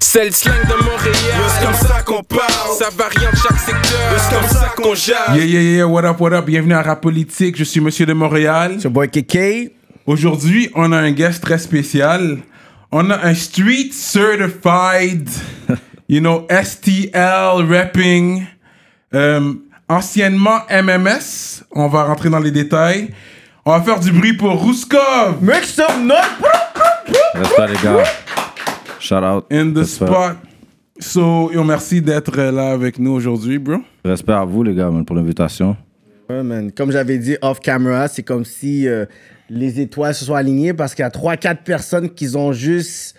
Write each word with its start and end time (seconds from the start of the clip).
C'est 0.00 0.24
le 0.26 0.30
slang 0.30 0.54
de 0.68 0.84
Montréal. 0.84 1.14
C'est 1.48 1.64
comme 1.64 1.74
ça 1.74 2.02
qu'on 2.02 2.22
parle? 2.22 2.76
Ça 2.78 2.88
varie 2.96 3.26
en 3.26 3.36
chaque 3.36 3.58
secteur. 3.58 4.18
C'est 4.18 4.34
comme 4.34 4.48
ça 4.48 4.72
qu'on 4.76 4.94
jase? 4.94 5.36
Yeah, 5.36 5.44
yeah, 5.44 5.60
yeah, 5.60 5.86
what 5.86 6.04
up, 6.04 6.20
what 6.20 6.32
up, 6.32 6.44
bienvenue 6.46 6.74
à 6.74 6.82
Rap 6.82 7.00
Politique, 7.00 7.56
je 7.56 7.64
suis 7.64 7.80
Monsieur 7.80 8.06
de 8.06 8.12
Montréal. 8.12 8.76
C'est 8.80 8.88
boy 8.88 9.08
KK. 9.08 9.72
Aujourd'hui, 10.06 10.70
on 10.74 10.92
a 10.92 10.98
un 10.98 11.10
guest 11.10 11.42
très 11.42 11.58
spécial. 11.58 12.38
On 12.92 13.10
a 13.10 13.26
un 13.26 13.34
street 13.34 13.90
certified, 13.92 15.28
you 16.08 16.20
know, 16.20 16.46
STL 16.50 17.66
rapping, 17.68 18.46
euh, 19.14 19.52
anciennement 19.88 20.60
MMS. 20.70 21.64
On 21.72 21.88
va 21.88 22.04
rentrer 22.04 22.30
dans 22.30 22.38
les 22.38 22.52
détails. 22.52 23.10
On 23.64 23.76
va 23.76 23.82
faire 23.82 23.98
du 23.98 24.12
bruit 24.12 24.34
pour 24.34 24.52
Rouskov 24.52 25.42
Make 25.42 25.64
some 25.64 26.06
noise. 26.06 26.18
Respect 27.34 27.66
les 27.68 27.82
gars. 27.82 28.04
Shout 29.06 29.22
out. 29.22 29.46
in 29.50 29.72
the 29.72 29.78
Respect. 29.78 30.06
spot. 30.06 30.36
So, 30.98 31.52
yo, 31.52 31.62
merci 31.62 32.00
d'être 32.00 32.36
là 32.36 32.70
avec 32.70 32.98
nous 32.98 33.12
aujourd'hui, 33.12 33.58
bro. 33.58 33.76
Respect 34.04 34.32
à 34.32 34.44
vous 34.44 34.62
les 34.62 34.74
gars 34.74 34.90
man, 34.90 35.04
pour 35.04 35.14
l'invitation. 35.14 35.76
Ouais, 36.28 36.42
man. 36.42 36.72
Comme 36.72 36.90
j'avais 36.90 37.18
dit 37.18 37.36
off 37.42 37.60
camera, 37.60 38.08
c'est 38.08 38.22
comme 38.22 38.44
si 38.44 38.88
euh, 38.88 39.04
les 39.48 39.80
étoiles 39.80 40.14
se 40.14 40.24
sont 40.24 40.34
alignées 40.34 40.72
parce 40.74 40.94
qu'il 40.94 41.02
y 41.02 41.06
a 41.06 41.10
3-4 41.10 41.62
personnes 41.62 42.10
qui 42.10 42.34
ont 42.34 42.52
juste 42.52 43.14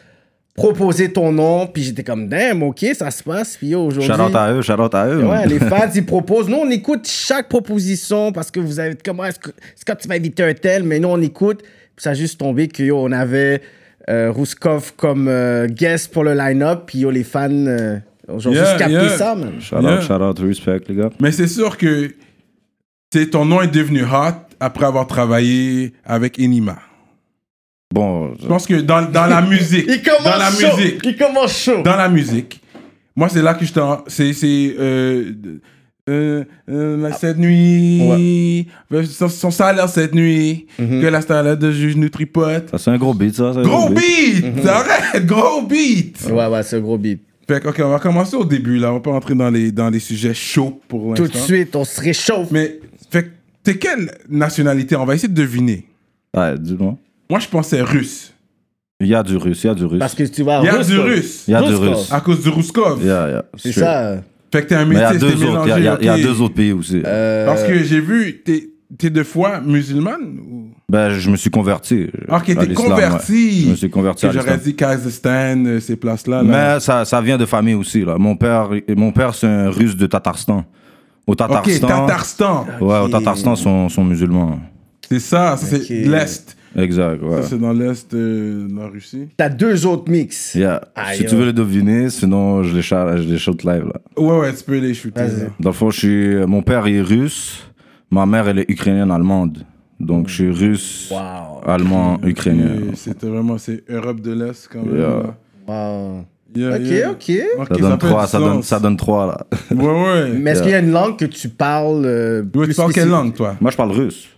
proposé 0.55 1.13
ton 1.13 1.32
nom. 1.32 1.68
Puis 1.68 1.84
j'étais 1.84 2.04
comme, 2.04 2.27
damn, 2.27 2.63
ok, 2.63 2.85
ça 2.94 3.10
se 3.12 3.24
passe. 3.24 3.55
Puis 3.55 3.68
yo, 3.70 3.85
aujourd'hui. 3.85 4.12
Shout 4.12 4.22
out 4.22 4.35
à 4.35 4.52
eux, 4.52 4.62
shout 4.62 4.74
out 4.74 4.94
à 4.96 5.08
eux. 5.08 5.26
Ouais, 5.26 5.46
les 5.46 5.60
fans, 5.60 5.90
ils 5.96 6.05
proposent. 6.05 6.49
Nous, 6.49 6.58
on 6.58 6.70
écoute 6.70 7.08
chaque 7.08 7.48
proposition 7.48 8.34
parce 8.34 8.52
que 8.52 8.60
vous 8.60 8.80
avez. 8.80 8.98
Comment 9.05 9.24
est-ce 9.26 9.40
que. 9.40 9.52
Quand 9.85 9.96
tu 9.96 10.08
vas 10.08 10.16
inviter 10.16 10.44
un 10.44 10.54
tel, 10.54 10.84
mais 10.84 10.99
nous, 10.99 11.10
on 11.10 11.22
écoute. 11.22 11.62
Puis 11.62 12.04
ça 12.04 12.10
a 12.10 12.13
juste 12.13 12.40
tombé 12.40 12.68
que, 12.68 12.84
yo, 12.84 12.98
on 12.99 13.12
avait 13.12 13.62
Rouskov 14.10 14.94
comme 14.96 15.28
euh, 15.28 15.68
guest 15.68 16.12
pour 16.14 16.24
le 16.24 16.34
line-up. 16.34 16.84
Puis, 16.88 17.00
yo, 17.00 17.10
les 17.12 17.24
fans 17.24 17.50
euh, 17.52 17.98
ont 18.28 18.40
Yeah, 18.40 18.64
juste 18.66 18.78
capté 18.78 18.94
yeah. 18.94 19.10
ça, 19.18 19.36
man. 19.36 19.60
Shout 19.60 19.78
Yeah. 19.82 19.98
out, 19.98 20.02
shout 20.02 20.14
out, 20.22 20.40
respect 20.40 20.82
les 20.90 20.96
gars. 20.96 21.10
Mais 21.20 21.32
c'est 21.32 21.48
sûr 21.48 21.77
que 21.77 22.14
ton 23.32 23.46
nom 23.46 23.62
est 23.62 23.68
devenu 23.74 24.04
hot 24.04 24.36
après 24.60 24.86
avoir 24.86 25.08
travaillé 25.08 25.94
avec 26.05 26.40
Enima. 26.40 26.77
Bon, 27.94 28.34
Je 28.41 28.48
pense 28.48 28.66
que 28.68 28.76
dans, 28.82 29.02
dans 29.10 29.27
la 29.27 29.41
musique, 29.54 29.86
Il 29.88 30.02
commence 30.04 30.24
dans 30.24 30.38
la 30.38 30.52
chaud. 30.52 30.77
musique, 30.77 30.99
Il 31.05 31.16
commence 31.18 31.58
chaud. 31.58 31.82
dans 31.84 31.96
la 31.96 32.10
musique, 32.10 32.62
moi 33.16 33.30
c'est 33.30 33.42
là 33.42 33.54
que 33.54 33.66
je 33.66 33.71
t'en, 33.71 34.04
c'est 34.08 34.34
c'est 34.34 34.76
euh, 34.77 35.32
euh, 36.10 36.44
euh, 36.70 37.12
cette 37.20 37.38
nuit, 37.38 38.68
son, 39.10 39.27
son 39.30 39.52
salaire 39.52 39.90
cette 39.90 40.14
nuit, 40.16 40.68
Mhm. 40.80 41.02
que 41.02 41.08
la 41.08 41.22
salaire 41.22 41.58
de 41.58 41.72
juge 41.72 41.96
Nutripote. 41.98 42.70
ça 42.72 42.77
c'est 42.77 42.91
un 42.91 42.98
gros 42.98 43.14
beat 43.14 43.36
ça. 43.36 43.49
un 43.55 43.62
Gros 43.62 43.90
beat, 43.90 44.44
Mhm. 44.55 44.68
arrête, 44.68 45.26
gros 45.26 45.62
beat. 45.64 46.18
Ouais, 46.32 46.48
ouais, 46.48 46.64
c'est 46.64 46.77
un 46.77 46.82
gros 46.82 46.98
beat. 46.98 47.22
Fait 47.48 47.62
que, 47.62 47.70
ok, 47.70 47.82
on 47.84 47.90
va 47.90 47.99
commencer 47.99 48.36
au 48.36 48.44
début 48.46 48.77
là, 48.77 48.91
on 48.91 48.96
va 48.96 48.99
pas 48.99 49.12
entrer 49.12 49.34
dans 49.36 49.49
les 49.49 49.72
dans 49.72 49.90
les 49.90 49.99
sujets 49.99 50.34
chauds 50.34 50.82
pour 50.88 51.10
l'instant. 51.12 51.26
Tout 51.26 51.32
de 51.32 51.38
suite, 51.38 51.76
on 51.76 51.86
se 51.86 52.02
réchauffe. 52.02 52.52
Mais 52.52 52.80
fait 53.10 53.24
que 53.24 53.30
t'es 53.64 53.77
quelle 53.77 54.12
nationalité? 54.30 54.96
On 54.98 55.05
va 55.05 55.16
essayer 55.16 55.30
de 55.30 55.34
deviner. 55.42 55.86
Ouais, 56.36 56.58
dis-moi. 56.60 56.98
Moi 57.30 57.40
je 57.40 57.48
pensais 57.48 57.82
russe. 57.82 58.34
Il 58.99 59.08
y 59.08 59.16
a 59.16 59.21
du 59.24 59.38
russe, 59.38 59.64
il 59.64 59.68
y 59.68 59.70
a 59.70 59.76
du 59.76 59.86
russe. 59.86 59.99
Parce 59.99 60.16
que 60.16 60.24
tu 60.24 60.44
vas. 60.44 60.60
Il 60.62 60.66
y 60.66 60.70
a 60.70 60.74
russe, 60.76 60.88
du 60.88 60.99
russe. 60.99 61.44
Il 61.48 61.52
y 61.52 61.55
a 61.55 61.62
du 61.62 61.74
Russe. 61.76 62.12
À 62.12 62.20
cause 62.20 62.42
du 62.42 62.49
Rouskov. 62.49 63.04
Yeah, 63.05 63.27
yeah. 63.30 63.46
C'est 63.58 63.71
ça. 63.71 64.18
Fait 64.51 64.63
que 64.63 64.67
t'es 64.69 64.75
un 64.75 64.85
Mais 64.85 64.95
il 64.95 65.00
y 65.00 65.03
a 65.03 65.12
métis, 65.13 65.28
t'es 65.28 65.35
deux 65.35 65.44
autres, 65.45 65.63
il 65.66 65.69
y 65.69 65.88
a- 65.88 65.95
y 65.95 66.00
mélangé, 66.00 66.23
deux 66.23 66.41
autres 66.41 66.53
pays 66.56 66.72
aussi. 66.72 67.01
euh, 67.06 67.45
Parce 67.45 67.63
que 67.63 67.84
j'ai 67.84 68.00
vu, 68.00 68.41
t'es 68.45 68.69
t'es 68.97 69.09
de 69.09 69.22
foi 69.23 69.59
musulmane 69.59 70.40
ou... 70.50 70.69
Ben, 70.90 71.09
je 71.09 71.29
me 71.29 71.35
suis 71.35 71.50
converti. 71.50 72.07
Ok, 72.29 72.45
t'es 72.45 72.73
converti. 72.73 73.34
ouais. 73.34 73.62
Je 73.66 73.69
me 73.72 73.75
suis 73.75 73.90
converti 73.90 74.28
J'aurais 74.31 74.57
dit 74.57 74.73
Kazakhstan, 74.73 75.66
euh, 75.66 75.79
ces 75.81 75.97
places-là. 75.97 76.41
là. 76.41 76.44
Mais 76.75 76.79
ça, 76.79 77.03
ça 77.03 77.19
vient 77.19 77.38
de 77.38 77.45
famille 77.45 77.73
aussi. 77.73 78.06
Là. 78.06 78.16
Mon 78.18 78.38
père, 78.38 78.69
mon 78.95 79.12
père 79.12 79.35
c'est 79.35 79.47
un 79.47 79.69
russe 79.69 79.97
de 79.97 80.06
Tatarstan. 80.07 80.63
Au 81.25 81.34
Ok, 81.34 81.38
Tatarstan. 81.38 81.88
Tatarstan. 81.88 82.66
Ouais, 82.79 83.00
au. 83.00 83.09
Tatarstan, 83.09 83.56
sont, 83.57 83.90
sont 83.90 84.06
musulmans. 84.06 84.57
C'est 85.09 85.19
ça, 85.19 85.57
c'est 85.57 85.90
l'Est. 85.90 86.56
Exact, 86.76 87.22
ouais. 87.24 87.42
Ça, 87.42 87.50
c'est 87.50 87.60
dans 87.60 87.74
l'Est 87.74 88.14
de 88.14 88.68
la 88.76 88.88
Russie. 88.88 89.28
T'as 89.38 89.50
deux 89.50 89.86
autres 89.86 90.12
mix. 90.12 90.54
Yeah. 90.56 90.82
Aïe, 90.96 91.18
si 91.18 91.26
tu 91.26 91.36
veux 91.36 91.46
les 91.46 91.54
deviner, 91.54 92.10
sinon 92.10 92.64
je 92.64 92.76
les, 92.76 92.82
cha- 92.82 93.18
je 93.18 93.24
les 93.24 93.38
shoot 93.38 93.64
live. 93.64 93.86
Là. 93.86 94.02
Ouais, 94.22 94.40
ouais, 94.40 94.54
tu 94.54 94.64
peux 94.64 94.78
les 94.78 94.94
shooter. 94.94 95.22
Vas-y. 95.22 95.40
là. 95.42 95.48
Dans 95.60 95.70
le 95.70 95.74
fond, 95.76 95.90
je 95.90 95.98
suis, 96.00 96.36
mon 96.46 96.62
père 96.62 96.88
il 96.88 96.96
est 96.98 97.02
russe, 97.02 97.64
ma 98.12 98.26
mère 98.26 98.48
elle 98.48 98.60
est 98.60 98.70
ukrainienne-allemande. 98.70 99.60
Donc 100.00 100.28
je 100.28 100.34
suis 100.34 100.52
russe, 100.52 101.10
Wow. 101.12 101.68
allemand, 101.68 102.20
Et 102.24 102.30
ukrainien. 102.30 102.76
C'était 102.94 103.28
vraiment, 103.28 103.58
c'est 103.58 103.84
Europe 103.90 104.22
de 104.22 104.34
l'Est 104.34 104.70
quand 104.72 104.84
même. 104.86 104.96
Yeah. 104.98 105.08
là. 105.08 105.36
Wow. 105.68 106.26
Yeah, 106.56 106.76
Ok, 106.78 106.82
yeah. 106.86 107.12
ok. 107.12 107.32
Ok, 107.60 107.68
Ça 107.70 107.76
donne 107.90 107.98
trois, 107.98 108.26
du 108.26 108.32
ça 108.32 108.40
donne, 108.40 108.54
sens. 108.58 108.66
ça 108.68 108.80
donne 108.80 108.96
trois 108.98 109.28
là. 109.28 109.48
Ouais, 109.76 109.86
ouais. 109.86 110.30
Mais 110.40 110.52
est-ce 110.52 110.62
qu'il 110.62 110.72
y 110.72 110.76
a 110.76 110.80
une 110.80 110.92
langue 110.92 111.18
que 111.18 111.26
tu 111.26 111.50
parles 111.50 112.04
euh, 112.06 112.42
plus 112.44 112.70
tu 112.70 112.74
parles 112.76 112.94
quelle 112.94 113.04
spécifique? 113.04 113.12
langue, 113.12 113.34
toi? 113.34 113.56
Moi 113.60 113.72
je 113.72 113.76
parle 113.78 113.92
russe. 113.92 114.30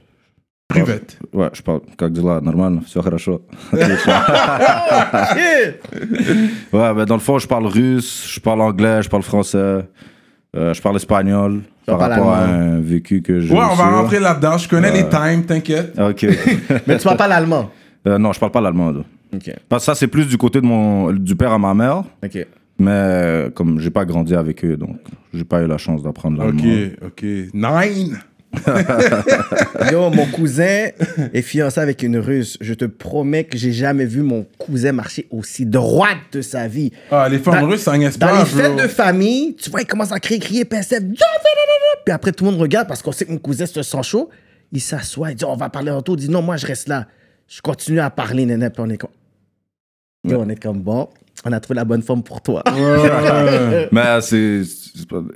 Privette. 0.69 1.19
Ouais, 1.33 1.51
je 1.53 1.63
parle 1.63 1.81
как 1.97 2.13
дела, 2.13 2.41
нормально, 2.41 2.83
все 2.87 3.03
хорошо. 3.03 3.43
Yeah. 3.73 3.89
Ouais, 6.73 6.95
ben 6.95 7.05
dans 7.05 7.15
le 7.15 7.21
fond, 7.21 7.39
je 7.39 7.47
parle 7.47 7.67
russe, 7.67 8.27
je 8.29 8.41
parle 8.41 8.61
anglais, 8.63 9.03
je 9.03 9.09
parle 9.09 9.23
français, 9.23 9.87
euh, 10.57 10.75
je 10.75 10.83
parle 10.83 10.97
espagnol 10.97 11.63
Ça 11.87 11.93
par 11.93 11.99
parle 11.99 12.13
rapport 12.13 12.33
à 12.33 12.39
allemand. 12.45 12.77
un 12.77 12.81
vécu 12.81 13.23
que 13.23 13.41
j'ai. 13.41 13.53
Ouais, 13.53 13.61
on 13.61 13.69
reçu, 13.71 13.79
va 13.83 13.91
là. 13.91 13.97
rentrer 13.99 14.21
là-dedans. 14.21 14.59
Je 14.59 14.69
connais 14.69 14.91
les 14.93 15.09
times, 15.09 15.45
t'inquiète. 15.45 15.99
Ok. 15.99 16.27
Mais 16.87 16.99
tu 16.99 17.05
parles 17.05 17.17
pas 17.19 17.29
l'allemand. 17.29 17.71
Euh, 18.07 18.19
non, 18.19 18.33
je 18.33 18.41
parle 18.41 18.53
pas 18.53 18.61
l'allemand. 18.61 18.91
là. 18.91 19.01
Ok. 19.35 19.51
Parce 19.69 19.83
que 19.83 19.87
ça, 19.87 19.95
c'est 19.95 20.09
plus 20.09 20.27
du 20.27 20.37
côté 20.39 20.61
de 20.61 20.67
mon, 20.67 21.13
du 21.13 21.37
père 21.37 21.53
à 21.53 21.59
ma 21.59 21.75
mère. 21.75 22.05
Ok. 22.25 22.47
Mais 22.79 22.91
euh, 22.91 23.51
comme 23.51 23.79
j'ai 23.81 23.91
pas 23.91 24.05
grandi 24.05 24.35
avec 24.35 24.65
eux, 24.65 24.77
donc 24.77 24.97
j'ai 25.33 25.45
pas 25.45 25.63
eu 25.63 25.67
la 25.69 25.79
chance 25.79 26.03
d'apprendre 26.03 26.39
l'allemand. 26.39 26.63
Ok, 26.63 27.07
ok. 27.07 27.23
Nine. 27.55 28.19
Yo, 29.92 30.10
mon 30.10 30.26
cousin 30.28 30.88
est 31.34 31.42
fiancé 31.42 31.80
avec 31.80 32.04
une 32.04 32.18
russe. 32.18 32.58
Je 32.62 32.74
te 32.74 32.86
promets 32.86 33.44
que 33.44 33.58
j'ai 33.58 33.72
jamais 33.72 34.06
vu 34.06 34.22
mon 34.22 34.46
cousin 34.58 34.92
marcher 34.92 35.28
aussi 35.32 35.66
droite 35.66 36.18
de 36.32 36.42
sa 36.42 36.68
vie. 36.68 36.92
Ah, 37.12 37.28
les 37.30 37.40
femmes 37.40 37.62
Dans- 37.62 37.68
russes, 37.68 37.82
ça 37.82 37.92
Dans 37.98 38.10
pas, 38.20 38.40
les 38.40 38.46
fêtes 38.46 38.72
bro. 38.74 38.82
de 38.82 38.88
famille, 38.88 39.56
tu 39.56 39.70
vois, 39.70 39.82
il 39.82 39.88
commence 39.88 40.12
à 40.12 40.20
crier, 40.20 40.40
crier, 40.40 40.66
pincette. 40.66 41.04
Puis 42.06 42.14
après, 42.14 42.32
tout 42.32 42.46
le 42.46 42.52
monde 42.52 42.60
regarde 42.60 42.88
parce 42.88 43.02
qu'on 43.02 43.12
sait 43.12 43.26
que 43.26 43.32
mon 43.32 43.38
cousin 43.38 43.66
se 43.66 43.82
sent 43.84 44.04
chaud. 44.04 44.30
Il 44.72 44.82
s'assoit, 44.82 45.32
il 45.32 45.36
dit, 45.36 45.46
on 45.46 45.56
va 45.56 45.70
parler 45.70 45.92
en 45.92 46.02
tout. 46.02 46.14
Il 46.14 46.22
dit, 46.22 46.30
non, 46.30 46.42
moi, 46.42 46.58
je 46.58 46.66
reste 46.66 46.88
là. 46.88 47.08
Je 47.48 47.62
continue 47.62 48.00
à 48.00 48.10
parler, 48.10 48.46
néné. 48.46 48.70
Puis 48.70 48.82
on 48.86 48.90
est 48.90 48.98
comme. 48.98 49.10
Yo, 50.24 50.40
on 50.40 50.50
est 50.50 50.62
comme, 50.62 50.82
bon, 50.82 51.10
on 51.46 51.52
a 51.52 51.60
trouvé 51.60 51.76
la 51.78 51.86
bonne 51.86 52.02
forme 52.02 52.24
pour 52.24 52.42
toi. 52.42 52.64
Mais 53.92 54.22
c'est. 54.22 54.62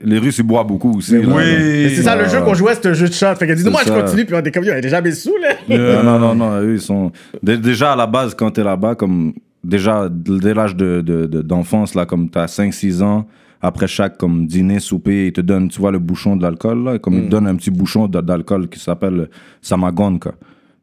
Les 0.04 0.18
Russes, 0.20 0.40
ils 0.40 0.44
boivent 0.44 0.68
beaucoup 0.68 0.98
aussi. 0.98 1.14
là. 1.14 1.28
Oui. 1.28 1.90
C'est 1.96 2.02
ça, 2.02 2.16
le 2.16 2.28
jeu 2.28 2.42
qu'on 2.42 2.54
jouait, 2.54 2.76
c'était 2.76 2.90
un 2.90 2.94
jeu 2.94 3.08
de 3.08 3.14
shot. 3.14 3.36
Fait 3.36 3.48
qu'elle 3.48 3.56
dit, 3.56 3.64
non, 3.64 3.72
moi, 3.72 3.82
je 3.86 3.92
continue. 3.92 4.26
Puis 4.26 4.36
on 4.36 4.40
est 4.44 4.52
comme, 4.52 4.64
elle 4.66 4.78
est 4.78 4.82
déjà 4.82 5.02
sous, 5.14 5.36
là. 5.42 5.56
Non, 6.04 6.04
non, 6.04 6.20
non, 6.20 6.36
non, 6.36 6.60
eux, 6.62 6.74
ils 6.76 6.82
sont. 6.82 7.12
Dé- 7.42 7.58
Déjà, 7.58 7.94
à 7.94 7.96
la 7.96 8.08
base, 8.08 8.36
quand 8.36 8.52
t'es 8.52 8.64
là-bas, 8.64 8.96
comme. 8.96 9.34
Déjà, 9.64 10.10
dès 10.12 10.54
l'âge 10.54 10.76
de, 10.76 11.00
de- 11.02 11.26
de- 11.26 11.42
d'enfance, 11.42 11.96
là, 11.96 12.06
comme 12.06 12.30
t'as 12.30 12.48
5-6 12.48 13.02
ans, 13.02 13.26
après 13.62 13.88
chaque 13.88 14.18
comme 14.18 14.46
dîner, 14.46 14.82
souper, 14.82 15.28
ils 15.28 15.32
te 15.34 15.40
donnent, 15.40 15.70
tu 15.70 15.80
vois, 15.80 15.92
le 15.92 16.00
bouchon 16.00 16.36
de 16.36 16.42
l'alcool, 16.44 16.84
là, 16.84 17.00
comme 17.00 17.14
ils 17.14 17.26
te 17.26 17.30
donnent 17.30 17.48
un 17.48 17.56
petit 17.56 17.72
bouchon 17.72 18.08
d'alcool 18.10 18.68
qui 18.68 18.78
s'appelle 18.80 19.30
Samagonka. 19.62 20.32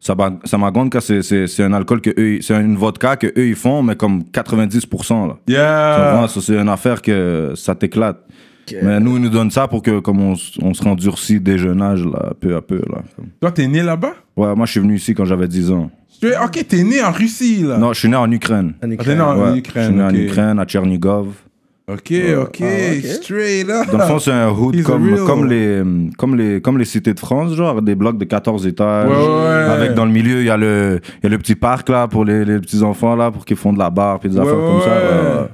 Saba- 0.00 0.38
Samagonka, 0.44 1.00
c'est, 1.00 1.20
c'est, 1.22 1.46
c'est 1.46 1.62
un 1.62 1.72
alcool 1.74 2.00
que 2.00 2.10
eux, 2.18 2.38
c'est 2.40 2.54
une 2.54 2.76
vodka 2.76 3.16
que 3.16 3.26
eux, 3.26 3.48
ils 3.48 3.54
font, 3.54 3.82
mais 3.82 3.96
comme 3.96 4.22
90%, 4.32 5.28
là. 5.28 5.36
Yeah. 5.46 6.26
Ça, 6.28 6.40
c'est 6.40 6.56
une 6.56 6.68
affaire 6.70 7.02
que 7.02 7.52
ça 7.54 7.74
t'éclate. 7.74 8.18
Mais 8.82 9.00
nous, 9.00 9.16
ils 9.16 9.22
nous 9.22 9.28
donnent 9.28 9.50
ça 9.50 9.66
pour 9.66 9.82
que, 9.82 9.98
comme 9.98 10.20
on, 10.20 10.34
on 10.62 10.74
se 10.74 10.82
rendurcit 10.82 11.40
dès 11.40 11.58
jeune 11.58 11.82
âge, 11.82 12.04
là, 12.04 12.32
peu 12.38 12.54
à 12.54 12.60
peu, 12.62 12.80
là. 12.88 13.02
Toi, 13.40 13.50
t'es 13.50 13.66
né 13.66 13.82
là-bas? 13.82 14.12
Ouais, 14.36 14.54
moi, 14.54 14.64
je 14.64 14.70
suis 14.70 14.80
venu 14.80 14.94
ici 14.94 15.12
quand 15.12 15.24
j'avais 15.24 15.48
10 15.48 15.72
ans. 15.72 15.90
Tu 16.20 16.28
es- 16.28 16.36
Ok, 16.38 16.64
t'es 16.68 16.84
né 16.84 17.02
en 17.02 17.10
Russie, 17.10 17.64
là. 17.64 17.78
Non, 17.78 17.92
je 17.92 17.98
suis 17.98 18.08
né 18.08 18.16
en 18.16 18.30
Ukraine. 18.30 18.74
En 18.84 18.90
Ah, 18.92 19.04
t'es 19.04 19.14
né 19.16 19.20
en 19.20 19.38
Ouais, 19.52 19.58
Ukraine. 19.58 19.84
Je 19.86 19.90
suis 19.90 19.98
né 19.98 20.04
en. 20.04 20.14
Ukraine, 20.14 20.58
à 20.60 20.64
Tchernigov. 20.66 21.28
Ok, 21.92 22.13
ok, 22.42 22.60
Ah, 22.63 22.95
ok. 22.98 23.04
straight 23.07 23.69
up. 23.69 23.91
Dans 23.91 23.98
le 23.98 24.04
fond, 24.04 24.19
c'est 24.19 24.31
un 24.33 24.51
hood 24.51 24.83
comme, 24.83 25.47
les, 25.48 25.83
comme, 26.16 26.37
les, 26.37 26.60
comme 26.60 26.78
les 26.78 26.84
cités 26.84 27.15
de 27.15 27.19
France, 27.21 27.54
genre 27.54 27.81
des 27.83 27.95
blocs 27.95 28.19
de 28.19 28.25
14 28.25 28.66
étages. 28.66 29.09
Ouais, 29.09 29.15
ouais. 29.16 29.71
Avec 29.71 29.95
dans 29.95 30.04
le 30.04 30.13
milieu, 30.13 30.41
il 30.41 30.47
y, 30.47 30.51
a 30.51 30.57
le- 30.57 31.01
il 31.19 31.25
y 31.25 31.27
a 31.27 31.31
le 31.31 31.39
petit 31.39 31.54
parc 31.54 31.89
là 31.89 32.07
pour 32.09 32.25
les, 32.25 32.45
les 32.45 32.59
petits 32.60 32.83
enfants 32.83 33.16
là, 33.16 33.31
pour 33.31 33.45
qu'ils 33.45 33.57
font 33.57 33.72
de 33.72 33.78
la 33.78 33.91
barre 33.91 34.19
puis 34.21 34.28
des 34.28 34.37
Ouais, 34.39 34.42
affaires 34.42 34.66
comme 34.66 34.81
ça. 34.81 35.48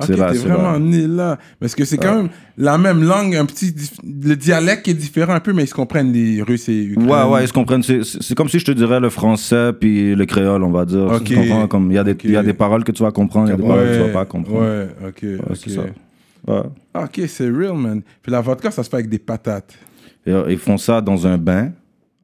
Ouais. 0.00 0.06
ouais, 0.06 0.12
ouais. 0.12 0.14
Ok, 0.14 0.16
C'est 0.16 0.16
là, 0.16 0.32
t'es 0.32 0.38
c'est 0.38 0.48
vraiment 0.48 0.72
là. 0.72 0.78
né 0.78 1.06
là. 1.06 1.38
Parce 1.60 1.74
que 1.74 1.84
c'est 1.84 1.96
quand 1.98 2.14
même 2.16 2.28
la 2.56 2.78
même 2.78 3.02
langue, 3.02 3.34
un 3.36 3.46
petit. 3.46 3.66
dif- 3.72 3.98
Le 4.04 4.34
dialecte 4.36 4.88
est 4.88 4.94
différent 4.94 5.32
un 5.34 5.40
peu, 5.40 5.52
mais 5.52 5.64
ils 5.64 5.68
se 5.68 5.74
comprennent 5.74 6.12
les 6.12 6.42
Russes 6.42 6.68
et 6.68 6.82
Ukrainiens. 6.84 7.26
Ouais, 7.26 7.32
ouais, 7.34 7.44
ils 7.44 7.48
se 7.48 7.52
comprennent. 7.52 7.82
C'est- 7.82 8.02
C'est 8.04 8.22
c'est 8.22 8.34
comme 8.34 8.48
si 8.48 8.58
je 8.58 8.64
te 8.64 8.70
dirais 8.72 9.00
le 9.00 9.10
français 9.10 9.72
puis 9.78 10.14
le 10.14 10.24
créole, 10.26 10.62
on 10.62 10.70
va 10.70 10.84
dire. 10.84 11.06
Ok. 11.12 11.24
Tu 11.24 11.34
comprends? 11.36 11.66
Comme 11.68 11.90
il 11.90 11.94
y, 11.94 11.98
a 11.98 12.04
des- 12.04 12.12
Ok. 12.12 12.24
il 12.24 12.30
y 12.32 12.36
a 12.36 12.42
des 12.42 12.54
paroles 12.54 12.84
que 12.84 12.92
tu 12.92 13.02
vas 13.02 13.10
comprendre, 13.12 13.48
il 13.48 13.50
y 13.50 13.54
a 13.54 13.56
des 13.56 13.62
Ouais, 13.62 13.68
paroles 13.68 13.88
que 13.88 13.94
tu 13.94 14.00
vas 14.00 14.08
pas 14.12 14.24
comprendre. 14.24 14.60
Ouais, 14.60 14.88
ok. 15.08 15.22
Ouais, 15.22 15.38
ok. 15.50 15.56
c'est 15.56 15.70
ça. 15.70 15.80
Ouais. 16.46 16.62
Ah, 16.94 17.04
Ok, 17.04 17.20
c'est 17.28 17.48
real, 17.50 17.74
man. 17.76 18.00
Puis 18.22 18.32
la 18.32 18.40
vodka, 18.40 18.70
ça 18.70 18.82
se 18.82 18.88
fait 18.88 18.96
avec 18.96 19.08
des 19.10 19.18
patates. 19.18 19.74
Et, 20.26 20.32
euh, 20.32 20.44
ils 20.50 20.58
font 20.58 20.78
ça 20.78 21.00
dans 21.00 21.26
un 21.26 21.36
bain 21.38 21.70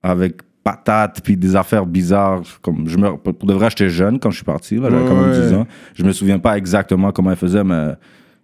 avec 0.03 0.37
patates, 0.67 1.21
puis 1.23 1.37
des 1.37 1.55
affaires 1.55 1.87
bizarres. 1.87 2.43
Comme 2.61 2.89
je 2.89 2.97
me, 2.99 3.17
pour 3.17 3.47
de 3.47 3.55
vrai, 3.55 3.69
j'étais 3.71 3.89
jeune 3.89 4.19
quand 4.19 4.31
je 4.31 4.37
suis 4.39 4.45
parti, 4.45 4.75
là, 4.77 4.89
j'avais 4.91 5.07
quand 5.07 5.15
même 5.15 5.31
Ouais. 5.31 5.47
10 5.49 5.55
ans. 5.55 5.67
Je 5.95 6.03
me 6.03 6.11
souviens 6.13 6.41
pas 6.41 6.59
exactement 6.59 7.13
comment 7.13 7.31
ils 7.31 7.37
faisaient, 7.37 7.63
mais 7.63 7.93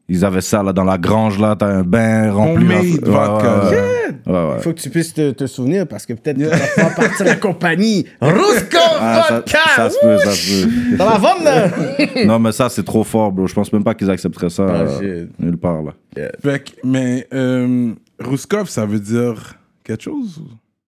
ils 0.08 0.24
avaient 0.24 0.40
ça 0.40 0.62
là, 0.62 0.72
dans 0.72 0.84
la 0.84 0.98
grange, 0.98 1.38
là, 1.40 1.56
t'as 1.58 1.66
un 1.66 1.82
bain 1.82 2.30
rempli. 2.32 2.66
Ouais, 2.68 2.98
vodka. 3.02 3.64
ouais, 3.64 3.70
ouais. 3.70 3.88
Ouais, 4.26 4.32
ouais. 4.32 4.54
Il 4.58 4.62
faut 4.62 4.72
que 4.72 4.80
tu 4.80 4.90
puisses 4.90 5.14
te, 5.14 5.32
te 5.32 5.46
souvenir 5.46 5.86
parce 5.88 6.06
que 6.06 6.12
peut-être 6.12 6.36
tu 6.38 6.44
vas 6.44 6.56
pouvoir 6.58 6.94
partir 6.94 7.26
la 7.26 7.34
compagnie. 7.36 8.06
Rusco 8.20 8.78
Ah, 9.00 9.24
ça, 9.26 9.34
Vodka! 9.36 9.58
ça 9.74 9.90
se 9.90 9.96
peut, 10.00 10.18
ça 10.18 10.30
se 10.30 10.64
peut. 10.66 10.96
Dans 10.98 11.08
la 11.10 11.18
vente, 11.18 11.42
là! 11.42 11.68
non, 12.26 12.38
mais 12.38 12.52
ça, 12.52 12.68
c'est 12.68 12.84
trop 12.84 13.02
fort, 13.04 13.32
bro. 13.32 13.48
Je 13.48 13.54
pense 13.54 13.72
même 13.72 13.82
pas 13.82 13.94
qu'ils 13.94 14.10
accepteraient 14.10 14.50
ça 14.50 14.66
Ah, 14.68 14.82
euh, 15.02 15.26
nulle 15.40 15.56
part, 15.56 15.82
là. 15.82 15.92
Fait 16.42 16.60
que, 16.62 16.70
mais 16.84 17.26
euh, 17.34 17.92
Ruskov, 18.20 18.68
ça 18.68 18.84
veut 18.86 19.00
dire 19.00 19.54
quelque 19.82 20.02
chose? 20.04 20.40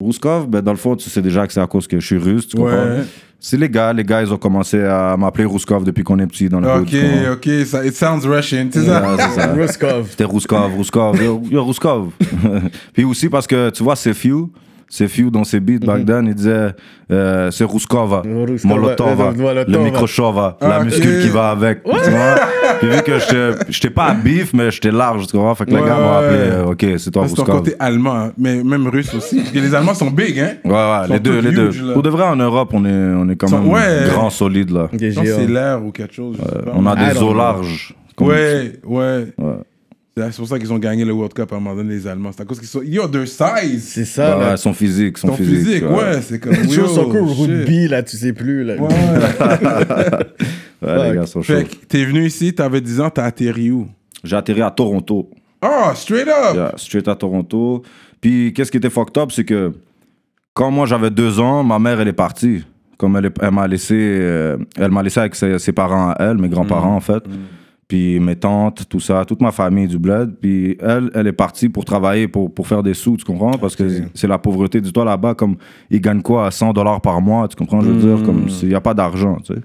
Rouskov, 0.03 0.49
ben, 0.49 0.61
dans 0.61 0.73
le 0.73 0.79
fond, 0.79 0.97
tu 0.97 1.09
sais 1.09 1.23
déjà 1.23 1.47
que 1.47 1.53
c'est 1.53 1.61
à 1.61 1.67
cause 1.67 1.87
que 1.87 1.99
je 1.99 2.07
suis 2.07 2.19
russe, 2.19 2.49
tu 2.49 2.57
comprends? 2.57 2.73
Ouais. 2.73 3.05
C'est 3.45 3.57
les 3.57 3.69
gars, 3.69 3.93
les 3.93 4.05
gars, 4.05 4.23
ils 4.23 4.33
ont 4.33 4.37
commencé 4.39 4.81
à 4.81 5.17
m'appeler 5.17 5.45
Rouskov 5.45 5.83
depuis 5.83 6.05
qu'on 6.05 6.19
est 6.21 6.27
petit 6.29 6.49
dans 6.49 6.61
le 6.61 6.69
hood, 6.69 6.83
Ok, 6.83 6.95
ok, 7.33 7.67
ça, 7.67 7.85
it 7.85 7.95
sounds 7.95 8.25
Russian, 8.25 8.69
c'est 8.73 8.85
ça? 8.85 9.17
C'est 9.19 9.41
ça. 9.41 9.53
Ruskov. 9.53 10.11
C'était 10.11 10.25
Rouskov, 10.25 10.75
Rouskov, 10.77 11.21
yo, 11.21 11.43
yo, 11.51 11.65
Rouskov. 11.65 12.11
Puis 12.93 13.03
aussi 13.03 13.29
parce 13.29 13.49
que, 13.49 13.71
tu 13.71 13.83
vois, 13.83 13.97
c'est 13.97 14.15
Few, 14.15 14.49
c'est 14.95 15.09
Few 15.09 15.31
dans 15.31 15.43
ses 15.43 15.59
beats 15.59 15.79
back 15.87 16.05
then, 16.05 16.27
il 16.27 16.35
disait 16.35 16.73
euh, 17.11 17.51
c'est 17.51 17.65
Rouskova, 17.65 18.23
Rouskova, 18.27 18.75
Molotova, 18.75 19.25
euh, 19.29 19.33
Molotova. 19.33 19.65
le 19.67 19.79
microchova, 19.85 20.59
Ah, 20.61 20.69
la 20.69 20.85
muscule 20.85 21.23
qui 21.23 21.29
va 21.31 21.49
avec. 21.51 21.83
Tu 21.83 21.91
vois? 22.11 22.35
Puis 22.79 22.89
vu 22.91 23.03
que 23.03 23.13
j'étais- 23.71 23.89
pas 23.91 24.05
à 24.09 24.15
bif, 24.15 24.53
mais 24.53 24.71
j'étais 24.71 24.91
large, 24.91 25.27
tu 25.29 25.33
comprends? 25.33 25.55
Fait 25.55 25.65
que 25.65 25.71
les 25.71 25.77
Ouais, 25.79 25.89
gars 25.89 25.97
m'ont 25.97 26.11
ouais. 26.11 26.27
appelé, 26.27 26.39
euh, 26.39 26.65
ok, 26.67 26.87
c'est 26.99 27.11
toi 27.11 27.23
Ça, 27.23 27.29
C'est 27.31 27.35
ton 27.37 27.45
côté 27.53 27.75
allemand, 27.79 28.15
hein, 28.17 28.33
mais 28.37 28.63
même 28.63 28.87
russe 28.87 29.15
aussi. 29.15 29.37
Parce 29.37 29.51
que 29.51 29.59
les 29.61 29.75
Allemands 29.75 29.95
sont 29.95 30.11
big, 30.11 30.39
hein? 30.39 30.53
Ouais, 30.65 30.71
ouais, 30.73 31.09
les 31.09 31.21
deux, 31.21 31.39
les 31.41 31.53
deux. 31.53 31.71
là. 31.71 31.93
Pour 31.95 32.03
de 32.03 32.11
vrai, 32.11 32.25
en 32.25 32.37
Europe, 32.37 32.71
on 32.75 32.85
est, 32.85 32.91
on 32.91 33.29
est 33.31 33.37
quand 33.37 33.51
même 33.51 33.69
ouais. 33.69 34.05
grand, 34.11 34.29
solide, 34.29 34.71
là. 34.73 34.89
C'est 34.93 35.47
l'air 35.49 35.83
ou 35.83 35.91
quelque 35.91 36.15
chose. 36.15 36.37
On 36.75 36.85
a 36.87 36.97
des 37.13 37.19
eaux 37.23 37.33
larges. 37.35 37.95
Ouais, 38.21 38.73
ouais. 38.85 39.25
C'est 40.15 40.37
pour 40.37 40.47
ça 40.47 40.59
qu'ils 40.59 40.71
ont 40.73 40.79
gagné 40.79 41.07
le 41.07 41.13
World 41.13 41.33
Cup 41.33 41.51
à 41.53 41.57
un 41.57 41.61
moment 41.61 41.75
donné, 41.75 41.95
les 41.95 42.07
Allemands. 42.07 42.33
C'est 42.33 42.43
à 42.43 42.45
cause 42.45 42.59
qu'ils 42.59 42.69
sont. 42.69 42.83
Yo, 42.83 43.07
their 43.09 43.27
size! 43.27 43.83
C'est 43.83 44.05
ça, 44.05 44.37
là. 44.37 44.51
ouais, 44.51 44.57
son 44.59 44.75
physique, 44.75 45.17
son 45.17 45.29
Ton 45.29 45.37
physique, 45.37 45.67
physique. 45.67 45.85
ouais, 45.91 46.21
c'est 46.21 46.39
comme. 46.39 46.53
Tu 46.69 46.77
yo, 46.77 46.87
son 46.87 47.09
cours 47.09 47.29
shit. 47.35 47.47
rugby, 47.47 47.89
là, 47.89 48.03
tu 48.03 48.19
sais 48.19 48.33
plus, 48.35 48.63
là. 48.65 48.75
Ouais. 48.77 48.89
Ouais, 50.83 51.11
les 51.11 51.15
gars 51.15 51.27
sont 51.27 51.43
chauds. 51.43 51.55
fait 51.55 51.65
que 51.65 51.77
t'es 51.87 52.05
venu 52.05 52.27
ici, 52.27 52.53
t'avais 52.53 52.81
10 52.81 53.01
ans, 53.03 53.09
t'as 53.09 53.25
atterri 53.25 53.71
où? 53.71 53.87
J'ai 54.25 54.35
atterri 54.35 54.63
à 54.63 54.71
Toronto. 54.73 55.31
Oh, 55.65 55.69
straight 55.95 56.27
up! 56.27 56.57
Yeah, 56.57 56.73
straight 56.77 57.07
à 57.07 57.15
Toronto. 57.15 57.83
Puis, 58.21 58.53
qu'est-ce 58.53 58.69
qui 58.73 58.79
était 58.79 58.91
fucked 58.91 59.17
up, 59.17 59.31
c'est 59.31 59.45
que 59.45 59.73
quand 60.55 60.73
moi 60.73 60.87
j'avais 60.87 61.11
deux 61.11 61.39
ans, 61.39 61.63
ma 61.63 61.79
mère, 61.79 62.01
elle 62.01 62.09
est 62.09 62.13
partie. 62.13 62.65
Comme 62.99 63.17
elle, 63.17 63.31
elle 63.41 63.51
m'a 63.53 63.69
laissé, 63.69 63.95
euh, 63.97 64.57
elle 64.77 64.91
m'a 64.91 65.05
laissé 65.05 65.21
avec 65.21 65.37
ses, 65.37 65.59
ses 65.61 65.71
parents 65.73 66.11
à 66.11 66.17
elle, 66.19 66.39
mes 66.39 66.49
grands-parents 66.49 66.97
en 66.97 67.01
fait. 67.01 67.23
Puis 67.93 68.19
mes 68.21 68.37
tantes, 68.37 68.89
tout 68.89 69.01
ça, 69.01 69.23
toute 69.27 69.43
ma 69.43 69.53
famille 69.53 69.87
du 69.87 69.99
bled. 69.99 70.31
Puis 70.41 70.79
elle, 70.81 71.11
elle 71.15 71.27
est 71.27 71.33
partie 71.33 71.69
pour 71.69 71.85
travailler, 71.85 72.27
pour, 72.27 72.51
pour 72.51 72.67
faire 72.67 72.83
des 72.83 72.95
sous, 72.95 73.19
tu 73.19 73.25
comprends? 73.27 73.59
Parce 73.59 73.77
que 73.77 73.85
c'est 74.15 74.27
la 74.27 74.39
pauvreté. 74.39 74.81
Dis-toi 74.81 75.05
là-bas, 75.05 75.35
comme 75.35 75.57
ils 75.91 76.01
gagnent 76.01 76.23
quoi, 76.23 76.51
100 76.51 76.73
dollars 76.73 77.03
par 77.03 77.21
mois, 77.21 77.47
tu 77.49 77.55
comprends? 77.55 77.83
Je 77.83 77.91
veux 77.91 78.17
dire, 78.17 78.25
comme 78.25 78.47
il 78.63 78.69
n'y 78.69 78.75
a 78.75 78.81
pas 78.81 78.95
d'argent, 78.95 79.37
tu 79.45 79.53
sais. 79.53 79.61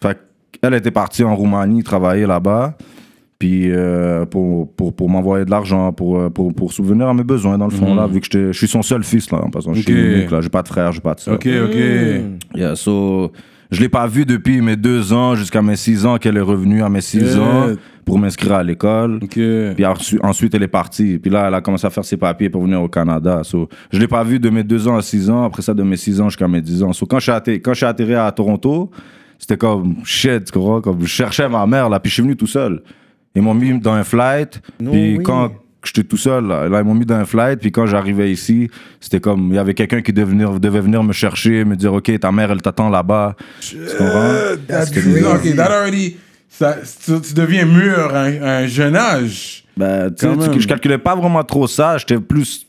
Fait 0.00 0.16
qu'elle 0.58 0.72
était 0.72 0.90
partie 0.90 1.22
en 1.22 1.36
Roumanie 1.36 1.82
travailler 1.82 2.24
là-bas. 2.24 2.78
Puis 3.38 3.70
euh, 3.70 4.24
pour, 4.24 4.72
pour, 4.72 4.96
pour 4.96 5.10
m'envoyer 5.10 5.44
de 5.44 5.50
l'argent, 5.50 5.92
pour, 5.92 6.18
euh, 6.18 6.30
pour, 6.30 6.54
pour 6.54 6.72
subvenir 6.72 7.08
à 7.08 7.14
mes 7.14 7.24
besoins, 7.24 7.58
dans 7.58 7.66
le 7.66 7.72
fond, 7.72 7.94
là, 7.94 8.06
vu 8.06 8.20
que 8.20 8.52
je 8.52 8.56
suis 8.56 8.68
son 8.68 8.80
seul 8.80 9.04
fils, 9.04 9.30
là, 9.30 9.44
en 9.44 9.50
passant. 9.50 9.74
Je 9.74 9.82
suis 9.82 9.92
unique, 9.92 10.30
là. 10.30 10.40
J'ai 10.40 10.48
pas 10.48 10.62
de 10.62 10.68
frère, 10.68 10.92
j'ai 10.92 11.00
pas 11.02 11.12
de 11.12 11.20
soeur. 11.20 11.34
Ok, 11.34 11.46
ok. 11.46 11.76
Yeah, 12.54 12.74
so, 12.74 13.32
je 13.70 13.80
l'ai 13.80 13.88
pas 13.88 14.06
vue 14.06 14.24
depuis 14.24 14.60
mes 14.60 14.76
deux 14.76 15.12
ans 15.12 15.34
jusqu'à 15.34 15.62
mes 15.62 15.76
six 15.76 16.04
ans 16.06 16.18
qu'elle 16.18 16.36
est 16.36 16.40
revenue 16.40 16.82
à 16.82 16.88
mes 16.88 17.00
six 17.00 17.18
Yeah. 17.20 17.40
ans 17.40 17.66
pour 18.04 18.18
m'inscrire 18.18 18.54
à 18.54 18.62
l'école. 18.64 19.20
Puis 19.30 19.84
ensu- 19.84 20.18
ensuite, 20.22 20.54
elle 20.54 20.62
est 20.64 20.68
partie. 20.68 21.18
Puis 21.18 21.30
là, 21.30 21.46
elle 21.46 21.54
a 21.54 21.60
commencé 21.60 21.86
à 21.86 21.90
faire 21.90 22.04
ses 22.04 22.16
papiers 22.16 22.50
pour 22.50 22.62
venir 22.62 22.82
au 22.82 22.88
Canada. 22.88 23.42
So, 23.44 23.68
je 23.92 23.98
l'ai 24.00 24.08
pas 24.08 24.24
vue 24.24 24.40
de 24.40 24.50
mes 24.50 24.64
deux 24.64 24.88
ans 24.88 24.96
à 24.96 25.02
six 25.02 25.30
ans. 25.30 25.44
Après 25.44 25.62
ça, 25.62 25.72
de 25.74 25.82
mes 25.82 25.96
six 25.96 26.20
ans 26.20 26.28
jusqu'à 26.28 26.48
mes 26.48 26.60
dix 26.60 26.82
ans. 26.82 26.92
So, 26.92 27.06
quand 27.06 27.18
je 27.18 27.24
suis 27.24 27.32
atterri, 27.32 27.60
quand 27.62 27.72
je 27.72 27.76
suis 27.78 27.86
atterri 27.86 28.14
à 28.14 28.30
Toronto, 28.32 28.90
c'était 29.38 29.56
comme 29.56 29.96
shit, 30.04 30.44
tu? 30.46 30.58
Comme 30.58 31.00
je 31.02 31.06
cherchais 31.06 31.48
ma 31.48 31.64
mère, 31.66 31.88
là. 31.88 32.00
Puis 32.00 32.10
je 32.10 32.14
suis 32.14 32.22
venu 32.22 32.36
tout 32.36 32.46
seul. 32.48 32.82
Ils 33.34 33.42
m'ont 33.42 33.54
mis 33.54 33.78
dans 33.78 33.92
un 33.92 34.02
flight. 34.04 34.60
No 34.80 34.90
puis 34.90 35.18
quand 35.22 35.52
j'étais 35.84 36.04
tout 36.04 36.16
seul, 36.16 36.46
là, 36.46 36.68
là, 36.68 36.80
ils 36.80 36.84
m'ont 36.84 36.94
mis 36.94 37.06
dans 37.06 37.16
un 37.16 37.24
flight. 37.24 37.58
Puis 37.60 37.72
quand 37.72 37.86
j'arrivais 37.86 38.30
ici, 38.30 38.70
c'était 39.00 39.20
comme 39.20 39.48
il 39.50 39.54
y 39.54 39.58
avait 39.58 39.74
quelqu'un 39.74 40.02
qui 40.02 40.12
devait 40.12 40.30
venir, 40.30 40.58
devait 40.60 40.80
venir 40.80 41.02
me 41.02 41.12
chercher, 41.12 41.64
me 41.64 41.76
dire 41.76 41.92
Ok, 41.94 42.10
ta 42.20 42.30
mère, 42.32 42.50
elle 42.50 42.62
t'attend 42.62 42.88
là-bas. 42.90 43.36
Tu 43.60 43.76
comprends? 43.98 44.32
That's 44.68 44.90
crazy. 44.90 45.24
Ok, 45.24 45.54
that 45.56 45.66
already. 45.72 46.16
Ça, 46.48 46.76
tu, 47.04 47.20
tu 47.20 47.32
deviens 47.34 47.64
mûr 47.64 48.14
à 48.14 48.22
un, 48.24 48.42
à 48.42 48.56
un 48.58 48.66
jeune 48.66 48.96
âge. 48.96 49.64
Ben, 49.76 50.10
tu 50.12 50.26
sais, 50.26 50.60
je 50.60 50.66
calculais 50.68 50.98
pas 50.98 51.14
vraiment 51.14 51.42
trop 51.44 51.66
ça. 51.66 51.96
J'étais 51.96 52.18
plus 52.18 52.66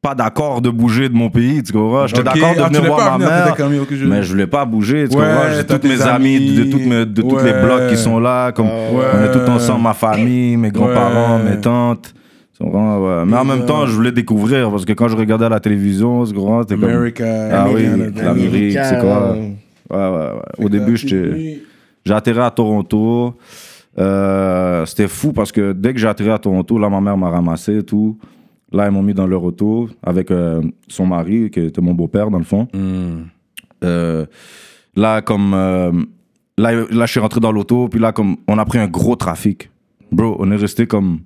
pas 0.00 0.14
d'accord 0.16 0.60
de 0.60 0.68
bouger 0.68 1.08
de 1.08 1.14
mon 1.14 1.30
pays, 1.30 1.62
tu 1.62 1.72
comprends? 1.72 2.06
J'étais 2.08 2.20
Ok, 2.20 2.24
d'accord 2.26 2.54
de 2.56 2.60
ah, 2.60 2.66
venir 2.66 2.84
voir 2.84 3.18
ma 3.18 3.24
venir, 3.24 3.44
mère, 3.46 3.56
comme, 3.56 3.86
que 3.86 3.96
je- 3.96 4.04
mais 4.04 4.22
je 4.24 4.30
voulais 4.32 4.48
pas 4.48 4.64
bouger, 4.64 5.06
tu 5.08 5.16
Ouais, 5.16 5.24
comprends? 5.24 5.52
J'ai 5.56 5.64
toutes 5.64 5.84
mes 5.84 6.02
amis, 6.02 6.54
de, 6.56 6.60
amis. 6.62 6.70
toutes 6.70 6.86
mes, 6.86 7.06
de 7.06 7.22
tous 7.22 7.36
Ouais. 7.36 7.44
les 7.44 7.52
blocs 7.64 7.86
qui 7.88 7.96
sont 7.96 8.18
là, 8.18 8.50
comme 8.50 8.66
on 8.68 9.24
est 9.24 9.30
tous 9.30 9.48
ensemble, 9.48 9.82
ma 9.84 9.94
famille, 9.94 10.56
mes 10.56 10.70
grands-parents, 10.72 11.38
Ouais. 11.38 11.50
mes 11.50 11.60
tantes. 11.60 12.12
Ouais. 12.62 13.24
Mais 13.26 13.36
en 13.36 13.44
même 13.44 13.66
temps, 13.66 13.86
je 13.86 13.92
voulais 13.92 14.12
découvrir, 14.12 14.70
parce 14.70 14.84
que 14.84 14.92
quand 14.92 15.08
je 15.08 15.16
regardais 15.16 15.46
à 15.46 15.48
la 15.48 15.60
télévision, 15.60 16.24
tu 16.24 16.32
comprends? 16.34 16.64
T'es 16.64 16.76
comme... 16.76 16.84
America. 16.84 17.24
Ah 17.52 17.68
oui, 17.72 17.84
l'Amérique, 18.16 18.78
c'est 18.82 19.00
quoi? 19.00 19.30
Américain. 19.30 19.54
Ouais, 19.90 19.98
ouais, 19.98 20.08
ouais. 20.08 20.64
Au 20.64 20.68
début, 20.68 20.96
j'étais... 20.96 21.62
J'ai 22.04 22.14
atterri 22.14 22.40
à 22.40 22.50
Toronto. 22.50 23.34
Euh, 23.98 24.84
C'était 24.86 25.06
fou 25.06 25.32
parce 25.32 25.52
que 25.52 25.72
dès 25.72 25.92
que 25.92 26.00
j'ai 26.00 26.08
atterri 26.08 26.30
à 26.30 26.38
Toronto, 26.38 26.78
là, 26.78 26.88
ma 26.88 27.00
mère 27.00 27.16
m'a 27.16 27.30
ramassé 27.30 27.78
et 27.78 27.82
tout. 27.82 28.18
Là, 28.72 28.86
ils 28.86 28.90
m'ont 28.90 29.02
mis 29.02 29.14
dans 29.14 29.26
leur 29.26 29.44
auto 29.44 29.88
avec 30.02 30.30
euh, 30.30 30.62
son 30.88 31.06
mari, 31.06 31.50
qui 31.50 31.60
était 31.60 31.80
mon 31.80 31.92
beau-père, 31.92 32.30
dans 32.30 32.38
le 32.38 32.44
fond. 32.44 32.66
Euh, 33.84 34.24
là, 34.96 35.20
comme. 35.20 35.52
euh, 35.54 35.92
là, 36.56 36.72
là, 36.90 37.06
je 37.06 37.10
suis 37.10 37.20
rentré 37.20 37.38
dans 37.38 37.52
l'auto, 37.52 37.88
puis 37.88 38.00
là, 38.00 38.12
comme. 38.12 38.36
On 38.48 38.56
a 38.58 38.64
pris 38.64 38.78
un 38.78 38.88
gros 38.88 39.14
trafic. 39.14 39.70
Bro, 40.10 40.36
on 40.38 40.50
est 40.50 40.56
resté 40.56 40.86
comme 40.86 41.18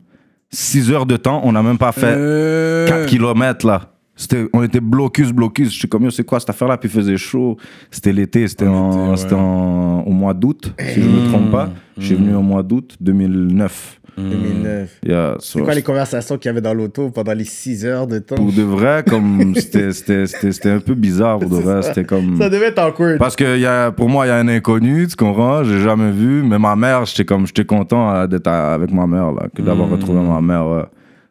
6 0.56 0.90
heures 0.90 1.06
de 1.06 1.16
temps. 1.18 1.40
On 1.44 1.52
n'a 1.52 1.62
même 1.62 1.76
pas 1.78 1.92
fait 1.92 2.14
Euh, 2.16 2.86
4 2.88 3.06
kilomètres 3.06 3.66
là. 3.66 3.92
C'était, 4.18 4.46
on 4.54 4.62
était 4.62 4.80
blocus, 4.80 5.30
blocus. 5.30 5.70
Je 5.70 5.78
suis 5.78 5.88
comme, 5.88 6.10
c'est 6.10 6.24
quoi 6.24 6.40
cette 6.40 6.48
affaire-là? 6.48 6.78
Puis 6.78 6.88
il 6.88 6.92
faisait 6.92 7.18
chaud. 7.18 7.58
C'était 7.90 8.14
l'été, 8.14 8.48
c'était, 8.48 8.66
ouais. 8.66 9.32
Au 9.34 10.10
mois 10.10 10.32
d'août, 10.32 10.72
si 10.80 11.02
je 11.02 11.06
ne 11.06 11.20
me 11.20 11.28
trompe 11.28 11.50
pas. 11.50 11.68
Je 11.98 12.06
suis 12.06 12.14
venu 12.14 12.34
au 12.34 12.40
mois 12.40 12.62
d'août 12.62 12.96
2009. 12.98 14.00
2009. 14.16 15.00
Yeah, 15.06 15.34
so- 15.38 15.58
C'est 15.58 15.64
quoi 15.64 15.74
les 15.74 15.82
conversations 15.82 16.36
qu'il 16.38 16.48
y 16.48 16.50
avait 16.50 16.60
dans 16.60 16.74
l'auto 16.74 17.10
pendant 17.10 17.32
les 17.34 17.44
6 17.44 17.84
heures 17.84 18.06
de 18.06 18.18
temps? 18.18 18.36
Pour 18.36 18.52
de 18.52 18.62
vrai, 18.62 19.04
comme, 19.08 19.54
c'était, 19.56 20.70
un 20.70 20.78
peu 20.80 20.94
bizarre 20.94 21.38
pour 21.38 21.50
de 21.50 21.56
vrai. 21.56 21.82
C'était 21.82 22.04
comme. 22.04 22.36
Ça 22.38 22.48
devait 22.48 22.66
être 22.66 22.78
awkward. 22.82 23.18
Parce 23.18 23.36
que 23.36 23.58
y 23.58 23.66
a, 23.66 23.90
pour 23.92 24.08
moi, 24.08 24.26
il 24.26 24.28
y 24.28 24.32
a 24.32 24.36
un 24.36 24.48
inconnu, 24.48 25.06
tu 25.06 25.16
comprends? 25.16 25.64
J'ai 25.64 25.80
jamais 25.80 26.10
vu. 26.10 26.42
Mais 26.42 26.58
ma 26.58 26.76
mère, 26.76 27.04
j'étais 27.04 27.24
comme, 27.24 27.46
j'étais 27.46 27.64
content 27.64 28.12
euh, 28.14 28.26
d'être 28.26 28.48
avec 28.48 28.92
ma 28.92 29.06
mère, 29.06 29.32
là, 29.32 29.46
que 29.54 29.62
d'avoir 29.62 29.88
retrouvé 29.88 30.20
ma 30.20 30.40
mère. 30.40 30.66
Ouais, 30.66 30.82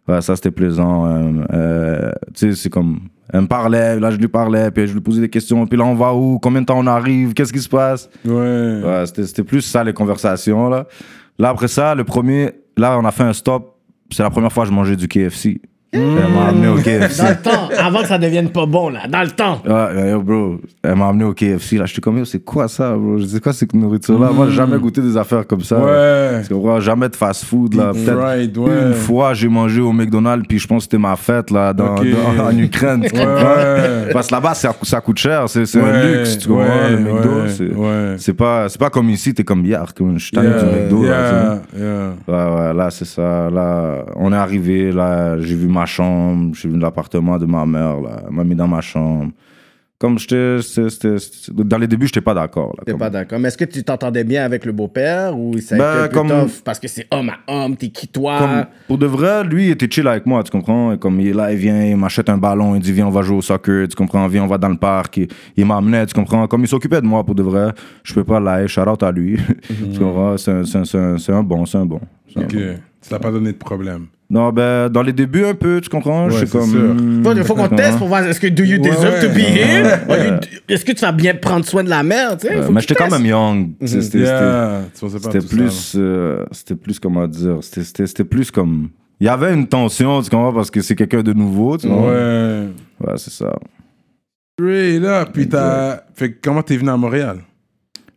Ouais, 0.08 0.22
ça, 0.22 0.36
c'était 0.36 0.51
plaisant. 0.51 1.08
euh, 1.08 1.32
euh, 1.51 2.12
tu 2.36 2.51
sais, 2.51 2.54
c'est 2.56 2.70
comme, 2.70 3.00
elle 3.34 3.42
me 3.42 3.48
parlait, 3.48 4.00
là, 4.00 4.12
je 4.12 4.18
lui 4.18 4.27
parlais, 4.27 4.70
puis 4.70 4.86
je 4.86 4.94
lui 4.94 5.01
posais 5.01 5.20
des 5.20 5.30
questions. 5.30 5.65
Puis 5.65 5.80
là, 5.80 5.84
on 5.86 5.96
va 5.96 6.13
où? 6.13 6.38
Combien 6.38 6.62
de 6.62 6.68
temps 6.68 6.77
on 6.77 6.86
arrive? 6.86 7.34
Qu'est-ce 7.34 7.51
qui 7.51 7.58
se 7.60 7.68
passe? 7.68 8.08
Ouais. 8.24 8.32
Ouais, 8.84 9.04
c'était, 9.08 9.24
c'était 9.25 9.44
plus 9.44 9.62
ça, 9.62 9.84
les 9.84 9.94
conversations, 9.94 10.70
là. 10.70 10.86
Là, 11.39 11.50
après 11.50 11.68
ça, 11.68 11.96
le 11.96 12.04
premier, 12.04 12.51
là, 12.77 12.98
on 13.00 13.05
a 13.05 13.12
fait 13.12 13.24
un 13.24 13.34
stop. 13.34 13.79
C'est 14.12 14.24
la 14.24 14.29
première 14.29 14.51
fois 14.51 14.63
que 14.63 14.70
je 14.70 14.74
mangeais 14.74 14.96
du 14.96 15.08
KFC. 15.08 15.62
Elle 15.96 16.34
m'a 16.34 16.48
amené 16.50 16.68
au 16.68 16.75
KFC. 16.75 17.22
Dans 17.24 17.30
le 17.30 17.36
temps, 17.36 17.70
avant 17.78 18.02
que 18.02 18.08
ça 18.08 18.18
devienne 18.18 18.50
pas 18.50 18.66
bon, 18.66 18.90
là. 18.90 19.02
Dans 19.08 19.22
le 19.22 19.32
temps. 19.32 19.62
Ouais, 19.66 20.12
yo, 20.12 20.22
bro, 20.22 20.56
elle 20.84 20.96
m'a 20.96 21.08
amené 21.10 21.24
au 21.25 21.34
KFC. 21.34 21.78
Là, 21.78 21.86
j'étais 21.86 22.02
comme, 22.02 22.18
yo, 22.18 22.25
c'est 22.25 22.44
quoi 22.44 22.68
ça, 22.68 22.94
bro? 22.96 23.18
Je 23.18 23.25
sais 23.25 23.40
quoi 23.40 23.54
cette 23.54 23.74
nourriture-là? 23.74 24.32
Moi, 24.32 24.48
j'ai 24.50 24.56
jamais 24.56 24.78
goûté 24.78 25.02
des 25.02 25.16
affaires 25.18 25.46
comme 25.48 25.62
ça. 25.62 25.78
Ouais. 25.80 26.42
Comprends? 26.50 26.80
Jamais 26.80 27.10
de 27.10 27.16
fast-food, 27.16 27.74
là. 27.75 27.92
Peut-être 27.94 28.58
ouais. 28.60 28.88
une 28.88 28.94
fois, 28.94 29.34
j'ai 29.34 29.48
mangé 29.48 29.82
au 29.82 29.92
McDonald's, 29.92 30.46
puis 30.48 30.60
je 30.60 30.68
pense 30.68 30.80
que 30.80 30.84
c'était 30.84 30.98
ma 30.98 31.16
fête, 31.16 31.52
là, 31.52 31.74
dans, 31.74 31.96
Ok. 31.96 32.06
dans- 32.38 32.46
en 32.46 32.58
Ukraine. 32.58 33.04
Tu 33.08 33.16
Ouais, 33.16 33.25
comprends? 33.25 33.56
ouais. 33.56 34.12
Parce 34.14 34.28
que 34.28 34.34
là-bas, 34.36 34.54
ça, 34.54 34.74
ça 34.84 35.02
coûte 35.02 35.18
cher. 35.18 35.46
C'est 35.48 35.62
un 35.78 36.04
luxe, 36.04 36.38
tu 36.40 36.48
comprends? 36.48 36.64
ouais, 36.66 36.92
le 36.92 37.00
McDo, 37.00 37.30
ouais, 37.82 38.16
c'est 38.18 38.34
pas, 38.34 38.90
comme 38.92 39.10
ici, 39.10 39.34
t'es 39.34 39.44
comme 39.44 39.66
hier, 39.66 39.86
comme 39.96 40.18
je 40.18 40.25
suis 40.25 40.36
Yeah, 40.38 40.44
du 40.44 40.66
McDo. 40.66 41.04
là, 41.04 41.60
yeah. 41.78 42.14
Ouais, 42.28 42.34
ouais, 42.34 42.74
là, 42.74 42.90
c'est 42.92 43.06
ça. 43.06 43.50
Là, 43.50 44.06
on 44.16 44.32
est 44.34 44.36
arrivé, 44.36 44.92
là, 44.92 45.40
j'ai 45.40 45.56
vu 45.56 45.68
ma 45.68 45.85
chambre, 45.86 46.54
j'ai 46.56 46.70
vu 46.70 46.77
l'appartement 46.80 47.38
de 47.38 47.46
ma 47.46 47.65
mère, 47.65 48.00
là. 48.01 48.24
Elle 48.27 48.34
m'a 48.36 48.44
mis 48.44 48.56
dans 48.56 48.68
ma 48.68 48.82
chambre. 48.82 49.32
Comme 49.98 50.20
j'étais. 50.20 50.58
c'était- 50.62 50.89
c'était- 50.89 51.18
c'était- 51.20 51.63
Dans 51.63 51.77
les 51.77 51.88
débuts, 51.88 52.08
j'étais 52.08 52.20
pas 52.20 52.34
d'accord. 52.34 52.74
là, 52.77 52.84
T'es 52.86 52.92
comme- 52.92 53.00
pas 53.00 53.10
d'accord. 53.10 53.39
Mais 53.39 53.48
est-ce 53.48 53.58
que 53.58 53.63
tu 53.63 53.82
t'entendais 53.82 54.25
bien 54.25 54.44
avec 54.44 54.65
le 54.65 54.74
beau-père 54.74 55.38
ou 55.39 55.58
ça 55.60 55.75
a 55.75 55.77
Ben, 55.77 56.06
été 56.08 56.13
comme- 56.13 56.27
tough 56.27 56.62
parce 56.65 56.80
que 56.80 56.89
c'est 56.89 57.08
homme 57.12 57.30
à 57.30 57.38
homme, 57.65 57.77
t'es 57.77 57.88
qui 57.88 58.10
toi? 58.10 58.39
Comme, 58.39 58.65
pour 58.89 58.98
de 58.98 59.06
vrai, 59.06 59.46
lui, 59.46 59.68
il 59.68 59.72
était 59.72 59.89
chill 59.89 60.06
avec 60.06 60.25
moi, 60.25 60.44
tu 60.44 60.51
comprends? 60.51 60.92
Et 60.92 60.98
Comme 60.98 61.22
il 61.22 61.27
est 61.30 61.34
là, 61.34 61.50
il 61.54 61.58
vient, 61.58 61.82
il 61.82 61.96
m'achète 61.96 62.30
un 62.30 62.38
ballon, 62.38 62.75
il 62.75 62.82
dit 62.82 62.92
Viens, 62.92 63.08
on 63.08 63.10
va 63.10 63.22
jouer 63.22 63.38
au 63.38 63.42
soccer, 63.42 63.88
tu 63.88 63.96
comprends? 63.96 64.27
Viens, 64.27 64.44
on 64.44 64.48
va 64.48 64.58
dans 64.58 64.68
le 64.70 64.75
parc. 64.77 65.15
Il, 65.15 65.27
il 65.56 65.65
m'emmenait, 65.65 66.06
tu 66.08 66.13
comprends? 66.13 66.46
Comme 66.46 66.63
il 66.63 66.68
s'occupait 66.68 67.00
de 67.00 67.08
moi 67.08 67.24
pour 67.24 67.34
de 67.34 67.44
vrai, 67.44 67.72
je 68.04 68.13
peux 68.13 68.25
pas 68.25 68.42
l'aller, 68.42 68.68
shout 68.68 68.82
out 68.82 69.01
à 69.01 69.13
lui. 69.13 69.38
tu 69.94 69.98
comprends? 69.98 70.36
C'est 70.38 70.51
un, 70.51 71.42
bon, 71.42 71.65
c'est 71.65 71.77
un 71.77 71.86
bon. 71.86 72.01
Ok. 72.36 72.54
bon. 72.54 72.75
Ça 73.00 73.12
t'a 73.12 73.20
pas 73.20 73.32
donné 73.32 73.54
de 73.54 73.58
problème? 73.58 74.08
Non, 74.27 74.51
ben, 74.51 74.89
dans 74.89 75.03
les 75.03 75.13
débuts, 75.13 75.46
un 75.46 75.53
peu, 75.53 75.79
tu 75.82 75.89
comprends? 75.89 76.25
Ouais, 76.25 76.32
je 76.32 76.38
suis 76.38 76.48
c'est 76.48 76.58
comme. 76.58 77.22
Il 77.38 77.44
faut 77.44 77.53
qu'on 77.53 77.67
teste 77.67 77.82
comprends? 77.84 77.98
pour 78.00 78.08
voir 78.08 78.24
est-ce 78.25 78.39
que 78.39 78.48
do 78.48 78.63
you 78.63 78.82
Ouais, 78.82 78.89
deserve 78.89 79.22
to 79.22 79.29
be 79.29 79.38
here? 79.39 80.00
Or 80.10 80.15
you- 80.17 80.39
Est-ce 80.67 80.84
que 80.84 80.94
tu 80.94 81.01
vas 81.01 81.12
bien 81.12 81.36
prendre 81.36 81.63
soin 81.63 81.84
de 81.84 81.89
la 81.89 82.01
mère? 82.01 82.36
tu 82.38 82.48
sais? 82.48 82.55
Mais 82.72 82.82
j'étais 82.82 82.96
quand 82.96 83.12
même 83.12 83.25
young. 83.25 83.72
C'était- 83.86 84.25
c'était- 84.25 85.39
plus, 85.48 85.94
euh, 85.96 86.44
c'était 86.51 86.75
plus, 86.75 87.00
comment 87.00 87.27
dire, 87.27 87.58
c'était- 87.62 88.24
plus 88.24 88.50
comme. 88.50 88.89
Il 89.20 89.27
y 89.27 89.29
avait 89.29 89.53
une 89.53 89.67
tension, 89.67 90.22
tu 90.24 90.29
comprends, 90.32 90.51
parce 90.53 90.72
que 90.72 90.82
c'est 90.82 90.96
quelqu'un 90.96 91.22
de 91.22 91.32
nouveau, 91.34 91.77
tu 91.77 91.88
vois. 91.88 92.08
Ouais. 92.12 92.67
Ouais, 93.01 93.13
c'est 93.17 93.32
ça. 93.32 93.53
Straight 94.60 95.03
up. 95.03 95.29
Puis 95.34 95.48
t'as. 95.48 96.00
Fait 96.15 96.32
que 96.32 96.38
comment 96.44 96.63
t'es 96.63 96.77
venu 96.77 96.89
à 96.89 96.98
Montréal? 96.98 97.38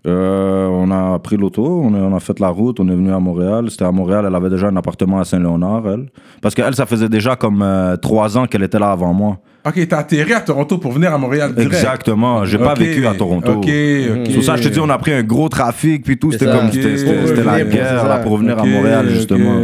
Euh, 0.07 0.67
on 0.69 0.91
a 0.93 1.19
pris 1.19 1.37
l'auto, 1.37 1.83
on 1.85 1.93
a, 1.93 1.99
on 1.99 2.15
a 2.17 2.21
fait 2.21 2.39
la 2.39 2.49
route, 2.49 2.79
on 2.81 2.89
est 2.89 2.95
venu 2.95 3.13
à 3.13 3.19
Montréal. 3.19 3.71
C'était 3.71 3.85
à 3.85 3.91
Montréal, 3.93 4.25
elle 4.29 4.35
avait 4.35 4.49
déjà 4.49 4.69
un 4.69 4.77
appartement 4.77 5.19
à 5.21 5.25
Saint-Léonard, 5.25 5.83
elle. 5.89 6.07
Parce 6.41 6.55
qu'elle, 6.55 6.75
ça 6.75 6.87
faisait 6.87 7.09
déjà 7.09 7.35
comme 7.37 7.63
euh, 7.63 7.97
trois 7.97 8.39
ans 8.39 8.47
qu'elle 8.47 8.63
était 8.63 8.79
là 8.79 8.93
avant 8.93 9.13
moi. 9.13 9.39
Ok, 9.67 9.87
t'as 9.89 9.99
atterri 9.99 10.33
à 10.33 10.41
Toronto 10.41 10.79
pour 10.79 10.93
venir 10.93 11.13
à 11.13 11.19
Montréal 11.19 11.53
direct. 11.53 11.75
Exactement. 11.75 12.45
J'ai 12.45 12.59
pas 12.59 12.73
Ok, 12.73 12.79
vécu 12.79 13.07
à 13.07 13.15
Toronto. 13.15 13.53
Ok, 13.55 13.69
ok. 13.69 14.35
Pour 14.35 14.45
ça 14.45 14.57
je 14.57 14.63
te 14.63 14.69
dis, 14.69 14.81
on 14.81 14.89
a 14.89 14.99
pris 14.99 15.13
un 15.13 15.23
gros 15.25 15.49
trafic, 15.49 16.05
puis 16.05 16.17
tout. 16.19 16.31
C'était 16.33 16.47
comme, 16.47 16.67
Ok. 16.69 16.73
c'était 16.75 17.45
la 17.45 17.65
guerre 17.65 18.07
là, 18.09 18.19
pour 18.19 18.33
revenir 18.33 18.59
à 18.59 18.65
Montréal, 18.65 19.09
justement. 19.09 19.61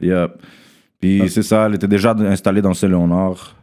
Yep. 0.00 0.30
Puis 1.00 1.22
c'est 1.28 1.42
ça, 1.42 1.66
elle 1.66 1.74
était 1.74 1.86
déjà 1.86 2.14
installée 2.18 2.62
dans 2.62 2.72
Saint-Léonard. 2.74 3.54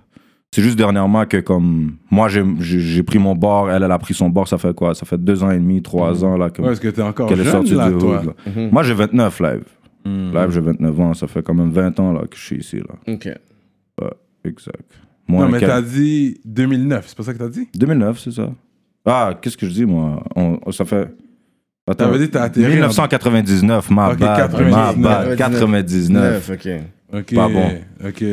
C'est 0.53 0.61
juste 0.61 0.77
dernièrement 0.77 1.25
que 1.25 1.37
comme 1.37 1.93
moi 2.11 2.27
j'ai- 2.29 3.01
pris 3.03 3.17
mon 3.17 3.33
bord, 3.35 3.71
elle 3.71 3.81
elle 3.81 3.91
a 3.91 3.97
pris 3.97 4.13
son 4.13 4.29
bord, 4.29 4.47
ça 4.47 4.59
fait 4.59 4.73
quoi? 4.75 4.93
Ça 4.93 5.03
fait 5.03 5.17
deux 5.17 5.43
ans 5.43 5.49
et 5.49 5.57
demi, 5.57 5.81
trois 5.81 6.23
ans 6.23 6.37
là 6.37 6.51
comme- 6.51 6.65
Ouais, 6.65 6.71
parce 6.71 6.79
que 6.79 6.89
t'es 6.89 7.01
encore 7.01 7.27
qu'elle 7.27 7.39
est 7.39 7.43
jeune, 7.43 7.53
sortie 7.53 7.73
là, 7.73 7.89
du 7.89 7.97
toi? 7.97 8.19
hood. 8.21 8.33
là. 8.55 8.69
Moi 8.71 8.83
j'ai 8.83 8.93
29 8.93 9.39
live. 9.39 9.63
Live 10.05 10.49
j'ai 10.51 10.59
29 10.61 10.99
ans, 10.99 11.13
ça 11.15 11.25
fait 11.25 11.41
quand 11.41 11.55
même 11.55 11.71
20 11.71 11.99
ans 11.99 12.13
là 12.13 12.21
que 12.29 12.37
je 12.37 12.41
suis 12.43 12.57
ici 12.57 12.77
là. 12.77 13.13
Ok. 13.13 13.29
Exact. 14.45 14.91
Moi, 15.27 15.45
Non, 15.45 15.51
mais 15.51 15.59
quel- 15.59 15.69
t'as 15.69 15.81
dit 15.81 16.37
2009, 16.45 17.05
c'est 17.07 17.15
pas 17.17 17.23
ça 17.23 17.33
que 17.33 17.37
t'as 17.39 17.47
dit? 17.49 17.69
2009, 17.75 18.19
c'est 18.19 18.31
ça. 18.31 18.51
Ah, 19.05 19.33
qu'est-ce 19.41 19.55
que 19.57 19.65
je 19.65 19.71
dis 19.71 19.85
moi? 19.85 20.21
On- 20.35 20.59
Ça 20.71 20.83
fait 20.85 21.07
Attends, 21.87 22.05
T'avais 22.05 22.19
dit 22.19 22.29
t'as 22.29 22.43
atterri 22.43 22.65
en- 22.73 22.75
1999, 22.75 23.89
ma 23.89 24.11
Ok, 24.11 24.19
bad, 24.19 24.37
99. 24.37 24.97
ma 24.97 25.25
bad, 25.25 25.37
99. 25.37 26.09
Neuf, 26.09 26.49
ok. 26.51 27.19
Ok. 27.19 27.33
Pas 27.35 27.47
bon. 27.49 27.71
Ok. 28.05 28.23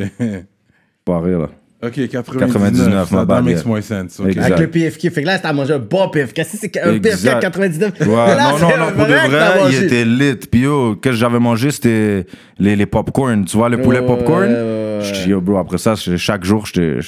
Pas 1.05 1.21
rire 1.21 1.39
là. 1.41 1.49
Ok, 1.83 1.95
99. 2.09 2.53
99, 2.53 3.09
ça 3.09 3.17
ma 3.17 3.25
that 3.27 3.41
makes 3.43 3.65
more 3.65 3.83
sense. 3.83 4.21
ok. 4.21 4.27
Exact. 4.29 4.45
Avec 4.45 4.59
le 4.61 4.67
PFK. 4.71 5.11
Fait 5.11 5.23
que 5.23 5.27
là, 5.27 5.39
t'as 5.39 5.53
mangé 5.55 5.73
un 5.73 5.79
bon 5.79 6.11
PFK. 6.11 6.45
Si 6.45 6.57
c'est 6.59 6.77
un 6.79 6.99
PFK 6.99 7.07
à 7.07 7.09
Exact. 7.11 7.41
99. 7.41 8.01
Ouais, 8.01 8.07
là, 8.17 8.51
non, 8.51 8.57
c'est 8.59 8.63
non, 8.65 8.75
un 8.75 8.79
non, 8.91 8.93
pour 8.97 9.07
de 9.07 9.13
vrai, 9.13 9.73
il 9.73 9.85
était 9.85 10.05
lit. 10.05 10.37
Puis 10.51 10.61
yo, 10.61 10.97
qu'est-ce 10.97 11.15
que 11.15 11.19
j'avais 11.19 11.39
mangé, 11.39 11.71
c'était 11.71 12.27
les, 12.59 12.77
les 12.77 12.85
popcorn. 12.87 13.47
Tu 13.47 13.57
vois, 13.57 13.71
les 13.71 13.79
poulets 13.79 14.01
Ouais, 14.01 14.07
popcorn? 14.07 14.43
ouais, 14.43 14.55
ouais, 14.55 14.99
ouais. 15.01 15.29
Yo, 15.29 15.41
bro, 15.41 15.57
après 15.57 15.79
ça, 15.79 15.95
chaque 15.97 16.45
jour, 16.45 16.67
je 16.67 16.73
devais, 16.79 17.01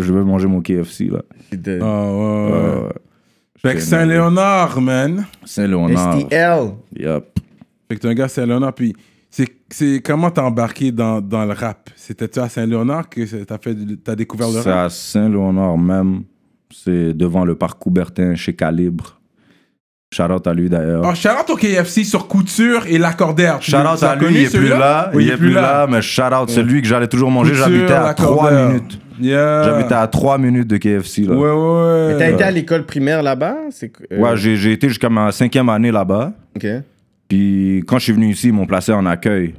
je 0.00 0.12
devais 0.12 0.24
manger 0.24 0.46
mon 0.46 0.60
KFC, 0.60 1.08
là. 1.10 1.22
Ah, 1.82 2.12
ouais, 2.12 2.52
ouais. 2.82 2.88
Fait 3.60 3.74
que 3.74 3.80
Saint-Léonard, 3.80 4.80
man. 4.80 5.24
Saint-Léonard. 5.44 6.20
STL. 6.20 6.70
Yup. 6.96 7.24
Fait 7.88 7.96
que 7.96 8.00
t'es 8.00 8.06
un 8.08 8.14
gars 8.14 8.26
à 8.26 8.28
Saint-Léonard, 8.28 8.72
puis 8.74 8.94
c'est, 9.30 9.48
c'est 9.70 10.02
comment 10.04 10.30
t'as 10.30 10.42
embarqué 10.42 10.90
dans, 10.92 11.20
dans 11.20 11.44
le 11.44 11.52
rap? 11.52 11.90
C'était-tu 11.96 12.38
à 12.40 12.48
Saint-Léonard 12.48 13.08
que 13.08 13.26
c'est- 13.26 13.44
t'as, 13.44 13.58
fait, 13.58 13.76
t'as 14.02 14.14
découvert 14.16 14.48
le 14.48 14.60
C'est 14.62 14.70
rap? 14.72 14.86
à 14.86 14.90
Saint-Léonard 14.90 15.76
même. 15.78 16.22
C'est 16.70 17.14
devant 17.14 17.44
le 17.44 17.54
parc 17.54 17.78
Coubertin 17.78 18.34
chez 18.34 18.54
Calibre. 18.54 19.14
Shout 20.12 20.22
out 20.32 20.46
à 20.46 20.54
lui 20.54 20.70
d'ailleurs. 20.70 21.02
Oh, 21.04 21.14
shout 21.14 21.28
out 21.28 21.50
au 21.50 21.56
KFC 21.56 22.02
sur 22.04 22.28
Couture 22.28 22.86
et 22.86 22.96
Lacordaire. 22.96 23.58
Tu 23.58 23.70
Shout 23.70 23.76
l'as- 23.76 23.92
out 23.92 23.98
tu 23.98 24.04
l'as 24.04 24.10
à 24.12 24.16
lui, 24.16 24.26
il 24.34 24.36
est 24.46 24.56
plus 24.56 24.68
là. 24.68 25.10
Oui, 25.14 25.24
il 25.26 25.30
est 25.30 25.36
plus 25.36 25.52
là, 25.52 25.86
mais 25.86 26.00
shout 26.00 26.22
out, 26.22 26.48
c'est 26.48 26.62
lui 26.62 26.80
que 26.80 26.88
j'allais 26.88 27.08
toujours 27.08 27.30
manger. 27.30 27.54
J'habitais 27.54 27.92
à 27.92 28.14
3 28.14 28.50
Lacordaire. 28.50 28.68
minutes. 28.68 28.98
Yeah. 29.20 29.64
J'habitais 29.64 29.94
à 29.94 30.06
3 30.06 30.38
minutes 30.38 30.68
de 30.68 30.76
KFC. 30.78 31.22
Là. 31.24 31.34
Ouais, 31.34 31.50
ouais. 31.50 32.16
T'as 32.18 32.30
été 32.30 32.44
à 32.44 32.50
l'école 32.50 32.86
primaire 32.86 33.22
là-bas? 33.22 33.56
C'est 33.70 33.92
euh, 34.12 34.18
Ouais, 34.18 34.36
j'ai 34.36 34.72
été 34.72 34.88
jusqu'à 34.88 35.10
ma 35.10 35.30
cinquième 35.32 35.68
année 35.68 35.90
là-bas. 35.90 36.32
Ok. 36.56 36.66
Puis 37.28 37.84
quand 37.86 37.98
je 37.98 38.04
suis 38.04 38.12
venu 38.12 38.30
ici, 38.30 38.48
ils 38.48 38.52
m'ont 38.54 38.66
placé 38.66 38.92
en 38.92 39.04
accueil 39.06 39.54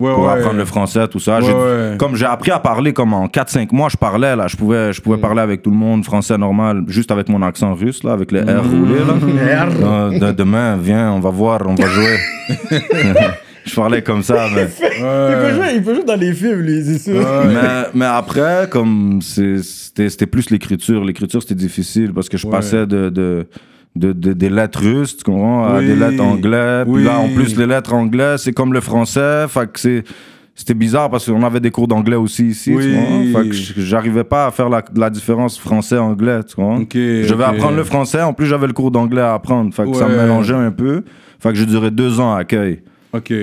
Ouais, 0.00 0.12
pour 0.14 0.24
ouais. 0.24 0.32
apprendre 0.32 0.56
le 0.56 0.64
français, 0.64 1.06
tout 1.06 1.20
ça. 1.20 1.38
Ouais, 1.38 1.44
J'ai- 1.46 1.52
ouais. 1.52 1.96
Comme 1.96 2.16
j'ai 2.16 2.24
appris 2.26 2.50
à 2.50 2.58
parler 2.58 2.92
comme 2.92 3.12
en 3.14 3.28
4-5 3.28 3.70
mois, 3.72 3.88
je 3.88 3.96
parlais 3.96 4.34
là. 4.34 4.48
Je 4.48 4.56
pouvais, 4.56 4.92
je 4.92 5.00
Mm. 5.00 5.04
pouvais 5.04 5.18
parler 5.18 5.40
avec 5.42 5.62
tout 5.62 5.70
le 5.70 5.76
monde, 5.76 6.04
français 6.04 6.36
normal, 6.36 6.82
juste 6.88 7.12
avec 7.12 7.28
mon 7.28 7.40
accent 7.42 7.72
russe, 7.74 8.02
là, 8.02 8.12
avec 8.12 8.32
le 8.32 8.40
R 8.40 8.64
roulé. 8.64 8.98
Là. 9.44 9.64
R. 9.66 9.80
Non, 9.80 10.18
de- 10.18 10.32
demain, 10.32 10.76
viens, 10.76 11.12
on 11.12 11.20
va 11.20 11.30
voir, 11.30 11.60
on 11.66 11.74
va 11.76 11.86
jouer. 11.86 12.16
je 13.64 13.74
parlais 13.76 14.02
comme 14.02 14.22
ça, 14.24 14.46
mais. 14.54 14.66
Il, 14.80 14.88
peut 14.90 15.54
jouer, 15.54 15.66
il 15.76 15.82
peut 15.84 15.94
jouer 15.94 16.04
dans 16.04 16.16
les 16.18 16.32
films, 16.32 16.60
lui, 16.62 16.82
c'est 16.84 16.98
sûr. 16.98 17.24
mais, 17.46 17.88
mais 17.94 18.06
après, 18.06 18.66
comme 18.70 19.20
c'était 19.22 20.08
c'était 20.08 20.26
plus 20.26 20.50
l'écriture. 20.50 21.04
L'écriture, 21.04 21.42
c'était 21.42 21.54
difficile 21.54 22.12
parce 22.12 22.28
que 22.28 22.36
je 22.36 22.46
Ouais. 22.46 22.52
passais 22.52 22.86
de, 22.86 23.08
de, 23.08 23.46
de, 23.94 24.12
de- 24.12 24.32
des 24.32 24.48
lettres 24.48 24.80
russes, 24.80 25.16
tu 25.16 25.24
comprends, 25.24 25.64
à 25.64 25.78
Oui. 25.78 25.86
des 25.86 25.96
lettres 25.96 26.22
anglaises. 26.22 26.84
Puis 26.84 26.92
Oui. 26.94 27.04
là, 27.04 27.18
en 27.18 27.28
plus, 27.28 27.56
les 27.56 27.66
lettres 27.66 27.92
anglaises, 27.92 28.42
c'est 28.42 28.52
comme 28.52 28.72
le 28.72 28.80
français. 28.80 29.46
Fait 29.48 29.70
que 29.70 29.78
c'est. 29.78 30.04
C'était 30.54 30.74
bizarre 30.74 31.08
parce 31.08 31.24
qu'on 31.24 31.42
avait 31.44 31.60
des 31.60 31.70
cours 31.70 31.88
d'anglais 31.88 32.14
aussi 32.16 32.48
ici, 32.48 32.74
Oui. 32.74 32.82
tu 32.84 32.90
vois. 33.32 33.42
Fait 33.42 33.48
que 33.48 33.54
j- 33.54 33.72
j'arrivais 33.78 34.22
pas 34.22 34.46
à 34.46 34.50
faire 34.50 34.68
la, 34.68 34.84
la 34.94 35.08
différence 35.08 35.58
français-anglais, 35.58 36.40
tu 36.44 36.56
vois. 36.56 36.76
Ok, 36.76 36.92
je 36.94 37.34
vais 37.34 37.44
apprendre 37.44 37.74
le 37.76 37.84
français, 37.84 38.20
en 38.20 38.34
plus 38.34 38.44
j'avais 38.46 38.66
le 38.66 38.74
cours 38.74 38.90
d'anglais 38.90 39.22
à 39.22 39.32
apprendre. 39.32 39.72
Fait 39.72 39.84
que 39.90 39.94
ça 39.96 40.06
me 40.08 40.14
mélangeait 40.16 40.52
un 40.54 40.70
peu. 40.70 41.04
Fait 41.40 41.48
que 41.48 41.54
j'ai 41.54 41.64
duré 41.64 41.90
deux 41.90 42.20
ans 42.20 42.34
à 42.34 42.40
accueil. 42.40 42.82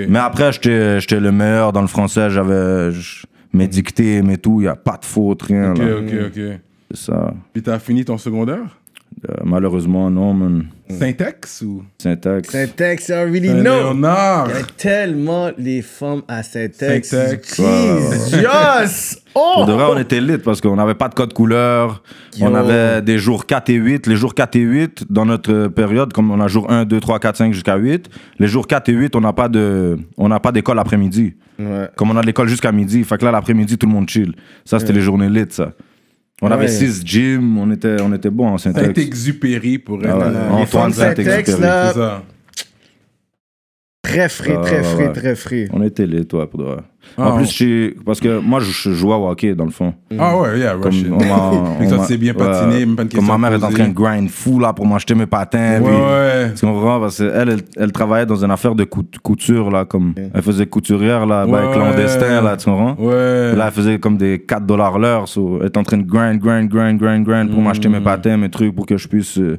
Mais 0.07 0.19
après, 0.19 0.51
j'étais 0.51 1.19
le 1.19 1.31
meilleur 1.31 1.73
dans 1.73 1.81
le 1.81 1.87
français. 1.87 2.29
J'avais 2.29 2.91
mes 3.53 3.67
dictées, 3.67 4.21
mes 4.21 4.37
tout. 4.37 4.61
Il 4.61 4.65
n'y 4.65 4.67
a 4.69 4.75
pas 4.75 4.97
de 4.97 5.05
faute, 5.05 5.41
rien. 5.41 5.71
Ok, 5.71 5.77
là. 5.79 5.85
ok, 5.97 6.13
ok. 6.27 6.41
C'est 6.91 6.97
ça. 7.11 7.33
Puis 7.53 7.61
t'as 7.63 7.79
fini 7.79 8.05
ton 8.05 8.17
secondaire? 8.19 8.78
Malheureusement, 9.43 10.09
non, 10.09 10.33
man. 10.33 10.65
Syntax 10.89 11.61
ou? 11.61 11.83
Syntaxe. 12.01 12.49
Saint-Ex, 12.49 13.09
I 13.09 13.13
really 13.13 13.49
know. 13.49 13.93
Il 13.93 13.99
y 14.01 14.05
a 14.05 14.45
tellement 14.75 15.51
les 15.57 15.81
femmes 15.83 16.23
à 16.27 16.41
Saint-Ex. 16.41 17.09
Saint-Ex. 17.09 17.61
Jesus! 18.31 19.17
Oh! 19.35 19.51
Pour 19.57 19.65
de 19.67 19.73
vrai, 19.73 19.83
on 19.91 19.97
était 19.99 20.19
lit 20.19 20.37
parce 20.39 20.59
qu'on 20.61 20.75
n'avait 20.75 20.95
pas 20.95 21.07
de 21.09 21.13
code 21.13 21.33
couleur. 21.33 22.01
On 22.41 22.55
avait 22.55 23.01
des 23.01 23.17
jours 23.19 23.45
4 23.45 23.69
et 23.69 23.73
8. 23.75 24.07
Les 24.07 24.15
jours 24.15 24.33
4 24.33 24.55
et 24.55 24.61
8, 24.61 25.05
dans 25.11 25.25
notre 25.25 25.67
période, 25.67 26.11
comme 26.13 26.31
on 26.31 26.39
a 26.41 26.47
jour 26.47 26.69
1, 26.71 26.85
2, 26.85 26.99
3, 26.99 27.19
4, 27.19 27.35
5 27.37 27.53
jusqu'à 27.53 27.75
8, 27.75 28.09
les 28.39 28.47
jours 28.47 28.65
4 28.65 28.89
et 28.89 28.93
8, 28.93 29.15
on 29.15 29.21
n'a 29.21 29.33
pas 29.33 29.47
de- 29.49 29.97
on 30.17 30.27
n'a 30.29 30.39
pas 30.39 30.51
d'école 30.51 30.77
l'après-midi. 30.77 31.35
Ouais. 31.59 31.89
Comme 31.95 32.09
on 32.11 32.17
a 32.17 32.21
de 32.21 32.25
l'école 32.25 32.47
jusqu'à 32.47 32.71
midi. 32.71 33.03
Fait 33.03 33.17
que 33.17 33.25
là, 33.25 33.31
l'après-midi, 33.31 33.77
tout 33.77 33.85
le 33.85 33.91
monde 33.93 34.09
chill. 34.09 34.33
Ça, 34.65 34.79
c'était 34.79 34.93
les 34.93 35.01
journées 35.01 35.29
lit, 35.29 35.45
ça. 35.49 35.73
On 36.41 36.47
Ouais. 36.47 36.53
avait 36.53 36.67
6 36.69 37.01
gyms, 37.05 37.57
on 37.57 37.69
était, 37.71 37.97
on 38.01 38.13
était 38.13 38.29
bon 38.29 38.47
en 38.47 38.57
syntaxe. 38.57 38.85
Saint-Exupéry 38.87 39.77
pour 39.77 40.03
être. 40.03 40.09
Ah 40.09 40.17
ouais. 40.29 40.61
Antoine 40.63 40.93
Saint-Exupéry. 40.93 41.91
Très 44.11 44.29
frais, 44.29 44.55
Ah, 44.57 44.61
très 44.61 44.77
ouais, 44.77 44.83
frais, 44.83 45.07
ouais. 45.07 45.13
très 45.13 45.35
frais. 45.35 45.67
On 45.73 45.81
était 45.83 46.05
lit, 46.07 46.25
toi, 46.25 46.49
pour 46.49 46.59
de 46.59 46.65
vrai. 46.65 46.77
Ah, 47.17 47.31
en 47.31 47.37
plus, 47.37 47.51
j'ai- 47.51 47.95
parce 48.05 48.19
que 48.19 48.39
moi, 48.39 48.59
je, 48.59 48.71
je 48.71 48.91
jouais 48.91 49.13
au 49.15 49.27
hockey, 49.29 49.55
dans 49.55 49.65
le 49.65 49.71
fond. 49.71 49.93
Ah 50.17 50.37
ouais, 50.37 50.59
yeah, 50.59 50.75
Comme 50.81 50.91
on 51.11 51.17
on 51.81 51.99
tu 51.99 52.05
sais 52.05 52.17
bien 52.17 52.33
ouais, 52.33 52.37
patiner, 52.37 52.85
même 52.85 52.95
pas 52.95 53.03
une 53.03 53.09
Comme 53.09 53.25
ma 53.27 53.37
mère 53.37 53.51
de 53.51 53.55
est 53.57 53.63
en 53.65 53.69
train 53.71 53.87
de 53.87 53.93
grind 53.93 54.29
fou 54.29 54.59
là 54.59 54.73
pour 54.73 54.85
m'acheter 54.85 55.15
mes 55.15 55.25
patins. 55.25 55.79
Ouais, 55.81 55.87
puis- 55.89 55.95
ouais. 55.95 56.53
Tu 56.55 56.65
comprends? 56.65 56.99
Parce 56.99 57.17
qu'elle, 57.17 57.49
elle, 57.49 57.59
elle 57.77 57.91
travaillait 57.91 58.25
dans 58.25 58.43
une 58.43 58.51
affaire 58.51 58.75
de 58.75 58.83
cou- 58.83 59.05
couture, 59.23 59.71
là, 59.71 59.85
comme. 59.85 60.13
Elle 60.33 60.41
faisait 60.41 60.65
couturière, 60.65 61.25
là, 61.25 61.45
ben, 61.45 61.53
avec 61.55 61.69
Ouais. 61.69 61.75
clandestin, 61.75 62.41
là, 62.41 62.57
tu 62.57 62.65
comprends? 62.65 62.95
Ouais. 62.99 63.55
Là, 63.55 63.65
elle 63.67 63.73
faisait 63.73 63.99
comme 63.99 64.17
des 64.17 64.39
4 64.39 64.65
dollars 64.65 64.99
l'heure. 64.99 65.27
so, 65.27 65.57
elle 65.61 65.67
est 65.67 65.77
en 65.77 65.83
train 65.83 65.97
de 65.97 66.03
grind, 66.03 66.39
grind, 66.39 66.69
grind, 66.69 66.99
grind, 66.99 67.25
grind 67.25 67.49
pour 67.49 67.61
m'acheter 67.61 67.89
Mm. 67.89 67.93
mes 67.93 68.01
patins, 68.01 68.37
mes 68.37 68.49
trucs, 68.49 68.75
pour 68.75 68.85
que 68.85 68.97
je 68.97 69.07
puisse. 69.07 69.37
euh, 69.39 69.57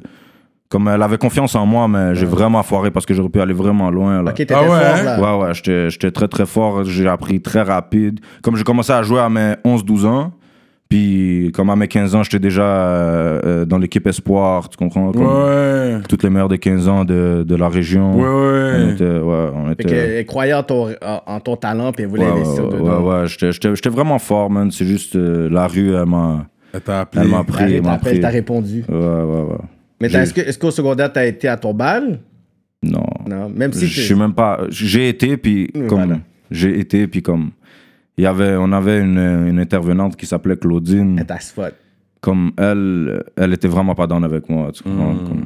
comme 0.71 0.87
elle 0.87 1.01
avait 1.03 1.17
confiance 1.19 1.53
en 1.53 1.65
moi, 1.67 1.87
mais 1.87 2.15
j'ai 2.15 2.25
vraiment 2.25 2.63
foiré 2.63 2.89
parce 2.89 3.05
que 3.05 3.13
j'aurais 3.13 3.29
pu 3.29 3.41
aller 3.41 3.53
vraiment 3.53 3.91
loin, 3.91 4.23
là. 4.23 4.31
Ok, 4.31 4.37
t'étais 4.37 4.53
Ah 4.55 4.61
ouais, 4.63 4.67
fort, 4.69 4.77
hein? 4.79 5.03
là. 5.03 5.37
Ouais, 5.37 5.43
ouais, 5.43 5.53
j'étais 5.53 5.89
j'étais 5.91 6.09
très 6.11 6.27
très 6.27 6.45
fort, 6.47 6.83
j'ai 6.85 7.07
appris 7.07 7.41
très 7.41 7.61
rapide. 7.61 8.19
Comme 8.41 8.55
j'ai 8.55 8.63
commencé 8.63 8.91
à 8.93 9.03
jouer 9.03 9.19
à 9.19 9.29
mes 9.29 9.53
11-12 9.65 10.05
ans, 10.07 10.31
puis 10.89 11.51
comme 11.53 11.69
à 11.69 11.75
mes 11.77 11.87
15 11.87 12.15
ans, 12.15 12.23
j'étais 12.23 12.39
déjà 12.39 12.63
euh, 12.63 13.41
euh, 13.45 13.65
dans 13.65 13.77
l'équipe 13.77 14.05
Espoir, 14.07 14.67
tu 14.69 14.75
comprends? 14.77 15.11
Comme 15.13 15.25
Ouais. 15.25 15.99
Toutes 16.09 16.23
les 16.23 16.29
meilleures 16.29 16.49
de 16.49 16.57
15 16.57 16.87
ans 16.89 17.05
de, 17.05 17.45
de 17.47 17.55
la 17.55 17.69
région. 17.69 18.13
Ouais, 18.13 18.27
On 18.27 18.85
ouais. 18.87 18.93
était, 18.93 19.05
ouais, 19.05 19.49
on 19.55 19.71
était... 19.71 19.83
qu'elle 19.85 20.25
croyait 20.25 20.53
en 20.53 20.63
ton, 20.63 20.89
en, 21.25 21.39
ton 21.39 21.55
talent, 21.55 21.91
puis 21.93 22.03
elle 22.03 22.09
voulait 22.09 22.23
Ouais, 22.25 22.31
ouais, 22.31 22.39
investir 22.41 22.65
ouais, 22.65 22.71
dedans. 22.73 23.01
ouais, 23.03 23.21
ouais, 23.21 23.27
j'étais- 23.27 23.51
j'étais 23.53 23.73
j'étais 23.75 23.89
vraiment 23.89 24.19
fort, 24.19 24.49
man. 24.49 24.69
C'est 24.71 24.85
juste 24.85 25.15
euh, 25.15 25.49
la 25.49 25.67
rue, 25.67 25.93
elle 25.95 26.05
m'a 26.07 26.45
Elle 26.73 26.81
t'a 26.81 27.01
appelé. 27.01 27.21
Elle 27.25 27.31
m'a 27.31 27.43
pris, 27.97 28.13
Elle 28.15 28.19
t'as 28.21 28.29
répondu. 28.29 28.83
Ouais, 28.89 28.95
ouais, 28.95 29.41
ouais. 29.49 29.57
Mais 30.01 30.13
est-ce 30.13 30.57
qu'au 30.59 30.71
secondaire, 30.71 31.11
t'as 31.13 31.25
été 31.25 31.47
à 31.47 31.55
ton 31.57 31.73
bal? 31.73 32.19
Non. 32.83 33.05
Non. 33.29 33.49
Même 33.49 33.71
si 33.73 33.87
je 33.87 34.01
suis 34.01 34.15
même 34.15 34.33
pas. 34.33 34.61
J'ai 34.69 35.09
été, 35.09 35.37
puis 35.37 35.69
comme. 35.87 35.87
voilà. 35.89 36.19
J'ai 36.49 36.79
été, 36.79 37.07
puis 37.07 37.21
comme. 37.21 37.51
Il 38.17 38.23
y 38.23 38.27
avait, 38.27 38.55
on 38.57 38.71
avait 38.71 38.99
une, 38.99 39.17
une 39.47 39.59
intervenante 39.59 40.15
qui 40.15 40.25
s'appelait 40.25 40.57
Claudine. 40.57 41.17
Elle 41.19 41.25
t'a 41.25 41.39
spot. 41.39 41.73
Comme 42.19 42.51
elle, 42.57 43.23
elle 43.35 43.53
était 43.53 43.67
vraiment 43.67 43.95
pas 43.95 44.05
down 44.07 44.23
avec 44.23 44.49
moi. 44.49 44.71
Tu 44.73 44.83
comprends? 44.83 45.13
Mm. 45.13 45.27
Comme, 45.27 45.45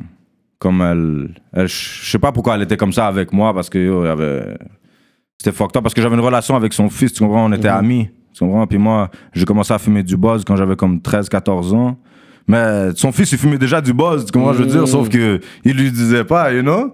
comme 0.59 0.81
elle. 0.81 1.29
elle 1.53 1.67
je 1.67 2.09
sais 2.09 2.19
pas 2.19 2.31
pourquoi 2.31 2.55
elle 2.55 2.63
était 2.63 2.77
comme 2.77 2.91
ça 2.93 3.07
avec 3.07 3.31
moi, 3.33 3.53
parce 3.53 3.69
que 3.69 3.77
yo, 3.77 4.05
y 4.05 4.07
avait. 4.07 4.57
C'était 5.37 5.55
fucked 5.55 5.75
up, 5.77 5.83
parce 5.83 5.93
que 5.93 6.01
j'avais 6.01 6.15
une 6.15 6.21
relation 6.21 6.55
avec 6.55 6.73
son 6.73 6.89
fils, 6.89 7.13
tu 7.13 7.19
comprends? 7.23 7.45
On 7.45 7.51
était 7.51 7.67
Mm-hmm. 7.67 7.77
amis. 7.77 8.09
Tu 8.33 8.39
comprends? 8.39 8.65
Puis 8.67 8.77
moi, 8.77 9.09
j'ai 9.33 9.45
commencé 9.45 9.73
à 9.73 9.77
fumer 9.79 10.03
du 10.03 10.17
buzz 10.17 10.43
quand 10.45 10.55
j'avais 10.55 10.75
comme 10.75 10.97
13-14 10.99 11.73
ans. 11.75 11.97
Mais 12.47 12.89
son 12.95 13.11
fils, 13.11 13.31
il 13.31 13.37
fumait 13.37 13.57
déjà 13.57 13.81
du 13.81 13.93
buzz, 13.93 14.25
tu 14.25 14.31
comprends? 14.31 14.53
Je 14.53 14.59
veux 14.59 14.65
Mm. 14.65 14.71
dire, 14.71 14.87
sauf 14.87 15.09
que 15.09 15.39
il 15.63 15.75
lui 15.75 15.91
disait 15.91 16.23
pas, 16.23 16.53
you 16.53 16.61
know? 16.61 16.93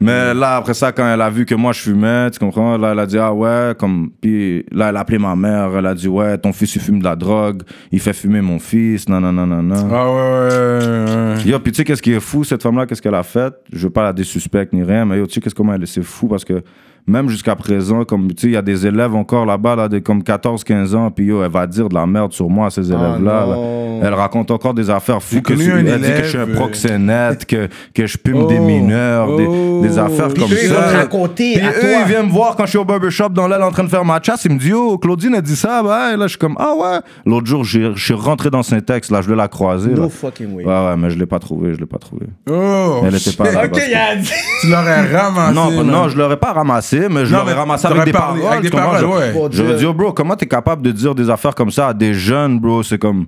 Mais 0.00 0.32
là, 0.32 0.56
après 0.58 0.74
ça, 0.74 0.92
quand 0.92 1.12
elle 1.12 1.20
a 1.20 1.28
vu 1.28 1.44
que 1.44 1.56
moi 1.56 1.72
je 1.72 1.80
fumais, 1.80 2.30
tu 2.30 2.38
comprends? 2.38 2.76
Là, 2.78 2.92
elle 2.92 2.98
a 3.00 3.06
dit, 3.06 3.18
ah 3.18 3.32
ouais, 3.34 3.72
comme. 3.76 4.10
Puis 4.20 4.64
là, 4.70 4.90
elle 4.90 4.96
a 4.96 5.00
appelé 5.00 5.18
ma 5.18 5.34
mère, 5.34 5.70
elle 5.76 5.86
a 5.86 5.94
dit, 5.94 6.06
ouais, 6.06 6.38
ton 6.38 6.52
fils, 6.52 6.76
il 6.76 6.80
fume 6.80 7.00
de 7.00 7.04
la 7.04 7.16
drogue, 7.16 7.62
il 7.90 7.98
fait 7.98 8.12
fumer 8.12 8.40
mon 8.40 8.60
fils, 8.60 9.08
non, 9.08 9.20
non, 9.20 9.32
non, 9.32 9.44
non, 9.46 9.60
non. 9.60 9.88
Ah 9.92 10.06
ouais, 10.08 10.14
ouais, 10.14 11.34
ouais. 11.44 11.50
Yo, 11.50 11.58
puis 11.58 11.72
tu 11.72 11.78
sais, 11.78 11.84
qu'est-ce 11.84 12.02
qui 12.02 12.12
est 12.12 12.20
fou, 12.20 12.44
cette 12.44 12.62
femme-là, 12.62 12.86
qu'est-ce 12.86 13.02
qu'elle 13.02 13.14
a 13.16 13.24
fait? 13.24 13.52
Je 13.72 13.86
veux 13.88 13.90
pas 13.92 14.04
la 14.04 14.12
désuspecte 14.12 14.72
ni 14.72 14.84
rien, 14.84 15.04
mais 15.04 15.18
yo, 15.18 15.26
tu 15.26 15.34
sais, 15.34 15.40
qu'est-ce 15.40 15.54
comment 15.54 15.74
elle 15.74 15.84
c'est 15.88 16.02
fou 16.04 16.28
parce 16.28 16.44
que 16.44 16.62
même 17.06 17.28
jusqu'à 17.28 17.56
présent, 17.56 18.04
comme 18.04 18.28
tu 18.28 18.34
sais, 18.42 18.46
il 18.48 18.52
y 18.52 18.56
a 18.56 18.62
des 18.62 18.86
élèves 18.86 19.14
encore 19.14 19.46
là-bas, 19.46 19.76
là, 19.76 19.88
de 19.88 19.98
comme 19.98 20.20
14-15 20.22 20.94
ans, 20.94 21.10
puis 21.10 21.26
yo, 21.26 21.42
elle 21.42 21.50
va 21.50 21.66
dire 21.66 21.88
de 21.88 21.94
la 21.94 22.06
merde 22.06 22.32
sur 22.32 22.48
moi, 22.50 22.70
ces 22.70 22.88
élèves-là. 22.90 23.18
là. 23.22 23.46
non. 23.46 24.00
Elle 24.00 24.14
raconte 24.14 24.50
encore 24.52 24.74
des 24.74 24.90
affaires 24.90 25.20
fous. 25.22 25.42
Que 25.42 25.56
je- 25.56 25.70
un 25.72 25.78
elle 25.78 26.00
dit 26.00 26.08
que 26.12 26.22
je 26.22 26.28
suis 26.28 26.38
un 26.38 26.48
euh, 26.48 26.54
proxénète, 26.54 27.46
que, 27.46 27.68
que 27.92 28.06
je 28.06 28.16
pume 28.16 28.46
des 28.46 28.58
Oh, 28.60 28.64
mineurs, 28.64 29.36
des- 29.36 29.46
oh. 29.48 29.80
des, 29.82 29.98
affaires 29.98 30.28
comme 30.34 30.52
eux, 30.52 30.58
ils 30.62 30.68
ça. 30.68 30.98
raconter 30.98 31.54
Puis 31.54 31.66
à 31.66 31.70
eux, 31.70 31.80
toi. 31.80 31.88
ils 32.02 32.06
viennent 32.08 32.26
me 32.26 32.30
voir 32.30 32.54
quand 32.54 32.64
je 32.64 32.70
suis 32.70 32.78
au 32.78 32.84
barbershop 32.84 33.30
dans 33.30 33.48
l'aile 33.48 33.62
en 33.62 33.72
train 33.72 33.82
de 33.82 33.88
faire 33.88 34.04
ma 34.04 34.20
chasse. 34.22 34.44
Ils 34.44 34.52
me 34.52 34.58
disent, 34.58 34.68
yo, 34.68 34.98
Claudine 34.98 35.34
a 35.34 35.40
dit 35.40 35.56
ça, 35.56 35.82
bah, 35.82 36.12
et 36.12 36.16
là, 36.16 36.24
je 36.26 36.28
suis 36.28 36.38
comme, 36.38 36.54
ah 36.60 36.74
ouais. 36.78 36.98
L'autre 37.26 37.46
jour, 37.48 37.64
j'ai- 37.64 37.90
je 37.94 38.04
suis 38.04 38.14
rentré 38.14 38.50
dans 38.50 38.62
Syntex, 38.62 39.10
là, 39.10 39.20
je 39.20 39.26
voulais 39.26 39.36
la 39.38 39.48
croiser. 39.48 39.90
là. 39.90 39.96
No 40.02 40.08
fucking 40.08 40.54
way. 40.54 40.64
Ouais, 40.64 40.70
ouais, 40.72 40.96
mais 40.96 41.10
je 41.10 41.18
l'ai 41.18 41.26
pas 41.26 41.40
trouvé, 41.40 41.74
je 41.74 41.80
l'ai 41.80 41.86
pas 41.86 41.98
trouvé. 41.98 42.26
Oh, 42.48 43.00
Elle 43.04 43.16
était 43.16 43.32
pas 43.32 43.50
là. 43.50 43.64
Ok, 43.64 43.82
il 43.88 43.94
a 43.94 44.14
dit. 44.14 44.30
Tu 44.60 44.68
l'aurais 44.68 45.06
ramassé. 45.16 45.54
non, 45.54 45.82
non, 45.84 46.08
je 46.08 46.16
l'aurais 46.16 46.36
pas 46.36 46.52
ramassé, 46.52 46.97
mais 47.08 47.26
je 47.26 47.32
Non, 47.32 47.40
l'aurais 47.40 47.52
mais 47.52 47.58
ramassé 47.60 47.86
avec 47.86 48.04
des 48.04 48.12
paroles. 48.12 48.40
avec 48.46 48.62
des 48.62 48.70
tu 48.70 48.76
comprends? 48.76 48.90
paroles, 48.92 49.00
Je- 49.00 49.06
ouais. 49.26 49.32
Bon 49.32 49.48
J'aurais 49.50 49.68
Dieu. 49.70 49.76
dit, 49.78 49.86
oh, 49.86 49.94
bro, 49.94 50.12
comment 50.12 50.34
t'es 50.36 50.46
capable 50.46 50.82
de 50.82 50.90
dire 50.90 51.14
des 51.14 51.28
affaires 51.30 51.54
comme 51.54 51.70
ça 51.70 51.88
à 51.88 51.94
des 51.94 52.14
jeunes, 52.14 52.58
bro? 52.58 52.82
C'est 52.82 52.98
comme. 52.98 53.26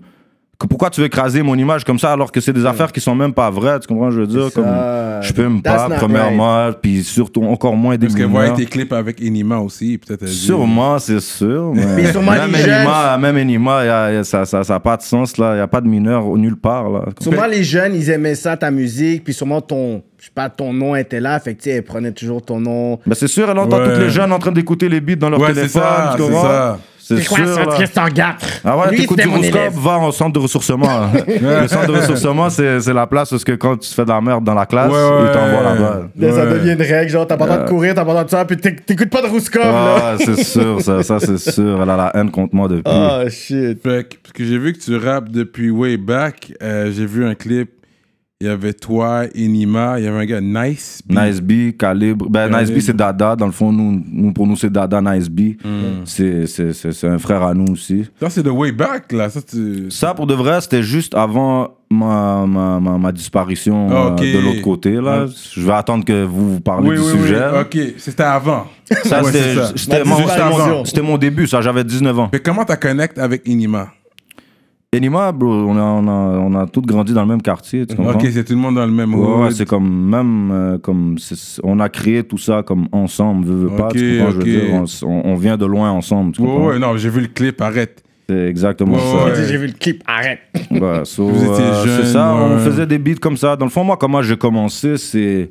Que- 0.61 0.67
Pourquoi 0.67 0.91
tu 0.91 1.01
veux 1.01 1.07
écraser 1.07 1.43
mon 1.43 1.57
image 1.57 1.85
comme 1.85 1.99
ça 1.99 2.13
alors 2.13 2.31
que 2.31 2.41
c'est 2.41 2.53
des 2.53 2.65
affaires 2.67 2.93
qui 2.93 3.01
sont 3.01 3.15
même 3.15 3.33
pas 3.33 3.51
vraies? 3.51 3.81
Tu 3.81 3.89
comprends? 3.89 4.11
Je 4.11 4.21
veux 4.21 4.27
dire, 4.27 4.53
comme. 4.55 4.67
Je 5.23 5.33
fume 5.35 5.61
pas, 5.63 5.89
not 5.89 5.97
premièrement, 5.97 6.71
puis 6.81 7.03
surtout 7.03 7.43
encore 7.45 7.77
moins 7.77 7.97
des 7.97 8.07
Parce 8.07 8.17
qu'elle 8.19 8.27
voit 8.29 8.51
tes 8.51 8.67
clips 8.67 8.93
avec 8.93 9.21
Enima 9.21 9.59
aussi. 9.59 9.99
Peut-être 9.99 10.23
elle 10.23 10.29
Sûrement, 10.29 10.99
c'est 10.99 11.21
sûr. 11.21 11.73
Mais, 11.75 11.85
même, 11.85 11.97
les 12.53 12.59
jeunes- 12.59 12.71
Enima, 12.87 13.19
même 13.19 13.37
Enima, 13.37 13.85
y 13.85 13.89
a- 13.89 14.13
y 14.13 14.17
a- 14.17 14.25
ça 14.25 14.39
n'a 14.41 14.45
ça, 14.47 14.65
ça 14.65 14.75
a 14.77 14.81
pas 14.81 14.97
de 14.97 15.03
sens, 15.03 15.37
là. 15.39 15.53
Il 15.53 15.57
n'y 15.57 15.61
a 15.63 15.67
pas 15.69 15.81
de 15.81 15.89
mineurs 15.89 16.25
nulle 16.37 16.57
part, 16.57 16.89
là. 16.91 17.05
Sûrement 17.21 17.47
les 17.47 17.65
jeunes, 17.65 17.95
ils 17.95 18.09
aimaient 18.11 18.35
ça, 18.35 18.57
ta 18.57 18.71
musique, 18.71 19.25
puis 19.25 19.35
sûrement 19.35 19.61
ton, 19.61 20.03
je 20.19 20.27
sais 20.27 20.31
pas, 20.35 20.49
ton 20.49 20.73
nom 20.73 20.95
était 20.97 21.21
là, 21.21 21.39
fait 21.41 21.55
que 21.55 21.63
tu 21.63 21.71
sais, 21.71 21.77
ils 21.77 21.83
prenaient 21.83 22.13
toujours 22.13 22.43
ton 22.43 22.61
nom. 22.61 22.99
Ben, 23.07 23.15
c'est 23.15 23.29
sûr, 23.29 23.49
elle 23.51 23.59
entend 23.59 23.79
Ouais. 23.79 23.93
tous 23.95 24.01
les 24.01 24.11
jeunes 24.11 24.33
en 24.33 24.39
train 24.39 24.53
d'écouter 24.53 24.89
les 24.89 25.01
beats 25.01 25.17
dans 25.17 25.31
leur 25.31 25.41
Ouais, 25.41 25.53
téléphone. 25.53 25.83
c'est 26.17 26.19
comprends? 26.23 26.43
ça. 26.43 26.79
C'est 27.17 27.23
sûr, 27.23 27.45
là. 27.45 28.37
Ah 28.65 28.79
ouais, 28.79 28.97
t'écoutes 28.97 29.19
du 29.19 29.45
élève. 29.47 29.73
va 29.75 29.99
au 29.99 30.13
centre 30.13 30.33
de 30.33 30.39
ressourcement. 30.39 31.11
le 31.27 31.67
centre 31.69 31.87
de 31.87 31.93
ressourcement, 31.99 32.51
c'est 32.51 32.81
c'est 32.81 32.93
la 32.93 33.07
place 33.07 33.33
où 33.33 33.37
est-ce 33.37 33.45
que 33.45 33.53
quand 33.53 33.77
tu 33.77 33.93
fais 33.93 34.05
de 34.05 34.09
la 34.11 34.21
merde 34.21 34.45
dans 34.45 34.55
la 34.55 34.67
classe, 34.67 34.91
Ouais, 34.91 34.97
ouais. 34.97 35.27
ils 35.29 35.33
t'envoient 35.33 35.63
là-bas. 35.75 36.01
Là, 36.19 36.33
ça 36.33 36.45
Ouais. 36.45 36.53
devient 36.55 36.73
une 36.73 36.83
règle, 36.83 37.11
genre, 37.11 37.27
t'as 37.27 37.37
pas 37.37 37.47
le 37.47 37.53
droit 37.53 37.65
de 37.65 37.69
courir, 37.69 37.95
t'as 37.95 38.03
pas 38.03 38.09
le 38.09 38.13
droit 38.15 38.25
de 38.25 38.31
ça, 38.31 38.45
puis 38.45 38.57
t'éc- 38.57 38.85
t'écoutes 38.87 39.11
pas 39.11 39.23
de 39.23 39.27
Rouskov, 39.29 39.63
là. 39.63 39.97
Ah, 40.03 40.15
c'est 40.19 40.43
sûr, 40.43 40.81
ça, 40.81 41.03
ça 41.03 41.19
c'est 41.21 41.39
sûr. 41.39 41.81
Elle 41.83 41.91
a 41.91 41.97
la 41.97 42.11
haine 42.15 42.31
contre 42.31 42.55
moi 42.55 42.69
depuis. 42.69 42.83
Ah, 42.87 43.23
shit. 43.29 43.83
Fait 43.83 44.09
que- 44.09 44.17
parce 44.23 44.33
que 44.35 44.45
j'ai 44.45 44.59
vu 44.59 44.73
que 44.73 44.79
tu 44.79 44.97
rappes 44.97 45.29
depuis 45.31 45.71
way 45.71 45.97
back. 45.97 46.53
euh, 46.63 46.91
j'ai 46.95 47.07
vu 47.07 47.25
un 47.25 47.35
clip. 47.35 47.71
Il 48.43 48.47
y 48.47 48.51
avait 48.51 48.73
toi, 48.73 49.25
Enima. 49.37 49.97
Il 49.99 50.07
y 50.07 50.09
avait 50.09 50.21
un 50.21 50.25
gars, 50.25 50.41
Nice. 50.41 51.03
B. 51.07 51.13
Nice 51.13 51.43
B, 51.43 51.77
Calibre. 51.77 52.27
Ben, 52.31 52.49
Calibre. 52.49 52.61
Nice 52.63 52.71
B, 52.71 52.81
c'est 52.81 52.97
Dada. 52.97 53.37
Dans 53.37 53.45
le 53.45 53.53
fond, 53.53 53.71
nous, 53.71 54.03
nous 54.11 54.33
pour 54.33 54.47
nous, 54.47 54.57
c'est 54.57 54.73
Dada, 54.73 55.03
Nice 55.03 55.29
B. 55.29 55.57
C'est- 56.07 56.47
C'est 56.47 57.07
un 57.07 57.19
frère 57.19 57.43
à 57.43 57.53
nous 57.53 57.71
aussi. 57.73 58.09
Ça, 58.19 58.31
c'est 58.31 58.43
de 58.43 58.49
way 58.49 58.73
back, 58.73 59.13
là. 59.13 59.29
Ça. 59.29 59.41
Ça, 59.91 60.15
pour 60.15 60.27
de 60.27 60.33
vrai, 60.33 60.59
c'était 60.63 60.83
juste 60.83 61.15
avant 61.15 61.75
ma, 61.91 62.47
ma, 62.47 62.81
ma, 62.81 62.97
ma 62.97 63.13
disparition 63.13 63.89
Ah, 63.91 64.17
euh, 64.19 64.33
de 64.33 64.39
l'autre 64.39 64.63
côté. 64.63 64.93
Là. 64.93 65.25
Ouais. 65.25 65.31
Je 65.53 65.61
vais 65.61 65.73
attendre 65.75 66.07
que 66.07 66.25
vous 66.25 66.55
vous 66.55 66.61
parlez 66.61 66.89
Oui, 66.89 66.97
du 66.97 67.03
oui, 67.03 67.11
sujet. 67.21 67.43
oui. 67.53 67.59
Ok, 67.61 67.95
c'était 67.99 68.23
avant. 68.23 68.67
Ça, 69.05 69.23
Ouais, 69.23 69.33
mon, 70.07 70.19
mon- 70.19 70.85
c'était 70.87 71.03
mon 71.03 71.19
début, 71.19 71.47
ça. 71.47 71.61
J'avais 71.61 71.85
19 71.85 72.19
ans. 72.19 72.31
Mais 72.33 72.41
comment 72.41 72.65
t'as 72.65 72.77
connecté 72.77 73.21
avec 73.21 73.47
Enima? 73.47 73.89
Enima, 74.93 75.31
bro, 75.31 75.49
on 75.49 75.77
a, 75.77 75.83
on, 75.83 76.09
a, 76.09 76.39
on 76.41 76.55
a 76.57 76.67
tous 76.67 76.81
grandi 76.81 77.13
dans 77.15 77.21
le 77.23 77.29
même 77.29 77.41
quartier, 77.43 77.87
tu 77.87 77.95
comprends? 77.95 78.15
Ok, 78.15 78.27
c'est 78.33 78.43
tout 78.43 78.55
le 78.55 78.59
monde 78.59 78.75
dans 78.75 78.85
le 78.87 78.91
même 78.91 79.15
Ouais, 79.15 79.53
c'est 79.53 79.65
comme 79.65 79.89
même 80.11 80.51
euh, 80.51 80.79
comme 80.79 81.17
c'est- 81.17 81.61
on 81.63 81.79
a 81.79 81.89
créé 81.89 82.25
tout 82.25 82.39
ça 82.39 82.65
comme 82.65 82.89
ensemble, 82.91 83.47
veux, 83.47 83.69
veux 83.69 83.77
pas, 83.77 83.91
Ok, 83.91 83.93
tu 83.99 84.17
comprends, 84.19 84.31
je 84.33 84.37
veux 84.39 84.43
ok. 84.43 84.49
dire, 84.49 84.75
on, 84.75 84.83
s- 84.87 85.05
on- 85.07 85.23
on 85.27 85.37
vient 85.37 85.57
de 85.57 85.65
loin 85.65 85.93
ensemble, 85.93 86.33
tu 86.33 86.41
Ouais, 86.41 86.49
comprends? 86.49 86.67
ouais, 86.71 86.79
non, 86.81 86.97
j'ai 86.97 87.09
vu 87.09 87.21
le 87.21 87.29
clip, 87.29 87.61
arrête. 87.61 88.03
C'est 88.29 88.49
exactement 88.49 88.95
Ouais, 88.97 89.01
ça. 89.01 89.25
ouais. 89.27 89.47
J'ai 89.49 89.59
vu 89.59 89.69
le 89.69 89.73
clip, 89.75 90.03
arrête. 90.09 90.41
Ouais, 90.73 91.05
so, 91.05 91.25
Vous 91.29 91.45
étiez 91.45 91.67
euh, 91.67 91.85
jeune, 91.87 92.05
c'est 92.05 92.13
ça, 92.13 92.35
on 92.35 92.59
faisait 92.59 92.87
des 92.87 92.99
beats 92.99 93.15
comme 93.21 93.37
ça. 93.37 93.55
Dans 93.55 93.67
le 93.67 93.71
fond, 93.71 93.85
moi, 93.85 93.97
comment 93.97 94.23
j'ai 94.23 94.37
commencé, 94.37 94.97
c'est 94.97 95.51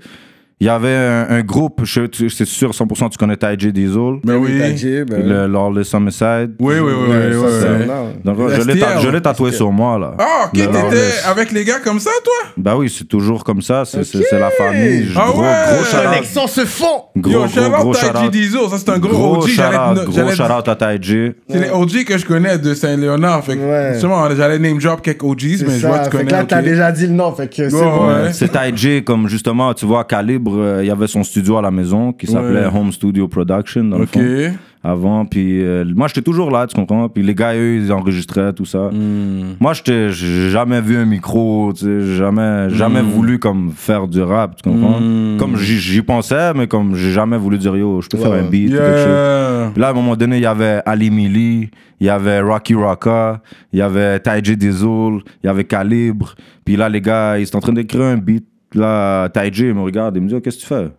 il 0.61 0.67
y 0.67 0.69
avait 0.69 0.93
un, 0.93 1.27
un 1.29 1.41
groupe, 1.41 1.81
je 1.83 2.01
c'est 2.29 2.45
sûr 2.45 2.71
100% 2.71 3.09
tu 3.11 3.17
connais 3.17 3.37
J 3.57 3.71
Diesel, 3.71 4.19
Ben 4.23 4.35
oui. 4.35 4.59
le 4.59 5.47
Lawless 5.47 5.93
Homicide. 5.93 6.55
Oui, 6.59 6.75
oui, 6.79 6.79
oui, 6.81 6.91
oui, 7.09 7.15
oui, 7.31 7.47
oui. 7.79 7.87
Donc, 8.25 8.37
je 8.49 8.61
l'ai 8.67 8.79
ta- 8.79 8.89
STL. 8.89 9.01
je 9.03 9.09
l'ai 9.09 9.21
tatoué 9.21 9.51
sur 9.53 9.71
moi 9.71 9.97
là. 9.97 10.15
Ah, 10.19 10.45
ok, 10.47 10.51
Le 10.59 10.65
t'étais 10.65 10.73
Lawless. 10.81 11.25
avec 11.27 11.51
les 11.53 11.63
gars 11.63 11.79
comme 11.79 11.99
ça, 11.99 12.11
toi? 12.23 12.51
Bah 12.57 12.75
oui, 12.77 12.93
c'est 12.93 13.07
toujours 13.07 13.43
comme 13.43 13.61
ça, 13.61 13.85
c'est 13.85 14.03
c'est- 14.03 14.21
c'est 14.29 14.39
la 14.39 14.49
famille. 14.51 15.07
Ah 15.15 15.27
gros, 15.29 15.41
ouais. 15.41 15.47
gros 15.75 15.83
shout-out. 15.85 16.03
Connexion 16.05 16.47
se 16.47 16.65
font. 16.65 17.03
Gros, 17.15 17.31
Yo, 17.31 17.45
gros, 17.45 17.69
gros 17.83 17.93
shout 17.93 18.11
Taiji. 18.13 18.29
Diesel, 18.29 18.61
ça 18.69 18.77
c'est 18.77 18.89
un 18.89 18.99
gros, 18.99 19.11
Gros 19.11 19.35
OG. 19.37 19.47
shout 19.47 19.55
J'allais 19.55 19.77
out, 19.77 19.97
te- 19.99 20.03
gros 20.05 20.11
j'allais- 20.13 20.35
shout 20.35 20.43
out 20.43 20.67
à 20.81 21.01
J. 21.01 21.31
C'est 21.49 21.59
les 21.59 21.69
OG 21.69 22.03
que 22.05 22.17
je 22.17 22.25
connais 22.25 22.57
de 22.57 22.73
Saint-Léonard. 22.73 23.43
Fait 23.45 23.55
que, 23.55 23.61
Ouais. 23.61 23.89
justement, 23.93 24.27
j'allais 24.35 24.59
name 24.59 24.77
drop 24.79 25.01
quelques 25.01 25.23
OGs, 25.23 25.63
mais 25.65 25.79
je 25.79 25.87
vois 25.87 25.99
que 25.99 26.09
tu 26.09 26.17
connais. 26.17 26.31
là, 26.31 26.43
t'as 26.43 26.61
déjà 26.61 26.91
dit 26.91 27.07
le 27.07 27.13
nom, 27.13 27.33
fait 27.33 27.47
que 27.47 27.69
c'est 27.69 27.75
Ouais, 27.75 27.81
bon. 27.81 28.07
ouais. 28.07 28.33
C'est 28.33 28.51
J, 28.75 29.03
comme 29.03 29.27
justement, 29.29 29.73
tu 29.73 29.85
vois, 29.85 30.03
Calibre, 30.03 30.48
euh, 30.57 30.79
il 30.83 30.87
y 30.87 30.91
avait 30.91 31.07
son 31.07 31.23
studio 31.23 31.57
à 31.57 31.61
la 31.61 31.71
maison 31.71 32.13
qui 32.13 32.27
s'appelait 32.27 32.65
Ouais. 32.65 32.71
Home 32.79 32.91
Studio 32.91 33.27
Production, 33.27 33.83
dans 33.85 33.97
le 33.97 34.03
Ok. 34.03 34.09
fond, 34.13 34.53
avant. 34.83 35.25
Puis 35.25 35.61
euh, 35.63 35.83
moi, 35.95 36.07
j'étais 36.07 36.21
toujours 36.21 36.51
là, 36.51 36.65
tu 36.65 36.75
comprends? 36.75 37.09
Puis 37.09 37.21
les 37.21 37.35
gars, 37.35 37.53
eux, 37.53 37.75
ils 37.75 37.91
enregistraient 37.91 38.53
tout 38.53 38.63
ça. 38.65 38.89
Hmm. 38.91 39.55
Moi, 39.59 39.73
j'étais- 39.73 40.09
j'ai 40.11 40.49
jamais 40.49 40.79
vu 40.79 40.95
un 40.97 41.05
micro, 41.05 41.73
tu 41.73 41.85
sais, 41.85 42.15
jamais, 42.15 42.69
jamais 42.69 43.01
voulu 43.01 43.39
comme 43.39 43.71
faire 43.75 44.07
du 44.07 44.21
rap, 44.21 44.55
tu 44.55 44.69
comprends? 44.69 44.99
Mm. 45.01 45.37
Comme 45.37 45.57
j'y 45.57 46.01
pensais, 46.01 46.53
mais 46.53 46.67
comme 46.67 46.95
j'ai 46.95 47.11
jamais 47.11 47.37
voulu 47.37 47.57
dire, 47.57 47.75
yo, 47.75 47.99
je 48.01 48.07
peux 48.07 48.17
faire 48.17 48.31
Ouais. 48.31 48.39
un 48.39 48.49
beat 48.49 48.69
ou 48.73 48.77
quelque 48.77 48.97
chose. 48.97 49.07
Yeah. 49.07 49.69
Puis 49.73 49.81
là, 49.81 49.87
à 49.87 49.91
un 49.91 49.93
moment 49.93 50.15
donné, 50.15 50.37
il 50.37 50.43
y 50.43 50.45
avait 50.45 50.81
Ali 50.85 51.09
Mili, 51.11 51.69
il 51.99 52.07
y 52.07 52.09
avait 52.09 52.39
Rocky 52.39 52.73
Rocka, 52.75 53.41
il 53.73 53.79
y 53.79 53.81
avait 53.81 54.21
J 54.43 54.55
Diesel, 54.55 55.19
il 55.43 55.47
y 55.47 55.49
avait 55.49 55.65
Calibre. 55.65 56.35
Puis 56.63 56.75
là, 56.77 56.87
les 56.87 57.01
gars, 57.01 57.37
ils 57.37 57.45
sont 57.47 57.57
en 57.57 57.61
train 57.61 57.73
d'écrire 57.73 58.03
un 58.03 58.17
beat. 58.17 58.45
Là, 58.75 59.29
J 59.51 59.65
me 59.73 59.81
regarde 59.81 60.17
et 60.17 60.19
me 60.19 60.27
dit, 60.27 60.35
oh, 60.35 60.41
qu'est-ce 60.41 60.57
que 60.57 60.61
tu 60.61 60.67
fais? 60.67 60.89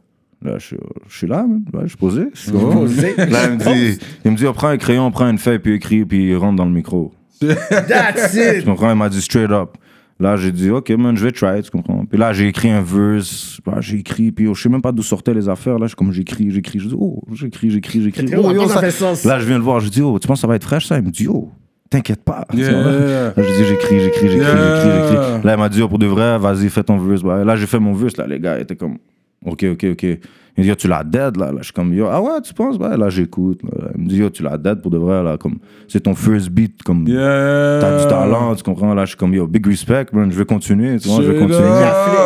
Là, 0.42 0.56
je, 0.58 0.66
suis- 0.66 0.76
je 1.08 1.16
suis 1.18 1.26
là, 1.26 1.46
man. 1.46 1.62
Je 1.82 1.88
suis 1.88 1.96
posé. 1.96 2.22
Je 2.34 2.40
suis 2.40 2.52
là. 2.52 2.58
Posé. 2.58 3.14
Là, 3.16 3.44
il 3.46 3.50
me 3.52 3.56
dit, 3.58 3.98
il 4.24 4.30
me 4.32 4.36
dit, 4.36 4.46
oh, 4.46 4.52
prends 4.52 4.68
un 4.68 4.76
crayon, 4.78 5.10
prends 5.10 5.28
une 5.30 5.38
feuille, 5.38 5.58
puis 5.58 5.74
écris, 5.74 6.04
puis 6.04 6.34
rentre 6.34 6.56
dans 6.56 6.64
le 6.64 6.70
micro. 6.72 7.12
That's 7.40 8.32
Tu 8.32 8.58
it. 8.60 8.64
comprends? 8.64 8.90
Il 8.90 8.96
m'a 8.96 9.08
dit 9.08 9.20
straight 9.22 9.50
up. 9.50 9.76
Là, 10.18 10.36
j'ai 10.36 10.52
dit, 10.52 10.68
OK, 10.70 10.90
man, 10.90 11.16
je 11.16 11.24
vais 11.24 11.32
try, 11.32 11.62
tu 11.62 11.70
comprends? 11.70 12.04
Puis 12.04 12.18
là, 12.18 12.32
j'ai 12.34 12.48
écrit 12.48 12.68
un 12.70 12.82
verse. 12.82 13.58
J'ai 13.80 13.98
écrit, 14.00 14.30
puis 14.32 14.46
oh, 14.48 14.54
je 14.54 14.62
sais 14.62 14.68
même 14.68 14.82
pas 14.82 14.92
d'où 14.92 15.02
sortaient 15.02 15.32
les 15.32 15.48
affaires. 15.48 15.78
Là, 15.78 15.86
je, 15.86 15.94
comme 15.94 16.12
j'écris, 16.12 16.50
j'écris, 16.50 16.78
je 16.78 16.88
dis, 16.88 16.94
oh, 16.98 17.22
j'écris, 17.32 17.70
j'écris, 17.70 18.02
j'écris. 18.02 18.26
Oh, 18.36 18.50
yo, 18.52 18.68
ça. 18.68 18.82
Là, 19.28 19.38
je 19.38 19.46
viens 19.46 19.56
le 19.56 19.64
voir, 19.64 19.80
je 19.80 19.88
dis, 19.88 20.02
oh, 20.02 20.18
tu 20.18 20.28
penses 20.28 20.38
que 20.38 20.40
ça 20.42 20.46
va 20.46 20.56
être 20.56 20.64
fraîche, 20.64 20.86
ça? 20.86 20.98
Il 20.98 21.04
me 21.04 21.10
dit, 21.10 21.26
oh, 21.28 21.50
t'inquiète 21.90 22.22
pas. 22.24 22.44
Yeah. 22.54 23.32
je 23.36 23.42
dis, 23.42 23.64
j'écris, 23.68 24.00
j'écris, 24.00 24.28
j'écris, 24.30 24.36
Yeah. 24.38 24.46
j'écris, 24.56 25.08
j'écris. 25.10 25.44
Là, 25.46 25.54
il 25.54 25.58
m'a 25.58 25.68
dit, 25.68 25.82
oh, 25.82 25.88
pour 25.88 25.98
de 25.98 26.06
vrai, 26.06 26.38
vas-y, 26.38 26.68
fais 26.68 26.82
ton 26.84 26.96
verse. 26.98 27.22
Bah, 27.22 27.44
là, 27.44 27.56
j'ai 27.56 27.66
fait 27.66 27.78
mon 27.80 27.92
verse, 27.92 28.16
là, 28.16 28.26
les 28.26 28.38
gars 28.40 28.58
étaient 28.58 28.76
comme, 28.76 28.98
OK, 29.44 29.64
OK, 29.72 29.84
OK. 29.92 30.02
Il 30.04 30.18
me 30.58 30.62
dit, 30.64 30.68
yo, 30.68 30.74
tu 30.74 30.88
l'as 30.88 31.04
dead, 31.04 31.36
là. 31.36 31.46
là. 31.52 31.58
Je 31.58 31.64
suis 31.64 31.72
comme, 31.72 31.92
yo, 31.94 32.06
ah 32.10 32.20
ouais, 32.20 32.40
tu 32.42 32.52
penses? 32.54 32.78
Bah, 32.78 32.96
là, 32.96 33.08
j'écoute. 33.08 33.60
là. 33.62 33.88
Il 33.96 34.04
me 34.04 34.08
dit, 34.08 34.16
yo, 34.18 34.30
tu 34.30 34.42
l'as 34.42 34.56
dead 34.58 34.80
pour 34.82 34.90
de 34.90 34.98
vrai, 34.98 35.22
là. 35.22 35.36
Comme, 35.38 35.58
c'est 35.88 36.00
ton 36.00 36.14
first 36.14 36.50
beat, 36.50 36.82
comme, 36.82 37.06
Yeah. 37.08 37.78
t'as 37.80 38.02
du 38.02 38.08
talent, 38.08 38.54
tu 38.54 38.62
comprends? 38.62 38.94
Là, 38.94 39.04
je 39.04 39.10
suis 39.10 39.16
comme, 39.18 39.34
yo, 39.34 39.46
big 39.46 39.66
respect, 39.66 40.06
man, 40.12 40.30
je 40.30 40.36
vais 40.38 40.44
continuer, 40.44 40.98
tu 40.98 41.08
vois, 41.08 41.22
je 41.22 41.30
vais 41.30 41.38
continuer. 41.38 41.60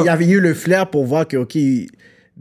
Il, 0.01 0.05
il 0.05 0.09
avait 0.09 0.29
eu 0.29 0.41
le 0.41 0.53
flair 0.55 0.89
pour 0.89 1.05
voir 1.07 1.27
que, 1.29 1.37
OK, 1.37 1.57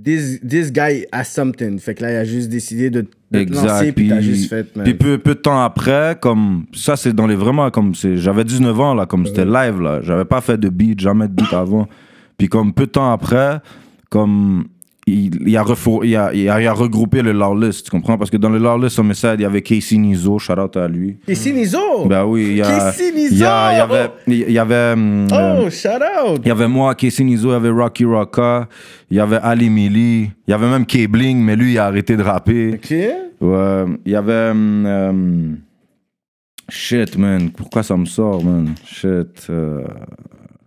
this, 0.01 0.39
this 0.41 0.71
guy 0.71 1.05
has 1.11 1.25
something. 1.25 1.79
Fait 1.79 1.93
que 1.95 2.03
là, 2.03 2.11
il 2.11 2.15
a 2.17 2.25
juste 2.25 2.49
décidé 2.49 2.89
de, 2.89 3.01
de 3.01 3.07
te 3.31 3.37
Exact. 3.37 3.65
lancer, 3.67 3.91
puis 3.91 4.09
t'as 4.09 4.21
juste 4.21 4.49
fait, 4.49 4.75
man. 4.75 4.83
puis 4.85 4.93
peu, 4.93 5.17
peu 5.17 5.35
de 5.35 5.39
temps 5.39 5.61
après, 5.61 6.17
comme 6.21 6.65
ça, 6.73 6.95
c'est 6.95 7.13
dans 7.13 7.27
les 7.27 7.35
vraiment 7.35 7.69
comme 7.71 7.93
c'est. 7.95 8.17
J'avais 8.17 8.43
19 8.43 8.79
ans 8.79 8.93
là, 8.93 9.05
comme 9.05 9.25
c'était 9.25 9.45
live 9.45 9.79
là. 9.81 10.01
J'avais 10.01 10.25
pas 10.25 10.41
fait 10.41 10.57
de 10.57 10.69
beat, 10.69 10.99
jamais 10.99 11.27
de 11.27 11.33
beat 11.33 11.53
avant. 11.53 11.87
Puis 12.37 12.47
comme 12.47 12.73
peu 12.73 12.85
de 12.85 12.91
temps 12.91 13.11
après, 13.11 13.59
comme 14.09 14.65
il, 15.05 15.47
il 15.47 15.57
a, 15.57 15.63
il, 16.03 16.15
a, 16.15 16.33
il, 16.33 16.49
a, 16.49 16.61
il 16.61 16.67
a 16.67 16.73
regroupé 16.73 17.21
le 17.21 17.33
Lawless, 17.33 17.83
tu 17.83 17.91
comprends 17.91 18.17
Parce 18.17 18.29
que 18.29 18.37
dans 18.37 18.49
le 18.49 18.57
Lawless 18.57 18.97
Homicide, 18.99 19.35
il 19.39 19.41
y 19.41 19.45
avait 19.45 19.61
Casey 19.61 19.97
Nizo, 19.97 20.39
shout 20.39 20.53
out 20.59 20.77
à 20.77 20.87
lui. 20.87 21.17
Casey 21.27 21.51
Nizo! 21.51 22.05
Ben 22.05 22.23
oui, 22.25 22.47
il 22.51 22.55
y 22.57 22.61
a. 22.61 22.65
Casey 22.67 23.09
il 23.13 23.19
y, 23.19 23.31
Nizo! 23.33 23.45
a- 23.45 23.71
il 23.73 23.77
y 23.77 23.81
avait. 23.81 24.09
Il 24.27 24.51
y 24.51 24.59
avait. 24.59 24.93
hum, 24.93 25.27
euh, 25.31 25.63
Oh, 25.65 25.69
shout 25.69 25.89
out! 25.89 26.39
il 26.43 26.47
y 26.47 26.51
avait 26.51 26.67
moi, 26.67 26.95
Casey 26.95 27.23
Nizo, 27.23 27.49
il 27.49 27.51
y 27.51 27.55
avait 27.55 27.69
Rocky 27.69 28.05
Rocka, 28.05 28.67
il 29.11 29.17
y 29.17 29.19
avait 29.19 29.39
Ali 29.43 29.69
Mili, 29.69 30.21
il 30.47 30.51
y 30.51 30.53
avait 30.53 30.69
même 30.69 30.85
K-Bling, 30.85 31.37
mais 31.43 31.55
lui, 31.55 31.73
il 31.73 31.79
a 31.79 31.85
arrêté 31.87 32.15
de 32.15 32.23
rapper. 32.23 32.75
Ok. 32.75 32.91
Ouais, 33.41 33.85
il 34.05 34.11
y 34.11 34.15
avait. 34.15 34.51
hum, 34.51 34.85
hum, 34.85 35.57
shit, 36.69 37.17
man. 37.17 37.49
Pourquoi 37.51 37.83
ça 37.83 37.97
me 37.97 38.05
sort, 38.05 38.41
man? 38.43 38.73
Shit. 38.85 39.47
euh, 39.49 39.83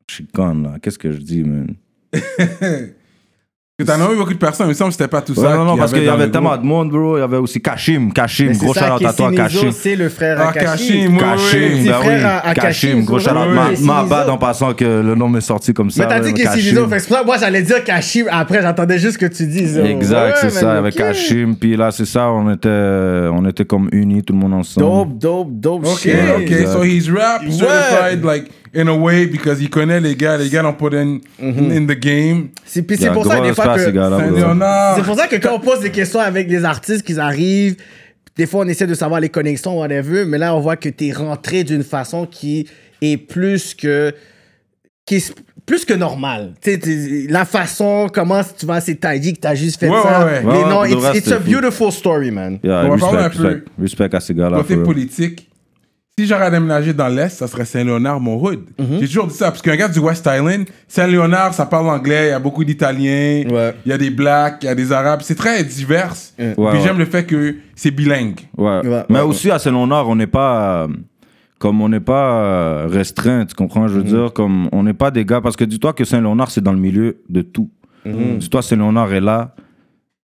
je 0.09 0.15
suis 0.17 0.27
con, 0.27 0.55
là. 0.63 0.75
Qu'est-ce 0.83 0.99
que 0.99 1.11
je 1.11 1.19
dis, 1.19 1.43
man? 1.43 1.75
Parce 3.79 3.91
que 3.91 3.93
t'as 3.93 4.03
nommé 4.03 4.17
beaucoup 4.19 4.33
de 4.33 4.39
personnes, 4.39 4.69
mais 4.69 4.73
il 4.73 4.75
me 4.75 4.79
semble 4.79 4.89
que 4.89 4.97
c'était 4.97 5.07
pas 5.09 5.21
tout 5.21 5.39
Ouais, 5.39 5.47
ça. 5.47 5.55
non, 5.55 5.65
non, 5.67 5.73
qu'il 5.73 5.81
parce 5.81 5.93
qu'il 5.93 6.03
y 6.05 6.09
avait 6.09 6.25
le 6.25 6.31
tellement 6.31 6.57
de 6.57 6.63
monde, 6.65 6.89
bro. 6.91 7.19
Il 7.19 7.21
y 7.21 7.23
avait 7.23 7.37
aussi 7.37 7.61
Kashim. 7.61 8.11
Kashim, 8.11 8.53
gros 8.53 8.73
ça, 8.73 8.87
shout-out 8.97 9.05
à 9.05 9.13
toi, 9.13 9.31
Nizo, 9.31 9.43
Kashim. 9.43 9.71
c'est 9.71 9.97
le 9.97 10.09
frère 10.09 10.39
Ah, 10.41 10.49
à 10.49 10.53
Kashim. 10.55 11.19
Kashim, 11.19 11.19
Kashim, 11.19 11.85
ben 11.85 11.93
frère 11.93 12.19
oui. 12.19 12.25
à- 12.25 12.39
à 12.49 12.55
Kashim, 12.55 12.89
Kashim, 12.89 13.05
gros 13.05 13.19
ouais, 13.19 13.55
Ma- 13.55 13.71
Nizo. 13.73 14.09
bad 14.09 14.31
en 14.31 14.39
passant 14.39 14.73
que 14.73 14.83
le 14.87 15.15
nom 15.15 15.29
m'est 15.29 15.43
sorti 15.43 15.75
comme 15.75 15.91
ça. 15.91 16.05
Mais 16.05 16.09
t'as 16.09 16.21
dit 16.21 16.33
Nizo, 16.33 16.89
fait 16.89 16.97
que 16.97 17.03
c'est 17.03 17.09
pour 17.09 17.17
ça 17.19 17.21
que 17.21 17.27
moi 17.27 17.37
j'allais 17.39 17.61
dire 17.61 17.85
Kashim 17.85 18.25
après, 18.31 18.63
j'entendais 18.63 18.99
juste 18.99 19.13
ce 19.13 19.19
que 19.19 19.27
tu 19.27 19.47
dis. 19.47 19.79
Exact, 19.79 20.25
Ouais, 20.25 20.33
c'est 20.41 20.51
ça, 20.53 20.79
avec 20.79 20.95
ok. 20.95 20.99
Kashim. 21.01 21.55
Puis 21.61 21.77
là, 21.77 21.91
c'est 21.91 22.07
ça, 22.07 22.31
on 22.31 22.51
était, 22.55 22.71
on 22.71 23.45
était 23.47 23.67
comme 23.67 23.91
unis, 23.93 24.23
tout 24.23 24.33
le 24.33 24.39
monde 24.39 24.55
ensemble. 24.55 24.87
Dope, 24.87 25.19
dope, 25.19 25.49
dope 25.83 25.87
Ok, 25.87 25.99
shit. 25.99 26.15
ok. 26.35 26.41
Exact. 26.51 26.73
So 26.73 26.83
he's 26.83 27.11
rap 27.11 27.43
certified, 27.43 28.25
like, 28.25 28.47
in 28.77 28.87
a 28.89 28.93
way, 28.93 29.27
because 29.27 29.61
il 29.63 29.71
connaît 29.71 30.01
les 30.01 30.15
gars. 30.15 30.37
Les 30.37 30.49
gars 30.49 30.63
l'ont 30.63 30.73
put 30.75 30.95
in, 30.95 31.19
in 31.41 31.87
the 31.87 31.99
game. 31.99 32.49
C'est 32.65 32.83
puis 32.83 32.97
pour 33.13 33.27
ça 33.27 33.41
des 33.41 33.55
fois 33.55 33.75
que 33.75 33.81
c'est 33.81 35.03
pour 35.05 35.17
ça 35.17 35.27
que 35.29 35.37
quand 35.37 35.55
on 35.55 35.61
pose 35.61 35.81
des 35.81 35.91
questions 35.91 36.21
avec 36.21 36.49
des 36.49 36.65
artistes 36.65 37.03
qui 37.07 37.19
arrivent, 37.19 37.77
des 38.37 38.47
fois 38.47 38.65
on 38.65 38.69
essaie 38.69 38.87
de 38.87 38.95
savoir 38.95 39.21
les 39.21 39.29
connexions 39.31 39.79
whatever, 39.81 40.25
mais 40.27 40.39
là 40.39 40.55
on 40.55 40.61
voit 40.61 40.77
que 40.77 40.89
t'es 40.89 41.13
rentré 41.13 41.65
d'une 41.65 41.83
façon 41.85 42.27
qui 42.27 42.69
est 43.03 43.17
plus 43.17 43.75
que 43.75 44.13
qui 45.07 45.17
est 45.17 45.35
plus 45.65 45.85
que 45.85 45.95
normal. 45.95 46.55
Tu 46.63 46.73
sais, 46.73 46.79
t'es- 46.79 47.27
la 47.29 47.45
façon 47.45 48.09
comment 48.13 48.41
tu 48.57 48.67
vas 48.67 48.81
c'est 48.81 48.95
t'as 48.97 49.19
dit 49.19 49.33
que 49.35 49.41
t'as 49.41 49.55
juste 49.55 49.81
fait 49.81 49.89
Ouais, 49.89 49.97
ça. 50.03 50.25
ouais, 50.25 50.33
ouais. 50.33 50.43
Mais 50.45 50.53
Ouais, 50.65 50.71
non, 50.71 50.85
it's, 50.85 51.19
it's 51.19 51.33
a 51.33 51.39
beautiful 51.39 51.91
story, 51.91 52.31
man. 52.31 52.59
Yeah, 52.63 52.85
On 52.85 52.89
va 52.89 52.93
respect, 52.95 53.01
parler 53.01 53.19
un 53.19 53.29
respect, 53.29 53.65
peu. 53.77 53.83
respect 53.83 54.15
à 54.15 54.21
ces 54.21 54.35
gars-là. 54.35 54.57
Côté 54.59 54.77
politique, 54.77 55.46
si 56.19 56.25
j'aurais 56.27 56.51
déménagé 56.51 56.95
dans 56.95 57.09
l'Est, 57.09 57.29
ça 57.37 57.47
serait 57.47 57.67
Saint-Léonard, 57.67 58.19
mon 58.21 58.43
hood. 58.43 58.61
Mhm. 58.79 59.01
J'ai 59.01 59.07
toujours 59.07 59.27
dit 59.27 59.35
ça, 59.35 59.51
parce 59.51 59.61
qu'un 59.61 59.77
gars 59.77 59.89
du 59.89 59.99
West 59.99 60.27
Island, 60.27 60.65
Saint-Léonard, 60.89 61.53
ça 61.53 61.67
parle 61.67 61.91
anglais, 61.91 62.29
il 62.29 62.31
y 62.31 62.33
a 62.33 62.39
beaucoup 62.39 62.65
d'Italiens, 62.65 63.45
Ouais. 63.51 63.75
il 63.85 63.91
y 63.91 63.93
a 63.93 63.99
des 63.99 64.09
Blacks, 64.09 64.57
il 64.63 64.65
y 64.65 64.69
a 64.71 64.75
des 64.75 64.93
Arabes, 64.93 65.21
c'est 65.23 65.35
très 65.35 65.63
divers. 65.63 66.15
Ouais, 66.39 66.55
Puis 66.55 66.65
ouais. 66.65 66.81
j'aime 66.83 66.97
le 66.97 67.05
fait 67.05 67.25
que 67.27 67.57
c'est 67.75 67.91
bilingue. 67.91 68.41
Ouais. 68.57 68.81
Ouais, 68.87 69.05
Mais 69.11 69.17
ouais, 69.17 69.27
aussi 69.27 69.51
à 69.51 69.59
Saint-Nord, 69.59 70.09
on 70.09 70.17
n'est 70.17 70.27
pas. 70.27 70.85
euh, 70.85 70.89
Comme 71.59 71.83
on 71.83 71.89
n'est 71.91 72.01
pas 72.01 72.33
euh, 72.45 72.87
restreint, 72.91 73.45
tu 73.45 73.55
comprends? 73.55 73.87
Je 73.87 73.95
veux 73.95 74.03
dire, 74.03 74.33
comme 74.35 74.69
on 74.73 74.83
n'est 74.85 74.95
pas 74.95 75.11
des 75.11 75.25
gars. 75.27 75.43
Parce 75.43 75.57
que 75.57 75.65
dis-toi 75.65 75.93
que 75.93 76.05
Saint-Léonard, 76.05 76.51
c'est 76.51 76.63
dans 76.63 76.73
le 76.73 76.79
milieu 76.79 77.19
de 77.29 77.43
tout. 77.43 77.69
Dis-toi, 78.07 78.63
Saint-Léonard 78.63 79.13
est 79.13 79.21
là. 79.21 79.55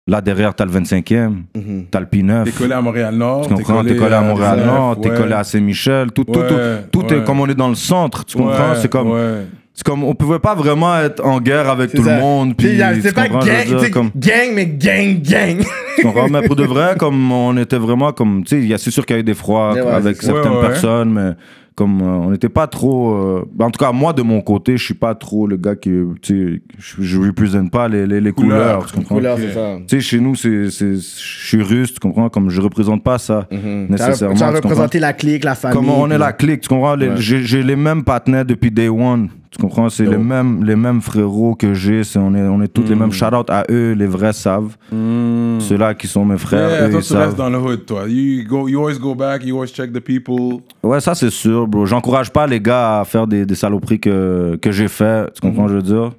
Là 0.08 0.20
derrière, 0.22 0.54
t'as 0.54 0.64
le 0.64 0.70
25e, 0.72 1.42
t'as 1.90 2.00
le 2.00 2.06
P9. 2.06 2.44
T'es 2.44 2.50
collé 2.52 2.72
à 2.72 2.80
Montréal-Nord. 2.80 3.46
Tu 3.46 3.54
comprends? 3.54 3.84
T'es 3.84 3.94
collé 3.94 4.14
à 4.14 4.22
Montréal-Nord, 4.22 5.00
t'es 5.02 5.10
ouais. 5.10 5.16
collé 5.16 5.34
à 5.34 5.44
Saint-Michel. 5.44 6.10
Tout, 6.12 6.24
tout, 6.24 6.32
tout, 6.32 6.40
Ouais, 6.54 6.84
tout 6.90 7.04
ouais. 7.04 7.18
est 7.18 7.24
comme 7.24 7.40
on 7.40 7.46
est 7.46 7.54
dans 7.54 7.68
le 7.68 7.74
centre. 7.74 8.24
Tu 8.24 8.36
comprends? 8.38 8.70
Ouais, 8.70 8.76
C'est 8.80 8.88
comme. 8.90 9.10
ouais. 9.10 9.46
C'est 9.74 9.86
comme, 9.86 10.02
on 10.02 10.12
pouvait 10.14 10.40
pas 10.40 10.56
vraiment 10.56 10.98
être 10.98 11.24
en 11.24 11.38
guerre 11.40 11.68
avec 11.70 11.92
tout 11.92 12.02
ça. 12.02 12.16
le 12.16 12.20
monde. 12.20 12.56
Puis, 12.56 12.80
C'est 13.00 13.14
pas 13.14 13.28
gang, 13.28 13.44
dire, 13.44 13.90
comme- 13.92 14.10
gang, 14.16 14.48
mais 14.52 14.66
gang, 14.66 15.20
gang. 15.22 15.58
tu 15.96 16.02
comprends? 16.02 16.28
Mais 16.28 16.42
pour 16.42 16.56
de 16.56 16.64
vrai, 16.64 16.94
comme 16.98 17.30
on 17.30 17.56
était 17.58 17.76
vraiment 17.78 18.10
comme, 18.10 18.42
tu 18.42 18.56
sais, 18.56 18.62
il 18.62 18.66
y 18.66 18.74
a- 18.74 18.78
c'est 18.78 18.90
sûr 18.90 19.06
qu'il 19.06 19.14
y 19.14 19.18
a 19.18 19.20
eu 19.20 19.24
des 19.24 19.34
froids 19.34 19.74
avec 19.94 20.20
certaines 20.20 20.50
Ouais, 20.50 20.56
ouais. 20.58 20.66
personnes, 20.66 21.12
mais 21.12 21.30
comme 21.78 22.02
euh, 22.02 22.06
on 22.26 22.30
n'était 22.32 22.48
pas 22.48 22.66
trop. 22.66 23.14
euh, 23.14 23.44
ben, 23.54 23.66
en 23.66 23.70
tout 23.70 23.78
cas, 23.78 23.92
moi 23.92 24.12
de 24.12 24.22
mon 24.22 24.40
côté, 24.40 24.76
je 24.76 24.84
suis 24.84 24.94
pas 24.94 25.14
trop 25.14 25.46
le 25.46 25.56
gars 25.56 25.76
qui, 25.76 25.90
tu 26.20 26.60
sais, 26.80 26.84
je, 26.98 27.20
représente 27.20 27.70
pas 27.70 27.86
les, 27.86 28.04
les, 28.04 28.20
les 28.20 28.32
Couleurs. 28.32 28.78
couleurs, 28.80 28.86
tu 28.86 28.94
comprends? 28.96 29.14
Couleur, 29.14 29.36
Ok. 29.36 29.42
c'est 29.46 29.54
ça. 29.54 29.76
Tu 29.86 29.96
sais, 29.96 30.00
chez 30.00 30.18
nous, 30.18 30.34
c'est, 30.34 30.70
c'est, 30.70 30.94
je 30.94 31.00
suis 31.46 31.62
russe, 31.62 31.94
tu 31.94 32.00
comprends? 32.00 32.28
Comme 32.30 32.50
je 32.50 32.60
représente 32.60 33.04
pas 33.04 33.18
ça 33.18 33.46
Tu 33.48 33.56
as, 33.56 33.60
nécessairement. 33.60 34.34
tu 34.34 34.42
as 34.42 34.50
représenté 34.50 34.98
la 34.98 35.12
clique, 35.12 35.44
la 35.44 35.54
famille. 35.54 35.76
Comment 35.78 36.00
on 36.00 36.10
est 36.10 36.18
la 36.18 36.32
clique, 36.32 36.62
tu 36.62 36.68
comprends? 36.68 36.98
Ouais. 36.98 37.12
J'ai 37.18 37.62
les 37.62 37.76
mêmes 37.76 38.02
partenaires 38.02 38.44
depuis 38.44 38.72
day 38.72 38.88
one. 38.88 39.28
Tu 39.50 39.58
comprends? 39.62 39.88
C'est 39.88 40.04
les 40.04 40.18
mêmes, 40.18 40.62
les 40.62 40.76
mêmes 40.76 41.00
frérots 41.00 41.54
que 41.54 41.72
j'ai. 41.72 42.04
C'est, 42.04 42.18
on, 42.18 42.34
est, 42.34 42.42
on 42.42 42.60
est 42.60 42.68
tous 42.68 42.82
les 42.82 42.94
Mm. 42.94 42.98
mêmes. 42.98 43.12
Shout 43.12 43.34
out 43.34 43.48
à 43.48 43.64
eux, 43.70 43.92
les 43.92 44.06
vrais 44.06 44.32
savent. 44.34 44.76
Ceux-là 45.60 45.94
qui 45.94 46.06
sont 46.06 46.24
mes 46.24 46.36
frères, 46.38 46.68
Yeah, 46.70 46.86
eux, 46.88 46.90
toi, 46.90 47.00
ils 47.00 47.06
tu 47.06 47.12
restes 47.14 47.28
savent. 47.30 47.36
dans 47.36 47.48
le 47.50 47.58
hood, 47.58 47.86
toi. 47.86 48.04
You, 48.06 48.44
go, 48.46 48.68
you 48.68 48.78
always 48.78 48.98
go 48.98 49.14
back, 49.14 49.44
you 49.44 49.54
always 49.56 49.68
check 49.72 49.92
the 49.92 50.00
people. 50.00 50.60
Ouais, 50.82 51.00
ça 51.00 51.14
c'est 51.14 51.30
sûr, 51.30 51.66
bro. 51.66 51.86
J'encourage 51.86 52.30
pas 52.30 52.46
les 52.46 52.60
gars 52.60 53.00
à 53.00 53.04
faire 53.04 53.26
des, 53.26 53.46
des 53.46 53.54
saloperies 53.54 54.00
que, 54.00 54.58
que 54.60 54.70
j'ai 54.70 54.88
fait. 54.88 55.32
Tu 55.34 55.40
comprends, 55.40 55.66
je 55.68 55.74
veux 55.76 55.82
dire? 55.82 56.10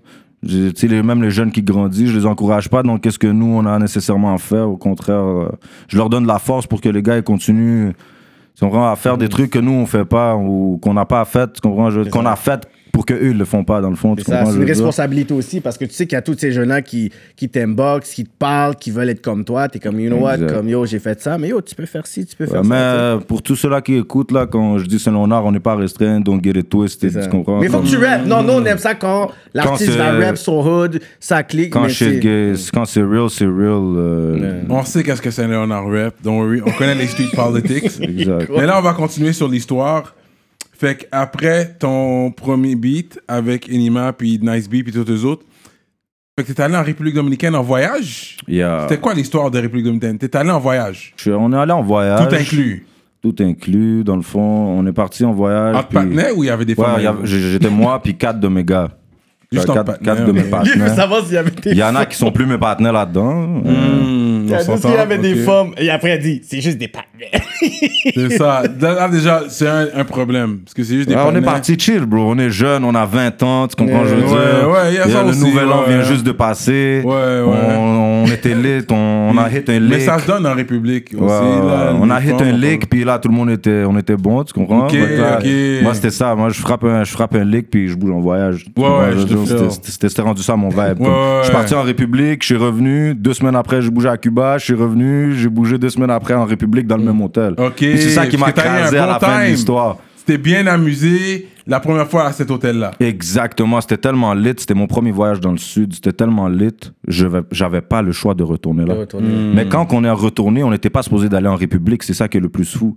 Tu 0.48 0.72
sais, 0.76 0.88
même 1.04 1.22
les 1.22 1.32
jeunes 1.32 1.52
qui 1.52 1.62
grandissent, 1.62 2.10
je 2.12 2.18
les 2.18 2.26
encourage 2.26 2.70
pas 2.70 2.82
dans 2.82 2.98
qu'est-ce 2.98 3.20
que 3.20 3.28
nous, 3.28 3.46
on 3.46 3.66
a 3.66 3.78
nécessairement 3.78 4.34
à 4.34 4.38
faire? 4.38 4.70
Au 4.70 4.78
contraire, 4.78 5.20
euh, 5.24 5.50
je 5.88 5.98
leur 5.98 6.10
donne 6.10 6.24
de 6.24 6.28
la 6.30 6.40
force 6.40 6.66
pour 6.66 6.80
que 6.82 6.90
les 6.90 7.04
gars 7.04 7.18
ils 7.18 7.24
continuent 7.24 7.92
tu 8.56 8.66
comprends, 8.66 8.92
à 8.92 8.96
faire 8.98 9.18
des 9.18 9.30
trucs 9.30 9.52
que 9.52 9.60
nous, 9.60 9.72
on 9.72 9.86
fait 9.86 10.04
pas 10.04 10.36
ou 10.36 10.78
qu'on 10.82 10.94
n'a 10.94 11.06
pas 11.06 11.24
fait. 11.24 11.54
Tu 11.54 11.62
comprends? 11.62 11.92
Je- 11.92 12.10
Qu'on 12.10 12.26
a 12.26 12.36
fait 12.36 12.68
pour 12.92 13.06
qu'eux, 13.06 13.20
ils 13.32 13.38
le 13.38 13.46
font 13.46 13.64
pas, 13.64 13.82
dans 13.82 13.90
le 13.90 13.96
fond. 13.96 14.16
C'est 14.18 14.26
c'est 14.26 14.56
une 14.56 14.64
responsabilité 14.66 15.34
aussi 15.34 15.60
parce 15.62 15.78
que 15.78 15.86
tu 15.86 15.94
sais 15.94 16.06
qu'il 16.06 16.16
y 16.16 16.20
a 16.20 16.22
tous 16.22 16.38
ces 16.38 16.52
jeunes-là 16.52 16.82
qui, 16.82 17.12
qui 17.36 17.48
t'inbox, 17.50 18.12
qui 18.14 18.24
te 18.26 18.30
parlent, 18.38 18.76
qui 18.76 18.92
veulent 18.92 19.10
être 19.10 19.22
comme 19.22 19.44
toi. 19.46 19.68
T'es 19.68 19.80
comme, 19.80 20.00
you 20.00 20.10
know 20.10 20.18
what, 20.20 20.36
Exact. 20.36 20.54
comme 20.54 20.70
yo, 20.70 20.86
j'ai 20.86 21.00
fait 21.00 21.20
ça, 21.22 21.38
mais 21.38 21.50
yo, 21.50 21.62
tu 21.62 21.76
peux 21.76 21.86
faire 21.86 22.06
ci, 22.08 22.26
tu 22.26 22.36
peux 22.36 22.46
Ouais, 22.46 22.50
faire 22.52 22.64
mais 22.64 22.70
ça. 22.70 22.76
euh, 22.76 23.18
pour 23.20 23.42
tous 23.42 23.56
ceux-là 23.56 23.82
qui 23.82 23.96
écoutent, 23.96 24.32
là, 24.32 24.48
quand 24.48 24.78
je 24.80 24.86
dis 24.86 25.00
Saint-Léonard, 25.00 25.46
on 25.46 25.52
n'est 25.52 25.60
pas 25.60 25.76
restreint, 25.76 26.20
donc 26.20 26.44
get 26.44 26.52
it 26.60 26.70
twisted, 26.70 27.22
tu 27.24 27.30
comprends? 27.30 27.60
Mais 27.60 27.68
il 27.68 27.72
faut 27.72 27.80
que 27.80 27.88
tu 27.88 27.98
rappes. 27.98 28.26
Non, 28.26 28.42
nous, 28.44 28.54
on 28.54 28.66
aime 28.66 28.78
ça 28.78 28.96
quand 28.96 29.32
l'artiste 29.54 29.92
c'est- 29.92 29.98
va 29.98 30.12
rap 30.12 30.38
son 30.38 30.66
hood, 30.66 31.00
ça 31.20 31.44
clique. 31.44 31.72
Quand, 31.74 31.84
mais 31.84 31.90
c'est- 31.90 32.20
c'est 32.86 33.02
real, 33.04 33.30
c'est 33.30 33.46
real. 33.46 33.96
euh, 33.98 34.62
On 34.70 34.84
sait 34.84 35.04
qu'est-ce 35.04 35.22
que 35.22 35.32
Saint-Léonard 35.32 35.86
rap, 35.90 36.16
don't 36.24 36.38
worry. 36.40 36.62
On 36.66 36.72
connaît 36.72 36.96
les 36.96 37.08
street 37.08 37.30
politics. 37.36 37.86
Exact. 38.02 38.50
Mais 38.56 38.66
là, 38.66 38.80
on 38.80 38.82
va 38.82 38.94
continuer 38.94 39.34
sur 39.34 39.48
l'histoire. 39.48 40.16
Fait 40.80 40.96
qu'après 40.96 41.76
ton 41.78 42.32
premier 42.32 42.76
beat 42.76 43.20
avec 43.28 43.68
Enima, 43.70 44.14
puis 44.14 44.40
Nice 44.42 44.70
Beat, 44.70 44.86
puis 44.86 44.94
tous 44.94 45.04
les 45.12 45.26
autres, 45.26 45.44
fait 46.40 46.46
que 46.46 46.54
t'es 46.54 46.62
allé 46.64 46.78
en 46.78 46.84
République 46.84 47.16
Dominicaine 47.16 47.54
en 47.54 47.64
voyage? 47.64 48.38
Yeah. 48.48 48.84
C'était 48.88 49.02
quoi 49.02 49.14
l'histoire 49.14 49.52
de 49.52 49.60
République 49.60 49.84
Dominicaine? 49.84 50.18
T'es 50.18 50.34
allé 50.38 50.52
en 50.52 50.60
voyage? 50.60 51.14
Je 51.18 51.32
on 51.32 51.52
est 51.52 51.58
allé 51.58 51.74
en 51.74 51.82
voyage. 51.84 52.30
Tout 52.30 52.34
inclus? 52.34 52.86
Tout 53.22 53.36
inclus, 53.42 54.06
dans 54.06 54.16
le 54.16 54.22
fond. 54.22 54.40
On 54.40 54.88
est 54.88 54.94
parti 54.94 55.26
en 55.26 55.34
voyage. 55.34 55.76
Entre 55.76 55.88
puis- 55.90 55.96
partenaires 55.96 56.38
ou 56.38 56.46
il 56.46 56.48
y 56.48 56.50
avait 56.50 56.64
des 56.64 56.76
Ouais, 56.76 56.86
femmes 56.86 57.26
j'étais 57.26 57.70
moi, 57.70 58.02
puis 58.02 58.16
quatre 58.16 58.40
de 58.40 58.48
mes 58.48 58.64
gars. 58.64 58.88
Juste 59.52 59.66
quatre, 59.66 59.80
entre 59.80 60.00
quatre 60.00 60.04
partenaires, 60.06 60.26
de 60.28 60.32
mes 60.32 60.40
ok. 60.42 60.46
Lui, 60.46 60.52
il 60.52 60.54
veut 60.54 60.78
partenaires. 60.78 60.96
savoir 60.96 61.26
s'il 61.26 61.34
y 61.34 61.38
avait 61.38 61.50
des 61.52 61.72
Il 61.72 61.78
y 61.78 61.84
en 61.84 61.96
a 61.96 62.06
qui 62.06 62.18
sont 62.18 62.32
plus 62.32 62.46
mes 62.46 62.58
partenaires 62.60 62.94
là-dedans. 62.94 63.34
Hmm, 63.64 64.46
Il 64.48 64.54
a 64.54 64.64
dit 64.64 64.82
qu'il 64.82 64.92
y 64.92 64.94
avait 64.96 65.18
des 65.18 65.36
femmes. 65.36 65.72
Et 65.78 65.90
après, 65.90 66.16
il 66.18 66.22
dit, 66.22 66.42
c'est 66.48 66.62
juste 66.62 66.78
des 66.78 66.88
partenaires. 66.88 67.10
C'est 68.16 68.30
ça. 68.38 68.64
Là, 68.80 69.10
déjà, 69.10 69.44
c'est 69.50 69.68
un, 69.68 69.88
un 69.94 70.04
problème. 70.06 70.60
Parce 70.60 70.74
que 70.74 70.84
c'est 70.84 70.96
juste 70.96 71.10
des 71.10 71.16
Ouais, 71.16 71.22
on 71.28 71.36
est 71.36 71.42
parti 71.42 71.78
chill, 71.78 72.06
bro. 72.06 72.32
On 72.32 72.38
est 72.40 72.50
jeune, 72.50 72.86
on 72.86 72.96
a 72.96 73.06
20 73.06 73.44
ans, 73.44 73.68
tu 73.68 73.76
comprends, 73.76 74.06
je 74.06 74.16
veux 74.16 74.22
Ouais, 74.24 74.28
dire. 74.30 74.70
ouais, 74.70 74.92
il 74.92 74.96
y 74.96 74.98
a 75.00 75.10
ça 75.10 75.24
le 75.24 75.30
aussi, 75.30 75.44
nouvel 75.44 75.68
an 75.68 75.82
ouais. 75.82 75.90
vient 75.90 76.04
juste 76.04 76.26
de 76.26 76.32
passer. 76.32 77.02
Ouais, 77.04 77.12
ouais. 77.12 77.44
On, 77.78 78.24
on 78.24 78.26
était 78.28 78.56
lit, 78.56 78.86
on, 78.90 79.32
on 79.34 79.38
a 79.38 79.50
hit 79.50 79.70
un 79.70 79.80
lick. 79.80 79.90
Mais 79.90 80.00
ça 80.00 80.18
se 80.20 80.26
donne 80.28 80.48
en 80.48 80.54
République 80.56 81.10
aussi. 81.14 81.22
Ouais, 81.24 81.30
là, 81.30 81.94
on 82.00 82.10
a 82.10 82.22
hit 82.24 82.42
un 82.42 82.52
lick, 82.54 82.90
puis 82.90 83.04
là, 83.04 83.20
tout 83.20 83.28
le 83.28 83.36
monde 83.36 83.50
était, 83.50 83.84
on 83.86 83.98
était 83.98 84.16
bon, 84.16 84.44
tu 84.46 84.54
comprends? 84.54 84.88
Là. 84.88 85.40
Moi, 85.84 85.94
c'était 85.94 86.10
ça. 86.12 86.34
Moi, 86.36 86.50
je 86.50 86.60
frappe 86.60 86.86
un, 86.86 87.04
je 87.04 87.12
frappe 87.12 87.36
un 87.36 87.44
lick, 87.44 87.70
puis 87.70 87.90
je 87.90 87.96
bouge 87.96 88.12
en 88.12 88.22
voyage. 88.22 88.66
Ouais, 88.78 88.84
ouais, 88.88 89.12
C'était- 89.46 90.22
rendu 90.22 90.42
ça 90.42 90.56
mon 90.56 90.70
vibe. 90.70 90.98
comme. 90.98 91.08
Ouais, 91.08 91.38
Je 91.40 91.44
suis 91.46 91.54
parti 91.54 91.74
en 91.74 91.84
République, 91.84 92.42
je 92.42 92.48
suis 92.48 92.56
revenu. 92.56 93.14
Deux 93.16 93.34
semaines 93.34 93.56
après, 93.56 93.82
j'ai 93.82 93.90
bougé 93.90 94.10
à 94.10 94.18
Cuba, 94.18 94.58
je 94.58 94.66
suis 94.66 94.74
revenu. 94.74 95.34
J'ai 95.36 95.50
bougé 95.50 95.78
deux 95.78 95.90
semaines 95.90 96.10
après 96.12 96.34
en 96.34 96.46
République 96.46 96.88
dans 96.88 96.98
le 96.98 97.04
même 97.04 97.22
hôtel. 97.22 97.56
C'est 97.80 97.98
ça 98.10 98.28
qui 98.28 98.38
m'a 98.38 98.52
crasé 98.52 98.98
à 98.98 99.06
bon 99.06 99.12
la 99.14 99.20
fin 99.20 99.38
de 99.40 99.44
time. 99.46 99.52
l'histoire. 99.52 99.98
C'était 100.18 100.38
bien 100.38 100.68
amusé 100.68 101.48
la 101.66 101.80
première 101.80 102.08
fois 102.08 102.26
à 102.26 102.32
cet 102.34 102.52
hôtel-là. 102.52 102.92
Exactement, 103.00 103.82
c'était 103.82 103.98
tellement 103.98 104.34
lit, 104.36 104.54
c'était 104.58 104.76
mon 104.76 104.86
premier 104.86 105.12
voyage 105.12 105.40
dans 105.40 105.52
le 105.52 105.58
sud, 105.58 105.94
c'était 105.96 106.12
tellement 106.14 106.48
lit, 106.48 106.70
je 107.08 107.26
vais- 107.26 107.42
j'avais 107.52 107.82
pas 107.82 108.02
le 108.04 108.12
choix 108.12 108.36
de 108.36 108.44
retourner 108.44 108.86
là. 108.86 108.94
Mais 109.56 109.68
quand 109.68 109.92
on 109.92 110.04
est 110.04 110.10
retourné, 110.12 110.64
on 110.64 110.70
n'était 110.70 110.90
pas 110.92 111.02
supposé 111.02 111.30
d'aller 111.30 111.48
en 111.48 111.56
République, 111.56 112.04
c'est 112.04 112.14
ça 112.14 112.28
qui 112.28 112.38
est 112.38 112.42
le 112.42 112.50
plus 112.50 112.78
fou. 112.78 112.96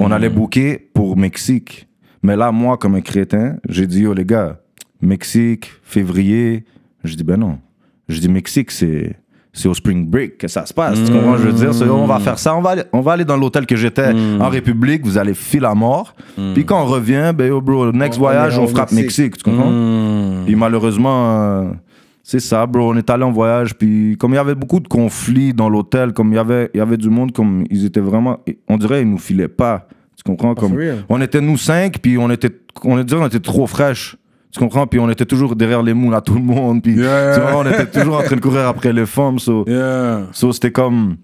On 0.00 0.10
allait 0.10 0.28
booker 0.28 0.88
pour 0.92 1.16
Mexique. 1.16 1.88
Mais 2.22 2.36
là, 2.36 2.50
moi, 2.52 2.76
comme 2.76 2.94
un 2.96 3.00
crétin, 3.00 3.56
j'ai 3.68 3.86
dit, 3.86 4.00
yo 4.00 4.12
les 4.12 4.24
gars, 4.24 4.58
Mexique, 5.00 5.72
février, 5.82 6.64
je 7.04 7.14
dis, 7.14 7.24
ben 7.24 7.36
non. 7.36 7.58
Je 8.08 8.20
dis 8.20 8.28
Mexique, 8.28 8.70
c'est 8.70 9.16
c'est 9.56 9.68
au 9.68 9.74
spring 9.74 10.06
break 10.06 10.36
que 10.36 10.48
ça 10.48 10.66
se 10.66 10.74
passe. 10.74 11.02
Tu 11.02 11.10
comprends? 11.10 11.38
Je 11.38 11.48
veux 11.48 11.52
dire, 11.52 11.94
on 11.94 12.06
va 12.06 12.20
faire 12.20 12.38
ça, 12.38 12.54
on 12.54 12.60
va 12.60 12.70
aller, 12.70 12.82
on 12.92 13.00
va 13.00 13.12
aller 13.12 13.24
dans 13.24 13.38
l'hôtel 13.38 13.64
que 13.64 13.74
j'étais 13.74 14.12
en 14.38 14.48
République, 14.50 15.02
vous 15.04 15.16
allez 15.16 15.32
filer 15.32 15.64
à 15.66 15.74
mort. 15.74 16.14
Puis 16.54 16.64
quand 16.66 16.82
on 16.82 16.84
revient, 16.84 17.32
ben 17.34 17.48
yo, 17.48 17.60
bro, 17.62 17.90
next 17.90 18.18
On- 18.18 18.22
voyage, 18.22 18.58
on, 18.58 18.66
frappe 18.66 18.92
Mexique. 18.92 19.24
Mexique, 19.32 19.36
tu 19.38 19.44
comprends? 19.44 20.44
Puis 20.44 20.54
malheureusement, 20.54 21.40
euh, 21.40 21.70
c'est 22.22 22.40
ça, 22.40 22.66
bro. 22.66 22.92
On 22.92 22.96
est 22.96 23.08
allé 23.08 23.24
en 23.24 23.32
voyage. 23.32 23.74
Puis 23.74 24.16
comme 24.18 24.32
il 24.32 24.36
y 24.36 24.38
avait 24.38 24.54
beaucoup 24.54 24.80
de 24.80 24.88
conflits 24.88 25.54
dans 25.54 25.70
l'hôtel, 25.70 26.12
comme 26.12 26.32
il 26.32 26.36
y 26.36 26.38
avait, 26.38 26.70
il 26.74 26.78
y 26.78 26.80
avait 26.80 26.98
du 26.98 27.08
monde, 27.08 27.32
comme 27.32 27.64
ils 27.70 27.86
étaient 27.86 28.00
vraiment. 28.00 28.40
On 28.68 28.76
dirait 28.76 29.00
ils 29.02 29.10
nous 29.10 29.18
filaient 29.18 29.48
pas. 29.48 29.88
Tu 30.16 30.22
comprends? 30.22 30.54
Comme, 30.54 30.70
for 30.70 30.78
real? 30.78 31.04
on 31.08 31.20
était 31.22 31.40
nous 31.40 31.56
cinq, 31.56 31.98
puis 32.00 32.18
on 32.18 32.30
était, 32.30 32.50
on 32.84 33.02
dirait 33.02 33.22
on 33.22 33.26
était 33.26 33.40
trop 33.40 33.66
fraîches. 33.66 34.16
Tu 34.52 34.58
comprends? 34.60 34.86
Puis 34.86 34.98
on 35.00 35.10
était 35.10 35.26
toujours 35.26 35.54
derrière 35.54 35.82
les 35.82 35.92
moules 35.94 36.14
à 36.14 36.20
tout 36.20 36.34
le 36.34 36.40
monde. 36.42 36.82
Puis 36.82 36.94
Yeah. 36.94 37.34
tu 37.34 37.40
vois, 37.40 37.56
on 37.58 37.66
était 37.70 37.86
toujours 37.86 38.16
en 38.18 38.22
train 38.22 38.36
de 38.36 38.40
courir 38.40 38.66
après 38.68 38.92
les 38.92 39.06
femmes. 39.06 39.38
So, 39.38 39.64
Yeah. 39.66 40.26
so 40.32 40.52
c'était 40.52 40.72
comme. 40.72 41.16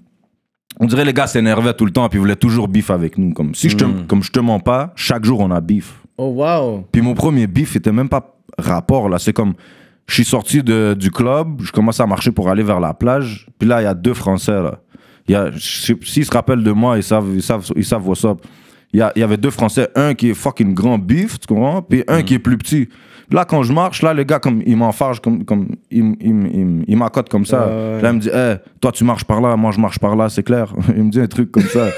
On 0.81 0.87
dirait 0.87 1.05
les 1.05 1.13
gars 1.13 1.27
s'énervaient 1.27 1.75
tout 1.75 1.85
le 1.85 1.93
temps, 1.93 2.09
puis 2.09 2.19
ils 2.19 2.21
voulaient 2.21 2.37
toujours 2.37 2.67
bif 2.69 2.91
avec 2.91 3.19
nous. 3.19 3.33
Comme 3.33 3.55
si 3.55 3.69
je 3.69 3.77
te, 3.77 3.85
comme 4.07 4.23
je 4.23 4.31
te 4.33 4.41
mens 4.41 4.59
pas, 4.61 4.93
chaque 4.97 5.25
jour 5.25 5.41
on 5.41 5.51
a 5.51 5.61
bif. 5.61 6.01
Oh, 6.19 6.29
wow. 6.37 6.87
Puis 6.93 7.03
mon 7.03 7.15
premier 7.15 7.47
bif 7.47 7.77
était 7.77 7.93
même 7.93 8.09
pas 8.09 8.35
rapport 8.59 9.09
là. 9.09 9.19
C'est 9.19 9.33
comme, 9.33 9.55
je 10.07 10.15
suis 10.15 10.25
sorti 10.25 10.63
de, 10.63 10.95
du 10.99 11.11
club, 11.11 11.61
je 11.63 11.73
commence 11.73 12.01
à 12.01 12.07
marcher 12.07 12.33
pour 12.33 12.49
aller 12.49 12.63
vers 12.63 12.81
la 12.81 12.93
plage. 12.95 13.47
Puis 13.59 13.69
là, 13.69 13.81
il 13.81 13.85
y 13.85 13.87
a 13.89 13.95
deux 13.95 14.15
Français 14.15 14.53
là. 14.63 14.79
Il 15.29 15.33
y 15.33 15.35
a, 15.37 15.51
je 15.53 15.59
sais- 15.59 15.97
s'ils 16.03 16.25
se 16.25 16.33
rappellent 16.33 16.65
de 16.65 16.73
moi, 16.73 16.97
ils 16.97 17.03
savent, 17.03 17.29
ils 17.35 17.43
savent, 17.43 17.67
ils 17.77 17.85
savent 17.85 18.07
what's 18.09 18.25
up. 18.25 18.39
Il 18.93 18.99
y, 18.99 19.03
a- 19.03 19.13
il 19.15 19.21
y 19.21 19.23
avait 19.23 19.37
deux 19.37 19.51
Français, 19.51 19.89
un 19.95 20.15
qui 20.15 20.31
est 20.31 20.35
fucking 20.35 20.75
grand 20.75 20.99
bif, 20.99 21.39
tu 21.39 21.47
comprends? 21.47 21.81
Puis 21.83 22.03
un 22.09 22.23
qui 22.23 22.35
est 22.35 22.39
plus 22.39 22.59
petit. 22.59 22.89
Là, 23.33 23.47
quand 23.47 23.63
je 23.63 23.73
marche, 23.73 24.03
là, 24.03 24.13
le 24.13 24.25
gars, 24.25 24.39
comme, 24.39 24.63
il 24.67 24.77
m'enfarge, 24.77 25.21
comme, 25.21 25.45
comme, 25.45 25.69
il, 25.91 26.17
il, 26.21 26.47
il, 26.55 26.85
il 26.87 26.97
m'accote 26.97 27.31
comme 27.31 27.47
ça. 27.47 27.67
Là, 28.03 28.11
il 28.11 28.17
me 28.17 28.21
dit, 28.21 28.29
hey, 28.29 28.57
toi, 28.81 28.93
tu 28.93 29.05
marches 29.05 29.25
par 29.25 29.41
là, 29.41 29.57
moi, 29.57 29.73
je 29.73 29.81
marche 29.81 29.99
par 29.99 30.15
là, 30.17 30.29
c'est 30.29 30.43
clair. 30.43 30.73
Il 30.97 31.05
me 31.05 31.11
dit 31.11 31.21
un 31.21 31.27
truc 31.27 31.51
comme 31.51 31.63
ça. 31.63 31.89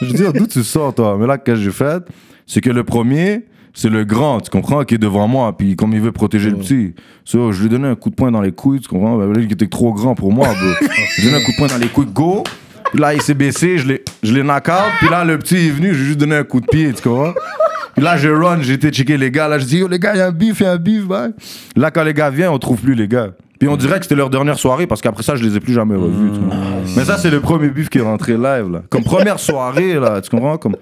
je 0.00 0.12
dis, 0.12 0.22
d'où 0.32 0.46
tu 0.46 0.62
sors, 0.62 0.94
toi? 0.94 1.16
Mais 1.18 1.26
là, 1.26 1.36
qu'est-ce 1.36 1.58
que 1.58 1.64
j'ai 1.64 1.70
fait? 1.72 2.04
C'est 2.46 2.60
que 2.60 2.70
le 2.70 2.84
premier, 2.84 3.44
c'est 3.72 3.88
le 3.88 4.04
grand, 4.04 4.40
tu 4.40 4.50
comprends, 4.50 4.84
qui 4.84 4.94
est 4.94 4.98
devant 4.98 5.26
moi, 5.26 5.56
puis 5.56 5.74
comme 5.74 5.92
il 5.94 6.00
veut 6.00 6.12
protéger 6.12 6.50
le 6.50 6.56
petit. 6.56 6.94
So, 7.24 7.50
je 7.50 7.60
lui 7.60 7.66
ai 7.66 7.70
donné 7.70 7.88
un 7.88 7.96
coup 7.96 8.10
de 8.10 8.14
poing 8.14 8.30
dans 8.30 8.40
les 8.40 8.52
couilles, 8.52 8.80
tu 8.80 8.88
comprends? 8.88 9.18
Ben, 9.18 9.32
il 9.36 9.52
était 9.52 9.66
trop 9.66 9.92
grand 9.92 10.14
pour 10.14 10.32
moi, 10.32 10.48
je 10.54 11.20
lui 11.22 11.28
ai 11.28 11.30
donné 11.32 11.42
un 11.42 11.44
coup 11.44 11.52
de 11.52 11.56
poing 11.56 11.66
dans 11.66 11.78
les 11.78 11.88
couilles, 11.88 12.06
go! 12.06 12.44
Puis 12.92 13.00
là, 13.00 13.12
il 13.14 13.20
s'est 13.20 13.34
baissé, 13.34 13.78
je 13.78 13.88
l'ai, 13.88 14.04
je 14.22 14.32
l'ai 14.32 14.44
knock 14.44 14.68
out, 14.68 14.92
puis 15.00 15.08
là, 15.08 15.24
le 15.24 15.36
petit 15.38 15.56
est 15.56 15.70
venu, 15.70 15.92
j'ai 15.92 16.04
juste 16.04 16.20
donné 16.20 16.36
un 16.36 16.44
coup 16.44 16.60
de 16.60 16.66
pied, 16.66 16.92
tu 16.92 17.02
comprends? 17.02 17.32
Là, 17.96 18.16
je 18.16 18.28
run, 18.28 18.60
été 18.60 18.90
checker 18.90 19.16
les 19.16 19.30
gars, 19.30 19.48
là, 19.48 19.58
je 19.58 19.66
dis, 19.66 19.78
yo, 19.78 19.88
les 19.88 19.98
gars, 19.98 20.14
il 20.14 20.18
y 20.18 20.20
a 20.20 20.26
un 20.26 20.32
bif, 20.32 20.60
il 20.60 20.64
y 20.64 20.66
a 20.66 20.72
un 20.72 20.76
bif. 20.76 21.04
Là, 21.76 21.90
quand 21.90 22.02
les 22.02 22.14
gars 22.14 22.30
viennent, 22.30 22.50
on 22.50 22.58
trouve 22.58 22.80
plus 22.80 22.94
les 22.94 23.08
gars. 23.08 23.28
Puis 23.58 23.68
on 23.68 23.76
dirait 23.76 23.98
que 23.98 24.04
c'était 24.04 24.16
leur 24.16 24.30
dernière 24.30 24.58
soirée, 24.58 24.86
parce 24.86 25.00
qu'après 25.00 25.22
ça, 25.22 25.36
je 25.36 25.44
les 25.44 25.56
ai 25.56 25.60
plus 25.60 25.72
jamais 25.72 25.94
revus, 25.94 26.32
tu 26.32 26.40
comprends? 26.40 26.82
Mais 26.96 27.04
ça, 27.04 27.18
c'est 27.18 27.30
le 27.30 27.40
premier 27.40 27.68
bif 27.68 27.88
qui 27.88 27.98
est 27.98 28.02
rentré 28.02 28.32
live, 28.32 28.70
là. 28.70 28.82
Comme 28.90 29.04
première 29.04 29.38
soirée, 29.38 29.94
là, 29.94 30.20
tu 30.20 30.28
comprends? 30.30 30.58
Comme 30.58 30.76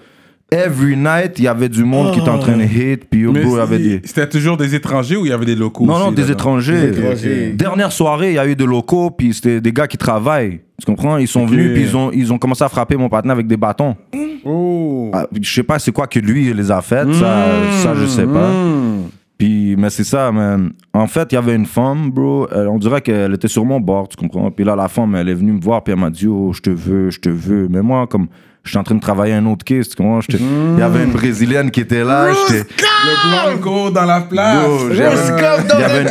every 0.53 0.97
night, 0.97 1.39
il 1.39 1.45
y 1.45 1.49
avait 1.49 1.69
du 1.69 1.85
monde 1.85 2.13
qui 2.13 2.21
était 2.21 2.29
en 2.29 2.39
train 2.39 2.57
de 2.57 2.63
hate, 2.63 3.05
puis 3.11 3.21
yo, 3.21 3.33
Mais 3.33 3.43
bro, 3.43 3.57
il 3.57 3.59
y 3.59 3.61
avait 3.61 3.79
des... 3.79 4.01
C'était 4.05 4.29
toujours 4.29 4.57
des 4.57 4.75
étrangers 4.75 5.17
ou 5.17 5.25
il 5.25 5.31
y 5.31 5.33
avait 5.33 5.47
des 5.47 5.57
locaux 5.57 5.87
Non, 5.87 5.95
aussi, 5.95 6.05
non, 6.05 6.13
des 6.13 6.31
étrangers. 6.31 6.91
Des 6.91 6.99
étrangers. 6.99 7.53
Dernière 7.53 7.93
soirée, 7.93 8.31
il 8.31 8.35
y 8.35 8.39
a 8.39 8.47
eu 8.47 8.55
des 8.55 8.67
locaux, 8.67 9.11
puis 9.11 9.33
c'était 9.35 9.61
des 9.61 9.73
gars 9.73 9.87
qui 9.87 9.97
travaillent. 9.97 10.61
Tu 10.79 10.87
comprends? 10.87 11.17
Ils 11.17 11.29
sont 11.29 11.47
venus, 11.47 11.73
puis 11.73 11.83
ils 11.83 11.97
ont, 11.97 12.11
ils 12.13 12.33
ont 12.33 12.39
commencé 12.39 12.63
à 12.65 12.69
frapper 12.69 12.97
mon 12.97 13.09
partenaire 13.09 13.35
avec 13.35 13.47
des 13.47 13.57
bâtons. 13.57 13.97
Oh. 14.45 15.11
Ah, 15.15 15.27
je 15.41 15.53
sais 15.53 15.63
pas 15.63 15.79
c'est 15.79 15.93
quoi 15.93 16.07
que 16.07 16.19
lui 16.19 16.49
il 16.49 16.57
les 16.57 16.71
a 16.71 16.81
faites, 16.81 17.13
ça, 17.15 17.47
ça 17.83 17.95
je 17.95 18.07
sais 18.07 18.27
pas. 18.27 18.49
Mm. 18.49 19.03
Puis, 19.39 19.75
mais 19.77 19.91
c'est 19.91 20.05
ça, 20.05 20.31
man. 20.31 20.71
En 20.93 21.07
fait, 21.09 21.33
il 21.33 21.35
y 21.35 21.39
avait 21.39 21.57
une 21.57 21.67
femme, 21.67 22.11
bro. 22.11 22.47
elle- 22.55 22.69
on 22.69 22.79
dirait 22.79 23.01
qu'elle 23.01 23.35
était 23.35 23.49
sur 23.49 23.65
mon 23.65 23.81
bord, 23.81 24.09
tu 24.09 24.17
comprends? 24.17 24.51
Puis 24.53 24.65
là, 24.65 24.77
la 24.77 24.87
femme, 24.87 25.17
elle 25.17 25.29
est 25.29 25.35
venue 25.35 25.53
me 25.53 25.61
voir, 25.61 25.83
puis 25.83 25.93
elle 25.93 25.99
m'a 25.99 26.11
dit, 26.11 26.29
oh, 26.29 26.53
je 26.53 26.61
te 26.61 26.71
veux, 26.71 27.11
je 27.11 27.19
te 27.19 27.29
veux. 27.29 27.67
Mais 27.69 27.83
moi, 27.83 28.07
comme, 28.07 28.29
j'étais 28.65 28.79
en 28.79 28.83
train 28.85 28.95
de 28.95 29.01
travailler 29.01 29.35
un 29.35 29.47
autre 29.47 29.65
case, 29.65 29.89
tu 29.89 29.97
comprends? 29.97 30.21
J'étais- 30.21 30.43
Il 30.43 30.79
y 30.79 30.83
avait 30.83 31.05
une 31.05 31.13
Brésilienne 31.13 31.71
qui 31.71 31.81
était 31.81 32.05
là, 32.05 32.29
j'étais. 32.49 32.65
Le 32.79 33.57
Blanco 33.57 33.91
dans 33.91 34.05
la 34.05 34.21
place. 34.21 34.67
Il 34.91 34.97
y 34.97 35.03
avait 35.03 36.03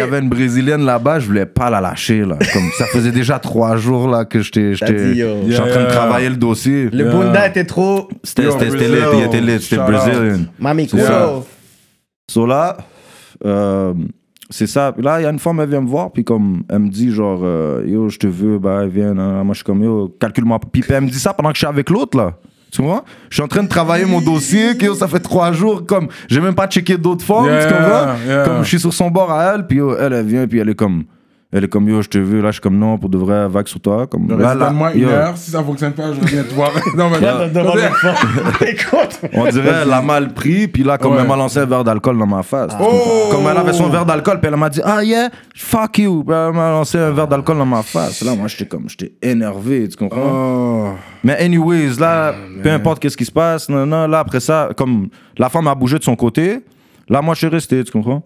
avait 0.00 0.18
une 0.20 0.28
Brésilienne 0.28 0.84
là-bas, 0.84 1.18
je 1.20 1.26
voulais 1.26 1.46
pas 1.46 1.70
la 1.70 1.80
lâcher, 1.80 2.20
là. 2.24 2.36
Comme, 2.52 2.70
ça 2.78 2.86
faisait 2.86 3.10
déjà 3.12 3.38
trois 3.38 3.76
jours, 3.76 4.08
là, 4.08 4.24
que 4.24 4.40
j'étais. 4.40 4.74
J'étais 4.74 5.14
j'étais 5.14 5.24
en 5.60 5.66
train 5.66 5.80
de 5.80 5.86
Yeah. 5.86 5.86
travailler 5.86 6.28
le 6.28 6.36
dossier. 6.36 6.88
Le 6.92 7.04
Bunda 7.10 7.46
était 7.46 7.64
trop. 7.64 8.08
C'était 8.22 8.42
lit, 8.44 8.96
il 9.18 9.24
était 9.24 9.40
lit, 9.40 9.60
c'était 9.60 9.76
Brazilian. 9.82 10.44
Mami. 10.58 10.86
Kulo. 10.86 11.46
So 12.30 12.46
là, 12.46 12.76
euh, 13.44 13.94
c'est 14.50 14.66
ça. 14.66 14.94
Là, 14.98 15.20
il 15.20 15.24
y 15.24 15.26
a 15.26 15.30
une 15.30 15.38
femme, 15.38 15.60
elle 15.60 15.68
vient 15.68 15.80
me 15.80 15.88
voir, 15.88 16.10
puis 16.10 16.24
comme, 16.24 16.62
elle 16.68 16.78
me 16.80 16.88
dit, 16.88 17.10
genre, 17.12 17.40
euh, 17.42 17.82
yo, 17.86 18.08
je 18.08 18.18
te 18.18 18.26
veux, 18.26 18.58
bah, 18.58 18.86
viens. 18.86 19.14
nan. 19.14 19.42
Moi, 19.44 19.52
je 19.52 19.58
suis 19.58 19.64
comme, 19.64 19.82
yo, 19.82 20.14
calcule-moi. 20.20 20.58
Puis 20.72 20.82
elle 20.88 21.02
me 21.02 21.08
dit 21.10 21.18
ça 21.20 21.32
pendant 21.34 21.50
que 21.50 21.56
je 21.56 21.60
suis 21.60 21.66
avec 21.66 21.90
l'autre, 21.90 22.16
là. 22.16 22.34
Tu 22.70 22.82
vois? 22.82 23.02
Je 23.30 23.34
suis 23.36 23.42
en 23.42 23.48
train 23.48 23.62
de 23.62 23.68
travailler 23.68 24.04
mon 24.04 24.20
dossier, 24.20 24.76
que 24.76 24.84
yo, 24.86 24.94
ça 24.94 25.08
fait 25.08 25.20
trois 25.20 25.52
jours, 25.52 25.86
comme, 25.86 26.08
j'ai 26.28 26.40
même 26.40 26.54
pas 26.54 26.66
checké 26.66 26.96
d'autres 26.98 27.24
formes, 27.24 27.46
Yeah, 27.46 27.66
tu 27.66 27.72
comprends? 27.74 28.14
yeah. 28.26 28.44
Comme, 28.44 28.62
je 28.62 28.68
suis 28.68 28.80
sur 28.80 28.92
son 28.92 29.10
bord 29.10 29.30
à 29.32 29.54
elle, 29.54 29.66
puis 29.66 29.78
yo, 29.78 29.96
elle, 29.96 30.12
elle 30.12 30.26
vient, 30.26 30.46
puis 30.46 30.58
elle 30.58 30.68
est 30.68 30.74
comme, 30.74 31.04
elle 31.50 31.64
est 31.64 31.68
comme, 31.68 31.88
yo, 31.88 32.02
je 32.02 32.08
te 32.10 32.18
veux. 32.18 32.42
Là, 32.42 32.48
je 32.48 32.52
suis 32.54 32.60
comme, 32.60 32.76
non, 32.78 32.98
pour 32.98 33.08
de 33.08 33.16
vrai, 33.16 33.48
vague 33.48 33.66
sur 33.68 33.80
toi. 33.80 34.06
Comme, 34.06 34.28
là, 34.28 34.54
là, 34.54 34.66
Donne-moi 34.66 34.92
une 34.94 35.00
yo, 35.00 35.08
heure. 35.08 35.36
Si 35.36 35.50
ça 35.50 35.62
fonctionne 35.64 35.92
pas, 35.92 36.12
je 36.12 36.20
reviens 36.20 36.42
te 36.42 36.52
voir. 36.52 36.70
non, 36.96 37.08
mais. 37.08 37.18
Écoute. 38.70 39.20
On 39.32 39.46
dirait 39.48 39.82
elle 39.82 39.92
a 39.92 40.02
mal 40.02 40.34
pris, 40.34 40.68
puis 40.68 40.82
là, 40.82 40.98
comme 40.98 41.12
Ouais. 41.14 41.20
elle 41.22 41.28
m'a 41.28 41.36
lancé 41.36 41.60
un 41.60 41.64
verre 41.64 41.84
d'alcool 41.84 42.18
dans 42.18 42.26
ma 42.26 42.42
face. 42.42 42.72
tu 42.76 42.82
Oh! 42.82 43.28
Comme 43.30 43.46
elle 43.50 43.56
avait 43.56 43.72
son 43.72 43.88
verre 43.88 44.04
d'alcool, 44.04 44.40
puis 44.40 44.50
elle 44.52 44.58
m'a 44.58 44.68
dit, 44.68 44.80
ah 44.84 45.02
yeah, 45.02 45.30
fuck 45.54 45.98
you. 45.98 46.22
Puis 46.22 46.36
elle 46.36 46.52
m'a 46.52 46.70
lancé 46.70 46.98
un 46.98 47.12
verre 47.12 47.28
d'alcool 47.28 47.56
dans 47.56 47.64
ma 47.66 47.82
face. 47.82 48.22
Là, 48.22 48.34
moi, 48.34 48.48
j'étais 48.48 48.66
comme, 48.66 48.88
j'étais 48.88 49.12
énervé, 49.22 49.88
tu 49.88 49.96
comprends? 49.96 50.20
Oh. 50.22 50.88
Mais 51.24 51.36
anyways, 51.42 51.94
là, 51.98 52.34
peu 52.62 52.70
importe 52.70 53.00
qu'est-ce 53.00 53.16
qui 53.16 53.24
se 53.24 53.32
passe, 53.32 53.68
non, 53.70 53.86
non, 53.86 54.06
là, 54.06 54.18
après 54.20 54.40
ça, 54.40 54.68
comme 54.76 55.08
la 55.38 55.48
femme 55.48 55.66
a 55.66 55.74
bougé 55.74 55.98
de 55.98 56.04
son 56.04 56.14
côté, 56.14 56.60
là, 57.08 57.22
moi, 57.22 57.32
je 57.34 57.38
suis 57.38 57.48
resté, 57.48 57.82
tu 57.84 57.90
comprends? 57.92 58.22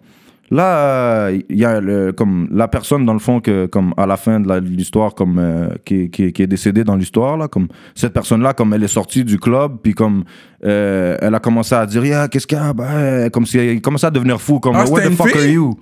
Là, 0.51 1.31
il 1.31 1.57
y 1.57 1.65
a 1.65 1.79
le, 1.79 2.11
comme 2.11 2.47
la 2.51 2.67
personne, 2.67 3.05
dans 3.05 3.13
le 3.13 3.19
fond, 3.19 3.39
que, 3.39 3.65
comme 3.65 3.93
à 3.97 4.05
la 4.05 4.17
fin 4.17 4.39
de 4.39 4.59
l'histoire, 4.59 5.15
comme, 5.15 5.39
euh, 5.39 5.69
qui, 5.85 6.09
qui, 6.09 6.31
qui 6.31 6.43
est 6.43 6.47
décédée 6.47 6.83
dans 6.83 6.95
l'histoire, 6.95 7.37
là, 7.37 7.47
comme 7.47 7.67
cette 7.95 8.13
personne-là, 8.13 8.53
comme 8.53 8.73
elle 8.73 8.83
est 8.83 8.87
sortie 8.87 9.23
du 9.23 9.39
club, 9.39 9.77
puis 9.81 9.93
comme 9.93 10.25
euh, 10.65 11.17
elle 11.21 11.33
a 11.33 11.39
commencé 11.39 11.73
à 11.73 11.85
dire, 11.85 12.05
yeah, 12.05 12.27
qu'est-ce 12.27 12.45
qu'il 12.45 12.57
y 12.57 12.61
a? 12.61 12.73
Ben, 12.73 13.29
comme 13.29 13.45
si 13.45 13.57
elle 13.57 13.81
commençait 13.81 14.07
à 14.07 14.11
devenir 14.11 14.39
fou, 14.39 14.59
comme, 14.59 14.75
Ah, 14.75 14.85
what 14.85 15.01
the 15.01 15.11
fuck 15.11 15.35
are 15.35 15.45
you? 15.45 15.75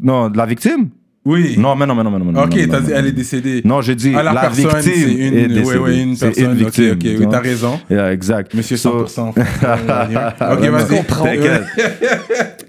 Non, 0.00 0.28
de 0.28 0.36
la 0.36 0.46
victime? 0.46 0.90
Oui. 1.26 1.56
Non, 1.58 1.74
mais 1.74 1.86
non, 1.86 1.94
mais 1.96 2.04
non, 2.04 2.10
mais 2.10 2.32
non. 2.32 2.44
Ok, 2.44 2.56
t'as 2.70 2.80
dit 2.80 2.92
elle 2.94 3.06
est 3.08 3.12
décédée. 3.12 3.60
Non, 3.64 3.80
j'ai 3.82 3.96
dit 3.96 4.12
la, 4.12 4.22
la, 4.22 4.32
personne, 4.42 4.64
victime 4.64 4.80
c'est 4.80 4.90
est 4.90 5.28
une, 5.28 5.34
oui, 5.34 5.48
décédée. 5.54 5.78
oui, 5.78 6.02
une 6.02 6.16
C'est 6.16 6.26
personne. 6.26 6.44
une 6.44 6.56
victime. 6.56 6.90
Ok, 6.92 6.92
ok, 6.94 6.98
tu 7.02 7.16
oui, 7.18 7.26
t'as 7.28 7.40
raison. 7.40 7.80
Yeah, 7.90 8.12
exact. 8.12 8.54
Monsieur 8.54 8.76
So- 8.76 9.04
100%. 9.06 9.28
ok, 9.30 10.60
Ouais, 10.60 10.68
vas-y. 10.70 11.04
T'inquiète. 11.04 11.64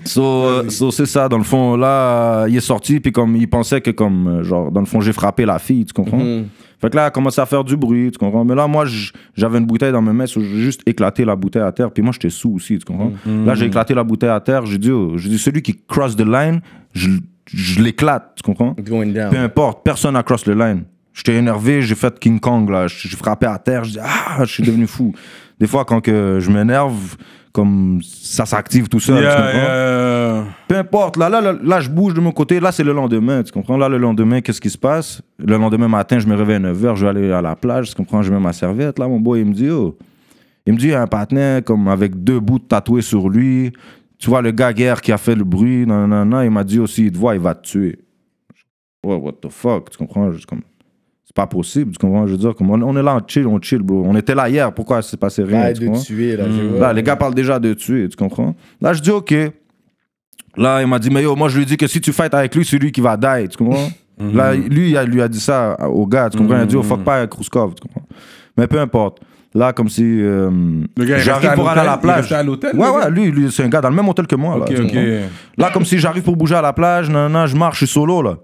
so, 0.06 0.70
so, 0.70 0.92
c'est 0.92 1.06
ça, 1.06 1.30
dans 1.30 1.38
le 1.38 1.44
fond, 1.44 1.76
là, 1.78 2.48
il 2.48 2.58
est 2.58 2.62
sorti, 2.62 3.00
puis 3.00 3.12
comme, 3.12 3.36
il 3.36 3.48
pensait 3.48 3.80
que, 3.82 3.92
comme, 3.92 4.42
genre, 4.44 4.72
dans 4.72 4.80
le 4.82 4.86
fond, 4.88 5.02
j'ai 5.02 5.14
frappé 5.14 5.46
la 5.46 5.60
fille, 5.60 5.86
tu 5.86 5.94
comprends? 5.94 6.20
Fait 6.80 6.92
que 6.92 6.96
là, 6.96 7.04
elle 7.04 7.08
a 7.08 7.12
commencé 7.12 7.42
à 7.42 7.46
faire 7.48 7.64
du 7.64 7.76
bruit, 7.76 8.12
tu 8.12 8.18
comprends? 8.20 8.46
Mais 8.46 8.54
là, 8.56 8.68
moi, 8.68 8.86
j'avais 9.36 9.58
une 9.58 9.66
bouteille 9.66 9.92
dans 9.92 10.02
mes 10.02 10.14
mains, 10.14 10.28
so 10.28 10.40
j'ai 10.42 10.60
juste 10.62 10.82
éclaté 10.86 11.26
la 11.26 11.36
bouteille 11.36 11.62
à 11.64 11.72
terre, 11.72 11.92
puis 11.92 12.04
moi, 12.04 12.12
j'étais 12.12 12.30
sous 12.30 12.54
aussi, 12.56 12.78
tu 12.78 12.86
comprends? 12.86 13.12
Là, 13.46 13.56
j'ai 13.56 13.66
éclaté 13.66 13.94
la 13.94 14.04
bouteille 14.04 14.30
à 14.30 14.40
terre, 14.40 14.66
j'ai 14.66 14.78
dit, 14.78 14.92
oh, 14.92 15.14
j'ai 15.18 15.30
dit, 15.30 15.38
celui 15.40 15.62
qui 15.62 15.76
cross 15.88 16.16
the 16.16 16.26
line, 16.26 16.62
je, 16.94 17.10
je 17.54 17.82
l'éclate, 17.82 18.34
tu 18.36 18.44
comprends? 18.44 18.76
Going 18.80 19.08
down. 19.14 19.30
Peu 19.32 19.38
importe, 19.38 19.84
personne 19.84 20.14
n'a 20.14 20.24
cross 20.24 20.46
le 20.46 20.54
line. 20.54 20.84
J'étais 21.14 21.36
énervé, 21.36 21.82
j'ai 21.82 21.96
fait 21.96 22.18
King 22.20 22.40
Kong, 22.40 22.70
là. 22.70 22.86
J'ai 22.88 23.10
frappé 23.18 23.48
à 23.48 23.58
terre, 23.58 23.84
je 23.84 23.92
dis, 23.94 24.00
ah, 24.02 24.40
je 24.46 24.52
suis 24.54 24.64
devenu 24.64 24.86
fou. 24.88 25.14
Des 25.60 25.66
fois, 25.66 25.84
quand 25.86 26.00
que 26.02 26.38
je 26.40 26.52
m'énerve, 26.52 27.16
comme 27.52 28.00
ça 28.04 28.46
s'active 28.46 28.88
tout 28.88 29.00
seul, 29.00 29.18
tu 29.18 29.24
Yeah, 29.24 29.36
comprends? 29.36 29.58
yeah. 29.58 30.44
Peu 30.68 30.76
importe, 30.78 31.18
là, 31.18 31.28
là, 31.30 31.42
là, 31.42 31.56
là, 31.64 31.80
je 31.80 31.90
bouge 31.90 32.14
de 32.14 32.20
mon 32.20 32.32
côté, 32.32 32.60
là, 32.60 32.72
c'est 32.72 32.84
le 32.84 32.94
lendemain, 32.94 33.42
tu 33.42 33.52
comprends? 33.52 33.78
Là, 33.78 33.90
le 33.90 33.98
lendemain, 33.98 34.42
qu'est-ce 34.42 34.62
qui 34.62 34.70
se 34.70 34.78
passe? 34.78 35.24
Le 35.40 35.58
lendemain 35.58 35.88
matin, 35.88 36.20
je 36.20 36.28
me 36.28 36.36
réveille 36.36 36.58
à 36.58 36.60
9h, 36.60 36.96
je 36.96 37.04
vais 37.06 37.10
aller 37.10 37.32
à 37.32 37.42
la 37.42 37.56
plage, 37.56 37.90
tu 37.90 37.96
comprends? 37.96 38.22
Je 38.22 38.32
mets 38.32 38.40
ma 38.40 38.54
serviette, 38.54 39.00
là, 39.00 39.08
mon 39.08 39.20
boy, 39.20 39.40
il 39.40 39.46
me 39.48 39.54
dit, 39.54 39.70
oh. 39.72 39.98
Il 40.68 40.74
me 40.74 40.78
dit, 40.78 40.88
il 40.88 40.92
y 40.92 40.94
a 40.94 41.02
un 41.02 41.08
partenaire, 41.08 41.64
comme 41.64 41.88
avec 41.88 42.24
deux 42.24 42.40
bouts 42.40 42.60
tatoués 42.60 43.02
sur 43.02 43.30
lui. 43.30 43.72
Tu 44.20 44.30
vois, 44.30 44.42
le 44.42 44.52
gars 44.52 44.74
guerre 44.74 45.02
qui 45.02 45.12
a 45.12 45.18
fait 45.18 45.36
le 45.36 45.44
bruit, 45.44 45.86
non, 45.86 46.08
non, 46.08 46.26
non, 46.26 46.42
il 46.42 46.50
m'a 46.50 46.64
dit 46.64 46.80
aussi, 46.80 47.06
il 47.06 47.12
te 47.12 47.18
voit, 47.18 47.36
il 47.36 47.42
va 47.42 47.54
te 47.56 47.68
tuer. 47.68 48.00
Ouais, 49.06 49.16
what 49.16 49.34
the 49.42 49.50
fuck, 49.50 49.92
tu 49.92 49.98
comprends? 49.98 50.32
Je, 50.32 50.46
comme, 50.46 50.62
c'est 51.24 51.36
pas 51.36 51.46
possible, 51.46 51.92
tu 51.92 52.00
comprends? 52.00 52.26
Je 52.26 52.32
veux 52.32 52.38
dire, 52.38 52.56
comme, 52.56 52.72
on, 52.72 52.82
on 52.82 52.98
est 52.98 53.04
là, 53.04 53.16
on 53.16 53.28
chill, 53.28 53.46
on 53.46 53.62
chill, 53.62 53.80
bro. 53.84 54.04
On 54.06 54.16
était 54.16 54.34
là 54.34 54.50
hier, 54.50 54.74
pourquoi 54.74 55.02
c'est 55.04 55.18
passé 55.18 55.44
rien? 55.44 55.60
Arrête 55.60 55.76
tu 55.78 55.82
de 55.84 55.88
comprends? 55.88 56.02
tuer, 56.02 56.36
là. 56.36 56.48
vois. 56.48 56.80
Là, 56.80 56.94
les 56.94 57.04
gars 57.04 57.16
parlent 57.16 57.36
déjà 57.36 57.60
de 57.60 57.74
tuer, 57.74 58.10
tu 58.10 58.16
comprends? 58.18 58.56
Là, 58.82 58.94
je 58.94 59.02
dis, 59.02 59.12
OK. 59.12 59.34
Là, 60.58 60.82
il 60.82 60.88
m'a 60.88 60.98
dit, 60.98 61.12
mais 61.12 61.22
yo, 61.22 61.36
moi, 61.36 61.50
je 61.50 61.60
lui 61.60 61.66
dis 61.68 61.78
que 61.78 61.86
si 61.86 62.02
tu 62.02 62.12
fights 62.12 62.34
avec 62.34 62.56
lui, 62.56 62.66
c'est 62.66 62.80
lui 62.80 62.92
qui 62.92 63.02
va 63.02 63.16
die, 63.16 63.48
tu 63.50 63.58
comprends? 63.58 63.92
Là, 64.34 64.56
lui, 64.56 64.90
il 64.90 64.98
a- 64.98 65.06
lui 65.06 65.22
a 65.22 65.28
dit 65.28 65.40
ça 65.40 65.78
au 65.88 66.08
gars, 66.08 66.30
tu 66.32 66.40
comprends? 66.40 66.56
Il 66.56 66.62
a 66.62 66.66
dit, 66.66 66.76
oh, 66.76 66.82
fuck 66.82 67.04
pas 67.04 67.18
avec 67.18 67.30
Kruskov, 67.30 67.76
tu 67.76 67.82
comprends? 67.88 68.08
Mais 68.58 68.66
peu 68.66 68.80
importe. 68.80 69.20
Là, 69.56 69.74
comme 69.74 69.90
si. 69.90 70.04
euh, 70.04 70.50
j'arrive 70.98 71.54
pour 71.56 71.70
aller 71.70 71.82
à 71.82 71.86
la? 71.86 71.94
Il 71.96 72.00
plage. 72.02 72.32
à 72.32 72.44
l'hôtel, 72.44 72.76
Ouais, 72.76 72.90
ouais, 72.90 73.10
lui, 73.10 73.32
lui 73.32 73.52
c'est 73.52 73.64
un 73.64 73.70
gars 73.70 73.82
dans 73.82 73.90
le 73.90 73.96
même 73.96 74.08
hôtel 74.08 74.28
que 74.28 74.36
moi. 74.36 74.64
Là, 75.58 75.70
comme 75.74 75.86
si 75.86 75.98
j'arrive 75.98 76.24
pour 76.24 76.36
bouger 76.36 76.56
à 76.56 76.62
la 76.62 76.74
plage, 76.74 77.10
nan, 77.10 77.32
nan, 77.32 77.48
je 77.48 77.56
marche, 77.56 77.80
je 77.80 77.86
suis 77.86 77.94
solo, 77.94 78.22
là. 78.22 78.38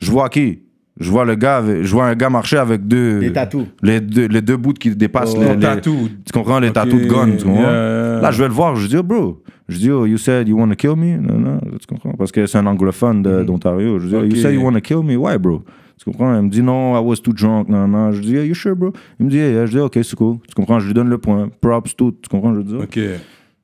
Je 0.00 0.10
vois 0.10 0.28
qui? 0.28 0.62
Je 0.98 1.10
vois 1.10 1.24
le 1.24 1.34
gars, 1.34 1.58
avec- 1.58 1.82
je 1.84 1.92
vois 1.92 2.06
un 2.06 2.14
gars 2.14 2.28
marcher 2.28 2.58
avec 2.58 2.86
deux. 2.86 3.20
Des 3.20 3.32
tatous. 3.32 3.64
Les 3.82 4.00
deux, 4.00 4.26
les 4.26 4.42
deux 4.42 4.56
bouts 4.58 4.74
qui 4.74 4.94
dépassent 4.94 5.34
Oh. 5.34 5.40
les, 5.40 5.56
les-. 5.56 5.80
Tu 5.80 5.90
comprends 6.32 6.58
les 6.58 6.68
Ok, 6.68 6.74
tatous 6.74 7.00
de 7.00 7.06
gun, 7.06 7.28
tu 7.38 7.44
comprends? 7.44 7.60
yeah. 7.62 8.20
Là, 8.20 8.30
je 8.30 8.42
vais 8.42 8.48
le 8.48 8.54
voir, 8.54 8.76
je 8.76 8.86
dis, 8.86 8.96
oh, 8.98 9.02
bro. 9.02 9.42
Je 9.68 9.78
dis, 9.78 9.90
oh, 9.90 10.04
you 10.04 10.18
said 10.18 10.46
you 10.48 10.58
want 10.58 10.68
to 10.68 10.74
kill 10.74 10.96
me? 10.96 11.16
Non, 11.16 11.38
non, 11.38 11.58
tu 11.80 11.86
comprends? 11.86 12.12
Parce 12.18 12.32
que 12.32 12.44
c'est 12.46 12.58
un 12.58 12.66
anglophone 12.66 13.22
de- 13.22 13.44
d'Ontario. 13.44 13.98
Je 14.00 14.08
dis, 14.08 14.14
oh, 14.16 14.24
you 14.24 14.32
Ok. 14.32 14.36
said 14.36 14.52
you 14.52 14.62
want 14.62 14.74
to 14.74 14.80
kill 14.80 15.02
me? 15.02 15.16
Why, 15.16 15.38
bro? 15.38 15.62
Tu 16.02 16.06
comprends? 16.10 16.34
Il 16.34 16.42
me 16.42 16.48
dit, 16.48 16.62
non, 16.62 16.96
I 16.96 17.04
was 17.04 17.16
too 17.16 17.32
drunk. 17.34 17.68
Non, 17.68 17.86
non. 17.86 18.10
Je 18.10 18.20
dis, 18.22 18.36
are 18.38 18.44
you 18.44 18.54
sure, 18.54 18.74
bro? 18.74 18.90
Il 19.18 19.26
me 19.26 19.30
dit, 19.30 19.36
yeah. 19.36 19.66
Je 19.66 19.72
dis, 19.72 19.78
ok, 19.78 19.98
c'est 20.02 20.16
cool. 20.16 20.38
Tu 20.48 20.54
comprends? 20.54 20.80
Je 20.80 20.86
lui 20.86 20.94
donne 20.94 21.10
le 21.10 21.18
point. 21.18 21.50
Props, 21.60 21.94
tout. 21.94 22.12
Tu 22.22 22.28
comprends? 22.30 22.54
Je 22.54 22.62
dis, 22.62 22.74
Ok. 22.74 22.98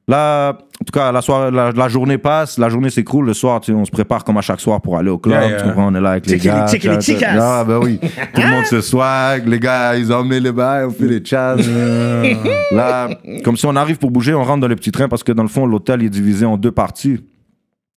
Là, 0.08 0.50
en 0.52 0.84
tout 0.84 0.92
cas, 0.92 1.10
la, 1.10 1.20
soirée, 1.20 1.50
la, 1.50 1.72
la 1.72 1.88
journée 1.88 2.16
passe, 2.16 2.58
la 2.58 2.68
journée 2.68 2.90
s'écroule, 2.90 3.26
le 3.26 3.34
soir, 3.34 3.60
tu 3.60 3.72
sais, 3.72 3.76
on 3.76 3.84
se 3.84 3.90
prépare 3.90 4.22
comme 4.22 4.36
à 4.36 4.40
chaque 4.40 4.60
soir 4.60 4.80
pour 4.80 4.96
aller 4.96 5.10
au 5.10 5.18
club, 5.18 5.40
Yeah, 5.40 5.48
yeah. 5.48 5.60
tu 5.60 5.64
comprends, 5.66 5.88
on 5.88 5.94
est 5.96 6.00
là 6.00 6.10
avec 6.12 6.26
les 6.28 6.38
gars. 6.38 6.66
les 6.72 7.00
chicas. 7.00 7.34
Ah, 7.40 7.64
ben 7.66 7.80
oui, 7.82 7.98
tout 8.34 8.40
le 8.40 8.46
monde 8.48 8.64
se 8.66 8.80
swag, 8.82 9.48
les 9.48 9.58
gars, 9.58 9.96
ils 9.96 10.12
ont 10.12 10.18
emmené 10.18 10.38
les 10.38 10.52
bails, 10.52 10.84
on 10.84 10.90
fait 10.90 11.08
les 11.08 11.24
chats. 11.24 11.56
là, 12.70 13.08
comme 13.42 13.56
si 13.56 13.66
on 13.66 13.74
arrive 13.74 13.98
pour 13.98 14.12
bouger, 14.12 14.32
on 14.32 14.44
rentre 14.44 14.60
dans 14.60 14.68
le 14.68 14.76
petit 14.76 14.92
train 14.92 15.08
parce 15.08 15.24
que 15.24 15.32
dans 15.32 15.42
le 15.42 15.48
fond, 15.48 15.66
l'hôtel 15.66 16.00
est 16.04 16.08
divisé 16.08 16.46
en 16.46 16.56
deux 16.56 16.70
parties. 16.70 17.18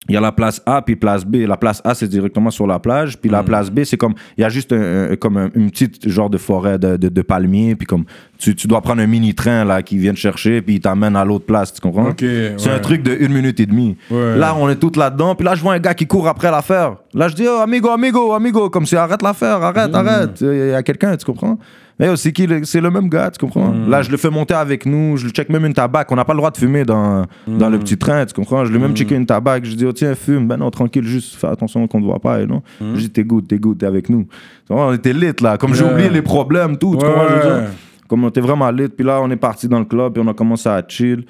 Il 0.10 0.14
y 0.14 0.18
a 0.18 0.22
la 0.22 0.32
place 0.32 0.62
A 0.66 0.82
puis 0.82 0.96
place 0.96 1.26
B. 1.26 1.36
La 1.48 1.58
place 1.58 1.82
A, 1.84 1.94
c'est 1.94 2.08
directement 2.08 2.50
sur 2.52 2.66
la 2.68 2.80
plage. 2.80 3.18
Puis 3.18 3.30
la 3.30 3.44
place 3.44 3.70
B, 3.70 3.84
c'est 3.84 3.98
comme, 3.98 4.14
il 4.38 4.42
y 4.42 4.44
a 4.44 4.50
juste 4.50 4.72
un- 4.74 5.12
un- 5.12 5.16
comme 5.16 5.38
un- 5.38 5.50
une 5.56 5.70
petite 5.70 6.08
genre 6.08 6.30
de 6.30 6.38
forêt 6.38 6.80
de, 6.80 6.98
de, 6.98 7.10
de 7.10 7.22
palmiers. 7.22 7.76
Puis 7.76 7.86
comme, 7.86 8.06
tu, 8.38 8.56
tu 8.56 8.68
dois 8.68 8.82
prendre 8.82 9.02
un 9.02 9.08
mini-train 9.08 9.66
là 9.66 9.82
qui 9.82 9.98
vient 9.98 10.14
te 10.14 10.18
chercher 10.20 10.62
puis 10.62 10.76
il 10.76 10.80
t'amène 10.80 11.16
à 11.16 11.26
l'autre 11.26 11.46
place, 11.46 11.74
tu 11.74 11.82
comprends? 11.82 12.10
C'est 12.58 12.70
ouais. 12.70 12.76
un 12.76 12.80
truc 12.80 13.04
de 13.04 13.16
une 13.20 13.34
minute 13.34 13.60
et 13.60 13.66
demie. 13.66 13.98
Ouais. 14.12 14.38
Là, 14.38 14.56
on 14.60 14.70
est 14.70 14.76
tous 14.76 14.96
là-dedans. 14.98 15.36
Puis 15.36 15.46
là, 15.46 15.56
je 15.56 15.62
vois 15.62 15.74
un 15.74 15.80
gars 15.80 15.94
qui 15.94 16.08
court 16.08 16.28
après 16.28 16.52
l'affaire. 16.52 16.96
Là, 17.14 17.28
je 17.28 17.36
dis, 17.36 17.46
oh, 17.48 17.60
amigo, 17.62 17.90
amigo, 17.90 18.34
amigo. 18.34 18.70
Comme 18.70 18.86
si, 18.86 18.96
arrête 18.96 19.22
l'affaire, 19.22 19.62
arrête, 19.64 19.94
arrête. 19.94 20.40
Il 20.42 20.70
y 20.70 20.74
a 20.74 20.84
quelqu'un, 20.84 21.16
tu 21.18 21.26
comprends? 21.26 21.58
Mais 22.00 22.16
c'est 22.16 22.32
qui? 22.32 22.46
le- 22.46 22.64
C'est 22.64 22.80
le 22.82 22.92
même 22.92 23.10
gars, 23.10 23.32
tu 23.32 23.40
comprends? 23.40 23.72
Là, 23.88 24.02
je 24.04 24.12
le 24.12 24.18
fais 24.18 24.30
monter 24.30 24.54
avec 24.54 24.86
nous. 24.86 25.18
Je 25.18 25.26
le 25.26 25.32
check 25.32 25.50
même 25.50 25.66
une 25.66 25.74
tabac. 25.74 26.06
On 26.12 26.16
n'a 26.16 26.26
pas 26.26 26.34
le 26.34 26.38
droit 26.38 26.52
de 26.52 26.58
fumer 26.58 26.84
dans, 26.86 27.26
dans 27.48 27.70
le 27.70 27.80
petit 27.80 27.98
train, 27.98 28.26
tu 28.26 28.34
comprends? 28.36 28.66
Je 28.66 28.70
lui 28.72 28.78
ai 28.78 28.82
même 28.82 28.96
checké 28.96 29.16
une 29.16 29.26
tabac. 29.26 29.62
Je 29.64 29.74
dis, 29.76 29.86
oh, 29.86 29.92
tiens, 29.94 30.14
fume. 30.14 30.48
Ben 30.48 30.58
non, 30.58 30.70
tranquille, 30.70 31.04
juste 31.04 31.36
fais 31.36 31.48
attention 31.48 31.88
qu'on 31.88 31.98
ne 31.98 32.04
te 32.04 32.08
voit 32.08 32.20
pas. 32.20 32.42
Et 32.42 32.46
non. 32.46 32.62
Je 32.80 33.00
dis, 33.02 33.10
t'es 33.10 33.24
good, 33.24 33.48
t'es 33.48 33.58
good, 33.58 33.78
t'es 33.80 33.86
avec 33.88 34.10
nous. 34.10 34.28
On 34.70 34.94
était 34.94 35.14
lit, 35.14 35.32
là. 35.42 35.58
Comme 35.58 35.74
j'ai 35.74 35.84
oublié 35.86 36.10
les 36.10 36.22
problèmes, 36.22 36.78
tout. 36.78 36.96
Tu 36.98 37.04
comprends? 37.06 37.28
Je 37.30 37.34
veux 37.34 37.42
dire? 37.42 37.56
ouais. 37.58 37.68
Comme 38.08 38.24
on 38.24 38.30
était 38.30 38.42
vraiment 38.42 38.70
lit. 38.70 38.90
Puis 38.90 39.06
là, 39.06 39.20
on 39.22 39.30
est 39.32 39.36
parti 39.36 39.68
dans 39.68 39.80
le 39.80 39.86
club. 39.86 40.14
Puis 40.14 40.24
on 40.26 40.30
a 40.30 40.34
commencé 40.34 40.70
à 40.70 40.84
chill. 40.88 41.26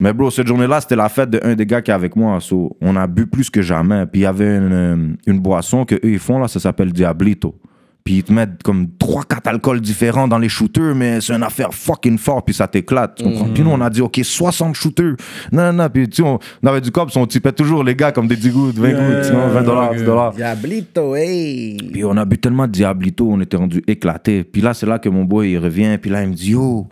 Mais 0.00 0.12
bro, 0.12 0.30
cette 0.30 0.46
journée-là, 0.46 0.80
c'était 0.80 0.94
la 0.94 1.08
fête 1.08 1.30
d'un 1.30 1.56
des 1.56 1.66
gars 1.66 1.82
qui 1.82 1.90
est 1.90 1.94
avec 1.94 2.14
moi. 2.14 2.38
So, 2.40 2.76
on 2.80 2.94
a 2.94 3.06
bu 3.08 3.26
plus 3.26 3.50
que 3.50 3.60
jamais. 3.60 4.06
Puis 4.06 4.20
il 4.20 4.24
y 4.24 4.26
avait 4.26 4.56
une, 4.58 5.16
une 5.26 5.40
boisson 5.40 5.84
que 5.84 5.96
eux 5.96 6.00
ils 6.04 6.18
font 6.20 6.38
là, 6.38 6.46
ça 6.46 6.60
s'appelle 6.60 6.92
Diablito. 6.92 7.56
Puis 8.04 8.16
ils 8.16 8.22
te 8.22 8.32
mettent 8.32 8.62
comme 8.62 8.86
3-4 8.98 9.48
alcools 9.50 9.80
différents 9.82 10.26
dans 10.26 10.38
les 10.38 10.48
shooters, 10.48 10.94
mais 10.94 11.20
c'est 11.20 11.34
une 11.34 11.42
affaire 11.42 11.74
fucking 11.74 12.16
fort, 12.16 12.42
puis 12.42 12.54
ça 12.54 12.66
t'éclate. 12.66 13.16
tu 13.16 13.24
comprends? 13.24 13.48
Puis 13.52 13.62
nous, 13.62 13.70
on 13.70 13.80
a 13.82 13.90
dit, 13.90 14.00
OK, 14.00 14.18
60 14.22 14.74
shooters. 14.74 15.14
Non, 15.52 15.64
non, 15.64 15.72
non. 15.74 15.88
Puis 15.90 16.08
tu 16.08 16.22
sais, 16.22 16.22
on, 16.22 16.38
on 16.62 16.66
avait 16.66 16.80
du 16.80 16.90
cops, 16.90 17.14
on 17.16 17.26
tipait 17.26 17.52
toujours 17.52 17.84
les 17.84 17.94
gars 17.94 18.10
comme 18.12 18.26
des 18.26 18.36
10 18.36 18.50
gouttes, 18.50 18.78
20 18.78 18.88
Yeah, 18.88 19.10
gouttes, 19.10 19.24
sinon 19.24 19.48
20 19.48 19.62
dollars, 19.62 19.90
ok. 19.90 19.96
10 19.98 20.04
dollars. 20.04 20.32
Diablito, 20.32 21.16
hey. 21.16 21.76
Puis 21.92 22.04
on 22.04 22.16
a 22.16 22.24
bu 22.24 22.38
tellement 22.38 22.66
de 22.66 22.72
Diablito, 22.72 23.28
on 23.30 23.40
était 23.42 23.58
rendu 23.58 23.82
éclatés. 23.86 24.42
Puis 24.44 24.62
là, 24.62 24.72
c'est 24.72 24.86
là 24.86 24.98
que 24.98 25.08
mon 25.10 25.24
boy, 25.24 25.50
il 25.50 25.58
revient. 25.58 25.98
Puis 26.00 26.10
là, 26.10 26.22
il 26.22 26.30
me 26.30 26.34
dit, 26.34 26.52
yo, 26.52 26.86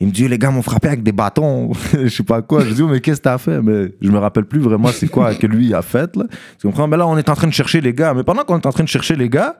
il 0.00 0.06
me 0.08 0.12
dit, 0.12 0.26
les 0.26 0.38
gars 0.38 0.50
m'ont 0.50 0.62
frappé 0.62 0.88
avec 0.88 1.02
des 1.02 1.12
bâtons. 1.12 1.70
je 1.92 2.08
sais 2.08 2.22
pas 2.22 2.40
quoi. 2.42 2.64
Je 2.64 2.72
dis, 2.72 2.82
oh, 2.82 2.88
mais 2.88 3.00
qu'est-ce 3.00 3.18
que 3.18 3.24
t'as 3.24 3.38
fait? 3.38 3.60
Mais 3.60 3.92
je 4.00 4.10
me 4.10 4.18
rappelle 4.18 4.44
plus 4.44 4.60
vraiment 4.60 4.88
c'est 4.88 5.08
quoi 5.08 5.34
que 5.34 5.46
lui 5.46 5.74
a 5.74 5.82
fait. 5.82 6.16
Là. 6.16 6.24
Tu 6.58 6.66
comprends? 6.66 6.88
Mais 6.88 6.96
là, 6.96 7.06
on 7.06 7.16
est 7.18 7.28
en 7.28 7.34
train 7.34 7.46
de 7.46 7.52
chercher 7.52 7.80
les 7.80 7.92
gars. 7.92 8.14
Mais 8.14 8.24
pendant 8.24 8.42
qu'on 8.42 8.58
est 8.58 8.66
en 8.66 8.72
train 8.72 8.84
de 8.84 8.88
chercher 8.88 9.16
les 9.16 9.28
gars, 9.28 9.56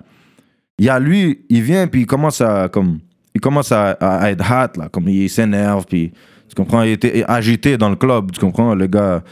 il 0.79 0.85
y 0.87 0.89
a 0.89 0.99
lui, 0.99 1.45
il 1.49 1.63
vient, 1.63 1.87
puis 1.87 2.03
il 2.03 2.07
commence 2.07 2.41
à, 2.41 2.69
comme, 2.69 2.99
il 3.35 3.41
commence 3.41 3.73
à, 3.73 3.91
à 3.93 4.31
être 4.31 4.43
hot, 4.45 4.79
là. 4.81 4.89
Comme 4.89 5.09
il 5.09 5.29
s'énerve, 5.31 5.87
puis, 5.87 6.13
tu 6.49 6.55
comprends? 6.55 6.83
Il 6.83 6.91
était 6.93 7.25
agité 7.29 7.77
dans 7.79 7.89
le 7.91 7.97
club, 7.97 8.31
tu 8.33 8.41
comprends? 8.41 8.75
Le 8.75 8.87
gars. 8.87 9.23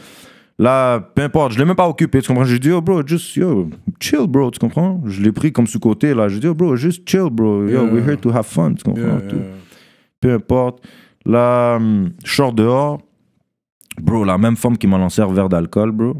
Là, 0.59 0.99
peu 0.99 1.23
importe, 1.23 1.53
je 1.53 1.57
l'ai 1.59 1.65
même 1.65 1.75
pas 1.75 1.87
occupé, 1.89 2.21
tu 2.21 2.27
comprends? 2.27 2.43
J'ai 2.45 2.59
dit, 2.59 2.71
oh 2.71 2.81
bro, 2.81 3.05
just, 3.05 3.35
yo, 3.35 3.69
chill, 3.99 4.27
bro, 4.27 4.51
tu 4.51 4.59
comprends? 4.59 5.01
Je 5.05 5.21
l'ai 5.21 5.31
pris 5.31 5.51
comme 5.51 5.65
sous-côté, 5.65 6.13
là. 6.13 6.29
J'ai 6.29 6.39
dit, 6.39 6.47
oh 6.47 6.53
bro, 6.53 6.75
just 6.75 7.07
chill, 7.09 7.29
bro. 7.31 7.63
Yo, 7.67 7.69
Yeah. 7.85 7.91
we're 7.93 8.03
here 8.07 8.17
to 8.17 8.29
have 8.31 8.45
fun, 8.45 8.73
tu 8.75 8.83
comprends? 8.83 9.01
Yeah, 9.01 9.21
Tout. 9.29 9.35
yeah. 9.37 9.45
Peu 10.19 10.33
importe. 10.33 10.83
Là, 11.25 11.77
hum, 11.77 12.11
je 12.23 12.31
sors 12.35 12.53
dehors. 12.53 13.01
Bro, 13.99 14.23
la 14.23 14.37
même 14.37 14.55
femme 14.55 14.77
qui 14.77 14.87
m'a 14.87 14.97
lancé 14.97 15.21
un 15.21 15.31
verre 15.33 15.49
d'alcool, 15.49 15.91
bro, 15.91 16.15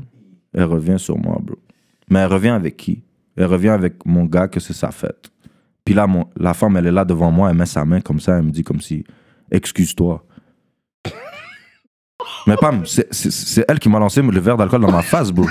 elle 0.53 0.63
revient 0.65 0.97
sur 0.99 1.17
moi, 1.17 1.37
bro. 1.41 1.55
Mais 2.09 2.19
elle 2.19 2.27
revient 2.31 2.49
avec 2.49 2.77
qui? 2.77 3.03
Elle 3.37 3.45
revient 3.45 3.69
avec 3.69 4.05
mon 4.05 4.25
gars 4.25 4.47
que 4.47 4.59
c'est 4.59 4.73
sa 4.73 4.91
fête. 4.91 5.31
Puis 5.85 5.93
là, 5.95 6.05
mon, 6.07 6.25
la 6.37 6.53
femme, 6.53 6.77
elle 6.77 6.87
est 6.87 6.91
là 6.91 7.05
devant 7.05 7.31
moi, 7.31 7.49
elle 7.49 7.57
met 7.57 7.65
sa 7.65 7.85
main 7.85 8.01
comme 8.01 8.19
ça, 8.19 8.37
elle 8.37 8.43
me 8.43 8.51
dit 8.51 8.63
comme 8.63 8.81
si, 8.81 9.03
excuse-toi. 9.51 10.23
Mais 12.47 12.55
Pam, 12.57 12.85
c'est- 12.85 13.65
elle 13.67 13.79
qui 13.79 13.89
m'a 13.89 13.99
lancé 13.99 14.21
le 14.21 14.39
verre 14.39 14.57
d'alcool 14.57 14.81
dans 14.81 14.91
ma 14.91 15.01
face, 15.01 15.31
bro. 15.31 15.45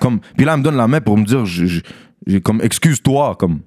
Comme, 0.00 0.20
puis 0.36 0.44
là, 0.46 0.52
elle 0.54 0.58
me 0.60 0.64
donne 0.64 0.76
la 0.76 0.88
main 0.88 1.00
pour 1.00 1.16
me 1.16 1.24
dire, 1.24 1.44
j'ai 1.46 2.40
comme, 2.40 2.60
excuse-toi, 2.62 3.36
comme. 3.38 3.60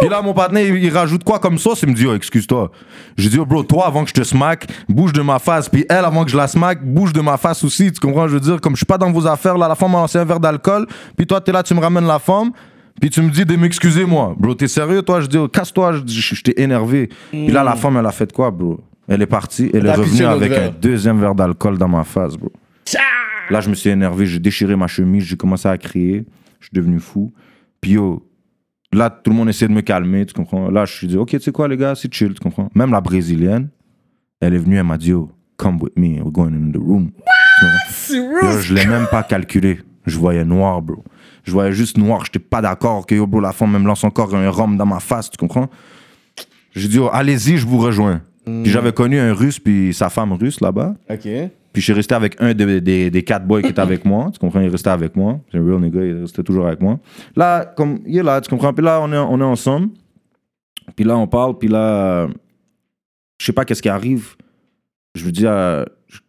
Puis 0.00 0.08
là, 0.08 0.22
mon 0.22 0.32
partenaire, 0.32 0.64
il, 0.66 0.84
il 0.84 0.90
rajoute 0.90 1.24
quoi 1.24 1.38
comme 1.40 1.58
ça? 1.58 1.70
Il 1.82 1.88
me 1.88 1.94
dit, 1.94 2.06
oh, 2.06 2.14
excuse-toi. 2.14 2.70
Je 3.16 3.28
dis, 3.28 3.38
oh, 3.38 3.44
bro, 3.46 3.64
toi, 3.64 3.86
avant 3.86 4.04
que 4.04 4.10
je 4.10 4.14
te 4.14 4.22
smack, 4.22 4.66
bouge 4.88 5.12
de 5.12 5.22
ma 5.22 5.38
face. 5.38 5.68
Puis 5.68 5.84
elle, 5.88 6.04
avant 6.04 6.24
que 6.24 6.30
je 6.30 6.36
la 6.36 6.46
smack, 6.46 6.84
bouge 6.84 7.12
de 7.12 7.20
ma 7.20 7.36
face 7.36 7.64
aussi. 7.64 7.90
Tu 7.90 7.98
comprends? 7.98 8.28
Je 8.28 8.34
veux 8.34 8.40
dire, 8.40 8.60
comme 8.60 8.74
je 8.74 8.78
suis 8.78 8.86
pas 8.86 8.98
dans 8.98 9.10
vos 9.10 9.26
affaires, 9.26 9.58
là, 9.58 9.66
la 9.66 9.74
femme 9.74 9.90
m'a 9.92 9.98
lancé 9.98 10.18
un 10.18 10.24
verre 10.24 10.38
d'alcool. 10.40 10.86
Puis 11.16 11.26
toi, 11.26 11.40
t'es 11.40 11.50
là, 11.52 11.62
tu 11.62 11.74
me 11.74 11.80
ramènes 11.80 12.06
la 12.06 12.18
femme. 12.20 12.52
Puis 13.00 13.10
tu 13.10 13.22
me 13.22 13.30
dis 13.30 13.44
de 13.44 13.56
m'excuser, 13.56 14.04
moi. 14.04 14.34
Bro, 14.38 14.54
t'es 14.54 14.68
sérieux, 14.68 15.02
toi? 15.02 15.20
Je 15.20 15.26
dis, 15.26 15.38
oh, 15.38 15.48
casse-toi, 15.48 16.02
je, 16.06 16.42
t'ai 16.42 16.60
énervé. 16.60 17.08
Puis 17.30 17.48
là, 17.48 17.62
la 17.62 17.76
femme, 17.76 17.96
elle 17.96 18.06
a 18.06 18.12
fait 18.12 18.32
quoi, 18.32 18.50
bro? 18.50 18.80
Elle 19.06 19.22
est 19.22 19.26
partie, 19.26 19.70
elle 19.72 19.86
est 19.86 19.92
revenue 19.92 20.24
avec 20.24 20.52
un 20.52 20.70
deuxième 20.70 21.18
verre 21.18 21.34
d'alcool 21.34 21.78
dans 21.78 21.88
ma 21.88 22.04
face, 22.04 22.36
bro. 22.36 22.52
Là, 23.50 23.60
je 23.60 23.70
me 23.70 23.74
suis 23.74 23.88
énervé, 23.88 24.26
j'ai 24.26 24.38
déchiré 24.38 24.76
ma 24.76 24.86
chemise, 24.86 25.24
j'ai 25.24 25.36
commencé 25.36 25.66
à 25.68 25.78
crier, 25.78 26.26
je 26.60 26.66
suis 26.66 26.74
devenu 26.74 26.98
fou. 27.00 27.32
Puis 27.80 27.92
yo, 27.92 28.28
là, 28.92 29.08
tout 29.08 29.30
le 29.30 29.36
monde 29.36 29.48
essaie 29.48 29.68
de 29.68 29.72
me 29.72 29.80
calmer, 29.80 30.26
tu 30.26 30.34
comprends? 30.34 30.70
Là, 30.70 30.84
je 30.84 30.92
suis 30.92 31.06
dit, 31.06 31.16
ok, 31.16 31.30
tu 31.30 31.40
sais 31.40 31.52
quoi, 31.52 31.66
les 31.68 31.78
gars, 31.78 31.94
c'est 31.94 32.12
chill, 32.12 32.34
tu 32.34 32.40
comprends? 32.40 32.68
Même 32.74 32.90
la 32.90 33.00
brésilienne, 33.00 33.70
elle 34.40 34.52
est 34.52 34.58
venue, 34.58 34.76
elle 34.76 34.84
m'a 34.84 34.98
dit, 34.98 35.10
yo, 35.10 35.30
come 35.56 35.78
with 35.80 35.96
me, 35.96 36.20
we're 36.20 36.30
going 36.30 36.52
in 36.52 36.72
the 36.72 36.76
room. 36.76 37.10
Yo, 38.10 38.60
je 38.60 38.74
l'ai 38.74 38.86
même 38.86 39.06
pas 39.10 39.22
calculé. 39.22 39.78
Je 40.06 40.18
voyais 40.18 40.44
noir, 40.44 40.80
bro. 40.80 41.02
Je 41.48 41.52
voyais 41.54 41.72
juste 41.72 41.96
noir, 41.96 42.26
j'étais 42.26 42.38
pas 42.38 42.60
d'accord 42.60 43.06
que 43.06 43.14
yo, 43.14 43.26
bro, 43.26 43.40
la 43.40 43.52
femme 43.52 43.72
me 43.72 43.86
lance 43.86 44.04
encore 44.04 44.34
un 44.34 44.50
rhum 44.50 44.76
dans 44.76 44.84
ma 44.84 45.00
face, 45.00 45.30
tu 45.30 45.38
comprends? 45.38 45.70
J'ai 46.74 46.88
dit, 46.88 46.98
oh, 46.98 47.08
allez-y, 47.10 47.56
je 47.56 47.66
vous 47.66 47.78
rejoins. 47.78 48.20
Puis 48.44 48.66
j'avais 48.66 48.92
connu 48.92 49.18
un 49.18 49.32
russe, 49.32 49.58
puis 49.58 49.94
sa 49.94 50.10
femme 50.10 50.34
russe 50.34 50.60
là-bas. 50.60 50.94
Ok. 51.08 51.22
Puis 51.72 51.80
je 51.80 51.80
suis 51.80 51.92
resté 51.94 52.14
avec 52.14 52.36
un 52.38 52.52
des, 52.52 52.82
des, 52.82 53.10
des 53.10 53.22
quatre 53.22 53.46
boys 53.46 53.62
qui 53.62 53.68
était 53.68 53.80
avec 53.80 54.04
moi. 54.04 54.28
Tu 54.30 54.38
comprends? 54.38 54.60
Il 54.60 54.68
restait 54.68 54.90
avec 54.90 55.16
moi. 55.16 55.40
C'est 55.50 55.56
un 55.56 55.64
real 55.64 55.80
nigga, 55.80 56.04
il 56.04 56.20
restait 56.20 56.42
toujours 56.42 56.66
avec 56.66 56.82
moi. 56.82 56.98
Là, 57.34 57.64
comme, 57.64 58.00
il 58.04 58.18
est 58.18 58.22
là, 58.22 58.42
tu 58.42 58.50
comprends? 58.50 58.74
Puis 58.74 58.84
là, 58.84 59.00
on 59.00 59.10
est, 59.10 59.16
on 59.16 59.40
est 59.40 59.44
ensemble. 59.44 59.88
Puis 60.96 61.06
là, 61.06 61.16
on 61.16 61.26
parle. 61.26 61.56
Puis 61.56 61.68
là, 61.68 62.28
je 63.40 63.46
sais 63.46 63.54
pas 63.54 63.64
qu'est-ce 63.64 63.80
qui 63.80 63.88
arrive. 63.88 64.36
Je 65.14 65.24
lui 65.24 65.32
dis, 65.32 65.46
euh, 65.46 65.84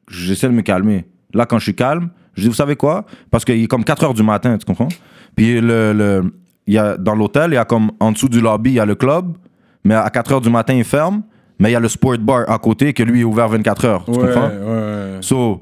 j'essaie 0.10 0.48
de 0.48 0.54
me 0.54 0.62
calmer. 0.62 1.06
Là, 1.34 1.46
quand 1.46 1.60
je 1.60 1.64
suis 1.64 1.76
calme, 1.76 2.10
je 2.36 2.42
dis, 2.44 2.48
vous 2.48 2.54
savez 2.54 2.76
quoi? 2.76 3.06
Parce 3.32 3.44
qu'il 3.46 3.62
est 3.64 3.68
comme 3.68 3.84
4 3.84 4.04
heures 4.06 4.14
du 4.14 4.24
matin, 4.24 4.58
tu 4.58 4.66
comprends? 4.66 4.88
Puis 5.36 5.60
le, 5.62 5.94
le, 5.94 6.34
il 6.68 6.74
y 6.74 6.78
a, 6.78 6.98
dans 6.98 7.16
l'hôtel, 7.16 7.52
il 7.52 7.56
y 7.56 7.58
a 7.58 7.66
comme 7.66 7.92
en 8.00 8.12
dessous 8.12 8.30
du 8.30 8.42
lobby, 8.42 8.72
il 8.72 8.76
y 8.76 8.80
a 8.80 8.86
le 8.86 8.96
club. 8.96 9.36
Mais 9.84 9.96
à 9.96 10.10
4 10.10 10.32
heures 10.34 10.42
du 10.42 10.50
matin, 10.50 10.74
il 10.74 10.84
ferme. 10.84 11.24
Mais 11.60 11.70
il 11.70 11.74
y 11.74 11.76
a 11.76 11.80
le 11.80 11.90
sport 11.90 12.18
bar 12.18 12.50
à 12.50 12.58
côté 12.58 12.94
que 12.94 13.04
lui 13.04 13.22
est 13.22 13.24
ouvert 13.26 13.50
24 13.50 13.86
heures. 13.86 14.06
Tu 14.06 14.12
Ouais, 14.12 14.18
comprends? 14.18 14.48
ouais. 14.50 15.18
So, 15.22 15.60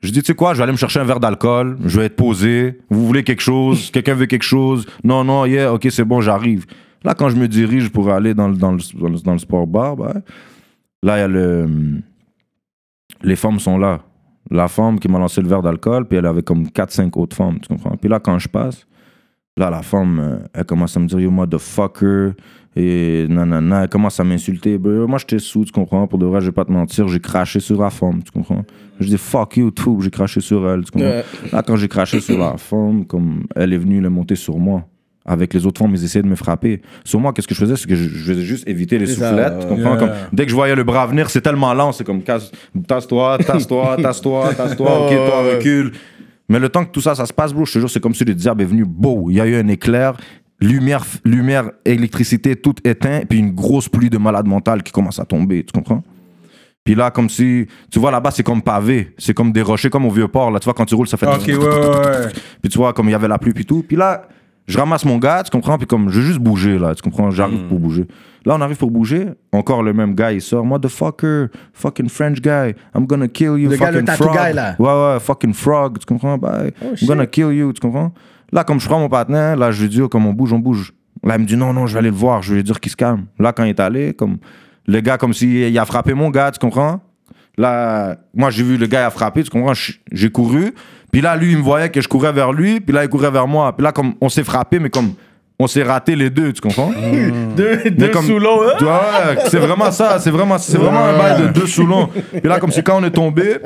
je 0.00 0.10
dis, 0.12 0.20
tu 0.20 0.26
sais 0.26 0.34
quoi, 0.34 0.52
je 0.54 0.58
vais 0.58 0.62
aller 0.62 0.72
me 0.72 0.76
chercher 0.78 1.00
un 1.00 1.04
verre 1.04 1.18
d'alcool, 1.20 1.76
je 1.84 1.98
vais 1.98 2.06
être 2.06 2.14
posé, 2.16 2.78
vous 2.88 3.04
voulez 3.06 3.24
quelque 3.24 3.42
chose, 3.42 3.90
quelqu'un 3.92 4.14
veut 4.14 4.26
quelque 4.26 4.44
chose, 4.44 4.86
non, 5.02 5.24
non, 5.24 5.44
yeah, 5.46 5.72
ok, 5.72 5.88
c'est 5.90 6.04
bon, 6.04 6.20
j'arrive. 6.20 6.66
Là, 7.04 7.14
quand 7.14 7.28
je 7.30 7.36
me 7.36 7.48
dirige 7.48 7.88
pour 7.90 8.10
aller 8.10 8.32
dans 8.32 8.46
le, 8.48 8.54
dans 8.56 8.72
le, 8.72 8.78
dans 8.98 9.08
le, 9.08 9.18
dans 9.18 9.32
le 9.32 9.38
sport 9.38 9.66
bar, 9.66 9.96
ben, 9.96 10.22
là, 11.02 11.16
il 11.16 11.20
y 11.20 11.24
a 11.24 11.28
le... 11.28 11.68
Les 13.22 13.36
femmes 13.36 13.58
sont 13.58 13.76
là. 13.76 14.00
La 14.50 14.68
femme 14.68 14.98
qui 14.98 15.08
m'a 15.08 15.18
lancé 15.18 15.40
le 15.40 15.48
verre 15.48 15.62
d'alcool, 15.62 16.06
puis 16.06 16.18
elle 16.18 16.26
avait 16.26 16.42
comme 16.42 16.64
4-5 16.64 17.18
autres 17.18 17.36
femmes, 17.36 17.58
tu 17.60 17.68
comprends? 17.68 17.96
Puis 17.96 18.08
là, 18.08 18.18
quand 18.18 18.38
je 18.38 18.48
passe, 18.48 18.86
là, 19.56 19.70
la 19.70 19.82
femme, 19.82 20.18
euh, 20.20 20.38
elle 20.54 20.64
commence 20.64 20.96
à 20.96 21.00
me 21.00 21.06
dire, 21.06 21.20
yo, 21.20 21.30
motherfucker, 21.30 22.32
et 22.76 23.26
nanana, 23.28 23.82
elle 23.82 23.88
commence 23.88 24.20
à 24.20 24.24
m'insulter. 24.24 24.78
Moi, 24.78 25.18
j'étais 25.18 25.38
sous, 25.40 25.64
tu 25.64 25.72
comprends? 25.72 26.06
Pour 26.06 26.18
de 26.18 26.26
vrai, 26.26 26.40
je 26.40 26.46
vais 26.46 26.52
pas 26.52 26.64
te 26.64 26.72
mentir, 26.72 27.08
j'ai 27.08 27.18
craché 27.20 27.58
sur 27.58 27.80
la 27.80 27.90
femme, 27.90 28.22
tu 28.22 28.30
comprends? 28.30 28.64
Je 29.00 29.08
dis, 29.08 29.18
fuck 29.18 29.56
you, 29.56 29.70
tout, 29.70 30.00
j'ai 30.02 30.10
craché 30.10 30.40
sur 30.40 30.68
elle, 30.68 30.84
tu 30.84 30.92
comprends? 30.92 31.22
Là, 31.52 31.62
quand 31.62 31.76
j'ai 31.76 31.88
craché 31.88 32.20
sur 32.20 32.38
la 32.38 32.56
femme, 32.56 33.04
comme 33.06 33.44
elle 33.56 33.72
est 33.72 33.78
venue 33.78 34.00
le 34.00 34.10
monter 34.10 34.36
sur 34.36 34.58
moi. 34.58 34.84
Avec 35.26 35.52
les 35.52 35.66
autres 35.66 35.78
femmes, 35.78 35.94
ils 35.94 36.02
essayaient 36.02 36.22
de 36.22 36.28
me 36.28 36.34
frapper. 36.36 36.80
Sur 37.04 37.20
moi, 37.20 37.32
qu'est-ce 37.32 37.46
que 37.46 37.54
je 37.54 37.60
faisais? 37.60 37.76
C'est 37.76 37.86
que 37.86 37.94
je, 37.94 38.08
je 38.08 38.32
faisais 38.32 38.42
juste 38.42 38.66
éviter 38.66 38.98
les 38.98 39.06
ça, 39.06 39.28
soufflettes. 39.28 39.52
ouais. 39.52 39.60
tu 39.60 39.66
comprends? 39.66 39.90
Yeah. 39.90 39.98
Comme, 39.98 40.10
dès 40.32 40.44
que 40.44 40.50
je 40.50 40.54
voyais 40.54 40.74
le 40.74 40.82
bras 40.82 41.06
venir, 41.06 41.28
c'est 41.28 41.42
tellement 41.42 41.74
lent, 41.74 41.92
c'est 41.92 42.04
comme 42.04 42.22
tasse-toi, 42.22 43.38
tasse-toi, 43.38 43.96
tasse-toi, 44.02 44.54
tasse-toi, 44.54 45.06
ok, 45.06 45.10
toi, 45.10 45.42
recule. 45.54 45.92
Mais 46.48 46.58
le 46.58 46.68
temps 46.68 46.84
que 46.84 46.90
tout 46.90 47.02
ça, 47.02 47.14
ça 47.14 47.26
se 47.26 47.32
passe, 47.32 47.52
bro, 47.52 47.64
je 47.64 47.74
te 47.74 47.78
jure, 47.78 47.90
c'est 47.90 48.00
comme 48.00 48.14
si 48.14 48.24
le 48.24 48.34
diable 48.34 48.62
est 48.62 48.66
venu, 48.66 48.84
beau. 48.84 49.26
Il 49.30 49.36
y 49.36 49.40
a 49.40 49.46
eu 49.46 49.56
un 49.56 49.68
éclair. 49.68 50.14
lumière, 50.60 51.04
lumière, 51.24 51.70
électricité, 51.84 52.56
tout 52.56 52.74
éteint, 52.84 53.20
puis 53.28 53.38
une 53.38 53.52
grosse 53.52 53.88
pluie 53.88 54.10
de 54.10 54.18
malade 54.18 54.46
mental 54.46 54.82
qui 54.82 54.90
commence 54.92 55.18
à 55.18 55.24
tomber, 55.24 55.64
tu 55.64 55.72
comprends? 55.72 56.02
Puis 56.82 56.94
là, 56.94 57.10
comme 57.10 57.28
si, 57.28 57.66
tu 57.90 57.98
vois, 57.98 58.10
là-bas, 58.10 58.30
c'est 58.30 58.42
comme 58.42 58.62
pavé, 58.62 59.14
c'est 59.18 59.34
comme 59.34 59.52
des 59.52 59.62
rochers, 59.62 59.90
comme 59.90 60.06
au 60.06 60.10
Vieux-Port, 60.10 60.50
là, 60.50 60.58
tu 60.58 60.64
vois, 60.64 60.74
quand 60.74 60.86
tu 60.86 60.94
roules, 60.94 61.08
ça 61.08 61.16
fait... 61.18 61.26
Ok, 61.26 61.46
ouais, 61.46 61.56
ouais. 61.56 62.28
Puis 62.62 62.70
tu 62.70 62.78
vois, 62.78 62.92
comme 62.94 63.08
il 63.08 63.12
y 63.12 63.14
avait 63.14 63.28
la 63.28 63.38
pluie, 63.38 63.52
puis 63.52 63.64
tout. 63.66 63.84
Puis 63.86 63.96
là, 63.96 64.26
je 64.70 64.78
ramasse 64.78 65.04
mon 65.04 65.18
gars, 65.18 65.42
tu 65.42 65.50
comprends? 65.50 65.76
Puis 65.78 65.86
comme, 65.86 66.10
je 66.10 66.20
veux 66.20 66.26
juste 66.26 66.38
bouger, 66.38 66.78
là, 66.78 66.94
tu 66.94 67.02
comprends? 67.02 67.30
J'arrive 67.30 67.64
pour 67.68 67.78
bouger. 67.78 68.06
Là, 68.46 68.56
on 68.56 68.60
arrive 68.60 68.76
pour 68.76 68.90
bouger. 68.90 69.26
Encore 69.52 69.82
le 69.82 69.92
même 69.92 70.14
gars, 70.14 70.32
il 70.32 70.40
sort. 70.40 70.64
Motherfucker, 70.64 71.48
fucking 71.74 72.08
French 72.08 72.40
guy, 72.40 72.74
I'm 72.94 73.06
gonna 73.06 73.28
kill 73.28 73.58
you, 73.58 73.68
Le 73.68 73.76
gars, 73.76 73.86
fucking 73.86 74.00
le 74.00 74.04
tattoo 74.04 74.24
frog. 74.24 74.36
guy, 74.36 74.52
là. 74.54 74.76
Ouais, 74.78 74.86
ouais, 75.14 75.20
fucking 75.20 75.52
frog, 75.54 75.98
tu 75.98 76.06
comprends? 76.06 76.38
Bye. 76.38 76.72
I'm 76.82 76.96
shit. 76.96 77.08
gonna 77.08 77.26
kill 77.26 77.52
you, 77.52 77.72
tu 77.72 77.80
comprends? 77.80 78.12
Là, 78.52 78.64
comme 78.64 78.80
je 78.80 78.86
prends 78.86 78.98
mon 78.98 79.08
partenaire, 79.08 79.56
là, 79.56 79.70
je 79.70 79.82
lui 79.82 79.88
dis, 79.88 80.00
oh, 80.00 80.08
comme 80.08 80.26
on 80.26 80.32
bouge, 80.32 80.52
on 80.52 80.58
bouge. 80.58 80.92
Là, 81.22 81.36
il 81.36 81.42
me 81.42 81.46
dit, 81.46 81.56
non, 81.56 81.72
non, 81.72 81.86
je 81.86 81.92
vais 81.92 81.98
aller 81.98 82.10
le 82.10 82.16
voir. 82.16 82.42
Je 82.42 82.50
vais 82.50 82.56
lui 82.56 82.64
dire 82.64 82.80
qu'il 82.80 82.90
se 82.90 82.96
calme. 82.96 83.26
Là, 83.38 83.52
quand 83.52 83.64
il 83.64 83.70
est 83.70 83.80
allé, 83.80 84.14
comme, 84.14 84.38
le 84.86 85.00
gars, 85.00 85.18
comme 85.18 85.34
s'il 85.34 85.54
il 85.68 85.78
a 85.78 85.84
frappé 85.84 86.14
mon 86.14 86.30
gars, 86.30 86.50
tu 86.50 86.58
comprends? 86.58 87.00
Là, 87.58 88.16
moi, 88.34 88.48
j'ai 88.50 88.62
vu 88.62 88.76
le 88.78 88.86
gars 88.86 89.06
a 89.06 89.10
frappé, 89.10 89.42
tu 89.42 89.50
comprends? 89.50 89.74
J'ai 90.10 90.30
couru. 90.30 90.72
Puis 91.12 91.20
là, 91.20 91.36
lui, 91.36 91.52
il 91.52 91.58
me 91.58 91.62
voyait 91.62 91.88
que 91.90 92.00
je 92.00 92.08
courais 92.08 92.32
vers 92.32 92.52
lui. 92.52 92.80
Puis 92.80 92.94
là, 92.94 93.04
il 93.04 93.08
courait 93.08 93.30
vers 93.30 93.46
moi. 93.46 93.74
Puis 93.76 93.84
là, 93.84 93.92
comme 93.92 94.14
on 94.20 94.28
s'est 94.28 94.44
frappé, 94.44 94.78
mais 94.78 94.90
comme 94.90 95.12
on 95.58 95.66
s'est 95.66 95.82
raté 95.82 96.16
les 96.16 96.30
deux, 96.30 96.52
tu 96.52 96.60
comprends? 96.60 96.90
Deux, 97.56 97.80
Mais 97.84 97.90
deux 97.90 98.08
comme- 98.08 98.24
sous 98.26 98.38
l'eau, 98.38 98.62
hein? 98.62 98.82
Ouais, 98.84 99.36
c'est 99.48 99.58
vraiment 99.58 99.90
ça. 99.90 100.18
C'est 100.18 100.30
vraiment, 100.30 100.56
c'est 100.58 100.78
vraiment 100.78 101.04
un 101.04 101.18
bail 101.18 101.42
de 101.42 101.46
deux 101.48 101.66
sous 101.66 101.84
l'eau. 101.86 102.06
Puis 102.06 102.48
là, 102.48 102.58
comme 102.58 102.70
si 102.72 102.82
quand 102.82 102.98
on 103.00 103.04
est 103.04 103.10
tombé, 103.10 103.56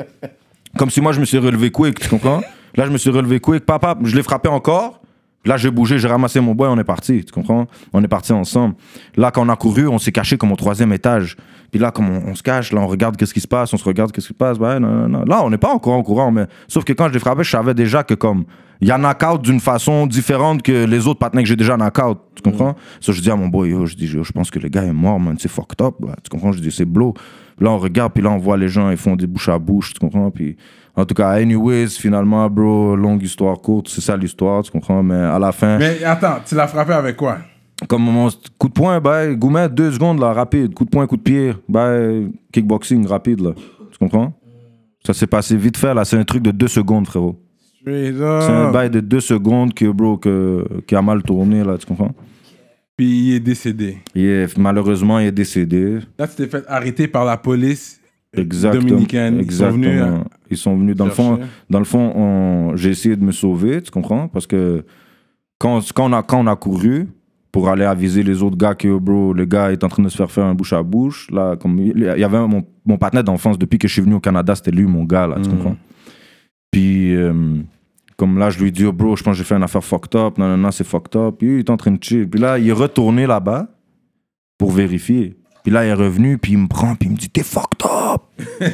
comme 0.77 0.89
si 0.89 0.99
moi, 1.01 1.11
je 1.13 1.19
me 1.19 1.25
suis 1.25 1.37
relevé 1.37 1.71
quick, 1.71 1.99
tu 1.99 2.09
comprends? 2.09 2.41
Là, 2.75 2.85
je 2.85 2.91
me 2.91 2.97
suis 2.97 3.09
relevé 3.09 3.39
quick. 3.39 3.65
Papa, 3.65 3.95
je 4.03 4.15
l'ai 4.15 4.23
frappé 4.23 4.49
encore. 4.49 4.99
Là, 5.45 5.57
j'ai 5.57 5.69
bougé, 5.69 5.99
j'ai 5.99 6.07
ramassé 6.07 6.39
mon 6.39 6.55
bois 6.55 6.67
et 6.67 6.71
on 6.71 6.77
est 6.79 6.83
parti, 6.83 7.23
tu 7.23 7.31
comprends? 7.31 7.67
On 7.93 8.03
est 8.03 8.07
parti 8.07 8.33
ensemble. 8.33 8.75
Là, 9.15 9.31
quand 9.31 9.45
on 9.45 9.49
a 9.49 9.55
couru, 9.55 9.87
on 9.87 9.99
s'est 9.99 10.11
caché 10.11 10.37
comme 10.37 10.51
au 10.51 10.55
troisième 10.55 10.91
étage. 10.91 11.37
Puis 11.71 11.79
là, 11.79 11.91
comme 11.91 12.09
on, 12.09 12.31
on 12.31 12.35
se 12.35 12.41
cache, 12.41 12.71
là, 12.73 12.81
on 12.81 12.87
regarde 12.87 13.15
qu'est-ce 13.15 13.33
qui 13.33 13.41
se 13.41 13.47
passe, 13.47 13.73
on 13.73 13.77
se 13.77 13.83
regarde 13.83 14.11
qu'est-ce 14.11 14.27
qui 14.27 14.33
se 14.33 14.37
passe. 14.37 14.57
Ben, 14.57 14.79
non, 14.79 14.87
non, 14.87 15.09
non. 15.09 15.23
Là, 15.25 15.43
on 15.43 15.49
n'est 15.49 15.57
pas 15.57 15.73
encore 15.73 15.93
en 15.93 16.03
courant, 16.03 16.31
mais 16.31 16.45
sauf 16.67 16.83
que 16.83 16.93
quand 16.93 17.07
je 17.09 17.13
l'ai 17.13 17.19
frappé, 17.19 17.43
je 17.43 17.51
savais 17.51 17.73
déjà 17.73 18.03
que 18.03 18.15
comme 18.15 18.45
il 18.81 18.87
y 18.87 18.91
a 18.91 18.97
knock-out 18.97 19.41
d'une 19.41 19.59
façon 19.59 20.05
différente 20.07 20.61
que 20.61 20.85
les 20.85 21.07
autres 21.07 21.19
partenaires 21.19 21.43
que 21.43 21.49
j'ai 21.49 21.55
déjà 21.55 21.77
knock-out, 21.77 22.19
tu 22.35 22.41
comprends? 22.41 22.75
Ça, 22.99 23.11
je 23.11 23.21
dis 23.21 23.31
à 23.31 23.35
mon 23.35 23.47
boy, 23.47 23.69
yo, 23.69 23.85
je 23.85 23.95
dis, 23.95 24.07
yo, 24.07 24.23
je 24.23 24.31
pense 24.31 24.51
que 24.51 24.59
le 24.59 24.67
gars 24.67 24.83
est 24.83 24.93
mort, 24.93 25.19
man, 25.19 25.35
c'est 25.39 25.49
fucked 25.49 25.81
up, 25.81 25.95
là. 26.01 26.15
tu 26.23 26.29
comprends? 26.29 26.51
Je 26.51 26.59
dis, 26.59 26.71
c'est 26.71 26.85
blow. 26.85 27.13
Là, 27.59 27.71
on 27.71 27.77
regarde, 27.77 28.11
puis 28.13 28.21
là, 28.21 28.31
on 28.31 28.37
voit 28.37 28.57
les 28.57 28.67
gens, 28.67 28.89
ils 28.89 28.97
font 28.97 29.15
des 29.15 29.27
bouches 29.27 29.49
à 29.49 29.57
bouche, 29.57 29.93
tu 29.93 29.99
comprends? 29.99 30.29
Puis 30.29 30.57
en 30.95 31.05
tout 31.05 31.13
cas, 31.15 31.29
anyways, 31.29 31.89
finalement, 31.89 32.49
bro, 32.49 32.95
longue 32.95 33.23
histoire 33.23 33.59
courte, 33.59 33.87
c'est 33.89 34.01
ça 34.01 34.15
l'histoire, 34.15 34.63
tu 34.63 34.71
comprends? 34.71 35.03
Mais 35.03 35.15
à 35.15 35.37
la 35.39 35.51
fin, 35.51 35.77
Mais 35.77 36.03
attends, 36.03 36.37
tu 36.45 36.55
l'as 36.55 36.67
frappé 36.67 36.93
avec 36.93 37.15
quoi? 37.17 37.37
Comme 37.89 38.03
mon 38.03 38.29
coup 38.57 38.69
de 38.69 38.73
poing, 38.73 38.99
bah, 39.01 39.27
Goumet, 39.33 39.67
deux 39.67 39.91
secondes, 39.91 40.19
là, 40.19 40.31
rapide. 40.31 40.73
Coup 40.73 40.85
de 40.85 40.89
poing, 40.89 41.05
coup 41.07 41.17
de 41.17 41.21
pied, 41.21 41.53
bah, 41.67 41.91
kickboxing, 42.53 43.05
rapide, 43.05 43.41
là. 43.41 43.51
Tu 43.91 43.97
comprends? 43.97 44.33
Ça 45.05 45.13
s'est 45.13 45.27
passé 45.27 45.57
vite 45.57 45.77
fait, 45.77 45.93
là. 45.93 46.05
C'est 46.05 46.17
un 46.17 46.23
truc 46.23 46.41
de 46.41 46.51
deux 46.51 46.69
secondes, 46.69 47.05
frérot. 47.05 47.37
C'est 47.85 48.21
un 48.21 48.71
bail 48.71 48.89
de 48.89 48.99
deux 48.99 49.19
secondes 49.19 49.73
que, 49.73 49.91
bro, 49.91 50.17
que, 50.17 50.65
qui 50.87 50.95
a 50.95 51.01
mal 51.01 51.21
tourné, 51.21 51.63
là, 51.63 51.77
tu 51.77 51.85
comprends? 51.85 52.15
Puis 52.97 53.05
il 53.27 53.35
est 53.35 53.39
décédé. 53.41 53.97
Il 54.15 54.25
est- 54.25 54.57
malheureusement, 54.57 55.19
il 55.19 55.27
est 55.27 55.31
décédé. 55.31 55.99
Là, 56.17 56.27
tu 56.27 56.35
t'es 56.37 56.47
fait 56.47 56.63
arrêter 56.67 57.07
par 57.09 57.25
la 57.25 57.35
police 57.37 57.99
Exactement. 58.41 58.83
dominicaine. 58.85 59.39
Ils 59.41 59.51
sont 59.51 59.69
venus. 59.71 59.89
Exactement. 59.89 60.23
Ils 60.51 60.57
sont 60.57 60.77
venus. 60.77 60.95
Dans 60.95 61.05
le 61.05 61.11
fond, 61.11 61.39
dans 61.69 61.79
le 61.79 61.85
fond 61.85 62.11
on- 62.15 62.75
j'ai 62.75 62.89
essayé 62.91 63.15
de 63.15 63.23
me 63.23 63.31
sauver, 63.31 63.81
tu 63.81 63.91
comprends? 63.91 64.27
Parce 64.27 64.47
que 64.47 64.83
quand, 65.59 65.79
quand, 65.93 66.09
on 66.09 66.13
a, 66.13 66.21
quand 66.23 66.39
on 66.39 66.47
a 66.47 66.55
couru 66.55 67.07
pour 67.51 67.69
aller 67.69 67.85
aviser 67.85 68.21
les 68.23 68.43
autres 68.43 68.57
gars 68.57 68.75
que, 68.75 68.97
bro, 68.97 69.33
le 69.33 69.45
gars 69.45 69.71
est 69.71 69.83
en 69.83 69.87
train 69.87 70.03
de 70.03 70.09
se 70.09 70.17
faire 70.17 70.29
faire 70.29 70.43
un 70.45 70.53
bouche 70.53 70.73
à 70.73 70.83
bouche, 70.83 71.29
là, 71.31 71.55
comme 71.55 71.79
il 71.79 71.97
y 71.99 72.23
avait 72.23 72.37
un- 72.37 72.47
mon, 72.47 72.65
mon 72.85 72.97
partenaire 72.97 73.23
d'enfance 73.23 73.57
depuis 73.57 73.79
que 73.79 73.87
je 73.87 73.93
suis 73.93 74.01
venu 74.01 74.15
au 74.15 74.19
Canada, 74.19 74.53
c'était 74.55 74.71
lui, 74.71 74.83
mon 74.83 75.05
gars, 75.05 75.25
là, 75.27 75.37
tu 75.41 75.49
Mhm. 75.49 75.55
comprends? 75.57 75.77
Puis, 76.71 77.15
euh, 77.15 77.33
comme 78.17 78.37
là, 78.37 78.49
je 78.49 78.59
lui 78.61 78.71
dis, 78.71 78.85
oh, 78.85 78.91
bro, 78.91 79.15
je 79.15 79.23
pense 79.23 79.33
que 79.33 79.37
j'ai 79.37 79.43
fait 79.45 79.55
une 79.55 79.63
affaire 79.63 79.83
fucked 79.83 80.15
up, 80.19 80.37
non, 80.37 80.47
non, 80.49 80.57
non, 80.57 80.71
c'est 80.71 80.85
fucked 80.85 81.15
up. 81.15 81.35
Puis, 81.39 81.47
il 81.55 81.59
est 81.59 81.69
en 81.69 81.77
train 81.77 81.91
de 81.91 82.03
chill. 82.03 82.29
Puis 82.29 82.39
là, 82.39 82.59
il 82.59 82.67
est 82.67 82.73
retourné 82.73 83.25
là-bas 83.25 83.67
pour 84.57 84.71
vérifier. 84.71 85.37
Puis 85.65 85.73
là, 85.73 85.83
il 85.83 85.89
est 85.89 85.93
revenu, 85.93 86.37
puis 86.37 86.51
il 86.51 86.59
me 86.59 86.67
prend, 86.67 86.93
puis 86.95 87.09
il 87.09 87.13
me 87.13 87.17
dit, 87.17 87.27
t'es 87.27 87.41
fucked 87.41 87.81
up! 87.83 88.21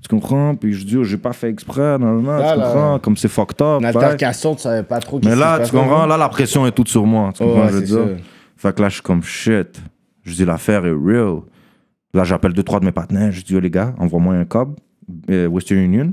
tu 0.00 0.08
comprends? 0.08 0.54
Puis 0.54 0.72
je 0.74 0.84
dis, 0.86 0.96
oh, 0.96 1.02
j'ai 1.02 1.16
pas 1.16 1.32
fait 1.32 1.48
exprès, 1.50 1.98
non, 1.98 2.20
non, 2.22 2.38
Là, 2.38 2.52
tu 2.52 2.58
là. 2.60 2.64
comprends? 2.66 2.98
Comme 3.00 3.16
c'est 3.16 3.28
fucked 3.28 3.60
up. 3.60 3.80
Une 3.80 3.86
altercation, 3.86 4.54
tu 4.54 4.62
savais 4.62 4.84
pas 4.84 5.00
trop 5.00 5.18
Mais 5.24 5.34
là, 5.34 5.58
tu 5.64 5.72
comprends? 5.72 6.06
Là, 6.06 6.16
la 6.16 6.28
pression 6.28 6.66
est 6.66 6.72
toute 6.72 6.88
sur 6.88 7.04
moi. 7.04 7.32
Tu 7.34 7.42
Oh, 7.42 7.46
comprends? 7.46 7.62
ouais, 7.64 7.68
je 7.68 7.74
veux 7.74 7.80
dire? 7.82 7.88
sûr. 7.96 8.16
Fait 8.56 8.74
que 8.76 8.80
là, 8.82 8.88
je 8.88 8.94
suis 8.94 9.02
comme 9.02 9.22
shit. 9.24 9.82
Je 10.22 10.34
dis, 10.34 10.44
l'affaire 10.44 10.86
est 10.86 10.92
real. 10.92 11.40
Là, 12.14 12.22
j'appelle 12.22 12.52
deux, 12.52 12.62
trois 12.62 12.78
de 12.78 12.84
mes 12.84 12.92
partenaires. 12.92 13.32
Je 13.32 13.42
dis, 13.42 13.56
oh, 13.56 13.60
les 13.60 13.70
gars, 13.70 13.92
envoie-moi 13.98 14.34
un 14.36 14.44
cob. 14.44 14.76
euh, 15.30 15.48
Western 15.48 15.80
Union. 15.80 16.12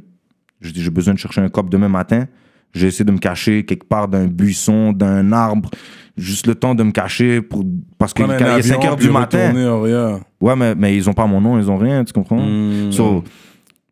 Je 0.61 0.71
dis, 0.71 0.81
j'ai 0.81 0.89
besoin 0.89 1.13
de 1.13 1.19
chercher 1.19 1.41
un 1.41 1.49
cob 1.49 1.69
demain 1.69 1.89
matin. 1.89 2.25
J'ai 2.73 2.87
essayé 2.87 3.05
de 3.05 3.11
me 3.11 3.17
cacher 3.17 3.65
quelque 3.65 3.85
part 3.87 4.07
d'un 4.07 4.27
buisson, 4.27 4.93
d'un 4.93 5.31
arbre. 5.31 5.69
Juste 6.17 6.45
le 6.47 6.55
temps 6.55 6.75
de 6.75 6.83
me 6.83 6.91
cacher 6.91 7.41
pour... 7.41 7.63
parce 7.97 8.13
qu'il 8.13 8.25
est 8.29 8.37
5 8.37 8.75
avion, 8.77 8.83
heures 8.83 8.95
du 8.97 9.09
matin. 9.09 9.51
Rio. 9.53 10.19
Ouais, 10.41 10.55
mais, 10.55 10.75
mais 10.75 10.95
ils 10.95 11.09
ont 11.09 11.13
pas 11.13 11.25
mon 11.25 11.41
nom, 11.41 11.57
ils 11.57 11.69
ont 11.71 11.77
rien, 11.77 12.03
tu 12.03 12.13
comprends? 12.13 12.41
Mm. 12.41 12.91
So, 12.91 13.23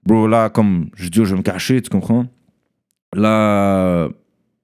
bro, 0.05 0.27
là, 0.27 0.49
comme 0.49 0.89
je 0.95 1.07
dis, 1.09 1.19
oh, 1.21 1.25
je 1.25 1.31
vais 1.31 1.37
me 1.37 1.43
cacher, 1.43 1.81
tu 1.81 1.89
comprends? 1.89 2.25
Là, 3.15 4.09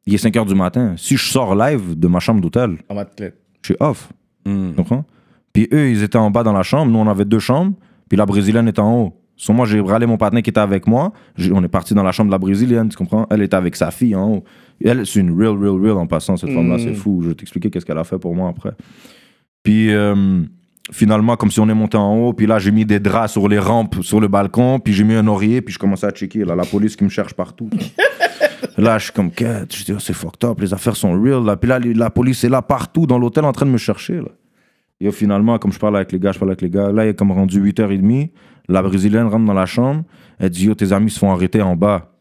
il 0.05 0.13
est 0.13 0.17
5 0.17 0.35
heures 0.37 0.45
du 0.45 0.55
matin. 0.55 0.93
Si 0.97 1.17
je 1.17 1.25
sors 1.25 1.55
live 1.55 1.97
de 1.97 2.07
ma 2.07 2.19
chambre 2.19 2.41
d'hôtel, 2.41 2.77
je 2.89 3.31
suis 3.63 3.75
off, 3.79 4.09
Mm. 4.45 4.69
tu 4.69 4.75
comprends? 4.75 5.05
Puis 5.53 5.67
eux, 5.73 5.89
ils 5.89 6.03
étaient 6.03 6.19
en 6.19 6.29
bas 6.29 6.43
dans 6.43 6.53
la 6.53 6.61
chambre, 6.61 6.91
nous, 6.91 6.99
on 6.99 7.07
avait 7.07 7.25
deux 7.25 7.39
chambres, 7.39 7.73
puis 8.07 8.15
la 8.17 8.27
brésilienne 8.27 8.67
était 8.67 8.81
en 8.81 8.93
haut. 8.93 9.21
Sur 9.37 9.53
moi, 9.53 9.65
j'ai 9.65 9.81
râlé 9.81 10.05
mon 10.05 10.17
partenaire 10.17 10.43
qui 10.43 10.49
était 10.49 10.59
avec 10.59 10.87
moi. 10.87 11.11
On 11.51 11.63
est 11.63 11.67
parti 11.67 11.93
dans 11.93 12.03
la 12.03 12.11
chambre 12.11 12.29
de 12.29 12.31
la 12.31 12.37
brésilienne, 12.37 12.89
tu 12.89 12.95
comprends? 12.95 13.27
Elle 13.29 13.41
était 13.41 13.55
avec 13.55 13.75
sa 13.75 13.91
fille 13.91 14.15
en 14.15 14.29
haut. 14.29 14.43
Elle, 14.83 15.05
c'est 15.05 15.19
une 15.19 15.37
real, 15.37 15.57
real, 15.57 15.81
real 15.81 15.97
en 15.97 16.07
passant, 16.07 16.37
cette 16.37 16.51
femme-là, 16.51 16.77
c'est 16.79 16.93
fou. 16.93 17.21
Je 17.21 17.29
vais 17.29 17.35
t'expliquer 17.35 17.69
qu'est-ce 17.69 17.85
qu'elle 17.85 17.97
a 17.97 18.03
fait 18.03 18.17
pour 18.17 18.33
moi 18.35 18.49
après. 18.49 18.71
Puis 19.63 19.91
euh, 19.91 20.43
finalement, 20.91 21.35
comme 21.35 21.51
si 21.51 21.59
on 21.59 21.67
est 21.67 21.73
monté 21.73 21.97
en 21.97 22.15
haut, 22.15 22.33
puis 22.33 22.45
là, 22.45 22.59
j'ai 22.59 22.71
mis 22.71 22.85
des 22.85 22.99
draps 22.99 23.31
sur 23.31 23.47
les 23.47 23.59
rampes, 23.59 23.97
sur 24.01 24.19
le 24.19 24.27
balcon, 24.27 24.79
puis 24.79 24.93
j'ai 24.93 25.03
mis 25.03 25.15
un 25.15 25.27
oreiller, 25.27 25.61
puis 25.61 25.73
je 25.73 25.79
commençais 25.79 26.07
à 26.07 26.11
checker. 26.11 26.45
Là, 26.45 26.55
la 26.55 26.65
police 26.65 26.95
qui 26.95 27.03
me 27.03 27.09
cherche 27.09 27.33
partout. 27.33 27.69
là, 28.77 28.97
je 28.97 29.05
suis 29.05 29.13
comme, 29.13 29.31
quête. 29.31 29.75
Je 29.75 29.83
dis, 29.83 29.93
oh, 29.93 29.99
c'est 29.99 30.13
fucked 30.13 30.47
up, 30.47 30.59
les 30.61 30.73
affaires 30.73 30.95
sont 30.95 31.19
real. 31.21 31.43
Là. 31.43 31.57
Puis 31.57 31.69
là, 31.69 31.79
la 31.79 32.09
police 32.09 32.43
est 32.43 32.49
là 32.49 32.61
partout, 32.61 33.05
dans 33.05 33.17
l'hôtel, 33.17 33.43
en 33.45 33.51
train 33.51 33.65
de 33.65 33.71
me 33.71 33.77
chercher. 33.77 34.17
Là. 34.17 34.29
Et 34.99 35.11
finalement, 35.11 35.57
comme 35.59 35.73
je 35.73 35.79
parle 35.79 35.97
avec 35.97 36.11
les 36.11 36.19
gars, 36.19 36.31
je 36.31 36.39
parle 36.39 36.51
avec 36.51 36.61
les 36.61 36.69
gars. 36.69 36.91
Là, 36.91 37.05
il 37.05 37.09
est 37.09 37.15
comme 37.15 37.31
rendu 37.31 37.61
8h30. 37.61 38.29
La 38.67 38.81
brésilienne 38.81 39.27
rentre 39.27 39.45
dans 39.45 39.53
la 39.53 39.65
chambre. 39.65 40.03
Elle 40.39 40.49
dit, 40.49 40.65
yo, 40.65 40.75
tes 40.75 40.91
amis 40.91 41.11
se 41.11 41.19
font 41.19 41.31
arrêter 41.31 41.61
en 41.61 41.75
bas. 41.75 42.11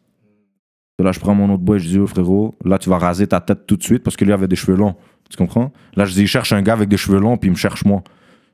Et 0.99 1.03
là, 1.03 1.11
je 1.11 1.19
prends 1.19 1.35
mon 1.35 1.53
autre 1.53 1.63
boy, 1.63 1.79
je 1.79 1.87
dis, 1.89 1.99
oh 1.99 2.07
frérot, 2.07 2.55
là, 2.63 2.77
tu 2.77 2.89
vas 2.89 2.97
raser 2.97 3.27
ta 3.27 3.41
tête 3.41 3.67
tout 3.67 3.75
de 3.75 3.83
suite 3.83 4.03
parce 4.03 4.15
que 4.15 4.23
lui 4.23 4.31
avait 4.31 4.47
des 4.47 4.55
cheveux 4.55 4.77
longs. 4.77 4.95
Tu 5.29 5.37
comprends? 5.37 5.73
Là, 5.95 6.05
je 6.05 6.13
dis, 6.13 6.21
il 6.21 6.27
cherche 6.27 6.53
un 6.53 6.61
gars 6.61 6.73
avec 6.73 6.87
des 6.87 6.97
cheveux 6.97 7.19
longs, 7.19 7.35
puis 7.35 7.49
il 7.49 7.51
me 7.51 7.57
cherche 7.57 7.83
moi. 7.83 8.03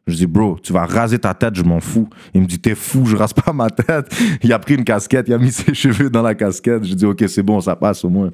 Je 0.08 0.16
dis, 0.16 0.26
bro, 0.26 0.58
tu 0.64 0.74
vas 0.74 0.86
raser 0.86 1.20
ta 1.20 1.36
tête, 1.36 1.54
je 1.54 1.62
m'en 1.62 1.80
fous. 1.80 2.10
Il 2.34 2.42
me 2.42 2.48
dit, 2.48 2.60
t'es 2.60 2.74
fou, 2.74 3.06
je 3.06 3.16
rase 3.16 3.34
pas 3.34 3.54
ma 3.54 3.70
tête. 3.70 4.12
Il 4.44 4.52
a 4.52 4.58
pris 4.58 4.74
une 4.74 4.84
casquette, 4.84 5.28
il 5.28 5.34
a 5.34 5.38
mis 5.38 5.52
ses 5.52 5.76
cheveux 5.76 6.10
dans 6.10 6.24
la 6.24 6.34
casquette. 6.34 6.84
Je 6.84 6.96
dis, 6.96 7.06
ok, 7.06 7.24
c'est 7.28 7.44
bon, 7.44 7.62
ça 7.62 7.76
passe 7.76 8.04
au 8.04 8.10
moins. 8.10 8.30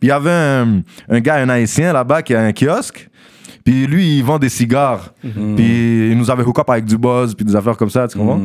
Puis 0.00 0.02
il 0.02 0.08
y 0.08 0.10
avait 0.10 0.30
un, 0.30 0.82
un 1.08 1.20
gars, 1.20 1.36
un 1.36 1.48
haïtien 1.48 1.92
là-bas 1.92 2.22
qui 2.22 2.34
a 2.34 2.40
un 2.42 2.52
kiosque. 2.52 3.08
Puis 3.64 3.86
lui, 3.86 4.18
il 4.18 4.24
vend 4.24 4.38
des 4.40 4.48
cigares. 4.48 5.14
Puis 5.22 6.10
il 6.10 6.18
nous 6.18 6.30
avait 6.30 6.42
hook 6.42 6.58
up 6.58 6.68
avec 6.68 6.84
du 6.84 6.98
buzz, 6.98 7.34
puis 7.34 7.44
des 7.44 7.54
affaires 7.54 7.76
comme 7.76 7.90
ça, 7.90 8.08
tu 8.08 8.18
comprends? 8.18 8.40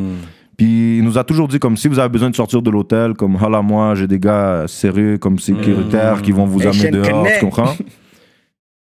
Puis 0.59 0.97
il 0.97 1.05
nous 1.05 1.17
a 1.17 1.23
toujours 1.23 1.47
dit 1.47 1.57
comme 1.57 1.77
si 1.77 1.87
vous 1.87 1.99
avez 1.99 2.09
besoin 2.09 2.29
de 2.29 2.35
sortir 2.35 2.61
de 2.61 2.69
l'hôtel, 2.69 3.13
comme 3.13 3.37
hola 3.41 3.61
moi, 3.61 3.95
j'ai 3.95 4.07
des 4.07 4.19
gars 4.19 4.65
sérieux 4.67 5.17
comme 5.17 5.39
sécuritaires 5.39 6.21
qui 6.21 6.33
vont 6.33 6.43
vous 6.43 6.67
amener 6.67 6.91
dehors, 6.91 7.09
Connect. 7.09 7.39
tu 7.39 7.45
comprends? 7.45 7.73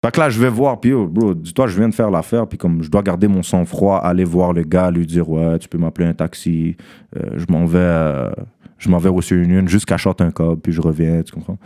Fait 0.04 0.12
que 0.12 0.20
là, 0.20 0.30
je 0.30 0.38
vais 0.38 0.50
voir, 0.50 0.78
puis 0.78 0.92
oh, 0.92 1.08
bro, 1.08 1.34
dis-toi, 1.34 1.66
je 1.66 1.76
viens 1.76 1.88
de 1.88 1.94
faire 1.94 2.12
l'affaire, 2.12 2.46
puis 2.46 2.58
comme 2.58 2.80
je 2.80 2.88
dois 2.88 3.02
garder 3.02 3.26
mon 3.26 3.42
sang-froid, 3.42 3.96
aller 3.96 4.22
voir 4.22 4.52
le 4.52 4.62
gars, 4.62 4.88
lui 4.92 5.04
dire, 5.04 5.28
ouais, 5.28 5.58
tu 5.58 5.66
peux 5.66 5.78
m'appeler 5.78 6.06
un 6.06 6.12
taxi, 6.12 6.76
euh, 7.16 7.30
je 7.34 7.46
m'en 7.48 7.64
vais, 7.64 7.78
euh, 7.80 8.30
je 8.78 8.88
m'en 8.88 8.98
vais 8.98 9.08
au 9.08 9.20
Union 9.20 9.66
jusqu'à 9.66 9.96
un 10.20 10.30
cob, 10.30 10.60
puis 10.60 10.72
je 10.72 10.80
reviens, 10.80 11.22
tu 11.22 11.32
comprends? 11.32 11.58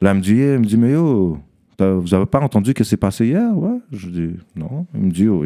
Là, 0.00 0.14
il 0.14 0.16
me 0.16 0.20
dit, 0.20 0.34
il 0.34 0.58
me 0.58 0.64
dit, 0.64 0.76
mais 0.76 0.90
yo, 0.90 1.38
vous 1.78 2.14
avez 2.14 2.26
pas 2.26 2.40
entendu 2.40 2.74
que 2.74 2.82
c'est 2.82 2.96
passé 2.96 3.26
hier, 3.26 3.56
ouais? 3.56 3.78
Je 3.92 4.08
dis, 4.08 4.30
non. 4.56 4.86
Il 4.94 5.00
me 5.00 5.10
dit, 5.12 5.28
oh, 5.28 5.44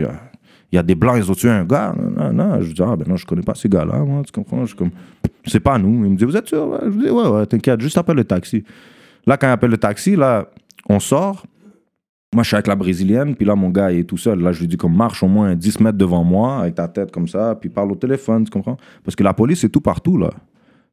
il 0.71 0.77
y 0.77 0.79
a 0.79 0.83
des 0.83 0.95
blancs, 0.95 1.17
ils 1.17 1.31
ont 1.31 1.35
tué 1.35 1.49
un 1.49 1.65
gars, 1.65 1.95
non, 1.97 2.33
non, 2.33 2.33
non. 2.33 2.63
Je 2.63 2.73
dis, 2.73 2.83
ah, 2.83 2.95
ben 2.97 3.07
non, 3.09 3.17
je 3.17 3.27
connais 3.27 3.43
pas 3.43 3.55
ces 3.55 3.69
gars-là, 3.69 3.99
moi, 4.01 4.23
tu 4.25 4.33
comprends? 4.33 4.61
Je 4.61 4.67
suis 4.67 4.77
comme, 4.77 4.91
c'est 5.47 5.61
pas 5.61 5.79
nous. 5.79 6.05
Il 6.05 6.11
me 6.13 6.17
dit, 6.17 6.25
vous 6.25 6.37
êtes 6.37 6.47
sûr? 6.47 6.79
Je 6.85 6.91
dis, 6.91 7.11
ouais, 7.11 7.29
ouais, 7.29 7.47
t'inquiète, 7.47 7.81
juste 7.81 7.97
appelle 7.97 8.17
le 8.17 8.25
taxi. 8.25 8.65
Là, 9.27 9.37
quand 9.37 9.47
il 9.47 9.51
appelle 9.51 9.71
le 9.71 9.79
taxi, 9.79 10.17
là, 10.17 10.47
on 10.89 11.01
sort. 11.01 11.47
Moi, 12.35 12.43
je 12.43 12.49
suis 12.49 12.57
avec 12.57 12.67
la 12.67 12.77
brésilienne, 12.77 13.35
puis 13.35 13.47
là, 13.47 13.55
mon 13.55 13.71
gars, 13.71 13.91
il 13.91 14.01
est 14.01 14.05
tout 14.05 14.19
seul. 14.19 14.41
Là, 14.41 14.53
je 14.53 14.61
lui 14.61 14.69
dis, 14.69 14.77
comme, 14.77 14.95
marche 14.95 15.23
au 15.23 15.29
moins 15.29 15.55
10 15.55 15.81
mètres 15.81 15.97
devant 15.97 16.23
moi, 16.23 16.59
avec 16.59 16.75
ta 16.75 16.87
tête 16.87 17.11
comme 17.11 17.27
ça, 17.27 17.55
puis 17.55 17.71
parle 17.71 17.91
au 17.91 17.97
téléphone, 17.97 18.45
tu 18.45 18.51
comprends? 18.51 18.77
Parce 19.03 19.17
que 19.17 19.25
la 19.25 19.33
police 19.33 19.65
est 19.65 19.71
tout 19.71 19.81
partout, 19.81 20.19
là. 20.19 20.29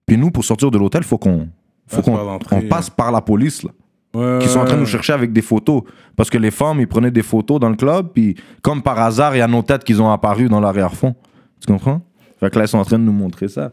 Puis 0.06 0.18
nous, 0.18 0.32
pour 0.32 0.46
sortir 0.46 0.72
de 0.72 0.78
l'hôtel, 0.78 1.04
faut 1.04 1.18
qu'on 1.18 1.50
faut 1.88 2.02
qu'on 2.02 2.18
on 2.52 2.62
passe 2.70 2.90
par 2.90 3.12
la 3.12 3.22
police, 3.22 3.64
là. 3.64 3.72
Ouais, 4.16 4.40
qui 4.42 4.48
sont 4.48 4.60
en 4.60 4.66
train 4.66 4.76
de 4.76 4.80
nous 4.82 4.86
chercher 4.86 5.14
avec 5.14 5.34
des 5.34 5.42
photos. 5.42 5.82
Parce 6.16 6.30
que 6.30 6.38
les 6.38 6.52
femmes, 6.52 6.80
ils 6.80 6.88
prenaient 6.88 7.12
des 7.12 7.22
photos 7.24 7.60
dans 7.60 7.70
le 7.70 7.76
club, 7.76 8.08
puis 8.14 8.36
comme 8.62 8.82
par 8.82 8.98
hasard, 9.00 9.36
il 9.36 9.40
y 9.40 9.42
a 9.42 9.48
nos 9.48 9.62
têtes 9.62 9.84
qui 9.84 9.94
ont 9.96 10.10
apparu 10.12 10.48
dans 10.48 10.60
l'arrière-fond. 10.62 11.14
Tu 11.60 11.68
comprends? 11.72 12.02
Fait 12.40 12.50
que 12.50 12.58
là, 12.60 12.66
ils 12.66 12.68
sont 12.68 12.78
en 12.78 12.86
train 12.86 13.00
de 13.00 13.04
nous 13.04 13.12
montrer 13.14 13.48
ça. 13.48 13.72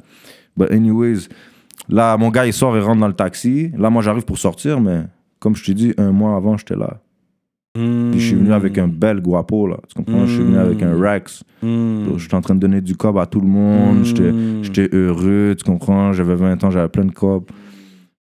But 0.56 0.70
anyways, 0.70 1.28
là, 1.88 2.16
mon 2.16 2.30
gars, 2.30 2.46
il 2.46 2.52
sort 2.52 2.76
et 2.76 2.80
rentre 2.80 3.00
dans 3.00 3.08
le 3.08 3.12
taxi. 3.14 3.70
Là, 3.78 3.88
moi, 3.90 4.02
j'arrive 4.02 4.24
pour 4.24 4.38
sortir, 4.38 4.80
mais 4.80 5.02
comme 5.40 5.54
je 5.56 5.64
t'ai 5.64 5.74
dit, 5.74 5.94
un 5.98 6.12
mois 6.12 6.36
avant, 6.36 6.56
j'étais 6.56 6.76
là. 6.76 6.98
Puis 7.74 8.20
je 8.20 8.26
suis 8.26 8.34
venu 8.36 8.52
avec 8.52 8.76
un 8.76 8.86
bel 8.86 9.20
guapo, 9.22 9.66
là. 9.66 9.78
Tu 9.88 9.94
comprends? 9.94 10.26
Je 10.26 10.34
suis 10.34 10.42
venu 10.44 10.58
avec 10.58 10.82
un 10.82 10.94
Rex. 11.00 11.42
Hmm. 11.62 12.18
J'étais 12.18 12.34
en 12.34 12.42
train 12.42 12.54
de 12.54 12.60
donner 12.60 12.82
du 12.82 12.94
cob 12.96 13.16
à 13.16 13.24
tout 13.24 13.40
le 13.40 13.46
monde. 13.46 14.04
J'étais- 14.04 14.30
J'étais 14.62 14.94
heureux, 14.94 15.54
tu 15.56 15.64
comprends? 15.64 16.12
J'avais 16.12 16.34
20 16.34 16.62
ans, 16.64 16.70
j'avais 16.70 16.88
plein 16.88 17.06
de 17.06 17.12
cob. 17.12 17.44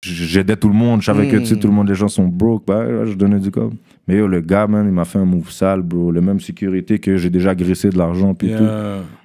J'aidais 0.04 0.56
tout 0.56 0.68
le 0.68 0.74
monde. 0.74 1.02
Je 1.02 1.06
savais 1.06 1.28
que 1.28 1.38
tu 1.38 1.46
sais, 1.46 1.58
tout 1.58 1.68
le 1.68 1.74
monde, 1.74 1.88
les 1.88 1.96
gens 1.96 2.08
sont 2.08 2.28
broke. 2.28 2.66
Bah, 2.66 2.84
là, 2.84 3.06
je 3.06 3.14
donnais 3.14 3.40
du 3.40 3.52
cob. 3.52 3.74
Mais 4.08 4.18
yo, 4.18 4.28
le 4.28 4.42
gars, 4.42 4.66
man, 4.66 4.86
il 4.88 4.92
m'a 4.92 5.06
fait 5.06 5.20
un 5.20 5.26
move 5.26 5.52
sale, 5.52 5.82
bro. 5.84 6.12
Le 6.12 6.22
même 6.22 6.40
sécurité 6.40 6.98
que 6.98 7.18
j'ai 7.18 7.30
déjà 7.30 7.54
graissé 7.54 7.90
de 7.90 7.98
l'argent, 7.98 8.34
puis 8.34 8.52
tout. 8.56 8.64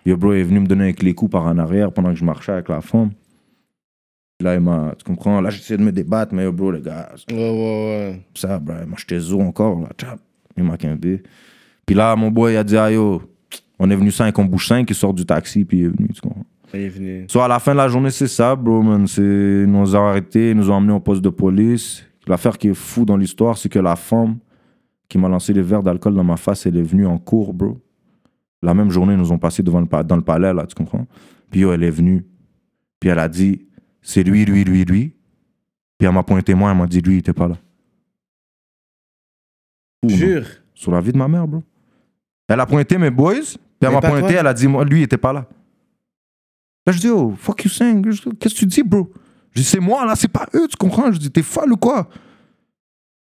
Yo, 0.05 0.17
bro, 0.19 0.35
il 0.35 0.41
est 0.41 0.45
venu 0.45 0.61
me 0.61 0.67
donner 0.67 0.85
avec 0.85 1.03
les 1.03 1.15
coups 1.15 1.31
par 1.33 1.47
en 1.47 1.57
arrière 1.57 1.93
pendant 1.93 2.11
que 2.11 2.17
je 2.17 2.25
marchais 2.25 2.53
avec 2.53 2.69
la 2.69 2.83
femme. 2.83 3.11
Là, 4.41 4.55
il 4.55 4.61
m'a. 4.61 4.95
Tu 4.99 5.05
comprends? 5.05 5.41
Là, 5.41 5.49
j'essayais 5.49 5.79
de 5.79 5.83
me 5.83 5.93
débattre, 5.93 6.35
mais 6.35 6.45
yo, 6.45 6.53
bro, 6.53 6.71
le 6.71 6.81
gars, 6.81 7.09
Ouais, 7.31 7.35
ouais, 7.37 7.51
ouais. 7.51 8.21
ça, 8.35 8.59
bro, 8.59 8.75
moi, 8.87 8.99
j'étais 8.99 9.19
zo 9.19 9.41
encore, 9.41 9.81
là. 9.81 9.89
Tchap. 9.97 10.19
Il 10.59 10.65
m'a 10.65 10.77
quimbé. 10.77 11.23
Puis 11.87 11.95
là, 11.97 12.15
mon 12.17 12.31
boy, 12.31 12.53
il 12.53 12.57
a 12.57 12.65
dit, 12.65 12.77
ah, 12.77 12.91
yo, 12.91 13.23
on 13.79 13.91
est 13.91 13.97
venu 13.97 14.11
5, 14.11 14.39
on 14.39 14.45
bouge 14.45 14.67
5, 14.69 14.89
il 14.91 14.95
sort 14.95 15.15
du 15.15 15.25
taxi, 15.25 15.65
puis 15.65 15.79
il 15.79 15.85
est 15.85 15.89
venu, 15.89 16.09
tu 16.15 16.21
comprends? 16.21 16.45
Il 16.75 16.81
est 16.81 16.89
venu. 16.89 17.27
So, 17.31 17.41
à 17.41 17.49
la 17.49 17.59
fin 17.59 17.73
de 17.73 17.77
la 17.79 17.89
journée, 17.89 18.11
c'est 18.11 18.27
ça, 18.29 18.55
bro, 18.57 18.83
man. 18.83 19.07
C'est- 19.07 19.23
Ils 19.23 19.67
nous 19.71 19.95
ont 19.97 20.07
arrêtés, 20.07 20.51
ils 20.51 20.57
nous 20.57 20.71
ont 20.71 20.75
emmenés 20.75 20.93
au 20.93 21.01
poste 21.01 21.23
de 21.23 21.29
police. 21.31 22.05
L'affaire 22.27 22.59
qui 22.59 22.69
est 22.69 22.75
fou 22.75 23.05
dans 23.05 23.17
l'histoire, 23.17 23.57
c'est 23.57 23.69
que 23.69 23.79
la 23.79 23.95
femme 23.97 24.39
qui 25.09 25.17
m'a 25.19 25.29
lancé 25.29 25.53
les 25.53 25.63
verres 25.63 25.83
d'alcool 25.83 26.15
dans 26.15 26.25
ma 26.25 26.37
face, 26.37 26.67
elle 26.67 26.77
est 26.77 26.83
venue 26.83 27.07
en 27.07 27.19
cours, 27.19 27.55
bro. 27.55 27.81
La 28.63 28.75
même 28.75 28.91
journée, 28.91 29.13
ils 29.15 29.19
nous 29.19 29.31
ont 29.31 29.39
passé 29.39 29.63
devant 29.63 29.81
le 29.81 29.87
dans 30.05 30.17
le 30.17 30.23
palais, 30.23 30.53
là, 30.53 30.67
tu 30.67 30.75
comprends? 30.75 31.07
Puis 31.51 31.61
yo, 31.61 31.73
elle 31.73 31.85
est 31.85 31.91
venue. 31.91 32.27
Puis 32.99 33.11
elle 33.11 33.19
a 33.21 33.29
dit, 33.29 33.67
c'est 34.03 34.25
lui, 34.25 34.45
lui, 34.45 34.65
lui, 34.65 34.85
lui. 34.85 35.15
Puis 35.99 36.09
elle 36.09 36.13
m'a 36.13 36.23
pointé 36.25 36.55
moi, 36.55 36.73
elle 36.73 36.77
m'a 36.79 36.87
dit, 36.87 37.01
lui, 37.01 37.15
il 37.15 37.19
était 37.19 37.33
pas 37.33 37.47
là. 37.49 37.57
Jure. 40.09 40.47
Sur 40.75 40.93
la 40.93 41.01
vie 41.01 41.13
de 41.13 41.19
ma 41.19 41.29
mère, 41.29 41.47
bro. 41.47 41.63
Elle 42.49 42.61
a 42.61 42.67
pointé 42.67 42.99
mes 42.99 43.11
boys, 43.11 43.35
puis 43.41 43.59
elle 43.83 43.91
m'a 43.93 44.01
pointé, 44.01 44.21
toi. 44.33 44.41
elle 44.41 44.47
a 44.47 44.55
dit, 44.55 44.67
moi, 44.69 44.85
lui, 44.85 45.01
il 45.01 45.03
était 45.05 45.17
pas 45.17 45.33
là. 45.33 45.47
Là, 46.87 46.93
je 46.93 46.99
dis, 46.99 47.09
oh, 47.09 47.35
fuck 47.39 47.65
you 47.65 47.71
saying. 47.71 48.03
Qu'est-ce 48.39 48.55
que 48.55 48.61
tu 48.61 48.67
dis, 48.67 48.83
bro? 48.83 49.11
Je 49.53 49.61
dis, 49.61 49.67
c'est 49.67 49.81
moi, 49.81 50.05
là, 50.07 50.15
c'est 50.15 50.29
pas 50.29 50.47
eux, 50.55 50.69
tu 50.69 50.77
comprends? 50.77 51.11
Je 51.11 51.19
dis, 51.19 51.31
t'es 51.31 51.43
folle 51.43 51.73
ou 51.73 51.77
quoi? 51.77 52.09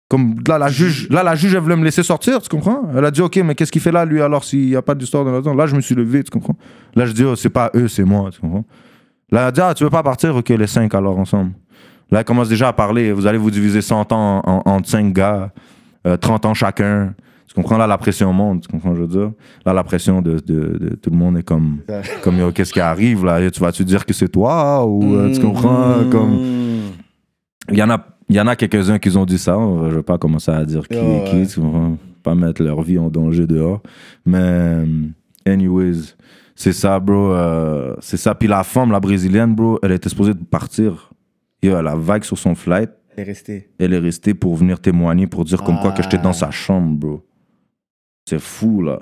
Comme 0.08 0.36
là, 0.46 0.56
la 0.56 0.68
juge, 0.68 1.08
là, 1.10 1.24
la 1.24 1.34
juge, 1.34 1.54
elle 1.54 1.60
voulait 1.60 1.76
me 1.76 1.84
laisser 1.84 2.04
sortir, 2.04 2.40
tu 2.40 2.48
comprends? 2.48 2.82
Elle 2.96 3.04
a 3.04 3.10
dit, 3.10 3.22
ok, 3.22 3.36
mais 3.38 3.56
qu'est-ce 3.56 3.72
qu'il 3.72 3.82
fait 3.82 3.90
là, 3.90 4.04
lui, 4.04 4.22
alors, 4.22 4.44
s'il 4.44 4.66
n'y 4.66 4.76
a 4.76 4.82
pas 4.82 4.94
d'histoire 4.94 5.24
dans 5.24 5.32
la 5.32 5.42
zone? 5.42 5.56
Là, 5.56 5.66
je 5.66 5.74
me 5.74 5.80
suis 5.80 5.96
levé, 5.96 6.22
tu 6.22 6.30
comprends? 6.30 6.56
Là, 6.94 7.06
je 7.06 7.12
dis, 7.12 7.24
oh, 7.24 7.34
c'est 7.34 7.50
pas 7.50 7.70
eux, 7.74 7.88
c'est 7.88 8.04
moi, 8.04 8.30
tu 8.30 8.40
comprends? 8.40 8.64
Là, 9.32 9.40
elle 9.40 9.46
a 9.48 9.52
dit, 9.52 9.60
ah, 9.60 9.74
tu 9.74 9.82
veux 9.82 9.90
pas 9.90 10.04
partir? 10.04 10.36
Ok, 10.36 10.50
les 10.50 10.66
cinq, 10.68 10.94
alors, 10.94 11.18
ensemble. 11.18 11.52
Là, 12.10 12.20
elle 12.20 12.24
commence 12.24 12.48
déjà 12.48 12.68
à 12.68 12.72
parler. 12.72 13.12
Vous 13.12 13.26
allez 13.26 13.38
vous 13.38 13.50
diviser 13.50 13.82
100 13.82 14.12
ans 14.12 14.42
en, 14.44 14.84
5 14.84 15.12
gars, 15.12 15.50
euh, 16.06 16.16
30 16.16 16.46
ans 16.46 16.54
chacun. 16.54 17.14
Tu 17.56 17.62
comprends? 17.62 17.78
Là, 17.78 17.86
la 17.86 17.96
pression 17.96 18.32
monte. 18.34 18.62
Tu 18.62 18.68
comprends, 18.68 18.90
ce 18.94 19.00
que 19.00 19.06
je 19.06 19.06
veux 19.06 19.08
dire? 19.28 19.32
Là, 19.64 19.72
la 19.72 19.82
pression 19.82 20.20
de, 20.20 20.32
de- 20.40 20.76
de 20.78 20.94
tout 20.96 21.08
le 21.10 21.16
monde 21.16 21.38
est 21.38 21.42
comme, 21.42 21.78
comme 22.22 22.52
qu'est-ce 22.52 22.72
qui 22.72 22.80
arrive 22.80 23.24
là? 23.24 23.50
Tu 23.50 23.60
vas-tu 23.60 23.82
dire 23.84 24.04
que 24.04 24.12
c'est 24.12 24.28
toi? 24.28 24.84
Ou 24.86 25.14
euh, 25.14 25.32
tu 25.32 25.40
comprends? 25.40 25.96
Hmm. 26.02 26.10
Comme, 26.10 26.38
il 27.70 27.78
y 27.78 27.82
en 27.82 27.88
a, 27.90 28.06
il 28.28 28.36
y 28.36 28.40
en 28.40 28.46
a 28.46 28.56
quelques-uns 28.56 28.98
qui 28.98 29.16
ont 29.16 29.24
dit 29.24 29.38
ça. 29.38 29.56
Je 29.88 29.94
vais 29.96 30.02
pas 30.02 30.18
commencer 30.18 30.50
à 30.50 30.64
dire 30.66 30.86
qui 30.86 30.96
Ouais, 30.98 31.22
est 31.26 31.30
qui. 31.30 31.36
ouais. 31.36 31.46
Tu 31.46 31.60
comprends? 31.60 31.96
Pas 32.22 32.34
mettre 32.34 32.62
leur 32.62 32.82
vie 32.82 32.98
en 32.98 33.08
danger 33.08 33.46
dehors. 33.46 33.80
Mais, 34.26 34.38
euh, 34.40 34.86
anyways, 35.46 36.14
c'est 36.54 36.72
ça, 36.72 37.00
bro. 37.00 37.32
euh, 37.32 37.94
c'est 38.00 38.16
ça. 38.18 38.34
Puis 38.34 38.48
la 38.48 38.64
femme, 38.64 38.90
la 38.92 39.00
brésilienne, 39.00 39.54
bro, 39.54 39.78
elle 39.82 39.92
était 39.92 40.08
supposée 40.08 40.34
de 40.34 40.44
partir. 40.44 41.10
Yo, 41.62 41.76
elle 41.78 41.86
a 41.86 41.94
vague 41.96 42.24
sur 42.24 42.36
son 42.36 42.54
flight. 42.54 42.90
Elle 43.16 43.22
est 43.22 43.26
restée. 43.28 43.70
Elle 43.78 43.94
est 43.94 43.98
restée 43.98 44.34
pour 44.34 44.56
venir 44.56 44.78
témoigner, 44.78 45.26
pour 45.26 45.44
dire 45.44 45.62
comme 45.62 45.78
quoi 45.80 45.92
que 45.92 46.02
j'étais 46.02 46.18
Ah. 46.20 46.24
dans 46.24 46.32
sa 46.34 46.50
chambre, 46.50 46.94
bro. 46.96 47.22
C'est 48.28 48.40
fou, 48.40 48.82
là. 48.82 49.00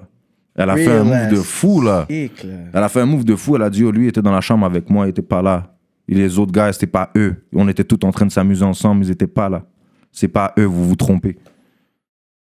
Elle 0.55 0.71
a 0.71 0.77
fait 0.77 0.93
un 0.93 1.03
move 1.05 1.31
de 1.31 1.37
fou, 1.37 1.81
là. 1.81 2.07
Elle 2.09 2.31
a 2.75 2.89
fait 2.89 3.01
un 3.01 3.07
move 3.07 3.25
de 3.25 3.35
fou. 3.35 3.57
Elle 3.57 3.63
a 3.63 3.71
dit, 3.71 3.83
oh, 3.85 3.91
lui, 3.91 4.05
il 4.05 4.09
était 4.09 4.23
dans 4.23 4.33
la 4.33 4.41
chambre 4.41 4.65
avec 4.67 4.89
moi, 4.91 5.07
il 5.07 5.11
était 5.11 5.23
pas 5.23 5.43
là. 5.43 5.77
Et 6.07 6.15
les 6.15 6.39
autres 6.39 6.53
gars, 6.53 6.73
c'était 6.73 6.87
pas 6.87 7.11
eux. 7.17 7.45
On 7.55 7.67
était 7.67 7.85
tous 7.85 8.07
en 8.07 8.13
train 8.13 8.27
de 8.27 8.31
s'amuser 8.31 8.65
ensemble, 8.65 9.05
ils 9.05 9.11
étaient 9.11 9.27
pas 9.27 9.49
là. 9.49 9.65
C'est 10.13 10.29
pas 10.29 10.53
eux, 10.59 10.65
vous 10.65 10.87
vous 10.89 10.97
trompez. 10.97 11.39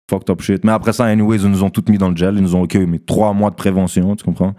Fucked 0.09 0.31
up 0.31 0.41
shit. 0.41 0.63
Mais 0.65 0.71
après 0.71 0.93
ça, 0.93 1.07
anyways, 1.07 1.39
ils 1.39 1.51
nous 1.51 1.65
ont 1.65 1.71
tous 1.71 1.91
mis 1.91 1.99
dans 1.99 2.11
le 2.11 2.17
gel. 2.17 2.37
Ils 2.37 2.43
nous 2.43 2.55
ont 2.55 2.63
ok, 2.63 2.77
mais 2.87 3.01
trois 3.01 3.33
mois 3.33 3.51
de 3.51 3.57
prévention, 3.57 4.15
tu 4.15 4.25
comprends? 4.25 4.55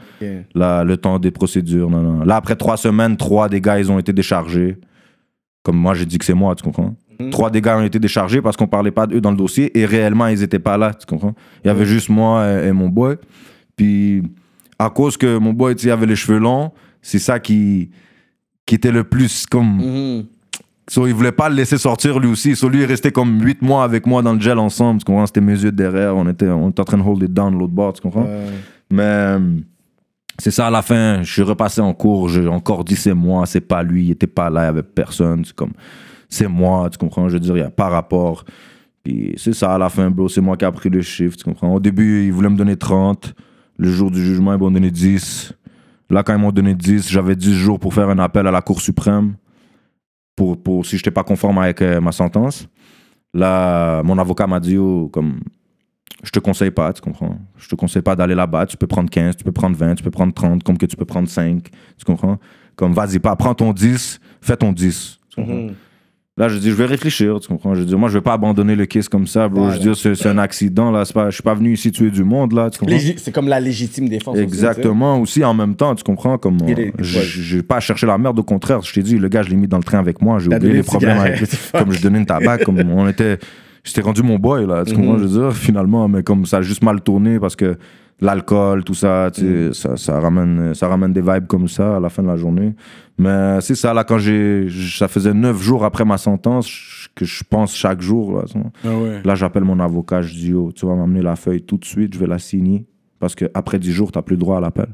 Là, 0.56 0.84
le 0.84 0.98
temps 0.98 1.20
des 1.20 1.32
procédures, 1.32 1.90
non, 1.90 2.02
non. 2.02 2.26
Là, 2.26 2.36
après 2.36 2.58
trois 2.58 2.76
semaines, 2.76 3.16
trois 3.16 3.48
des 3.48 3.62
gars, 3.62 3.80
ils 3.80 3.90
ont 3.90 4.00
été 4.00 4.12
déchargés. 4.12 4.78
Comme 5.64 5.78
moi, 5.78 5.94
j'ai 5.94 6.06
dit 6.06 6.18
que 6.18 6.26
c'est 6.26 6.34
moi, 6.34 6.54
tu 6.56 6.64
comprends? 6.64 6.96
Trois 7.32 7.50
des 7.50 7.62
gars 7.62 7.78
ont 7.78 7.84
été 7.84 8.00
déchargés 8.00 8.42
parce 8.42 8.56
qu'on 8.56 8.68
parlait 8.68 8.92
pas 8.92 9.08
d'eux 9.08 9.22
dans 9.22 9.32
le 9.32 9.38
dossier 9.38 9.78
et 9.78 9.86
réellement, 9.86 10.28
ils 10.28 10.44
étaient 10.44 10.60
pas 10.60 10.78
là, 10.78 10.94
tu 10.94 11.06
comprends? 11.06 11.34
Il 11.64 11.68
y 11.68 11.72
avait 11.72 11.86
juste 11.86 12.10
moi 12.10 12.46
et, 12.48 12.68
et 12.68 12.72
mon 12.72 12.90
boy. 12.90 13.18
Puis, 13.76 14.24
à 14.80 14.90
cause 14.90 15.18
que 15.18 15.38
mon 15.38 15.54
boy, 15.54 15.76
avait 15.90 16.06
les 16.06 16.16
cheveux 16.16 16.40
longs, 16.40 16.72
c'est 17.02 17.20
ça 17.20 17.40
qui, 17.40 17.90
qui 18.66 18.76
était 18.76 18.92
le 18.92 19.04
plus 19.04 19.46
comme. 19.46 19.78
Mhm. 19.78 20.26
So, 20.90 21.06
il 21.06 21.14
voulait 21.14 21.34
pas 21.34 21.50
le 21.50 21.56
laisser 21.56 21.78
sortir 21.78 22.18
lui 22.18 22.30
aussi. 22.30 22.56
So, 22.56 22.70
lui, 22.70 22.80
il 22.80 22.86
restait 22.86 23.12
comme 23.12 23.42
huit 23.42 23.62
mois 23.62 23.84
avec 23.84 24.06
moi 24.06 24.22
dans 24.22 24.34
le 24.34 24.40
gel 24.40 24.58
ensemble, 24.58 25.00
tu 25.00 25.06
comprends? 25.06 25.26
C'était 25.26 25.42
mes 25.42 25.62
yeux 25.62 25.72
derrière, 25.72 26.16
on 26.16 26.30
était, 26.30 26.48
on 26.48 26.70
était 26.70 26.80
en 26.80 26.86
train 26.86 26.98
de 26.98 27.04
hold 27.04 27.24
it 27.24 27.34
down 27.34 27.58
l'autre 27.58 27.74
bord, 27.74 27.94
tu 27.94 28.02
comprends? 28.02 28.24
Ouais. 28.24 28.46
Mais 28.90 29.04
euh, 29.04 29.40
c'est 30.40 30.52
ça, 30.52 30.68
à 30.68 30.70
la 30.70 30.82
fin, 30.82 31.24
je 31.24 31.32
suis 31.32 31.42
repassé 31.42 31.82
en 31.82 31.94
cours, 31.94 32.30
j'ai 32.30 32.48
encore 32.48 32.86
dit 32.86 32.96
c'est 32.96 33.14
moi, 33.14 33.46
c'est 33.46 33.62
pas 33.62 33.84
lui, 33.84 34.06
il 34.06 34.12
était 34.12 34.28
pas 34.28 34.50
là, 34.50 34.64
il 34.64 34.66
y 34.66 34.70
avait 34.70 34.84
personne. 34.84 35.44
C'est 35.44 35.56
comme, 35.56 35.74
c'est 36.30 36.48
moi, 36.48 36.90
tu 36.90 36.98
comprends? 36.98 37.28
Je 37.30 37.34
veux 37.34 37.40
dire, 37.40 37.56
il 37.56 37.62
n'y 37.62 37.66
a 37.66 37.72
pas 37.72 37.90
rapport. 37.90 38.44
Puis 39.04 39.34
c'est 39.38 39.54
ça, 39.54 39.74
à 39.74 39.78
la 39.78 39.90
fin, 39.90 40.10
bro, 40.10 40.28
c'est 40.28 40.42
moi 40.42 40.58
qui 40.58 40.66
ai 40.66 40.72
pris 40.72 40.90
le 40.90 41.02
chiffre, 41.02 41.38
tu 41.38 41.44
comprends? 41.44 41.74
Au 41.74 41.80
début, 41.80 42.26
ils 42.26 42.34
voulaient 42.34 42.50
me 42.50 42.58
donner 42.58 42.76
30. 42.76 43.34
Le 43.78 43.90
jour 43.90 44.12
du 44.12 44.22
jugement, 44.24 44.54
ils 44.54 44.60
m'ont 44.60 44.72
donné 44.72 44.92
10. 44.92 45.54
Là, 46.10 46.24
quand 46.24 46.34
ils 46.36 46.42
m'ont 46.42 46.52
donné 46.52 46.74
10, 46.74 47.10
j'avais 47.10 47.36
10 47.36 47.54
jours 47.54 47.80
pour 47.80 47.94
faire 47.94 48.10
un 48.10 48.20
appel 48.20 48.48
à 48.48 48.52
la 48.52 48.62
Cour 48.62 48.82
suprême 48.82 49.36
pour, 50.36 50.62
pour 50.62 50.86
si 50.86 50.92
je 50.92 51.02
n'étais 51.02 51.12
pas 51.12 51.24
conforme 51.24 51.58
avec 51.60 51.82
euh, 51.82 52.02
ma 52.02 52.12
sentence. 52.12 52.68
Là, 53.34 54.02
mon 54.04 54.18
avocat 54.18 54.48
m'a 54.48 54.60
dit, 54.60 54.78
oh, 54.78 55.10
comme, 55.12 55.40
je 56.24 56.32
te 56.32 56.40
conseille 56.40 56.72
pas, 56.72 56.92
tu 56.94 57.02
comprends? 57.02 57.38
Je 57.58 57.68
te 57.68 57.76
conseille 57.76 58.02
pas 58.02 58.16
d'aller 58.16 58.36
là-bas. 58.36 58.66
Tu 58.66 58.78
peux 58.78 58.88
prendre 58.88 59.10
15, 59.10 59.36
tu 59.36 59.44
peux 59.44 59.52
prendre 59.52 59.76
20, 59.76 59.96
tu 59.96 60.04
peux 60.04 60.12
prendre 60.12 60.34
30, 60.34 60.64
comme 60.64 60.78
que 60.78 60.86
tu 60.86 60.96
peux 60.96 61.06
prendre 61.06 61.28
5. 61.28 61.70
Tu 61.98 62.06
comprends? 62.06 62.40
Comme, 62.76 62.94
vas-y 62.94 63.20
pas, 63.20 63.36
prends 63.36 63.54
ton 63.54 63.74
10, 63.74 64.20
fais 64.42 64.58
ton 64.58 64.72
10. 64.72 65.20
Tu 65.30 65.36
comprends? 65.36 65.56
Mhm. 65.56 65.76
Là, 66.38 66.50
je 66.50 66.60
dis, 66.60 66.70
je 66.70 66.76
vais 66.76 66.86
réfléchir, 66.86 67.40
tu 67.40 67.48
comprends? 67.48 67.74
Je 67.74 67.82
dis, 67.82 67.96
moi, 67.96 68.10
je 68.10 68.14
vais 68.14 68.22
pas 68.22 68.34
abandonner 68.34 68.76
le 68.76 68.86
case 68.86 69.10
comme 69.10 69.26
ça, 69.26 69.50
bro. 69.50 69.62
Voilà. 69.62 69.76
Je 69.76 69.90
dis, 69.90 70.00
c'est 70.00 70.14
c'est 70.14 70.30
un 70.30 70.38
accident, 70.38 70.92
là. 70.92 71.04
Pas, 71.12 71.32
je 71.32 71.36
suis 71.36 71.44
pas 71.44 71.56
venu 71.56 71.74
ici 71.74 71.92
tuer 71.92 72.12
du 72.12 72.24
monde, 72.24 72.54
là, 72.54 72.70
tu 72.70 72.78
comprends? 72.78 72.96
C'est 73.18 73.32
comme 73.32 73.48
la 73.48 73.60
légitime 73.60 74.08
défense. 74.08 74.38
Exactement, 74.38 75.20
aussi 75.20 75.44
en 75.44 75.56
même 75.56 75.76
temps, 75.76 75.96
tu 75.96 76.04
comprends? 76.04 76.38
Comme, 76.38 76.60
euh, 76.62 76.92
j'ai 77.00 77.64
pas 77.64 77.80
cherché 77.80 78.06
la 78.06 78.18
merde, 78.20 78.38
au 78.38 78.44
contraire. 78.44 78.82
Je 78.84 78.94
t'ai 78.94 79.02
dit, 79.02 79.18
le 79.18 79.28
gars, 79.30 79.42
je 79.42 79.50
l'ai 79.50 79.56
mis 79.56 79.68
dans 79.68 79.78
le 79.78 79.84
train 79.84 80.00
avec 80.00 80.22
moi, 80.22 80.38
j'ai 80.38 80.54
oublié 80.54 80.74
les 80.74 80.84
problèmes 80.84 81.18
avec 81.18 81.38
cigarette. 81.38 81.72
Comme 81.74 81.92
je 81.92 82.02
donnais 82.02 82.20
une 82.20 82.26
tabac, 82.26 82.60
comme 82.60 82.78
on 82.80 83.08
était. 83.08 83.40
J'étais 83.84 84.02
rendu 84.02 84.22
mon 84.22 84.38
boy, 84.38 84.68
là, 84.68 84.84
tu 84.86 84.94
comprends? 84.94 85.14
Mhm. 85.14 85.20
Je 85.20 85.24
veux 85.28 85.40
dire, 85.40 85.54
finalement, 85.54 86.08
mais 86.10 86.22
comme 86.22 86.46
ça 86.46 86.58
a 86.58 86.62
juste 86.62 86.84
mal 86.84 87.00
tourné 87.02 87.40
parce 87.40 87.56
que 87.56 87.78
l'alcool, 88.20 88.84
tout 88.84 88.94
ça, 88.94 89.30
tu 89.34 89.42
sais, 89.42 89.48
Mhm. 89.48 89.74
ça, 89.74 89.98
ça, 89.98 90.20
ramène, 90.20 90.74
ça 90.74 90.88
ramène 90.88 91.14
des 91.14 91.22
vibes 91.22 91.48
comme 91.48 91.68
ça 91.68 91.98
à 91.98 92.00
la 92.00 92.10
fin 92.10 92.24
de 92.24 92.28
la 92.28 92.36
journée. 92.38 92.74
Mais 93.18 93.60
c'est 93.62 93.76
ça, 93.76 93.94
là, 93.94 94.04
quand 94.04 94.18
j'ai. 94.18 94.68
Ça 94.72 95.08
faisait 95.08 95.34
neuf 95.34 95.62
jours 95.62 95.84
après 95.86 96.06
ma 96.06 96.18
sentence 96.18 97.10
que 97.16 97.26
je 97.26 97.44
pense 97.44 97.76
chaque 97.76 98.02
jour, 98.02 98.38
là. 98.38 98.44
Ah 98.84 98.98
ouais. 98.98 99.22
Là, 99.24 99.36
j'appelle 99.36 99.64
mon 99.64 99.80
avocat, 99.80 100.22
je 100.22 100.34
dis, 100.34 100.54
oh, 100.54 100.72
tu 100.74 100.86
vas 100.86 100.96
m'amener 100.96 101.22
la 101.22 101.36
feuille 101.36 101.62
tout 101.64 101.78
de 101.78 101.86
suite, 101.86 102.14
je 102.14 102.20
vais 102.20 102.28
la 102.28 102.40
signer. 102.40 102.86
Parce 103.20 103.34
qu'après 103.34 103.80
10 103.80 103.92
jours, 103.92 104.12
tu 104.12 104.18
n'as 104.18 104.22
plus 104.22 104.36
le 104.36 104.40
droit 104.40 104.58
à 104.58 104.62
l'appel. 104.62 104.88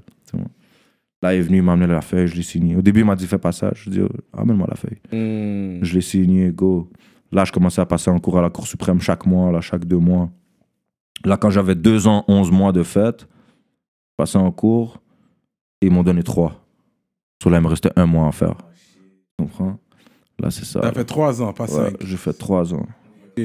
Là, 1.22 1.34
il 1.34 1.40
est 1.40 1.42
venu 1.42 1.62
m'amener 1.62 1.88
la 1.88 2.02
feuille, 2.02 2.28
je 2.28 2.36
l'ai 2.36 2.42
signé. 2.44 2.76
Au 2.76 2.82
début, 2.82 3.00
il 3.02 3.06
m'a 3.06 3.16
dit, 3.16 3.28
fais 3.28 3.38
pas 3.38 3.54
ça. 3.54 3.72
Je 3.76 3.90
dis, 3.90 4.02
oh, 4.02 4.10
amène-moi 4.38 4.68
la 4.70 4.76
feuille. 4.76 5.00
Mhm. 5.12 5.80
Je 5.82 5.94
l'ai 5.94 6.02
signé, 6.02 6.52
go. 6.52 6.90
Là, 7.32 7.46
je 7.46 7.52
commençais 7.54 7.80
à 7.82 7.86
passer 7.86 8.12
en 8.12 8.20
cours 8.20 8.38
à 8.38 8.42
la 8.42 8.50
Cour 8.50 8.68
suprême 8.68 9.00
chaque 9.00 9.26
mois, 9.26 9.50
là, 9.52 9.62
chaque 9.62 9.86
deux 9.86 9.98
mois. 10.00 10.30
Là, 11.26 11.38
quand 11.38 11.50
j'avais 11.50 11.76
deux 11.76 12.08
ans, 12.08 12.24
11 12.28 12.52
mois 12.52 12.72
de 12.72 12.84
fête, 12.84 13.22
je 13.22 14.16
passais 14.18 14.38
en 14.38 14.52
cours 14.52 15.00
et 15.82 15.88
ils 15.88 15.92
m'ont 15.92 16.04
donné 16.04 16.24
trois. 16.24 16.66
Sur 17.42 17.50
là, 17.50 17.58
il 17.58 17.64
me 17.64 17.68
restait 17.68 17.92
un 17.96 18.06
mois 18.06 18.28
à 18.28 18.32
faire. 18.32 18.56
Tu 19.38 19.46
comprends? 19.46 19.78
Là, 20.40 20.52
c'est 20.52 20.66
ça. 20.66 20.82
Ça 20.82 20.92
fait 20.92 21.04
trois 21.06 21.42
ans, 21.42 21.54
pas 21.54 21.64
Ouais, 21.66 21.70
cinq. 21.92 21.96
j'ai 22.02 22.18
fait 22.18 22.34
trois 22.34 22.74
ans. 22.74 22.86
Ok. 23.38 23.44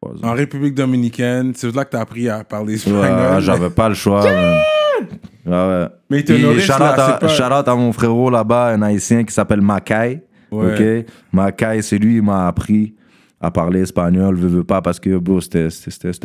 Trois 0.00 0.14
ans. 0.16 0.30
En 0.30 0.34
République 0.34 0.74
Dominicaine, 0.74 1.52
c'est 1.54 1.74
là 1.74 1.84
que 1.84 1.90
t'as 1.90 2.00
appris 2.00 2.28
à 2.28 2.44
parler 2.44 2.74
espagnol. 2.74 3.00
Ouais, 3.02 3.40
j'avais 3.40 3.70
pas 3.70 3.88
le 3.88 3.94
choix. 3.94 4.22
man. 4.24 4.60
Ah 5.46 5.68
ouais. 5.68 5.86
Mais 6.08 6.20
il 6.20 6.24
te 6.24 6.32
nourrissent, 6.32 6.62
shout 6.64 6.72
là, 6.78 6.92
out 6.94 6.98
à, 6.98 7.18
pas- 7.62 7.70
à 7.72 7.74
mon 7.76 7.92
frérot 7.92 8.30
là-bas, 8.30 8.68
un 8.68 8.82
haïtien 8.82 9.24
qui 9.24 9.34
s'appelle 9.34 9.60
Makai. 9.60 10.22
Ouais. 10.50 11.02
Ok? 11.02 11.12
Makai, 11.32 11.82
c'est 11.82 11.98
lui, 11.98 12.16
il 12.16 12.22
m'a 12.22 12.46
appris 12.46 12.94
à 13.44 13.50
parler 13.50 13.80
espagnol, 13.82 14.34
veux, 14.36 14.48
veux 14.48 14.64
pas, 14.64 14.80
parce 14.82 14.98
que, 15.00 15.16
bro, 15.18 15.40
c'était 15.40 15.68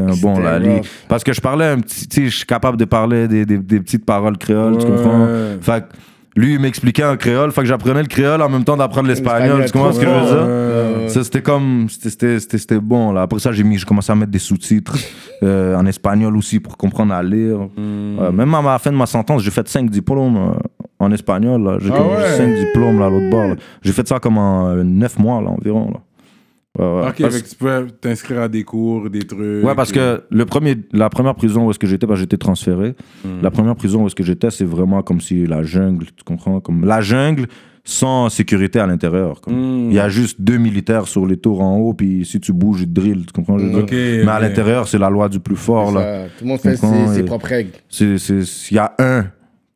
un 0.01 0.15
bon, 0.21 0.39
là. 0.39 0.59
lui. 0.59 0.81
Parce 1.07 1.23
que 1.23 1.33
je 1.33 1.41
parlais 1.41 1.65
un 1.65 1.79
petit, 1.79 2.07
tu 2.07 2.21
sais, 2.21 2.25
je 2.29 2.35
suis 2.37 2.45
capable 2.45 2.77
de 2.77 2.85
parler 2.85 3.27
des, 3.27 3.45
des, 3.45 3.57
des 3.57 3.79
petites 3.79 4.05
paroles 4.05 4.37
créoles, 4.37 4.77
tu 4.77 4.85
comprends? 4.85 5.27
Fait 5.61 5.83
lui, 6.35 6.53
il 6.53 6.59
m'expliquait 6.59 7.03
en 7.03 7.17
créole, 7.17 7.51
fait 7.51 7.61
que 7.61 7.67
j'apprenais 7.67 8.01
le 8.01 8.07
créole 8.07 8.41
en 8.41 8.47
même 8.49 8.63
temps 8.63 8.77
d'apprendre 8.77 9.07
l'espagnol, 9.09 9.65
tu 9.65 9.71
comprends 9.71 9.91
ce 9.91 9.99
que 9.99 10.05
je 10.05 10.11
veux 10.11 10.25
dire? 10.25 11.09
Ça, 11.09 11.23
c'était 11.23 11.41
comme 11.41 11.87
c'était- 11.89 12.79
bon 12.79 13.11
là 13.11 13.23
après 13.23 13.39
ça 13.39 13.51
j'ai 13.51 13.63
mis 13.63 13.77
j'ai 13.79 13.85
commencé 13.85 14.11
à 14.11 14.15
mettre 14.15 14.31
des 14.31 14.37
sous-titres 14.39 14.95
euh, 15.41 15.75
en 15.75 15.85
espagnol 15.87 16.37
aussi 16.37 16.59
pour 16.59 16.77
comprendre 16.77 17.13
à 17.15 17.23
lire 17.23 17.57
Hmm. 17.75 18.19
Ouais, 18.19 18.31
même 18.31 18.53
à 18.53 18.61
la 18.61 18.77
fin 18.79 18.91
de 18.91 18.95
ma 18.95 19.07
sentence 19.07 19.41
j'ai 19.41 19.49
fait 19.51 19.67
cinq 19.67 19.89
diplômes 19.89 20.37
euh, 20.37 20.59
en 20.99 21.11
espagnol 21.11 21.79
j'ai 21.81 21.89
Ah 21.93 22.01
ouais? 22.01 22.37
cinq 22.37 22.53
diplômes 22.53 22.99
là 22.99 23.07
à 23.07 23.09
l'autre 23.09 23.29
bord 23.31 23.55
j'ai 23.81 23.91
fait 23.91 24.07
ça 24.07 24.19
comme 24.19 24.37
en 24.37 24.69
euh, 24.69 24.83
neuf 24.83 25.17
mois 25.17 25.41
là 25.41 25.49
environ 25.49 25.89
là. 25.93 25.99
Ouais, 26.79 26.85
ouais. 27.01 27.07
Ok, 27.09 27.21
Parce- 27.21 27.35
fait 27.35 27.41
que 27.43 27.49
tu 27.49 27.55
peux 27.55 27.87
t'inscrire 27.99 28.41
à 28.41 28.47
des 28.47 28.63
cours, 28.63 29.09
des 29.09 29.23
trucs. 29.25 29.63
Ouais, 29.65 29.75
parce 29.75 29.91
que 29.91 30.23
le 30.29 30.45
premier, 30.45 30.75
la 30.93 31.09
première 31.09 31.35
prison 31.35 31.65
où 31.67 31.71
est-ce 31.71 31.79
que 31.79 31.87
j'étais, 31.87 32.07
bah, 32.07 32.15
j'étais 32.15 32.37
transféré. 32.37 32.95
Hmm. 33.25 33.41
La 33.41 33.51
première 33.51 33.75
prison 33.75 34.03
où 34.03 34.07
est-ce 34.07 34.15
que 34.15 34.23
j'étais, 34.23 34.49
c'est 34.49 34.65
vraiment 34.65 35.01
comme 35.01 35.19
si 35.19 35.45
la 35.45 35.63
jungle, 35.63 36.05
tu 36.15 36.23
comprends 36.23 36.59
Comme 36.61 36.85
la 36.85 37.01
jungle 37.01 37.47
sans 37.83 38.29
sécurité 38.29 38.79
à 38.79 38.85
l'intérieur. 38.87 39.41
Hmm. 39.47 39.87
Il 39.89 39.93
y 39.93 39.99
a 39.99 40.09
juste 40.09 40.39
deux 40.41 40.57
militaires 40.57 41.07
sur 41.07 41.25
les 41.25 41.37
tours 41.37 41.61
en 41.61 41.77
haut, 41.77 41.93
puis 41.93 42.23
si 42.25 42.39
tu 42.39 42.53
bouges, 42.53 42.81
ils 42.81 42.87
te 42.87 42.93
drillent, 42.93 43.25
tu 43.25 43.33
comprends 43.33 43.57
Mais 43.57 44.27
à 44.27 44.39
l'intérieur, 44.39 44.87
c'est 44.87 44.99
la 44.99 45.09
loi 45.09 45.27
du 45.27 45.39
plus 45.39 45.55
fort. 45.55 45.91
Là. 45.91 46.25
Tout 46.37 46.43
le 46.45 46.49
monde 46.49 46.59
fait 46.59 46.75
ses, 46.77 47.07
ses 47.13 47.23
propres 47.23 47.47
règles. 47.47 47.71
C'est- 47.89 48.17
c'est- 48.17 48.71
Il 48.71 48.75
y 48.75 48.79
a 48.79 48.93
un 48.99 49.25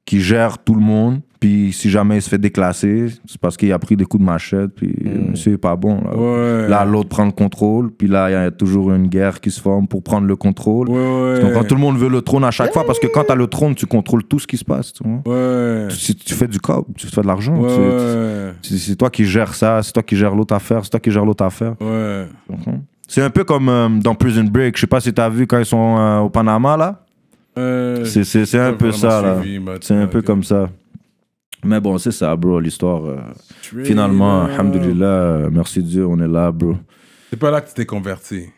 qui 0.05 0.19
gère 0.21 0.57
tout 0.59 0.75
le 0.75 0.81
monde, 0.81 1.21
puis 1.43 1.73
si 1.73 1.89
jamais 1.89 2.15
il 2.17 2.21
se 2.21 2.29
fait 2.29 2.37
déclasser, 2.37 3.07
c'est 3.25 3.37
parce 3.37 3.57
qu'il 3.57 3.69
a 3.73 3.77
pris 3.77 3.97
des 3.97 4.05
coups 4.05 4.21
de 4.21 4.25
machette, 4.25 4.71
puis 4.75 4.95
c'est 5.35 5.57
pas 5.57 5.75
bon. 5.75 5.99
Là, 6.01 6.15
Ouais. 6.15 6.69
là 6.69 6.85
l'autre 6.85 7.09
prend 7.09 7.25
le 7.25 7.31
contrôle, 7.33 7.91
puis 7.91 8.07
là, 8.07 8.29
il 8.29 8.33
y 8.33 8.35
a 8.35 8.49
toujours 8.49 8.93
une 8.93 9.07
guerre 9.07 9.41
qui 9.41 9.51
se 9.51 9.59
forme 9.59 9.85
pour 9.87 10.01
prendre 10.03 10.25
le 10.25 10.37
contrôle. 10.37 10.87
Ouais. 10.89 11.41
Donc, 11.41 11.51
quand 11.53 11.65
tout 11.65 11.75
le 11.75 11.81
monde 11.81 11.97
veut 11.97 12.07
le 12.07 12.21
trône 12.21 12.45
à 12.45 12.51
chaque 12.51 12.71
fois, 12.71 12.85
parce 12.85 12.97
que 12.97 13.07
quand 13.07 13.25
tu 13.25 13.31
as 13.33 13.35
le 13.35 13.47
trône, 13.47 13.75
tu 13.75 13.85
contrôles 13.85 14.23
tout 14.23 14.39
ce 14.39 14.47
qui 14.47 14.55
se 14.55 14.63
passe. 14.63 14.93
Tu, 14.93 15.03
vois. 15.03 15.21
Ouais. 15.35 15.87
Tu- 15.89 16.15
tu 16.15 16.33
fais 16.33 16.47
du 16.47 16.59
cob, 16.61 16.85
tu 16.95 17.07
fais 17.07 17.21
de 17.21 17.27
l'argent. 17.27 17.61
C'est 18.61 18.95
toi 18.95 19.09
qui 19.09 19.25
gères 19.25 19.53
ça, 19.53 19.83
c'est 19.83 19.91
toi 19.91 20.03
qui 20.03 20.15
gères 20.15 20.35
l'autre 20.35 20.53
affaire, 20.55 20.79
c'est 20.83 20.91
toi 20.91 20.99
qui 21.01 21.11
gères 21.11 21.25
l'autre 21.25 21.43
affaire. 21.43 21.75
Comprends? 22.47 22.79
C'est 23.05 23.21
un 23.21 23.29
peu 23.29 23.43
comme 23.43 23.67
euh, 23.67 23.89
dans 23.89 24.15
Prison 24.15 24.45
Break. 24.45 24.75
Je 24.77 24.81
sais 24.81 24.87
pas 24.87 25.01
si 25.01 25.13
tu 25.13 25.21
as 25.21 25.27
vu 25.29 25.45
quand 25.45 25.59
ils 25.59 25.65
sont 25.65 25.97
euh, 25.97 26.19
au 26.19 26.29
Panama, 26.29 26.77
là. 26.77 26.99
Euh, 27.57 28.03
C'est- 28.05 28.55
un 28.57 28.73
peu 28.73 28.91
ça, 28.91 29.39
suivi, 29.41 29.59
C'est 29.81 29.93
un 29.93 30.07
peu 30.07 30.21
comme 30.21 30.43
ça. 30.43 30.69
Mais 31.63 31.79
bon, 31.79 31.97
c'est 31.97 32.11
ça, 32.11 32.35
bro, 32.35 32.59
l'histoire. 32.59 33.05
euh, 33.05 33.17
finalement, 33.83 34.43
alhamdulillah, 34.45 35.05
euh, 35.05 35.49
merci 35.51 35.81
Dieu, 35.81 36.05
on 36.05 36.19
est 36.19 36.27
là, 36.27 36.51
bro. 36.51 36.75
C'est 37.29 37.39
pas 37.39 37.51
là 37.51 37.61
que 37.61 37.69
tu 37.69 37.73
t'es 37.73 37.85
converti. 37.85 38.49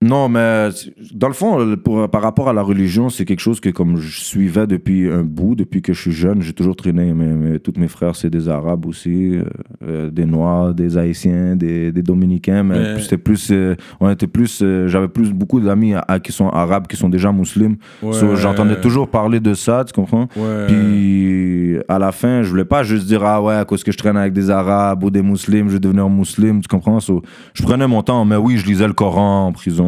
Non, 0.00 0.28
mais 0.28 0.68
dans 1.12 1.26
le 1.26 1.34
fond, 1.34 1.58
le- 1.58 1.76
pour, 1.76 2.08
par 2.08 2.22
rapport 2.22 2.48
à 2.48 2.52
la 2.52 2.62
religion, 2.62 3.08
c'est 3.08 3.24
quelque 3.24 3.40
chose 3.40 3.58
que 3.58 3.68
comme 3.70 3.96
je 3.96 4.20
suivais 4.20 4.68
depuis 4.68 5.10
un 5.10 5.24
bout, 5.24 5.56
depuis 5.56 5.82
que 5.82 5.92
je 5.92 6.00
suis 6.00 6.12
jeune, 6.12 6.40
j'ai 6.40 6.52
toujours 6.52 6.76
traîné. 6.76 7.12
Mais, 7.12 7.26
mais 7.26 7.58
tous 7.58 7.72
mes 7.76 7.88
frères, 7.88 8.14
c'est 8.14 8.30
des 8.30 8.48
Arabes 8.48 8.86
aussi, 8.86 9.34
euh, 9.34 9.42
euh, 9.82 10.08
des 10.10 10.24
Noirs, 10.24 10.72
des 10.72 10.96
Haïtiens, 10.96 11.56
des, 11.56 11.90
des 11.90 12.02
Dominicains. 12.02 12.62
Mais, 12.62 12.94
Mais- 12.94 13.00
c'était 13.00 13.18
plus, 13.18 13.48
euh, 13.50 13.74
on 13.98 14.08
était 14.08 14.28
plus, 14.28 14.60
euh, 14.62 14.86
j'avais 14.86 15.08
plus 15.08 15.32
beaucoup 15.32 15.58
d'amis 15.58 15.94
qui 16.22 16.30
sont 16.30 16.48
arabes, 16.48 16.86
qui 16.86 16.96
sont 16.96 17.08
déjà 17.08 17.32
musulmans. 17.32 17.74
Ouais. 18.00 18.12
So, 18.12 18.36
J'entendais 18.36 18.80
toujours 18.80 19.08
parler 19.08 19.40
de 19.40 19.54
ça, 19.54 19.82
tu 19.84 19.92
comprends? 19.92 20.28
Ouais. 20.36 20.66
Puis 20.68 21.78
à 21.88 21.98
la 21.98 22.12
fin, 22.12 22.42
je 22.44 22.50
voulais 22.50 22.64
pas 22.64 22.84
juste 22.84 23.08
dire 23.08 23.24
ah 23.24 23.42
ouais, 23.42 23.54
à 23.56 23.64
cause 23.64 23.82
que 23.82 23.90
je 23.90 23.98
traîne 23.98 24.16
avec 24.16 24.32
des 24.32 24.48
Arabes 24.48 25.02
ou 25.02 25.10
des 25.10 25.22
musulmans, 25.22 25.68
je 25.68 25.72
vais 25.74 25.80
devenir 25.80 26.08
musulman, 26.08 26.60
tu 26.60 26.68
comprends? 26.68 27.00
So, 27.00 27.20
je 27.52 27.64
prenais 27.64 27.88
mon 27.88 28.02
temps, 28.04 28.24
mais 28.24 28.36
oui, 28.36 28.58
je 28.58 28.66
lisais 28.66 28.86
le 28.86 28.92
Coran 28.92 29.46
en 29.48 29.52
prison, 29.52 29.87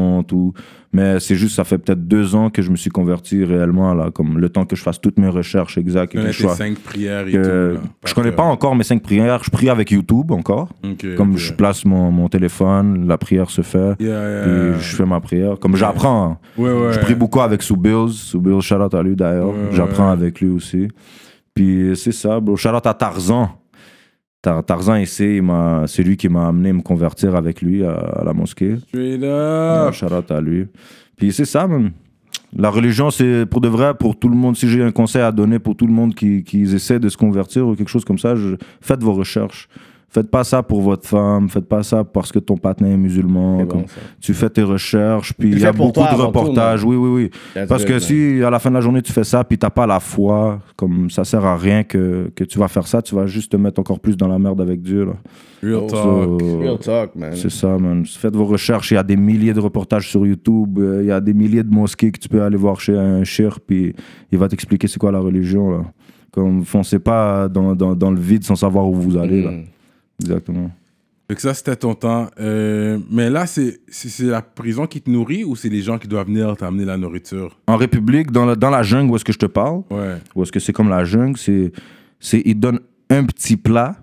Mais 0.92 1.20
c'est 1.20 1.36
juste, 1.36 1.54
ça 1.54 1.62
fait 1.62 1.78
peut-être 1.78 2.08
deux 2.08 2.34
ans 2.34 2.50
que 2.50 2.62
je 2.62 2.70
me 2.70 2.76
suis 2.76 2.90
converti 2.90 3.44
réellement, 3.44 3.94
là, 3.94 4.10
comme 4.10 4.38
le 4.38 4.48
temps 4.48 4.64
que 4.64 4.74
je 4.74 4.82
fasse 4.82 5.00
toutes 5.00 5.18
mes 5.20 5.28
recherches 5.28 5.78
exactes. 5.78 6.14
Et 6.16 6.18
que 6.18 6.32
je 6.32 6.48
cinq 6.48 6.78
prières 6.80 7.28
et 7.28 7.32
que- 7.32 7.74
tout. 7.76 7.80
là, 7.82 7.88
je 8.04 8.14
connais 8.14 8.32
pas 8.32 8.42
encore 8.42 8.74
mes 8.74 8.82
cinq 8.82 9.00
prières, 9.02 9.42
je 9.44 9.50
prie 9.50 9.68
avec 9.70 9.92
YouTube 9.92 10.32
encore. 10.32 10.68
Comme 11.16 11.36
je 11.36 11.52
place 11.52 11.84
mon, 11.84 12.10
mon 12.10 12.28
téléphone, 12.28 13.06
la 13.06 13.18
prière 13.18 13.50
se 13.50 13.62
fait. 13.62 13.94
Yeah, 14.00 14.08
yeah, 14.08 14.42
Puis 14.42 14.52
yeah. 14.52 14.78
je 14.78 14.96
fais 14.96 15.06
ma 15.06 15.20
prière. 15.20 15.58
Comme 15.60 15.76
j'apprends. 15.76 16.38
Ouais, 16.58 16.72
ouais. 16.72 16.92
Je 16.92 16.98
prie 16.98 17.14
beaucoup 17.14 17.40
avec 17.40 17.62
Soubills. 17.62 18.10
Soubills, 18.12 18.60
shout 18.60 18.74
out 18.74 18.92
à 18.94 19.02
lui 19.02 19.14
d'ailleurs. 19.14 19.52
J'apprends 19.72 20.10
avec 20.10 20.40
lui 20.40 20.50
aussi. 20.50 20.88
Puis 21.54 21.92
c'est 21.96 22.12
ça, 22.12 22.40
bro. 22.40 22.56
Shout 22.56 22.70
out 22.70 22.86
à 22.86 22.94
Tarzan. 22.94 23.50
Tar- 24.42 24.64
Tarzan 24.64 24.96
ici, 24.96 25.40
c'est 25.86 26.02
lui 26.02 26.16
qui 26.16 26.28
m'a 26.28 26.48
amené 26.48 26.70
à 26.70 26.72
me 26.72 26.80
convertir 26.82 27.34
avec 27.36 27.60
lui 27.60 27.84
à, 27.84 27.92
à 27.92 28.24
la 28.24 28.32
mosquée. 28.32 28.76
Straight 28.88 29.20
Ouais, 29.20 29.28
up. 29.28 30.12
out 30.12 30.30
à 30.30 30.40
lui. 30.40 30.66
Puis 31.16 31.32
c'est 31.32 31.44
ça. 31.44 31.68
La 32.56 32.70
religion, 32.70 33.10
c'est 33.10 33.44
pour 33.46 33.60
de 33.60 33.68
vrai, 33.68 33.94
pour 33.94 34.18
tout 34.18 34.28
le 34.28 34.34
monde. 34.36 34.56
Si 34.56 34.68
j'ai 34.68 34.82
un 34.82 34.90
conseil 34.92 35.22
à 35.22 35.30
donner 35.30 35.58
pour 35.58 35.76
tout 35.76 35.86
le 35.86 35.92
monde 35.92 36.14
qui, 36.14 36.42
qui 36.42 36.62
essaie 36.62 36.98
de 36.98 37.08
se 37.08 37.16
convertir 37.16 37.68
ou 37.68 37.74
quelque 37.76 37.90
chose 37.90 38.04
comme 38.04 38.18
ça, 38.18 38.34
je- 38.34 38.56
faites 38.80 39.02
vos 39.02 39.12
recherches. 39.12 39.68
Faites 40.12 40.28
pas 40.28 40.42
ça 40.42 40.60
pour 40.64 40.80
votre 40.82 41.06
femme, 41.06 41.48
faites 41.48 41.68
pas 41.68 41.84
ça 41.84 42.02
parce 42.02 42.32
que 42.32 42.40
ton 42.40 42.56
partenaire 42.56 42.94
est 42.94 42.96
musulman. 42.96 43.64
Comme- 43.64 43.82
bon, 43.82 43.86
tu 44.20 44.34
fais 44.34 44.50
tes 44.50 44.64
recherches, 44.64 45.32
puis 45.34 45.50
il 45.52 45.60
y 45.60 45.64
a 45.64 45.70
beaucoup 45.72 45.92
toi 45.92 46.10
de 46.10 46.16
tout, 46.16 46.26
reportages. 46.26 46.82
oui, 46.82 46.96
oui, 46.96 47.30
oui. 47.54 47.64
Parce 47.68 47.84
que 47.84 48.00
si 48.00 48.42
à 48.42 48.50
la 48.50 48.58
fin 48.58 48.70
de 48.70 48.74
la 48.74 48.80
journée 48.80 49.02
tu 49.02 49.12
fais 49.12 49.22
ça, 49.22 49.44
puis 49.44 49.56
t'as 49.56 49.70
pas 49.70 49.86
la 49.86 50.00
foi, 50.00 50.58
comme 50.74 51.10
ça 51.10 51.22
sert 51.22 51.44
à 51.44 51.56
rien 51.56 51.84
que, 51.84 52.28
que 52.34 52.42
tu 52.42 52.58
vas 52.58 52.66
faire 52.66 52.88
ça, 52.88 53.00
tu 53.02 53.14
vas 53.14 53.26
juste 53.26 53.52
te 53.52 53.56
mettre 53.56 53.78
encore 53.78 54.00
plus 54.00 54.16
dans 54.16 54.26
la 54.26 54.40
merde 54.40 54.60
avec 54.60 54.82
Dieu. 54.82 55.04
Là. 55.04 55.12
Real 55.62 55.86
talk. 55.86 56.42
Real 56.60 56.78
talk, 56.78 57.14
man. 57.14 57.30
c'est 57.34 57.50
ça, 57.50 57.78
man. 57.78 58.04
Faites 58.04 58.34
vos 58.34 58.46
recherches. 58.46 58.90
Il 58.90 58.94
y 58.94 58.96
a 58.96 59.04
des 59.04 59.16
milliers 59.16 59.52
de 59.54 59.60
reportages 59.60 60.08
sur 60.10 60.26
YouTube. 60.26 60.76
euh, 60.80 61.02
Il 61.02 61.06
y 61.08 61.12
a 61.12 61.20
des 61.20 61.34
milliers 61.34 61.62
de 61.62 61.72
mosquées 61.72 62.10
que 62.10 62.18
tu 62.18 62.28
peux 62.28 62.42
aller 62.42 62.56
voir 62.56 62.80
chez 62.80 62.96
un 62.98 63.22
shir, 63.22 63.60
puis 63.64 63.94
il 64.32 64.38
va 64.38 64.48
t'expliquer 64.48 64.88
c'est 64.88 64.98
quoi 64.98 65.12
la 65.12 65.20
religion. 65.20 65.70
Là. 65.70 65.82
Comme 66.32 66.64
foncez 66.64 66.98
pas 66.98 67.48
dans, 67.48 67.76
dans, 67.76 67.94
dans 67.94 68.10
le 68.10 68.18
vide 68.20 68.42
sans 68.42 68.56
savoir 68.56 68.88
où 68.88 68.94
vous 68.94 69.16
allez. 69.16 69.42
Là. 69.44 69.50
Exactement. 70.20 70.70
Que 71.28 71.40
ça, 71.40 71.54
c'était 71.54 71.76
ton 71.76 71.94
temps. 71.94 72.26
Euh, 72.40 72.98
mais 73.08 73.30
là, 73.30 73.46
c'est 73.46 73.78
la 74.20 74.42
prison 74.42 74.86
qui 74.88 75.00
te 75.00 75.08
nourrit 75.08 75.44
ou 75.44 75.54
c'est 75.54 75.68
les 75.68 75.80
gens 75.80 75.96
qui 75.96 76.08
doivent 76.08 76.26
venir 76.26 76.56
t'amener 76.56 76.84
la 76.84 76.96
nourriture? 76.96 77.56
En 77.68 77.76
République, 77.76 78.32
dans 78.32 78.44
la, 78.46 78.56
dans 78.56 78.70
la 78.70 78.82
jungle 78.82 79.12
où 79.12 79.16
est-ce 79.16 79.24
que 79.24 79.32
je 79.32 79.38
te 79.38 79.46
parle, 79.46 79.82
Ouais. 79.90 80.16
ou 80.34 80.42
est-ce 80.42 80.50
que 80.50 80.58
c'est 80.58 80.72
comme 80.72 80.88
la 80.88 81.04
jungle, 81.04 81.36
c'est, 81.38 81.70
c'est 82.18 82.42
ils 82.44 82.54
te 82.56 82.58
donnent 82.58 82.80
un 83.10 83.22
petit 83.26 83.56
plat, 83.56 83.94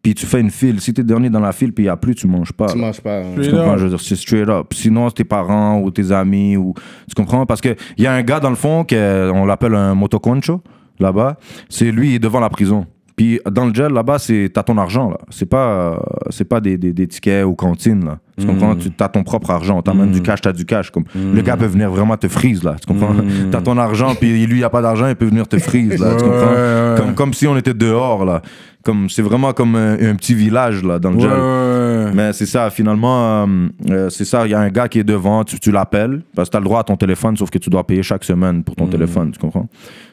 puis 0.00 0.14
tu 0.14 0.26
fais 0.26 0.40
une 0.40 0.50
file. 0.52 0.80
Si 0.80 0.94
t'es 0.94 1.02
dernier 1.02 1.28
dans 1.28 1.40
la 1.40 1.50
file, 1.50 1.72
puis 1.72 1.82
il 1.82 1.86
n'y 1.88 1.90
a 1.90 1.96
plus, 1.96 2.14
tu 2.14 2.28
manges 2.28 2.52
pas. 2.52 2.66
Tu 2.66 2.78
là. 2.78 2.86
manges 2.86 3.00
pas. 3.00 3.18
hein. 3.18 3.32
Tu 3.34 3.42
Straight 3.42 3.50
comprends? 3.56 3.72
up. 3.72 3.78
Je 3.78 3.82
veux 3.84 3.90
dire, 3.90 4.00
c'est 4.00 4.14
straight 4.16 4.48
up. 4.48 4.66
Sinon, 4.72 5.08
c'est 5.08 5.14
tes 5.16 5.24
parents 5.24 5.80
ou 5.80 5.90
tes 5.90 6.12
amis, 6.12 6.56
ou 6.56 6.72
tu 7.08 7.14
comprends? 7.16 7.46
Parce 7.46 7.60
qu'il 7.60 7.74
y 7.98 8.06
a 8.06 8.12
un 8.12 8.22
gars 8.22 8.38
dans 8.38 8.50
le 8.50 8.54
fond, 8.54 8.86
on 8.92 9.44
l'appelle 9.44 9.74
un 9.74 9.96
motoconcho, 9.96 10.62
là-bas. 11.00 11.36
C'est 11.68 11.90
lui, 11.90 12.10
il 12.10 12.14
est 12.14 12.18
devant 12.20 12.38
la 12.38 12.48
prison. 12.48 12.86
Puis 13.16 13.40
dans 13.50 13.64
le 13.64 13.72
gel, 13.72 13.92
là-bas, 13.92 14.18
c'est 14.18 14.50
t'as 14.52 14.62
ton 14.62 14.76
argent, 14.76 15.08
là. 15.08 15.16
C'est 15.30 15.46
pas, 15.46 15.66
euh, 15.68 15.96
c'est 16.28 16.44
pas 16.44 16.60
des, 16.60 16.76
des, 16.76 16.92
des 16.92 17.06
tickets 17.06 17.46
ou 17.46 17.54
cantines, 17.54 18.04
là. 18.04 18.18
Tu 18.38 18.44
comprends? 18.46 18.76
Tu 18.76 18.90
as 19.00 19.08
ton 19.08 19.22
propre 19.24 19.50
argent. 19.50 19.80
T'as 19.80 19.94
même 19.94 20.10
du 20.12 20.20
cash, 20.20 20.42
t'as 20.42 20.52
du 20.52 20.66
cash. 20.66 20.90
Comme, 20.90 21.04
Le 21.14 21.40
gars 21.40 21.56
peut 21.56 21.64
venir 21.64 21.90
vraiment 21.90 22.18
te 22.18 22.28
freeze, 22.28 22.62
là. 22.62 22.76
Tu 22.78 22.86
comprends? 22.86 23.14
T'as 23.50 23.62
ton 23.62 23.78
argent, 23.78 24.14
puis 24.14 24.46
lui, 24.46 24.58
il 24.58 24.64
a 24.64 24.68
pas 24.68 24.82
d'argent, 24.82 25.08
il 25.08 25.16
peut 25.16 25.24
venir 25.24 25.48
te 25.48 25.56
freeze, 25.58 25.98
là. 25.98 26.14
tu 26.16 26.24
comprends? 26.24 26.52
ouais, 26.52 26.90
ouais. 26.90 26.94
Comme, 26.98 27.14
comme 27.14 27.32
si 27.32 27.46
on 27.46 27.56
était 27.56 27.72
dehors, 27.72 28.26
là. 28.26 28.42
Comme, 28.84 29.08
c'est 29.08 29.22
vraiment 29.22 29.52
comme 29.54 29.74
un, 29.74 29.94
un 29.94 30.14
petit 30.14 30.34
village, 30.34 30.84
là, 30.84 30.98
dans 30.98 31.10
le 31.10 31.16
Ouais, 31.16 31.22
gel. 31.22 31.30
ouais. 31.30 32.12
Mais 32.14 32.32
c'est 32.34 32.46
ça, 32.46 32.68
finalement, 32.68 33.44
euh, 33.46 33.46
euh, 33.90 34.10
c'est 34.10 34.26
ça, 34.26 34.46
il 34.46 34.50
y 34.50 34.54
a 34.54 34.60
un 34.60 34.68
gars 34.68 34.86
qui 34.88 34.98
est 34.98 35.04
devant, 35.04 35.42
tu, 35.42 35.58
tu 35.58 35.72
l'appelles, 35.72 36.22
parce 36.36 36.48
que 36.48 36.52
tu 36.52 36.56
as 36.58 36.60
le 36.60 36.64
droit 36.66 36.80
à 36.80 36.84
ton 36.84 36.96
téléphone, 36.96 37.36
sauf 37.38 37.48
que 37.50 37.58
tu 37.58 37.70
dois 37.70 37.84
payer 37.86 38.02
chaque 38.02 38.22
semaine 38.24 38.62
pour 38.62 38.76
ton 38.76 38.86
téléphone, 38.86 39.32
tu 39.32 39.38
comprends? 39.38 39.66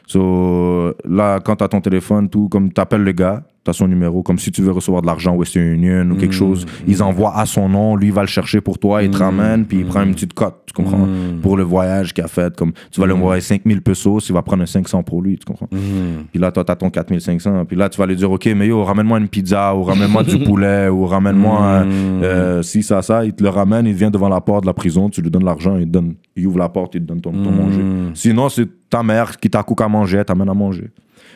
So, 0.06 0.94
là, 1.04 1.40
quand 1.40 1.56
tu 1.56 1.64
as 1.64 1.68
ton 1.68 1.80
téléphone, 1.80 2.28
tout, 2.28 2.48
comme 2.48 2.72
tu 2.72 2.80
appelles 2.80 3.04
le 3.04 3.12
gars, 3.12 3.42
tu 3.64 3.70
as 3.70 3.72
son 3.72 3.88
numéro, 3.88 4.22
comme 4.22 4.38
si 4.38 4.52
tu 4.52 4.62
veux 4.62 4.72
recevoir 4.72 5.02
de 5.02 5.06
l'argent 5.06 5.34
Western 5.34 5.66
Union 5.66 6.10
ou 6.10 6.16
quelque 6.16 6.34
chose, 6.34 6.66
ils 6.86 7.02
envoient 7.02 7.36
à 7.36 7.46
son 7.46 7.68
nom, 7.68 7.96
lui 7.96 8.08
il 8.08 8.12
va 8.12 8.20
le 8.20 8.26
chercher 8.26 8.60
pour 8.60 8.78
toi, 8.78 9.02
il 9.02 9.10
te 9.10 9.16
ramène, 9.16 9.64
puis 9.64 9.78
il 9.78 9.86
prend 9.86 10.02
une 10.02 10.12
petite 10.12 10.34
cote, 10.34 10.56
tu 10.66 10.74
comprends? 10.74 11.08
Pour 11.40 11.56
le 11.56 11.62
voyage 11.62 12.12
qu'il 12.12 12.22
a 12.22 12.28
fait, 12.28 12.54
comme 12.54 12.72
tu 12.90 13.00
vas 13.00 13.06
lui 13.06 13.14
envoyer 13.14 13.40
5000 13.40 13.80
pesos, 13.80 14.28
il 14.28 14.34
va 14.34 14.42
prendre 14.42 14.62
un 14.62 14.66
500 14.66 15.02
pour 15.02 15.22
lui, 15.22 15.38
tu 15.38 15.46
comprends? 15.46 15.68
Puis 15.68 16.38
là, 16.38 16.52
toi, 16.52 16.64
t'as 16.64 16.76
ton 16.76 16.90
4500. 16.90 17.64
Puis 17.64 17.76
là, 17.76 17.88
tu 17.88 17.98
vas 17.98 18.06
lui 18.06 18.16
dire, 18.16 18.30
OK, 18.30 18.46
mais 18.54 18.66
yo, 18.66 18.84
ramène-moi 18.84 19.18
une 19.18 19.28
pizza, 19.28 19.74
ou 19.74 19.82
ramène-moi 19.82 20.22
du 20.24 20.38
poulet, 20.44 20.88
ou 20.88 21.06
ramène-moi 21.06 21.60
euh, 21.60 22.22
euh, 22.22 22.62
si, 22.62 22.82
ça, 22.82 23.00
ça. 23.00 23.24
Il 23.24 23.32
te 23.32 23.42
le 23.42 23.48
ramène, 23.48 23.86
il 23.86 23.94
vient 23.94 24.10
devant 24.10 24.28
la 24.28 24.40
porte 24.40 24.64
de 24.64 24.66
la 24.66 24.74
prison, 24.74 25.08
tu 25.08 25.22
lui 25.22 25.30
donnes 25.30 25.44
l'argent, 25.44 25.76
il, 25.76 25.86
te 25.86 25.90
donne, 25.90 26.14
il 26.36 26.46
ouvre 26.46 26.58
la 26.58 26.68
porte, 26.68 26.94
il 26.94 27.00
te 27.00 27.06
donne 27.06 27.20
ton, 27.20 27.32
ton 27.32 27.50
manger. 27.50 27.80
Sinon, 28.14 28.48
c'est 28.50 28.68
ta 28.90 29.02
mère 29.02 29.38
qui 29.38 29.50
t'a 29.50 29.62
coupé 29.62 29.84
à 29.84 29.88
manger, 29.96 30.18
elle 30.18 30.24
t'amène 30.24 30.48
à 30.48 30.54
manger. 30.54 30.88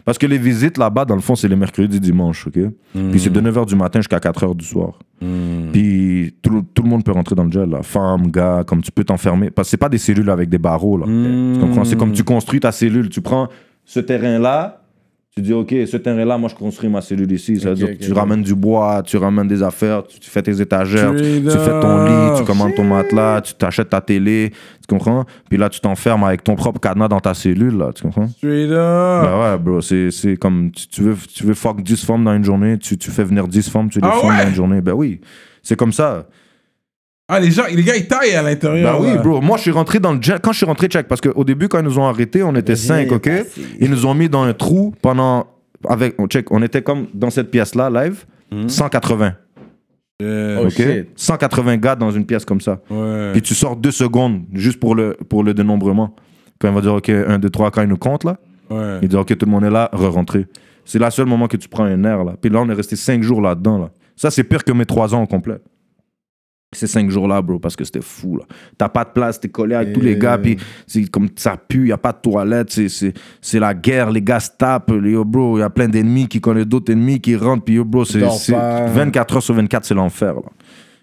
Parce 0.04 0.16
que 0.18 0.26
les 0.26 0.38
visites 0.38 0.78
là-bas, 0.78 1.04
dans 1.04 1.14
le 1.16 1.20
fond, 1.20 1.34
c'est 1.34 1.48
les 1.48 1.56
mercredis, 1.56 2.00
dimanches, 2.00 2.46
OK? 2.46 2.58
Puis 3.10 3.20
c'est 3.20 3.32
de 3.32 3.40
9h 3.40 3.66
du 3.66 3.74
matin 3.76 3.98
jusqu'à 4.00 4.18
4h 4.18 4.54
du 4.56 4.64
soir. 4.64 4.92
Puis 5.72 6.34
tout, 6.42 6.50
le- 6.50 6.62
tout 6.74 6.82
le 6.82 6.88
monde 6.88 7.04
peut 7.04 7.12
rentrer 7.12 7.34
dans 7.34 7.44
le 7.44 7.50
gel, 7.50 7.68
là. 7.70 7.82
Femme, 7.82 8.30
gars, 8.30 8.64
comme 8.66 8.80
tu 8.82 8.90
peux 8.92 9.04
t'enfermer. 9.04 9.50
Parce 9.50 9.68
que 9.68 9.70
c'est 9.72 9.76
pas 9.76 9.88
des 9.88 9.98
cellules 9.98 10.30
avec 10.30 10.48
des 10.48 10.58
barreaux, 10.58 10.96
là. 10.96 11.06
Tu 11.06 11.60
comprends? 11.60 11.84
C'est 11.84 11.96
comme 11.96 12.12
tu 12.12 12.24
construis 12.24 12.60
ta 12.60 12.72
cellule. 12.72 13.08
Tu 13.10 13.20
prends 13.20 13.48
ce 13.84 14.00
terrain-là, 14.00 14.77
Tu 15.38 15.42
dis, 15.42 15.52
OK, 15.52 15.72
ce 15.86 15.96
terrain-là, 15.96 16.36
moi, 16.36 16.48
je 16.48 16.56
construis 16.56 16.88
ma 16.88 17.00
cellule 17.00 17.30
ici. 17.30 17.60
Ça 17.60 17.68
veut 17.68 17.76
dire 17.76 17.96
que 17.96 18.04
tu 18.04 18.12
ramènes 18.12 18.42
du 18.42 18.56
bois, 18.56 19.04
tu 19.04 19.16
ramènes 19.18 19.46
des 19.46 19.62
affaires, 19.62 20.04
tu, 20.04 20.18
tu 20.18 20.28
fais 20.28 20.42
tes 20.42 20.60
étagères, 20.60 21.14
tu, 21.14 21.48
fais 21.48 21.80
ton 21.80 22.04
lit, 22.04 22.38
tu 22.38 22.44
commandes 22.44 22.74
ton 22.74 22.82
matelas, 22.82 23.40
tu 23.42 23.54
t'achètes 23.54 23.90
ta 23.90 24.00
télé, 24.00 24.50
tu 24.50 24.86
comprends? 24.88 25.24
Puis 25.48 25.56
là, 25.56 25.68
tu 25.68 25.78
t'enfermes 25.78 26.24
avec 26.24 26.42
ton 26.42 26.56
propre 26.56 26.80
cadenas 26.80 27.06
dans 27.06 27.20
ta 27.20 27.34
cellule, 27.34 27.78
là, 27.78 27.92
tu 27.94 28.02
comprends? 28.02 28.26
Straight 28.26 28.70
up. 28.72 29.22
Ben 29.22 29.40
ouais, 29.40 29.58
bro, 29.58 29.80
c'est 29.80 30.10
c'est 30.10 30.36
comme 30.36 30.72
tu, 30.72 30.88
tu 30.88 31.02
veux, 31.02 31.14
tu 31.32 31.44
veux 31.44 31.54
fuck 31.54 31.82
10 31.82 32.04
femmes 32.04 32.24
dans 32.24 32.34
une 32.34 32.42
journée, 32.44 32.76
tu, 32.76 32.98
tu 32.98 33.12
fais 33.12 33.22
venir 33.22 33.46
10 33.46 33.70
femmes, 33.70 33.88
tu 33.90 34.00
les 34.00 34.08
Ah 34.10 34.26
ouais? 34.26 34.42
dans 34.42 34.48
une 34.48 34.54
journée. 34.56 34.80
Ben 34.80 34.94
oui, 34.94 35.20
c'est 35.62 35.76
comme 35.76 35.92
ça. 35.92 36.26
Ah, 37.30 37.38
les 37.40 37.50
gens, 37.50 37.64
les 37.70 37.82
gars, 37.82 37.94
ils 37.96 38.08
taillent 38.08 38.34
à 38.34 38.42
l'intérieur. 38.42 38.98
Ben 39.00 39.04
oui, 39.06 39.14
là. 39.14 39.20
bro. 39.22 39.40
Moi, 39.42 39.58
je 39.58 39.62
suis 39.62 39.70
rentré 39.70 39.98
dans 40.00 40.12
le 40.14 40.22
jet. 40.22 40.40
Quand 40.42 40.52
je 40.52 40.56
suis 40.58 40.66
rentré, 40.66 40.86
check, 40.88 41.06
parce 41.08 41.20
qu'au 41.20 41.44
début, 41.44 41.68
quand 41.68 41.78
ils 41.78 41.84
nous 41.84 41.98
ont 41.98 42.06
arrêtés, 42.06 42.42
on 42.42 42.54
était 42.54 42.74
5, 42.76 43.12
ok? 43.12 43.30
Ils 43.80 43.90
nous 43.90 44.06
ont 44.06 44.14
mis 44.14 44.28
dans 44.28 44.42
un 44.44 44.54
trou 44.54 44.94
pendant. 45.02 45.46
Avec, 45.88 46.16
check, 46.28 46.50
on 46.50 46.62
était 46.62 46.82
comme 46.82 47.06
dans 47.14 47.30
cette 47.30 47.50
pièce-là, 47.50 47.90
live, 47.90 48.24
180. 48.66 49.34
Yeah. 50.20 50.58
Oh, 50.60 50.64
ok? 50.66 50.70
shit. 50.72 51.08
180 51.14 51.76
gars 51.76 51.94
dans 51.94 52.10
une 52.10 52.26
pièce 52.26 52.44
comme 52.44 52.60
ça. 52.60 52.80
Ouais. 52.90 53.30
Puis 53.32 53.42
tu 53.42 53.54
sors 53.54 53.76
deux 53.76 53.92
secondes 53.92 54.42
juste 54.52 54.80
pour 54.80 54.96
le, 54.96 55.16
pour 55.28 55.44
le 55.44 55.54
dénombrement. 55.54 56.16
Quand 56.58 56.68
il 56.68 56.74
va 56.74 56.80
dire, 56.80 56.94
OK, 56.94 57.08
1, 57.10 57.38
2, 57.38 57.50
3, 57.50 57.70
quand 57.70 57.82
il 57.82 57.88
nous 57.88 57.96
compte, 57.98 58.24
là, 58.24 58.36
Ouais. 58.70 58.98
il 59.00 59.08
dit, 59.08 59.16
OK, 59.16 59.28
tout 59.36 59.46
le 59.46 59.50
monde 59.52 59.64
est 59.64 59.70
là, 59.70 59.88
re-rentrer. 59.92 60.46
C'est 60.84 60.98
le 60.98 61.08
seul 61.10 61.26
moment 61.26 61.46
que 61.46 61.56
tu 61.56 61.68
prends 61.68 61.84
un 61.84 62.02
air, 62.04 62.24
là. 62.24 62.34
Puis 62.40 62.50
là, 62.50 62.60
on 62.60 62.68
est 62.68 62.74
resté 62.74 62.96
5 62.96 63.22
jours 63.22 63.40
là-dedans, 63.40 63.78
là. 63.78 63.90
Ça, 64.16 64.30
c'est 64.30 64.42
pire 64.42 64.64
que 64.64 64.72
mes 64.72 64.84
3 64.86 65.14
ans 65.14 65.22
au 65.22 65.26
complet. 65.26 65.58
Ces 66.72 66.86
5 66.86 67.08
jours-là, 67.10 67.40
bro, 67.40 67.58
parce 67.58 67.74
que 67.76 67.82
c'était 67.84 68.02
fou, 68.02 68.36
là. 68.36 68.44
T'as 68.76 68.90
pas 68.90 69.02
de 69.04 69.10
place, 69.10 69.40
t'es 69.40 69.48
collé 69.48 69.74
avec 69.74 69.94
tous 69.94 70.00
les 70.02 70.16
gars, 70.18 70.36
puis 70.36 70.56
c'est 70.86 71.04
comme 71.10 71.28
ça 71.34 71.56
pue, 71.56 71.88
y 71.88 71.92
a 71.92 71.96
pas 71.96 72.12
de 72.12 72.18
toilette, 72.20 72.70
c'est, 72.70 73.58
la 73.58 73.72
guerre, 73.72 74.10
les 74.10 74.20
gars 74.20 74.38
se 74.38 74.50
tapent, 74.58 74.90
les- 74.90 75.12
yo, 75.12 75.24
bro, 75.24 75.58
y 75.58 75.62
a 75.62 75.70
plein 75.70 75.88
d'ennemis 75.88 76.28
qui 76.28 76.42
connaissent 76.42 76.66
d'autres 76.66 76.92
ennemis 76.92 77.20
qui 77.20 77.36
rentrent, 77.36 77.64
puis 77.64 77.76
yo, 77.76 77.86
bro, 77.86 78.04
c'est, 78.04 78.18
Dors 78.20 78.34
c'est 78.34 78.52
pas. 78.52 78.84
24 78.86 79.36
heures 79.36 79.42
sur 79.42 79.54
24, 79.54 79.86
c'est 79.86 79.94
l'enfer, 79.94 80.34
là. 80.34 80.42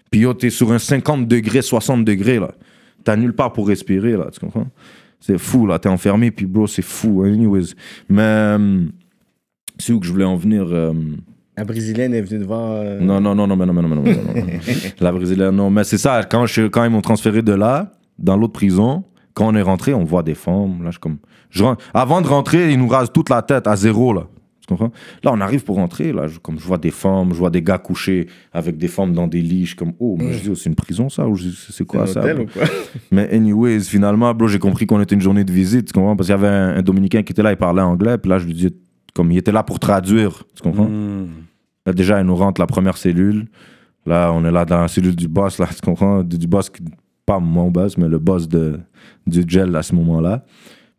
Puis 0.08 0.20
yo, 0.20 0.34
t'es 0.34 0.50
sur 0.50 0.70
un 0.70 0.78
50 0.78 1.26
degrés, 1.26 1.62
60 1.62 2.04
degrés, 2.04 2.38
là. 2.38 2.52
T'as 3.02 3.16
nulle 3.16 3.32
part 3.32 3.52
pour 3.52 3.66
respirer, 3.66 4.12
là, 4.12 4.28
tu 4.32 4.38
comprends? 4.38 4.68
C'est 5.18 5.36
fou, 5.38 5.66
là, 5.66 5.80
t'es 5.80 5.88
enfermé, 5.88 6.30
puis 6.30 6.46
bro, 6.46 6.68
c'est 6.68 6.80
fou, 6.82 7.22
anyways. 7.24 7.74
Mais, 8.08 8.22
euh, 8.22 8.84
c'est 9.78 9.92
où 9.92 9.98
que 9.98 10.06
je 10.06 10.12
voulais 10.12 10.24
en 10.24 10.36
venir? 10.36 10.64
euh, 10.70 10.92
La 11.56 11.64
Brésilienne 11.64 12.12
est 12.12 12.20
venue 12.20 12.40
devant. 12.40 12.72
euh, 12.72 13.00
non, 13.00 13.20
non, 13.20 13.34
non, 13.34 13.46
non, 13.46 13.56
mais 13.56 13.64
non, 13.64 13.72
mais 13.72 13.82
non, 13.82 13.88
mais 13.88 13.96
non, 13.96 14.02
mais 14.02 14.14
non, 14.14 14.46
non. 14.46 14.52
La 15.00 15.10
brésilienne, 15.12 15.56
non. 15.56 15.70
Mais 15.70 15.84
c'est 15.84 15.96
ça, 15.98 16.22
quand, 16.24 16.44
je, 16.44 16.66
quand 16.66 16.84
ils 16.84 16.90
m'ont 16.90 17.00
transféré 17.00 17.40
de 17.40 17.52
là, 17.52 17.92
dans 18.18 18.36
l'autre 18.36 18.52
prison, 18.52 19.04
quand 19.32 19.46
on 19.48 19.54
est 19.54 19.62
rentré, 19.62 19.94
on 19.94 20.04
voit 20.04 20.22
des 20.22 20.34
femmes. 20.34 20.82
Là, 20.84 20.90
je, 20.90 20.98
comme, 20.98 21.16
je 21.50 21.64
avant 21.94 22.20
de 22.20 22.26
rentrer, 22.26 22.72
ils 22.72 22.78
nous 22.78 22.88
rasent 22.88 23.12
toute 23.12 23.30
la 23.30 23.40
tête 23.40 23.66
à 23.66 23.74
zéro, 23.76 24.12
là. 24.12 24.26
Tu 24.60 24.66
comprends? 24.74 24.90
Là, 25.22 25.30
on 25.32 25.40
arrive 25.40 25.62
pour 25.62 25.76
rentrer, 25.76 26.12
là, 26.12 26.26
je, 26.26 26.38
comme 26.40 26.58
je 26.58 26.64
vois 26.64 26.76
des 26.76 26.90
femmes, 26.90 27.28
je 27.32 27.38
vois 27.38 27.50
des 27.50 27.62
gars 27.62 27.78
couchés 27.78 28.26
avec 28.52 28.76
des 28.76 28.88
femmes 28.88 29.12
dans 29.12 29.28
des 29.28 29.40
lits. 29.40 29.62
Je 29.62 29.66
suis 29.68 29.76
comme, 29.76 29.92
oh, 30.00 30.16
mais 30.18 30.32
je 30.32 30.40
dis, 30.40 30.48
oh, 30.50 30.54
c'est 30.56 30.68
une 30.68 30.74
prison, 30.74 31.08
ça? 31.08 31.26
Ou 31.26 31.38
c'est 31.38 31.86
quoi 31.86 32.06
ça? 32.06 32.20
ou 32.34 32.46
quoi? 32.46 32.64
Mais 33.12 33.32
anyways, 33.32 33.80
finalement, 33.80 34.34
bro, 34.34 34.48
j'ai 34.48 34.58
compris 34.58 34.84
qu'on 34.86 35.00
était 35.00 35.14
une 35.14 35.20
journée 35.20 35.44
de 35.44 35.52
visite, 35.52 35.86
tu 35.86 35.92
comprends? 35.92 36.16
Parce 36.16 36.26
qu'il 36.26 36.34
y 36.34 36.38
avait 36.38 36.48
un, 36.48 36.76
un 36.78 36.82
Dominicain 36.82 37.22
qui 37.22 37.32
était 37.32 37.42
là, 37.42 37.52
il 37.52 37.56
parlait 37.56 37.80
anglais, 37.80 38.18
puis 38.18 38.28
là, 38.28 38.38
je 38.40 38.46
lui 38.46 38.54
dis, 38.54 38.74
comme 39.16 39.32
il 39.32 39.38
était 39.38 39.50
là 39.52 39.62
pour 39.62 39.78
traduire, 39.80 40.44
tu 40.54 40.62
comprends? 40.62 40.84
Hmm. 40.88 41.28
Là, 41.86 41.92
déjà, 41.94 42.18
elle 42.20 42.26
nous 42.26 42.36
rentre 42.36 42.60
la 42.60 42.66
première 42.66 42.96
cellule. 42.98 43.46
Là, 44.04 44.30
on 44.32 44.44
est 44.44 44.50
là 44.52 44.64
dans 44.66 44.82
la 44.82 44.88
cellule 44.88 45.16
du 45.16 45.26
boss, 45.26 45.58
là, 45.58 45.66
tu 45.66 45.80
comprends? 45.80 46.22
Du, 46.22 46.36
du 46.38 46.46
boss, 46.46 46.68
qui- 46.68 46.82
pas 47.24 47.38
mon 47.40 47.70
boss, 47.70 47.96
mais 47.96 48.06
le 48.08 48.18
boss 48.18 48.46
de, 48.46 48.78
du 49.26 49.42
gel 49.48 49.74
à 49.74 49.82
ce 49.82 49.94
moment-là. 49.94 50.44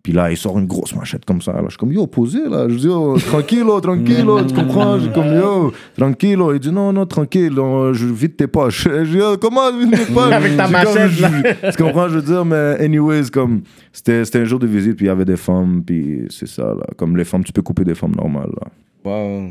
Puis 0.08 0.14
là, 0.16 0.32
il 0.32 0.38
sort 0.38 0.58
une 0.58 0.68
grosse 0.68 0.96
machette 0.96 1.26
comme 1.26 1.42
ça. 1.42 1.52
Là. 1.52 1.64
Je 1.66 1.72
suis 1.72 1.78
comme, 1.78 1.92
yo, 1.92 2.08
posé, 2.08 2.40
là. 2.50 2.70
Je 2.70 2.76
dis, 2.76 2.86
yo, 2.86 3.18
tranquillo, 3.18 3.82
tranquillo, 3.82 4.42
tu 4.46 4.54
comprends? 4.54 4.98
Je 4.98 5.04
suis 5.04 5.12
comme, 5.12 5.34
yo, 5.36 5.74
tranquillo. 5.98 6.54
Il 6.54 6.60
dit, 6.62 6.72
non, 6.72 6.94
non, 6.94 7.06
tranquille, 7.06 7.60
on- 7.60 7.92
je 7.92 8.06
vide 8.06 8.38
tes 8.38 8.48
poches. 8.48 8.88
Je 8.90 9.04
dis, 9.04 9.18
yo, 9.18 9.36
comment 9.36 9.70
vide 9.78 9.92
tes 9.92 10.06
poches? 10.14 10.32
Avec 10.32 10.56
ta 10.56 10.66
Je 10.66 10.74
suis 10.78 10.86
comme, 10.86 11.32
machette, 11.34 11.62
je- 11.66 11.72
Tu 11.76 11.84
comprends, 11.84 12.08
je 12.08 12.16
veux 12.20 12.22
dire, 12.22 12.46
mais 12.46 12.78
anyways, 12.80 13.30
comme, 13.34 13.64
c'était 13.92 14.24
c'était 14.24 14.40
un 14.40 14.46
jour 14.46 14.60
de 14.60 14.68
visite, 14.68 14.96
puis 14.96 15.08
il 15.08 15.10
y 15.10 15.12
avait 15.12 15.26
des 15.26 15.36
femmes, 15.36 15.84
puis 15.86 16.22
c'est 16.30 16.48
ça, 16.48 16.64
là. 16.68 16.86
Comme 16.96 17.18
les 17.18 17.26
femmes, 17.26 17.44
tu 17.44 17.52
peux 17.52 17.62
couper 17.62 17.84
des 17.84 17.94
femmes 17.96 18.16
normales, 18.16 18.52
là. 18.62 18.68
Wow. 19.04 19.50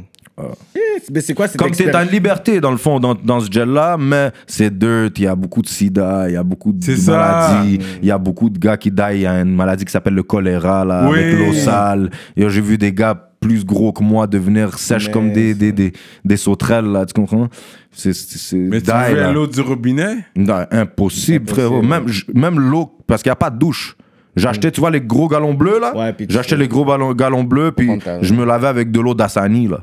Yes, 0.75 1.05
Mais 1.13 1.21
c'est 1.23 1.33
quoi 1.35 1.49
cette 1.49 1.59
Comme 1.59 1.71
t'es 1.71 1.95
en 1.97 2.03
liberté, 2.03 2.61
dans 2.61 2.71
le 2.71 2.77
fond, 2.77 3.01
dans, 3.01 3.15
dans 3.15 3.41
ce 3.41 3.51
gel-là, 3.51 3.97
mais 3.99 4.31
c'est 4.47 4.77
dirt, 4.77 5.13
il 5.17 5.25
y 5.25 5.27
a 5.27 5.35
beaucoup 5.35 5.63
de 5.63 5.69
sida, 5.69 6.29
il 6.29 6.35
y 6.35 6.37
a 6.37 6.43
beaucoup 6.43 6.73
de, 6.73 6.85
C'est 6.85 7.11
maladies, 7.11 7.79
il 8.03 8.07
y 8.09 8.11
a 8.11 8.19
beaucoup 8.19 8.51
de 8.51 8.59
gars 8.59 8.77
qui 8.77 8.91
die, 8.91 9.03
il 9.15 9.21
y 9.21 9.27
a 9.27 9.41
une 9.41 9.55
maladie 9.55 9.85
qui 9.87 9.93
s'appelle 9.93 10.15
le 10.15 10.23
choléra, 10.23 10.85
là, 10.85 11.09
Oui. 11.11 11.19
avec 11.19 11.39
l'eau 11.39 11.53
sale. 11.55 12.11
Et 12.37 12.47
J'ai 12.51 12.61
vu 12.61 12.77
des 12.77 12.93
gars 12.93 13.15
plus 13.41 13.65
gros 13.65 13.93
que 13.93 14.03
moi 14.03 14.27
devenir 14.27 14.79
sèches 14.79 15.07
Mais 15.07 15.13
comme 15.13 15.33
des, 15.33 15.55
des, 15.55 15.73
des, 15.73 15.93
des 16.25 16.37
sauterelles, 16.37 16.87
là, 16.87 17.07
tu 17.07 17.15
comprends? 17.15 17.49
C'est 17.93 18.13
c'est- 18.13 18.39
c'est 18.39 18.57
Mais 18.57 18.81
tu 18.83 18.91
veux 18.91 19.17
là. 19.17 19.33
l'eau 19.33 19.47
du 19.47 19.61
robinet? 19.63 20.17
Non, 20.37 20.65
impossible, 20.71 20.77
Impossible. 20.81 21.49
frérot. 21.49 21.83
Même, 21.83 22.07
même 22.35 22.59
l'eau, 22.61 22.93
parce 23.07 23.23
qu'il 23.23 23.31
n'y 23.31 23.35
a 23.35 23.37
pas 23.37 23.51
de 23.51 23.59
douche. 23.59 23.97
J'achetais, 24.35 24.71
tu 24.71 24.81
vois, 24.81 24.91
les 24.91 25.01
gros 25.01 25.29
galons 25.29 25.55
bleus, 25.55 25.79
là? 25.81 25.97
Ouais, 25.97 26.15
J'achetais 26.29 26.57
les 26.57 26.69
gros 26.69 26.85
ballons, 26.85 27.15
galons 27.15 27.45
bleus, 27.45 27.73
puis 27.73 27.89
je 28.21 28.35
me 28.35 28.45
lavais 28.45 28.67
avec 28.69 28.91
de 28.91 29.01
l'eau 29.01 29.15
d'Assani, 29.15 29.67
là. 29.69 29.81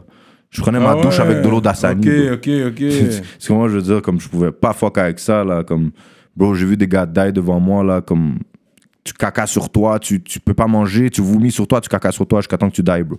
Je 0.54 0.62
prenais 0.62 0.80
ma 0.80 0.92
Ah 0.92 1.02
douche 1.02 1.18
ouais. 1.20 1.26
avec 1.26 1.42
de 1.42 1.50
l'eau 1.50 1.60
d'Assani. 1.60 2.06
bro. 2.06 2.34
Ok, 2.36 2.48
ok, 2.48 2.50
ok. 2.68 2.84
C'est 3.40 3.48
comment 3.48 3.68
je 3.68 3.76
veux 3.76 3.82
dire, 3.82 4.02
comme 4.02 4.22
je 4.22 4.30
pouvais 4.30 4.52
pas 4.52 4.72
fuck 4.74 4.98
avec 5.00 5.20
ça, 5.20 5.44
là, 5.44 5.64
comme, 5.64 5.92
bro, 6.38 6.54
j'ai 6.54 6.66
vu 6.66 6.78
des 6.78 6.88
gars 6.88 7.06
die 7.06 7.34
devant 7.34 7.60
moi, 7.60 7.84
là, 7.84 8.02
comme, 8.02 8.38
tu 9.04 9.14
caca 9.14 9.46
sur 9.48 9.70
toi, 9.70 10.00
tu, 10.00 10.22
tu 10.22 10.40
peux 10.40 10.54
pas 10.54 10.68
manger, 10.68 11.10
tu 11.10 11.22
vomis 11.22 11.52
sur 11.52 11.68
toi, 11.68 11.82
tu 11.82 11.90
caca 11.90 12.12
sur 12.12 12.26
toi 12.28 12.40
jusqu'à 12.40 12.58
temps 12.58 12.70
que 12.70 12.76
tu 12.76 12.84
die, 12.84 13.04
bro. 13.04 13.18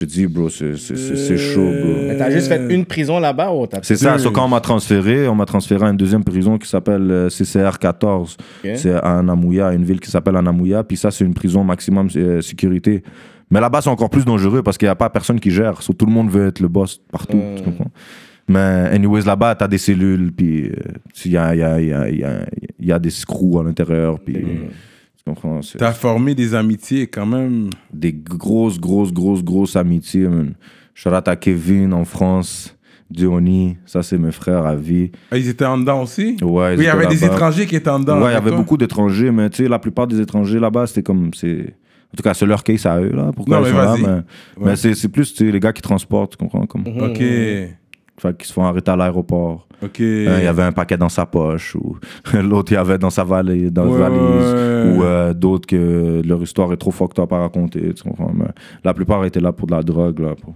Je 0.00 0.06
dis, 0.06 0.26
bro, 0.26 0.48
c'est 0.48 0.76
c'est- 0.76 0.96
c'est- 0.96 1.14
c'est 1.16 1.38
chaud, 1.38 1.60
bro. 1.62 1.92
Mais 2.08 2.16
t'as 2.18 2.28
juste 2.30 2.48
fait 2.48 2.74
une 2.74 2.84
prison 2.84 3.20
là-bas 3.20 3.52
ou 3.52 3.68
t'as 3.68 3.78
C'est 3.82 3.94
ça, 3.94 4.18
so, 4.18 4.32
quand 4.32 4.44
on 4.44 4.48
m'a 4.48 4.58
transféré, 4.60 5.28
on 5.28 5.36
m'a 5.36 5.46
transféré 5.46 5.86
à 5.86 5.90
une 5.90 5.96
deuxième 5.96 6.24
prison 6.24 6.58
qui 6.58 6.68
s'appelle 6.68 7.08
euh, 7.08 7.28
CCR 7.30 7.78
14. 7.78 8.36
Ok. 8.64 8.70
C'est 8.74 8.90
à 8.94 9.18
Anamouya, 9.20 9.72
une 9.72 9.84
ville 9.84 10.00
qui 10.00 10.10
s'appelle 10.10 10.34
Anamouya. 10.36 10.82
Puis 10.82 10.96
ça, 10.96 11.12
c'est 11.12 11.24
une 11.24 11.34
prison 11.34 11.62
maximum 11.62 12.08
euh, 12.16 12.40
sécurité. 12.40 13.04
Mais 13.52 13.60
là-bas, 13.60 13.82
c'est 13.82 13.90
encore 13.90 14.08
plus 14.08 14.24
dangereux 14.24 14.62
parce 14.62 14.78
qu'il 14.78 14.86
n'y 14.86 14.90
a 14.90 14.94
pas 14.96 15.10
personne 15.10 15.38
qui 15.38 15.50
gère. 15.50 15.82
So, 15.82 15.92
tout 15.92 16.06
le 16.06 16.12
monde 16.12 16.30
veut 16.30 16.46
être 16.48 16.60
le 16.60 16.68
boss 16.68 17.00
partout. 17.12 17.36
Mm. 17.36 17.54
tu 17.56 17.62
comprends? 17.62 17.90
Mais, 18.48 18.88
anyways, 18.92 19.22
là-bas, 19.22 19.54
t'as 19.54 19.68
des 19.68 19.78
cellules, 19.78 20.32
puis 20.32 20.68
euh, 20.68 20.72
il 21.26 21.32
y, 21.32 21.36
a, 21.36 21.54
il 21.54 21.58
y, 21.60 21.62
a, 21.62 21.80
il 21.80 21.86
y, 21.88 21.92
a, 21.92 22.08
il 22.08 22.84
y, 22.84 22.88
y 22.88 22.92
a 22.92 22.98
des 22.98 23.10
screws 23.10 23.60
à 23.60 23.62
l'intérieur, 23.62 24.18
puis 24.18 24.34
tu 24.34 25.24
comprends? 25.26 25.60
C'est 25.60 25.78
T'as 25.78 25.92
formé 25.92 26.34
des 26.34 26.54
amitiés 26.54 27.06
quand 27.06 27.26
même. 27.26 27.68
des 27.92 28.12
grosses, 28.12 28.80
grosses, 28.80 29.12
grosses, 29.12 29.44
grosses 29.44 29.76
amitiés, 29.76 30.26
man. 30.28 30.54
Out 31.06 31.28
à 31.28 31.36
Kevin 31.36 31.92
en 31.92 32.04
France, 32.04 32.74
Diony, 33.10 33.76
ça 33.84 34.02
c'est 34.02 34.18
mes 34.18 34.32
frères 34.32 34.64
à 34.64 34.76
vie. 34.76 35.10
Ah, 35.30 35.36
ils 35.36 35.48
étaient 35.48 35.64
en 35.64 35.78
dedans 35.78 36.02
aussi? 36.02 36.36
Ouais, 36.42 36.74
ils 36.74 36.78
oui, 36.78 36.84
il 36.84 36.86
y 36.86 36.88
avait 36.88 37.06
des 37.06 37.24
étrangers 37.24 37.66
qui 37.66 37.76
étaient 37.76 37.90
en 37.90 38.00
dedans. 38.00 38.20
Ouais, 38.20 38.30
il 38.30 38.34
y 38.34 38.36
avait 38.36 38.50
toi. 38.50 38.58
beaucoup 38.58 38.76
d'étrangers, 38.76 39.30
mais 39.30 39.50
tu 39.50 39.62
sais, 39.62 39.68
la 39.68 39.78
plupart 39.78 40.06
des 40.06 40.20
étrangers 40.20 40.58
là-bas, 40.58 40.86
c'était 40.86 41.02
comme. 41.02 41.30
c'est 41.34 41.74
En 42.12 42.16
tout 42.16 42.22
cas, 42.22 42.34
c'est 42.34 42.44
leur 42.46 42.62
case 42.62 42.84
à 42.86 43.00
eux, 43.00 43.10
là. 43.12 43.30
Pourquoi 43.34 43.60
Non, 43.60 43.62
ils 43.66 43.72
mais 43.72 43.78
sont 43.78 43.78
là, 43.78 43.94
mais, 43.98 44.62
Ouais. 44.64 44.70
mais 44.84 44.94
c'est 44.94 45.08
plus 45.08 45.40
les 45.40 45.58
gars 45.60 45.72
qui 45.72 45.80
transportent, 45.82 46.32
tu 46.32 46.36
comprends? 46.38 46.66
Comme, 46.66 46.84
Ok, 46.86 47.18
Fait 48.18 48.36
qu'ils 48.36 48.46
se 48.46 48.52
font 48.52 48.64
arrêter 48.64 48.90
à 48.90 48.96
l'aéroport. 48.96 49.66
ok. 49.82 49.98
Un, 50.00 50.02
il 50.38 50.44
y 50.44 50.46
avait 50.46 50.62
un 50.62 50.70
paquet 50.72 50.96
dans 50.98 51.08
sa 51.08 51.24
poche, 51.26 51.74
ou 51.74 51.96
l'autre, 52.34 52.70
il 52.72 52.74
y 52.74 52.78
avait 52.78 52.98
dans 52.98 53.10
sa 53.10 53.24
valise, 53.24 53.72
dans 53.72 53.86
Ouais, 53.86 53.98
sa 53.98 54.08
valise, 54.10 54.52
ouais. 54.52 54.96
ou 54.98 55.02
euh, 55.02 55.32
d'autres 55.34 55.66
que 55.66 56.20
leur 56.24 56.42
histoire 56.42 56.70
est 56.72 56.76
trop 56.76 56.90
fucked 56.90 57.18
up 57.18 57.32
à 57.32 57.38
raconter, 57.38 57.92
tu 57.94 58.02
comprends? 58.02 58.30
Mais 58.34 58.44
la 58.84 58.92
plupart 58.94 59.24
étaient 59.24 59.40
là 59.40 59.52
pour 59.52 59.66
de 59.66 59.72
la 59.72 59.82
drogue, 59.82 60.20
là. 60.20 60.34
pour- 60.40 60.54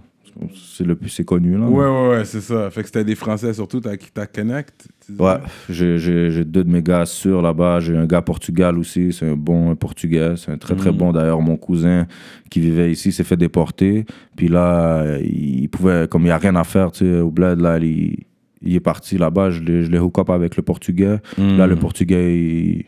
C'est 0.55 0.85
le 0.85 0.95
plus 0.95 1.09
c'est 1.09 1.23
connu, 1.25 1.57
là. 1.57 1.65
Ouais, 1.65 1.85
ouais, 1.85 2.09
ouais, 2.17 2.25
c'est 2.25 2.41
ça. 2.41 2.69
Fait 2.69 2.81
que 2.81 2.87
c'était 2.87 3.03
des 3.03 3.15
Français 3.15 3.53
surtout, 3.53 3.79
t'as 3.79 3.97
qui 3.97 4.09
t'as 4.11 4.25
connect. 4.27 4.87
Ouais, 5.19 5.35
j'ai- 5.69 6.43
deux 6.45 6.63
de 6.63 6.69
mes 6.69 6.81
gars 6.81 7.05
sûrs 7.05 7.41
là-bas. 7.41 7.79
J'ai 7.79 7.95
un 7.95 8.05
gars 8.05 8.21
Portugal 8.21 8.77
aussi, 8.77 9.13
c'est 9.13 9.27
un 9.29 9.35
bon 9.35 9.75
portugais, 9.75 10.33
c'est 10.35 10.51
un 10.51 10.57
très 10.57 10.75
très 10.75 10.91
Mhm. 10.91 10.97
bon. 10.97 11.11
D'ailleurs, 11.13 11.41
mon 11.41 11.55
cousin 11.57 12.05
qui 12.49 12.59
vivait 12.59 12.91
ici 12.91 13.11
s'est 13.11 13.23
fait 13.23 13.37
déporter. 13.37 14.05
Puis 14.35 14.47
là, 14.47 15.17
il 15.19 15.67
pouvait, 15.69 16.07
comme 16.09 16.23
il 16.23 16.25
n'y 16.25 16.31
a 16.31 16.37
rien 16.37 16.55
à 16.55 16.63
faire, 16.63 16.91
tu 16.91 17.05
sais, 17.05 17.19
au 17.21 17.31
bled, 17.31 17.59
là, 17.61 17.77
il, 17.79 18.17
il 18.61 18.75
est 18.75 18.79
parti 18.79 19.17
là-bas. 19.17 19.49
Je 19.51 19.61
l'ai 19.61 19.99
hook 19.99 20.19
up 20.19 20.29
avec 20.29 20.57
le 20.57 20.63
portugais. 20.63 21.17
Là, 21.37 21.67
le 21.67 21.75
portugais, 21.77 22.37
il 22.37 22.85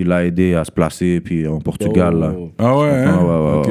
il 0.00 0.08
l'a 0.08 0.24
aidé 0.24 0.54
à 0.54 0.64
se 0.64 0.70
placer, 0.70 1.20
puis 1.20 1.46
en 1.46 1.58
Portugal, 1.58 2.18
là. 2.18 2.32
Ah 2.58 2.78
ouais, 2.78 2.88
hein? 2.88 3.18
Ah. 3.20 3.62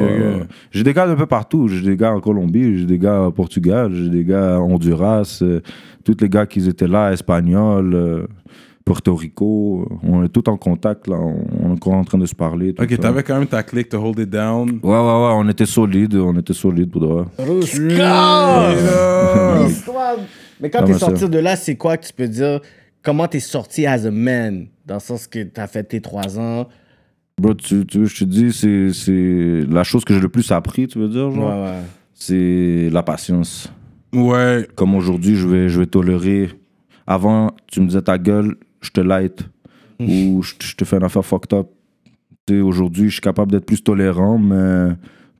J'ai 0.70 0.84
des 0.84 0.92
gars 0.92 1.06
d'un 1.06 1.16
peu 1.16 1.26
partout. 1.26 1.68
J'ai 1.68 1.82
des 1.82 1.96
gars 1.96 2.12
en 2.12 2.20
Colombie, 2.20 2.78
j'ai 2.78 2.86
des 2.86 2.98
gars 2.98 3.22
au 3.22 3.32
Portugal, 3.32 3.90
j'ai 3.94 4.08
des 4.08 4.24
gars 4.24 4.56
à 4.56 4.58
Honduras. 4.58 5.40
euh, 5.42 5.60
tous 6.04 6.16
les 6.20 6.28
gars 6.28 6.46
qui 6.46 6.66
étaient 6.68 6.86
là, 6.88 7.12
Espagnols, 7.12 7.94
euh, 7.94 8.26
Porto 8.84 9.14
Rico. 9.14 9.86
On 10.02 10.24
est 10.24 10.28
tous 10.28 10.48
en 10.50 10.56
contact, 10.56 11.06
là. 11.08 11.16
On, 11.16 11.44
on 11.62 11.68
est 11.68 11.72
encore 11.72 11.94
en 11.94 12.04
train 12.04 12.18
de 12.18 12.26
se 12.26 12.34
parler. 12.34 12.72
tout 12.72 12.82
Ok, 12.82 12.98
t'avais 12.98 13.22
quand 13.22 13.38
même 13.38 13.46
ta 13.46 13.62
clique 13.62 13.88
to 13.90 13.98
hold 13.98 14.18
it 14.18 14.30
down. 14.30 14.80
Ouais, 14.82 14.90
ouais, 14.90 14.96
ouais, 14.96 15.32
on 15.34 15.48
était 15.48 15.66
solides, 15.66 16.14
on 16.14 16.36
était 16.38 16.54
solides 16.54 16.90
pour 16.90 17.00
de 17.02 17.06
vrai. 17.06 17.24
L'histoire. 19.66 20.16
Mais 20.60 20.70
quand 20.70 20.84
t'es 20.84 20.94
sorti 20.94 21.28
de 21.28 21.38
là, 21.38 21.56
c'est 21.56 21.76
quoi 21.76 21.96
que 21.96 22.06
tu 22.06 22.12
peux 22.12 22.28
dire? 22.28 22.60
Comment 23.02 23.28
t'es 23.28 23.40
sorti 23.40 23.86
as 23.86 24.06
a 24.06 24.10
man? 24.10 24.66
Dans 24.88 24.94
le 24.94 25.00
sens 25.00 25.26
que 25.26 25.42
t'as 25.44 25.66
fait 25.66 25.84
tes 25.84 26.00
trois 26.00 26.38
ans. 26.38 26.66
Bro, 27.40 27.54
tu, 27.54 27.86
tu 27.86 27.98
veux, 27.98 28.06
je 28.06 28.18
te 28.20 28.24
dis, 28.24 28.52
c'est, 28.52 28.92
c'est 28.92 29.64
la 29.68 29.84
chose 29.84 30.04
que 30.04 30.12
j'ai 30.14 30.20
le 30.20 30.28
plus 30.28 30.50
appris, 30.50 30.88
tu 30.88 30.98
veux 30.98 31.08
dire, 31.08 31.30
genre, 31.30 31.62
Ouais, 31.62 31.68
ouais. 31.70 31.82
c'est 32.14 32.88
la 32.90 33.02
patience. 33.04 33.70
Ouais. 34.12 34.66
Comme 34.74 34.94
aujourd'hui, 34.96 35.36
je 35.36 35.46
vais, 35.46 35.68
je 35.68 35.78
vais 35.78 35.86
tolérer. 35.86 36.48
Avant, 37.06 37.52
tu 37.68 37.80
me 37.80 37.86
disais 37.86 38.02
ta 38.02 38.18
gueule, 38.18 38.56
je 38.80 38.90
te 38.90 39.00
light. 39.00 39.46
ou 40.00 40.42
je, 40.42 40.54
je 40.60 40.74
te 40.74 40.84
fais 40.84 40.96
une 40.96 41.04
affaire 41.04 41.24
fucked 41.24 41.52
up. 41.52 41.68
Tu 42.46 42.54
sais, 42.54 42.60
aujourd'hui, 42.60 43.08
je 43.08 43.12
suis 43.14 43.20
capable 43.20 43.52
d'être 43.52 43.66
plus 43.66 43.82
tolérant, 43.82 44.38
mais 44.38 44.94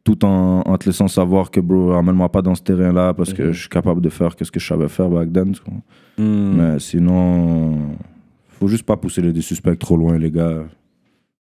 tout 0.04 0.24
en, 0.24 0.60
en 0.66 0.76
te 0.78 0.86
laissant 0.86 1.08
savoir 1.08 1.50
que, 1.50 1.58
bro, 1.60 1.94
emmène-moi 1.94 2.28
pas 2.30 2.42
dans 2.42 2.54
ce 2.54 2.62
terrain-là 2.62 3.14
parce 3.14 3.32
que 3.32 3.50
je 3.52 3.60
suis 3.60 3.68
capable 3.68 4.00
de 4.02 4.08
faire 4.10 4.34
ce 4.38 4.50
que 4.50 4.60
je 4.60 4.66
savais 4.66 4.88
faire 4.88 5.08
back 5.08 5.32
then. 5.32 5.52
tu 5.52 5.60
comprends? 5.62 5.82
Mais 6.18 6.78
sinon, 6.80 7.96
faut 8.58 8.68
juste 8.68 8.84
pas 8.84 8.96
pousser 8.96 9.20
les 9.22 9.32
des 9.32 9.40
suspects 9.42 9.78
trop 9.78 9.96
loin, 9.96 10.18
les 10.18 10.30
gars. 10.30 10.64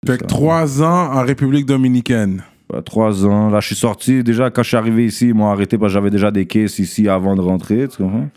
Fait 0.05 0.17
que 0.17 0.25
trois 0.25 0.81
ans 0.83 1.13
en 1.13 1.23
République 1.23 1.65
Dominicaine. 1.65 2.43
Bah, 2.71 2.81
trois 2.83 3.25
ans. 3.27 3.49
Là, 3.49 3.59
je 3.59 3.67
suis 3.67 3.75
sorti. 3.75 4.23
Déjà, 4.23 4.49
quand 4.49 4.63
je 4.63 4.69
suis 4.69 4.77
arrivé 4.77 5.05
ici, 5.05 5.27
ils 5.27 5.35
m'ont 5.35 5.49
arrêté 5.49 5.77
parce 5.77 5.91
que 5.91 5.93
j'avais 5.93 6.09
déjà 6.09 6.31
des 6.31 6.47
caisses 6.47 6.79
ici 6.79 7.07
avant 7.07 7.35
de 7.35 7.41
rentrer. 7.41 7.87
Tu 7.87 7.97
comprends? 7.97 8.27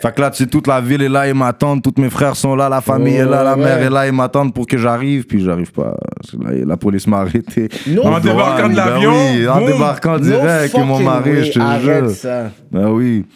Fait 0.00 0.14
que 0.14 0.20
là, 0.22 0.30
tu 0.30 0.38
sais, 0.42 0.46
toute 0.48 0.66
la 0.66 0.80
ville 0.80 1.02
est 1.02 1.08
là, 1.08 1.28
ils 1.28 1.34
m'attendent. 1.34 1.82
Tous 1.82 2.00
mes 2.00 2.08
frères 2.08 2.34
sont 2.34 2.56
là, 2.56 2.70
la 2.70 2.80
famille 2.80 3.16
est 3.16 3.26
là, 3.26 3.44
la 3.44 3.56
mère 3.56 3.78
est 3.82 3.90
là, 3.90 4.06
ils 4.06 4.12
m'attendent 4.12 4.54
pour 4.54 4.66
que 4.66 4.78
j'arrive. 4.78 5.26
Puis 5.26 5.44
j'arrive 5.44 5.70
pas. 5.72 5.96
Là, 6.40 6.64
la 6.64 6.76
police 6.78 7.06
m'a 7.06 7.18
arrêté. 7.18 7.68
No 7.86 8.04
En 8.04 8.20
débarquant 8.20 8.68
de 8.68 8.74
Ben 8.74 8.86
l'avion, 8.86 9.12
oui, 9.12 9.48
en 9.48 9.66
débarquant 9.66 10.18
direct, 10.18 10.74
No 10.74 10.80
ils 10.80 10.86
m'ont 10.86 11.20
way, 11.22 11.44
je 11.44 11.52
te 11.52 11.80
jure. 11.82 12.10
ça. 12.10 12.50
Ben 12.72 12.88
oui. 12.88 13.26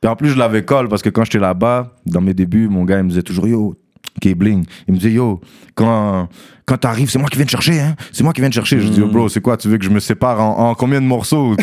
Puis 0.00 0.10
en 0.10 0.14
plus, 0.14 0.28
je 0.28 0.38
l'avais 0.38 0.62
colle 0.62 0.88
parce 0.88 1.00
que 1.02 1.08
quand 1.08 1.24
j'étais 1.24 1.38
là-bas, 1.38 1.94
dans 2.04 2.20
mes 2.20 2.34
débuts, 2.34 2.68
mon 2.68 2.84
gars, 2.84 2.98
il 2.98 3.04
me 3.04 3.08
disait 3.08 3.22
toujours 3.22 3.48
Yo, 3.48 3.74
K-Bling. 4.20 4.64
Il 4.88 4.94
me 4.94 4.98
disait 4.98 5.12
Yo, 5.12 5.40
quand, 5.74 6.28
quand 6.66 6.78
t'arrives, 6.78 7.08
c'est 7.08 7.20
moi 7.20 7.28
qui 7.28 7.36
viens 7.36 7.46
te 7.46 7.50
chercher, 7.52 7.78
hein. 7.78 7.94
C'est 8.10 8.24
moi 8.24 8.32
qui 8.32 8.40
viens 8.40 8.50
te 8.50 8.54
chercher. 8.56 8.80
Je 8.80 8.88
dis 8.88 8.98
Yo, 8.98 9.06
bro, 9.06 9.28
c'est 9.28 9.40
quoi 9.40 9.56
Tu 9.56 9.68
veux 9.68 9.78
que 9.78 9.84
je 9.84 9.90
me 9.90 10.00
sépare 10.00 10.40
en, 10.40 10.70
en 10.70 10.74
combien 10.74 11.00
de 11.00 11.06
morceaux? 11.06 11.54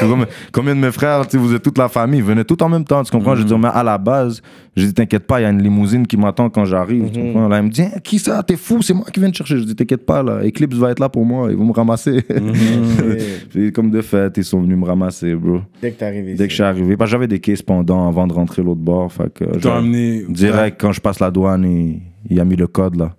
Combien, 0.54 0.76
de 0.76 0.80
mes 0.80 0.94
frères, 0.94 1.28
tu 1.28 1.38
vous 1.38 1.54
êtes 1.54 1.62
toute 1.62 1.78
la 1.78 1.90
famille, 1.90 2.22
venaient 2.22 2.46
tout 2.46 2.64
en 2.64 2.70
même 2.70 2.86
temps, 2.86 3.04
tu 3.04 3.12
comprends? 3.12 3.36
Je 3.36 3.44
dis 3.44 3.54
Mais 3.54 3.68
à 3.68 3.84
la 3.84 3.98
base, 3.98 4.42
je 4.78 4.86
dis 4.86 4.94
T'inquiète 4.94 5.28
pas, 5.28 5.42
il 5.42 5.44
y 5.44 5.46
a 5.46 5.50
une 5.50 5.62
limousine 5.62 6.08
qui 6.08 6.16
m'attend 6.16 6.50
quand 6.50 6.64
j'arrive. 6.64 7.12
tu 7.12 7.20
comprends? 7.20 7.50
Là, 7.50 7.58
il 7.60 7.64
me 7.66 7.70
dit 7.70 7.82
Hein, 7.82 8.00
Qui 8.02 8.18
ça? 8.18 8.42
T'es 8.44 8.56
fou, 8.56 8.82
c'est 8.82 8.94
moi 8.94 9.06
qui 9.14 9.20
viens 9.20 9.30
te 9.30 9.36
chercher. 9.36 9.58
Je 9.58 9.64
dis 9.66 9.76
T'inquiète 9.76 10.06
pas, 10.06 10.24
là, 10.24 10.40
Eclipse 10.46 10.78
va 10.78 10.92
être 10.92 11.00
là 11.00 11.10
pour 11.10 11.26
moi, 11.26 11.50
ils 11.52 11.58
vont 11.58 11.66
me 11.66 11.74
ramasser. 11.74 12.22
Puis 13.50 13.74
comme 13.74 13.92
de 13.92 14.02
fait, 14.02 14.38
ils 14.38 14.46
sont 14.46 14.62
venus 14.62 14.78
me 14.78 14.86
ramasser, 14.86 15.36
bro. 15.36 15.60
Dès 15.82 15.92
que 15.92 16.00
t'arrives 16.00 16.30
ici. 16.30 16.38
Dès 16.38 16.46
que 16.46 16.50
je 16.52 16.56
suis 16.56 16.64
arrivé, 16.64 16.96
parce 16.96 17.10
que 17.10 17.12
j'avais 17.12 17.28
des 17.28 17.40
caisses 17.40 17.62
pendant 17.62 18.08
avant 18.08 18.26
de 18.26 18.32
rentrer 18.34 18.64
l'autre 18.64 18.80
bord. 18.80 19.12
Fait 19.12 19.32
que 19.34 19.68
amené. 19.68 20.24
direct 20.30 20.80
quand 20.80 20.94
je 20.94 21.02
passe 21.02 21.20
la 21.20 21.30
douane, 21.30 21.66
il, 21.66 22.02
il 22.30 22.40
a 22.40 22.46
mis 22.46 22.56
le 22.56 22.68
code 22.68 22.96
là. 22.96 23.14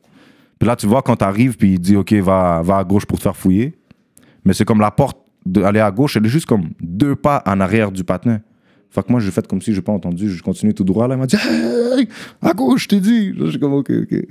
Là, 0.65 0.77
tu 0.77 0.87
vois, 0.87 1.03
quand 1.03 1.17
t'arrives, 1.17 1.57
puis 1.57 1.75
il 1.75 1.79
dit 1.81 1.97
ok, 1.97 2.13
va, 2.15 2.61
va 2.63 2.79
à 2.79 2.85
gauche 2.85 3.07
pour 3.07 3.19
te 3.19 3.23
faire 3.23 3.37
fouiller. 3.37 3.75
Mais 4.45 4.53
c'est 4.55 4.65
comme 4.65 4.81
la 4.81 4.91
porte 4.91 5.19
d'aller 5.47 5.81
à 5.81 5.91
gauche, 5.91 6.17
elle 6.17 6.27
est 6.27 6.29
juste 6.31 6.47
comme 6.47 6.71
deux 6.81 7.15
pas 7.17 7.43
en 7.47 7.61
arrière 7.61 7.91
du 7.93 8.03
patin. 8.05 8.41
Fait 8.91 9.03
que 9.03 9.11
moi, 9.11 9.21
j'ai 9.21 9.31
fait 9.33 9.45
comme 9.49 9.61
si 9.61 9.75
j'ai 9.75 9.83
pas 9.83 9.93
entendu, 9.93 10.31
je 10.31 10.41
continue 10.43 10.73
tout 10.73 10.85
droit. 10.85 11.09
Là, 11.09 11.17
il 11.17 11.19
m'a 11.19 11.27
dit 11.27 11.37
hey, 11.37 12.09
à 12.41 12.53
gauche, 12.53 12.85
je 12.85 12.89
t'ai 12.89 13.01
dit. 13.01 13.33
Là, 13.33 13.47
je 13.47 13.51
suis 13.51 13.59
comme 13.59 13.73
ok, 13.75 13.91
ok. 13.91 14.19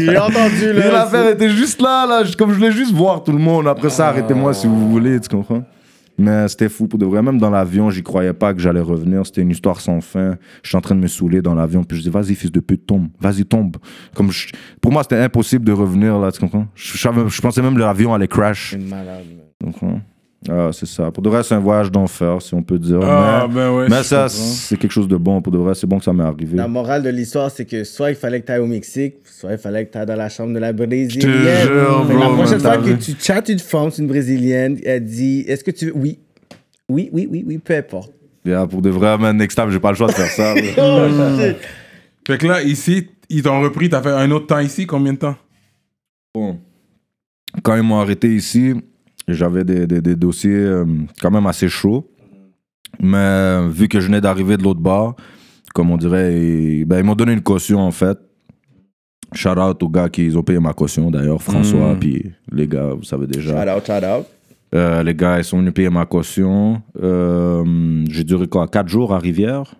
J'ai 0.00 0.16
entendu 0.18 0.72
là. 0.74 0.92
l'affaire 0.92 1.28
était 1.30 1.50
juste 1.50 1.82
là, 1.82 2.06
là. 2.06 2.22
Je- 2.24 2.36
Comme 2.36 2.50
je 2.50 2.54
voulais 2.56 2.70
juste 2.70 2.92
voir 2.94 3.24
tout 3.24 3.32
le 3.32 3.38
monde. 3.38 3.66
Après 3.66 3.90
ça, 3.90 4.08
arrêtez-moi 4.08 4.54
si 4.54 4.68
vous 4.68 4.88
voulez, 4.90 5.18
tu 5.20 5.28
comprends? 5.28 5.64
Mais 6.20 6.48
c'était 6.48 6.68
fou 6.68 6.86
pour 6.86 6.98
de 6.98 7.06
vrai. 7.06 7.22
Même 7.22 7.38
dans 7.38 7.50
l'avion, 7.50 7.90
j'y 7.90 8.02
croyais 8.02 8.32
pas 8.34 8.52
que 8.52 8.60
j'allais 8.60 8.80
revenir. 8.80 9.24
C'était 9.24 9.40
une 9.40 9.50
histoire 9.50 9.80
sans 9.80 10.00
fin. 10.00 10.36
Je 10.62 10.68
suis 10.68 10.76
en 10.76 10.80
train 10.82 10.94
de 10.94 11.00
me 11.00 11.06
saouler 11.06 11.40
dans 11.40 11.54
l'avion. 11.54 11.82
Puis 11.82 11.96
je 11.98 12.02
dis, 12.02 12.10
vas-y, 12.10 12.34
fils 12.34 12.52
de 12.52 12.60
pute, 12.60 12.86
tombe. 12.86 13.08
Vas-y, 13.20 13.44
tombe. 13.44 13.76
Comme 14.14 14.30
je- 14.30 14.48
Pour 14.80 14.92
moi, 14.92 15.02
c'était 15.02 15.16
impossible 15.18 15.64
de 15.64 15.72
revenir, 15.72 16.18
là, 16.18 16.30
tu 16.30 16.38
comprends? 16.40 16.66
Je, 16.74 16.92
je 16.92 16.98
savais- 16.98 17.28
je 17.28 17.40
pensais 17.40 17.62
même 17.62 17.74
que 17.74 17.80
l'avion 17.80 18.12
allait 18.12 18.28
crash. 18.28 18.70
C'est 18.72 18.78
malade, 18.78 19.24
man. 19.64 20.00
Ah, 20.48 20.70
c'est 20.72 20.86
ça. 20.86 21.10
Pour 21.10 21.22
de 21.22 21.28
vrai, 21.28 21.42
c'est 21.42 21.54
un 21.54 21.60
voyage 21.60 21.90
d'enfer, 21.92 22.40
si 22.40 22.54
on 22.54 22.62
peut 22.62 22.78
dire. 22.78 23.00
Ah, 23.02 23.46
mais 23.46 23.54
ben 23.54 23.72
ouais. 23.72 23.86
mais 23.90 24.02
ça, 24.02 24.28
c'est 24.28 24.78
quelque 24.78 24.90
chose 24.90 25.06
de 25.06 25.16
bon. 25.16 25.42
Pour 25.42 25.52
de 25.52 25.58
vrai, 25.58 25.74
c'est 25.74 25.86
bon 25.86 25.98
que 25.98 26.04
ça 26.04 26.14
m'est 26.14 26.24
arrivé. 26.24 26.56
La 26.56 26.66
morale 26.66 27.02
de 27.02 27.10
l'histoire, 27.10 27.50
c'est 27.50 27.66
que 27.66 27.84
soit 27.84 28.10
il 28.10 28.16
fallait 28.16 28.40
que 28.40 28.46
tu 28.46 28.52
ailles 28.52 28.60
au 28.60 28.66
Mexique, 28.66 29.16
soit 29.24 29.52
il 29.52 29.58
fallait 29.58 29.84
que 29.84 29.92
tu 29.92 29.98
ailles 29.98 30.06
dans 30.06 30.16
la 30.16 30.30
chambre 30.30 30.54
de 30.54 30.58
la 30.58 30.72
brésilienne. 30.72 31.10
Je 31.10 31.66
te 31.66 31.72
jure, 31.72 32.06
que 32.08 32.12
la 32.12 32.26
bro, 32.26 32.34
prochaine 32.36 32.60
fois 32.60 32.78
que 32.78 32.92
tu 32.92 33.12
chattes 33.18 33.50
une 33.50 33.58
femme, 33.58 33.90
c'est 33.90 34.00
une 34.00 34.08
brésilienne, 34.08 34.78
elle 34.82 35.04
dit 35.04 35.40
Est-ce 35.46 35.62
que 35.62 35.72
tu 35.72 35.86
veux. 35.86 35.96
Oui. 35.96 36.18
Oui, 36.88 37.10
oui, 37.12 37.28
oui, 37.30 37.44
oui, 37.46 37.58
peu 37.58 37.76
importe. 37.76 38.12
Yeah, 38.44 38.66
pour 38.66 38.80
de 38.80 38.88
vrai, 38.88 39.18
man, 39.18 39.36
next 39.36 39.56
time, 39.56 39.70
j'ai 39.70 39.78
pas 39.78 39.90
le 39.90 39.96
choix 39.96 40.08
de 40.08 40.12
faire 40.12 40.30
ça. 40.30 40.54
Oh. 40.78 42.26
Fait 42.26 42.38
que 42.38 42.46
là, 42.46 42.62
ici, 42.62 43.08
ils 43.28 43.42
t'ont 43.42 43.60
repris. 43.60 43.88
T'as 43.88 44.02
fait 44.02 44.10
un 44.10 44.30
autre 44.30 44.46
temps 44.46 44.58
ici. 44.58 44.86
Combien 44.86 45.12
de 45.12 45.18
temps? 45.18 45.36
Bon. 46.34 46.58
Quand 47.62 47.76
ils 47.76 47.82
m'ont 47.82 48.00
arrêté 48.00 48.28
ici, 48.34 48.74
j'avais 49.28 49.64
des, 49.64 49.86
des- 49.86 50.00
des 50.00 50.16
dossiers 50.16 50.50
euh, 50.54 50.84
quand 51.20 51.30
même 51.30 51.46
assez 51.46 51.68
chauds. 51.68 52.10
Mais 53.00 53.68
vu 53.68 53.88
que 53.88 54.00
je 54.00 54.06
venais 54.06 54.20
d'arriver 54.20 54.56
de 54.56 54.62
l'autre 54.62 54.80
bord, 54.80 55.14
comme 55.74 55.90
on 55.90 55.96
dirait, 55.96 56.34
ils, 56.34 56.84
ben, 56.84 56.98
ils 56.98 57.04
m'ont 57.04 57.14
donné 57.14 57.32
une 57.32 57.42
caution 57.42 57.78
en 57.80 57.90
fait. 57.92 58.18
Shout 59.32 59.50
out 59.58 59.80
aux 59.82 59.88
gars 59.88 60.08
qui 60.08 60.30
ont 60.36 60.42
payé 60.42 60.58
ma 60.58 60.72
caution 60.72 61.08
d'ailleurs, 61.10 61.40
François, 61.40 61.94
puis 61.98 62.32
les 62.50 62.66
gars, 62.66 62.94
vous 62.94 63.04
savez 63.04 63.28
déjà. 63.28 63.62
Shout 63.64 63.70
out, 63.78 63.86
shout 63.86 64.04
out. 64.04 64.26
Euh, 64.74 65.02
les 65.04 65.14
gars, 65.14 65.38
ils 65.38 65.44
sont 65.44 65.58
venus 65.58 65.72
payer 65.72 65.90
ma 65.90 66.04
caution. 66.04 66.82
Euh, 67.00 68.04
J'ai 68.10 68.24
duré 68.24 68.46
quoi 68.48 68.66
4 68.68 68.88
jours 68.88 69.14
à 69.14 69.18
Rivière? 69.18 69.74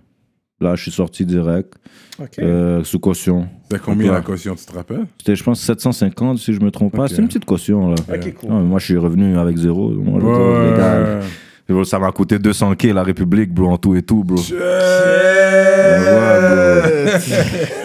Là, 0.61 0.74
je 0.74 0.82
suis 0.82 0.90
sorti 0.90 1.24
direct, 1.24 1.72
OK. 2.20 2.38
euh, 2.40 2.84
sous 2.84 2.98
caution. 2.98 3.48
C'était 3.62 3.80
combien 3.82 4.08
Ouais. 4.11 4.16
la 4.16 4.20
caution, 4.20 4.54
tu 4.54 4.66
te 4.66 4.72
rappelles? 4.74 5.06
C'était, 5.18 5.34
je 5.36 5.42
pense, 5.42 5.58
750 5.61 6.38
si 6.38 6.52
je 6.52 6.61
me 6.61 6.70
trompe 6.70 6.94
pas. 6.94 7.08
C'est 7.08 7.16
une 7.16 7.28
petite 7.28 7.46
caution 7.46 7.88
là. 7.88 7.94
Ok, 8.12 8.34
cool. 8.34 8.50
Non, 8.50 8.58
mais 8.61 8.66
moi, 8.68 8.78
je 8.78 8.84
suis 8.84 8.96
revenu 8.98 9.38
avec 9.38 9.56
zéro. 9.56 9.88
Moi, 9.90 10.18
Ouais, 10.22 10.76
gars, 10.76 11.00
ouais, 11.00 11.04
ouais. 11.20 11.74
bro, 11.74 11.84
ça 11.84 11.98
m'a 11.98 12.12
coûté 12.12 12.38
200 12.38 12.74
k 12.74 12.82
la 12.92 13.02
République, 13.02 13.54
bro, 13.54 13.68
en 13.70 13.78
tout 13.78 13.94
et 13.96 14.02
tout, 14.02 14.22
bro. 14.22 14.36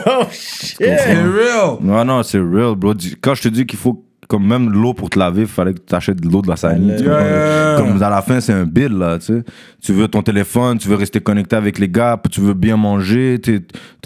oh 0.07 0.23
shit! 0.31 0.77
C'est 0.79 1.21
real. 1.21 1.77
Non, 1.81 2.03
non, 2.05 2.23
c'est 2.23 2.39
real, 2.39 2.75
bro. 2.75 2.93
Quand 3.21 3.35
je 3.35 3.43
te 3.43 3.47
dis 3.47 3.65
qu'il 3.65 3.79
faut, 3.79 4.03
comme 4.27 4.45
même 4.47 4.69
l'eau 4.71 4.93
pour 4.93 5.09
te 5.09 5.17
laver, 5.19 5.41
il 5.41 5.47
fallait 5.47 5.73
que 5.73 5.79
tu 5.87 5.93
achètes 5.95 6.19
de 6.21 6.27
l'eau 6.29 6.41
de 6.41 6.47
la 6.47 6.55
Saline. 6.55 6.95
tu 6.97 7.03
Yeah. 7.03 7.75
Comme 7.77 8.01
à 8.01 8.09
la 8.09 8.21
fin, 8.21 8.39
c'est 8.39 8.53
un 8.53 8.65
bill, 8.65 8.93
là, 8.97 9.17
tu 9.19 9.25
sais. 9.27 9.43
Tu 9.81 9.93
veux 9.93 10.07
ton 10.07 10.21
téléphone, 10.21 10.77
tu 10.77 10.87
veux 10.87 10.95
rester 10.95 11.19
connecté 11.19 11.55
avec 11.55 11.77
les 11.79 11.89
gars, 11.89 12.19
tu 12.31 12.41
veux 12.41 12.53
bien 12.53 12.77
manger, 12.77 13.39
t'es- 13.41 13.61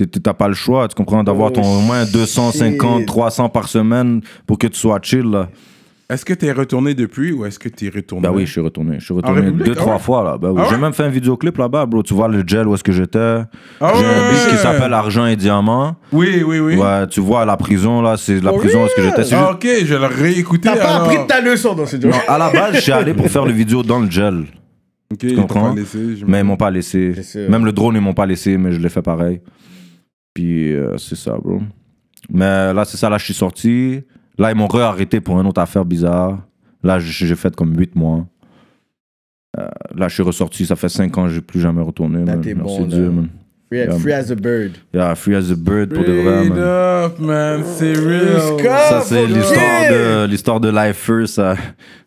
t'as 0.05 0.34
pas 0.34 0.47
le 0.47 0.53
choix, 0.53 0.88
tu 0.88 0.95
comprends, 0.95 1.24
d'avoir 1.24 1.49
Oh, 1.51 1.55
ton 1.55 1.63
au 1.63 1.82
moins 1.82 2.05
250, 2.05 2.99
shit. 2.99 3.07
300 3.07 3.49
par 3.49 3.67
semaine 3.67 4.22
pour 4.45 4.57
que 4.57 4.67
tu 4.67 4.78
sois 4.80 4.99
chill, 5.01 5.22
là. 5.30 5.49
Est-ce 6.12 6.26
que 6.26 6.34
t'es 6.34 6.51
retourné 6.51 6.95
depuis 6.95 7.32
ou 7.32 7.45
est-ce 7.45 7.60
que 7.60 7.70
t'es 7.70 7.88
retourné? 7.89 8.28
Bah 8.28 8.34
oui, 8.34 8.47
je 8.47 8.51
suis 8.53 8.62
retourné. 8.62 8.99
Je 8.99 9.05
suis 9.05 9.14
retourné 9.14 9.51
deux, 9.51 9.74
ah 9.74 9.76
trois 9.76 9.93
ouais? 9.93 9.99
fois 9.99 10.24
là. 10.24 10.38
Bah 10.39 10.51
oui. 10.51 10.60
Ah 10.64 10.66
J'ai 10.68 10.76
ouais? 10.76 10.82
même 10.82 10.93
fait 10.93 11.03
un 11.03 11.10
vidéoclip 11.10 11.55
là-bas, 11.55 11.86
bro. 11.86 12.01
Tu 12.01 12.16
vois 12.16 12.28
le 12.28 12.43
gel 12.47 12.68
où 12.68 12.74
est-ce 12.74 12.84
que 12.84 12.91
j'étais? 12.91 13.20
Ah 13.80 13.91
J'ai 13.95 14.01
ouais, 14.03 14.05
un 14.07 14.32
beat 14.32 14.47
qui 14.49 14.57
s'appelle 14.57 14.91
Argent 14.93 15.28
et 15.28 15.36
Diamant. 15.36 15.97
Oui, 16.12 16.41
oui, 16.43 16.60
oui. 16.60 16.78
Ouais, 16.78 17.05
tu 17.07 17.20
vois 17.20 17.45
la 17.45 17.57
prison 17.57 18.01
là, 18.01 18.18
c'est 18.18 18.41
la 18.41 18.49
For 18.49 18.60
prison 18.60 18.82
où 18.82 18.86
est-ce 18.88 18.95
que 18.95 19.01
j'étais. 19.03 19.20
Ah, 19.20 19.24
juste- 19.24 19.36
ok, 19.53 19.68
je 19.86 19.93
vais 19.93 19.99
le 19.99 20.05
réécouter. 20.16 20.70
T'as 20.70 20.78
pas 20.78 20.89
alors. 20.95 21.03
appris 21.03 21.18
de 21.20 21.28
ta 21.28 21.41
leçon 21.41 21.76
dans 21.76 21.86
ce 21.86 22.01
job. 22.01 22.10
Non, 22.12 22.18
à 22.28 22.38
la 22.39 22.49
base, 22.49 22.76
je 22.78 22.82
suis 22.82 22.91
allé 22.91 23.14
pour 23.14 23.28
faire 23.28 23.45
le 23.45 23.51
vidéo 23.53 23.84
dans 23.84 23.99
le 23.99 24.10
gel. 24.10 24.45
Ok, 25.14 25.20
ils 25.24 25.36
t'ont 25.36 25.41
comprends? 25.43 25.70
pas 25.76 25.80
laissé. 25.80 26.16
je 26.18 26.26
Mais 26.26 26.39
ils 26.39 26.43
me- 26.43 26.47
m'ont 26.47 26.57
pas 26.57 26.72
laissé. 26.72 27.14
Même 27.49 27.66
le 27.66 27.72
drone, 27.72 27.93
ils 27.95 28.01
m'ont 28.01 28.14
pas 28.16 28.26
laissé, 28.26 28.57
mais 28.57 28.72
je 28.72 28.80
l'ai 28.80 28.89
fait 28.89 29.03
pareil. 29.03 29.41
Puis 30.34 30.74
euh, 30.74 30.97
c'est 30.97 31.16
ça, 31.16 31.38
bro. 31.38 31.62
Mais 32.32 32.74
là, 32.74 32.84
c'est 32.86 32.97
ça, 32.97 33.10
là, 33.12 33.18
je 33.20 33.26
suis 33.26 33.34
sorti. 33.36 34.01
Là, 34.40 34.52
ils 34.52 34.56
m'ont 34.58 34.68
re-arrêté 34.68 35.20
pour 35.22 35.40
une 35.40 35.46
autre 35.46 35.62
affaire 35.62 35.86
bizarre. 35.86 36.40
Là, 36.82 36.98
j'ai 36.98 37.36
fait 37.36 37.56
comme 37.56 37.78
8 37.78 37.96
mois. 37.96 38.26
Euh, 39.60 39.68
là, 39.96 40.08
je 40.08 40.14
suis 40.16 40.24
ressorti, 40.24 40.66
ça 40.66 40.76
fait 40.76 40.90
5 40.90 41.18
ans, 41.18 41.28
j'ai 41.28 41.42
plus 41.42 41.60
jamais 41.60 41.82
retourné. 41.82 42.20
Là, 42.20 42.36
man. 42.36 42.42
t'es 42.42 42.54
Merci 42.56 42.80
bon, 42.80 42.86
Dieu, 42.88 43.10
man. 43.10 43.28
Free, 43.72 43.78
Yeah, 43.78 44.00
free 44.00 44.14
as 44.14 44.32
a 44.32 44.36
bird. 44.36 44.72
Yeah, 44.94 45.14
free 45.14 45.36
as 45.36 45.52
a 45.52 45.56
bird 45.56 45.94
pour 45.94 46.04
de 46.04 46.12
vrai, 46.12 46.50
man. 46.50 46.58
up, 46.58 47.20
man. 47.20 47.62
C'est 47.64 47.94
real. 47.94 48.60
Ça, 48.90 49.02
c'est 49.02 49.28
for 49.28 49.36
l'histoire 49.38 49.82
de, 49.92 50.26
l'histoire 50.28 50.60
de 50.60 50.70
Lifer, 50.70 51.28
ça. 51.28 51.56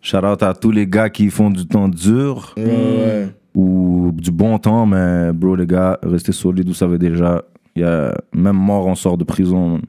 Shout 0.01 0.25
out 0.25 0.43
à 0.43 0.55
tous 0.55 0.73
les 0.73 0.87
gars 0.89 1.09
qui 1.09 1.31
font 1.31 1.51
du 1.51 1.65
temps 1.67 1.89
dur 1.89 2.53
Ouais, 2.57 2.65
ouais. 2.65 3.29
ou 3.55 4.11
du 4.13 4.33
bon 4.33 4.59
temps, 4.59 4.87
mais 4.87 5.33
bro, 5.33 5.55
les 5.55 5.67
gars, 5.67 5.99
restez 6.03 6.33
solides, 6.33 6.67
vous 6.67 6.75
savez 6.75 6.99
déjà. 6.99 7.43
Il 7.77 7.83
y 7.83 7.85
a 7.85 8.13
même 8.35 8.57
mort, 8.57 8.87
on 8.89 8.95
sort 8.97 9.17
de 9.17 9.25
prison. 9.25 9.69
man. 9.75 9.83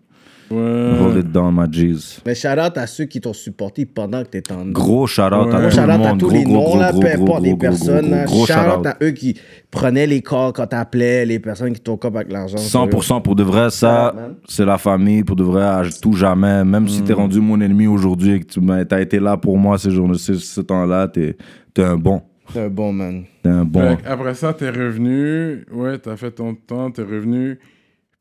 Ouais. 0.54 1.00
Hold 1.00 1.18
it 1.18 1.32
down, 1.32 1.54
my 1.56 1.68
G's. 1.70 2.22
Mais 2.26 2.36
shout 2.36 2.48
out 2.60 2.78
à 2.78 2.86
ceux 2.88 3.06
qui 3.06 3.20
t'ont 3.20 3.34
supporté 3.34 3.86
pendant 3.86 4.24
que 4.24 4.30
t'étais 4.30 4.54
en 4.54 4.66
Gros 4.68 5.08
shout 5.08 5.22
out 5.24 5.32
Ouais. 5.32 5.38
à 5.38 5.44
tout 5.44 5.50
Gros 5.50 5.60
le 5.62 5.70
shout-out 5.72 5.90
à 5.90 5.98
monde. 5.98 6.20
tous 6.20 6.28
Gros, 6.28 6.36
les 6.38 6.44
gros, 6.44 6.54
noms, 6.54 6.64
gros, 6.64 6.80
là, 6.80 6.92
peu 6.94 7.08
importe 7.22 7.44
les 7.44 7.56
personnes. 7.56 8.06
gros, 8.08 8.16
là. 8.16 8.24
gros 8.26 8.46
Shout-out 8.46 8.72
shout-out. 8.72 8.86
à 8.88 8.98
eux 9.04 9.12
qui 9.12 9.38
prenaient 9.72 10.08
les 10.08 10.22
calls 10.22 10.52
quand 10.54 10.68
t'appelais, 10.68 11.26
les 11.26 11.40
personnes 11.40 11.74
qui 11.74 11.82
t'ont 11.82 11.98
comme 11.98 12.16
avec 12.16 12.32
l'argent. 12.32 12.58
100% 12.58 13.22
pour 13.22 13.36
de 13.36 13.44
vrai, 13.44 13.66
Shout 13.66 13.78
ça, 13.78 14.14
out, 14.16 14.22
c'est 14.48 14.66
la 14.66 14.78
famille, 14.78 15.24
pour 15.24 15.36
de 15.36 15.44
vrai, 15.44 15.64
à 15.64 15.82
tout 16.02 16.14
jamais. 16.14 16.64
Même 16.64 16.88
si 16.88 17.02
Mm. 17.02 17.06
t'es 17.06 17.14
rendu 17.14 17.40
mon 17.40 17.60
ennemi 17.62 17.88
aujourd'hui 17.88 18.34
et 18.34 18.40
que 18.42 18.46
tu 18.46 18.60
t'as 18.88 19.02
été 19.02 19.20
là 19.20 19.38
pour 19.38 19.58
moi 19.58 19.78
ces 19.78 19.92
journées, 19.92 20.18
ce, 20.18 20.36
ce 20.36 20.62
temps-là, 20.62 21.08
t'es 21.08 21.36
t'es 21.74 21.84
un 21.84 21.98
bon. 21.98 22.22
C'est 22.54 22.66
un 22.66 22.70
bon 22.70 22.92
man. 22.94 23.24
T'es 23.42 23.50
un 23.50 23.64
bon. 23.66 23.98
Après 24.06 24.34
ça, 24.36 24.54
t'es 24.54 24.70
revenu. 24.70 25.66
Ouais, 25.74 25.98
t'as 25.98 26.16
fait 26.18 26.30
ton 26.32 26.54
temps, 26.54 26.92
t'es 26.92 27.02
revenu. 27.02 27.58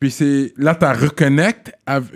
Puis 0.02 0.10
c'est 0.10 0.52
là, 0.56 0.74
tu 0.74 0.84
reconnectes 0.84 1.72
av- 1.86 2.10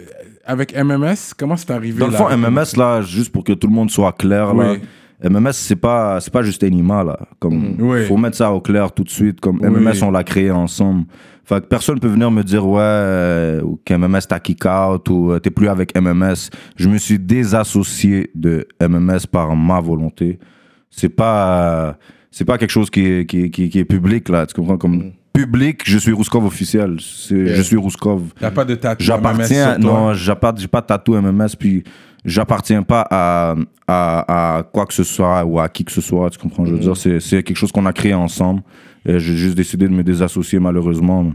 avec 0.44 0.74
MMS. 0.76 1.14
Comment 1.38 1.56
c'est 1.56 1.70
arrivé 1.70 2.00
Dans 2.00 2.06
le 2.08 2.12
là? 2.14 2.18
fond, 2.18 2.36
MMS, 2.36 2.76
là, 2.76 3.00
juste 3.02 3.30
pour 3.30 3.44
que 3.44 3.52
tout 3.52 3.68
le 3.68 3.72
monde 3.72 3.90
soit 3.92 4.10
clair, 4.10 4.52
là. 4.54 4.74
MMS, 5.22 5.52
c'est 5.52 5.76
pas, 5.76 6.18
pas 6.32 6.42
juste 6.42 6.64
Enima, 6.64 7.04
là. 7.04 7.16
Comme, 7.38 7.76
Oui. 7.78 8.04
faut 8.06 8.16
mettre 8.16 8.36
ça 8.38 8.50
au 8.50 8.60
clair 8.60 8.90
tout 8.90 9.04
de 9.04 9.08
suite. 9.08 9.38
Comme 9.40 9.60
Oui. 9.62 9.68
MMS, 9.70 10.02
on 10.02 10.10
l'a 10.10 10.24
créé 10.24 10.50
ensemble. 10.50 11.04
Fait 11.44 11.60
que 11.60 11.66
personne 11.68 12.00
peut 12.00 12.08
venir 12.08 12.28
me 12.28 12.42
dire, 12.42 12.66
ouais, 12.66 12.80
euh, 12.82 13.62
qu'MMS 13.84 14.18
t'a 14.28 14.40
kick 14.40 14.64
out 14.66 15.08
ou 15.08 15.30
euh, 15.30 15.38
t'es 15.38 15.50
plus 15.50 15.68
avec 15.68 15.94
MMS. 15.96 16.50
Je 16.74 16.88
me 16.88 16.98
suis 16.98 17.20
désassocié 17.20 18.32
de 18.34 18.66
MMS 18.80 19.28
par 19.30 19.54
ma 19.54 19.78
volonté. 19.80 20.40
C'est 20.90 21.08
pas, 21.08 21.60
euh, 21.60 21.92
c'est 22.30 22.44
pas 22.44 22.58
quelque 22.58 22.70
chose 22.70 22.90
qui 22.90 23.04
est, 23.06 23.26
qui, 23.26 23.44
est- 23.44 23.50
qui, 23.50 23.64
est- 23.64 23.68
qui 23.68 23.78
est 23.78 23.84
public, 23.84 24.28
là. 24.28 24.46
Tu 24.46 24.54
comprends? 24.54 24.76
Comme 24.78 25.12
public, 25.32 25.82
je 25.84 25.98
suis 25.98 26.12
Rouskov 26.12 26.44
officiel. 26.46 26.96
C'est- 27.00 27.46
Je 27.54 27.62
suis 27.62 27.76
Rouskov. 27.76 28.22
T'as 28.40 28.50
pas 28.50 28.64
de 28.64 28.74
tatou 28.74 29.04
J'appartiens, 29.04 29.72
MMS 29.76 29.82
sur 29.82 29.90
toi? 29.90 30.00
non, 30.00 30.14
j'ai 30.14 30.34
pas 30.34 30.52
de 30.52 30.86
tatou 30.86 31.14
MMS, 31.14 31.48
puis 31.58 31.84
j'appartiens 32.24 32.82
pas 32.82 33.06
à, 33.10 33.54
à, 33.86 34.56
à 34.58 34.62
quoi 34.62 34.86
que 34.86 34.94
ce 34.94 35.04
soit 35.04 35.44
ou 35.44 35.60
à 35.60 35.68
qui 35.68 35.84
que 35.84 35.92
ce 35.92 36.00
soit, 36.00 36.30
tu 36.30 36.38
comprends? 36.38 36.64
Je 36.66 36.72
veux 36.72 36.78
dire, 36.78 36.96
c'est, 36.96 37.20
c'est 37.20 37.42
quelque 37.42 37.56
chose 37.56 37.70
qu'on 37.72 37.86
a 37.86 37.92
créé 37.92 38.14
ensemble. 38.14 38.62
Et 39.08 39.20
j'ai 39.20 39.36
juste 39.36 39.56
décidé 39.56 39.86
de 39.86 39.92
me 39.92 40.02
désassocier, 40.02 40.58
malheureusement. 40.58 41.32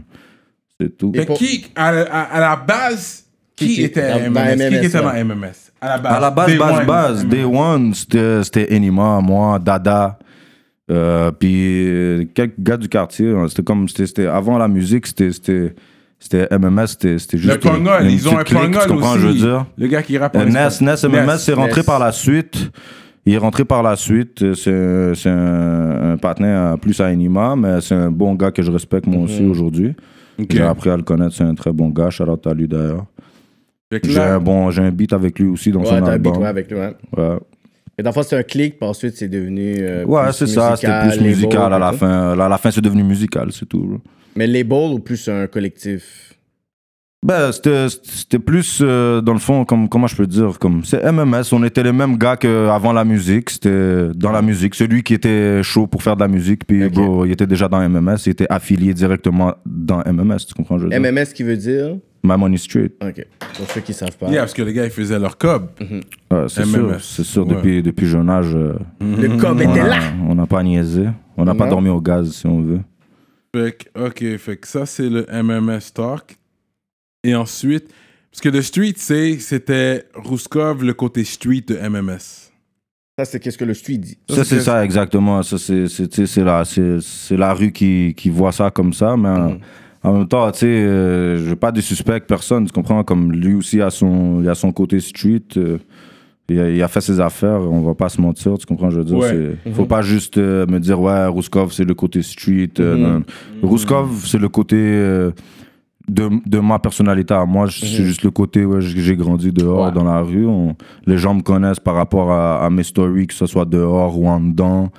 C'est 0.80 0.96
tout. 0.98 1.12
Mais 1.14 1.24
pour- 1.24 1.38
qui, 1.38 1.66
à, 1.74 1.88
à- 1.88 2.22
à 2.36 2.40
la 2.40 2.56
base, 2.56 3.24
qui, 3.56 3.82
était 3.82 4.10
dans- 4.10 4.18
MMS? 4.30 4.56
Qui 4.68 4.86
était 4.86 5.00
dans 5.00 5.12
MMS? 5.14 5.70
À 5.80 5.88
la 5.88 5.98
base. 5.98 6.12
À 6.16 6.20
la 6.20 6.30
base, 6.30 6.46
Day 6.48 6.58
base, 6.58 6.78
one, 6.78 6.86
base, 6.86 7.24
MMS. 7.24 7.28
Day 7.30 7.44
One, 7.44 7.94
c'était, 7.94 8.44
c'était 8.44 8.74
Enima, 8.76 9.20
moi, 9.22 9.58
Dada, 9.58 10.18
puis 11.38 11.86
euh, 11.88 12.24
quelques 12.34 12.58
gars 12.58 12.76
du 12.76 12.88
quartier. 12.88 13.30
hein. 13.30 13.46
C'était 13.48 13.62
comme, 13.62 13.88
c'était, 13.88 14.06
c'était 14.06 14.26
avant 14.26 14.58
la 14.58 14.68
musique, 14.68 15.06
c'était, 15.06 15.32
c'était, 15.32 15.74
c'était 16.18 16.48
MMS, 16.56 16.86
c'était, 16.88 17.18
c'était 17.18 17.38
juste. 17.38 17.54
Le 17.54 17.58
Pongol, 17.60 18.04
une 18.04 18.10
ils 18.10 18.28
ont 18.28 18.38
un 18.38 18.44
comprends, 18.44 19.12
aussi. 19.12 19.20
je 19.20 19.26
veux 19.28 19.34
dire? 19.34 19.66
Le 19.78 19.86
gars 19.88 20.02
qui 20.02 20.18
rappe 20.18 20.36
Euh, 20.36 20.44
Ness. 20.44 20.80
Ness, 20.80 21.04
MMS, 21.04 21.38
c'est 21.38 21.52
rentré 21.54 21.80
Ness. 21.80 21.86
par 21.86 21.98
la 21.98 22.12
suite. 22.12 22.70
Il 23.24 23.34
est 23.34 23.38
rentré 23.38 23.64
par 23.64 23.82
la 23.84 23.94
suite. 23.96 24.42
Euh, 24.42 24.54
C'est 24.54 24.72
un, 24.72 25.14
c'est 25.14 25.30
un, 25.30 26.16
partenaire 26.20 26.76
plus 26.78 27.00
à 27.00 27.06
Enima, 27.12 27.54
mais 27.56 27.80
c'est 27.80 27.94
un 27.94 28.10
bon 28.10 28.34
gars 28.34 28.50
que 28.50 28.62
je 28.62 28.70
respecte 28.72 29.06
moi 29.06 29.22
aussi 29.24 29.44
aujourd'hui. 29.44 29.94
Ok. 30.40 30.46
J'ai 30.50 30.62
appris 30.62 30.90
à 30.90 30.96
le 30.96 31.02
connaître, 31.04 31.34
c'est 31.34 31.44
un 31.44 31.54
très 31.54 31.72
bon 31.72 31.88
gars. 31.90 32.10
Shout 32.10 32.24
out 32.24 32.46
à 32.46 32.54
lui 32.54 32.66
d'ailleurs. 32.66 33.04
J'ai 34.04 34.18
un, 34.20 34.38
bon, 34.40 34.70
j'ai 34.70 34.82
un 34.82 34.90
beat 34.90 35.12
avec 35.12 35.38
lui 35.38 35.48
aussi 35.48 35.70
dans 35.70 35.80
Ouais, 35.80 35.86
son 35.86 36.00
t'as 36.00 36.06
un 36.06 36.12
album. 36.14 36.32
beat 36.32 36.40
ouais, 36.42 36.48
avec 36.48 36.70
lui, 36.70 36.78
ouais. 36.78 36.94
Et 37.98 38.02
dans 38.02 38.10
le 38.10 38.14
fond, 38.14 38.22
c'était 38.22 38.36
un 38.36 38.42
clic, 38.42 38.78
puis 38.78 38.88
ensuite, 38.88 39.16
c'est 39.16 39.28
devenu. 39.28 39.74
euh, 39.78 40.04
Ouais, 40.04 40.32
c'est 40.32 40.46
ça, 40.46 40.76
c'était 40.76 40.98
plus 41.00 41.10
label, 41.10 41.24
musical 41.24 41.72
à 41.72 41.78
la 41.78 41.92
fin. 41.92 42.32
À 42.38 42.48
la 42.48 42.58
fin, 42.58 42.70
c'est 42.70 42.80
devenu 42.80 43.02
musical, 43.02 43.52
c'est 43.52 43.66
tout. 43.66 44.00
Mais 44.34 44.46
label 44.46 44.92
ou 44.94 44.98
plus 44.98 45.28
un 45.28 45.46
collectif? 45.46 46.28
Ben, 47.24 47.52
c'était 47.52 48.40
plus, 48.40 48.80
euh, 48.82 49.20
dans 49.20 49.34
le 49.34 49.38
fond, 49.38 49.64
comme, 49.64 49.88
comment 49.88 50.08
je 50.08 50.16
peux 50.16 50.26
dire, 50.26 50.58
comme, 50.58 50.82
c'est 50.84 51.04
MMS, 51.04 51.44
on 51.52 51.62
était 51.62 51.84
les 51.84 51.92
mêmes 51.92 52.16
gars 52.18 52.36
qu'avant 52.36 52.92
la 52.92 53.04
musique, 53.04 53.50
c'était 53.50 54.08
dans 54.16 54.32
la 54.32 54.42
musique, 54.42 54.74
celui 54.74 55.04
qui 55.04 55.14
était 55.14 55.62
chaud 55.62 55.86
pour 55.86 56.02
faire 56.02 56.16
de 56.16 56.20
la 56.22 56.26
musique, 56.26 56.66
puis 56.66 56.84
Ok. 56.86 56.92
bro, 56.94 57.24
il 57.24 57.30
était 57.30 57.46
déjà 57.46 57.68
dans 57.68 57.78
MMS, 57.88 58.16
il 58.26 58.30
était 58.30 58.48
affilié 58.50 58.92
directement 58.92 59.54
dans 59.64 60.02
MMS, 60.04 60.38
tu 60.48 60.54
comprends, 60.54 60.78
je 60.78 60.84
veux 60.84 60.90
dire? 60.90 61.00
MMS 61.00 61.26
qui 61.32 61.44
veut 61.44 61.56
dire? 61.56 61.96
My 62.24 62.36
Money 62.38 62.56
Street, 62.56 62.92
Ok. 63.02 63.26
Pour 63.56 63.68
ceux 63.70 63.80
qui 63.80 63.92
savent 63.92 64.16
pas. 64.16 64.28
yeah, 64.30 64.42
parce 64.42 64.54
que 64.54 64.62
les 64.62 64.72
gars, 64.72 64.84
ils 64.84 64.90
faisaient 64.90 65.18
leur 65.18 65.36
cob. 65.36 65.70
Ouais, 65.80 66.00
c'est 66.48 66.64
sûr, 66.64 66.78
MMS, 66.88 66.98
c'est 67.00 67.24
sûr, 67.24 67.46
ouais. 67.46 67.54
depuis, 67.54 67.82
depuis 67.82 68.06
jeune 68.06 68.30
âge, 68.30 68.54
euh, 68.54 68.74
Le 69.00 69.36
com 69.38 69.56
on 69.58 69.60
était 69.70 69.80
a- 69.80 69.88
là. 69.88 69.98
on 70.28 70.34
n'a 70.34 70.46
pas 70.46 70.62
niaisé, 70.62 71.08
on 71.36 71.44
n'a 71.44 71.54
pas 71.54 71.64
Non. 71.64 71.70
dormi 71.72 71.88
au 71.88 72.00
gaz, 72.00 72.30
si 72.32 72.46
on 72.46 72.60
veut. 72.62 72.80
Fait 73.54 73.76
que, 73.92 74.06
ok, 74.06 74.38
fait 74.38 74.56
que 74.56 74.66
ça, 74.68 74.86
c'est 74.86 75.08
le 75.10 75.26
MMS 75.30 75.92
Talk. 75.92 76.36
Et 77.24 77.34
ensuite, 77.34 77.88
parce 78.30 78.40
que 78.40 78.48
le 78.48 78.62
street, 78.62 78.94
c'est, 78.96 79.38
c'était 79.40 80.04
Rouskov, 80.14 80.84
le 80.84 80.94
côté 80.94 81.24
street 81.24 81.64
de 81.66 81.76
MMS. 81.76 82.50
Ça, 83.18 83.24
c'est 83.26 83.40
qu'est-ce 83.40 83.58
que 83.58 83.64
le 83.66 83.74
street 83.74 83.98
dit. 83.98 84.16
Ça, 84.30 84.42
c'est 84.44 84.60
ça, 84.60 84.82
exactement. 84.84 85.42
Ça, 85.42 85.58
c'est, 85.58 85.86
c'est, 85.88 86.08
tu 86.08 86.16
sais, 86.16 86.26
c'est 86.26 86.44
la, 86.44 86.64
c'est, 86.64 86.98
c'est 87.00 87.36
la 87.36 87.52
rue 87.52 87.70
qui, 87.72 88.14
qui 88.16 88.30
voit 88.30 88.52
ça 88.52 88.70
comme 88.70 88.92
ça, 88.94 89.16
mais 89.18 89.28
en- 89.28 89.58
en 90.04 90.12
même 90.14 90.28
temps, 90.28 90.50
tu 90.50 90.58
sais, 90.60 90.66
euh, 90.66 91.38
je 91.38 91.50
veux 91.50 91.56
pas 91.56 91.72
de 91.72 91.80
suspect 91.80 92.20
personne, 92.20 92.66
tu 92.66 92.72
comprends? 92.72 93.02
Comme 93.04 93.32
lui 93.32 93.54
aussi 93.54 93.80
a 93.80 93.90
son, 93.90 94.40
il 94.42 94.48
a 94.48 94.54
son 94.54 94.72
côté 94.72 94.98
street, 95.00 95.42
euh, 95.56 95.78
il, 96.48 96.60
a, 96.60 96.70
il 96.70 96.82
a 96.82 96.88
fait 96.88 97.00
ses 97.00 97.20
affaires, 97.20 97.60
on 97.60 97.80
va 97.82 97.94
pas 97.94 98.08
se 98.08 98.20
mentir, 98.20 98.58
tu 98.58 98.66
comprends? 98.66 98.90
Je 98.90 98.98
veux 98.98 99.04
dire, 99.04 99.16
Ouais. 99.18 99.56
c'est, 99.64 99.70
faut 99.72 99.86
pas 99.86 100.02
juste 100.02 100.38
euh, 100.38 100.66
me 100.66 100.78
dire, 100.80 101.00
ouais, 101.00 101.26
Rouskov, 101.26 101.72
c'est 101.72 101.84
le 101.84 101.94
côté 101.94 102.20
street. 102.22 102.70
euh, 102.80 102.96
non. 102.96 103.22
Rouskov, 103.62 104.24
c'est 104.26 104.38
le 104.40 104.48
côté 104.48 104.76
euh, 104.78 105.30
de, 106.08 106.28
de 106.46 106.58
ma 106.58 106.80
personnalité 106.80 107.32
à 107.32 107.44
moi, 107.46 107.68
c'est 107.70 107.86
juste 107.86 108.24
le 108.24 108.32
côté, 108.32 108.64
ouais, 108.64 108.80
j'ai 108.80 109.00
j'ai 109.00 109.16
grandi 109.16 109.52
dehors, 109.52 109.86
Ouais. 109.86 109.92
dans 109.92 110.04
la 110.04 110.20
rue. 110.20 110.46
On- 110.46 110.74
les 111.06 111.16
gens 111.16 111.32
me 111.34 111.42
connaissent 111.42 111.78
par 111.80 111.94
rapport 111.94 112.32
à, 112.32 112.64
à 112.66 112.70
mes 112.70 112.82
stories, 112.82 113.28
que 113.28 113.34
ce 113.34 113.46
soit 113.46 113.64
dehors 113.64 114.18
ou 114.18 114.26
en 114.28 114.40
dedans. 114.40 114.90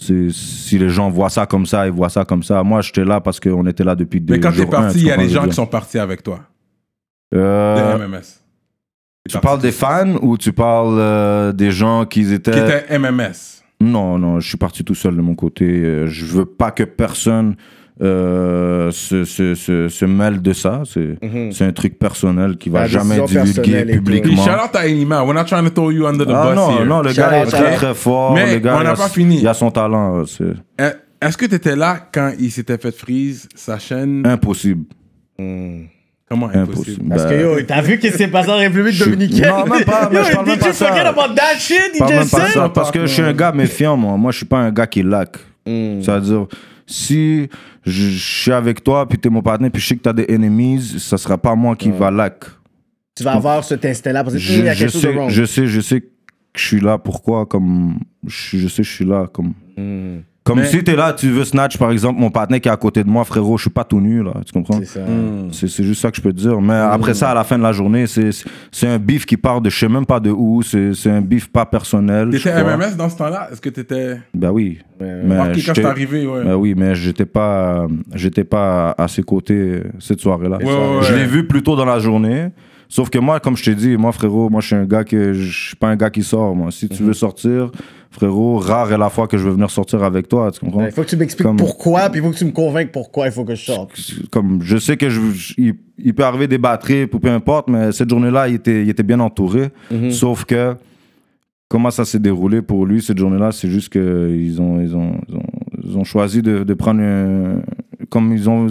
Si 0.00 0.78
les 0.78 0.88
gens 0.88 1.10
voient 1.10 1.28
ça 1.30 1.46
comme 1.46 1.66
ça, 1.66 1.86
ils 1.86 1.92
voient 1.92 2.08
ça 2.08 2.24
comme 2.24 2.42
ça. 2.42 2.62
Moi, 2.62 2.80
j'étais 2.82 3.04
là 3.04 3.20
parce 3.20 3.40
qu'on 3.40 3.66
était 3.66 3.82
là 3.84 3.94
depuis 3.96 4.20
Mais 4.20 4.36
des 4.36 4.40
quand 4.40 4.52
t'es 4.52 4.66
parti, 4.66 4.98
il 4.98 5.06
y 5.06 5.10
a 5.10 5.16
des 5.16 5.28
gens 5.28 5.44
qui 5.46 5.52
sont 5.54 5.66
partis 5.66 5.98
avec 5.98 6.22
toi, 6.22 6.40
Euh, 7.34 7.98
MMS. 7.98 8.22
tu 9.28 9.38
parles 9.38 9.60
des 9.60 9.72
fans 9.72 10.14
ou 10.22 10.38
tu 10.38 10.52
parles 10.52 10.96
euh, 10.98 11.52
des 11.52 11.70
gens 11.70 12.06
qui 12.06 12.32
étaient... 12.32 12.52
Qui 12.52 12.58
étaient 12.58 12.98
MMS. 12.98 13.32
Non, 13.80 14.18
non, 14.18 14.40
je 14.40 14.48
suis 14.48 14.56
parti 14.56 14.82
tout 14.84 14.94
seul 14.94 15.14
de 15.16 15.20
mon 15.20 15.34
côté. 15.34 15.64
Euh, 15.66 16.06
Je 16.06 16.24
veux 16.26 16.46
pas 16.46 16.70
que 16.70 16.82
personne 16.84 17.56
euh, 18.00 18.90
se, 18.92 19.24
se, 19.24 19.54
se, 19.54 19.88
se 19.88 20.04
mêle 20.04 20.40
de 20.40 20.52
ça. 20.52 20.82
C'est 20.84 21.18
c'est 21.52 21.64
un 21.64 21.72
truc 21.72 21.98
personnel 21.98 22.56
qui 22.56 22.68
va 22.70 22.80
La 22.82 22.86
jamais 22.86 23.20
divulguer 23.20 23.84
publiquement. 23.86 24.42
shout 24.44 24.50
out 24.50 24.74
à 24.76 24.86
Enima. 24.86 25.24
We're 25.24 25.34
not 25.34 25.44
trying 25.46 25.64
to 25.64 25.70
throw 25.70 25.90
you 25.90 26.06
under 26.06 26.24
the 26.26 26.30
Ah 26.34 26.46
bus 26.46 26.56
non, 26.56 26.70
here. 26.78 26.84
non, 26.86 27.02
le 27.02 27.10
Shout 27.10 27.16
gars 27.20 27.42
est 27.42 27.46
très 27.46 27.74
très 27.74 27.94
fort. 27.94 28.34
Mais 28.34 28.54
le 28.54 28.60
gars, 28.60 28.76
on 28.76 28.80
il 28.80 28.84
n'a 28.84 28.90
a- 28.92 28.96
pas 28.96 29.08
fini. 29.08 29.40
Il 29.40 29.48
a 29.48 29.54
son 29.54 29.70
talent. 29.70 30.22
Euh, 30.40 30.90
Est-ce 31.20 31.36
que 31.36 31.46
tu 31.46 31.54
étais 31.56 31.74
là 31.74 31.98
quand 32.12 32.32
il 32.38 32.50
s'était 32.52 32.78
fait 32.78 32.96
freeze 32.96 33.48
sa 33.56 33.78
chaîne? 33.78 34.24
Impossible. 34.24 34.84
Comment 36.28 36.50
impossible? 36.52 37.08
Parce 37.08 37.24
que 37.24 37.28
Ben, 37.30 37.40
yo, 37.40 37.62
t'as 37.66 37.80
vu 37.80 37.94
ce 37.94 38.06
qui 38.06 38.10
s'est 38.12 38.28
passé 38.28 38.50
en 38.50 38.58
République 38.58 38.98
Dominicaine? 38.98 39.48
Non, 39.48 39.64
même 39.66 39.84
pas, 39.84 40.10
mais 40.12 40.18
Yo, 40.18 40.24
je 40.24 40.32
parle 40.34 40.44
did 40.44 40.50
même 40.50 40.58
you 40.60 40.66
pas 40.66 40.72
ça. 40.74 40.86
forget 40.86 41.00
about 41.06 41.34
that 41.34 41.58
shit? 41.58 41.80
Je 41.94 41.98
parle 42.00 42.12
même 42.12 42.28
pas 42.28 42.46
ça 42.50 42.68
parce 42.68 42.90
que 42.90 43.00
je 43.00 43.06
suis 43.06 43.22
un 43.22 43.32
gars 43.32 43.50
méfiant, 43.52 43.96
moi. 43.96 44.16
Moi, 44.18 44.30
je 44.32 44.36
suis 44.38 44.46
pas 44.46 44.58
un 44.58 44.70
gars 44.70 44.86
qui 44.86 45.02
lac. 45.02 45.36
Mm. 45.66 46.02
C'est-à-dire, 46.02 46.46
si 46.90 47.48
je, 47.84 47.90
je 48.10 48.18
suis 48.42 48.52
avec 48.52 48.82
toi, 48.82 49.08
puis 49.08 49.18
t'es 49.18 49.28
mon 49.28 49.42
partenaire, 49.42 49.70
puis 49.70 49.80
je 49.80 49.86
sais 49.88 49.96
que 49.96 50.02
t'as 50.02 50.12
des 50.12 50.26
enemies, 50.34 50.80
ça 50.98 51.16
sera 51.18 51.38
pas 51.38 51.54
moi 51.54 51.76
qui 51.76 51.90
va 51.90 52.10
lac. 52.10 52.44
Tu 53.14 53.22
vas 53.24 53.32
avoir 53.34 53.62
cet 53.64 53.84
instinct-là 53.84 54.22
parce 54.24 54.34
que 54.34 54.40
Je, 54.40 54.52
il 54.60 54.64
y 54.64 54.68
a 54.68 54.74
je 54.74 54.78
quelque 54.80 54.92
chose 54.92 55.02
de 55.02 55.06
sais, 55.08 55.14
wrong. 55.14 55.28
je 55.30 55.44
sais, 55.44 55.66
je 55.66 55.80
sais 55.80 56.00
que 56.00 56.06
je 56.56 56.64
suis 56.66 56.80
là. 56.80 56.98
Pourquoi? 56.98 57.46
Comme 57.46 57.98
je, 58.26 58.58
je 58.58 58.68
sais, 58.68 58.82
que 58.82 58.88
je 58.88 58.94
suis 58.94 59.04
là. 59.04 59.26
Comme 59.32 59.52
Mm. 59.76 60.18
Comme 60.48 60.58
Mais- 60.60 60.66
si 60.66 60.82
t'es 60.82 60.96
là, 60.96 61.12
tu 61.12 61.28
veux 61.30 61.44
snatch 61.44 61.76
par 61.78 61.90
exemple 61.92 62.18
mon 62.20 62.30
partenaire 62.30 62.60
qui 62.60 62.68
est 62.68 62.72
à 62.72 62.76
côté 62.76 63.04
de 63.04 63.08
moi, 63.08 63.24
frérot. 63.24 63.56
Je 63.56 63.62
suis 63.62 63.70
pas 63.70 63.84
tout 63.84 64.00
nu 64.00 64.22
là. 64.22 64.32
Tu 64.44 64.52
comprends? 64.52 64.78
C'est 64.80 64.86
ça. 64.86 65.00
C'est 65.52 65.68
c'est 65.68 65.84
juste 65.84 66.00
ça 66.02 66.10
que 66.10 66.16
je 66.16 66.22
peux 66.22 66.32
te 66.32 66.38
dire. 66.38 66.60
Mais 66.60 66.74
après 66.74 67.14
ça, 67.14 67.30
à 67.30 67.34
la 67.34 67.44
fin 67.44 67.56
de 67.58 67.62
la 67.62 67.72
journée, 67.72 68.06
c'est 68.06 68.30
c'est 68.72 68.88
un 68.88 68.98
beef 68.98 69.26
qui 69.26 69.36
part 69.36 69.60
de 69.60 69.70
je 69.70 69.78
sais 69.78 69.88
même 69.88 70.06
pas 70.06 70.18
de 70.20 70.30
où. 70.30 70.62
C'est 70.62 70.94
c'est 70.94 71.10
un 71.10 71.20
beef 71.20 71.48
pas 71.52 71.66
personnel. 71.66 72.28
je 72.32 72.38
T'étais 72.38 72.50
crois. 72.60 72.76
MMS 72.76 72.96
dans 72.96 73.08
ce 73.08 73.16
temps-là? 73.18 73.48
Est-ce 73.52 73.60
que 73.60 73.68
t'étais. 73.68 74.18
Ben 74.34 74.50
oui. 74.50 74.78
Ouais. 75.00 75.20
Mais 75.24 75.38
Ok, 75.38 75.44
quand 75.46 75.54
j'étais- 75.54 75.74
c'est 75.82 75.84
arrivé, 75.86 76.26
ouais. 76.26 76.44
ben 76.44 76.54
oui, 76.56 76.74
mais 76.76 76.94
j'étais 76.96 77.26
pas, 77.26 77.86
j'étais 78.14 78.42
pas 78.44 78.94
à 78.98 79.06
ses 79.06 79.22
côtés 79.22 79.54
euh, 79.54 79.82
cette 80.00 80.20
soirée-là. 80.20 80.56
Ouais, 80.58 80.64
ouais, 80.64 80.72
Je 81.02 81.12
ouais. 81.12 81.18
l'ai 81.20 81.26
vu 81.26 81.46
plus 81.46 81.62
tôt 81.62 81.76
dans 81.76 81.84
la 81.84 82.00
journée. 82.00 82.48
Sauf 82.90 83.10
que 83.10 83.18
moi, 83.18 83.38
comme 83.38 83.54
je 83.56 83.64
t'ai 83.64 83.74
dit, 83.74 83.96
moi 83.98 84.12
frérot, 84.12 84.48
moi 84.48 84.60
je 84.62 84.68
suis 84.68 84.74
un 84.76 84.86
gars 84.86 85.04
que 85.04 85.34
je 85.34 85.66
suis 85.68 85.76
pas 85.76 85.88
un 85.88 85.96
gars 85.96 86.08
qui 86.10 86.22
sort. 86.22 86.56
Moi, 86.56 86.70
si 86.70 86.86
Mhm. 86.86 86.96
tu 86.96 87.02
veux 87.02 87.12
sortir, 87.12 87.70
frérot, 88.10 88.58
rare 88.58 88.92
est 88.92 88.98
la 88.98 89.10
fois 89.10 89.26
que 89.28 89.36
je 89.38 89.44
veux 89.44 89.52
venir 89.52 89.70
sortir 89.70 90.02
avec 90.02 90.28
toi. 90.28 90.50
Tu 90.50 90.60
comprends? 90.60 90.84
Il 90.86 90.92
faut 90.92 91.02
que 91.02 91.08
tu 91.08 91.16
m'expliques 91.16 91.46
Comme- 91.46 91.56
pourquoi, 91.56 92.08
puis 92.10 92.20
il 92.20 92.24
faut 92.24 92.30
que 92.30 92.36
tu 92.36 92.44
me 92.44 92.52
convainques 92.52 92.90
pourquoi 92.92 93.26
il 93.26 93.32
faut 93.32 93.44
que 93.44 93.54
je 93.54 93.64
sorte. 93.64 93.90
Comme 94.30 94.60
je 94.62 94.76
sais 94.78 94.96
que 94.96 95.08
je, 95.10 95.20
je- 95.32 95.54
il, 95.58 95.74
il 95.98 96.14
peut 96.14 96.24
arriver 96.24 96.46
des 96.48 96.58
batteries 96.58 97.06
peu 97.06 97.28
importe, 97.30 97.68
mais 97.68 97.92
cette 97.92 98.08
journée-là, 98.10 98.48
il 98.48 98.54
était, 98.56 98.82
il 98.82 98.88
était 98.88 99.02
bien 99.02 99.20
entouré. 99.20 99.68
Mhm. 99.90 100.10
Sauf 100.10 100.44
que 100.44 100.74
comment 101.68 101.90
ça 101.90 102.04
s'est 102.04 102.18
déroulé 102.18 102.62
pour 102.62 102.86
lui 102.86 103.02
cette 103.02 103.18
journée-là, 103.18 103.52
c'est 103.52 103.68
juste 103.68 103.90
que 103.90 104.32
ils 104.34 104.60
ont, 104.60 104.80
ils 104.80 104.96
ont, 104.96 105.12
ils 105.28 105.34
ont, 105.36 105.42
ils 105.84 105.98
ont 105.98 106.04
choisi 106.04 106.40
de, 106.42 106.64
de 106.64 106.74
prendre 106.74 107.02
un- 107.02 107.60
comme 108.10 108.32
ils 108.32 108.48
ont, 108.48 108.68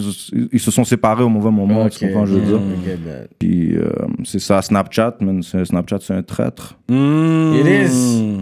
ils 0.51 0.59
se 0.59 0.71
sont 0.71 0.83
séparés 0.83 1.23
au 1.23 1.29
mauvais 1.29 1.51
moment. 1.51 1.87
Tu 1.89 2.03
Ok. 2.05 2.09
comprends, 2.11 2.25
je 2.25 2.33
veux 2.35 2.41
dire? 2.41 2.59
Ben. 2.59 3.27
Puis 3.37 3.75
euh, 3.75 3.91
c'est 4.23 4.39
ça, 4.39 4.61
Snapchat, 4.63 5.17
man. 5.21 5.43
C'est- 5.43 5.65
Snapchat, 5.65 5.99
c'est 6.01 6.13
un 6.15 6.23
traître. 6.23 6.75
Mm. 6.89 7.53
It 7.59 7.67
is. 7.67 8.37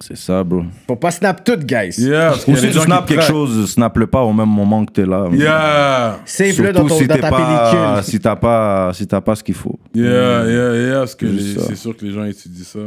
C'est 0.00 0.16
ça, 0.16 0.44
bro. 0.44 0.62
Faut 0.86 0.94
pas 0.96 1.10
snap 1.10 1.42
tout, 1.44 1.56
guys. 1.56 1.94
Yeah, 1.98 2.32
Ou 2.46 2.54
si 2.56 2.70
tu 2.70 2.78
snaps 2.78 3.08
quelque 3.08 3.24
chose, 3.24 3.68
snap-le 3.72 4.06
pas 4.06 4.22
au 4.22 4.32
même 4.32 4.48
moment 4.48 4.84
que 4.84 4.92
t'es 4.92 5.04
là. 5.06 5.26
Yeah, 5.32 6.20
Save-le 6.24 6.72
dans, 6.72 6.86
ton, 6.86 6.98
si 6.98 7.06
dans 7.08 7.16
ta 7.16 7.30
pas, 7.30 7.36
pellicule. 7.36 8.04
si 8.04 8.20
t'as 8.20 8.36
pas, 8.36 8.92
si 8.94 9.06
t'as 9.08 9.20
pas 9.20 9.34
ce 9.34 9.42
qu'il 9.42 9.56
faut. 9.56 9.78
yeah, 9.94 10.44
yeah, 10.46 10.74
yeah, 10.76 10.98
parce 11.00 11.16
que 11.16 11.26
c'est 11.38 11.74
sûr 11.74 11.96
que 11.96 12.04
les 12.04 12.12
gens 12.12 12.24
étudient 12.24 12.64
ça. 12.64 12.78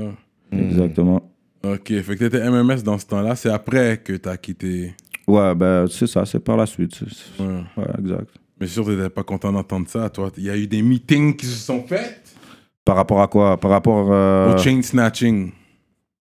Exactement. 0.53 1.21
Ok, 1.63 1.87
fait 2.01 2.15
que 2.15 2.25
t'étais 2.25 2.49
MMS 2.49 2.81
dans 2.83 2.97
ce 2.97 3.05
temps-là, 3.05 3.35
c'est 3.35 3.51
après 3.51 3.97
que 3.97 4.13
t'as 4.13 4.37
quitté. 4.37 4.95
Ouais, 5.27 5.53
ben 5.53 5.85
c'est 5.89 6.07
ça, 6.07 6.25
c'est 6.25 6.39
par 6.39 6.57
la 6.57 6.65
suite. 6.65 6.99
Ouais. 7.39 7.45
Ouais, 7.77 7.85
exact. 7.99 8.29
Mais 8.59 8.67
sûr, 8.67 8.85
tu 8.85 8.91
n'étais 8.91 9.09
pas 9.09 9.23
content 9.23 9.51
d'entendre 9.51 9.87
ça, 9.89 10.09
toi. 10.09 10.31
Il 10.37 10.43
y 10.43 10.49
a 10.49 10.55
eu 10.57 10.65
des 10.67 10.81
meetings 10.81 11.35
qui 11.35 11.45
se 11.45 11.57
sont 11.65 11.83
faits? 11.83 12.21
Par 12.85 12.95
rapport 12.95 13.21
à 13.21 13.27
quoi? 13.27 13.57
Par 13.59 13.69
rapport. 13.71 14.07
euh, 14.11 14.55
au 14.55 14.57
chain 14.57 14.81
snatching. 14.81 15.51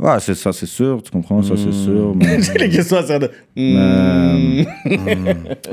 Ouais, 0.03 0.21
c'est 0.21 0.35
ça, 0.35 0.53
c'est 0.53 0.67
sûr, 0.67 1.03
tu 1.03 1.11
comprends, 1.11 1.43
ça, 1.43 1.55
Hmm. 1.55 1.57
c'est 1.57 1.73
sûr. 1.73 2.15
Mais, 2.17 2.39
les 2.59 2.69
questions, 2.69 2.99
c'est 3.07 3.19
de. 3.19 3.31
mais, 3.57 4.67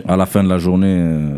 à 0.08 0.16
la 0.16 0.26
fin 0.26 0.44
de 0.44 0.50
la 0.50 0.58
journée, 0.58 0.98
euh, 1.02 1.38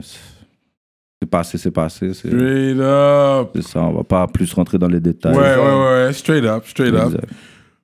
c'est 1.21 1.29
passé, 1.29 1.57
c'est 1.57 1.71
passé. 1.71 2.13
C'est 2.13 2.27
Straight 2.29 2.77
up. 2.79 3.49
c'est 3.55 3.63
ça, 3.63 3.81
on 3.81 3.93
va 3.93 4.03
pas 4.03 4.27
plus 4.27 4.51
rentrer 4.53 4.77
dans 4.77 4.87
les 4.87 4.99
détails. 4.99 5.35
Ouais, 5.35 5.55
ouais, 5.55 6.05
ouais. 6.05 6.13
Straight 6.13 6.43
up, 6.45 6.63
straight 6.67 6.93
up. 6.93 7.05
Exact. 7.07 7.25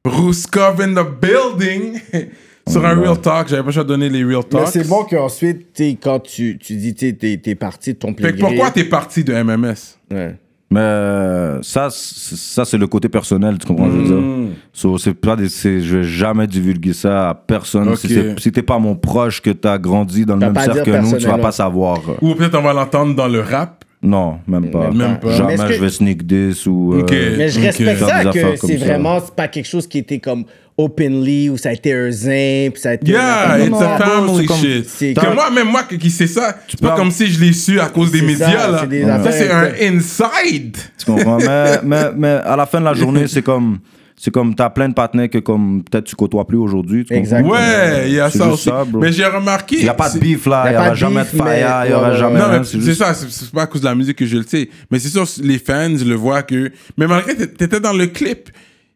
Ruskov 0.06 0.82
in 0.82 0.94
the 0.94 1.06
building. 1.22 2.00
Sur 2.68 2.86
un 2.86 2.94
real 3.02 3.20
talk, 3.20 3.48
j'avais 3.48 3.64
pas 3.64 3.70
déjà 3.70 3.84
donné 3.84 4.08
les 4.08 4.24
real 4.24 4.44
Mais 4.54 4.60
talks. 4.60 4.68
c'est 4.68 4.88
bon 4.88 5.04
qu'ensuite, 5.04 5.68
quand 6.02 6.20
tu, 6.20 6.60
tu 6.60 6.76
dis, 6.76 6.94
tu 6.94 7.08
sais, 7.08 7.14
t'es, 7.14 7.38
t'es 7.38 7.56
parti 7.56 7.94
de 7.94 7.98
ton 7.98 8.10
Fait 8.14 8.34
que 8.34 8.38
gré. 8.38 8.38
pourquoi 8.38 8.70
t'es 8.70 8.84
parti 8.84 9.24
de 9.24 9.34
MMS 9.34 9.98
Ouais. 10.12 10.36
Mais 10.72 10.80
euh, 10.80 11.62
ça, 11.62 11.90
c'est- 11.92 12.38
ça 12.38 12.64
c'est 12.64 12.78
le 12.78 12.88
côté 12.88 13.10
personnel, 13.10 13.58
tu 13.60 13.68
comprends, 13.68 13.90
ce 13.92 13.98
que 13.98 14.06
je 14.06 14.14
veux 14.14 14.20
Hmm. 14.22 14.46
dire. 14.46 14.56
So, 14.72 14.98
c'est 14.98 15.14
pas 15.14 15.36
des, 15.36 15.48
je 15.50 15.98
vais 15.98 16.04
jamais 16.04 16.48
divulguer 16.48 16.94
ça 16.94 17.30
à 17.30 17.34
personne. 17.36 17.94
Si, 17.98 18.08
si 18.38 18.52
t'es 18.54 18.64
pas 18.64 18.80
mon 18.80 18.96
proche, 18.96 19.42
que 19.42 19.50
t'as 19.50 19.78
grandi 19.78 20.26
dans 20.26 20.36
le 20.36 20.40
même 20.40 20.56
cercle 20.56 20.84
que 20.84 20.98
nous, 21.02 21.18
tu 21.18 21.28
vas 21.28 21.38
pas 21.38 21.52
savoir. 21.52 22.00
Ou 22.22 22.34
peut-être 22.36 22.58
on 22.58 22.62
va 22.62 22.72
l'entendre 22.74 23.14
dans 23.16 23.28
le 23.28 23.42
rap? 23.42 23.84
Non, 24.04 24.40
même 24.48 24.72
pas. 24.72 24.90
Même 24.90 25.20
pas. 25.20 25.28
Mais 25.28 25.36
Jamais 25.36 25.58
que- 25.58 25.74
je 25.74 25.82
vais 25.82 25.90
sneak 25.90 26.26
this 26.26 26.66
ou. 26.66 26.94
euh. 26.96 27.06
Mais 27.38 27.50
je 27.50 27.60
respecte 27.60 28.00
ça 28.00 28.24
que 28.32 28.56
c'est 28.56 28.78
vraiment, 28.78 29.20
c'est 29.20 29.36
pas 29.36 29.48
quelque 29.48 29.68
chose 29.68 29.86
qui 29.88 30.00
était 30.00 30.18
comme 30.20 30.46
openly 30.78 31.50
ou 31.50 31.58
ça 31.58 31.70
a 31.70 31.74
été 31.74 31.94
un 31.94 32.10
zin, 32.12 32.70
puis 32.72 32.82
ça 32.82 32.90
a 32.92 32.94
été. 32.94 33.12
Yeah, 33.12 33.58
Non, 33.58 33.64
it's 33.66 33.70
non, 33.72 33.82
a 33.82 33.98
family 33.98 34.38
c'est 34.40 34.46
comme- 34.46 34.58
shit. 34.58 35.18
Que 35.20 35.34
moi, 35.34 35.50
même 35.52 35.68
moi 35.68 35.84
qui 35.84 36.10
sais 36.10 36.28
ça, 36.28 36.58
c'est 36.68 36.80
pas 36.80 36.92
peux- 36.92 36.96
comme 36.98 37.12
si 37.12 37.28
je 37.28 37.40
l'ai 37.40 37.54
su 37.54 37.80
à 37.80 37.88
cause 37.88 38.12
des 38.12 38.22
médias. 38.22 38.50
ça, 38.50 38.68
là. 38.72 38.80
Ça, 39.24 39.30
affaires 39.30 39.34
c'est 39.34 39.52
un 39.52 39.96
inside. 39.96 40.78
Tu 40.98 41.06
comprends? 41.06 41.38
mais, 41.46 41.80
mais, 41.84 42.04
mais 42.16 42.28
à 42.44 42.56
la 42.56 42.66
fin 42.66 42.80
de 42.80 42.86
la 42.86 42.94
journée, 42.94 43.28
c'est 43.28 43.42
comme. 43.42 43.80
C'est 44.24 44.30
comme 44.30 44.54
t'as 44.54 44.70
plein 44.70 44.88
de 44.88 44.94
partenaires 44.94 45.32
que 45.32 45.40
comme 45.40 45.82
peut-être 45.84 46.04
tu 46.06 46.16
côtoies 46.16 46.46
plus 46.46 46.58
aujourd'hui. 46.60 47.04
Exactement. 47.10 47.54
Ouais, 47.56 48.04
il 48.06 48.14
y 48.14 48.20
a 48.20 48.30
ça 48.30 48.50
aussi. 48.50 48.66
ça, 48.70 48.86
mais 48.94 49.12
j'ai 49.12 49.26
remarqué. 49.26 49.78
Il 49.78 49.82
n'y 49.84 49.90
a 49.90 49.96
pas 49.96 50.12
de 50.12 50.20
beef 50.20 50.46
là, 50.46 50.66
Y 50.66 50.68
a 50.68 50.70
il 50.70 50.74
n'y 50.74 50.78
aura 50.78 50.94
jamais 50.94 51.22
de 51.22 51.26
fire, 51.26 51.42
il 51.48 51.88
n'y 51.88 51.90
ouais, 51.90 51.94
aura 51.96 52.14
jamais 52.16 52.40
Non, 52.40 52.64
c'est 52.64 52.78
c'est 52.78 52.82
juste- 52.86 53.00
ça, 53.00 53.16
c'est- 53.16 53.52
pas 53.52 53.64
à 53.64 53.66
cause 53.66 53.82
de 53.82 53.88
la 53.88 53.96
musique 53.96 54.18
que 54.20 54.28
je 54.28 54.38
le 54.38 54.44
sais. 54.44 54.70
Mais 54.92 55.00
c'est 55.00 55.10
sûr, 55.10 55.26
les 55.42 55.58
fans 55.58 55.90
le 55.90 56.14
voient 56.14 56.44
que. 56.44 56.72
Mais 57.00 57.08
malgré 57.08 57.34
que 57.36 57.46
t'étais 57.46 57.80
dans 57.80 57.94
le 57.94 58.06
clip, 58.06 58.52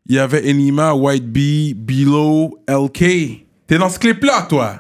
il 0.08 0.16
y 0.16 0.20
avait 0.20 0.50
Enima, 0.50 0.94
White 0.94 1.26
Bee, 1.32 1.74
Bilo, 1.76 2.58
LK. 2.68 3.46
T'es 3.68 3.78
dans 3.78 3.90
ce 3.90 3.98
clip-là, 4.00 4.46
toi? 4.50 4.74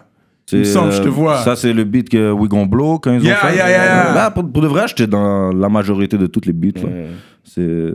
Il 0.51 0.59
me 0.59 0.63
semble, 0.63 0.91
je 0.91 1.01
te 1.01 1.07
euh, 1.07 1.09
vois. 1.11 1.39
Ça, 1.43 1.55
c'est 1.55 1.73
le 1.73 1.83
beat 1.83 2.07
que 2.07 2.31
We 2.31 2.47
Gon 2.47 2.67
Blow 2.67 2.99
quand 2.99 3.13
ils 3.13 3.23
Yeah, 3.23 3.37
ont 3.43 3.47
fait. 3.47 3.55
yeah, 3.55 3.69
yeah, 3.69 3.85
yeah. 3.85 4.13
Là, 4.13 4.29
pour, 4.31 4.47
pour 4.51 4.61
de 4.61 4.67
vrai, 4.67 4.83
j'étais 4.87 5.07
dans 5.07 5.51
la 5.51 5.69
majorité 5.69 6.17
de 6.19 6.27
toutes 6.27 6.45
les 6.45 6.53
beats. 6.53 6.79
C'est, 7.43 7.93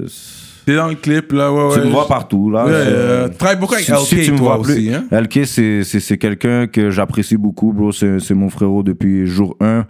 T'es 0.66 0.74
dans 0.76 0.88
le 0.88 0.94
clip, 0.96 1.32
là, 1.32 1.52
ouais, 1.52 1.68
ouais. 1.68 1.74
tu 1.80 1.86
me 1.86 1.92
vois 1.92 2.06
partout. 2.06 2.50
Là. 2.50 2.66
Euh, 2.66 3.28
tu 3.28 3.36
travailles 3.36 3.56
beaucoup 3.58 3.74
avec 3.74 3.86
Si- 3.86 3.92
LK, 3.92 3.98
si 4.00 4.22
tu 4.24 4.32
me 4.32 4.36
vois 4.38 4.60
plus- 4.60 4.72
aussi, 4.74 4.92
hein? 4.92 5.04
LK, 5.10 5.46
c'est, 5.46 6.18
quelqu'un 6.18 6.66
que 6.66 6.90
j'apprécie 6.90 7.36
beaucoup, 7.36 7.72
bro. 7.72 7.92
C'est, 7.92 8.18
c'est 8.18 8.34
mon 8.34 8.50
frérot 8.50 8.82
depuis 8.82 9.26
jour 9.26 9.56
1. 9.60 9.86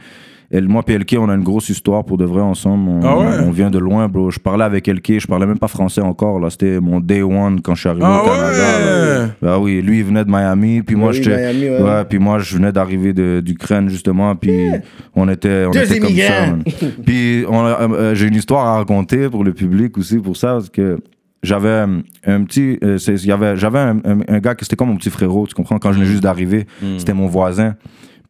Et 0.52 0.60
moi 0.62 0.82
et 0.88 0.98
LK, 0.98 1.16
on 1.20 1.28
a 1.28 1.34
une 1.34 1.44
grosse 1.44 1.68
histoire 1.68 2.04
pour 2.04 2.16
de 2.18 2.24
vrai 2.24 2.42
ensemble. 2.42 2.88
On, 2.90 3.00
Ah 3.04 3.16
ouais? 3.16 3.44
on 3.46 3.52
vient 3.52 3.70
de 3.70 3.78
loin, 3.78 4.08
bro. 4.08 4.30
Je 4.32 4.40
parlais 4.40 4.64
avec 4.64 4.88
LK, 4.88 5.20
je 5.20 5.26
parlais 5.28 5.46
même 5.46 5.58
pas 5.60 5.68
français 5.68 6.00
encore. 6.00 6.40
Là. 6.40 6.50
C'était 6.50 6.80
mon 6.80 6.98
day 6.98 7.22
one 7.22 7.60
quand 7.60 7.76
je 7.76 7.80
suis 7.80 7.88
arrivé 7.88 8.04
Ah 8.04 8.22
au 8.22 8.26
Canada. 8.26 8.50
là. 8.58 9.20
ouais? 9.26 9.30
Bah 9.40 9.58
oui, 9.60 9.80
lui, 9.80 9.98
il 9.98 10.04
venait 10.04 10.24
de 10.24 10.30
Miami, 10.30 10.82
puis 10.82 10.96
moi, 10.96 11.10
Oui, 11.10 11.14
j'étais... 11.22 11.36
Miami, 11.52 11.68
ouais. 11.70 11.82
ouais, 11.82 12.04
puis 12.04 12.18
moi, 12.18 12.40
je 12.40 12.56
venais 12.56 12.72
d'arriver 12.72 13.12
de- 13.12 13.40
d'Ukraine, 13.44 13.88
justement, 13.88 14.34
puis 14.34 14.70
on 15.14 15.28
était, 15.28 15.66
on 15.68 15.70
Deux 15.70 15.84
était 15.84 16.00
comme 16.00 16.16
ça. 16.16 16.46
man. 16.46 16.64
puis 17.06 17.44
on 17.48 17.64
euh, 17.66 17.74
euh, 17.92 18.14
j'ai 18.16 18.26
une 18.26 18.34
histoire 18.34 18.66
à 18.66 18.76
raconter 18.78 19.28
pour 19.28 19.44
le 19.44 19.52
public 19.52 19.96
aussi, 19.98 20.18
pour 20.18 20.36
ça, 20.36 20.54
parce 20.54 20.68
que 20.70 20.98
j'avais 21.44 21.68
euh, 21.68 21.86
un 22.26 22.42
petit... 22.42 22.76
euh, 22.82 22.98
c'est- 22.98 23.14
il 23.22 23.26
y 23.26 23.32
avait- 23.32 23.56
J'avais 23.56 23.78
un, 23.78 23.98
un- 24.04 24.20
un 24.28 24.38
gars 24.40 24.56
qui 24.56 24.64
c'était 24.64 24.74
comme 24.74 24.88
mon 24.88 24.96
petit 24.96 25.10
frérot, 25.10 25.46
tu 25.46 25.54
comprends, 25.54 25.78
quand 25.78 25.92
je 25.92 25.98
venais 25.98 26.10
juste 26.10 26.24
d'arriver, 26.24 26.66
c'était 26.98 27.14
mon 27.14 27.28
voisin. 27.28 27.76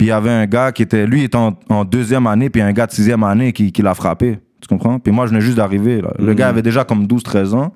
Puis 0.00 0.06
il 0.06 0.08
y 0.08 0.12
avait 0.12 0.30
un 0.30 0.46
gars 0.46 0.72
qui 0.72 0.80
était... 0.80 1.06
Lui, 1.06 1.24
était 1.24 1.36
en, 1.36 1.54
en 1.68 1.84
deuxième 1.84 2.26
année, 2.26 2.48
puis 2.48 2.62
un 2.62 2.72
gars 2.72 2.86
de 2.86 2.90
sixième 2.92 3.22
année 3.22 3.52
qui, 3.52 3.70
qui 3.70 3.82
l'a 3.82 3.92
frappé. 3.92 4.38
Tu 4.58 4.66
comprends? 4.66 4.98
Puis 4.98 5.12
moi, 5.12 5.26
je 5.26 5.30
venais 5.32 5.42
juste 5.42 5.58
d'arriver. 5.58 6.00
là. 6.00 6.14
Le 6.18 6.32
gars 6.32 6.48
avait 6.48 6.62
déjà 6.62 6.84
comme 6.84 7.04
12-13 7.04 7.52
ans. 7.54 7.74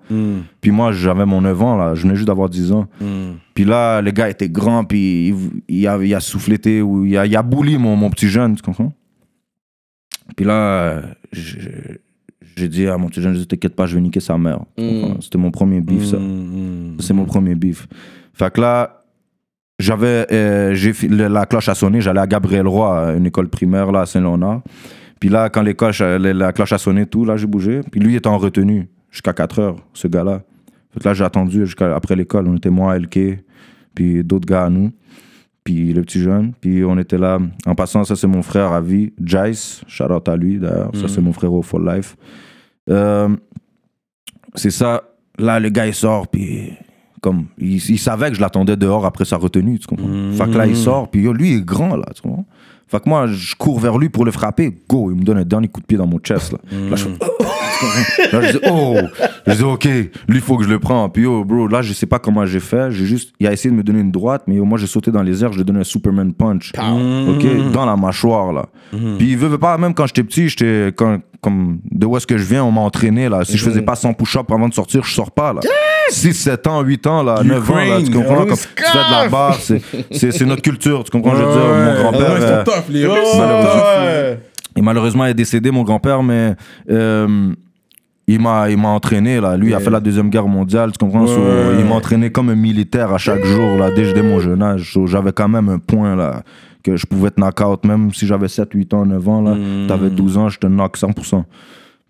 Puis 0.62 0.70
moi, 0.70 0.90
j'avais 0.92 1.26
mon 1.26 1.42
9 1.42 1.62
ans, 1.62 1.76
là. 1.76 1.94
Je 1.94 2.00
venais 2.00 2.14
juste 2.14 2.26
d'avoir 2.26 2.48
10 2.48 2.72
ans. 2.72 2.86
Puis 3.52 3.66
là, 3.66 4.00
le 4.00 4.10
gars 4.10 4.30
était 4.30 4.48
grand, 4.48 4.84
puis 4.84 5.28
il, 5.28 5.36
il 5.68 5.86
a, 5.86 5.98
il 6.02 6.14
a 6.14 6.20
soufflété, 6.20 6.80
ou 6.80 7.04
il 7.04 7.14
a, 7.18 7.26
il 7.26 7.36
a 7.36 7.42
bouli 7.42 7.76
mon, 7.76 7.94
mon 7.94 8.08
petit 8.08 8.28
jeune, 8.30 8.56
tu 8.56 8.62
comprends? 8.62 8.94
Puis 10.34 10.46
là, 10.46 11.02
j'ai 11.30 12.68
dit 12.68 12.86
à 12.86 12.96
mon 12.96 13.08
petit 13.08 13.20
jeune, 13.20 13.34
je 13.34 13.40
dis, 13.40 13.46
t'inquiète 13.46 13.76
pas, 13.76 13.84
je 13.84 13.96
vais 13.96 14.00
niquer 14.00 14.20
sa 14.20 14.38
mère. 14.38 14.60
C'était 15.20 15.36
mon 15.36 15.50
premier 15.50 15.82
beef, 15.82 16.06
ça. 16.06 16.16
C'est 17.00 17.12
mon 17.12 17.26
premier 17.26 17.54
beef. 17.54 17.86
Fait 18.32 18.50
que 18.50 18.62
là, 18.62 19.03
j'avais, 19.78 20.26
euh, 20.32 20.74
j'ai 20.74 20.92
la 21.08 21.46
cloche 21.46 21.68
a 21.68 21.74
sonné, 21.74 22.00
j'allais 22.00 22.20
à 22.20 22.26
Gabriel 22.26 22.66
Roy, 22.66 23.08
à 23.08 23.12
une 23.12 23.26
école 23.26 23.48
primaire 23.48 23.90
là, 23.90 24.02
à 24.02 24.06
Saint-Léonard. 24.06 24.62
Puis 25.20 25.28
là, 25.28 25.48
quand 25.48 25.62
les 25.62 25.74
cloches, 25.74 26.00
euh, 26.00 26.18
la, 26.18 26.32
la 26.32 26.52
cloche 26.52 26.72
a 26.72 26.78
sonné, 26.78 27.06
tout, 27.06 27.24
là, 27.24 27.36
j'ai 27.36 27.46
bougé. 27.46 27.80
Puis 27.90 28.00
lui, 28.00 28.12
il 28.12 28.16
était 28.16 28.28
en 28.28 28.38
retenue 28.38 28.88
jusqu'à 29.10 29.32
4 29.32 29.58
heures, 29.58 29.76
ce 29.92 30.06
gars-là. 30.08 30.42
Fait 30.92 31.00
que 31.00 31.08
là, 31.08 31.14
j'ai 31.14 31.24
attendu 31.24 31.66
jusqu'à 31.66 31.94
après 31.94 32.14
l'école. 32.14 32.46
On 32.46 32.56
était 32.56 32.70
moi, 32.70 32.96
LK, 32.98 33.40
puis 33.94 34.22
d'autres 34.22 34.46
gars 34.46 34.64
à 34.64 34.70
nous, 34.70 34.92
puis 35.64 35.92
le 35.92 36.02
petit 36.02 36.20
jeune. 36.20 36.52
Puis 36.60 36.84
on 36.84 36.96
était 36.98 37.18
là. 37.18 37.38
En 37.66 37.74
passant, 37.74 38.04
ça, 38.04 38.14
c'est 38.14 38.26
mon 38.26 38.42
frère 38.42 38.72
à 38.72 38.80
vie, 38.80 39.12
Jace. 39.20 39.82
Shout 39.88 40.04
out 40.04 40.28
à 40.28 40.36
lui, 40.36 40.58
d'ailleurs. 40.58 40.90
Ça, 40.94 41.08
c'est 41.08 41.20
mon 41.20 41.32
frère 41.32 41.52
au 41.52 41.62
Full 41.62 41.88
Life. 41.88 42.16
Euh, 42.90 43.28
c'est 44.54 44.70
ça. 44.70 45.02
Là, 45.38 45.58
le 45.58 45.68
gars, 45.68 45.86
il 45.86 45.94
sort, 45.94 46.28
puis 46.28 46.72
comme 47.24 47.46
il, 47.56 47.76
il 47.76 47.98
savait 47.98 48.28
que 48.28 48.36
je 48.36 48.40
l'attendais 48.42 48.76
dehors 48.76 49.06
après 49.06 49.24
sa 49.24 49.38
retenue, 49.38 49.78
tu 49.78 49.86
comprends? 49.86 50.08
Fait 50.34 50.44
que 50.44 50.58
là, 50.58 50.66
il 50.66 50.76
sort, 50.76 51.08
puis 51.10 51.22
yo, 51.22 51.32
lui, 51.32 51.52
il 51.52 51.56
est 51.56 51.64
grand, 51.64 51.96
là, 51.96 52.04
tu 52.14 52.20
comprends? 52.20 52.44
Fait 52.94 53.00
que 53.02 53.08
moi, 53.08 53.26
je 53.26 53.56
cours 53.56 53.80
vers 53.80 53.98
lui 53.98 54.08
pour 54.08 54.24
le 54.24 54.30
frapper. 54.30 54.72
Go, 54.88 55.10
il 55.10 55.18
me 55.18 55.24
donne 55.24 55.38
un 55.38 55.44
dernier 55.44 55.66
coup 55.66 55.80
de 55.80 55.86
pied 55.86 55.98
dans 55.98 56.06
mon 56.06 56.18
chest, 56.18 56.52
là. 56.52 56.58
Là, 56.90 56.94
je 56.96 57.04
fais, 57.04 58.32
Là, 58.32 58.40
je 58.40 58.52
dis, 58.58 58.64
oh, 58.70 58.96
je 59.48 59.52
dis, 59.52 59.62
ok, 59.64 59.84
lui, 59.84 60.10
il 60.28 60.40
faut 60.40 60.56
que 60.56 60.62
je 60.64 60.68
le 60.68 60.78
prends. 60.78 61.08
Puis, 61.08 61.26
oh, 61.26 61.44
bro, 61.44 61.66
là, 61.66 61.82
je 61.82 61.92
sais 61.92 62.06
pas 62.06 62.20
comment 62.20 62.46
j'ai 62.46 62.60
fait. 62.60 62.92
J'ai 62.92 63.04
juste, 63.04 63.32
il 63.40 63.46
a 63.48 63.52
essayé 63.52 63.70
de 63.72 63.76
me 63.76 63.82
donner 63.82 63.98
une 64.00 64.12
droite, 64.12 64.44
mais 64.46 64.54
yo, 64.54 64.64
moi, 64.64 64.78
j'ai 64.78 64.86
sauté 64.86 65.10
dans 65.10 65.22
les 65.22 65.42
airs, 65.42 65.50
je 65.50 65.56
lui 65.56 65.62
ai 65.62 65.64
donné 65.64 65.80
un 65.80 65.84
Superman 65.84 66.32
punch. 66.32 66.70
Ok, 67.30 67.72
dans 67.72 67.84
la 67.84 67.96
mâchoire, 67.96 68.52
là. 68.52 68.66
Puis, 69.18 69.32
il 69.32 69.36
veut, 69.36 69.48
veut 69.48 69.58
pas, 69.58 69.76
même 69.76 69.92
quand 69.92 70.06
j'étais 70.06 70.22
petit, 70.22 70.48
j'étais, 70.48 70.92
quand- 70.96 71.18
comme, 71.40 71.80
de 71.90 72.06
où 72.06 72.16
est-ce 72.16 72.26
que 72.26 72.38
je 72.38 72.44
viens, 72.44 72.64
on 72.64 72.72
m'a 72.72 72.80
entraîné, 72.80 73.28
là. 73.28 73.44
Si 73.44 73.58
je 73.58 73.64
faisais 73.64 73.82
pas 73.82 73.96
100 73.96 74.14
push-ups 74.14 74.50
avant 74.50 74.66
de 74.68 74.72
sortir, 74.72 75.02
je 75.04 75.12
sors 75.12 75.30
pas, 75.30 75.52
là. 75.52 75.60
6, 76.10 76.32
7 76.32 76.66
ans, 76.68 76.80
8 76.82 77.06
ans, 77.06 77.22
là, 77.22 77.42
9 77.44 77.70
ans, 77.70 77.74
là, 77.76 77.98
tu 78.02 78.10
comprends? 78.12 78.46
Comme, 78.46 78.56
tu 78.56 78.82
fais 78.82 78.98
de 78.98 79.10
la 79.24 79.28
barre, 79.28 79.58
c'est, 79.60 80.44
notre 80.46 80.62
culture, 80.62 81.04
tu 81.04 81.10
comprends? 81.10 81.34
Je 81.36 81.42
veux 81.42 81.52
dire, 81.52 81.60
mon 81.62 82.00
grand-père. 82.00 82.30
Euh, 82.40 82.64
les 82.88 83.06
Oh, 83.06 83.12
ouais. 83.12 84.38
et 84.76 84.82
malheureusement, 84.82 85.26
il 85.26 85.30
est 85.30 85.34
décédé, 85.34 85.70
mon 85.70 85.82
grand-père, 85.82 86.22
mais 86.22 86.54
euh, 86.90 87.52
il 88.26 88.40
m'a 88.40 88.88
entraîné, 88.88 89.40
là. 89.40 89.56
Lui, 89.56 89.68
il 89.70 89.74
a 89.74 89.80
fait 89.80 89.90
la 89.90 90.00
Deuxième 90.00 90.30
Guerre 90.30 90.48
mondiale, 90.48 90.92
tu 90.92 90.98
comprends? 90.98 91.26
So, 91.26 91.40
il 91.78 91.84
m'a 91.84 91.94
entraîné 91.94 92.30
comme 92.30 92.48
un 92.50 92.54
militaire 92.54 93.12
à 93.12 93.18
chaque 93.18 93.44
jour, 93.44 93.76
là, 93.76 93.90
dès, 93.90 94.12
dès 94.12 94.22
mon 94.22 94.40
jeune 94.40 94.62
âge. 94.62 94.92
So, 94.92 95.06
j'avais 95.06 95.32
quand 95.32 95.48
même 95.48 95.68
un 95.68 95.78
point, 95.78 96.16
là, 96.16 96.42
que 96.82 96.96
je 96.96 97.06
pouvais 97.06 97.30
te 97.30 97.40
knock-out, 97.40 97.84
même 97.84 98.12
si 98.12 98.26
j'avais 98.26 98.48
7, 98.48 98.68
8 98.72 98.94
ans, 98.94 99.06
9 99.06 99.28
ans, 99.28 99.42
là. 99.42 99.56
T'avais 99.88 100.10
12 100.10 100.38
ans, 100.38 100.48
je 100.48 100.58
te 100.58 100.66
knock 100.66 100.96
100%. 100.96 101.44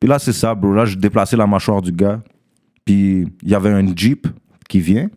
Puis 0.00 0.08
là, 0.08 0.18
c'est 0.18 0.32
ça, 0.32 0.54
bro. 0.54 0.72
Là, 0.74 0.84
je 0.84 0.96
déplaçais 0.96 1.36
la 1.36 1.46
mâchoire 1.46 1.80
du 1.80 1.92
gars. 1.92 2.20
Puis 2.84 3.26
il 3.42 3.48
y 3.48 3.54
avait 3.54 3.70
un 3.70 3.86
Jeep 3.96 4.26
qui 4.68 4.80
vient. 4.80 5.08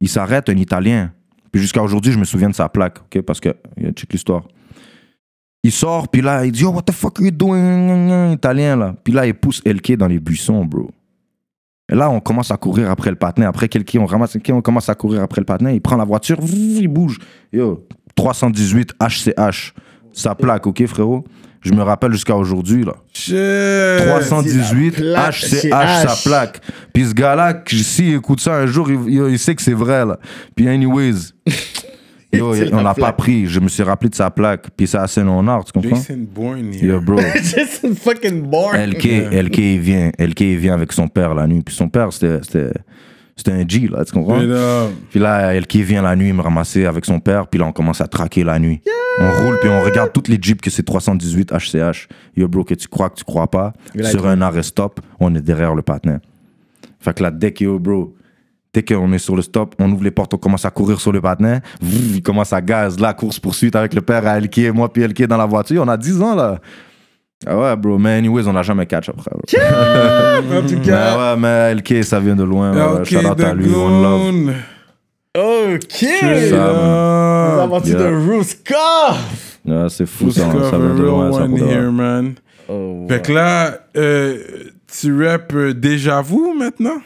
Il 0.00 0.08
s'arrête, 0.08 0.48
un 0.48 0.56
Italien. 0.56 1.12
Puis 1.52 1.60
jusqu'à 1.62 1.82
aujourd'hui, 1.82 2.12
je 2.12 2.18
me 2.18 2.24
souviens 2.24 2.48
de 2.50 2.54
sa 2.54 2.68
plaque, 2.68 2.98
OK? 3.00 3.22
Parce 3.22 3.38
que, 3.40 3.50
check 3.94 4.12
l'histoire. 4.12 4.42
Il 5.64 5.72
sort, 5.72 6.08
puis 6.08 6.22
là, 6.22 6.44
il 6.44 6.52
dit, 6.52 6.64
oh, 6.64 6.70
what 6.70 6.82
the 6.82 6.92
fuck 6.92 7.18
are 7.18 7.24
you 7.24 7.30
doing? 7.32 8.32
Italien, 8.32 8.76
là. 8.76 8.94
Puis 9.02 9.12
là, 9.12 9.26
il 9.26 9.34
pousse 9.34 9.60
LK 9.66 9.96
dans 9.96 10.06
les 10.06 10.20
buissons, 10.20 10.64
bro. 10.64 10.90
Et 11.90 11.94
là, 11.94 12.10
on 12.10 12.20
commence 12.20 12.50
à 12.50 12.56
courir 12.56 12.90
après 12.90 13.10
le 13.10 13.16
patin. 13.16 13.42
Après 13.42 13.68
quelqu'un, 13.68 14.00
on 14.00 14.06
ramasse 14.06 14.32
quelqu'un, 14.32 14.54
on 14.54 14.62
commence 14.62 14.88
à 14.88 14.94
courir 14.94 15.22
après 15.22 15.40
le 15.40 15.46
patin. 15.46 15.70
Il 15.70 15.80
prend 15.80 15.96
la 15.96 16.04
voiture, 16.04 16.38
il 16.42 16.86
bouge. 16.86 17.18
Yo, 17.52 17.86
318 18.14 18.94
HCH. 19.00 19.74
Sa 20.12 20.34
plaque, 20.34 20.66
ok, 20.66 20.86
frérot? 20.86 21.24
Je 21.60 21.72
me 21.72 21.82
rappelle 21.82 22.12
jusqu'à 22.12 22.36
aujourd'hui, 22.36 22.84
là. 22.84 22.94
Shit. 23.12 23.34
318 24.06 24.98
la 24.98 25.22
plaque, 25.22 25.34
HCH, 25.34 25.64
H. 25.64 26.06
sa 26.08 26.28
plaque. 26.28 26.60
Puis 26.92 27.06
ce 27.06 27.14
gars-là, 27.14 27.62
s'il 27.66 28.14
écoute 28.14 28.40
ça 28.40 28.54
un 28.54 28.66
jour, 28.66 28.90
il 28.90 29.38
sait 29.38 29.54
que 29.54 29.62
c'est 29.62 29.72
vrai, 29.72 30.04
là. 30.04 30.18
Puis 30.54 30.68
anyways, 30.68 31.32
yo, 32.32 32.54
on 32.72 32.82
la 32.82 32.94
pas 32.94 33.12
pris. 33.12 33.46
Je 33.46 33.60
me 33.60 33.68
suis 33.68 33.82
rappelé 33.82 34.10
de 34.10 34.14
sa 34.14 34.30
plaque. 34.30 34.68
Puis 34.76 34.86
c'est 34.86 34.98
assez 34.98 35.22
non-art, 35.22 35.64
tu 35.64 35.72
comprends? 35.72 35.96
Jason 35.96 36.26
Bourne, 36.34 36.72
here. 36.74 36.84
Yo, 36.84 37.00
bro. 37.00 37.18
Just 37.34 37.94
fucking 37.94 38.42
born. 38.42 38.76
LK, 38.76 39.32
LK, 39.32 39.58
il 39.58 39.80
vient. 39.80 40.10
LK, 40.18 40.40
il 40.40 40.56
vient 40.58 40.74
avec 40.74 40.92
son 40.92 41.08
père 41.08 41.34
la 41.34 41.46
nuit. 41.46 41.62
Puis 41.62 41.74
son 41.74 41.88
père, 41.88 42.12
c'était, 42.12 42.40
c'était, 42.42 42.72
c'était 43.36 43.52
un 43.52 43.66
G, 43.66 43.88
là, 43.88 44.04
tu 44.04 44.12
comprends? 44.12 44.40
Puis 45.10 45.20
là, 45.20 45.58
LK 45.58 45.76
vient 45.76 46.02
la 46.02 46.16
nuit 46.16 46.32
me 46.32 46.42
ramasser 46.42 46.86
avec 46.86 47.04
son 47.04 47.20
père. 47.20 47.46
Puis 47.46 47.58
là, 47.58 47.66
on 47.66 47.72
commence 47.72 48.00
à 48.00 48.06
traquer 48.06 48.44
la 48.44 48.58
nuit. 48.58 48.80
On 49.20 49.30
roule, 49.44 49.58
puis 49.60 49.68
on 49.68 49.82
regarde 49.82 50.12
toutes 50.12 50.28
les 50.28 50.38
Jeeps 50.40 50.60
que 50.60 50.70
c'est 50.70 50.84
318 50.84 51.52
HCH. 51.52 52.08
Yo, 52.36 52.46
bro, 52.46 52.62
que 52.62 52.74
tu 52.74 52.86
crois, 52.88 53.10
que 53.10 53.16
tu 53.16 53.24
crois 53.24 53.50
pas? 53.50 53.72
Là, 53.94 54.10
sur 54.10 54.26
un 54.26 54.40
arrêt 54.42 54.62
stop, 54.62 55.00
on 55.18 55.34
est 55.34 55.40
derrière 55.40 55.74
le 55.74 55.82
patin. 55.82 56.20
Fait 57.00 57.14
que 57.14 57.22
là, 57.22 57.30
dès 57.30 57.52
que, 57.52 57.64
yo, 57.64 57.78
bro, 57.78 58.14
dès 58.74 58.82
qu'on 58.82 59.12
est 59.12 59.18
sur 59.18 59.34
le 59.36 59.42
stop, 59.42 59.74
on 59.78 59.90
ouvre 59.92 60.04
les 60.04 60.10
portes, 60.10 60.34
on 60.34 60.38
commence 60.38 60.64
à 60.64 60.70
courir 60.70 61.00
sur 61.00 61.12
le 61.12 61.20
patin. 61.20 61.60
Vroom, 61.80 62.14
il 62.16 62.22
commence 62.22 62.52
à 62.52 62.60
gaz, 62.60 62.98
la 63.00 63.12
course-poursuite 63.14 63.74
avec 63.76 63.94
le 63.94 64.00
père 64.00 64.26
à 64.26 64.38
Elke, 64.38 64.70
moi, 64.74 64.92
puis 64.92 65.02
Elke 65.02 65.22
dans 65.26 65.36
la 65.36 65.46
voiture. 65.46 65.82
On 65.84 65.88
a 65.88 65.96
10 65.96 66.22
ans, 66.22 66.34
là. 66.34 66.58
Ah 67.46 67.56
ouais, 67.56 67.76
bro, 67.76 67.98
mais 67.98 68.16
anyways, 68.18 68.48
on 68.48 68.52
n'a 68.52 68.62
jamais 68.62 68.84
catch 68.86 69.08
après. 69.10 69.30
bro. 69.30 70.58
En 70.58 70.66
tout 70.66 70.74
Mais 70.80 70.86
cas, 70.86 71.34
ouais, 71.34 71.40
mais 71.40 71.70
Elke, 71.72 72.02
ça 72.04 72.18
vient 72.18 72.34
de 72.36 72.42
loin. 72.42 72.72
ouais, 72.72 73.04
Shout 73.04 73.18
out 73.18 73.40
à 73.40 73.52
the 73.52 73.54
lui, 73.54 73.72
one 73.74 74.02
love. 74.02 74.54
Ok! 75.36 76.04
Ça, 76.50 77.62
aventures 77.62 78.00
Yeah. 78.00 78.10
de! 78.10 79.72
Ouais, 79.82 79.88
c'est 79.88 80.06
fou, 80.06 80.30
ça, 80.30 80.40
ça 80.50 80.78
vient 80.78 80.94
de 80.94 81.02
loin, 81.02 81.32
ça, 81.32 81.44
here, 81.44 81.92
man. 81.92 82.34
Oh, 82.68 83.06
Fait 83.08 83.22
que 83.24 83.32
là, 83.32 83.78
euh, 83.96 84.36
tu 85.00 85.24
rappes 85.24 85.52
euh, 85.54 85.72
Déjà 85.74 86.22
Vu 86.22 86.58
maintenant? 86.58 86.98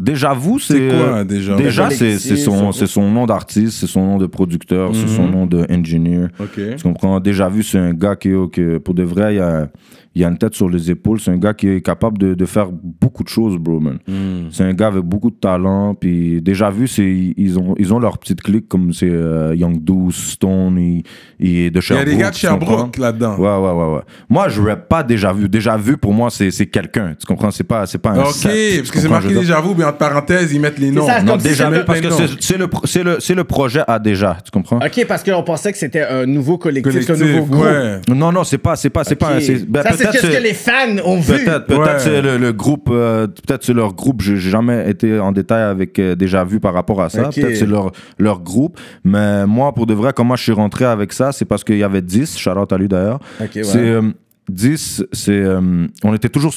Déjà 0.00 0.32
vous, 0.32 0.58
c'est 0.58 0.88
quoi, 0.88 1.18
euh, 1.18 1.24
Déjà? 1.24 1.90
c'est 1.90 2.18
son, 2.36 2.72
son 2.72 3.10
nom 3.10 3.26
d'artiste, 3.26 3.78
c'est 3.80 3.86
son 3.86 4.04
nom 4.06 4.16
de 4.16 4.26
producteur, 4.26 4.94
c'est 4.94 5.06
son 5.06 5.24
Mhm. 5.26 5.30
nom 5.30 5.46
d'ingénieur. 5.46 6.28
Ok. 6.40 6.58
Tu 6.76 6.82
comprends? 6.82 7.20
Déjà 7.20 7.48
vu, 7.50 7.62
c'est 7.62 7.78
un 7.78 7.92
gars 7.92 8.16
qui, 8.16 8.30
qui, 8.52 8.62
pour 8.82 8.94
de 8.94 9.02
vrai, 9.02 9.34
il 9.36 9.40
a, 9.40 9.68
il 10.14 10.24
a 10.24 10.28
une 10.28 10.38
tête 10.38 10.54
sur 10.54 10.68
les 10.68 10.90
épaules. 10.90 11.20
C'est 11.20 11.30
un 11.30 11.36
gars 11.38 11.54
qui 11.54 11.68
est 11.68 11.80
capable 11.80 12.18
de, 12.18 12.34
de 12.34 12.44
faire 12.46 12.68
beaucoup 12.72 13.22
de 13.22 13.28
choses, 13.28 13.56
bro, 13.58 13.78
man. 13.80 13.98
Hmm. 14.08 14.48
C'est 14.50 14.64
un 14.64 14.72
gars 14.74 14.88
avec 14.88 15.04
beaucoup 15.04 15.30
de 15.30 15.36
talent. 15.36 15.94
Puis 15.94 16.42
déjà 16.42 16.70
vu, 16.70 16.88
c'est, 16.88 17.32
ils, 17.36 17.58
ont, 17.58 17.74
ils 17.78 17.94
ont 17.94 17.98
leur 17.98 18.18
petite 18.18 18.42
clique, 18.42 18.68
comme 18.68 18.92
c'est 18.92 19.08
euh, 19.08 19.54
Young 19.54 19.82
Douce, 19.82 20.32
Stone 20.32 20.78
et, 20.78 21.02
et 21.38 21.70
de 21.70 21.74
Il 21.74 21.74
y 21.74 21.78
a 21.78 21.80
Sherbrooke. 21.80 22.06
des 22.08 22.16
gars 22.16 22.30
de? 22.30 22.34
Sherbrooke 22.34 22.98
là-dedans. 22.98 23.36
Ouais, 23.38 23.48
ouais, 23.56 23.72
ouais, 23.84 23.94
ouais. 23.96 24.02
Moi, 24.28 24.48
je 24.48 24.60
rappe 24.60 24.88
pas 24.88 25.02
déjà 25.02 25.32
vu. 25.32 25.48
Déjà 25.48 25.76
vu, 25.76 25.96
pour 25.96 26.12
moi, 26.12 26.28
c'est, 26.30 26.50
c'est 26.50 26.66
quelqu'un. 26.66 27.14
Tu 27.18 27.26
comprends? 27.26 27.50
C'est 27.50 27.64
pas, 27.64 27.86
c'est 27.86 27.98
pas 27.98 28.10
un 28.10 28.20
Ok, 28.22 28.32
set, 28.32 28.78
parce 28.78 28.90
que 28.90 28.98
c'est 28.98 29.08
marqué? 29.08 29.34
Déjà 29.34 29.60
Vu, 29.60 29.68
mais 29.76 29.84
entre 29.84 29.98
parenthèses, 29.98 30.52
ils 30.52 30.60
mettent 30.60 30.78
les 30.78 30.90
noms. 30.90 31.06
ça, 31.06 31.22
Non, 31.22 31.36
déjà 31.36 31.70
vu, 31.70 31.84
parce 31.84 32.00
que 32.00 32.10
c'est, 32.40 32.56
le, 32.58 32.66
c'est, 32.84 33.02
le, 33.04 33.16
c'est 33.20 33.34
le 33.34 33.44
projet 33.44 33.82
à 33.86 33.98
déjà. 33.98 34.38
Tu 34.44 34.50
comprends? 34.50 34.78
Ok, 34.78 35.04
parce 35.06 35.22
qu'on 35.22 35.42
pensait 35.42 35.70
que 35.72 35.78
c'était 35.78 36.02
un 36.02 36.26
nouveau 36.26 36.58
collectif, 36.58 36.92
un 36.92 37.04
Collectif, 37.12 37.26
nouveau 37.36 37.46
groupe. 37.46 37.64
ouais. 37.64 38.00
Non, 38.08 38.32
non, 38.32 38.42
c'est 38.44 38.58
pas, 38.58 38.74
c'est 38.76 38.90
pas, 38.90 39.04
c'est 39.04 39.16
pas. 39.16 39.36
Ok. 39.36 39.42
c'est- 39.42 39.68
ben, 39.70 39.82
ça, 39.82 39.96
c'est 40.04 40.10
peut-être 40.10 40.20
ce 40.22 40.26
que 40.26 40.32
c'est- 40.32 40.40
les 40.40 40.54
fans 40.54 40.96
ont 41.04 41.20
vu. 41.20 41.44
Peut-être, 41.44 41.66
peut-être 41.66 41.80
Ouais. 41.80 41.98
c'est 41.98 42.22
le, 42.22 42.36
le 42.38 42.52
groupe, 42.52 42.88
euh, 42.90 43.26
peut-être 43.26 43.64
c'est 43.64 43.72
leur 43.74 43.94
groupe. 43.94 44.20
J'ai 44.22 44.36
jamais 44.36 44.88
été 44.90 45.18
en 45.18 45.32
détail 45.32 45.62
avec 45.62 45.98
euh, 45.98 46.14
déjà 46.14 46.44
vu 46.44 46.60
par 46.60 46.74
rapport 46.74 47.00
à 47.02 47.08
ça. 47.08 47.24
Peut-être 47.30 47.56
c'est 47.56 47.66
leur 47.66 47.92
leur 48.18 48.40
groupe. 48.40 48.78
Mais 49.04 49.46
moi, 49.46 49.72
pour 49.74 49.86
de 49.86 49.94
vrai, 49.94 50.12
comment 50.14 50.36
je 50.36 50.42
suis 50.42 50.52
rentré 50.52 50.84
avec 50.84 51.12
ça, 51.12 51.32
c'est 51.32 51.44
parce 51.44 51.64
qu'il 51.64 51.78
y 51.78 51.84
avait 51.84 52.02
10, 52.02 52.36
shout 52.38 52.50
out 52.50 52.72
à 52.72 52.78
lui 52.78 52.88
d'ailleurs. 52.88 53.20
Ok, 53.40 53.50
ouais. 53.56 53.62
C'est 53.64 53.78
euh, 53.78 54.02
10, 54.48 55.04
c'est 55.12 55.30
euh, 55.32 55.86
on 56.04 56.14
était 56.14 56.28
toujours 56.28 56.52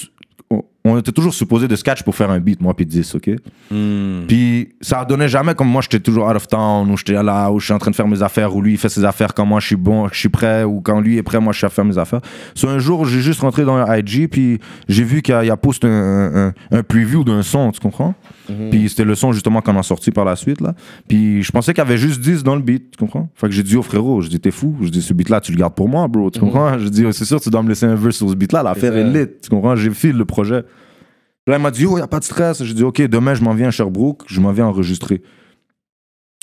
on- 0.86 0.98
était 0.98 1.12
toujours 1.12 1.34
supposé 1.34 1.68
de 1.68 1.76
sketch 1.76 2.04
pour 2.04 2.16
faire 2.16 2.30
un 2.32 2.40
beat, 2.40 2.62
moi 2.62 2.74
puis 2.76 2.86
10, 2.86 3.16
ok? 3.16 3.32
Hmm. 3.72 4.26
Puis 4.28 4.70
ça 4.82 5.06
donnait 5.06 5.28
jamais 5.30 5.56
comme 5.56 5.68
moi 5.70 5.82
j'étais 5.82 6.00
toujours 6.00 6.28
out 6.28 6.36
of 6.36 6.48
town 6.48 6.90
ou 6.92 6.98
j'étais 6.98 7.22
là 7.22 7.50
ou 7.52 7.60
je 7.60 7.66
suis 7.66 7.74
en 7.74 7.78
train 7.80 7.92
de 7.92 7.96
faire 7.96 8.08
mes 8.08 8.22
affaires 8.22 8.56
ou 8.56 8.62
lui 8.62 8.74
il 8.74 8.78
fait 8.78 8.90
ses 8.90 9.04
affaires 9.06 9.34
quand 9.34 9.46
moi 9.46 9.60
je 9.60 9.68
suis 9.68 9.76
bon, 9.76 10.08
je 10.12 10.18
suis 10.20 10.30
prêt 10.30 10.64
ou 10.64 10.82
quand 10.82 11.00
lui 11.00 11.18
est 11.18 11.24
prêt 11.24 11.40
moi 11.40 11.54
je 11.54 11.58
suis 11.60 11.66
à 11.66 11.70
faire 11.70 11.86
mes 11.86 11.98
affaires. 11.98 12.22
Sur 12.54 12.70
un 12.70 12.80
jour 12.80 13.06
j'ai 13.06 13.22
juste 13.22 13.40
rentré 13.42 13.64
dans 13.66 13.84
IG 13.94 14.28
puis 14.30 14.60
j'ai 14.88 15.04
vu 15.04 15.22
qu'il 15.22 15.34
y 15.34 15.38
a, 15.38 15.44
il 15.44 15.48
y 15.48 15.52
a 15.52 15.58
post 15.58 15.86
un, 15.86 15.90
un, 16.50 16.54
un- 16.72 16.84
preview 16.84 17.24
d'un 17.24 17.42
son, 17.44 17.72
tu 17.72 17.80
comprends? 17.80 18.14
Puis 18.72 18.90
c'était 18.90 19.06
le 19.06 19.16
son 19.16 19.32
justement 19.32 19.62
qu'on 19.62 19.78
a 19.80 19.84
sorti 19.84 20.12
par 20.12 20.26
la 20.26 20.36
suite 20.36 20.60
là. 20.62 20.74
Puis 21.08 21.44
je 21.44 21.52
pensais 21.52 21.74
qu'il 21.74 21.82
y 21.84 21.88
avait 21.88 21.98
juste 21.98 22.20
10 22.22 22.44
dans 22.44 22.56
le 22.56 22.62
beat, 22.62 22.92
tu 22.92 22.98
comprends? 22.98 23.30
Fait 23.36 23.48
que 23.48 23.54
j'ai 23.54 23.64
dit 23.64 23.78
au 23.78 23.82
frérot, 23.84 24.22
je 24.22 24.28
dis 24.30 24.40
t'es 24.40 24.52
fou, 24.52 24.76
je 24.82 24.90
dis 24.90 25.02
ce 25.02 25.14
beat 25.14 25.30
là 25.30 25.40
tu 25.40 25.52
le 25.54 25.58
gardes 25.58 25.76
pour 25.76 25.88
moi 25.88 26.08
bro, 26.08 26.30
tu 26.30 26.40
comprends? 26.40 26.78
Je 26.78 26.90
dis 26.90 27.06
oh, 27.06 27.12
c'est 27.12 27.26
sûr 27.26 27.40
tu 27.40 27.50
dois 27.50 27.64
me 27.64 27.70
laisser 27.70 27.86
un 27.86 27.96
verse 27.96 28.18
sur 28.18 28.30
ce 28.30 28.36
beat 28.36 28.52
là, 28.52 28.62
l'affaire 28.64 28.96
est 28.98 29.04
lit, 29.10 29.28
tu 29.42 29.50
comprends? 29.50 29.76
J'ai 29.76 29.90
le 30.12 30.26
projet. 30.26 30.64
Là, 31.48 31.58
il 31.58 31.62
m'a 31.62 31.72
dit, 31.72 31.86
oh, 31.86 31.92
il 31.92 31.96
n'y 31.96 32.02
a 32.02 32.08
pas 32.08 32.20
de 32.20 32.24
stress. 32.24 32.64
J'ai 32.64 32.74
dit, 32.74 32.84
OK, 32.84 33.02
demain, 33.02 33.34
je 33.34 33.44
m'en 33.44 33.54
viens 33.54 33.68
à 33.68 33.72
Sherbrooke, 33.72 34.24
je 34.28 34.40
m'en 34.40 34.52
viens 34.52 34.68
enregistrer. 34.68 35.22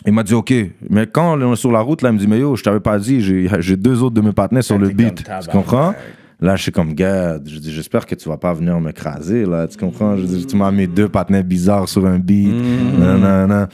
Il 0.06 0.12
m'a 0.12 0.22
dit, 0.22 0.34
OK. 0.34 0.52
Mais 0.88 1.06
quand 1.06 1.38
on 1.38 1.52
est 1.52 1.56
sur 1.56 1.72
la 1.72 1.80
route, 1.80 2.02
là, 2.02 2.10
il 2.10 2.14
me 2.14 2.18
dit, 2.18 2.26
mais 2.26 2.38
yo, 2.38 2.56
je 2.56 2.62
t'avais 2.62 2.80
pas 2.80 2.98
dit, 2.98 3.20
j'ai 3.20 3.76
deux 3.76 4.02
autres 4.02 4.14
de 4.14 4.20
mes 4.20 4.32
partenaires 4.32 4.64
sur 4.64 4.78
le 4.78 4.88
beat. 4.90 5.24
Tu 5.24 5.48
comprends? 5.50 5.94
Là, 6.42 6.56
je 6.56 6.62
suis 6.62 6.72
comme, 6.72 6.90
je 6.96 7.58
dis, 7.58 7.72
j'espère 7.72 8.06
que 8.06 8.14
tu 8.14 8.28
vas 8.28 8.38
pas 8.38 8.54
venir 8.54 8.80
m'écraser, 8.80 9.44
là. 9.44 9.66
Tu 9.68 9.76
comprends? 9.76 10.16
Je 10.16 10.24
dis, 10.24 10.46
tu 10.46 10.56
m'as 10.56 10.70
mis 10.70 10.88
deux 10.88 11.08
partenaires 11.08 11.44
bizarres 11.44 11.88
sur 11.88 12.06
un 12.06 12.18
beat. 12.18 12.52
Nan, 12.52 13.20
nan, 13.20 13.48
nan. 13.48 13.68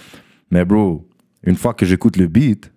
Mais 0.51 0.65
bro, 0.65 1.09
une 1.45 1.57
fois 1.57 1.75
que 1.75 1.87
j'écoute 1.87 2.17
le 2.17 2.27
beat, 2.27 2.73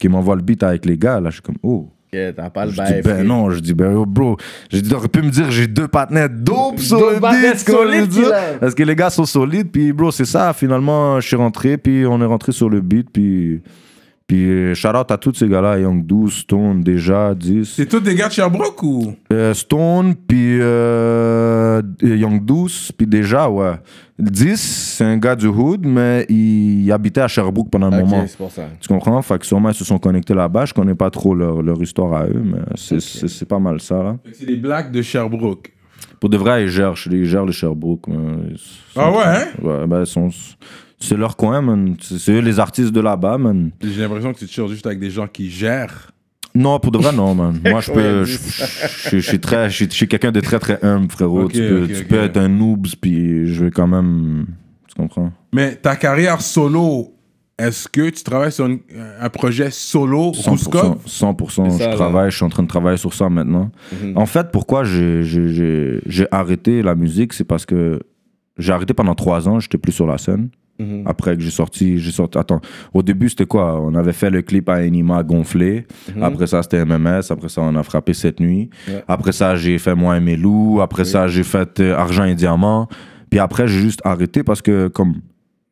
qu'il 0.00 0.10
m'envoie 0.10 0.36
le 0.36 0.42
beat 0.42 0.62
avec 0.62 0.86
les 0.86 0.96
gars, 0.96 1.20
là, 1.20 1.30
je 1.30 1.34
suis 1.36 1.42
comme, 1.42 1.58
oh. 1.62 1.88
Ok, 2.12 2.18
T'as 2.36 2.50
pas 2.50 2.64
le 2.66 2.72
Je 2.72 2.76
bail. 2.76 2.94
dis, 2.96 3.02
ben 3.02 3.14
frère. 3.14 3.24
non, 3.24 3.50
je 3.50 3.60
dis, 3.60 3.74
ben 3.74 3.92
yo, 3.92 4.06
bro, 4.06 4.36
j'ai 4.70 4.80
dit, 4.80 4.88
t'aurais 4.88 5.08
pu 5.08 5.20
me 5.22 5.30
dire, 5.30 5.50
j'ai 5.50 5.66
deux 5.66 5.88
partenaires 5.88 6.30
dope 6.30 6.78
sur 6.78 6.98
Deux 6.98 7.20
que 7.20 7.56
solides, 7.58 8.12
là. 8.28 8.40
Parce 8.60 8.74
que 8.74 8.82
les 8.82 8.96
gars 8.96 9.10
sont 9.10 9.26
solides, 9.26 9.70
puis 9.70 9.92
bro, 9.92 10.10
c'est 10.10 10.24
ça, 10.24 10.52
finalement, 10.52 11.20
je 11.20 11.26
suis 11.26 11.36
rentré, 11.36 11.76
puis 11.76 12.04
on 12.06 12.20
est 12.22 12.24
rentré 12.26 12.52
sur 12.52 12.70
le 12.70 12.80
beat, 12.80 13.10
puis, 13.12 13.60
puis 14.26 14.44
euh, 14.50 14.74
shout 14.74 14.88
out 14.88 15.10
à 15.10 15.18
tous 15.18 15.34
ces 15.34 15.48
gars-là, 15.48 15.78
Young 15.78 16.04
12, 16.06 16.32
Stone, 16.32 16.80
déjà, 16.82 17.34
10. 17.34 17.74
C'est 17.76 17.86
tous 17.86 18.00
des 18.00 18.14
gars 18.14 18.28
de 18.28 18.32
Sherbrooke 18.32 18.82
ou? 18.82 19.14
Euh, 19.32 19.52
Stone, 19.52 20.14
puis 20.14 20.58
euh, 20.60 21.82
Young 22.02 22.42
12, 22.44 22.92
puis 22.96 23.06
déjà, 23.06 23.48
ouais. 23.50 23.72
10, 24.18 24.56
c'est 24.96 25.04
un 25.04 25.16
gars 25.16 25.36
du 25.36 25.46
hood, 25.46 25.86
mais 25.86 26.26
il, 26.28 26.84
il 26.84 26.92
habitait 26.92 27.20
à 27.20 27.28
Sherbrooke 27.28 27.70
pendant 27.70 27.86
un 27.92 28.00
moment. 28.00 28.24
c'est 28.26 28.36
pour 28.36 28.50
ça. 28.50 28.68
Tu 28.80 28.88
comprends? 28.88 29.20
Fait 29.22 29.38
que 29.38 29.46
sûrement 29.46 29.68
ils 29.70 29.74
se 29.74 29.84
sont 29.84 29.98
connectés 29.98 30.34
là-bas. 30.34 30.64
Je 30.64 30.74
connais 30.74 30.94
pas 30.94 31.10
trop 31.10 31.34
leur, 31.34 31.62
leur 31.62 31.80
histoire 31.82 32.12
à 32.14 32.26
eux, 32.26 32.42
mais 32.44 32.58
c'est 32.74 33.00
c'est- 33.00 33.28
c'est 33.28 33.46
pas 33.46 33.58
mal 33.60 33.80
ça, 33.80 34.02
là. 34.02 34.16
C'est 34.32 34.46
des 34.46 34.56
blacks 34.56 34.90
de 34.90 35.02
Sherbrooke. 35.02 35.72
Pour 36.20 36.30
de 36.30 36.36
vrai, 36.36 36.64
ils 36.64 36.68
gèrent, 36.68 36.94
ils 37.10 37.24
gèrent 37.26 37.44
le 37.46 37.52
Sherbrooke. 37.52 38.08
mais 38.08 38.16
ils 38.50 38.58
sont- 38.58 39.00
Ah 39.00 39.10
ouais, 39.12 39.22
hein? 39.24 39.44
Ouais, 39.62 39.86
ben, 39.86 40.00
ils 40.00 40.06
sont- 40.06 40.30
c'est 40.98 41.16
leur 41.16 41.36
coin, 41.36 41.60
man. 41.62 41.96
C'est 42.00 42.32
eux 42.32 42.40
les 42.40 42.58
artistes 42.58 42.90
de 42.92 43.00
là-bas, 43.00 43.38
man. 43.38 43.70
J'ai 43.80 44.00
l'impression 44.02 44.32
que 44.32 44.38
tu 44.40 44.46
te 44.46 44.50
cherches 44.50 44.70
juste 44.70 44.86
avec 44.86 44.98
des 44.98 45.10
gens 45.10 45.28
qui 45.28 45.48
gèrent. 45.48 46.10
Non, 46.58 46.78
pour 46.80 46.90
de 46.92 46.98
vrai, 46.98 47.12
non, 47.12 47.34
man. 47.34 47.60
Moi, 47.70 47.80
je 47.80 47.92
peux. 47.92 48.24
Je 48.24 48.36
je- 48.36 49.18
je 49.18 49.28
suis 49.28 49.38
très. 49.40 49.70
Je 49.70 49.84
suis- 49.88 50.08
quelqu'un 50.08 50.32
de 50.32 50.40
très, 50.40 50.58
très 50.58 50.78
humble, 50.84 51.10
frérot. 51.10 51.48
Tu 51.48 51.58
peux, 51.58 51.86
tu 51.88 52.04
peux 52.04 52.18
être 52.20 52.36
un 52.36 52.48
noobs, 52.48 52.86
puis 53.00 53.46
je 53.46 53.64
vais 53.64 53.70
quand 53.70 53.86
même. 53.86 54.46
Tu 54.88 54.94
comprends? 54.94 55.32
Mais 55.52 55.76
ta 55.76 55.96
carrière 55.96 56.40
solo, 56.42 57.14
est-ce 57.58 57.88
que 57.88 58.10
tu 58.10 58.22
travailles 58.22 58.52
sur 58.52 58.66
une- 58.66 58.80
un 59.20 59.28
projet 59.30 59.70
solo 59.70 60.32
100%, 60.34 60.50
Rouskov? 60.50 60.96
100% 61.06 61.70
C'est 61.70 61.78
ça, 61.78 61.84
je 61.84 61.88
là. 61.90 61.94
travaille, 61.96 62.30
je 62.30 62.36
suis 62.36 62.44
en 62.44 62.48
train 62.50 62.62
de 62.62 62.68
travailler 62.68 62.96
sur 62.98 63.14
ça 63.14 63.28
maintenant. 63.28 63.70
Mhm. 64.02 64.16
En 64.16 64.26
fait, 64.26 64.48
pourquoi 64.52 64.84
j'ai- 64.84 65.22
j'ai 65.24 65.48
j'ai- 65.48 66.00
j'ai 66.06 66.26
arrêté 66.30 66.82
la 66.82 66.94
musique, 66.94 67.32
c'est 67.34 67.44
parce 67.44 67.66
que 67.66 68.00
j'ai 68.58 68.72
arrêté 68.72 68.94
pendant 68.94 69.14
trois 69.14 69.48
ans, 69.48 69.60
j'étais 69.60 69.78
plus 69.78 69.92
sur 69.92 70.06
la 70.06 70.18
scène. 70.18 70.50
Mhm. 70.78 71.02
Après 71.06 71.36
que 71.36 71.42
j'ai 71.42 71.50
sorti, 71.50 71.98
j'ai 71.98 72.10
sorti. 72.12 72.38
Attends, 72.38 72.60
au 72.94 73.02
début 73.02 73.28
c'était 73.28 73.46
quoi? 73.46 73.80
On 73.80 73.94
avait 73.94 74.12
fait 74.12 74.30
le 74.30 74.42
clip 74.42 74.68
à 74.68 74.74
Anima 74.74 75.22
gonflé. 75.22 75.86
Après 76.22 76.46
ça 76.46 76.62
c'était 76.62 76.84
MMS. 76.84 77.22
Après 77.30 77.48
ça 77.48 77.62
on 77.62 77.74
a 77.74 77.82
frappé 77.82 78.14
cette 78.14 78.38
nuit. 78.40 78.70
Après 79.08 79.32
ça 79.32 79.56
j'ai 79.56 79.78
fait 79.78 79.94
moi 79.94 80.16
et 80.16 80.20
mes 80.20 80.36
loups. 80.36 80.80
Après 80.80 81.04
ça 81.04 81.26
j'ai 81.28 81.42
fait 81.44 81.80
euh, 81.80 81.96
Argent 81.96 82.24
et 82.24 82.34
Diamant. 82.34 82.88
Puis 83.30 83.40
après 83.40 83.66
j'ai 83.68 83.80
juste 83.80 84.00
arrêté 84.04 84.42
parce 84.44 84.62
que 84.62 84.88
comme 84.88 85.14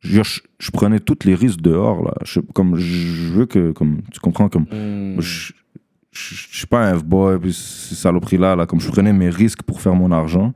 je, 0.01 0.21
je- 0.59 0.71
prenais 0.71 0.99
tous 0.99 1.17
les 1.25 1.33
risques 1.35 1.61
dehors 1.61 2.03
là. 2.03 2.13
Je, 2.23 2.39
comme 2.53 2.75
je 2.77 3.31
veux 3.33 3.45
que 3.45 3.71
comme 3.71 4.01
tu 4.11 4.19
comprends 4.19 4.49
comme 4.49 4.65
Mm. 4.71 5.21
je, 5.21 5.53
je, 6.29 6.35
je 6.51 6.57
suis 6.57 6.67
pas 6.67 6.79
un 6.85 6.97
F-boy, 6.97 7.37
puis 7.39 7.53
ces 7.53 7.95
saloperies-là, 7.95 8.55
là, 8.55 8.65
comme 8.65 8.79
je 8.79 8.89
prenais 8.89 9.13
mes 9.13 9.29
risques 9.29 9.61
pour 9.63 9.79
faire 9.81 9.93
mon 9.93 10.11
argent, 10.11 10.53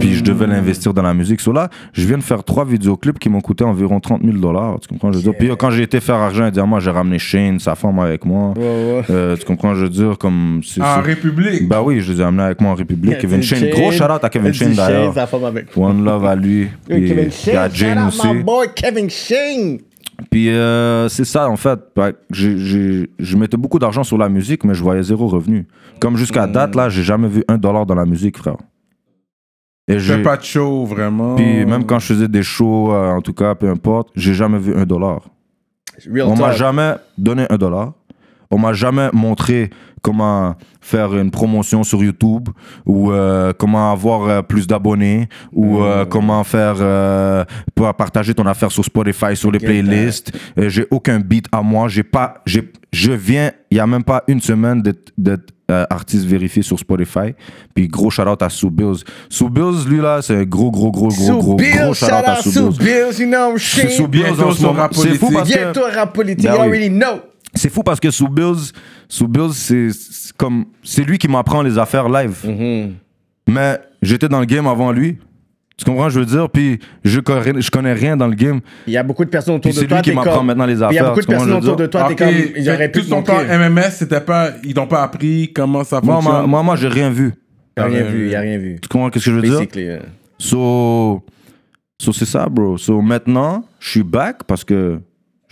puis 0.00 0.14
je 0.14 0.22
devais 0.22 0.46
l'investir 0.46 0.94
dans 0.94 1.02
la 1.02 1.14
musique. 1.14 1.40
So 1.40 1.52
là, 1.52 1.68
je 1.92 2.06
viens 2.06 2.18
de 2.18 2.22
faire 2.22 2.44
trois 2.44 2.64
vidéoclips 2.64 3.18
qui 3.18 3.28
m'ont 3.28 3.40
coûté 3.40 3.64
environ 3.64 4.00
30 4.00 4.22
000 4.24 4.36
dollars, 4.38 4.78
tu 4.80 4.88
comprends, 4.88 5.10
je 5.12 5.18
veux 5.18 5.22
dire. 5.24 5.32
Puis 5.38 5.50
euh, 5.50 5.56
quand 5.56 5.70
j'ai 5.70 5.82
été 5.82 6.00
faire 6.00 6.16
argent 6.16 6.46
et 6.46 6.50
diamant, 6.50 6.80
j'ai 6.80 6.90
ramené 6.90 7.18
Shane, 7.18 7.58
sa 7.58 7.74
femme 7.74 7.98
avec 7.98 8.24
moi. 8.24 8.52
Ouais, 8.56 8.62
ouais. 8.62 9.02
Euh, 9.10 9.36
tu 9.36 9.44
comprends, 9.44 9.74
je 9.74 9.82
veux 9.84 9.90
dire, 9.90 10.16
comme... 10.18 10.60
c'est- 10.64 10.80
En 10.80 11.00
République. 11.02 11.68
Bah 11.68 11.82
oui, 11.82 12.00
je 12.00 12.12
les 12.12 12.20
ai 12.20 12.24
amenés 12.24 12.44
avec 12.44 12.60
moi 12.60 12.72
en 12.72 12.74
République. 12.74 13.18
Kevin 13.20 13.42
Shane, 13.42 13.70
gros 13.70 13.90
shout-out 13.90 14.22
à 14.22 14.28
Kevin 14.28 14.52
Shane 14.52 14.74
d'ailleurs. 14.74 15.14
sa 15.14 15.26
femme 15.26 15.44
avec. 15.44 15.76
One 15.76 16.04
love 16.04 16.24
à 16.24 16.34
lui. 16.34 16.68
Puis, 16.88 17.06
Kevin 17.08 17.28
puis 17.28 17.50
à 17.52 17.68
Shane, 17.68 17.70
Jane 17.74 18.10
shout 18.10 18.18
out 18.20 18.26
aussi. 18.26 18.34
my 18.36 18.42
boy 18.42 18.66
Kevin 18.74 19.10
Shane. 19.10 19.78
Puis 20.30 20.48
euh, 20.50 21.08
c'est 21.08 21.24
ça, 21.24 21.48
en 21.48 21.56
fait. 21.56 21.78
Ouais, 21.96 22.14
j'ai- 22.30 22.58
j'ai- 22.58 23.10
je 23.18 23.36
mettais 23.36 23.56
beaucoup 23.56 23.78
d'argent 23.78 24.04
sur 24.04 24.16
la 24.18 24.28
musique, 24.28 24.64
mais 24.64 24.74
je 24.74 24.82
voyais 24.82 25.02
zéro 25.02 25.26
revenu. 25.28 25.66
Comme 26.00 26.16
jusqu'à 26.16 26.46
date, 26.46 26.74
là, 26.74 26.88
j'ai 26.88 27.02
jamais 27.02 27.28
vu 27.28 27.44
un 27.48 27.58
dollar 27.58 27.84
dans 27.86 27.94
la 27.94 28.04
musique, 28.06 28.38
frère. 28.38 28.56
Et 29.86 29.94
Fais 29.94 29.98
j'ai. 30.00 30.22
pas 30.22 30.36
de 30.36 30.42
show, 30.42 30.84
vraiment. 30.86 31.34
Puis 31.36 31.66
même 31.66 31.84
quand 31.84 31.98
je 31.98 32.06
faisais 32.06 32.28
des 32.28 32.42
shows, 32.42 32.92
euh, 32.92 33.10
en 33.10 33.20
tout 33.20 33.34
cas, 33.34 33.54
peu 33.54 33.68
importe, 33.68 34.08
j'ai 34.14 34.32
jamais 34.34 34.58
vu 34.58 34.74
un 34.74 34.86
dollar. 34.86 35.28
Real 36.10 36.26
On 36.28 36.36
m'a 36.36 36.48
talk. 36.48 36.56
jamais 36.56 36.94
donné 37.18 37.46
un 37.50 37.56
dollar. 37.56 37.92
On 38.54 38.58
m'a 38.58 38.72
jamais 38.72 39.08
montré 39.12 39.70
comment 40.00 40.54
faire 40.80 41.16
une 41.16 41.30
promotion 41.30 41.82
sur 41.82 42.02
YouTube 42.04 42.50
ou 42.86 43.10
euh, 43.10 43.52
comment 43.58 43.90
avoir 43.90 44.28
euh, 44.28 44.42
plus 44.42 44.66
d'abonnés 44.66 45.28
ou 45.52 45.80
euh, 45.82 46.04
comment 46.04 46.44
faire 46.44 46.76
euh, 46.78 47.44
pour 47.74 47.92
partager 47.94 48.34
ton 48.34 48.46
affaire 48.46 48.70
sur 48.70 48.84
Spotify 48.84 49.34
sur 49.34 49.50
les 49.50 49.58
Get 49.58 49.66
playlists. 49.66 50.32
Euh, 50.58 50.68
j'ai 50.68 50.86
aucun 50.90 51.18
beat 51.18 51.46
à 51.50 51.62
moi. 51.62 51.88
J'ai 51.88 52.02
pas, 52.02 52.34
j'ai, 52.46 52.70
je 52.92 53.12
viens, 53.12 53.50
il 53.70 53.78
y 53.78 53.80
a 53.80 53.86
même 53.86 54.04
pas 54.04 54.22
une 54.28 54.40
semaine 54.40 54.82
d'être, 54.82 55.52
euh, 55.70 55.86
artiste 55.88 56.26
vérifié 56.26 56.62
sur 56.62 56.78
Spotify. 56.78 57.34
Puis 57.74 57.88
gros 57.88 58.10
shout 58.10 58.28
out 58.28 58.42
à 58.42 58.50
Sue 58.50 58.70
Bills. 58.70 59.02
Sue 59.30 59.48
Bills, 59.48 59.88
lui 59.88 60.02
là, 60.02 60.20
c'est 60.20 60.36
un 60.36 60.44
gros, 60.44 60.70
gros, 60.70 60.90
gros, 60.90 61.08
gros, 61.08 61.38
gros, 61.38 61.56
gros 61.56 61.94
shout 61.94 62.04
out 62.04 62.24
à 62.26 62.36
Sue 62.42 62.50
Sue 62.50 62.60
Bills. 62.60 62.76
Bills, 62.78 63.20
you 63.20 63.26
know, 63.26 63.56
C'est 63.56 63.88
fou 65.18 65.30
parce 65.32 65.48
que 65.48 65.54
Bientôt 65.54 65.80
rap 65.92 66.12
politique, 66.12 66.44
Ben 66.44 66.56
you 66.56 66.60
already 66.60 66.90
know. 66.90 67.22
C'est 67.54 67.70
fou 67.70 67.82
parce 67.82 68.00
que 68.00 68.10
sous 68.10 68.28
Bills, 68.28 68.72
sous 69.08 69.28
Bills, 69.28 69.52
c'est 69.52 69.90
c'est 69.92 70.36
comme 70.36 70.66
c'est 70.82 71.04
lui 71.04 71.18
qui 71.18 71.28
m'apprend 71.28 71.62
les 71.62 71.78
affaires 71.78 72.08
live. 72.08 72.36
Mm-hmm. 72.44 72.90
Mais 73.48 73.78
j'étais 74.02 74.28
dans 74.28 74.40
le 74.40 74.46
game 74.46 74.66
avant 74.66 74.92
lui. 74.92 75.18
Tu 75.76 75.84
comprends, 75.84 76.08
ce 76.08 76.14
que 76.14 76.14
je 76.14 76.18
veux 76.20 76.26
dire? 76.38 76.48
Puis 76.50 76.78
je 77.04 77.18
connais, 77.18 77.60
je 77.60 77.70
connais 77.70 77.92
rien 77.92 78.16
dans 78.16 78.28
le 78.28 78.36
game. 78.36 78.60
Il 78.86 78.92
y 78.92 78.96
a 78.96 79.02
beaucoup 79.02 79.24
de 79.24 79.30
personnes 79.30 79.56
autour 79.56 79.70
Puis 79.70 79.76
de 79.76 79.80
c'est 79.80 79.88
toi. 79.88 79.98
lui 79.98 80.02
qui 80.04 80.12
m'apprend 80.12 80.36
comme- 80.36 80.46
maintenant 80.46 80.66
les 80.66 80.74
Puis 80.76 80.84
Il 80.90 80.94
y 80.94 80.98
a 80.98 81.00
affaires, 81.00 81.08
beaucoup 81.14 81.20
de 81.22 81.26
personnes 81.26 81.52
autour 81.52 81.76
de 81.76 81.86
toi, 81.86 82.06
t'es 82.08 82.14
comme. 82.14 82.34
Ils 82.56 82.70
auraient 82.70 82.90
pu 82.92 83.00
tout 83.00 83.06
son 83.08 83.22
temps. 83.22 83.40
MMS, 83.40 83.90
c'était 83.90 84.20
pas, 84.20 84.50
ils 84.62 84.72
t'ont 84.72 84.86
pas 84.86 85.02
appris 85.02 85.52
comment 85.52 85.82
ça 85.82 86.00
fonctionne. 86.00 86.22
moi, 86.32 86.46
moi, 86.46 86.62
moi, 86.62 86.76
j'ai 86.76 86.88
rien 86.88 87.10
vu. 87.10 87.34
Il 87.76 87.82
n'y 87.82 87.86
a 87.86 87.86
rien 87.92 88.04
vu, 88.04 88.28
il 88.28 88.36
a 88.36 88.40
rien 88.40 88.58
vu. 88.58 88.78
Tu 88.80 88.88
comprends 88.88 89.08
ce 89.08 89.14
que 89.14 89.20
je 89.20 89.32
veux 89.32 89.42
dire? 89.42 89.66
Euh. 89.76 89.98
So, 90.38 91.24
so 92.00 92.12
c'est 92.12 92.24
ça, 92.24 92.48
bro. 92.48 92.78
So 92.78 93.00
maintenant, 93.02 93.64
je 93.80 93.90
suis 93.90 94.02
back 94.04 94.44
parce 94.46 94.62
que 94.62 95.00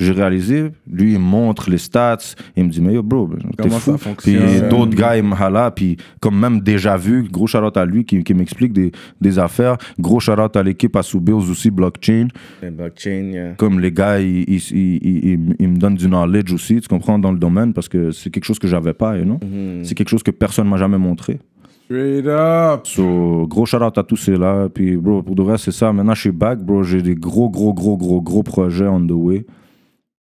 j'ai 0.03 0.13
réalisé, 0.13 0.71
lui, 0.91 1.13
il 1.13 1.19
me 1.19 1.25
montre 1.25 1.71
les 1.71 1.79
stats. 1.79 2.19
Il 2.57 2.65
me 2.65 2.71
dit, 2.71 2.81
mais 2.81 2.95
yo, 2.95 3.03
bro, 3.03 3.31
t'es 3.57 3.69
fou. 3.71 3.97
Puis 4.19 4.37
d'autres 4.71 4.95
gars, 4.97 5.17
ils 5.17 5.23
me 5.25 5.35
halent, 5.35 5.73
puis 5.75 5.97
comme 6.21 6.39
même 6.39 6.61
déjà 6.61 6.97
vu, 6.97 7.23
gros 7.31 7.47
shout 7.47 7.59
à 7.77 7.85
lui 7.85 8.05
qui, 8.05 8.23
qui 8.25 8.35
m'explique 8.35 8.73
des, 8.73 8.93
des 9.21 9.39
affaires. 9.39 9.77
Gros 9.99 10.21
shout 10.21 10.33
à 10.33 10.63
l'équipe 10.63 10.95
à 10.97 11.03
Soubils 11.03 11.33
aussi, 11.51 11.71
blockchain. 11.71 12.29
Blockchain, 12.63 13.31
yeah. 13.33 13.53
Comme 13.57 13.81
les 13.81 13.93
gars, 13.93 14.21
ils, 14.21 14.43
ils, 14.49 14.63
ils, 14.73 15.55
ils- 15.59 15.69
me 15.69 15.77
donnent 15.77 15.95
du 15.97 16.07
knowledge 16.07 16.53
aussi, 16.53 16.81
tu 16.81 16.89
comprends, 16.89 17.19
dans 17.19 17.33
le 17.33 17.39
domaine, 17.39 17.73
parce 17.73 17.89
que 17.89 18.11
c'est 18.11 18.31
quelque 18.31 18.45
chose 18.45 18.59
que 18.59 18.69
j'avais 18.69 18.93
pas, 18.93 19.17
you 19.17 19.25
know? 19.25 19.39
C'est 19.83 19.95
quelque 19.95 20.09
chose 20.09 20.23
que 20.23 20.31
personne 20.31 20.69
m'a 20.69 20.77
jamais 20.77 20.99
montré. 20.99 21.39
Straight 21.87 22.27
up. 22.27 22.87
So, 22.87 23.47
gros 23.49 23.67
shout 23.67 23.83
out 23.83 23.99
à 23.99 24.03
tous 24.03 24.17
ces 24.17 24.37
là. 24.37 24.69
Puis, 24.73 24.97
bro, 24.97 25.23
pour 25.23 25.35
de 25.35 25.43
vrai, 25.43 25.59
c'est 25.59 25.73
ça. 25.73 25.93
Maintenant, 25.93 26.15
je 26.15 26.21
suis 26.23 26.31
back, 26.33 26.59
bro. 26.61 26.83
J'ai 26.83 27.03
des 27.03 27.15
gros, 27.15 27.51
gros, 27.51 27.75
gros, 27.75 27.97
gros, 27.99 28.23
gros 28.23 28.43
projets 28.43 28.87
on 28.87 29.01
the 29.07 29.11
way. 29.13 29.45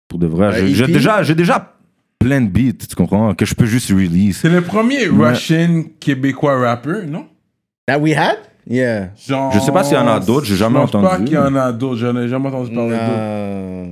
Pour 0.10 0.20
de 0.20 0.28
vrai. 0.28 0.52
J'ai- 0.60 0.72
et 0.72 0.74
J'ai 0.74 0.88
déjà, 0.88 1.24
j'ai 1.24 1.36
déjà 1.36 1.74
plein 2.20 2.42
de 2.42 2.50
beats, 2.50 2.86
tu 2.90 2.96
comprends, 2.96 3.34
que 3.34 3.46
je 3.46 3.56
peux 3.56 3.66
juste 3.66 3.90
release. 3.92 4.40
C'est 4.42 4.50
le 4.50 4.60
premier 4.62 5.06
Russian 5.08 5.84
québécois 6.02 6.60
rapper, 6.60 7.06
non? 7.08 7.28
That 7.88 8.00
we 8.00 8.14
had? 8.18 8.38
Yeah. 8.70 9.12
Genre, 9.26 9.52
Je 9.54 9.60
sais 9.60 9.72
pas 9.72 9.84
s'il 9.86 9.96
y 9.96 10.00
en 10.00 10.08
a 10.08 10.20
d'autres, 10.20 10.46
j'ai 10.46 10.56
jamais 10.58 10.76
je 10.76 10.82
pense 10.82 10.92
pas 10.92 10.98
entendu. 11.00 11.26
qu'il 11.26 11.34
y 11.36 11.38
en 11.38 11.56
a 11.56 11.72
d'autres, 11.72 11.98
j'en 11.98 12.16
ai 12.18 12.28
jamais 12.28 12.48
entendu 12.50 12.74
parler 12.76 12.90
d'autres. 12.92 13.04
Euh, 13.08 13.86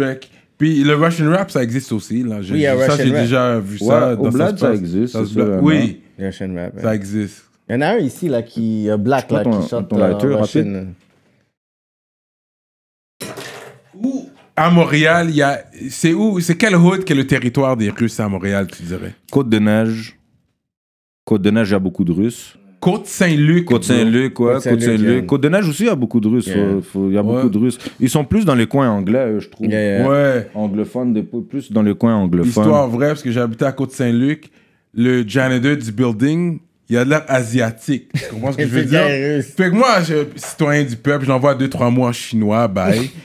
Fait 0.00 0.20
Puis 0.58 0.82
le 0.82 0.94
Russian 0.94 1.30
rap, 1.30 1.50
ça 1.50 1.62
existe 1.62 1.92
aussi. 1.92 2.22
Là. 2.22 2.36
Oui, 2.40 2.46
il 2.50 2.60
y 2.60 2.66
a 2.66 2.76
ça, 2.76 2.92
Russian 2.92 3.04
j'ai 3.06 3.12
rap. 3.12 3.22
déjà 3.22 3.58
vu 3.60 3.78
Ouais, 3.80 3.86
ça. 3.88 4.12
au 4.14 4.28
dans 4.30 4.50
se 4.50 4.56
ça 4.56 4.74
existe, 4.74 5.12
Ça 5.14 5.24
sûr, 5.24 5.58
Oui, 5.62 6.00
Russian 6.18 6.54
rap. 6.54 6.74
ouais. 6.76 6.82
ça 6.82 6.94
existe. 6.94 7.44
Il 7.68 7.74
y 7.74 7.76
en 7.76 7.80
a 7.82 7.86
un 7.92 7.98
ici, 7.98 8.28
là, 8.28 8.42
qui. 8.42 8.90
euh, 8.90 8.96
black, 8.96 9.30
là, 9.30 9.42
Ton- 9.44 9.60
qui 9.60 9.68
chante. 9.68 9.88
ton 9.88 9.98
euh, 10.02 10.08
lighter, 10.08 10.34
en 10.34 10.40
rapide? 10.40 10.86
À 14.60 14.70
Montréal, 14.70 15.26
il 15.30 15.36
y 15.36 15.42
a. 15.42 15.62
C'est 15.88 16.12
où 16.12 16.38
C'est 16.40 16.56
quel 16.56 16.76
hood 16.76 17.04
qui 17.04 17.12
est 17.12 17.16
le 17.16 17.26
territoire 17.26 17.76
des 17.76 17.88
Russes 17.90 18.20
à 18.20 18.28
Montréal, 18.28 18.66
tu 18.74 18.82
dirais? 18.82 19.14
Côte 19.30 19.48
de 19.48 19.58
Neige. 19.58 20.16
Côte 21.24 21.42
de 21.42 21.50
Neige, 21.50 21.68
il 21.68 21.72
y 21.72 21.74
a 21.76 21.78
beaucoup 21.78 22.04
de 22.04 22.12
Russes. 22.12 22.56
Côte 22.80 23.06
Saint-Luc. 23.06 23.64
Côte. 23.66 23.84
Saint-Luc, 23.84 24.38
ouais. 24.40 24.52
Côte 24.54 24.54
Côte 24.54 24.62
Saint-Luc, 24.62 24.82
Saint-Luc. 24.82 25.10
yeah. 25.12 25.22
Côte 25.22 25.40
de 25.42 25.48
Neige 25.48 25.68
aussi, 25.68 25.82
il 25.84 25.86
y 25.86 25.90
a 25.90 25.94
beaucoup 25.94 26.20
de 26.20 26.28
Russes. 26.28 26.46
Yeah. 26.46 26.56
Il 26.94 27.12
y 27.12 27.18
a 27.18 27.22
Ouais. 27.22 27.34
beaucoup 27.34 27.48
de 27.48 27.58
Russes. 27.58 27.78
Ils 28.00 28.10
sont 28.10 28.24
plus 28.24 28.44
dans 28.44 28.54
les 28.54 28.66
coins 28.66 28.88
anglais, 28.90 29.36
je 29.38 29.48
trouve. 29.48 29.66
Yeah, 29.66 29.98
yeah. 30.00 30.08
Ouais. 30.08 30.50
Anglophones, 30.54 31.12
des- 31.14 31.22
plus 31.22 31.70
dans 31.72 31.82
les 31.82 31.94
coins 31.94 32.14
anglophones. 32.16 32.48
Histoire 32.48 32.88
vraie, 32.88 33.08
parce 33.08 33.22
que 33.22 33.30
j'habitais 33.30 33.64
à 33.66 33.72
Côte-Saint-Luc. 33.72 34.50
Le 34.92 35.26
janitor 35.26 35.76
du 35.76 35.92
building, 35.92 36.58
il 36.88 36.96
a 36.98 37.04
de 37.04 37.10
l'air 37.10 37.24
asiatique. 37.28 38.10
Tu 38.14 38.20
comprends 38.34 38.52
ce 38.52 38.56
que 38.56 38.64
je 38.64 38.68
veux 38.68 38.84
dire? 38.84 39.00
Fait 39.44 39.70
que 39.70 39.74
moi, 39.74 40.02
je, 40.02 40.14
citoyen 40.36 40.82
du 40.84 40.96
peuple, 40.96 41.24
j'envoie 41.26 41.54
deux, 41.54 41.68
trois 41.68 41.90
mots 41.90 42.04
en 42.04 42.12
chinois, 42.12 42.66
bye. 42.68 43.10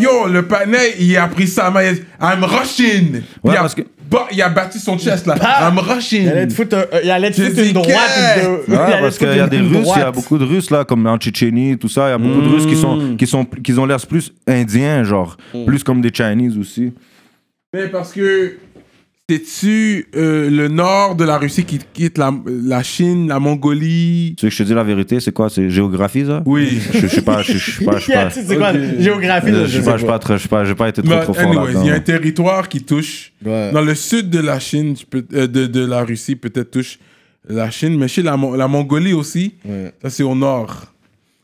Yo, 0.00 0.28
le 0.28 0.42
panel, 0.46 0.92
il 0.98 1.16
a 1.16 1.26
pris 1.28 1.46
ça, 1.48 1.70
mais 1.74 1.84
il 1.84 1.88
a 1.88 1.92
dit, 1.94 2.02
I'm 2.20 2.44
Russian. 2.44 3.12
Ouais, 3.14 3.20
il, 3.44 3.50
a, 3.56 3.60
parce 3.60 3.74
que- 3.74 3.82
ba- 4.10 4.26
il 4.32 4.40
a 4.42 4.48
battu 4.48 4.78
son 4.78 4.98
chest, 4.98 5.26
là. 5.26 5.34
Bah! 5.36 5.68
I'm 5.68 5.74
Il 5.74 5.78
allait 5.80 5.94
Russian. 5.94 6.46
te 6.48 6.52
foutre, 6.52 6.76
un- 6.76 6.98
il 7.04 7.10
allait 7.10 7.30
te 7.30 7.36
J'ai 7.36 7.48
foutre 7.50 7.62
une 7.66 7.72
droite. 7.72 7.88
de- 7.88 8.60
il 8.68 8.74
allait 8.74 9.00
parce 9.00 9.16
foutre 9.18 9.30
qu'il 9.30 9.36
y 9.38 9.40
a 9.40 9.44
une 9.44 9.50
des 9.50 9.58
Russes, 9.58 9.70
il 9.70 9.74
y 9.74 9.78
a 9.92 9.98
droite. 10.00 10.14
beaucoup 10.14 10.38
de 10.38 10.44
Russes 10.44 10.70
là, 10.70 10.84
comme 10.84 11.06
en 11.06 11.16
Tchétchénie, 11.18 11.76
tout 11.78 11.88
ça. 11.88 12.08
Il 12.08 12.10
y 12.10 12.14
a 12.14 12.18
beaucoup 12.18 12.42
de 12.42 12.48
Russes 12.48 12.66
qui 12.66 12.76
sont, 12.76 13.16
qui 13.16 13.26
sont, 13.26 13.44
qui 13.44 13.72
ont 13.78 13.86
l'air 13.86 13.98
plus 14.06 14.32
indiens, 14.46 15.02
genre, 15.04 15.36
plus 15.66 15.82
comme 15.84 16.00
des 16.00 16.10
Chinese 16.12 16.56
aussi. 16.58 16.92
Mais 17.74 17.88
parce 17.88 18.12
que 18.12 18.56
c'est-tu 19.28 20.06
euh, 20.14 20.48
le 20.48 20.68
nord 20.68 21.16
de 21.16 21.24
la 21.24 21.36
Russie 21.36 21.64
qui 21.64 21.80
quitte 21.92 22.16
la, 22.16 22.32
la 22.46 22.84
Chine, 22.84 23.26
la 23.26 23.40
Mongolie? 23.40 24.36
Tu 24.38 24.46
veux 24.46 24.50
que 24.50 24.54
je 24.54 24.58
te 24.58 24.62
dise 24.62 24.74
la 24.76 24.84
vérité, 24.84 25.18
c'est 25.18 25.32
quoi? 25.32 25.50
C'est 25.50 25.68
géographie 25.68 26.24
ça? 26.24 26.44
Oui. 26.46 26.78
Je 26.92 27.00
je 27.00 27.06
sais 27.08 27.22
pas, 27.22 27.42
je 27.42 27.54
je 27.58 27.70
sais 27.72 27.84
pas, 27.84 27.98
je 27.98 28.04
sais 28.06 28.12
pas. 28.12 28.30
c'est 28.30 28.56
quoi? 28.56 28.72
Géographie, 29.00 29.50
là, 29.50 29.64
Je 29.64 29.66
je 29.66 29.78
sais 29.80 29.84
pas, 29.84 29.96
je 29.96 30.02
sais 30.02 30.06
pas. 30.06 30.12
pas, 30.12 30.18
très- 30.20 30.38
je 30.38 30.42
sais 30.44 30.48
pas, 30.48 30.64
j'ai 30.64 30.76
pas 30.76 30.88
été 30.88 31.02
trop 31.02 31.10
Mais 31.12 31.22
trop 31.22 31.34
fort 31.34 31.42
anyways, 31.42 31.74
il 31.80 31.86
y 31.88 31.90
a 31.90 31.94
un 31.94 32.00
territoire 32.00 32.68
qui 32.68 32.82
touche. 32.84 33.32
Ouais. 33.44 33.72
Dans 33.72 33.82
le 33.82 33.96
sud 33.96 34.30
de 34.30 34.38
la 34.38 34.60
Chine, 34.60 34.94
tu 34.94 35.04
peux- 35.04 35.24
euh, 35.34 35.48
de, 35.48 35.66
de 35.66 35.84
la 35.84 36.04
Russie, 36.04 36.36
peut-être 36.36 36.70
touche 36.70 37.00
la 37.48 37.68
Chine, 37.72 37.98
mais 37.98 38.06
chez 38.06 38.22
la, 38.22 38.36
Mon- 38.36 38.54
la 38.54 38.68
Mongolie 38.68 39.12
aussi, 39.12 39.54
Ouais. 39.64 39.92
ça 40.02 40.08
c'est 40.10 40.22
au 40.22 40.36
nord. 40.36 40.84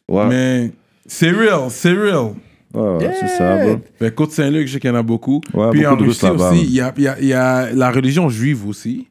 Ouais, 0.09 0.27
Mais 0.29 0.71
c'est 1.05 1.31
real, 1.33 1.63
c'est 1.71 1.93
real. 1.93 2.35
Ouais, 2.75 2.97
ouais, 3.07 3.11
c'est 3.21 3.29
ça, 3.29 3.57
bro. 3.65 3.77
Fait 3.99 4.15
Côte-Saint-Luc, 4.15 4.69
je 4.69 4.75
sais 4.75 4.81
qu'il 4.81 4.91
y 4.91 4.93
en 4.93 4.97
a 4.97 5.03
beaucoup. 5.03 5.41
Ouais, 5.55 5.71
Puis 5.71 5.83
beaucoup 5.83 5.95
en 5.95 6.07
Russie 6.07 6.27
aussi, 6.27 6.63
il 6.65 6.73
y 6.73 6.81
a, 6.81 6.93
il 6.97 7.03
y 7.05 7.09
a- 7.09 7.21
y 7.21 7.33
a 7.33 7.73
la 7.73 7.91
religion 7.91 8.29
juive 8.29 8.67
aussi. 8.67 9.09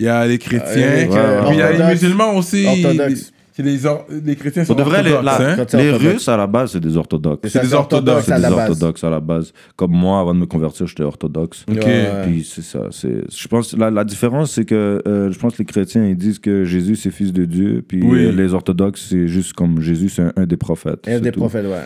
Il 0.00 0.06
y 0.06 0.08
a 0.08 0.26
les 0.26 0.38
chrétiens. 0.38 0.66
Euh, 1.12 1.42
Puis 1.46 1.54
il 1.56 1.58
y 1.58 1.62
a 1.62 1.72
les 1.72 1.78
orthodoxe. 1.80 2.02
musulmans 2.02 2.36
aussi. 2.36 2.66
Orthodoxes. 2.66 3.32
C'est 3.52 3.64
les, 3.64 3.84
or- 3.86 4.06
les 4.24 4.36
chrétiens 4.36 4.64
sont 4.64 4.76
les, 4.76 4.82
orthodoxes, 4.82 5.24
la- 5.24 5.40
hein. 5.50 5.56
Quand 5.56 5.64
c'est 5.68 5.76
les 5.78 5.88
orthodoxe. 5.90 6.12
Russes 6.14 6.28
à 6.28 6.36
la 6.36 6.46
base, 6.46 6.70
c'est 6.74 6.78
des 6.78 6.96
orthodoxes. 6.96 7.50
C'est 7.50 7.60
des 7.60 7.74
orthodoxes 7.74 8.26
C'est 8.26 8.32
à 8.32 8.36
des 8.36 8.42
la 8.42 8.50
base. 8.50 8.70
orthodoxes 8.70 9.02
à 9.02 9.10
la 9.10 9.18
base. 9.18 9.52
Comme 9.74 9.90
moi, 9.90 10.20
avant 10.20 10.32
de 10.32 10.38
me 10.38 10.46
convertir, 10.46 10.86
j'étais 10.86 11.02
orthodoxe. 11.02 11.64
Ouais. 11.68 12.22
Puis 12.24 12.44
c'est 12.48 12.62
ça. 12.62 12.82
C'est, 12.92 13.22
je 13.36 13.48
pense 13.48 13.76
la, 13.76 13.90
la 13.90 14.04
différence, 14.04 14.52
c'est 14.52 14.64
que 14.64 15.02
euh, 15.08 15.32
je 15.32 15.38
pense 15.40 15.54
que 15.54 15.58
les 15.58 15.64
chrétiens 15.64 16.04
ils 16.06 16.16
disent 16.16 16.38
que 16.38 16.62
Jésus 16.64 16.94
c'est 16.94 17.10
fils 17.10 17.32
de 17.32 17.44
Dieu, 17.46 17.82
puis 17.88 18.00
Oui. 18.04 18.30
les 18.30 18.54
orthodoxes 18.54 19.08
c'est 19.10 19.26
juste 19.26 19.54
comme 19.54 19.80
Jésus 19.80 20.08
c'est 20.08 20.22
un, 20.22 20.32
un 20.36 20.46
des 20.46 20.56
prophètes. 20.56 21.08
Un 21.08 21.18
des 21.18 21.32
tout. 21.32 21.40
prophètes, 21.40 21.66
ouais. 21.66 21.82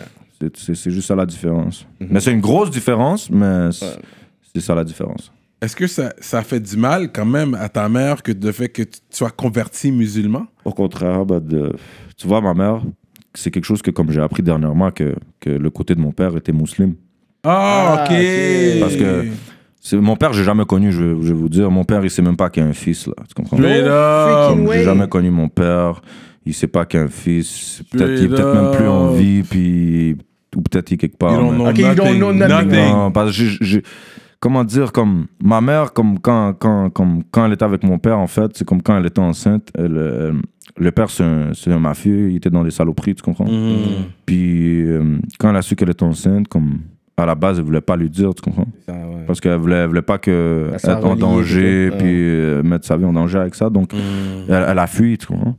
C'est, 0.55 0.91
juste 0.91 1.07
ça 1.07 1.15
la 1.15 1.25
différence. 1.25 1.85
Mais 1.99 2.19
c'est 2.19 2.31
une 2.31 2.41
grosse 2.41 2.69
différence, 2.71 3.29
mais 3.29 3.69
c'est, 3.71 4.59
ça 4.61 4.75
la 4.75 4.83
différence. 4.83 5.31
Est-ce 5.61 5.75
que 5.75 5.87
ça, 5.87 6.13
ça 6.19 6.41
fait 6.41 6.59
du 6.59 6.75
mal 6.77 7.11
quand 7.13 7.25
même 7.25 7.53
à 7.55 7.69
ta 7.69 7.87
mère 7.87 8.21
que 8.21 8.31
le 8.33 8.51
fait 8.51 8.67
que 8.69 8.83
tu 8.83 8.99
sois 9.11 9.29
converti 9.31 9.91
musulman? 9.91 10.45
Au 10.65 10.71
contraire, 10.71 11.25
bah, 11.25 11.39
de, 11.39 11.73
tu 12.17 12.27
vois 12.27 12.41
ma 12.41 12.53
mère, 12.53 12.81
c'est 13.33 13.49
quelque 13.49 13.65
chose 13.65 13.81
que 13.81 13.89
comme 13.91 14.11
j'ai 14.11 14.21
appris 14.21 14.43
dernièrement 14.43 14.91
que, 14.91 15.15
que 15.39 15.49
le 15.49 15.69
côté 15.69 15.95
de 15.95 16.01
mon 16.01 16.11
père 16.11 16.35
était 16.35 16.51
musulman. 16.51 16.93
Ah, 17.45 17.95
Ah, 17.99 18.03
ok. 18.05 18.11
ok. 18.11 18.79
Parce 18.81 18.95
que- 18.95 19.25
C'est, 19.85 19.97
mon 19.97 20.15
père, 20.15 20.31
j'ai 20.31 20.45
jamais 20.45 20.63
connu, 20.63 20.93
je, 20.93 21.03
vais- 21.03 21.21
je 21.23 21.27
vais 21.33 21.39
vous 21.39 21.49
dire. 21.49 21.69
Mon 21.69 21.83
père, 21.83 22.01
il 22.05 22.09
sait 22.09 22.21
même 22.21 22.37
pas 22.37 22.49
qu'il 22.49 22.63
y 22.63 22.65
a 22.65 22.69
un 22.69 22.73
fils, 22.73 23.05
là. 23.07 23.13
Tu 23.27 23.33
comprends? 23.33 23.57
J'ai 23.57 24.83
jamais 24.83 25.07
connu 25.09 25.29
mon 25.29 25.49
père. 25.49 26.01
Il 26.45 26.53
sait 26.53 26.67
pas 26.67 26.85
qu'il 26.85 26.99
y 26.99 27.03
a 27.03 27.05
un 27.05 27.09
fils. 27.09 27.83
Peut-être 27.91 28.15
qu'il 28.15 28.25
est 28.25 28.27
peut-être 28.29 28.53
même 28.53 28.71
plus 28.71 28.87
en 28.87 29.11
vie, 29.11 29.43
puis 29.43 30.17
ou 30.55 30.61
peut-être 30.61 30.85
qu'il 30.85 30.95
est 30.95 30.97
quelque 30.97 31.17
part. 31.17 31.33
You 31.33 31.39
don't 31.39 31.51
mais- 31.51 31.57
know 31.57 31.69
Ok, 31.69 31.77
you 31.77 31.83
don't 31.83 31.95
nothing. 32.05 32.17
know 32.19 32.33
nothing. 32.33 32.67
nothing. 32.69 32.91
Non, 32.93 33.11
parce 33.11 33.37
que 33.37 33.81
comment 34.39 34.63
dire, 34.63 34.91
comme 34.91 35.27
ma 35.43 35.61
mère, 35.61 35.93
comme 35.93 36.19
quand, 36.19 36.53
quand, 36.59 36.89
comme 36.89 37.23
quand 37.31 37.45
elle 37.45 37.53
était 37.53 37.65
avec 37.65 37.83
mon 37.83 37.97
père, 37.97 38.19
en 38.19 38.27
fait, 38.27 38.51
c'est 38.55 38.65
comme 38.65 38.81
quand 38.81 38.97
elle 38.97 39.05
était 39.05 39.19
enceinte. 39.19 39.69
elle, 39.77 39.95
euh, 39.97 40.33
le 40.77 40.91
père, 40.91 41.09
c'est 41.09 41.23
un, 41.23 41.51
c'est 41.53 41.71
un 41.71 41.79
mafieux, 41.79 42.31
il 42.31 42.37
était 42.37 42.49
dans 42.49 42.63
les 42.63 42.71
saloperies, 42.71 43.13
tu 43.15 43.21
comprends? 43.21 43.45
Mhm. 43.45 44.05
Puis 44.25 44.81
euh, 44.87 45.17
quand 45.39 45.49
elle 45.51 45.55
a 45.57 45.61
su 45.61 45.75
qu'elle 45.75 45.89
était 45.91 46.03
enceinte, 46.03 46.47
comme 46.47 46.79
à 47.15 47.27
la 47.27 47.35
base, 47.35 47.59
elle 47.59 47.65
voulait 47.65 47.79
pas 47.79 47.95
lui 47.95 48.09
dire, 48.09 48.33
tu 48.33 48.41
comprends? 48.41 48.65
Ça, 48.87 48.91
ouais. 48.93 49.23
Parce 49.27 49.39
qu'elle 49.39 49.57
voulait, 49.59 49.75
elle 49.75 49.87
voulait 49.87 50.01
pas 50.01 50.17
que 50.17 50.71
être 50.73 51.05
en 51.05 51.15
danger, 51.15 51.91
puis 51.99 52.07
euh, 52.09 52.63
mettre 52.63 52.87
sa 52.87 52.97
vie 52.97 53.05
en 53.05 53.13
danger 53.13 53.37
avec 53.37 53.53
ça. 53.53 53.69
Donc, 53.69 53.93
Mhm. 53.93 53.99
elle, 54.49 54.65
elle 54.67 54.79
a 54.79 54.87
fui, 54.87 55.15
tu 55.17 55.27
comprends? 55.27 55.55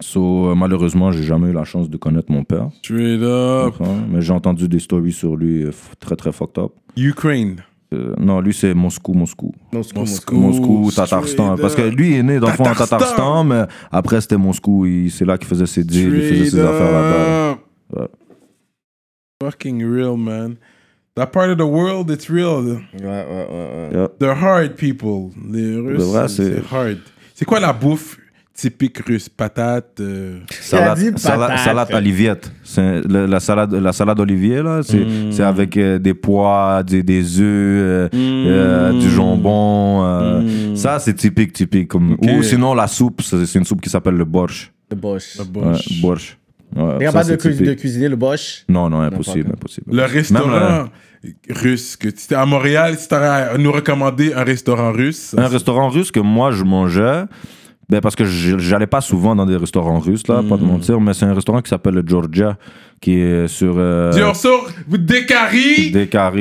So, 0.00 0.50
euh, 0.50 0.54
malheureusement, 0.54 1.10
j'ai 1.12 1.22
jamais 1.22 1.50
eu 1.50 1.52
la 1.52 1.64
chance 1.64 1.88
de 1.88 1.96
connaître 1.96 2.30
mon 2.30 2.44
père. 2.44 2.68
Straight 2.82 3.20
up. 3.22 3.74
Mais 4.10 4.20
j'ai 4.20 4.32
entendu 4.32 4.68
des 4.68 4.78
stories 4.78 5.12
sur 5.12 5.36
lui 5.36 5.62
euh, 5.64 5.70
très 6.00 6.16
très 6.16 6.32
fucked 6.32 6.58
up. 6.62 6.72
Ukraine. 6.96 7.56
Euh, 7.94 8.14
non, 8.18 8.40
lui 8.40 8.52
c'est 8.52 8.74
Moscou, 8.74 9.14
Moscou. 9.14 9.52
Moscou, 9.72 10.00
Moscou. 10.00 10.34
Moscou. 10.36 10.90
Tatarstan. 10.94 11.54
up. 11.54 11.60
Parce 11.60 11.76
que 11.76 11.82
lui 11.82 12.10
il 12.10 12.16
est 12.16 12.22
né 12.24 12.40
dans 12.40 12.48
le 12.48 12.54
fond 12.54 12.64
en 12.64 12.74
Tatarstan. 12.74 13.44
Mais 13.44 13.62
après 13.92 14.20
c'était 14.20 14.36
Moscou. 14.36 14.86
Il- 14.86 15.10
C'est 15.10 15.24
là 15.24 15.38
qu'il 15.38 15.46
faisait 15.46 15.66
ses 15.66 15.84
deals, 15.84 16.14
il 16.14 16.22
faisait 16.22 16.50
ses 16.50 16.58
affaires 16.60 16.92
là-bas. 16.92 17.58
Ouais. 17.94 18.08
Fucking 19.42 19.84
real, 19.84 20.16
man. 20.16 20.56
That 21.14 21.28
part 21.28 21.48
of 21.50 21.58
the 21.58 21.62
world, 21.62 22.10
it's 22.10 22.28
real. 22.28 22.64
Ouais, 22.66 22.78
ouais, 23.02 23.02
ouais. 23.04 23.48
ouais. 23.50 23.90
Yeah. 23.92 24.08
The 24.18 24.24
hard 24.42 24.74
people. 24.76 25.30
Les 25.50 25.76
Russes, 25.76 26.02
vrai, 26.02 26.28
c'est 26.28 26.34
c'est- 26.56 26.62
c'est 26.68 26.74
hard. 26.76 26.98
C'est 27.34 27.44
quoi 27.44 27.60
la 27.60 27.72
bouffe 27.72 28.18
typique 28.56 28.98
russe? 29.06 29.28
Patate 29.28 30.00
euh, 30.00 30.38
Salade, 30.60 30.98
dit 30.98 31.12
salade, 31.20 31.58
salade 31.58 31.88
oliviette. 31.92 32.50
C'est 32.64 33.02
le- 33.06 33.26
la 33.26 33.38
salade, 33.40 33.74
la 33.74 33.92
salade 33.92 34.18
olivier 34.20 34.62
là, 34.62 34.80
c'est 34.82 34.98
Mm. 35.04 35.30
c'est 35.32 35.42
avec 35.42 35.76
euh, 35.76 35.98
des 35.98 36.14
pois, 36.14 36.82
des, 36.82 37.02
des 37.02 37.38
œufs, 37.40 37.44
euh, 37.44 38.08
euh, 38.14 38.92
du 38.98 39.10
jambon. 39.10 40.02
euh, 40.04 40.74
Ça 40.74 40.98
c'est 40.98 41.14
typique, 41.14 41.52
typique. 41.52 41.88
Comme, 41.88 42.16
Mm. 42.20 42.30
Ou 42.38 42.42
sinon 42.42 42.74
la 42.74 42.86
soupe, 42.86 43.20
c'est 43.22 43.44
c'est 43.46 43.58
une 43.58 43.64
soupe 43.64 43.80
qui 43.80 43.90
s'appelle 43.90 44.14
le 44.16 44.24
borsch. 44.24 44.72
Le 44.90 44.96
Ouais, 44.96 45.18
boche. 45.46 46.00
borsch. 46.00 46.38
Ouais, 46.74 46.92
ça, 46.98 46.98
capable 47.06 47.30
de, 47.30 47.36
cu- 47.36 47.64
de 47.64 47.74
cuisiner 47.74 48.08
le 48.08 48.16
Bosch? 48.16 48.64
Non, 48.68 48.90
non, 48.90 49.00
impossible, 49.00 49.50
impossible. 49.52 49.86
Le 49.90 50.02
Même 50.02 50.10
restaurant 50.10 50.88
russe, 51.48 51.96
que 51.96 52.08
tu 52.08 52.34
à 52.34 52.44
Montréal, 52.44 52.96
si 52.98 53.08
tu 53.08 53.14
à 53.14 53.56
nous 53.56 53.70
recommander 53.72 54.32
un 54.34 54.42
restaurant 54.44 54.92
russe. 54.92 55.34
Un 55.38 55.46
restaurant 55.46 55.88
russe 55.88 56.10
que 56.10 56.20
moi 56.20 56.50
je 56.50 56.64
mangeais, 56.64 57.22
ben 57.88 58.00
parce 58.00 58.16
que 58.16 58.24
je- 58.24 58.58
j'allais 58.58 58.86
pas 58.88 59.00
souvent 59.00 59.36
dans 59.36 59.46
des 59.46 59.56
restaurants 59.56 59.98
russes, 60.00 60.26
là, 60.28 60.42
Hmm. 60.42 60.48
pas 60.48 60.56
de 60.56 60.64
mentir, 60.64 61.00
mais 61.00 61.12
c'est 61.14 61.24
un 61.26 61.34
restaurant 61.34 61.60
qui 61.62 61.68
s'appelle 61.70 61.94
le 61.94 62.02
Georgia, 62.06 62.56
qui 63.00 63.20
est 63.20 63.46
sur. 63.46 63.74
Euh. 63.76 64.10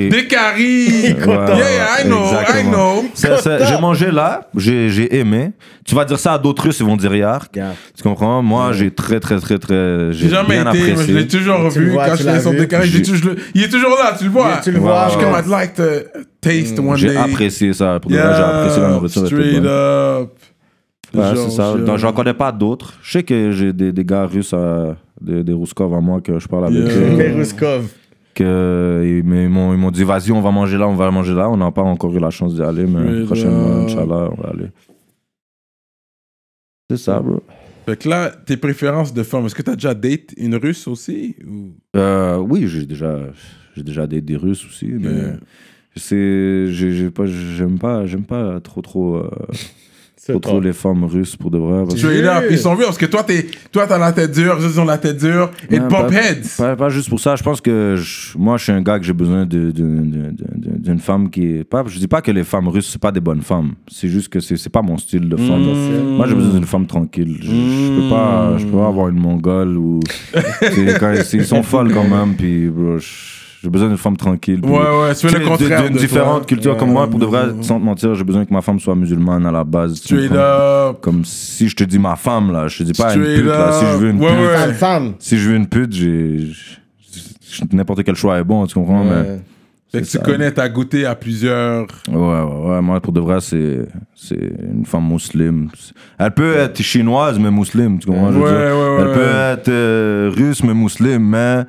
Des 0.09 0.25
caries. 0.27 1.13
Ouais, 1.13 1.13
ouais, 1.27 1.57
Yeah, 1.57 2.01
I 2.01 2.05
know, 2.05 2.17
I 2.17 2.35
exactement. 2.41 2.71
know. 2.71 3.05
C'est- 3.13 3.37
c'est- 3.41 3.65
J'ai 3.67 3.77
mangé 3.79 4.09
là, 4.11 4.49
j'ai 4.55 4.89
j'ai 4.89 5.15
aimé. 5.17 5.51
Tu 5.85 5.93
vas 5.93 6.03
dire 6.05 6.17
ça 6.17 6.33
à 6.33 6.37
d'autres 6.39 6.63
Russes, 6.63 6.79
ils 6.79 6.85
vont 6.85 6.97
dire 6.97 7.13
Yark. 7.15 7.55
Yeah. 7.55 7.73
Tu 7.95 8.01
comprends? 8.01 8.41
Moi, 8.41 8.71
j'ai 8.73 8.89
très, 8.89 9.19
très, 9.19 9.37
très, 9.39 9.59
très. 9.59 10.11
J'ai 10.13 10.29
jamais 10.29 10.61
bien 10.61 10.71
été, 10.71 10.79
mais 10.79 10.85
je 10.87 10.91
apprécié. 10.93 11.13
l'ai 11.13 11.27
toujours 11.27 11.71
Tu 11.71 11.79
le 11.79 11.85
vu. 11.85 11.91
vois, 11.91 12.05
Quand 12.07 12.15
je 12.15 12.23
j'ai 12.23 13.03
J'ai- 13.03 13.03
je 13.15 13.23
le- 13.25 13.35
il 13.53 13.63
est 13.63 13.69
toujours 13.69 13.91
là, 14.01 14.15
tu 14.17 14.23
le 14.23 14.29
vois. 14.31 14.57
Tu 14.63 14.71
le 14.71 14.79
vois. 14.79 15.05
Je 15.09 15.11
suis 15.11 15.19
comme, 15.23 15.35
I'd 15.37 15.47
like 15.47 15.73
to 15.75 15.83
taste 16.41 16.79
one 16.79 16.95
J'ai 16.97 17.09
day. 17.09 17.17
apprécié 17.17 17.73
ça. 17.73 17.99
Pour 17.99 18.09
de 18.09 18.17
vrai, 18.17 18.33
j'ai 18.35 18.41
apprécié 18.41 18.81
la 18.81 18.89
nourriture. 18.89 19.27
straight 19.27 19.63
up. 19.63 20.29
Ouais, 21.17 21.35
c'est 21.35 21.49
ça. 21.51 21.75
je- 21.77 21.83
Donc, 21.83 21.97
j'en 21.97 22.13
connais 22.13 22.33
pas 22.33 22.51
d'autres. 22.51 22.93
Je 23.03 23.11
sais 23.11 23.23
que 23.23 23.51
j'ai 23.51 23.73
des, 23.73 23.91
des 23.91 24.05
gars 24.05 24.25
russes, 24.25 24.53
à- 24.53 24.95
des, 25.21 25.43
des 25.43 25.53
Rouskov 25.53 25.93
à 25.93 26.01
moi 26.01 26.21
que 26.21 26.37
je 26.39 26.47
parle 26.47 26.65
avec 26.65 26.77
Yeah. 26.79 27.13
eux. 27.13 27.17
Peruskov. 27.17 27.93
que 28.33 29.01
ils 29.05 29.23
m'ont 29.23 29.73
ils 29.73 29.77
m'ont 29.79 29.91
dit 29.91 30.03
vas-y 30.03 30.31
on 30.33 30.41
va 30.41 30.51
manger 30.51 30.77
là 30.77 30.89
on 30.89 30.95
va 30.95 31.09
manger 31.09 31.33
là 31.33 31.49
on 31.49 31.55
n'a 31.55 31.71
pas 31.71 31.83
encore 31.83 32.13
eu 32.13 32.19
la 32.19 32.31
chance 32.31 32.53
d'y 32.53 32.61
aller 32.61 32.85
mais 32.85 32.99
Straight 33.01 33.25
prochainement. 33.27 33.85
Inch'Allah 33.85 34.29
on 34.37 34.41
va 34.41 34.49
aller 34.49 34.67
c'est 36.89 36.97
ça 36.97 37.19
bro 37.21 37.41
Fait 37.85 37.97
que 37.97 38.09
là, 38.09 38.31
tes 38.45 38.57
préférences 38.57 39.13
de 39.13 39.23
femmes, 39.23 39.45
est-ce 39.45 39.55
que 39.55 39.61
t'as 39.61 39.75
déjà 39.75 39.93
date 39.93 40.33
une 40.37 40.55
russe 40.55 40.87
aussi 40.87 41.35
ou... 41.47 41.75
Euh, 41.95 42.37
oui 42.37 42.67
j'ai 42.67 42.85
déjà 42.85 43.19
j'ai 43.75 43.83
déjà 43.83 44.05
des, 44.05 44.19
des 44.21 44.35
Russes 44.35 44.65
aussi 44.65 44.87
mais 44.87 45.09
Yeah. 45.13 45.37
c'est 45.95 46.67
j'ai 46.71 46.91
j'ai 46.91 47.09
pas 47.11 47.25
j'aime 47.25 47.79
pas 47.79 48.05
j'aime 48.05 48.25
pas 48.25 48.59
trop 48.59 48.81
trop 48.81 49.15
euh, 49.15 49.29
trop, 50.33 50.39
trop 50.39 50.59
les 50.59 50.73
femmes 50.73 51.03
russes 51.05 51.35
pour 51.35 51.51
de 51.51 51.57
vrai 51.57 51.83
parce 51.83 51.93
que- 51.95 51.99
Straight 51.99 52.25
up, 52.25 52.43
ils 52.49 52.57
sont 52.57 52.75
vieux 52.75 52.85
parce 52.85 52.97
que 52.97 53.05
toi, 53.05 53.23
t'es, 53.23 53.45
toi, 53.71 53.85
t'as 53.87 53.97
la 53.97 54.11
tête 54.11 54.31
dure, 54.31 54.55
eux, 54.59 54.69
ils 54.73 54.79
ont 54.79 54.85
la 54.85 54.97
tête 54.97 55.17
dure. 55.17 55.51
Et 55.69 55.79
bump 55.79 55.89
pas- 55.91 56.09
heads. 56.11 56.41
Pas, 56.57 56.75
pas 56.75 56.89
juste 56.89 57.09
pour 57.09 57.19
ça. 57.19 57.35
Je 57.35 57.43
pense 57.43 57.61
que 57.61 57.95
je- 57.97 58.37
moi, 58.37 58.57
je 58.57 58.63
suis 58.63 58.71
un 58.71 58.81
gars 58.81 58.97
que 58.99 59.05
j'ai 59.05 59.13
besoin 59.13 59.45
de- 59.45 59.71
de- 59.71 59.71
de- 59.71 60.31
de- 60.31 60.69
de- 60.71 60.77
d'une 60.79 60.99
femme 60.99 61.29
qui 61.29 61.57
est. 61.57 61.63
Pas, 61.63 61.83
je 61.87 61.97
dis 61.99 62.07
pas 62.07 62.21
que 62.21 62.31
les 62.31 62.43
femmes 62.43 62.67
russes, 62.67 62.89
c'est 62.91 63.01
pas 63.01 63.11
des 63.11 63.19
bonnes 63.19 63.41
femmes. 63.41 63.73
C'est 63.87 64.07
juste 64.09 64.29
que 64.29 64.39
c'est 64.39 64.57
c'est 64.57 64.69
pas 64.69 64.81
mon 64.81 64.97
style 64.97 65.29
de 65.29 65.37
femme. 65.37 65.61
Mm. 65.61 66.15
Moi, 66.17 66.27
j'ai 66.27 66.35
besoin 66.35 66.53
d'une 66.53 66.65
femme 66.65 66.87
tranquille. 66.87 67.37
Je, 67.41 67.47
je 67.47 68.01
peux 68.01 68.09
pas, 68.09 68.57
je 68.57 68.65
peux 68.65 68.77
pas 68.77 68.87
avoir 68.87 69.09
une 69.09 69.19
mongole 69.19 69.77
ou. 69.77 69.99
c'est 70.61 70.99
quand- 70.99 71.13
c'est- 71.23 71.37
ils 71.37 71.45
sont 71.45 71.63
folles 71.63 71.93
quand 71.93 72.03
même. 72.07 72.35
Puis, 72.35 72.67
bro, 72.67 72.97
je- 72.97 73.44
j'ai 73.65 73.69
besoin 73.71 73.87
d'une 73.89 73.97
femme 73.97 74.15
tranquille. 74.15 74.61
puis- 74.61 74.71
Ouais, 74.71 74.77
ouais, 74.77 75.15
tu 75.15 75.27
fais 75.27 75.39
le 75.39 75.45
contraire 75.45 75.83
D'une 75.83 75.93
de 75.93 75.97
différente 75.99 76.37
toi. 76.41 76.45
culture 76.45 76.77
comme 76.77 76.91
moi, 76.91 77.09
pour 77.09 77.19
de 77.19 77.25
vrai, 77.25 77.45
Ouais. 77.47 77.53
sans 77.63 77.79
te 77.79 77.83
mentir, 77.83 78.13
j'ai 78.15 78.23
besoin 78.23 78.45
que 78.45 78.53
ma 78.53 78.61
femme 78.61 78.79
soit 78.79 78.95
musulmane 78.95 79.45
à 79.45 79.51
la 79.51 79.63
base. 79.63 79.99
tu 79.99 80.13
Straight 80.15 80.29
comprends? 80.29 80.89
up. 80.91 80.97
Comme 81.01 81.25
si 81.25 81.67
je 81.67 81.75
te 81.75 81.83
dis 81.83 81.97
ma 81.99 82.15
femme, 82.15 82.51
là. 82.51 82.67
Je 82.67 82.77
te 82.77 82.83
dis 82.83 82.93
pas 82.93 83.13
une 83.15 83.21
Straight 83.23 83.37
pute, 83.41 83.45
là. 83.47 83.71
Si 83.71 83.85
je 83.85 83.97
veux 83.97 84.09
une 84.11 84.21
up. 84.23 84.29
pute. 84.29 84.37
Ouais, 84.37 84.45
ouais. 84.47 84.55
Femme, 84.57 84.73
femme. 84.73 85.13
Si 85.19 85.37
je 85.37 85.49
veux 85.49 85.55
une 85.55 85.67
pute, 85.67 85.91
j'ai. 85.93 86.37
j'ai- 86.39 87.65
N'importe 87.73 88.03
quel 88.03 88.15
choix 88.15 88.37
est 88.37 88.43
bon, 88.43 88.65
tu 88.67 88.73
comprends? 88.75 89.03
Ouais. 89.07 89.39
Fait 89.91 89.99
que 90.01 90.07
c'est 90.07 90.17
tu 90.19 90.25
ça. 90.25 90.31
connais, 90.31 90.51
t'as 90.51 90.67
goûté 90.67 91.05
à 91.05 91.15
plusieurs. 91.15 91.85
Mais 92.09 92.17
ouais, 92.17 92.41
ouais, 92.41 92.69
ouais. 92.69 92.81
Moi, 92.81 92.99
pour 92.99 93.13
de 93.13 93.21
vrai, 93.21 93.37
c'est 93.39 93.87
c'est 94.13 94.35
une 94.73 94.85
femme 94.85 95.07
musulmane. 95.09 95.69
Elle 96.17 96.31
peut 96.31 96.53
être 96.57 96.81
chinoise, 96.81 97.39
mais 97.39 97.49
musulmane, 97.51 97.99
tu 97.99 98.07
comprends? 98.07 98.31
je 98.31 98.37
veux 98.37 98.43
Ouais, 98.43 98.49
dire? 98.49 98.57
ouais, 98.57 98.97
Elle 98.99 99.07
ouais. 99.07 99.13
peut 99.13 99.59
être 99.61 99.69
euh, 99.69 100.31
russe, 100.35 100.63
mais 100.63 100.73
musulmane, 100.73 101.19
mais 101.23 101.63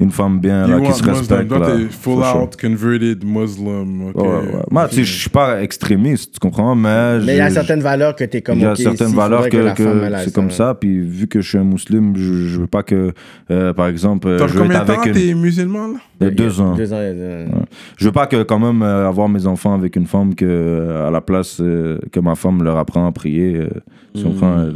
une 0.00 0.10
femme 0.10 0.40
bien, 0.40 0.66
You 0.66 0.78
là, 0.78 0.86
qui 0.86 0.92
se 0.92 1.04
respecte. 1.04 1.48
Toi, 1.48 1.58
là, 1.58 1.66
t'es 1.66 1.84
full 1.90 2.14
for 2.14 2.24
sure. 2.24 2.42
out 2.42 2.56
converted 2.60 3.22
Muslim. 3.24 4.08
ok. 4.08 4.16
Ouais, 4.16 4.28
ouais. 4.28 4.62
Moi, 4.70 4.88
tu 4.88 4.96
sais, 4.96 5.04
je 5.04 5.20
suis 5.20 5.30
pas 5.30 5.62
extrémiste, 5.62 6.32
tu 6.34 6.38
comprends? 6.40 6.74
Mais 6.74 7.18
Mais 7.20 7.34
il 7.34 7.38
y 7.38 7.40
a 7.40 7.50
certaines 7.50 7.80
valeurs 7.82 8.16
que 8.16 8.24
t'es 8.24 8.40
comme. 8.40 8.56
Il 8.58 8.62
y 8.62 8.66
a 8.66 8.72
ok, 8.72 8.78
certaines 8.78 9.08
ici, 9.08 9.16
valeurs 9.16 9.48
que, 9.48 9.74
que 9.74 10.12
a 10.12 10.18
c'est 10.24 10.34
comme 10.34 10.50
ça. 10.50 10.74
Puis 10.74 11.00
vu 11.00 11.26
que 11.28 11.40
je 11.40 11.48
suis 11.48 11.58
un 11.58 11.64
musulman, 11.64 12.14
je, 12.16 12.48
je 12.48 12.60
veux 12.60 12.66
pas 12.66 12.82
que, 12.82 13.12
euh, 13.50 13.72
par 13.74 13.88
exemple, 13.88 14.26
euh, 14.28 14.48
je 14.48 14.58
combien 14.58 14.80
de 14.82 14.86
temps 14.86 15.02
une... 15.04 15.12
t'es 15.12 15.34
musulman, 15.34 15.88
là? 15.88 15.98
Euh, 16.22 16.30
deux 16.30 16.60
ans. 16.60 16.74
Deux 16.74 16.92
ans. 16.92 16.98
euh, 16.98 17.46
Je 17.96 18.04
veux 18.06 18.12
pas 18.12 18.26
que 18.26 18.42
quand 18.42 18.58
même 18.58 18.82
euh, 18.82 19.08
avoir 19.08 19.28
mes 19.28 19.46
enfants 19.46 19.74
avec 19.74 19.96
une 19.96 20.06
femme 20.06 20.34
que 20.34 20.44
euh, 20.46 21.08
à 21.08 21.10
la 21.10 21.20
place 21.20 21.58
euh, 21.60 21.98
que 22.12 22.20
ma 22.20 22.34
femme 22.34 22.62
leur 22.62 22.76
apprend 22.76 23.06
à 23.06 23.12
prier, 23.12 23.56
euh, 23.56 23.68
tu 24.14 24.24
comprends, 24.24 24.66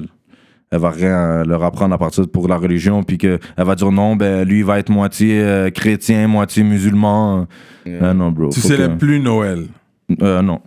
elle, 0.75 0.81
va 0.81 0.91
rien 0.91 1.17
euh, 1.17 1.45
leur 1.45 1.63
apprendre 1.63 1.95
à 1.95 1.99
partir 1.99 2.25
de- 2.25 2.31
pour 2.31 2.49
la 2.49 2.57
religion, 2.57 3.03
puis 3.03 3.17
que 3.19 3.39
elle 3.57 3.65
va 3.65 3.75
dire 3.75 3.91
non, 3.93 4.17
ben 4.17 4.47
lui 4.47 4.59
il 4.59 4.65
va 4.65 4.79
être 4.79 4.91
moitié 4.91 5.41
euh, 5.41 5.71
chrétien, 5.71 6.27
moitié 6.29 6.63
musulman. 6.65 7.47
Ah 8.01 8.13
non, 8.15 8.31
bro. 8.31 8.49
Tu 8.51 8.61
célèbres 8.61 8.95
que- 8.95 8.99
plus 9.01 9.21
Noël. 9.21 9.67
Euh, 10.23 10.43
non. 10.43 10.61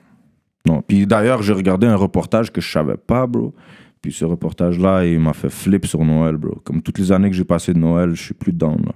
Non. 0.68 0.82
Puis 0.86 1.06
d'ailleurs, 1.08 1.42
j'ai 1.44 1.54
regardé 1.54 1.88
un 1.88 1.96
reportage 1.96 2.52
que 2.52 2.62
je 2.62 2.70
savais 2.72 2.98
pas, 2.98 3.26
bro. 3.28 3.54
Puis 4.02 4.12
ce 4.12 4.26
reportage-là, 4.26 5.06
il 5.06 5.20
m'a 5.20 5.34
fait 5.34 5.50
flip 5.50 5.86
sur 5.86 6.04
Noël, 6.06 6.38
bro. 6.38 6.56
Comme 6.64 6.82
toutes 6.82 7.00
les 7.00 7.12
années 7.12 7.30
que 7.30 7.36
j'ai 7.36 7.44
passé 7.46 7.74
de 7.74 7.80
Noël, 7.80 8.12
je 8.16 8.22
suis 8.24 8.34
plus 8.34 8.52
down, 8.54 8.78
là. 8.86 8.92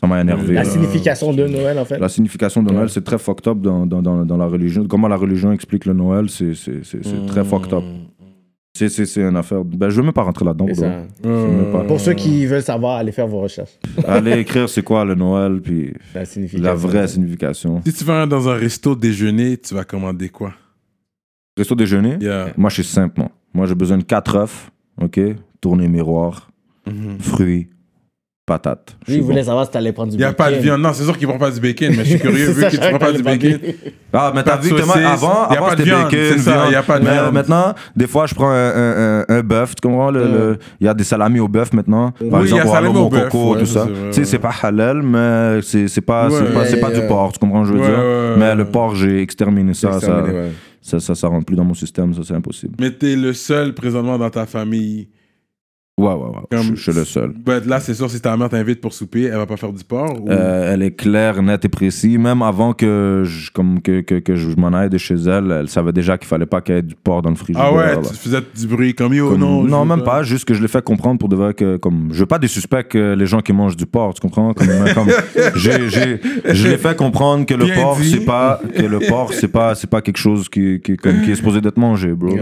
Ça 0.00 0.08
m'a 0.08 0.20
énervé. 0.20 0.54
La 0.54 0.64
là. 0.64 0.68
signification 0.68 1.32
de 1.32 1.46
Noël, 1.46 1.78
en 1.78 1.84
fait. 1.84 1.98
La 1.98 2.08
signification 2.08 2.62
de 2.62 2.72
Noël, 2.72 2.88
c'est 2.90 3.04
très 3.04 3.16
fucked 3.16 3.46
up 3.46 3.58
dans, 3.60 3.86
dans, 3.86 4.02
dans, 4.02 4.24
dans 4.26 4.36
la 4.36 4.46
religion. 4.46 4.86
Comment 4.86 5.06
la 5.08 5.16
religion 5.16 5.52
explique 5.52 5.84
le 5.86 5.92
Noël, 5.92 6.28
c'est 6.28 6.54
c'est- 6.54 6.82
c'est- 6.84 7.04
c'est 7.04 7.26
très 7.26 7.44
fucked 7.44 7.72
up. 7.72 7.84
C'est- 8.76 8.88
C'est 8.88 9.06
c'est 9.06 9.20
une 9.22 9.36
affaire. 9.36 9.62
Ben, 9.64 9.88
je 9.88 9.96
veux 9.96 10.02
même 10.02 10.12
pas 10.12 10.22
rentrer 10.22 10.44
là-dedans, 10.44 10.66
C'est 10.72 10.80
bro. 10.80 10.90
ça. 10.90 11.28
même 11.30 11.70
pas. 11.72 11.84
Pour 11.84 12.00
ceux 12.00 12.14
qui 12.14 12.44
veulent 12.46 12.60
savoir, 12.62 12.96
allez 12.98 13.12
faire 13.12 13.28
vos 13.28 13.40
recherches. 13.40 13.78
Allez 14.08 14.32
écrire 14.40 14.68
c'est 14.68 14.82
quoi 14.82 15.04
le 15.04 15.14
Noël, 15.14 15.60
puis 15.62 15.94
La 16.12 16.24
signification. 16.24 16.64
la 16.64 16.74
vraie 16.74 17.06
signification. 17.06 17.80
Si 17.86 17.92
tu 17.92 18.02
vas 18.04 18.26
dans 18.26 18.48
un 18.48 18.54
resto 18.54 18.96
déjeuner, 18.96 19.56
tu 19.58 19.74
vas 19.74 19.84
commander 19.84 20.28
quoi? 20.28 20.54
Resto 21.56 21.76
déjeuner, 21.76 22.16
Yeah. 22.20 22.48
moi, 22.56 22.68
je 22.68 22.74
suis 22.82 22.84
simple, 22.84 23.20
moi. 23.20 23.30
Moi, 23.54 23.66
j'ai 23.66 23.76
besoin 23.76 23.98
de 23.98 24.02
4 24.02 24.34
œufs, 24.36 24.72
ok? 25.00 25.20
Tourner 25.60 25.86
miroir, 25.86 26.50
Mhm. 26.84 27.20
fruits, 27.20 27.68
patates. 28.46 28.96
Je 29.06 29.12
Lui, 29.12 29.12
il 29.12 29.22
suis 29.22 29.26
voulait 29.26 29.40
bon. 29.40 29.46
savoir 29.46 29.64
si 29.64 29.70
t'allais 29.70 29.92
prendre 29.92 30.10
du 30.10 30.16
Il 30.16 30.18
n'y 30.18 30.24
a 30.24 30.32
pas 30.32 30.46
de 30.46 30.56
bacon. 30.56 30.62
viande. 30.64 30.80
Non, 30.82 30.90
c'est 30.92 31.04
sûr 31.04 31.16
qu'ils 31.16 31.26
ne 31.26 31.32
prend 31.32 31.38
pas 31.40 31.50
du 31.50 31.60
bacon, 31.60 31.88
mais 31.96 32.04
je 32.04 32.10
suis 32.10 32.18
curieux, 32.20 32.50
vu 32.50 32.60
ça, 32.60 32.70
que 32.70 32.76
tu 32.76 32.82
je 32.82 32.88
prends 32.88 32.98
pas 32.98 33.12
du 33.12 33.22
bacon. 33.22 33.58
Ah, 34.12 34.32
mais 34.34 34.42
t'as 34.42 34.56
vu 34.58 34.70
que 34.70 34.82
saucisse, 34.82 35.02
avant, 35.04 35.48
y 35.50 35.54
a 35.54 35.58
avant 35.58 35.66
pas 35.68 35.76
de 35.76 35.82
viande, 35.82 36.04
bacon, 36.04 36.18
c'est 36.32 36.38
ça, 36.38 36.52
viande. 36.52 36.72
y 36.72 36.74
a 36.76 36.82
pas 36.82 36.98
de 36.98 37.04
Mais 37.04 37.12
viande. 37.12 37.32
maintenant, 37.34 37.74
des 37.96 38.06
fois, 38.06 38.26
je 38.26 38.34
prends 38.34 38.50
un, 38.50 38.54
un, 38.54 39.20
un, 39.20 39.24
un 39.28 39.40
bœuf, 39.42 39.74
tu 39.74 39.88
comprends? 39.88 40.10
le- 40.10 40.58
Il 40.80 40.84
y 40.86 40.88
a 40.88 40.94
des 40.94 41.04
salamis 41.04 41.40
au 41.40 41.48
bœuf 41.48 41.72
maintenant. 41.72 42.10
Par 42.30 42.40
Oui, 42.42 42.48
il 42.48 42.54
y 42.54 42.58
a 42.58 42.62
exemple, 42.62 42.66
au 42.66 42.72
salami 42.72 42.98
au 42.98 43.08
coco, 43.08 43.52
ouais, 43.54 43.58
tout 43.60 43.66
ça, 43.66 43.86
Tu 44.12 44.12
sais, 44.12 44.24
c'est 44.24 44.38
pas 44.38 44.52
halal, 44.62 45.02
mais 45.02 45.60
c'est 45.62 45.88
c'est 45.88 46.00
pas, 46.02 46.28
Ouais, 46.28 46.64
c'est 46.66 46.80
pas, 46.80 46.90
du 46.90 47.00
porc, 47.06 47.32
tu 47.32 47.38
comprends? 47.38 47.64
Je 47.64 47.72
veux 47.72 47.80
Ouais, 47.80 47.86
dire. 47.86 48.36
Mais 48.38 48.54
le 48.54 48.66
porc, 48.66 48.94
j'ai 48.94 49.20
exterminé 49.22 49.72
ça. 49.74 49.98
Ça, 50.00 51.00
ça, 51.00 51.14
ça 51.14 51.28
rentre 51.28 51.46
plus 51.46 51.56
dans 51.56 51.64
mon 51.64 51.72
système, 51.72 52.12
ça, 52.12 52.20
c'est 52.26 52.34
impossible. 52.34 52.74
Mais 52.78 52.90
t'es 52.90 53.16
le 53.16 53.32
seul 53.32 53.72
présentement 53.72 54.18
dans 54.18 54.28
ta 54.28 54.44
famille. 54.44 55.08
Ouais, 55.96 56.08
ouais, 56.08 56.12
ouais. 56.14 56.26
Je, 56.50 56.56
Comme- 56.56 56.74
je 56.76 56.82
suis 56.82 56.92
le 56.92 57.04
seul. 57.04 57.32
Ben, 57.46 57.62
là, 57.66 57.78
c'est 57.78 57.94
sûr, 57.94 58.10
si 58.10 58.20
ta 58.20 58.36
mère 58.36 58.48
t'invite 58.48 58.80
pour 58.80 58.92
souper, 58.92 59.24
elle 59.26 59.36
va 59.36 59.46
pas 59.46 59.56
faire 59.56 59.72
du 59.72 59.84
porc. 59.84 60.20
ou- 60.24 60.28
Euh, 60.28 60.72
elle 60.74 60.82
est 60.82 60.90
claire, 60.90 61.40
nette 61.40 61.64
et 61.66 61.68
précise. 61.68 62.18
Même 62.18 62.42
avant 62.42 62.72
que 62.72 63.22
je, 63.24 63.52
comme 63.52 63.80
que, 63.80 64.00
que, 64.00 64.16
que 64.16 64.34
je 64.34 64.48
m'en 64.56 64.72
aille 64.72 64.90
de 64.90 64.98
chez 64.98 65.14
elle, 65.14 65.52
elle 65.52 65.68
savait 65.68 65.92
déjà 65.92 66.18
qu'il 66.18 66.26
fallait 66.26 66.46
pas 66.46 66.60
qu'il 66.62 66.74
y 66.74 66.78
ait 66.78 66.82
du 66.82 66.96
porc 66.96 67.22
dans 67.22 67.30
le 67.30 67.36
frigidaire. 67.36 67.62
ah 67.72 67.72
ouais, 67.72 67.94
là. 67.94 68.00
tu 68.08 68.12
faisais 68.16 68.40
du 68.58 68.66
bruit 68.66 68.92
comme 68.94 69.14
yo, 69.14 69.30
Comme- 69.30 69.38
non. 69.40 69.62
veux 69.62 69.88
même 69.88 70.02
pas. 70.02 70.24
Juste 70.24 70.46
que 70.46 70.54
je 70.54 70.60
l'ai 70.62 70.66
fait 70.68 70.82
comprendre 70.82 71.20
pour 71.20 71.28
de 71.28 71.36
vrai 71.36 71.54
que, 71.54 71.76
comme, 71.76 72.08
je 72.10 72.18
veux 72.18 72.26
pas 72.26 72.40
des 72.40 72.48
suspects 72.48 72.88
que 72.88 73.14
les 73.14 73.26
gens 73.26 73.40
qui 73.40 73.52
mangent 73.52 73.76
du 73.76 73.86
porc, 73.86 74.14
tu 74.14 74.20
comprends? 74.20 74.52
Comme, 74.52 74.66
comme, 74.94 75.08
j'ai, 75.54 75.88
j'ai, 75.90 76.20
je 76.44 76.68
l'ai 76.68 76.76
fait 76.76 76.96
comprendre 76.96 77.46
que 77.46 77.54
le 77.54 77.66
Bien 77.66 77.74
porc, 77.76 77.98
c'est 78.02 78.24
pas, 78.24 78.60
que 78.76 78.82
le 78.82 78.98
porc, 78.98 79.32
c'est 79.32 79.46
pas, 79.46 79.76
c'est 79.76 79.88
pas 79.88 80.02
quelque 80.02 80.18
chose 80.18 80.48
qui, 80.48 80.80
qui, 80.80 80.96
comme, 80.96 81.22
qui 81.22 81.30
est 81.30 81.36
supposé 81.36 81.60
d'être 81.60 81.78
mangé, 81.78 82.08
bro. 82.14 82.34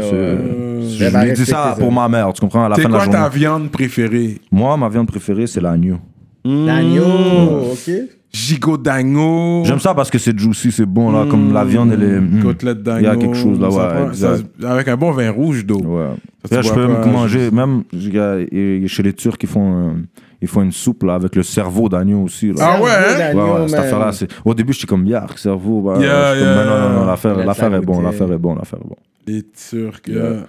Je 0.88 1.04
lui 1.04 1.28
ai 1.30 1.32
dit 1.32 1.46
ça 1.46 1.76
pour 1.78 1.90
ma 1.92 2.09
mère, 2.09 2.32
tu 2.32 2.40
comprends? 2.40 2.64
À 2.64 2.68
la 2.68 2.76
C'est 2.76 2.82
fin 2.82 2.88
de 2.88 2.94
la 2.94 2.98
quoi 3.00 3.04
journée. 3.06 3.20
ta 3.20 3.28
viande 3.28 3.70
préférée? 3.70 4.40
Moi, 4.50 4.76
ma 4.76 4.88
viande 4.88 5.06
préférée, 5.09 5.46
c'est 5.46 5.60
l'agneau. 5.60 5.98
L'agneau, 6.44 7.72
ok. 7.72 7.90
Gigot 8.32 8.78
d'agneau. 8.78 9.62
J'aime 9.66 9.78
ça 9.78 9.92
parce 9.94 10.10
que 10.10 10.16
c'est 10.18 10.36
juicy, 10.38 10.72
c'est 10.72 10.86
bon, 10.86 11.12
là, 11.12 11.26
comme 11.30 11.52
la 11.52 11.64
viande, 11.64 11.92
elle 11.92 12.02
est. 12.02 12.18
mm. 12.20 12.42
Côtelette 12.42 12.82
d'agneau. 12.82 13.00
Il 13.00 13.04
y 13.04 13.06
a 13.06 13.16
quelque 13.16 13.36
chose 13.36 13.60
là, 13.60 13.70
Ça 13.70 13.76
ouais, 13.76 13.94
prend- 14.04 14.14
ça- 14.14 14.32
exact. 14.32 14.64
avec 14.64 14.88
un 14.88 14.96
bon 14.96 15.10
vin 15.12 15.30
rouge 15.30 15.66
d'eau. 15.66 15.80
Ouais. 15.80 16.06
Ça, 16.44 16.48
tu 16.48 16.54
Là, 16.54 16.62
je 16.62 16.68
vois 16.72 16.76
peux 16.86 16.94
pas, 16.94 17.06
me 17.06 17.12
manger, 17.12 17.50
même 17.50 17.82
il 17.92 18.14
y 18.14 18.18
a- 18.18 18.38
il 18.40 18.80
y 18.80 18.84
a- 18.84 18.88
chez 18.88 19.02
les 19.02 19.12
Turcs, 19.12 19.36
ils 19.42 19.48
font, 19.48 19.90
euh, 19.90 19.92
ils 20.40 20.48
font 20.48 20.62
une 20.62 20.72
soupe 20.72 21.02
là, 21.02 21.14
avec 21.16 21.36
le 21.36 21.42
cerveau 21.42 21.90
d'agneau 21.90 22.22
aussi. 22.22 22.48
Là. 22.52 22.54
Ah 22.59 22.80
ouais, 22.82 22.90
hein? 22.90 23.34
Ouais, 23.36 23.42
ouais, 23.60 23.68
cette 23.68 23.78
affaire-là, 23.80 24.12
c'est... 24.12 24.28
Au 24.46 24.54
début, 24.54 24.72
j'étais 24.72 24.86
comme, 24.86 25.04
yark, 25.06 25.38
cerveau. 25.38 25.82
Bah, 25.82 25.98
Yeah, 26.00 26.32
je 26.34 26.38
suis 26.38 26.44
comme, 26.46 26.54
yeah. 26.56 26.64
non, 26.64 26.88
non, 26.88 27.00
non, 27.00 27.06
l'affaire, 27.06 27.36
l'affaire 27.36 27.70
la 27.70 27.76
est 27.76 27.80
bon, 27.82 27.92
goûter. 27.96 28.04
l'affaire 28.06 28.32
est 28.32 28.38
bon, 28.38 28.54
l'affaire 28.54 28.78
est 28.82 28.88
bon. 28.88 29.42
Sûr 29.54 30.00
que. 30.00 30.10
Yeah. 30.10 30.20
That's 30.22 30.46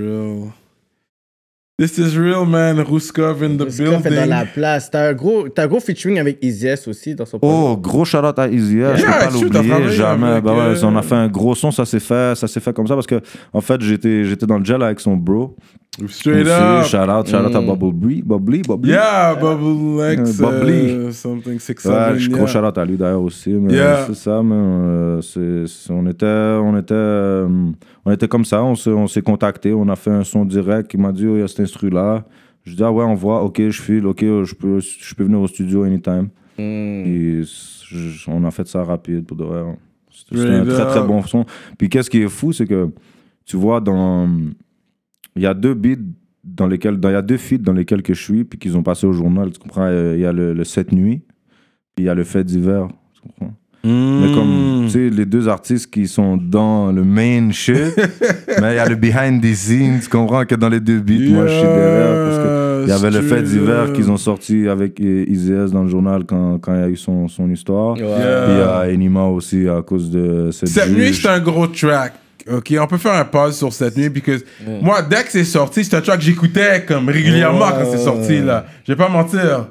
real. 0.00 0.52
This 1.80 1.96
is 1.96 2.16
real, 2.18 2.44
man. 2.44 2.80
Ruskov 2.80 3.40
in 3.44 3.56
the 3.56 3.66
que 3.66 3.70
fait 3.70 4.10
dans 4.10 4.28
la 4.28 4.44
place. 4.46 4.90
T'as 4.90 5.10
un 5.10 5.12
gros, 5.12 5.48
t'as 5.48 5.62
un 5.62 5.66
gros 5.68 5.78
featuring 5.78 6.18
avec 6.18 6.38
Easy 6.42 6.66
S 6.66 6.88
aussi 6.88 7.14
dans 7.14 7.24
son 7.24 7.38
Oh, 7.40 7.76
gros 7.76 8.04
shout-out 8.04 8.36
à 8.36 8.48
Easy 8.48 8.80
S, 8.80 8.96
je 8.98 9.02
Yeah, 9.02 9.28
peux 9.28 9.48
pas 9.48 9.58
l'oublier, 9.60 9.88
jamais. 9.90 10.40
Bah 10.40 10.54
ouais, 10.54 10.76
euh, 10.76 10.80
on 10.82 10.96
a 10.96 11.02
fait 11.02 11.14
un 11.14 11.28
gros 11.28 11.54
son, 11.54 11.70
ça 11.70 11.84
s'est 11.84 12.00
fait, 12.00 12.36
ça 12.36 12.48
s'est 12.48 12.58
fait 12.58 12.72
comme 12.72 12.88
ça 12.88 12.94
parce 12.94 13.06
que, 13.06 13.20
en 13.52 13.60
fait, 13.60 13.80
j'étais, 13.80 14.24
j'étais 14.24 14.44
dans 14.46 14.58
le 14.58 14.64
gel 14.64 14.82
avec 14.82 14.98
son 14.98 15.16
bro. 15.16 15.54
Straight 16.06 16.46
up. 16.46 16.84
Shout 16.84 17.08
out, 17.10 17.26
shout 17.26 17.44
out 17.44 17.54
à 17.56 17.60
Bubble 17.60 17.92
Brie, 17.92 18.22
Bubbly, 18.22 18.62
Bubbly. 18.62 18.90
Yeah, 18.90 19.34
Bubble 19.34 20.00
X. 20.12 20.38
Uh, 20.38 20.42
bubbly. 20.44 21.08
uh, 21.08 21.12
something 21.12 21.58
six 21.58 21.84
Ouais, 21.84 21.92
seven. 21.92 22.18
je 22.18 22.28
yeah. 22.30 22.36
gros 22.38 22.46
shout 22.46 22.64
out 22.64 22.78
à 22.78 22.84
lui 22.84 22.96
d'ailleurs 22.96 23.22
aussi. 23.22 23.50
Mais 23.50 23.74
Yeah. 23.74 24.04
c'est 24.06 24.14
ça, 24.14 24.40
mais 24.44 24.54
euh, 24.54 25.20
on 25.90 26.06
était, 26.06 26.26
on 26.62 26.78
était, 26.78 26.94
euh, 26.94 27.48
on 28.04 28.12
était 28.12 28.28
comme 28.28 28.44
ça. 28.44 28.62
On 28.62 28.76
s'est, 28.76 28.90
on 28.90 29.08
s'est 29.08 29.22
contacté, 29.22 29.72
on 29.74 29.88
a 29.88 29.96
fait 29.96 30.10
un 30.12 30.22
son 30.22 30.44
direct. 30.44 30.94
Il 30.94 31.00
m'a 31.00 31.10
dit, 31.10 31.26
oh, 31.26 31.34
il 31.36 31.40
y 31.40 31.42
a 31.42 31.48
cet 31.48 31.60
instru 31.60 31.90
là. 31.90 32.24
Je 32.62 32.76
dis 32.76 32.84
ah 32.84 32.92
ouais, 32.92 33.04
on 33.04 33.14
voit. 33.14 33.42
Ok, 33.42 33.60
je 33.68 33.82
file. 33.82 34.06
Ok, 34.06 34.20
je 34.20 34.54
peux, 34.54 34.78
je 34.78 35.14
peux 35.16 35.24
venir 35.24 35.40
au 35.40 35.48
studio 35.48 35.82
anytime. 35.82 36.28
Et 36.60 37.40
je- 37.42 38.30
on 38.30 38.44
a 38.44 38.50
fait 38.52 38.68
ça 38.68 38.84
rapide 38.84 39.24
pour 39.26 39.36
de 39.36 39.42
vrai. 39.44 39.62
C'était 40.12 40.36
c'était 40.42 40.54
un 40.54 40.64
très 40.64 40.86
très 40.86 41.02
bon 41.02 41.22
son. 41.22 41.44
Puis 41.76 41.88
qu'est-ce 41.88 42.10
qui 42.10 42.22
est 42.22 42.28
fou, 42.28 42.52
c'est 42.52 42.66
que 42.66 42.88
tu 43.44 43.56
vois 43.56 43.80
dans, 43.80 44.28
il 45.38 45.42
y 45.42 45.46
a 45.46 45.54
deux 45.54 45.74
beats 45.74 45.96
dans 46.44 46.66
lesquels, 46.66 46.98
dans- 46.98 47.08
il 47.10 47.12
y 47.12 47.16
a 47.16 47.22
deux 47.22 47.36
feats 47.36 47.58
dans 47.58 47.72
lesquels 47.72 48.02
que 48.02 48.14
je 48.14 48.22
suis, 48.22 48.44
puis 48.44 48.58
qu'ils 48.58 48.76
ont 48.76 48.82
passé 48.82 49.06
au 49.06 49.12
journal. 49.12 49.50
Tu 49.50 49.58
comprends? 49.58 49.86
Euh, 49.86 50.14
Il 50.16 50.20
y 50.20 50.26
a 50.26 50.32
le, 50.32 50.52
le 50.52 50.64
7 50.64 50.92
nuit, 50.92 51.22
puis 51.94 52.04
il 52.04 52.06
y 52.06 52.08
a 52.08 52.14
le 52.14 52.24
fait 52.24 52.44
d'hiver. 52.44 52.88
Tu 53.14 53.20
comprends? 53.22 53.54
Mais 53.84 54.34
comme, 54.34 54.82
tu 54.86 54.90
sais, 54.90 55.08
les 55.08 55.24
deux 55.24 55.48
artistes 55.48 55.90
qui 55.90 56.08
sont 56.08 56.36
dans 56.36 56.90
le 56.92 57.04
main 57.04 57.50
shit, 57.52 57.76
mais 58.60 58.72
il 58.72 58.76
y 58.76 58.78
a 58.78 58.88
le 58.88 58.96
behind 58.96 59.40
the 59.40 59.54
scenes, 59.54 60.00
tu 60.02 60.08
comprends 60.08 60.44
que 60.44 60.56
dans 60.56 60.68
les 60.68 60.80
deux 60.80 60.98
beats, 61.00 61.30
moi, 61.30 61.46
je 61.46 61.52
suis 61.54 61.62
derrière. 61.62 62.24
Parce 62.26 62.38
que 62.38 62.82
il 62.84 62.88
y 62.88 62.92
avait 62.92 63.10
le 63.10 63.22
fait 63.22 63.42
d'hiver 63.42 63.92
qu'ils 63.92 64.10
ont 64.10 64.16
sorti 64.16 64.66
avec 64.68 65.00
euh, 65.00 65.24
Easy 65.28 65.52
S 65.52 65.70
dans 65.72 65.82
le 65.84 65.88
journal 65.88 66.24
quand, 66.26 66.58
quand 66.58 66.74
il 66.74 66.80
y 66.80 66.84
a 66.84 66.88
eu 66.88 66.96
son, 66.96 67.28
son 67.28 67.50
histoire. 67.50 67.94
Puis 67.94 68.04
il 68.04 68.08
y 68.58 68.62
a 68.62 68.88
Enima 68.92 69.24
aussi 69.24 69.68
à 69.68 69.82
cause 69.82 70.10
de 70.10 70.50
cette 70.52 70.68
Cette 70.68 70.90
nuit, 70.92 71.12
c'est 71.14 71.28
un 71.28 71.40
gros 71.40 71.66
track. 71.68 72.14
Ok, 72.50 72.74
on 72.80 72.86
peut 72.86 72.98
faire 72.98 73.12
un 73.14 73.24
pause 73.24 73.56
sur 73.56 73.72
cette 73.72 73.96
nuit, 73.96 74.10
parce 74.10 74.24
que 74.42 74.44
moi, 74.82 75.02
dès 75.02 75.22
que 75.24 75.30
c'est 75.30 75.44
sorti, 75.44 75.84
c'est 75.84 75.94
un 75.96 76.00
track 76.00 76.18
que 76.18 76.24
j'écoutais 76.24 76.84
comme 76.86 77.08
régulièrement 77.08 77.70
quand 77.70 77.90
c'est 77.90 77.98
sorti, 77.98 78.40
là. 78.40 78.66
Je 78.86 78.92
vais 78.92 78.96
pas 78.96 79.08
mentir. 79.08 79.68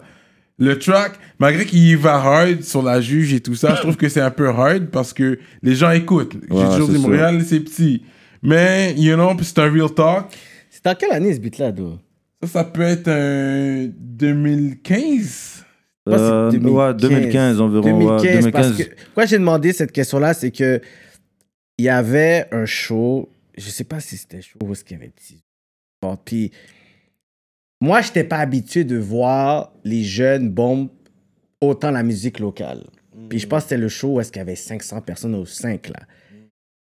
Le 0.59 0.79
track, 0.79 1.13
malgré 1.39 1.65
qu'il 1.65 1.95
va 1.97 2.15
hard 2.15 2.63
sur 2.63 2.81
la 2.81 2.99
juge 2.99 3.31
et 3.33 3.39
tout 3.41 3.53
ça, 3.55 3.75
je 3.75 3.81
trouve 3.81 3.95
que 3.95 4.09
c'est 4.09 4.21
un 4.21 4.31
peu 4.31 4.47
hard 4.49 4.87
parce 4.87 5.13
que 5.13 5.37
les 5.61 5.75
gens 5.75 5.91
écoutent. 5.91 6.35
J'ai 6.49 6.55
Ouais, 6.55 6.65
toujours 6.71 6.89
dit. 6.89 6.97
Montréal, 6.97 7.41
c'est 7.45 7.59
petit. 7.59 8.01
Mais, 8.41 8.93
you 8.97 9.13
know, 9.15 9.31
c'est 9.41 9.59
un 9.59 9.71
real 9.71 9.91
talk. 9.93 10.25
C'est 10.71 10.83
dans 10.83 10.95
quelle 10.95 11.11
année 11.11 11.33
ce 11.33 11.39
beat-là, 11.39 11.71
Do? 11.71 11.99
Ça, 12.41 12.47
ça 12.49 12.63
peut 12.63 12.81
être 12.81 13.07
un 13.07 13.87
2015. 13.97 15.63
Moi, 16.07 16.17
c'est 16.17 16.23
Euh, 16.23 16.51
2015. 16.51 16.73
ouais, 16.73 16.93
2015 16.95 17.61
environ. 17.61 17.83
ouais, 17.83 18.21
2015, 18.21 18.51
parce 18.51 18.67
2015. 18.71 18.77
que... 18.77 18.95
Pourquoi 19.05 19.25
j'ai 19.25 19.37
demandé 19.37 19.73
cette 19.73 19.91
question-là, 19.91 20.33
c'est 20.33 20.51
que 20.51 20.81
il 21.77 21.85
y 21.85 21.89
avait 21.89 22.47
un 22.51 22.65
show, 22.65 23.29
je 23.57 23.69
sais 23.69 23.83
pas 23.83 23.99
si 23.99 24.17
c'était 24.17 24.41
show 24.41 24.59
ou 24.63 24.75
ce 24.75 24.83
qu'il 24.83 24.97
y 24.97 24.99
avait. 25.01 25.13
Bon, 26.01 26.17
puis 26.17 26.51
moi, 27.79 28.01
je 28.01 28.07
n'étais 28.07 28.23
pas 28.23 28.37
habitué 28.37 28.83
de 28.83 28.97
voir 28.97 29.71
les 29.83 30.03
jeunes 30.03 30.49
bombes 30.49 30.89
autant 31.61 31.91
la 31.91 32.03
musique 32.03 32.39
locale. 32.39 32.83
Puis 33.29 33.39
je 33.39 33.47
pense 33.47 33.63
que 33.63 33.69
c'était 33.69 33.81
le 33.81 33.89
show 33.89 34.15
où 34.15 34.21
est-ce 34.21 34.31
qu'il 34.31 34.39
y 34.39 34.41
avait 34.41 34.55
500 34.55 35.01
personnes 35.01 35.35
aux 35.35 35.45
5 35.45 35.89
là. 35.89 36.01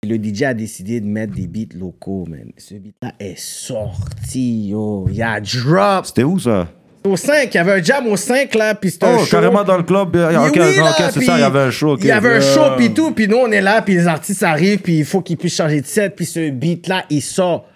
Le 0.02 0.22
DJ 0.22 0.42
a 0.42 0.54
décidé 0.54 1.00
de 1.00 1.06
mettre 1.06 1.34
des 1.34 1.48
beats 1.48 1.76
locaux, 1.76 2.26
man. 2.26 2.52
Ce 2.58 2.74
beat-là 2.74 3.14
est 3.18 3.38
sorti, 3.38 4.68
yo. 4.68 5.06
Il 5.08 5.16
y 5.16 5.22
a 5.22 5.40
drop. 5.40 6.06
C'était 6.06 6.22
où 6.22 6.38
ça? 6.38 6.72
Au 7.06 7.16
5, 7.16 7.48
il 7.52 7.56
y 7.56 7.58
avait 7.58 7.72
un 7.72 7.82
jam 7.82 8.06
au 8.06 8.16
5 8.16 8.54
là, 8.54 8.74
puis 8.74 8.90
c'était 8.90 9.06
un 9.06 9.16
Oh, 9.16 9.24
show. 9.24 9.30
carrément 9.30 9.64
dans 9.64 9.76
le 9.76 9.82
club. 9.82 10.14
Oui, 10.14 10.22
Ok, 10.36 10.52
oui, 10.54 10.60
non, 10.78 10.84
là, 10.84 10.90
ok, 10.90 10.96
c'est 11.10 11.18
puis 11.18 11.26
ça, 11.26 11.36
il 11.36 11.40
y 11.40 11.44
avait 11.44 11.60
un 11.60 11.70
show. 11.70 11.92
ok. 11.92 12.00
Il 12.02 12.06
y 12.08 12.10
avait 12.12 12.34
un 12.36 12.40
show, 12.40 12.62
puis 12.76 12.92
tout, 12.92 13.12
puis 13.12 13.28
nous, 13.28 13.36
on 13.38 13.50
est 13.50 13.60
là, 13.60 13.80
puis 13.82 13.94
les 13.94 14.06
artistes 14.06 14.42
arrivent, 14.42 14.80
puis 14.80 14.98
il 14.98 15.04
faut 15.04 15.20
qu'ils 15.20 15.36
puissent 15.36 15.56
changer 15.56 15.80
de 15.80 15.86
set, 15.86 16.14
puis 16.16 16.26
ce 16.26 16.50
beat-là, 16.50 17.04
il 17.10 17.22
sort. 17.22 17.66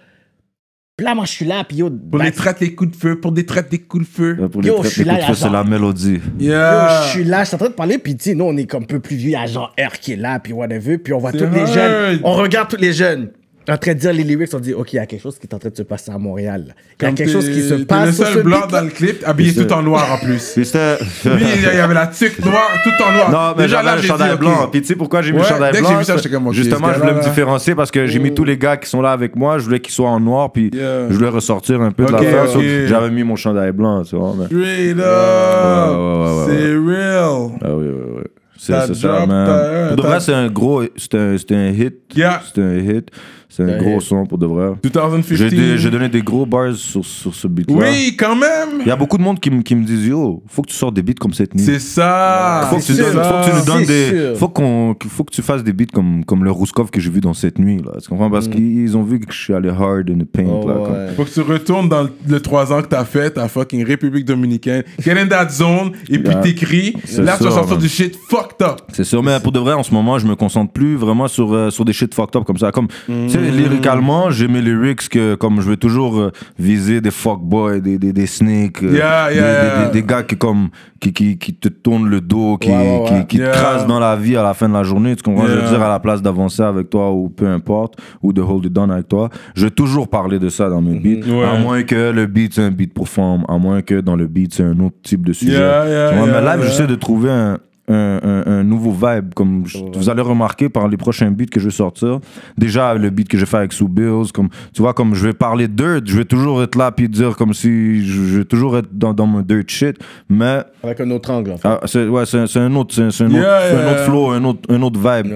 Puis 0.97 1.07
là, 1.07 1.15
moi, 1.15 1.24
je 1.24 1.31
suis 1.31 1.47
là, 1.47 1.65
puis 1.66 1.78
yo... 1.78 1.89
Pour 1.89 2.19
bah, 2.19 2.24
les 2.27 2.32
traites 2.32 2.61
des 2.61 2.74
coups 2.74 2.90
de 2.90 2.97
feu, 2.97 3.19
pour 3.19 3.32
des 3.32 3.47
traites 3.47 3.70
des 3.70 3.78
coups 3.78 4.05
de 4.05 4.11
feu. 4.11 4.36
Euh, 4.39 4.48
Pour 4.48 4.61
les 4.61 4.69
Yo, 4.69 4.74
traites 4.74 4.86
je 4.90 4.90
suis 4.97 5.05
des 5.05 5.09
là, 5.09 5.15
coups 5.15 5.28
de 5.28 5.32
feu, 5.35 5.40
c'est 5.47 5.51
la 5.51 5.65
mélodie. 5.65 6.20
Yeah. 6.39 6.74
Yo, 7.01 7.05
je 7.05 7.09
suis 7.12 7.24
là, 7.24 7.40
je 7.43 7.47
suis 7.48 7.55
en 7.55 7.59
train 7.59 7.69
de 7.69 7.73
parler, 7.74 7.97
puis 7.97 8.15
tu 8.16 8.24
sais, 8.24 8.35
nous, 8.35 8.44
on 8.44 8.55
est 8.59 8.66
comme 8.66 8.82
un 8.82 8.86
peu 8.86 9.01
plus 9.01 9.16
vieux, 9.16 9.31
il 9.31 9.32
y 9.32 9.36
a 9.36 9.47
genre 9.47 9.74
R 9.81 9.93
qui 9.98 10.12
est 10.12 10.16
là, 10.16 10.39
puis 10.40 10.52
whatever, 10.52 10.98
puis 10.98 11.15
on 11.15 11.19
voit 11.19 11.32
tous 11.32 11.47
les 11.51 11.66
jeunes, 11.73 12.20
on 12.23 12.35
regarde 12.35 12.69
tous 12.69 12.77
les 12.81 12.93
jeunes 12.93 13.31
en 13.69 13.77
train 13.77 13.95
de 13.95 13.99
dire 13.99 14.12
les 14.12 14.24
lyrics, 14.24 14.49
on 14.55 14.59
dit, 14.59 14.74
OK, 14.74 14.93
il 14.93 14.97
y 14.97 14.99
a 14.99 15.07
quelque 15.07 15.23
chose 15.23 15.39
qui 15.39 15.47
est 15.47 15.55
en 15.55 15.59
train 15.59 15.69
de 15.69 15.77
se 15.77 15.82
passer 15.82 16.11
à 16.11 16.19
Montréal. 16.19 16.74
Il 17.01 17.05
y 17.05 17.09
a 17.09 17.12
quelque 17.12 17.31
chose 17.31 17.49
qui 17.49 17.62
se 17.62 17.74
passe 17.74 18.07
le 18.07 18.12
sur 18.12 18.27
ce 18.27 18.32
seul 18.32 18.43
blanc 18.43 18.66
dans 18.70 18.81
le 18.81 18.91
clip, 18.91 19.23
habillé 19.24 19.53
C'est 19.53 19.66
tout 19.66 19.73
en 19.73 19.82
noir 19.82 20.12
en 20.12 20.24
plus. 20.24 20.53
Puis 20.55 20.65
c'était. 20.65 20.99
Lui, 21.24 21.45
il 21.57 21.62
y 21.62 21.66
avait 21.66 21.95
la 21.95 22.07
tuque 22.07 22.45
noire, 22.45 22.70
tout 22.82 23.05
en 23.05 23.12
noir. 23.12 23.31
Non, 23.31 23.55
mais 23.57 23.65
Déjà, 23.65 23.77
j'avais 23.77 23.89
là, 23.89 23.97
le 23.97 24.03
j'ai 24.03 24.09
chandail 24.09 24.37
blanc. 24.39 24.69
Puis 24.70 24.81
tu 24.81 24.89
sais 24.89 24.97
pourquoi 24.97 25.23
j'ai 25.23 25.32
mis 25.32 25.39
le 25.39 25.45
chandail 25.45 25.73
dès 25.73 25.78
que 25.78 25.82
blanc? 25.82 25.91
j'ai 25.93 25.99
vu 25.99 26.05
ça, 26.05 26.16
j'étais 26.16 26.31
comme, 26.31 26.47
ok, 26.47 26.55
Justement, 26.55 26.93
je 26.93 27.01
voulais 27.01 27.15
me 27.15 27.23
différencier 27.23 27.74
parce 27.74 27.91
que 27.91 28.07
j'ai 28.07 28.19
mis 28.19 28.32
tous 28.32 28.45
les 28.45 28.57
gars 28.57 28.77
qui 28.77 28.89
sont 28.89 29.03
là 29.03 29.12
avec 29.12 29.37
moi. 29.37 29.59
Je 29.59 29.65
voulais 29.65 29.81
qu'ils 29.81 29.95
soient 29.95 30.11
en 30.11 30.20
noir. 30.20 30.53
Puis 30.53 30.70
je 30.73 31.12
voulais 31.12 31.28
ressortir 31.28 31.81
un 31.82 31.93
peu 31.93 32.07
de 32.07 32.12
ok. 32.12 32.51
So, 32.53 32.61
J'avais 32.87 33.11
mis 33.11 33.24
mon 33.24 33.37
chandail 33.37 33.73
blanc, 33.73 34.03
tu 34.03 34.16
vois. 34.16 34.35
Straight 34.47 34.99
up. 34.99 36.49
C'est 36.49 36.74
real. 36.74 37.51
Ah 37.62 37.74
oui, 37.74 37.87
oui, 37.87 38.12
oui. 38.16 38.23
C'est 38.61 38.87
c'est 38.89 38.95
ça, 38.95 39.24
man. 39.24 39.89
Pour 39.89 39.97
de 39.97 40.03
vrai, 40.03 40.20
c'est 40.20 40.35
un 40.35 40.49
gros. 40.49 40.82
C'était 40.97 41.55
un, 41.55 41.69
hit. 41.69 41.95
Yeah. 42.15 42.43
C'était 42.47 42.61
un 42.61 42.77
hit. 42.77 43.11
C'est 43.52 43.64
un 43.64 43.68
Un 43.68 43.78
gros 43.78 44.01
son 44.01 44.24
pour 44.27 44.39
de 44.39 44.47
vrai. 44.47 44.70
2015. 44.82 45.77
J'ai 45.77 45.90
donné 45.90 46.09
des 46.09 46.22
gros 46.22 46.47
bars 46.47 46.74
sur, 46.74 47.05
sur 47.05 47.35
ce 47.35 47.48
beat-là. 47.48 47.77
Oui, 47.90 48.14
quand 48.16 48.36
même. 48.36 48.81
Il 48.81 48.86
y 48.86 48.90
a 48.93 48.97
beaucoup 48.97 49.18
de 49.18 49.22
monde 49.22 49.40
qui, 49.40 49.51
me- 49.51 49.62
qui 49.62 49.74
me 49.74 49.85
disent 49.85 50.06
Yo, 50.06 50.43
faut 50.47 50.62
que 50.62 50.68
tu 50.70 50.77
sortes 50.77 50.94
des 50.94 51.02
beats 51.02 51.14
comme 51.18 51.32
cette 51.35 51.55
nuit. 51.55 51.64
C'est 51.64 51.81
ça. 51.81 52.68
Faut 52.70 52.77
que, 52.77 52.82
tu 52.82 52.93
donnes- 52.94 53.12
faut 53.12 53.18
que 53.18 53.51
tu 53.51 53.56
nous 53.56 53.64
donnes 53.64 53.85
des. 53.85 54.32
Faut, 54.36 54.48
qu'on, 54.48 54.94
faut 55.09 55.24
que 55.24 55.32
tu 55.32 55.43
fasses 55.43 55.64
des 55.64 55.72
beats 55.72 55.86
comme, 55.93 56.24
comme 56.24 56.44
le 56.44 56.51
Rouskov 56.52 56.90
que 56.90 57.01
j'ai 57.01 57.10
vu 57.10 57.20
dans 57.20 57.35
cette 57.35 57.59
nuit. 57.59 57.78
Là. 57.78 57.93
Tu 58.02 58.09
comprends? 58.09 58.31
Parce 58.31 58.47
qu'ils 58.48 58.97
ont 58.97 59.02
vu 59.02 59.18
que 59.18 59.32
je 59.32 59.39
suis 59.39 59.52
allé 59.55 59.68
hard 59.68 60.09
in 60.10 60.18
the 60.18 60.24
paint. 60.24 60.44
Mm. 60.44 60.51
Oh, 60.62 60.68
là, 60.68 60.74
comme- 60.74 60.93
ouais. 60.93 61.09
Faut 61.16 61.24
que 61.24 61.31
tu 61.31 61.40
retournes 61.40 61.89
dans 61.89 62.02
le- 62.05 62.10
le 62.28 62.40
3 62.40 62.72
ans 62.72 62.82
que 62.82 62.86
t'as 62.89 63.05
fait 63.05 63.36
à 63.36 63.48
fucking 63.48 63.85
République 63.85 64.24
Dominicaine. 64.24 64.85
Get 65.01 65.18
in 65.18 65.27
that 65.27 65.48
zone 65.51 65.90
et 66.09 66.18
puis 66.18 66.28
Yeah. 66.32 66.40
t'écris. 66.40 66.93
Là, 67.18 67.36
tu 67.36 67.44
vas 67.44 67.51
sortir 67.51 67.78
du 67.78 67.89
shit 67.89 68.16
fucked 68.28 68.62
up. 68.64 68.81
C'est 68.93 69.05
sûr, 69.05 69.22
mais 69.22 69.39
pour 69.43 69.51
de 69.51 69.59
vrai, 69.59 69.74
en 69.74 69.82
ce 69.82 69.93
moment, 69.93 70.18
je 70.18 70.27
me 70.27 70.36
concentre 70.36 70.72
plus 70.72 70.94
vraiment 70.94 71.27
sur, 71.27 71.52
euh, 71.52 71.70
sur 71.70 71.85
des 71.85 71.93
shit 71.93 72.14
fucked 72.14 72.36
up 72.36 72.44
comme 72.44 72.59
ça. 72.59 72.70
Comme, 72.70 72.86
tu 73.06 73.40
sais, 73.45 73.51
lyricalement, 73.51 74.31
j'ai 74.31 74.49
mes 74.49 74.61
lyrics 74.61 75.09
que, 75.09 75.35
comme 75.35 75.61
je 75.61 75.69
veux 75.69 75.77
toujours 75.77 76.19
euh, 76.19 76.31
viser 76.59 77.01
des 77.01 77.11
fuckboys, 77.11 77.81
des, 77.81 77.99
des, 77.99 78.12
des 78.12 78.27
snakes, 78.27 78.83
euh, 78.83 78.93
Yeah, 78.95 79.29
des, 79.31 79.35
yeah, 79.37 79.43
des- 79.62 79.67
yeah. 79.67 79.87
des- 79.87 80.01
des 80.01 80.07
gars 80.07 80.23
qui, 80.23 80.37
comme, 80.37 80.69
qui, 81.01 81.12
qui, 81.12 81.39
qui 81.39 81.55
te 81.55 81.69
tournent 81.69 82.09
le 82.09 82.21
dos, 82.21 82.57
qui, 82.59 82.69
qui, 82.71 83.27
qui 83.27 83.39
te 83.39 83.51
crasent 83.53 83.87
dans 83.87 83.99
la 84.01 84.17
vie 84.17 84.37
à 84.37 84.43
la 84.43 84.53
fin 84.55 84.69
de 84.69 84.75
la 84.75 84.83
journée. 84.83 85.17
Tu 85.17 85.23
comprends? 85.23 85.47
Je 85.47 85.53
veux 85.55 85.69
dire, 85.69 85.83
à 85.83 85.89
la 85.89 85.99
place 86.01 86.21
d'avancer 86.23 86.62
avec 86.62 86.91
toi 86.91 87.11
ou 87.12 87.29
peu 87.29 87.47
importe, 87.47 87.95
ou 88.23 88.33
de 88.33 88.43
hold 88.43 88.67
it 88.67 88.73
down 88.73 88.91
avec 88.91 89.09
toi, 89.09 89.29
je 89.55 89.65
vais 89.65 89.71
toujours 89.71 90.09
parler 90.09 90.39
de 90.39 90.49
ça 90.49 90.69
dans 90.69 90.83
mes 90.83 90.99
beats. 90.99 91.27
Ouais. 91.27 91.45
À 91.45 91.59
moins 91.59 91.83
que 91.83 92.11
le 92.11 92.27
beat, 92.27 92.55
c'est 92.55 92.62
un 92.62 92.71
beat 92.71 92.93
pour 92.93 93.09
femme, 93.09 93.45
à 93.49 93.57
moins 93.59 93.81
que 93.83 94.01
dans 94.01 94.17
le 94.17 94.27
beat, 94.27 94.53
c'est 94.55 94.62
un 94.65 94.79
autre 94.81 94.97
type 95.03 95.25
de 95.27 95.33
sujet. 95.33 95.53
Tu 95.53 96.17
vois, 96.17 96.27
mais 96.27 96.41
là, 96.43 96.57
j'essaie 96.61 96.87
de 96.87 96.95
trouver 96.97 97.31
un, 97.31 97.59
un, 97.91 98.21
un- 98.23 98.47
un 98.47 98.62
nouveau 98.65 98.93
vibe. 98.93 99.35
Comme 99.35 99.67
je- 99.67 99.79
vous 99.95 100.09
allez 100.09 100.23
remarquer 100.23 100.69
par 100.69 100.89
les 100.89 100.97
prochains 100.97 101.31
beats 101.31 101.47
que 101.47 101.61
je 101.61 101.67
vais 101.67 101.71
sortir. 101.71 102.21
Déjà, 102.57 102.95
le 102.95 103.11
beat 103.11 103.29
que 103.29 103.37
je 103.39 103.45
fais 103.45 103.59
avec 103.59 103.73
Sue 103.73 103.89
Bills, 103.89 104.33
comme, 104.33 104.49
tu 104.73 104.83
vois, 104.83 104.95
comme 104.95 105.15
je 105.15 105.27
vais 105.27 105.33
parler 105.33 105.69
dirt, 105.69 106.03
je 106.07 106.17
vais 106.17 106.25
toujours 106.25 106.62
être 106.62 106.77
là 106.77 106.91
puis 106.93 107.09
dire 107.09 107.37
comme 107.37 107.53
si 107.55 108.07
je, 108.07 108.39
vais 108.39 108.45
toujours 108.45 108.79
être 108.79 108.89
dans, 108.93 109.12
dans 109.12 109.27
mon 109.27 109.41
dirt 109.41 109.65
shit. 109.69 109.97
Mais 110.29 110.62
Avec 110.83 111.01
un 111.01 111.11
autre 111.11 111.31
angle, 111.31 111.53
en 111.53 111.57
fait. 111.57 111.69
ah, 111.69 111.81
c'est 111.87 112.07
ouais, 112.07 112.27
c'est 112.27 112.47
c'est 112.47 112.61
un 112.61 112.75
autre, 112.75 112.95
c'est 112.95 113.11
c'est 113.11 113.25
un, 113.25 113.29
Yeah, 113.31 113.41
autre, 113.73 113.77
un 113.83 113.91
autre 113.93 114.05
flow, 114.05 114.31
un 114.31 114.45
autre, 114.45 114.61
un 114.73 114.83
autre 114.83 114.99
vibe. 115.01 115.33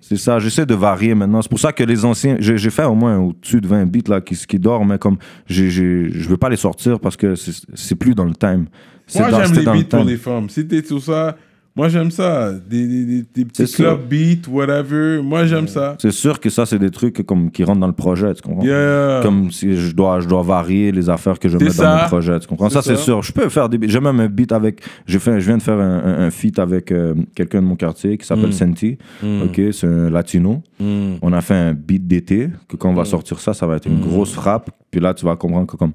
C'est 0.00 0.16
ça, 0.16 0.38
j'essaie 0.38 0.66
de 0.66 0.74
varier 0.74 1.14
maintenant. 1.14 1.42
C'est 1.42 1.48
pour 1.50 1.60
ça 1.60 1.72
que 1.72 1.84
les 1.84 2.04
anciens, 2.04 2.36
j'ai 2.40 2.56
j'ai 2.58 2.70
fait 2.70 2.84
au 2.84 2.94
moins 2.94 3.18
au-dessus 3.18 3.60
de 3.60 3.66
20 3.68 3.86
beats 3.86 4.08
là, 4.08 4.20
qui, 4.20 4.34
qui 4.36 4.58
dorment, 4.58 4.88
mais 4.92 4.98
comme 4.98 5.16
j'ai- 5.46 5.70
j'ai- 5.70 6.10
je 6.12 6.28
veux 6.28 6.36
pas 6.36 6.48
les 6.48 6.56
sortir 6.56 6.98
parce 7.00 7.16
que 7.16 7.34
c'est 7.34 7.52
c'est 7.74 7.94
plus 7.94 8.14
dans 8.14 8.24
le 8.24 8.34
time. 8.34 8.66
C'est 9.06 9.20
Moi, 9.20 9.30
dans- 9.30 9.42
j'aime 9.44 9.54
les 9.56 9.62
dans 9.64 9.72
le 9.74 9.78
beats 9.80 9.96
pour 9.96 10.04
les 10.04 10.16
femmes. 10.16 10.48
Si 10.48 10.66
t'es 10.66 10.82
tout 10.82 10.98
ça, 11.00 11.36
moi, 11.76 11.88
j'aime 11.88 12.10
ça. 12.10 12.52
Des, 12.52 12.86
des, 12.86 13.22
des, 13.34 13.44
petits 13.44 13.70
club 13.70 14.08
beats, 14.08 14.48
whatever. 14.50 15.20
Moi, 15.22 15.44
j'aime 15.44 15.68
ça. 15.68 15.96
C'est 16.00 16.10
sûr 16.10 16.40
que 16.40 16.48
ça, 16.48 16.64
c'est 16.64 16.78
des 16.78 16.90
trucs 16.90 17.24
comme, 17.26 17.50
qui 17.50 17.62
rentrent 17.64 17.80
dans 17.80 17.86
le 17.86 17.92
projet, 17.92 18.32
tu 18.32 18.40
comprends? 18.42 18.64
Yeah. 18.64 19.20
Comme 19.22 19.50
si 19.50 19.76
je 19.76 19.94
dois, 19.94 20.20
je 20.20 20.28
dois 20.28 20.42
varier 20.42 20.90
les 20.90 21.10
affaires 21.10 21.38
que 21.38 21.48
je 21.50 21.58
mets 21.58 21.68
ça. 21.70 21.84
dans 21.84 22.02
mon 22.02 22.08
projet, 22.08 22.40
tu 22.40 22.48
comprends? 22.48 22.70
Ça, 22.70 22.80
c'est 22.80 22.96
sûr. 22.96 23.22
Je 23.22 23.32
peux 23.32 23.48
faire 23.50 23.68
des 23.68 23.76
beats. 23.76 23.88
J'ai 23.88 24.00
même 24.00 24.18
un 24.20 24.28
beat 24.28 24.52
avec. 24.52 24.82
Fait, 25.06 25.40
je 25.40 25.46
viens 25.46 25.58
de 25.58 25.62
faire 25.62 25.78
un, 25.78 25.98
un, 26.04 26.26
un 26.26 26.30
feat 26.30 26.58
avec 26.58 26.90
euh, 26.92 27.14
quelqu'un 27.34 27.60
de 27.60 27.66
mon 27.66 27.76
quartier 27.76 28.16
qui 28.16 28.26
s'appelle 28.26 28.46
Mm. 28.46 28.52
Senti. 28.52 28.98
Ok, 29.22 29.60
c'est 29.72 29.86
un 29.86 30.08
latino. 30.10 30.62
On 30.80 31.32
a 31.32 31.40
fait 31.40 31.54
un 31.54 31.74
beat 31.74 32.06
d'été, 32.06 32.48
que 32.68 32.76
quand 32.76 32.88
on 32.88 32.94
va 32.94 33.04
sortir 33.04 33.38
ça, 33.38 33.52
ça 33.54 33.66
va 33.66 33.76
être 33.76 33.86
une 33.86 34.00
grosse 34.00 34.32
frappe. 34.32 34.70
Puis 34.90 35.00
là, 35.00 35.12
tu 35.14 35.24
vas 35.24 35.36
comprendre 35.36 35.66
que 35.66 35.76
comme. 35.76 35.92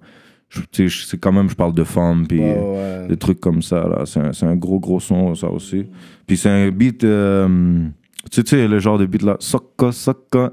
Je- 0.52 0.62
tu 0.72 0.90
sais, 0.90 1.06
c'est 1.10 1.18
quand 1.20 1.32
même, 1.32 1.50
je 1.50 1.56
parle 1.56 1.74
de 1.74 1.84
femmes, 1.84 2.28
puis 2.28 2.40
Ouais, 2.40 2.56
ouais. 2.60 3.08
des 3.10 3.18
trucs 3.18 3.40
comme 3.40 3.62
ça, 3.62 3.88
là. 3.88 4.04
C'est 4.06 4.20
un, 4.20 4.34
c'est 4.34 4.46
un 4.46 4.56
gros, 4.56 4.80
gros 4.80 5.00
son, 5.00 5.34
ça 5.36 5.48
aussi. 5.50 5.86
Puis 6.28 6.38
c'est 6.38 6.50
un 6.50 6.70
beat, 6.70 7.04
euh, 7.04 7.88
tu 8.32 8.42
sais, 8.46 8.68
le 8.68 8.80
genre 8.80 8.98
de 9.00 9.06
beat 9.06 9.24
là, 9.24 9.38
socka, 9.40 9.92
socka. 9.92 10.52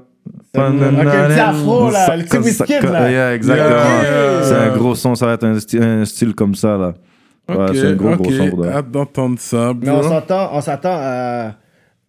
Avec 0.53 0.81
un 0.83 1.27
petit 1.27 1.39
afro, 1.39 1.89
là, 1.91 2.15
le 2.17 2.23
petit 2.23 2.51
socka. 2.53 2.81
là. 2.91 3.11
Yeah, 3.11 3.33
exactement. 3.35 3.69
Yeah. 3.69 4.43
C'est 4.43 4.55
un 4.55 4.77
gros 4.77 4.95
son, 4.95 5.15
ça 5.15 5.25
va 5.25 5.33
être 5.33 5.43
un, 5.45 5.53
sti- 5.55 5.81
un 5.81 6.05
style 6.05 6.33
comme 6.33 6.55
ça, 6.55 6.77
là. 6.77 6.93
Ouais, 7.49 7.55
Ok, 7.55 7.69
c'est 7.75 7.87
un 7.87 7.95
gros, 7.95 8.09
ok. 8.13 8.21
gros 8.21 8.31
son. 8.31 8.49
vrai. 8.55 8.71
Hâte 8.73 8.91
d'entendre 8.91 9.39
ça, 9.39 9.73
Mais 9.81 9.89
on 9.89 9.99
bro. 10.01 10.09
s'attend, 10.09 10.49
on 10.53 10.61
s'attend 10.61 10.93
à 10.93 11.55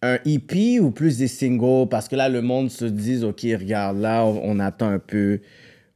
un 0.03 0.17
EP 0.25 0.79
ou 0.79 0.91
plus 0.91 1.17
des 1.17 1.27
singles? 1.27 1.87
Parce 1.89 2.07
que 2.07 2.15
là, 2.15 2.29
le 2.29 2.41
monde 2.43 2.69
se 2.69 2.85
dit, 2.85 3.23
OK, 3.23 3.41
regarde, 3.59 3.99
là, 3.99 4.23
on, 4.23 4.39
on 4.43 4.59
attend 4.59 4.89
un 4.89 4.99
peu 4.99 5.39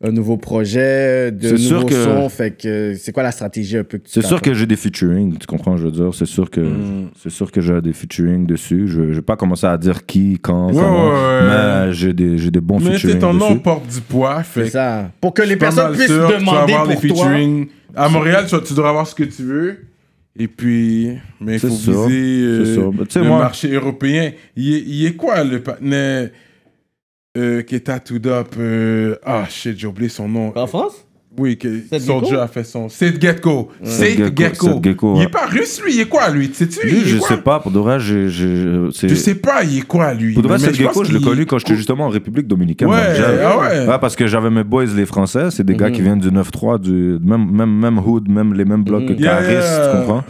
un 0.04 0.12
nouveau 0.12 0.36
projet, 0.38 1.32
de 1.32 1.48
C'est 1.50 1.58
sûr 1.58 1.78
nouveaux 1.78 1.88
que- 1.88 2.04
sons. 2.04 2.30
Fait 2.30 2.52
que 2.52 2.96
c'est 3.00 3.12
quoi 3.14 3.24
la 3.24 3.32
stratégie 3.32 3.78
un 3.78 3.84
peu 3.84 3.98
que 3.98 4.04
tu 4.04 4.12
C'est 4.12 4.22
sûr 4.26 4.42
que 4.42 4.54
j'ai 4.54 4.66
des 4.66 4.76
featuring, 4.76 5.38
tu 5.38 5.48
comprends, 5.48 5.78
je 5.78 5.86
veux 5.86 5.92
dire? 5.92 6.14
C'est 6.14 6.26
sûr 6.26 6.50
que, 6.50 6.60
Mm. 6.60 7.10
c'est 7.18 7.30
sûr 7.30 7.50
que 7.52 7.62
j'ai 7.62 7.80
des 7.82 7.94
featuring 7.94 8.46
dessus. 8.46 8.88
Je, 8.88 9.12
je 9.12 9.16
vais 9.16 9.22
pas 9.22 9.38
commencer 9.38 9.66
à 9.68 9.78
dire 9.78 10.06
qui, 10.06 10.38
quand, 10.42 10.68
Ouais, 10.68 10.74
comment, 10.74 11.08
ouais, 11.08 11.14
ouais. 11.14 11.48
mais 11.88 11.94
j'ai 11.94 12.14
des, 12.14 12.38
j'ai 12.38 12.52
des 12.52 12.60
bons 12.62 12.80
Mais 12.80 12.92
featuring 12.92 13.14
c'est 13.14 13.20
ton 13.20 13.34
nom 13.34 13.50
dessus. 13.52 13.60
porte 13.62 13.88
du 13.88 14.02
poids, 14.02 14.44
fait 14.44 14.68
ça. 14.70 15.10
Pour 15.22 15.34
que 15.34 15.42
les 15.44 15.56
personnes 15.56 15.94
puissent 15.94 16.08
sûr 16.08 16.28
que 16.28 16.34
tu 16.34 16.34
vas 16.34 16.40
demander 16.40 16.74
avoir 16.74 16.84
pour 16.96 17.02
les 17.02 17.08
toi. 17.10 17.32
À 17.96 18.10
Montréal, 18.10 18.46
tu, 18.50 18.56
tu 18.64 18.74
devras 18.74 18.90
avoir 18.90 19.08
ce 19.08 19.16
que 19.16 19.24
tu 19.24 19.44
veux. 19.44 19.78
Et 20.38 20.50
puis, 20.50 21.12
mais 21.40 21.54
il 21.54 21.60
C'est 21.62 21.70
faut 21.70 21.74
sûr, 21.74 22.08
viser 22.08 22.44
euh. 22.44 22.92
Mais 22.92 23.22
le 23.22 23.28
moi- 23.30 23.40
marché 23.40 23.72
européen. 23.72 24.32
Il 24.58 24.74
est, 24.76 24.84
il 24.86 25.06
est 25.06 25.14
quoi 25.16 25.42
le 25.46 25.62
partenaire? 25.62 26.30
Euh, 27.38 27.62
qui 27.62 27.76
est 27.76 27.82
tattooed 27.82 28.28
up 28.28 28.56
euh, 28.58 29.16
Ah 29.26 29.46
shit, 29.50 29.78
j'ai 29.78 29.88
oublié 29.88 30.10
son 30.10 30.28
nom. 30.30 30.52
En 30.56 30.68
France? 30.68 30.94
Oui, 31.38 31.58
que 31.58 31.82
Seth 31.90 32.04
Gecko? 32.06 32.34
a 32.38 32.48
fait 32.48 32.64
son. 32.64 32.88
Seth 32.88 33.22
Gecko. 33.22 33.70
Seth 33.84 34.18
Gecko, 34.18 34.36
Gecko. 34.42 34.68
Seth 34.76 34.84
Gecko, 34.86 35.14
Il 35.16 35.18
ouais. 35.20 35.24
est 35.26 35.30
pas 35.30 35.46
russe, 35.48 35.82
lui. 35.84 35.96
Il 35.96 36.00
est 36.00 36.08
quoi, 36.08 36.30
lui? 36.30 36.50
Sais-tu 36.54 36.88
Lui, 36.88 37.02
je 37.04 37.18
quoi? 37.18 37.28
sais 37.28 37.38
pas, 37.38 37.60
pour 37.60 37.72
de 37.72 37.80
vrai, 37.80 38.00
j'ai, 38.00 38.30
c'est- 38.94 39.10
Je 39.10 39.16
sais 39.16 39.36
pas, 39.36 39.66
il 39.66 39.80
est 39.80 39.82
quoi, 39.82 40.14
lui? 40.14 40.34
Pour 40.34 40.44
de 40.44 40.48
vrai, 40.48 40.60
je 40.60 40.66
pense 40.68 40.76
gecko, 40.78 41.04
je 41.04 41.12
l'ai 41.12 41.20
connu 41.20 41.46
quand 41.46 41.58
j'étais 41.58 41.76
justement 41.76 42.06
en 42.06 42.10
République 42.10 42.48
Dominicaine. 42.48 42.88
Ouais, 42.88 42.96
ah 43.44 43.58
ouais. 43.60 43.86
Ouais, 43.86 44.00
parce 44.00 44.16
que 44.16 44.28
j'avais 44.28 44.50
mes 44.50 44.64
boys, 44.64 44.86
les 44.96 45.06
Français, 45.06 45.52
c'est 45.52 45.66
des 45.66 45.76
gars 45.76 45.90
Mhm. 45.90 45.96
qui 45.96 46.02
viennent 46.04 46.20
du 46.20 46.32
9-3, 46.32 46.80
du 46.80 47.18
même, 47.22 47.52
même, 47.52 47.80
même 47.82 48.00
hood, 48.00 48.30
même 48.30 48.54
les 48.54 48.64
mêmes 48.64 48.86
blocs 48.86 49.06
que 49.06 49.12
Mhm. 49.12 49.20
Yeah, 49.20 49.36
Caris, 49.42 49.52
yeah. 49.56 49.92
tu 49.92 49.98
comprends? 49.98 50.24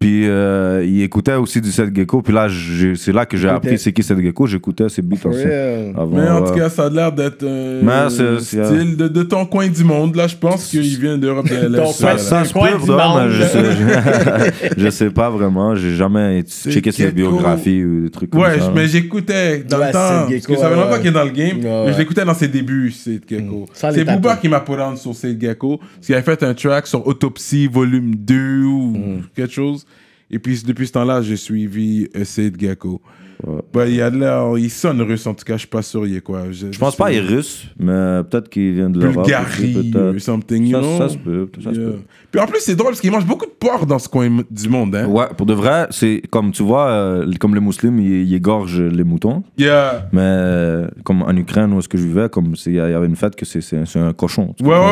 Puis 0.00 0.26
euh, 0.26 0.82
il 0.82 1.02
écoutait 1.02 1.34
aussi 1.34 1.60
du 1.60 1.70
Seth 1.70 1.94
Gecko, 1.94 2.22
puis 2.22 2.32
là, 2.32 2.48
j'ai- 2.48 2.94
c'est 2.94 3.12
là 3.12 3.26
que 3.26 3.36
j'ai 3.36 3.50
appris 3.50 3.78
c'est 3.78 3.92
qui 3.92 4.02
Seth 4.02 4.18
Gecko, 4.18 4.46
j'écoutais 4.46 4.88
ses 4.88 5.02
beats 5.02 5.18
aussi. 5.28 5.44
Avant, 5.44 6.06
Mais 6.16 6.26
en 6.26 6.40
ouais. 6.40 6.48
tout 6.48 6.54
cas, 6.54 6.70
ça 6.70 6.86
a 6.86 6.88
l'air 6.88 7.12
d'être 7.12 7.42
Mais 7.44 7.92
un 7.92 8.08
c'est- 8.08 8.40
c'est- 8.40 8.64
style 8.64 8.96
de, 8.96 9.08
de 9.08 9.22
ton 9.24 9.44
coin 9.44 9.68
du 9.68 9.84
monde. 9.84 10.16
Là, 10.16 10.26
je 10.26 10.36
pense 10.36 10.68
qu'il 10.68 10.98
vient 10.98 11.18
d'Europe 11.18 11.46
de 11.50 11.54
l'Est. 11.68 11.76
Ton 11.82 11.92
ça. 11.92 12.16
Ça 12.16 12.44
se 12.46 12.52
coin 12.54 12.70
peut, 12.78 12.94
mais 12.96 13.28
je 13.30 13.42
sais, 13.42 14.72
je 14.78 14.88
sais 14.88 15.10
pas 15.10 15.28
vraiment. 15.28 15.74
J'ai 15.76 15.94
jamais 15.94 16.44
checké 16.48 16.92
ses 16.92 17.02
Gecko. 17.02 17.14
biographies 17.16 17.84
ou 17.84 18.00
des 18.04 18.10
trucs 18.10 18.30
comme 18.30 18.40
Ouais, 18.40 18.58
ça. 18.58 18.68
je- 18.70 18.74
mais 18.74 18.86
j'écoutais 18.86 19.58
dans 19.68 19.80
Ouais, 19.80 19.88
le 19.88 19.92
temps. 19.92 19.98
c'est 19.98 20.14
Parce 20.14 20.30
Gecko, 20.30 20.54
que 20.54 20.58
ça 20.60 20.68
fait 20.70 20.74
ouais, 20.76 20.80
longtemps 20.80 20.92
ouais. 20.92 20.98
qu'il 21.00 21.08
est 21.08 21.12
dans 21.12 21.24
le 21.24 21.30
game. 21.30 21.56
Ouais, 21.58 21.62
mais 21.62 21.84
ouais. 21.88 21.92
je 21.92 21.98
l'écoutais 21.98 22.24
dans 22.24 22.32
ses 22.34 22.48
débuts, 22.48 22.90
Seth 22.90 23.28
Gecko. 23.28 23.66
Sans 23.74 23.90
les 23.90 23.96
C'est 23.96 24.04
Booba 24.06 24.36
qui 24.36 24.48
m'a 24.48 24.60
put 24.60 24.72
sur 24.96 25.14
Seth 25.14 25.38
Gecko. 25.38 25.76
Parce 25.76 26.06
qu'il 26.06 26.14
avait 26.14 26.24
fait 26.24 26.42
un 26.42 26.54
track 26.54 26.86
sur 26.86 27.06
Autopsy 27.06 27.66
volume 27.66 28.14
2 28.14 28.62
ou 28.64 28.96
Mm. 28.96 29.20
quelque 29.36 29.52
chose. 29.52 29.84
Et 30.30 30.38
puis 30.38 30.62
depuis 30.66 30.86
ce 30.86 30.92
temps-là, 30.92 31.22
j'ai 31.22 31.36
suivi 31.36 32.08
euh, 32.16 32.24
Seth 32.24 32.58
Gecko. 32.60 33.00
Ouais. 33.46 33.54
Bah, 33.72 33.86
il, 33.88 34.02
a 34.02 34.10
l'air- 34.10 34.58
il 34.58 34.68
sonne 34.68 35.00
russe 35.00 35.26
en 35.26 35.32
tout 35.32 35.46
cas, 35.46 35.54
je 35.54 35.60
suis 35.60 35.66
pas 35.68 35.80
sûr 35.80 36.06
il 36.06 36.14
est 36.14 36.20
quoi. 36.20 36.42
Je 36.50 36.66
pense 36.78 36.94
pas 36.94 37.08
qu'il 37.08 37.16
est 37.20 37.20
russe, 37.22 37.64
mais 37.78 38.22
peut-être 38.30 38.50
qu'il 38.50 38.74
vient 38.74 38.90
de 38.90 39.00
l'Europe. 39.00 39.24
Bulgarie 39.24 39.92
ou 40.14 40.18
something, 40.18 40.66
you 40.66 40.72
Ça, 40.76 40.82
know? 40.82 40.98
ça 40.98 41.08
se 41.08 41.16
peut. 41.16 41.48
Ça 41.64 41.72
se 41.72 41.78
peut. 41.80 41.94
Puis 42.30 42.38
en 42.38 42.44
plus, 42.46 42.60
c'est 42.60 42.74
drôle 42.76 42.90
parce 42.90 43.00
qu'il 43.00 43.10
mange 43.10 43.24
beaucoup 43.24 43.46
de 43.46 43.50
porc 43.58 43.86
dans 43.86 43.98
ce 43.98 44.10
coin 44.10 44.28
du 44.50 44.68
monde. 44.68 44.94
Hein? 44.94 45.06
Ouais, 45.06 45.24
pour 45.38 45.46
de 45.46 45.54
vrai, 45.54 45.86
c'est 45.88 46.20
comme 46.30 46.52
tu 46.52 46.62
vois, 46.62 46.88
euh, 46.90 47.32
comme 47.40 47.54
les 47.54 47.62
musulmans, 47.62 47.98
ils, 48.02 48.24
ils 48.28 48.34
égorgent 48.34 48.82
les 48.82 49.04
moutons. 49.04 49.42
Yeah. 49.56 50.06
Mais 50.12 50.20
euh, 50.22 50.88
comme 51.02 51.22
en 51.22 51.34
Ukraine, 51.34 51.72
où 51.72 51.78
est-ce 51.78 51.88
que 51.88 51.96
je 51.96 52.04
vivais, 52.06 52.28
comme 52.28 52.54
il 52.66 52.74
y 52.74 52.78
avait 52.78 53.06
une 53.06 53.16
fête 53.16 53.36
que 53.36 53.46
c'est- 53.46 53.62
c'est 53.62 53.86
c'est 53.86 53.98
un 54.00 54.12
cochon. 54.12 54.54
Ouais, 54.60 54.68
ouais, 54.68 54.74
ouais, 54.74 54.82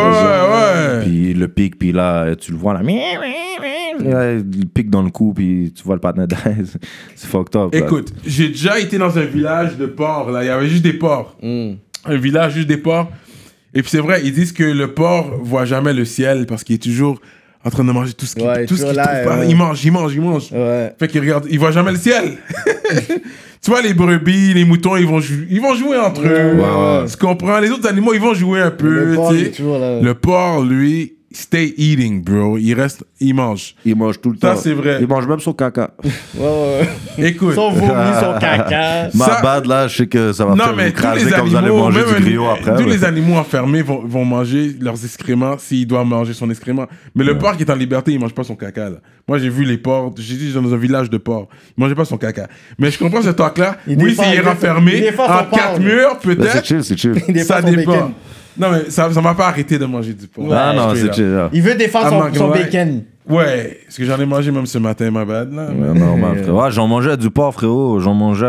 ouais. 0.97 1.03
Puis 1.05 1.35
le 1.35 1.49
pic, 1.49 1.79
puis 1.79 1.93
là, 1.93 2.35
tu 2.35 2.53
le 2.53 2.57
vois 2.57 2.73
là. 2.73 2.81
Ouais, 4.05 4.39
il 4.53 4.69
pique 4.69 4.91
dans 4.91 5.03
le 5.03 5.11
cou, 5.11 5.33
puis 5.35 5.73
tu 5.75 5.83
vois 5.83 5.95
le 5.95 6.01
patin 6.01 6.27
d'aise. 6.27 6.77
C'est 7.15 7.29
fucked 7.29 7.57
up. 7.57 7.73
là. 7.73 7.79
Écoute, 7.79 8.13
j'ai 8.25 8.49
déjà 8.49 8.79
été 8.79 8.99
dans 8.99 9.17
un 9.19 9.25
village 9.25 9.77
de 9.77 9.87
porcs, 9.87 10.31
là. 10.31 10.45
Il 10.45 10.47
y 10.47 10.51
avait 10.51 10.69
juste 10.69 10.83
des 10.83 10.93
porcs. 10.93 11.37
Mm. 11.43 11.73
Un 12.05 12.17
village 12.17 12.55
juste 12.55 12.69
des 12.69 12.77
porcs. 12.77 13.11
Et 13.75 13.83
puis 13.83 13.91
c'est 13.91 13.99
vrai, 14.01 14.23
ils 14.25 14.33
disent 14.33 14.53
que 14.53 14.65
le 14.65 14.95
porc 14.95 15.39
voit 15.43 15.65
jamais 15.65 15.93
le 15.93 16.05
ciel 16.05 16.47
parce 16.47 16.65
qu'il 16.65 16.77
est 16.77 16.83
toujours 16.83 17.21
en 17.65 17.71
train 17.71 17.85
de 17.85 17.93
manger 17.93 18.13
tout 18.15 18.25
ce 18.25 18.35
qu'il 18.35 18.45
Ouais, 18.45 18.67
tout 18.67 18.77
ce 18.77 18.93
là, 18.95 19.07
trouve 19.07 19.39
ouais. 19.41 19.51
Il 19.51 19.57
mange, 19.57 19.85
il 19.85 19.93
mange, 19.93 20.15
il 20.15 20.21
mange. 20.21 20.51
Ouais. 20.53 20.95
Fait 20.99 21.09
qu'il 21.09 21.21
regarde, 21.21 21.47
il 21.51 21.59
voit 21.59 21.71
jamais 21.71 21.93
le 21.93 21.99
ciel. 21.99 22.39
tu 23.63 23.71
vois, 23.71 23.83
les 23.83 23.95
brebis, 23.95 24.55
les 24.55 24.65
moutons, 24.65 24.97
ils 24.97 25.07
vont, 25.07 25.21
ils 25.51 25.61
vont 25.61 25.75
jouer 25.75 25.99
entre 25.99 26.23
eux. 26.23 26.55
Ouais, 26.55 27.03
ouais. 27.03 27.05
Tu 27.11 27.17
comprends? 27.17 27.59
Les 27.59 27.71
autres 27.71 27.89
animaux, 27.89 28.15
ils 28.15 28.21
vont 28.21 28.33
jouer 28.33 28.61
un 28.61 28.71
peu. 28.71 29.15
Porc, 29.15 29.33
là. 29.33 30.01
Le 30.01 30.15
porc, 30.15 30.63
lui, 30.65 31.18
stay 31.41 31.75
eating, 31.77 32.23
bro. 32.23 32.59
Il 32.59 32.75
reste, 32.75 33.05
il 33.21 33.35
mange. 33.35 33.75
Il 33.85 33.97
mange 33.97 34.21
tout 34.21 34.31
le 34.31 34.39
Ça, 34.41 34.55
temps. 34.55 34.61
c'est 34.61 34.73
vrai. 34.73 34.99
Il 35.01 35.07
mange 35.07 35.27
même 35.27 35.41
son 35.41 35.53
caca. 35.53 35.91
Ouais, 36.39 36.45
ouais, 36.45 36.81
ouais. 37.19 37.29
Écoute. 37.31 37.55
Son 37.55 37.71
vomi, 37.71 37.89
son 38.21 38.39
caca. 38.39 39.09
Ma 39.15 39.25
Ça- 39.27 39.41
bad, 39.43 39.67
là, 39.67 39.89
je 39.89 39.97
sais 39.97 40.07
que 40.07 40.33
ça 40.33 40.45
va 40.45 40.55
Non, 40.55 40.65
faire 40.65 40.77
mais 40.77 40.87
vous 40.91 40.93
tous 40.97 41.03
quand 41.03 41.45
vous 41.45 41.57
allez 41.57 41.67
animaux, 41.67 41.79
manger 41.79 42.05
du 42.05 42.15
un- 42.17 42.21
griot 42.21 42.47
après. 42.51 42.77
tous 42.83 42.89
les 42.89 43.05
animaux 43.05 43.37
enfermés 43.37 43.83
vont, 43.83 44.03
vont 44.05 44.25
manger 44.25 44.77
leurs 44.81 45.03
excréments 45.05 45.57
s'ils 45.59 45.87
doivent 45.87 46.07
manger 46.07 46.33
son 46.35 46.49
excrément. 46.51 46.87
Mais 47.15 47.25
le 47.25 47.37
porc 47.39 47.57
qui 47.57 47.63
est 47.65 47.71
en 47.71 47.75
liberté, 47.77 48.13
il 48.13 48.21
mange 48.21 48.35
pas 48.35 48.45
son 48.45 48.55
caca. 48.57 48.91
Là. 48.91 48.97
Moi, 49.27 49.39
j'ai 49.39 49.49
vu 49.49 49.65
les 49.65 49.79
porcs. 49.79 50.15
J'ai 50.19 50.37
dit 50.37 50.53
dans 50.53 50.73
un 50.73 50.77
village 50.77 51.11
de 51.11 51.19
porcs. 51.19 51.49
Il 51.77 51.83
mangeait 51.83 51.95
pas 51.95 52.05
son 52.05 52.17
caca. 52.19 52.47
Mais 52.79 52.91
je 52.91 52.99
comprends 52.99 53.23
ce 53.23 53.31
talk-là. 53.31 53.77
Oui, 53.87 54.15
s'il 54.15 54.35
est 54.35 54.41
renfermé 54.41 55.11
en 55.19 55.45
quatre 55.57 55.81
murs, 55.81 56.15
Ben, 56.15 56.19
c'est 56.23 56.37
peut-être. 56.37 56.65
chill, 56.67 56.85
c'est 56.85 56.97
chill. 56.99 57.15
Ça 57.45 57.61
dépend. 57.63 58.13
Non, 58.59 58.71
mais 58.71 58.91
ça 58.91 59.13
ça 59.13 59.21
m'a 59.21 59.35
pas 59.35 59.49
arrêté 59.49 59.79
de 59.79 59.85
manger 59.87 60.13
du 60.15 60.27
porc. 60.27 60.53
Ah 60.53 60.73
non, 60.75 60.95
c'est 60.95 61.13
chill. 61.15 61.25
là. 61.33 61.51
Il 61.53 61.63
veut 61.63 61.75
défendre 61.75 62.07
Ah, 62.07 62.31
son, 62.35 62.49
bacon. 62.51 63.03
Ouais, 63.29 63.81
parce 63.85 63.97
que 63.99 64.05
j'en 64.05 64.19
ai 64.19 64.25
mangé 64.27 64.51
même 64.51 64.67
ce 64.67 64.79
matin, 64.79 65.11
ma 65.11 65.25
bad. 65.25 65.53
Là. 65.53 65.67
Ouais, 65.71 65.99
normal, 65.99 66.39
frérot. 66.43 66.63
Ouais, 66.63 66.71
j'en 66.71 66.87
mangeais 66.87 67.17
du 67.17 67.31
porc, 67.31 67.53
frérot. 67.55 68.01
J'en 68.01 68.15
mangeais. 68.15 68.47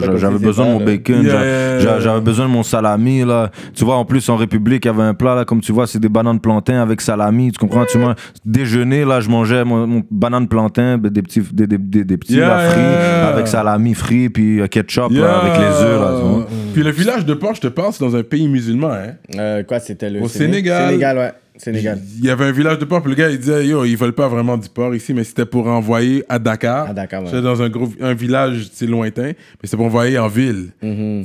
j'a- 0.00 0.16
j'avais 0.16 0.38
besoin 0.38 0.66
de 0.66 0.70
mon 0.72 0.78
là. 0.80 0.84
bacon. 0.84 1.22
Yeah, 1.22 1.30
j'a- 1.32 1.44
yeah, 1.44 1.78
j'a- 1.78 1.90
yeah. 1.90 2.00
J'avais 2.00 2.20
besoin 2.20 2.46
de 2.46 2.50
mon 2.50 2.62
salami, 2.62 3.24
là. 3.24 3.50
Tu 3.74 3.84
vois, 3.84 3.96
en 3.96 4.04
plus, 4.04 4.28
en 4.28 4.36
République, 4.36 4.84
il 4.84 4.88
y 4.88 4.90
avait 4.90 5.02
un 5.02 5.14
plat, 5.14 5.34
là, 5.34 5.44
comme 5.44 5.60
tu 5.60 5.72
vois, 5.72 5.86
c'est 5.86 6.00
des 6.00 6.08
bananes 6.08 6.40
plantains 6.40 6.82
avec 6.82 7.00
salami. 7.00 7.52
Tu 7.52 7.58
comprends? 7.58 7.84
Tu 7.84 7.98
vois, 7.98 8.14
déjeuner, 8.44 9.04
là, 9.04 9.20
je 9.20 9.28
mangeais 9.28 9.64
mon, 9.64 9.86
mon 9.86 10.02
banane 10.10 10.48
plantain, 10.48 10.98
ben, 10.98 11.10
des 11.10 11.22
petits, 11.22 11.42
des, 11.52 11.66
des, 11.66 11.78
des, 11.78 12.04
des 12.04 12.16
petits 12.16 12.34
Yeah, 12.36 12.48
là, 12.48 12.58
frits, 12.70 12.80
yeah. 12.80 13.28
avec 13.28 13.46
salami 13.48 13.94
frit, 13.94 14.28
puis 14.28 14.60
euh, 14.60 14.66
ketchup, 14.66 15.10
là, 15.12 15.38
avec 15.40 15.56
les 15.58 15.84
œufs, 15.84 16.00
là. 16.00 16.14
tu 16.20 16.26
vois. 16.28 16.46
Puis 16.74 16.82
le 16.82 16.90
village 16.90 17.24
de 17.26 17.34
porc, 17.34 17.54
je 17.56 17.60
te 17.62 17.66
parle, 17.68 17.92
c'est 17.92 18.04
dans 18.04 18.16
un 18.16 18.22
pays 18.22 18.48
musulman. 18.48 18.90
Hein. 18.92 19.12
Euh, 19.38 19.62
quoi, 19.62 19.78
c'était 19.80 20.10
le 20.10 20.20
Au 20.22 20.28
Sénégal. 20.28 20.88
Sénégal, 20.88 21.16
ouais. 21.18 21.32
Sénégal. 21.60 22.00
Il 22.18 22.24
y 22.24 22.30
avait 22.30 22.46
un 22.46 22.52
village 22.52 22.78
de 22.78 22.84
porc, 22.84 23.02
puis 23.02 23.10
le 23.10 23.16
gars, 23.16 23.30
il 23.30 23.38
disait, 23.38 23.66
yo, 23.66 23.84
ils 23.84 23.96
veulent 23.96 24.14
pas 24.14 24.28
vraiment 24.28 24.56
du 24.56 24.68
porc 24.68 24.94
ici, 24.94 25.12
mais 25.14 25.24
c'était 25.24 25.44
pour 25.46 25.66
envoyer 25.66 26.24
à 26.28 26.38
Dakar. 26.38 26.88
À 26.90 26.94
Dakar, 26.94 27.22
ouais. 27.24 27.42
Dans 27.42 27.60
un, 27.62 27.68
gros, 27.68 27.88
un 28.00 28.14
village, 28.14 28.70
c'est 28.72 28.86
lointain, 28.86 29.32
mais 29.32 29.34
c'était 29.64 29.76
pour 29.76 29.86
envoyer 29.86 30.18
en 30.18 30.28
ville. 30.28 30.70
Mhm. 30.82 31.24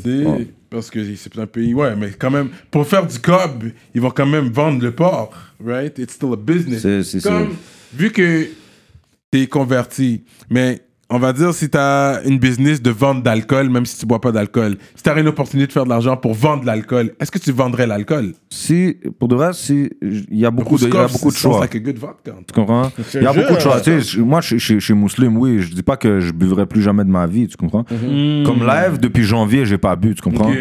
Parce 0.70 0.90
que 0.90 1.00
c'est 1.16 1.38
un 1.40 1.46
pays, 1.48 1.74
ouais, 1.74 1.96
mais 1.96 2.10
quand 2.20 2.32
même, 2.32 2.50
pour 2.70 2.86
faire 2.86 3.06
du 3.08 3.18
cob, 3.20 3.66
ils 3.94 4.02
vont 4.02 4.10
quand 4.12 4.26
même 4.26 4.50
vendre 4.50 4.84
le 4.84 4.92
porc, 4.92 5.32
right? 5.66 5.98
It's 5.98 6.14
still 6.16 6.34
a 6.34 6.36
business. 6.36 6.82
C'est- 6.82 7.04
c'est 7.20 7.30
vu 7.94 8.12
que 8.12 8.48
t'es 9.32 9.48
converti, 9.48 10.24
mais 10.50 10.82
on 11.10 11.20
va 11.20 11.34
dire 11.34 11.54
si 11.54 11.70
t'as 11.70 12.24
une 12.24 12.40
business 12.40 12.82
de 12.82 12.90
vente 12.90 13.22
d'alcool, 13.22 13.70
même 13.70 13.86
si 13.86 13.98
tu 14.00 14.06
bois 14.06 14.20
pas 14.20 14.32
d'alcool, 14.32 14.78
si 14.96 15.04
t'aurais 15.04 15.22
une 15.22 15.28
opportunité 15.28 15.68
de 15.68 15.72
faire 15.72 15.84
de 15.84 15.90
l'argent 15.90 16.18
pour 16.18 16.34
vendre 16.34 16.62
de 16.62 16.66
l'alcool, 16.68 17.12
est-ce 17.20 17.32
que 17.32 17.38
tu 17.40 17.52
vendrais 17.52 17.86
l'alcool? 17.86 18.34
Si, 18.50 18.98
pour 19.20 19.28
de 19.28 19.36
vrai, 19.36 19.52
si, 19.54 19.90
il 20.02 20.26
y 20.40 20.46
a 20.46 20.52
beaucoup 20.52 20.78
de, 20.78 20.88
il 20.88 20.94
y 20.94 20.98
a 20.98 21.08
beaucoup 21.08 21.30
de 21.30 21.36
choix. 21.38 21.60
like 21.62 21.76
a 21.76 21.80
good 21.80 21.98
vodka. 21.98 22.32
Tu 22.48 22.54
comprends? 22.54 22.92
Il 23.14 23.22
y 23.22 23.26
a 23.28 23.34
beaucoup 23.34 23.56
de 23.56 23.60
choix. 23.62 23.82
Tu 23.82 24.02
sais, 24.02 24.20
moi, 24.22 24.42
je 24.42 24.58
je- 24.58 24.80
je 24.80 24.80
suis 24.86 24.94
musulman, 24.96 25.40
oui. 25.40 25.60
Je 25.62 25.74
dis 25.74 25.84
pas 25.84 25.98
que 25.98 26.20
je 26.20 26.32
buvrai 26.32 26.66
plus 26.66 26.82
jamais 26.82 27.04
de 27.04 27.10
ma 27.10 27.28
vie, 27.28 27.48
tu 27.48 27.56
comprends? 27.58 27.84
Comme 28.46 28.66
live, 28.66 29.00
depuis 29.00 29.24
janvier, 29.24 29.66
j'ai 29.66 29.78
pas 29.78 29.96
bu, 29.96 30.16
tu 30.16 30.22
comprends? 30.22 30.52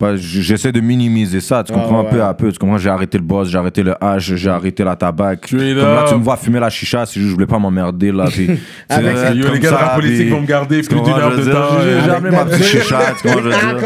Bah, 0.00 0.16
J'essaie 0.16 0.72
de 0.72 0.80
minimiser 0.80 1.40
ça, 1.40 1.62
tu 1.62 1.72
Ah, 1.72 1.78
comprends, 1.78 2.02
ouais. 2.02 2.10
peu 2.10 2.22
à 2.22 2.34
peu. 2.34 2.50
Tu 2.50 2.58
comprends, 2.58 2.78
j'ai 2.78 2.90
arrêté 2.90 3.16
le 3.16 3.22
boss, 3.24 3.48
j'ai 3.48 3.56
arrêté 3.58 3.82
le 3.82 3.94
hash, 4.00 4.34
j'ai 4.34 4.50
arrêté 4.50 4.82
la 4.82 4.96
tabac. 4.96 5.36
Comme 5.36 5.58
là, 5.60 6.04
tu 6.08 6.14
me 6.16 6.22
vois 6.22 6.36
fumer 6.36 6.58
la 6.60 6.68
chicha, 6.68 7.06
c'est 7.06 7.14
juste 7.14 7.26
que 7.26 7.30
je 7.30 7.34
voulais 7.34 7.46
pas 7.46 7.58
m'emmerder, 7.60 8.10
là. 8.10 8.24
Puis, 8.28 8.46
tu 8.48 8.58
Avec 8.88 9.16
sais, 9.16 9.22
ça. 9.24 9.32
Yo, 9.34 9.44
comme 9.44 9.54
les 9.54 9.60
gars 9.60 9.70
de 9.70 9.74
ça, 9.76 9.82
la 9.82 9.88
politique 9.94 10.30
vont 10.30 10.40
me 10.40 10.46
garder 10.46 10.82
plus 10.82 11.00
d'une 11.00 11.08
heure 11.14 11.32
je 11.36 11.40
de 11.42 11.52
temps. 11.52 11.58
J'ai 11.82 12.00
j'ai 12.04 12.10
amené 12.10 12.36
ma 12.36 12.44
petite 12.44 12.64
chicha, 12.64 12.98
tu 13.16 13.28
comprends, 13.28 13.38
je 13.38 13.44
veux 13.44 13.50
dire. 13.50 13.78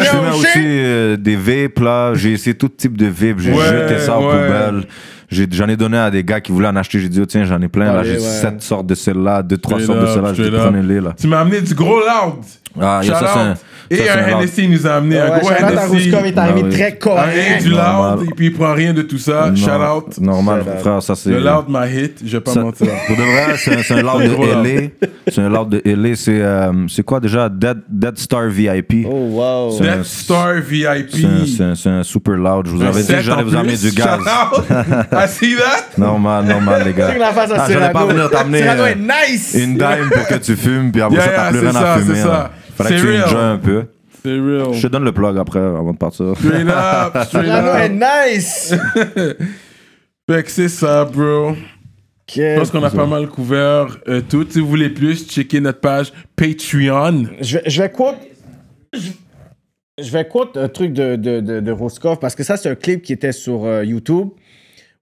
Je 0.00 0.04
fumais 0.06 0.30
aussi 0.34 0.48
euh, 0.56 1.16
des 1.16 1.36
vapes, 1.36 1.78
là. 1.80 2.14
J'ai 2.14 2.32
essayé 2.32 2.56
tout 2.56 2.68
type 2.68 2.96
de 2.96 3.06
vapes. 3.06 3.38
J'ai 3.40 3.52
Ouais, 3.52 3.64
jeté 3.66 3.98
ça 3.98 4.18
en 4.18 4.22
ouais. 4.26 4.30
poubelle. 4.32 4.84
J'ai- 5.30 5.46
J'en 5.50 5.68
ai, 5.68 5.76
donné 5.76 5.98
à 5.98 6.10
des 6.10 6.24
gars 6.24 6.40
qui 6.40 6.52
voulaient 6.52 6.68
en 6.68 6.76
acheter. 6.76 6.98
J'ai 7.00 7.08
dit, 7.10 7.20
oh, 7.22 7.26
tiens, 7.26 7.44
j'en 7.44 7.60
ai 7.60 7.68
plein. 7.68 7.92
là, 7.92 7.98
Allez, 8.00 8.12
j'ai 8.12 8.16
ouais. 8.16 8.20
sept 8.22 8.62
sortes 8.62 8.86
de 8.86 8.94
celles-là, 8.94 9.42
deux, 9.42 9.58
trois 9.58 9.78
sortes 9.78 10.00
de 10.00 10.06
celles-là. 10.06 10.32
J'ai 10.32 10.44
up. 10.44 10.54
prenez-les, 10.56 11.00
là. 11.02 11.14
Tu 11.20 11.26
m'as 11.26 11.40
amené 11.40 11.60
du 11.60 11.74
gros 11.74 11.98
loud. 12.00 12.44
Ah, 12.80 13.00
yeah, 13.02 13.14
ça, 13.14 13.18
c'est 13.20 13.38
un- 13.40 13.54
ça, 13.54 13.60
Et 13.90 13.96
c'est 13.96 14.08
un 14.10 14.12
un 14.12 14.16
loud. 14.16 14.28
Hennessy 14.42 14.68
nous 14.68 14.86
a 14.86 14.90
amené 14.96 15.18
un 15.18 15.30
Ouais, 15.30 15.38
gros 15.40 15.48
shout 15.48 15.54
out 15.54 15.62
à 15.62 15.70
Hennessy. 15.86 16.10
Rouskov, 16.10 16.20
il 16.26 16.28
est 16.34 16.38
arrivé 16.38 16.60
Ah 16.62 16.64
oui. 16.66 16.70
très 16.70 16.84
Rien 16.84 16.96
correct. 17.00 17.62
du 17.62 17.68
Normal. 17.70 18.18
loud, 18.18 18.28
et 18.28 18.34
puis 18.34 18.46
il 18.46 18.52
prend 18.52 18.74
rien 18.74 18.92
de 18.92 19.02
tout 19.02 19.16
ça. 19.18 19.48
Non, 19.50 19.56
Shout 19.56 19.70
out. 19.70 20.18
Normal, 20.20 20.62
Shout 20.62 20.70
out. 20.70 20.78
frère, 20.80 21.02
ça 21.02 21.14
c'est. 21.14 21.30
Le 21.30 21.38
loud 21.40 21.68
m'a 21.68 21.86
hit, 21.88 22.20
je 22.24 22.36
vais 22.36 22.40
pas 22.42 22.52
Ça- 22.52 22.60
mentir. 22.60 22.86
Pour 23.06 23.16
de 23.16 23.22
vrai, 23.22 23.54
c'est 23.56 23.74
un, 23.74 23.82
c'est 23.82 23.94
un 23.94 24.02
loud 24.02 24.22
Gros 24.34 24.44
loud. 24.44 24.62
de 24.62 24.68
LA. 24.68 25.08
C'est 25.28 25.40
un 25.40 25.48
loud 25.48 25.68
de 25.70 25.82
LA. 25.86 26.16
C'est 26.16 26.40
euh, 26.42 26.72
c'est 26.88 27.02
quoi 27.02 27.18
déjà? 27.20 27.48
Dead, 27.48 27.78
Dead 27.88 28.18
Star 28.18 28.48
VIP. 28.48 29.06
Oh, 29.10 29.14
wow. 29.30 29.70
C'est 29.78 29.88
un- 29.88 29.96
Death 29.96 30.04
Star 30.04 30.54
VIP. 30.60 31.08
C'est 31.10 31.24
un, 31.24 31.46
c'est 31.56 31.62
un- 31.64 31.74
c'est 31.74 31.88
un 31.88 32.02
super 32.02 32.34
loud. 32.34 32.66
Je 32.66 32.72
vous 32.72 32.82
Un 32.82 32.88
avais 32.88 33.02
dit 33.02 33.08
que 33.08 33.20
j'allais 33.22 33.42
vous 33.42 33.56
amener 33.56 33.76
du 33.76 33.90
gaz. 33.92 34.18
Shout 34.20 34.28
out. 34.58 34.64
I 35.12 35.28
see 35.28 35.56
that? 35.56 35.84
Normal, 35.98 36.44
normal, 36.44 36.82
les 36.84 36.92
gars. 36.92 37.08
Check 37.12 37.18
la 37.18 37.32
face 37.32 37.50
à 37.52 37.54
Ah, 37.64 37.66
J'allais 37.72 37.90
pas 37.92 38.04
venir 38.04 38.28
t'amener 38.30 38.58
Cyrano 38.62 38.82
euh, 38.82 38.94
nice. 38.94 39.54
une 39.58 39.74
dime 39.78 40.10
pour 40.12 40.26
que 40.26 40.34
tu 40.34 40.56
fumes, 40.56 40.92
puis 40.92 41.00
après 41.00 41.16
Yeah, 41.16 41.24
ça, 41.24 41.30
t'as 41.34 41.42
yeah, 41.42 41.50
plus 41.50 41.58
c'est 41.60 41.64
rien 41.70 41.72
ça, 41.72 41.92
à 41.92 41.96
c'est 41.98 42.04
fumer. 42.04 42.20
ça. 42.20 42.26
là. 42.28 42.50
Fallait 42.84 42.96
que 42.96 43.00
C'est 43.00 43.06
tu 43.06 43.12
real. 43.12 43.24
enjoy 43.24 43.40
un 43.40 43.58
peu. 43.58 43.84
C'est 44.22 44.32
real. 44.38 44.72
Je 44.74 44.82
te 44.82 44.86
donne 44.92 45.04
le 45.04 45.12
plug 45.12 45.38
après, 45.38 45.58
avant 45.60 45.92
de 45.92 45.98
partir. 45.98 46.34
Straight 46.36 46.66
up, 46.68 47.22
straight 47.26 47.48
est 47.48 47.90
up. 47.90 47.92
nice. 47.92 48.74
Fait 50.30 50.42
que 50.42 50.50
c'est 50.50 50.68
ça, 50.68 51.04
bro. 51.04 51.54
Je 52.30 52.58
pense 52.58 52.70
qu'on 52.70 52.82
a 52.82 52.90
pas 52.90 53.06
mal 53.06 53.26
couvert 53.28 53.98
euh, 54.08 54.20
tout. 54.28 54.46
Si 54.50 54.60
vous 54.60 54.68
voulez 54.68 54.90
plus, 54.90 55.26
checkez 55.26 55.60
notre 55.60 55.80
page 55.80 56.12
Patreon. 56.36 57.24
Je 57.40 57.56
vais, 57.58 57.62
je 57.70 57.82
vais 57.82 57.90
quote. 57.90 58.16
Je, 58.92 59.10
je 60.02 60.10
vais 60.10 60.26
quote 60.28 60.56
un 60.58 60.68
truc 60.68 60.92
de, 60.92 61.16
de, 61.16 61.40
de, 61.40 61.60
de 61.60 61.72
Roscoff 61.72 62.20
parce 62.20 62.34
que 62.34 62.42
ça, 62.44 62.58
c'est 62.58 62.68
un 62.68 62.74
clip 62.74 63.00
qui 63.02 63.14
était 63.14 63.32
sur 63.32 63.64
euh, 63.64 63.82
YouTube 63.84 64.28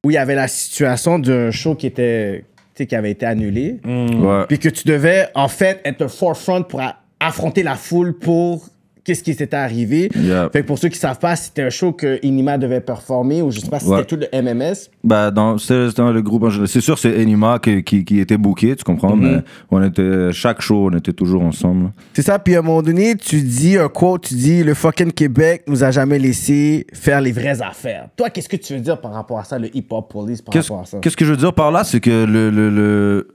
où 0.05 0.11
il 0.11 0.15
y 0.15 0.19
avait 0.19 0.36
la 0.36 0.47
situation 0.47 1.19
d'un 1.19 1.51
show 1.51 1.74
qui 1.74 1.89
était. 1.89 2.44
tu 2.77 2.85
sais, 2.85 2.86
qui 2.86 2.94
avait 2.94 3.11
été 3.11 3.27
annulé. 3.27 3.81
Ouais. 3.85 4.44
Puis 4.47 4.61
que 4.61 4.69
tu 4.69 4.86
devais, 4.86 5.27
en 5.35 5.48
fait, 5.48 5.81
être 5.85 6.03
un 6.03 6.09
forefront 6.09 6.62
pour 6.62 6.81
a- 6.81 6.94
affronter 7.27 7.62
la 7.62 7.74
foule 7.74 8.15
pour 8.19 8.69
qu'est-ce 9.05 9.23
qui 9.23 9.35
s'était 9.35 9.55
arrivé. 9.55 10.09
Yeah. 10.16 10.48
Fait 10.53 10.62
que 10.62 10.66
pour 10.66 10.78
ceux 10.81 10.89
qui 10.89 10.98
savent 10.98 11.20
pas, 11.20 11.36
c'était 11.36 11.62
un 11.62 11.70
show 11.70 11.93
que 11.93 12.19
Inima 12.24 12.59
devait 12.59 12.81
performer 12.81 13.40
ou 13.40 13.53
je 13.53 13.61
sais 13.61 13.69
pas 13.69 13.78
si 13.78 13.86
Ouais. 13.86 13.98
c'était 13.98 14.16
tout 14.16 14.20
le 14.20 14.43
MMS. 14.43 14.74
Bah, 15.05 15.31
dans, 15.31 15.59
c'est, 15.59 15.94
dans 15.97 16.11
le 16.11 16.23
groupe 16.23 16.43
en 16.43 16.51
général. 16.51 16.66
C'est 16.66 16.81
sûr, 16.81 16.98
c'est 16.98 17.15
Enima 17.23 17.61
qui, 17.61 17.85
qui, 17.85 18.05
qui 18.05 18.19
était 18.19 18.36
booké, 18.36 18.74
tu 18.74 18.82
comprends, 18.82 19.15
mais 19.15 19.44
on 19.70 19.81
était, 19.85 20.32
chaque 20.32 20.61
show, 20.61 20.89
on 20.93 20.97
était 20.97 21.12
toujours 21.12 21.43
ensemble. 21.44 21.93
C'est 22.15 22.23
ça, 22.23 22.40
puis 22.40 22.57
à 22.57 22.59
un 22.59 22.62
moment 22.62 22.82
donné, 22.82 23.15
tu 23.15 23.43
dis 23.43 23.78
un 23.78 23.89
quote, 23.89 24.23
tu 24.27 24.35
dis 24.35 24.65
le 24.65 24.74
fucking 24.74 25.12
Québec 25.12 25.62
nous 25.69 25.85
a 25.85 25.93
jamais 25.93 26.19
laissé 26.19 26.85
faire 26.93 27.20
les 27.20 27.31
vraies 27.31 27.62
affaires. 27.62 28.09
Toi, 28.16 28.31
qu'est-ce 28.31 28.48
que 28.48 28.57
tu 28.57 28.73
veux 28.74 28.81
dire 28.81 29.01
par 29.01 29.12
rapport 29.12 29.39
à 29.39 29.44
ça, 29.44 29.57
le 29.57 29.69
hip-hop 29.73 30.11
police 30.11 30.43
par 30.43 30.53
Qu'est-ce, 30.53 30.73
rapport 30.73 30.82
à 30.82 30.86
ça? 30.86 30.98
qu'est-ce 30.98 31.16
que 31.16 31.24
je 31.24 31.31
veux 31.31 31.36
dire 31.36 31.53
par 31.55 31.70
là, 31.70 31.85
c'est 31.85 32.01
que 32.01 32.24
le, 32.24 32.51
le, 32.51 32.70
le, 32.70 33.28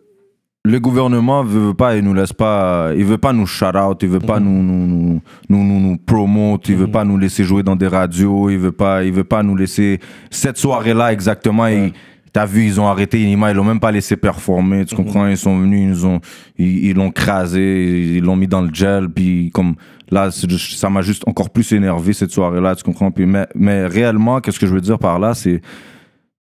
le 0.63 0.79
gouvernement 0.79 1.43
veut 1.43 1.73
pas, 1.73 1.95
il 1.97 2.03
nous 2.03 2.13
laisse 2.13 2.33
pas, 2.33 2.91
il 2.95 3.03
veut 3.03 3.17
pas 3.17 3.33
nous 3.33 3.47
shout 3.47 3.75
out, 3.75 3.97
il 4.03 4.09
veut 4.09 4.19
pas 4.19 4.39
Mhm. 4.39 4.45
nous, 4.45 4.63
nous, 4.63 4.88
nous, 4.88 5.21
nous, 5.49 5.63
nous, 5.63 5.79
nous 5.79 5.97
promote, 5.97 6.69
il 6.69 6.75
veut 6.75 6.88
pas 6.91 7.03
nous 7.03 7.17
laisser 7.17 7.43
jouer 7.43 7.63
dans 7.63 7.75
des 7.75 7.88
radios, 7.88 8.49
il 8.49 8.57
veut 8.59 8.71
pas, 8.71 9.03
il 9.03 9.11
veut 9.11 9.23
pas 9.23 9.41
nous 9.41 9.55
laisser 9.55 9.99
cette 10.29 10.57
soirée-là 10.57 11.11
exactement. 11.13 11.67
il- 11.67 11.93
T'as 12.33 12.45
vu, 12.45 12.63
ils 12.65 12.79
ont 12.79 12.88
arrêté 12.88 13.21
Inima, 13.21 13.51
ils 13.51 13.55
l'ont 13.57 13.65
même 13.65 13.81
pas 13.81 13.91
laissé 13.91 14.15
performer, 14.15 14.77
Mhm. 14.77 14.85
tu 14.85 14.95
comprends? 14.95 15.27
Ils 15.27 15.35
sont 15.35 15.57
venus, 15.59 15.81
ils 15.81 15.89
nous 15.89 16.05
ont, 16.05 16.21
ils 16.57 16.93
l'ont 16.95 17.11
crasé, 17.11 18.15
ils 18.15 18.23
l'ont 18.23 18.38
mis 18.38 18.47
dans 18.47 18.61
le 18.61 18.69
gel, 18.73 19.09
puis 19.09 19.49
comme 19.53 19.73
là, 20.09 20.29
ça 20.31 20.89
m'a 20.89 21.01
juste 21.01 21.23
encore 21.27 21.49
plus 21.49 21.69
énervé 21.73 22.13
cette 22.13 22.31
soirée-là, 22.31 22.75
tu 22.77 22.83
comprends? 22.85 23.11
Puis 23.11 23.25
mais, 23.25 23.47
mais 23.53 23.85
réellement, 23.85 24.39
qu'est-ce 24.39 24.59
que 24.61 24.65
je 24.65 24.73
veux 24.73 24.79
dire 24.79 24.97
par 24.97 25.19
là, 25.19 25.33
c'est, 25.33 25.59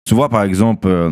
tu 0.05 0.15
vois, 0.15 0.29
par 0.29 0.43
exemple, 0.43 0.87
euh, 0.87 1.09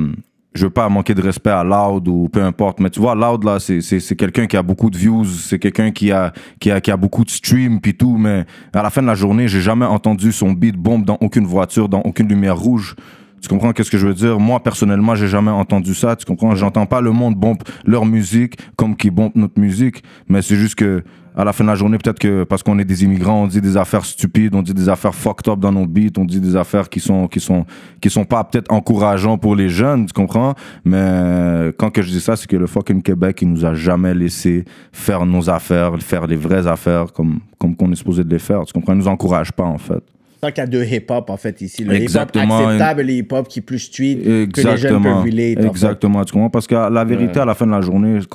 je 0.54 0.66
veux 0.66 0.72
pas 0.72 0.90
manquer 0.90 1.14
de 1.14 1.22
respect 1.22 1.52
à 1.52 1.64
Loud 1.64 2.08
ou 2.08 2.28
peu 2.28 2.44
importe, 2.44 2.80
mais 2.80 2.90
tu 2.90 3.00
vois, 3.00 3.14
Loud, 3.14 3.44
là, 3.44 3.60
c'est, 3.60 4.16
quelqu'un 4.16 4.48
qui 4.48 4.58
a 4.58 4.64
beaucoup 4.64 4.90
de 4.90 4.98
views, 4.98 5.26
c'est 5.26 5.60
quelqu'un 5.60 5.92
qui 5.92 6.12
a, 6.12 6.34
qui 6.60 6.72
a, 6.72 6.82
qui 6.82 6.90
a 6.92 6.98
beaucoup 6.98 7.24
de 7.24 7.30
streams 7.30 7.80
puis 7.80 7.94
tout, 7.96 8.18
mais 8.18 8.46
à 8.74 8.82
la 8.82 8.90
fin 8.90 9.02
de 9.02 9.08
la 9.08 9.16
journée, 9.16 9.48
j'ai 9.48 9.62
jamais 9.62 9.86
entendu 9.86 10.32
son 10.32 10.52
beat 10.52 10.76
bombe 10.76 11.06
dans 11.06 11.18
aucune 11.22 11.46
voiture, 11.46 11.88
dans 11.88 12.02
aucune 12.02 12.28
lumière 12.28 12.58
rouge. 12.58 12.96
Tu 13.42 13.48
comprends 13.48 13.72
qu'est-ce 13.72 13.92
que 13.92 13.98
je 13.98 14.08
veux 14.08 14.14
dire? 14.14 14.40
Moi, 14.40 14.62
personnellement, 14.62 15.16
j'ai 15.16 15.28
jamais 15.28 15.52
entendu 15.52 15.94
ça. 15.94 16.16
Tu 16.16 16.26
comprends? 16.26 16.56
J'entends 16.56 16.86
pas 16.86 17.00
le 17.00 17.12
monde 17.12 17.36
bombe 17.36 17.60
leur 17.86 18.06
musique 18.06 18.58
comme 18.76 18.98
qui 18.98 19.12
bombe 19.12 19.32
notre 19.36 19.60
musique. 19.60 20.04
Mais 20.28 20.42
c'est 20.42 20.58
juste 20.58 20.76
que, 20.76 21.04
à 21.40 21.45
la 21.45 21.53
fin 21.53 21.64
de 21.64 21.70
la 21.70 21.76
journée, 21.76 21.98
peut-être 21.98 22.20
que 22.20 22.44
parce 22.44 22.64
qu'on 22.64 22.78
est 22.80 22.84
des 22.84 23.06
immigrants, 23.06 23.44
on 23.44 23.48
dit 23.48 23.61
des 23.61 23.78
affaires 23.78 24.03
stupides, 24.03 24.53
on 24.56 24.61
dit 24.61 24.74
des 24.74 24.90
affaires 24.90 25.16
fucked 25.16 25.48
up 25.48 25.57
dans 25.57 25.72
nos 25.72 25.86
beats, 25.86 26.11
on 26.18 26.26
dit 26.26 26.41
des 26.41 26.57
affaires 26.57 26.90
qui 26.90 26.99
sont, 26.99 27.30
qui 27.30 27.40
sont, 27.40 27.66
qui 28.02 28.10
sont 28.10 28.26
pas 28.26 28.44
peut-être 28.44 28.70
encourageants 28.70 29.38
pour 29.38 29.56
les 29.56 29.70
jeunes, 29.70 30.06
tu 30.06 30.11
comprends? 30.11 30.53
Mais 30.84 31.72
quand 31.78 31.91
que 31.91 32.02
je 32.02 32.10
dis 32.10 32.20
ça, 32.20 32.36
c'est 32.36 32.45
que 32.45 32.57
le 32.57 32.68
fucking 32.68 33.02
Québec, 33.02 33.41
il 33.41 33.52
nous 33.52 33.64
a 33.64 33.74
jamais 33.74 34.14
laissé 34.14 34.66
faire 34.91 35.26
nos 35.26 35.49
affaires, 35.49 35.98
faire 36.02 36.28
les 36.28 36.36
vraies 36.36 36.68
affaires 36.68 37.14
comme, 37.14 37.40
comme 37.57 37.74
qu'on 37.74 37.90
est 37.90 37.95
supposé 37.95 38.26
de 38.26 38.30
les 38.30 38.40
faire. 38.40 38.66
Tu 38.66 38.74
comprends? 38.74 38.91
Il 38.91 38.99
nous 38.99 39.07
encourage 39.07 39.53
pas, 39.53 39.64
en 39.64 39.78
fait. 39.78 40.03
C'est 40.44 40.52
qu'il 40.52 40.61
y 40.61 40.68
a 40.68 40.68
deux 40.68 40.84
hip-hop, 40.84 41.30
en 41.30 41.38
fait, 41.38 41.61
ici. 41.61 41.86
Le 41.86 41.95
hip-hop 41.95 42.36
acceptable 42.36 42.99
et 42.99 43.03
le 43.06 43.14
hip-hop 43.14 43.48
qui 43.48 43.60
est 43.60 43.61
plus 43.61 43.80
street, 43.80 44.49
que 44.53 44.60
les 44.60 44.78
jeunes 44.78 45.02
peuvent 45.02 45.24
relate. 45.24 45.60
en 45.60 45.61
fait. 45.61 45.68
Exactement, 45.70 46.26
tu 46.26 46.34
comprends? 46.34 46.49
Parce 46.49 46.68
que 46.68 46.76
la 46.76 47.06
vérité, 47.06 47.40
à 47.40 47.45
la 47.45 47.53
fin 47.53 47.66
de 47.66 47.72
la 47.72 47.80
journée, 47.80 48.20
c'est 48.20 48.30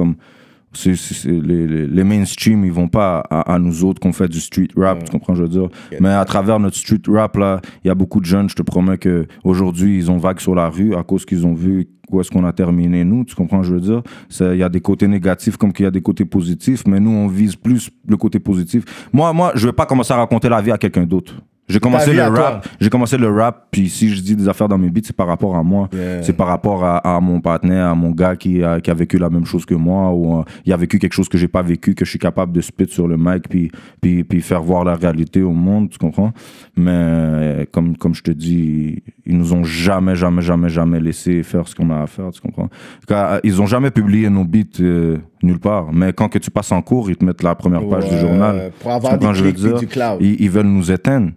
c'est- 0.77 1.25
les, 1.27 1.67
les, 1.67 1.87
les 1.87 2.05
mainstream, 2.05 2.65
ils 2.65 2.73
vont 2.73 2.89
pas 2.89 3.23
à, 3.31 3.55
à 3.55 3.59
nous 3.59 3.85
autres 3.85 4.01
qu'on 4.01 4.13
fait 4.13 4.29
du 4.29 4.41
street 4.41 4.69
rap, 4.77 5.05
tu 5.05 5.11
comprends, 5.13 5.35
je 5.35 5.43
veux 5.43 5.49
dire? 5.49 5.69
Mais 6.01 6.11
à 6.11 6.25
travers 6.25 6.59
notre 6.61 6.77
street 6.77 7.01
rap, 7.09 7.37
là, 7.37 7.61
il 7.85 7.89
y 7.89 7.91
a 7.91 7.95
beaucoup 7.95 8.21
de 8.21 8.27
jeunes, 8.27 8.49
je 8.49 8.55
te 8.55 8.63
promets 8.63 8.99
que 8.99 9.27
aujourd'hui 9.45 9.97
ils 9.97 10.11
ont 10.11 10.19
vague 10.19 10.41
sur 10.41 10.55
la 10.55 10.69
rue 10.69 10.95
à 10.95 11.03
cause 11.03 11.25
qu'ils 11.25 11.47
ont 11.47 11.55
vu 11.55 11.89
où 12.11 12.21
est-ce 12.21 12.31
qu'on 12.31 12.45
a 12.45 12.53
terminé, 12.53 13.03
nous, 13.03 13.25
tu 13.25 13.35
comprends, 13.35 13.63
je 13.63 13.75
veux 13.75 13.81
dire? 13.81 14.03
Il 14.41 14.57
y 14.59 14.63
a 14.63 14.69
des 14.69 14.81
côtés 14.81 15.09
négatifs 15.09 15.57
comme 15.57 15.73
qu'il 15.73 15.85
y 15.85 15.87
a 15.87 15.91
des 15.91 16.03
côtés 16.03 16.27
positifs, 16.27 16.87
mais 16.87 17.01
nous, 17.01 17.11
on 17.11 17.29
vise 17.29 17.57
plus 17.57 17.91
le 18.07 18.17
côté 18.19 18.39
positif. 18.39 18.85
Moi, 19.13 19.33
moi, 19.33 19.53
je 19.55 19.67
vais 19.67 19.73
pas 19.73 19.87
commencer 19.87 20.13
à 20.13 20.17
raconter 20.17 20.49
la 20.51 20.61
vie 20.61 20.71
à 20.71 20.77
quelqu'un 20.79 21.07
d'autre. 21.07 21.35
J'ai 21.67 21.81
commencé 21.81 22.13
le 22.13 22.23
rap, 22.23 22.69
j'ai 22.79 22.91
commencé 22.91 23.17
le 23.17 23.31
rap, 23.31 23.69
puis 23.71 23.89
si 23.89 24.15
je 24.15 24.21
dis 24.21 24.37
des 24.37 24.49
affaires 24.49 24.69
dans 24.69 24.77
mes 24.77 24.91
beats, 24.91 25.01
c'est 25.05 25.17
par 25.17 25.27
rapport 25.27 25.57
à 25.57 25.63
moi. 25.63 25.89
C'est 26.21 26.37
par 26.37 26.47
rapport 26.47 26.85
à, 26.85 26.99
à 26.99 27.21
mon 27.21 27.41
partenaire, 27.41 27.87
à 27.87 27.95
mon 27.95 28.11
gars 28.11 28.37
qui 28.37 28.63
a, 28.63 28.81
qui 28.81 28.91
a 28.91 28.95
vécu 28.95 29.17
la 29.19 29.31
même 29.31 29.47
chose 29.47 29.65
que 29.65 29.75
moi, 29.75 30.13
ou 30.13 30.41
euh, 30.41 30.43
il 30.67 30.73
a 30.73 30.77
vécu 30.77 30.99
quelque 30.99 31.15
chose 31.15 31.29
que 31.29 31.39
j'ai 31.39 31.49
pas 31.49 31.63
vécu, 31.63 31.95
que 31.95 32.05
je 32.05 32.11
suis 32.11 32.19
capable 32.19 32.53
de 32.53 32.61
spit 32.61 32.87
sur 32.89 33.09
le 33.09 33.17
mic, 33.17 33.49
puis, 33.49 33.71
puis, 34.03 34.25
puis 34.25 34.43
faire 34.43 34.63
voir 34.63 34.85
la 34.85 34.95
réalité 34.95 35.43
au 35.43 35.53
monde, 35.53 35.89
tu 35.89 35.99
comprends? 35.99 36.33
Mais 36.77 36.91
euh, 36.93 37.65
comme, 37.73 37.97
comme 37.97 38.15
je 38.15 38.23
te 38.23 38.31
dis, 38.31 39.03
ils 39.25 39.37
nous 39.39 39.55
ont 39.55 39.65
jamais, 39.65 40.17
jamais, 40.17 40.43
jamais, 40.43 40.69
jamais 40.69 41.01
laissé 41.01 41.43
faire 41.43 41.67
ce 41.67 41.75
qu'on 41.75 41.89
a 41.91 42.03
à 42.03 42.07
faire, 42.07 42.31
tu 42.31 42.41
comprends? 42.43 42.69
Car, 43.09 43.33
euh, 43.33 43.39
ils 43.43 43.63
ont 43.63 43.67
jamais 43.67 43.91
publié 43.91 44.29
nos 44.29 44.45
beats 44.45 44.81
euh, 44.81 45.17
nulle 45.43 45.61
part, 45.61 45.93
mais 45.93 46.13
quand 46.13 46.29
que 46.29 46.39
tu 46.39 46.51
passes 46.51 46.73
en 46.73 46.83
cours, 46.83 47.09
ils 47.09 47.17
te 47.17 47.25
mettent 47.25 47.43
la 47.43 47.55
première 47.55 47.87
page 47.89 48.11
du 48.11 48.19
journal. 48.19 48.71
pour 48.81 48.93
avoir 48.93 49.19
des 49.19 49.27
je 49.33 49.45
veux 49.45 49.53
dire? 49.53 49.79
du 49.79 49.87
cloud. 49.87 50.19
Ils, 50.21 50.41
ils 50.41 50.51
veulent 50.51 50.67
nous 50.67 50.93
éteindre. 50.93 51.31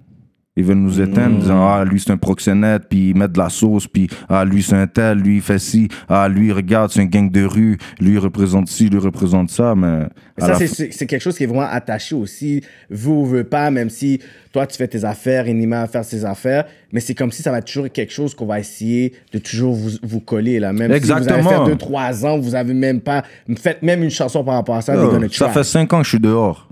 Ils 0.58 0.64
veulent 0.66 0.78
nous 0.80 1.00
éteindre, 1.00 1.36
Mm. 1.38 1.40
disant 1.40 1.68
Ah, 1.70 1.86
lui, 1.86 2.00
c'est 2.00 2.12
un 2.12 2.18
proxénète, 2.18 2.84
puis 2.90 3.12
ils 3.12 3.16
mettent 3.16 3.32
de 3.34 3.38
la 3.40 3.50
sauce, 3.50 3.88
puis 3.88 4.10
Ah, 4.28 4.44
lui, 4.44 4.62
c'est 4.64 4.76
un 4.76 4.88
tel, 4.88 5.20
lui, 5.20 5.36
il 5.36 5.42
fait 5.42 5.60
ci. 5.60 5.88
Ah, 6.10 6.28
lui, 6.28 6.52
regarde, 6.52 6.92
c'est 6.92 7.02
un 7.02 7.06
gang 7.06 7.32
de 7.32 7.44
rue. 7.46 7.78
Lui, 8.02 8.14
il 8.14 8.20
représente 8.20 8.68
ci, 8.68 8.90
lui, 8.90 8.98
il 8.98 9.04
représente 9.04 9.50
ça. 9.52 9.76
Mais. 9.76 10.08
Ça, 10.40 10.56
c'est- 10.56 11.06
quelque 11.06 11.22
chose 11.22 11.38
qui 11.38 11.44
est 11.44 11.48
vraiment 11.48 11.68
attaché 11.70 12.16
aussi. 12.16 12.62
Vous 12.90 13.14
ou 13.14 13.26
veut 13.26 13.44
pas, 13.44 13.72
même 13.72 13.90
si 13.90 14.20
toi, 14.52 14.66
tu 14.68 14.76
fais 14.78 14.88
tes 14.88 15.04
affaires, 15.06 15.48
Inima 15.48 15.82
va 15.82 15.88
faire 15.88 16.04
ses 16.06 16.26
affaires, 16.26 16.66
mais 16.92 17.00
c'est 17.00 17.14
comme 17.16 17.32
si 17.32 17.42
ça 17.44 17.52
va 17.52 17.60
être 17.60 17.66
toujours 17.66 17.92
quelque 17.92 18.12
chose 18.14 18.34
qu'on 18.36 18.46
va 18.48 18.60
essayer 18.60 19.14
de 19.34 19.38
toujours 19.40 19.74
vous, 19.74 19.92
vous 20.04 20.20
coller. 20.20 20.60
Là. 20.60 20.74
Même 20.74 20.92
si 20.92 21.00
vous 21.00 21.12
Exactement. 21.12 21.50
avez 21.50 21.66
fait 21.66 21.72
2-3 21.72 22.26
ans, 22.26 22.40
vous 22.40 22.56
avez 22.56 22.74
même 22.74 23.02
pas 23.02 23.24
fait 23.58 23.82
même 23.84 24.02
une 24.04 24.10
chanson 24.10 24.44
par 24.44 24.56
rapport 24.56 24.76
à 24.76 24.82
ça, 24.82 24.96
gonna 24.96 25.28
ça 25.30 25.50
fait 25.50 25.64
cinq 25.64 25.94
ans 25.94 26.00
que 26.00 26.04
je 26.06 26.10
suis 26.10 26.20
dehors. 26.20 26.68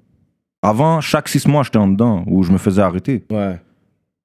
Avant, 0.62 1.00
chaque 1.02 1.28
six 1.30 1.48
mois, 1.48 1.62
j'étais 1.64 1.78
en 1.78 1.88
dedans, 1.88 2.24
où 2.28 2.42
je 2.44 2.52
me 2.52 2.58
faisais 2.58 2.82
arrêter. 2.82 3.24
Ouais. 3.32 3.58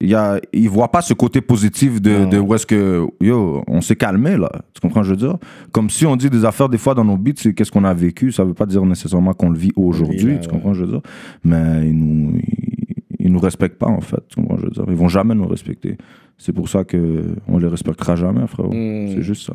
Y 0.02 0.14
a, 0.14 0.40
ils 0.54 0.68
voient 0.70 0.90
pas 0.90 1.02
ce 1.02 1.12
côté 1.12 1.42
positif 1.42 2.00
de, 2.00 2.38
où 2.38 2.54
est-ce 2.54 2.64
que, 2.64 3.06
yo, 3.20 3.62
on 3.66 3.82
s'est 3.82 3.96
calmé, 3.96 4.36
là. 4.38 4.50
Tu 4.72 4.80
comprends, 4.80 5.02
je 5.02 5.10
veux 5.10 5.16
dire? 5.16 5.36
Comme 5.72 5.90
si 5.90 6.06
on 6.06 6.16
dit 6.16 6.30
des 6.30 6.46
affaires, 6.46 6.70
des 6.70 6.78
fois, 6.78 6.94
dans 6.94 7.04
nos 7.04 7.18
beats, 7.18 7.32
c'est 7.36 7.52
qu'est-ce 7.52 7.70
qu'on 7.70 7.84
a 7.84 7.92
vécu. 7.92 8.32
Ça 8.32 8.44
veut 8.44 8.54
pas 8.54 8.64
dire 8.64 8.84
nécessairement 8.86 9.34
qu'on 9.34 9.50
le 9.50 9.58
vit 9.58 9.72
aujourd'hui. 9.76 10.18
tu 10.18 10.26
ouais. 10.26 10.40
comprends, 10.48 10.72
je 10.72 10.84
veux 10.84 10.90
dire? 10.92 11.02
Mais 11.44 11.86
ils 11.86 11.98
nous, 11.98 12.32
ils, 12.38 13.26
ils 13.26 13.30
nous 13.30 13.40
respectent 13.40 13.78
pas, 13.78 13.88
en 13.88 14.00
fait. 14.00 14.20
Tu 14.28 14.36
comprends, 14.36 14.56
je 14.56 14.64
veux 14.64 14.70
dire? 14.70 14.84
Ils 14.88 14.96
vont 14.96 15.08
jamais 15.08 15.34
nous 15.34 15.46
respecter. 15.46 15.98
C'est 16.38 16.54
pour 16.54 16.70
ça 16.70 16.84
que 16.84 17.36
on 17.46 17.58
les 17.58 17.68
respectera 17.68 18.16
jamais, 18.16 18.46
frérot. 18.46 18.72
Mm. 18.72 19.08
C'est 19.14 19.22
juste 19.22 19.46
ça. 19.46 19.52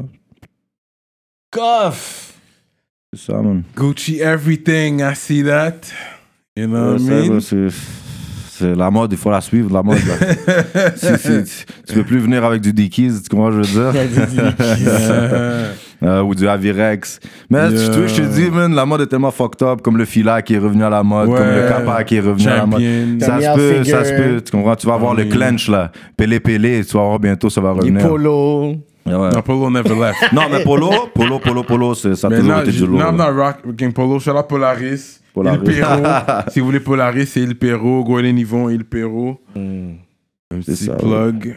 Coff! 1.51 2.39
C'est 3.11 3.31
ça, 3.31 3.41
man. 3.41 3.63
Gucci 3.75 4.19
everything, 4.19 4.99
I 4.99 5.15
see 5.15 5.43
that. 5.43 5.91
You 6.55 6.67
know 6.67 6.93
what 6.93 7.01
I 7.01 7.29
mean? 7.29 7.71
La 8.61 8.89
mode, 8.91 9.11
il 9.11 9.17
faut 9.17 9.31
la 9.31 9.41
suivre, 9.41 9.73
la 9.73 9.83
mode. 9.83 9.97
là. 10.05 10.91
Si- 10.95 11.17
si- 11.17 11.65
tu 11.87 11.93
peux 11.95 12.03
plus 12.03 12.19
venir 12.19 12.43
avec 12.45 12.61
du 12.61 12.71
Dickies, 12.73 13.11
tu 13.23 13.29
comprends, 13.29 13.51
ce 13.51 13.57
que 13.57 13.63
je 13.63 13.79
veux 13.79 13.91
dire? 13.91 14.53
Euh, 16.03 16.21
ou 16.21 16.35
du 16.35 16.45
Avirex. 16.47 17.19
Mais 17.49 17.69
Yeah. 17.69 17.71
tu 17.71 17.89
te- 17.89 18.07
je 18.07 18.15
te 18.15 18.21
dis, 18.27 18.51
man, 18.51 18.75
la 18.75 18.85
mode 18.85 19.01
est 19.01 19.07
tellement 19.07 19.31
fucked 19.31 19.65
up, 19.65 19.81
comme 19.81 19.97
le 19.97 20.03
fila 20.03 20.41
qui 20.41 20.53
est 20.53 20.57
revenu 20.59 20.83
à 20.83 20.89
la 20.89 21.01
mode, 21.03 21.29
Ouais. 21.29 21.37
comme 21.37 21.47
le 21.47 21.67
Kappa 21.69 22.03
qui 22.03 22.17
est 22.17 22.19
revenu 22.19 22.47
à 22.47 22.57
la 22.57 22.65
mode. 22.65 22.81
Ça 23.21 23.39
se 23.39 23.55
peut, 23.57 23.83
ça 23.85 24.03
se 24.03 24.13
peut. 24.13 24.41
Tu 24.41 24.51
comprends? 24.51 24.75
Tu 24.75 24.85
vas 24.87 24.95
avoir 24.95 25.13
le 25.15 25.23
Oui. 25.23 25.29
clench, 25.29 25.69
là. 25.69 25.91
Pélé, 26.17 26.41
pélé, 26.41 26.83
tu 26.83 26.97
vas 26.97 27.03
voir 27.05 27.19
bientôt, 27.19 27.49
ça 27.49 27.61
va 27.61 27.71
Les 27.73 27.79
revenir. 27.79 28.07
polos. 28.07 28.75
Ouais, 29.05 29.13
ouais. 29.15 29.29
No, 29.33 29.41
Polo 29.41 29.69
never 29.69 29.89
left. 29.95 30.33
Non, 30.33 30.41
mais 30.51 30.63
Polo, 30.63 30.89
Polo, 31.13 31.39
Polo, 31.39 31.63
Polo, 31.63 31.93
ça 31.95 32.09
a 32.09 32.29
Mais 32.29 32.39
toujours 32.39 32.59
été 32.59 32.71
du 32.71 32.87
lourd. 32.87 32.99
now 32.99 33.09
I'm 33.11 33.17
là. 33.17 33.57
Polo. 33.93 34.19
Polaris. 34.49 35.21
Polaris. 35.35 35.59
Il 35.67 35.75
Perro. 35.75 36.03
si 36.49 36.59
vous 36.61 36.65
voulez 36.65 36.79
Polaris, 36.79 37.27
c'est 37.27 37.41
Il 37.41 37.55
Perro. 37.57 38.03
Gordon 38.03 38.35
Yvon, 38.35 38.69
Il 38.69 38.85
Perro. 38.85 39.37
Un 39.55 40.61
C'est 40.61 40.71
petit 40.71 40.85
ça, 40.85 40.95
plug. 40.95 41.55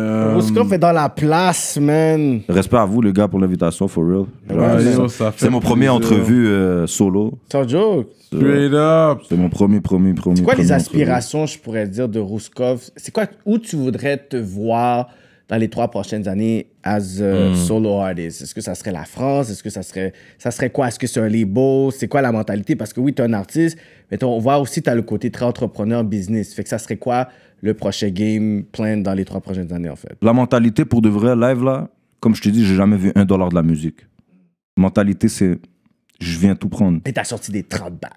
Euh, 0.00 0.34
Roscoff 0.34 0.70
est 0.72 0.78
dans 0.78 0.92
la 0.92 1.08
place, 1.08 1.76
man? 1.80 2.40
Respect 2.48 2.76
à 2.76 2.84
vous, 2.84 3.00
les 3.02 3.12
gars, 3.12 3.26
pour 3.26 3.40
l'invitation, 3.40 3.88
for 3.88 4.04
real. 4.04 4.26
Ouais, 4.48 5.08
c'est- 5.36 5.50
mon 5.50 5.58
premier 5.58 5.86
plaisir. 5.86 5.94
entrevue 5.94 6.46
euh, 6.46 6.86
solo. 6.86 7.36
Sans 7.50 7.66
joke. 7.66 8.06
Straight 8.26 8.72
up. 8.74 9.20
C'est 9.28 9.36
mon 9.36 9.48
premier, 9.48 9.80
premier, 9.80 10.14
premier. 10.14 10.36
C'est 10.36 10.42
quoi 10.44 10.54
les 10.54 10.70
aspirations, 10.70 11.46
je 11.46 11.58
pourrais 11.58 11.88
dire, 11.88 12.08
de 12.08 12.20
Rouskov? 12.20 12.90
C'est 12.96 13.10
quoi, 13.12 13.26
où 13.44 13.58
tu 13.58 13.74
voudrais 13.76 14.18
te 14.18 14.36
voir 14.36 15.08
dans 15.48 15.56
les 15.56 15.68
trois 15.68 15.88
prochaines 15.88 16.28
années 16.28 16.70
as 16.82 17.20
a 17.20 17.54
solo 17.54 18.00
artist? 18.00 18.42
Est-ce 18.42 18.54
que 18.54 18.60
ça 18.60 18.74
serait 18.74 18.92
la 18.92 19.04
France? 19.04 19.50
Est-ce 19.50 19.62
que 19.62 19.70
ça 19.70 19.82
serait, 19.82 20.12
ça 20.38 20.50
serait 20.50 20.70
quoi? 20.70 20.88
Est-ce 20.88 20.98
que 20.98 21.06
c'est 21.06 21.20
un 21.20 21.28
label? 21.28 21.90
C'est 21.92 22.08
quoi 22.08 22.20
la 22.22 22.32
mentalité? 22.32 22.76
Parce 22.76 22.92
que 22.92 23.00
oui, 23.00 23.14
tu 23.14 23.22
es 23.22 23.24
un 23.24 23.32
artiste, 23.32 23.78
mais 24.10 24.22
on 24.22 24.38
voit 24.38 24.58
aussi 24.58 24.82
tu 24.82 24.90
as 24.90 24.94
le 24.94 25.02
côté 25.02 25.30
très 25.30 25.44
entrepreneur 25.44 26.04
business. 26.04 26.54
Fait 26.54 26.62
que 26.62 26.68
ça 26.68 26.78
serait 26.78 26.98
quoi 26.98 27.28
le 27.60 27.74
prochain 27.74 28.10
game 28.10 28.62
plan 28.64 28.98
dans 28.98 29.14
les 29.14 29.24
trois 29.24 29.40
prochaines 29.40 29.72
années, 29.72 29.88
en 29.88 29.96
fait? 29.96 30.16
La 30.22 30.32
mentalité 30.32 30.84
pour 30.84 31.02
de 31.02 31.08
vrai, 31.08 31.34
live 31.34 31.64
là, 31.64 31.88
comme 32.20 32.34
je 32.34 32.42
te 32.42 32.48
dis, 32.48 32.64
j'ai 32.64 32.76
jamais 32.76 32.96
vu 32.96 33.12
un 33.14 33.24
dollar 33.24 33.48
de 33.48 33.54
la 33.54 33.62
musique. 33.62 34.06
Mentalité, 34.76 35.28
c'est 35.28 35.58
je 36.20 36.38
viens 36.38 36.54
tout 36.54 36.68
prendre. 36.68 37.00
Et 37.04 37.12
t'as 37.12 37.24
sorti 37.24 37.52
des 37.52 37.62
30 37.62 38.00
bacs. 38.00 38.12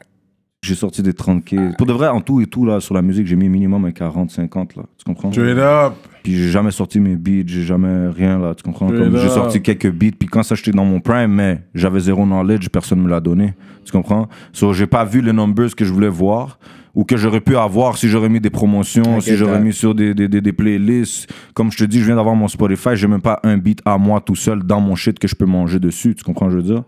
J'ai 0.64 0.76
sorti 0.76 1.02
des 1.02 1.14
30K. 1.14 1.76
Pour 1.76 1.88
de 1.88 1.94
vrai, 1.94 2.08
en 2.08 2.22
tout 2.22 2.40
et 2.40 2.46
tout, 2.46 2.66
là, 2.68 2.80
sur 2.80 2.94
la 2.94 3.02
musique, 3.02 3.26
j'ai 3.26 3.36
mis 3.36 3.50
minimum 3.50 3.84
un 3.86 3.92
40, 3.92 4.30
50, 4.30 4.76
là. 4.76 4.84
Tu 4.96 5.04
comprends? 5.06 5.32
Straight 5.32 5.58
up. 5.58 5.94
Puis 6.22 6.36
j'ai 6.36 6.50
jamais 6.50 6.70
sorti 6.70 7.00
mes 7.00 7.16
beats, 7.16 7.48
j'ai 7.48 7.64
jamais 7.64 8.10
rien, 8.10 8.38
là. 8.38 8.54
Tu 8.54 8.62
comprends? 8.62 8.88
Straight 8.88 9.06
Comme 9.06 9.18
j'ai 9.18 9.26
up. 9.26 9.32
sorti 9.34 9.60
quelques 9.64 9.90
beats, 9.90 10.12
puis 10.20 10.30
quand 10.30 10.44
ça, 10.44 10.54
j'étais 10.54 10.70
dans 10.70 10.86
mon 10.86 11.00
prime, 11.00 11.32
mais 11.34 11.64
j'avais 11.74 12.00
zéro 12.02 12.26
knowledge, 12.28 12.70
personne 12.70 13.02
me 13.02 13.10
l'a 13.10 13.20
donné. 13.20 13.56
Tu 13.86 13.92
comprends? 13.92 14.28
So, 14.54 14.72
j'ai 14.72 14.86
pas 14.86 15.04
vu 15.04 15.22
les 15.22 15.34
numbers 15.34 15.76
que 15.76 15.84
je 15.84 15.92
voulais 15.92 16.08
voir 16.10 16.60
ou 16.94 17.06
que 17.06 17.18
j'aurais 17.18 17.42
pu 17.42 17.56
avoir 17.58 17.98
si 17.98 18.08
j'aurais 18.08 18.30
mis 18.30 18.40
des 18.40 18.52
promotions, 18.52 19.20
si 19.20 19.36
j'aurais 19.38 19.60
mis 19.62 19.74
sur 19.74 19.96
des, 19.96 20.14
des, 20.14 20.28
des, 20.28 20.42
des 20.42 20.54
playlists. 20.54 21.28
Comme 21.56 21.72
je 21.72 21.78
te 21.80 21.84
dis, 21.86 22.00
je 22.02 22.06
viens 22.06 22.18
d'avoir 22.18 22.36
mon 22.36 22.48
Spotify, 22.48 22.90
j'ai 22.94 23.08
même 23.08 23.22
pas 23.22 23.40
un 23.44 23.58
beat 23.58 23.82
à 23.84 23.98
moi 23.98 24.22
tout 24.22 24.36
seul 24.36 24.62
dans 24.62 24.80
mon 24.80 24.94
shit 24.94 25.18
que 25.18 25.28
je 25.28 25.34
peux 25.36 25.46
manger 25.48 25.80
dessus. 25.80 26.14
Tu 26.14 26.24
comprends, 26.24 26.52
je 26.52 26.58
veux 26.58 26.64
dire? 26.64 26.84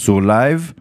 Sur 0.00 0.20
live, 0.20 0.72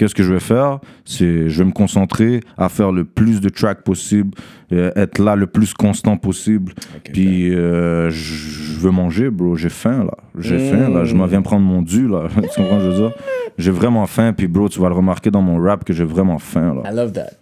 qu'est-ce 0.00 0.14
que 0.14 0.22
je 0.22 0.32
vais 0.32 0.40
faire? 0.40 0.78
C'est 1.04 1.50
je 1.50 1.58
vais 1.58 1.66
me 1.66 1.72
concentrer 1.72 2.40
à 2.56 2.70
faire 2.70 2.90
le 2.90 3.04
plus 3.04 3.42
de 3.42 3.50
tracks 3.50 3.82
possible, 3.82 4.30
euh, 4.72 4.90
être 4.96 5.18
là 5.18 5.36
le 5.36 5.46
plus 5.46 5.74
constant 5.74 6.16
possible. 6.16 6.72
Puis 7.12 7.54
euh, 7.54 8.08
je 8.08 8.80
veux 8.80 8.90
manger, 8.90 9.28
bro. 9.28 9.56
J'ai 9.56 9.68
faim 9.68 10.04
là. 10.04 10.16
J'ai 10.38 10.58
faim 10.70 10.88
là. 10.88 11.04
Je 11.04 11.14
m'en 11.14 11.26
viens 11.26 11.42
prendre 11.42 11.66
mon 11.66 11.82
dû 11.82 12.08
là. 12.08 12.28
tu 12.34 12.40
comprends 12.62 12.80
ce 12.80 12.86
que 12.86 12.90
je 12.92 12.96
veux 12.96 13.08
dire? 13.08 13.12
J'ai 13.58 13.70
vraiment 13.70 14.06
faim. 14.06 14.32
Puis 14.32 14.48
bro, 14.48 14.70
tu 14.70 14.80
vas 14.80 14.88
le 14.88 14.94
remarquer 14.94 15.30
dans 15.30 15.42
mon 15.42 15.62
rap 15.62 15.84
que 15.84 15.92
j'ai 15.92 16.04
vraiment 16.04 16.38
faim 16.38 16.76
là. 16.82 16.90
I 16.90 16.96
love 16.96 17.12
that. 17.12 17.32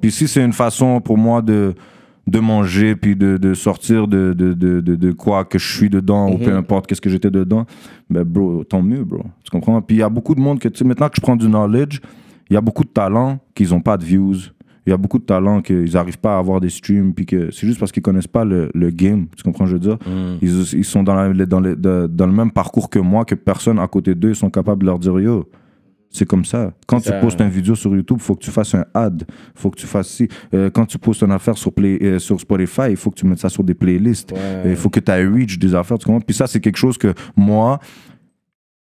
Puis 0.00 0.12
si 0.12 0.28
c'est 0.28 0.44
une 0.44 0.52
façon 0.52 1.00
pour 1.00 1.18
moi 1.18 1.42
de, 1.42 1.74
de 2.30 2.38
manger, 2.40 2.94
puis 2.96 3.16
de, 3.16 3.36
de 3.38 3.54
sortir 3.54 4.06
de, 4.06 4.32
de, 4.32 4.52
de, 4.54 5.12
quoi 5.12 5.44
que 5.44 5.58
je 5.58 5.76
suis 5.76 5.88
dedans, 5.90 6.28
ou 6.30 6.38
peu 6.38 6.44
importe 6.56 6.86
qu'est-ce 6.86 7.00
que 7.00 7.10
j'étais 7.10 7.30
dedans, 7.30 7.64
ben 8.10 8.22
bro, 8.24 8.64
tant 8.64 8.82
mieux, 8.82 9.02
bro. 9.04 9.22
Tu 9.44 9.50
comprends? 9.50 9.80
Puis 9.80 9.96
il 9.96 10.00
y 10.00 10.02
a 10.02 10.08
beaucoup 10.08 10.34
de 10.34 10.40
monde 10.40 10.58
que, 10.58 10.68
tu 10.68 10.78
sais, 10.78 10.84
maintenant 10.84 11.08
que 11.08 11.16
je 11.16 11.20
prends 11.22 11.36
du 11.36 11.46
knowledge, 11.48 12.00
il 12.50 12.54
y 12.54 12.56
a 12.56 12.60
beaucoup 12.60 12.84
de 12.84 12.88
talents 12.90 13.38
qui 13.54 13.64
n'ont 13.70 13.80
pas 13.80 13.96
de 13.96 14.04
views. 14.04 14.36
Il 14.86 14.90
y 14.90 14.92
a 14.92 14.96
beaucoup 14.96 15.18
de 15.18 15.24
talents 15.24 15.60
qu'ils 15.60 15.92
n'arrivent 15.92 16.18
pas 16.18 16.36
à 16.36 16.38
avoir 16.38 16.60
des 16.60 16.70
streams, 16.70 17.12
puis 17.12 17.26
que 17.26 17.50
c'est 17.50 17.66
juste 17.66 17.78
parce 17.78 17.92
qu'ils 17.92 18.02
connaissent 18.02 18.26
pas 18.26 18.44
le, 18.44 18.70
le 18.74 18.88
game. 18.90 19.26
Tu 19.36 19.42
comprends, 19.42 19.66
ce 19.66 19.72
que 19.74 19.78
je 19.82 19.88
veux 19.90 19.96
dire? 19.96 19.98
Ils, 20.40 20.78
ils 20.78 20.84
sont 20.84 21.02
dans, 21.02 21.14
la- 21.14 21.46
dans, 21.46 21.60
le, 21.60 21.76
dans- 21.76 22.08
dans 22.08 22.26
le 22.26 22.32
même 22.32 22.50
parcours 22.50 22.88
que 22.88 22.98
moi, 22.98 23.24
que 23.26 23.34
personne 23.34 23.78
à 23.78 23.86
côté 23.86 24.14
d'eux 24.14 24.32
sont 24.34 24.48
capables 24.50 24.80
de 24.80 24.86
leur 24.86 24.98
dire 24.98 25.18
yo. 25.20 25.46
C'est 26.10 26.26
comme 26.26 26.44
ça. 26.44 26.72
Quand 26.86 27.00
tu 27.00 27.10
Ça- 27.10 27.20
postes 27.20 27.40
une 27.40 27.50
vidéo 27.50 27.74
sur 27.74 27.94
YouTube, 27.94 28.16
il 28.20 28.24
faut 28.24 28.34
que 28.34 28.42
tu 28.42 28.50
fasses 28.50 28.74
un 28.74 28.84
ad. 28.94 29.24
faut 29.54 29.70
que 29.70 29.78
tu 29.78 29.86
fasses 29.86 30.08
ci. 30.08 30.28
Euh, 30.54 30.70
quand 30.70 30.86
tu 30.86 30.98
postes 30.98 31.22
une 31.22 31.32
affaire 31.32 31.56
sur, 31.58 31.72
Play, 31.72 31.98
euh, 32.02 32.18
sur 32.18 32.40
Spotify, 32.40 32.90
il 32.90 32.96
faut 32.96 33.10
que 33.10 33.16
tu 33.16 33.26
mettes 33.26 33.38
ça 33.40 33.48
sur 33.50 33.62
des 33.62 33.74
playlists. 33.74 34.32
Ouais. 34.32 34.70
Il 34.70 34.76
faut 34.76 34.88
que 34.88 35.00
tu 35.00 35.10
aies 35.12 35.26
reach 35.26 35.58
des 35.58 35.74
affaires. 35.74 35.98
Tu 35.98 36.06
comprends? 36.06 36.20
Puis 36.20 36.34
ça, 36.34 36.46
c'est 36.46 36.60
quelque 36.60 36.78
chose 36.78 36.96
que 36.96 37.12
moi, 37.36 37.78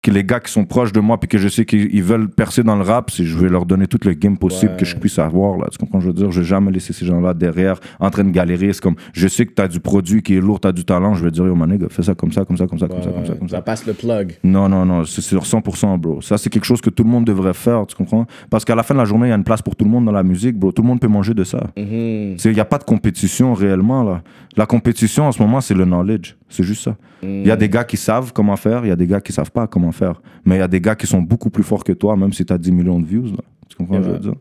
que 0.03 0.10
les 0.10 0.23
gars 0.23 0.40
qui 0.40 0.52
sont 0.52 0.65
proches 0.65 0.91
de 0.94 0.99
moi, 0.99 1.19
puis 1.19 1.28
que 1.28 1.38
je 1.38 1.48
sais 1.48 1.64
qu'ils 1.64 1.94
ils 1.94 2.02
veulent 2.03 2.28
percer 2.28 2.64
dans 2.64 2.76
le 2.76 2.82
rap, 2.82 3.11
c'est 3.11 3.23
je 3.23 3.38
vais 3.38 3.49
leur 3.49 3.68
donner 3.68 3.86
tout 3.86 3.99
le 4.03 4.14
game 4.14 4.36
possible 4.36 4.72
Ouais. 4.72 4.78
que 4.80 4.86
je 4.86 4.95
puisse 4.98 5.19
avoir. 5.19 5.60
Là. 5.60 5.68
Tu 5.72 5.78
comprends? 5.78 5.99
ce 6.02 6.06
que 6.07 6.11
Je 6.11 6.15
veux 6.18 6.23
dire, 6.23 6.32
je 6.32 6.40
vais 6.41 6.45
jamais 6.48 6.72
laisser 6.72 6.91
ces 6.91 7.06
gens-là 7.06 7.36
derrière 7.36 7.80
en 7.99 8.10
train 8.10 8.23
de 8.23 8.32
galérer. 8.32 8.73
C'est 8.73 8.82
comme, 8.82 8.95
je 9.14 9.28
sais 9.28 9.45
que 9.45 9.53
tu 9.53 9.61
as 9.61 9.68
du 9.68 9.80
produit 9.80 10.23
qui 10.23 10.36
est 10.36 10.40
lourd, 10.41 10.60
tu 10.60 10.68
as 10.68 10.72
du 10.72 10.86
talent. 10.86 11.14
Je 11.14 11.23
vais 11.23 11.30
dire, 11.30 11.45
yo, 11.45 11.53
man, 11.53 11.69
nigga, 11.69 11.86
fais 11.90 12.02
ça 12.02 12.15
comme 12.15 12.32
ça, 12.32 12.45
comme 12.45 12.57
ça, 12.57 12.65
comme 12.65 12.80
ça, 12.80 12.88
comme 12.88 13.03
ça, 13.03 13.11
comme 13.11 13.26
ça, 13.28 13.34
comme 13.36 13.48
ça. 13.49 13.57
Ça 13.57 13.61
passe 13.61 13.86
le 13.86 13.94
plug. 13.94 14.34
Non, 14.44 14.68
non, 14.68 14.86
non, 14.88 15.06
c'est 15.06 15.22
sur 15.22 15.44
100%, 15.44 15.99
bro. 15.99 16.19
Ça, 16.22 16.40
c'est 16.40 16.49
quelque 16.49 16.65
chose 16.65 16.82
que 16.82 16.90
tout 16.90 17.03
le 17.03 17.10
monde 17.10 17.26
devrait 17.26 17.53
faire, 17.53 17.86
tu 17.86 17.95
comprends? 17.95 18.26
Parce 18.49 18.65
qu'à 18.65 18.73
la 18.73 18.82
fin 18.82 18.95
de 18.95 18.99
la 18.99 19.06
journée, 19.06 19.28
il 19.28 19.30
y 19.30 19.34
a 19.34 19.38
une 19.38 19.44
place 19.44 19.61
pour 19.61 19.76
tout 19.76 19.86
le 19.86 19.91
monde 19.91 20.06
dans 20.06 20.11
la 20.11 20.23
musique, 20.23 20.57
bro. 20.57 20.72
Tout 20.72 20.82
le 20.82 20.88
monde 20.88 20.99
peut 20.99 21.07
manger 21.07 21.36
de 21.36 21.44
ça. 21.44 21.60
Mhm. 21.78 22.38
Il 22.44 22.52
n'y 22.53 22.60
a 22.60 22.65
pas 22.65 22.80
de 22.80 22.86
compétition 22.86 23.53
réellement, 23.53 24.03
là. 24.03 24.23
La 24.57 24.65
compétition, 24.65 25.26
en 25.28 25.32
ce 25.32 25.40
moment, 25.41 25.61
c'est 25.61 25.76
le 25.76 25.86
knowledge. 25.86 26.36
C'est 26.49 26.64
juste 26.64 26.84
ça. 26.86 26.98
Il 27.23 27.45
y 27.45 27.52
a 27.52 27.56
des 27.56 27.69
gars 27.69 27.84
qui 27.84 27.98
savent 27.98 28.34
comment 28.34 28.56
faire, 28.56 28.84
il 28.85 28.89
y 28.89 28.91
a 28.91 28.95
des 28.95 29.07
gars 29.07 29.22
qui 29.22 29.31
savent 29.31 29.52
pas 29.52 29.68
comment 29.68 29.91
faire. 29.91 30.22
Mais 30.45 30.56
il 30.56 30.60
y 30.60 30.64
a 30.64 30.68
des 30.68 30.81
gars 30.81 30.95
qui 30.95 31.06
sont 31.07 31.22
beaucoup 31.22 31.49
plus 31.49 31.64
forts 31.64 31.84
que 31.84 31.93
toi, 31.93 32.15
même 32.18 32.34
si 32.34 32.43
tu 32.45 32.52
as 32.53 32.57
10 32.57 32.72
millions 32.72 32.99
de 32.99 33.06
views, 33.06 33.26
là. 33.26 33.43
Tu 33.69 33.76
comprends 33.77 33.95
ce 33.95 33.99
que 33.99 34.06
je 34.07 34.11
veux 34.11 34.19
dire? 34.19 34.34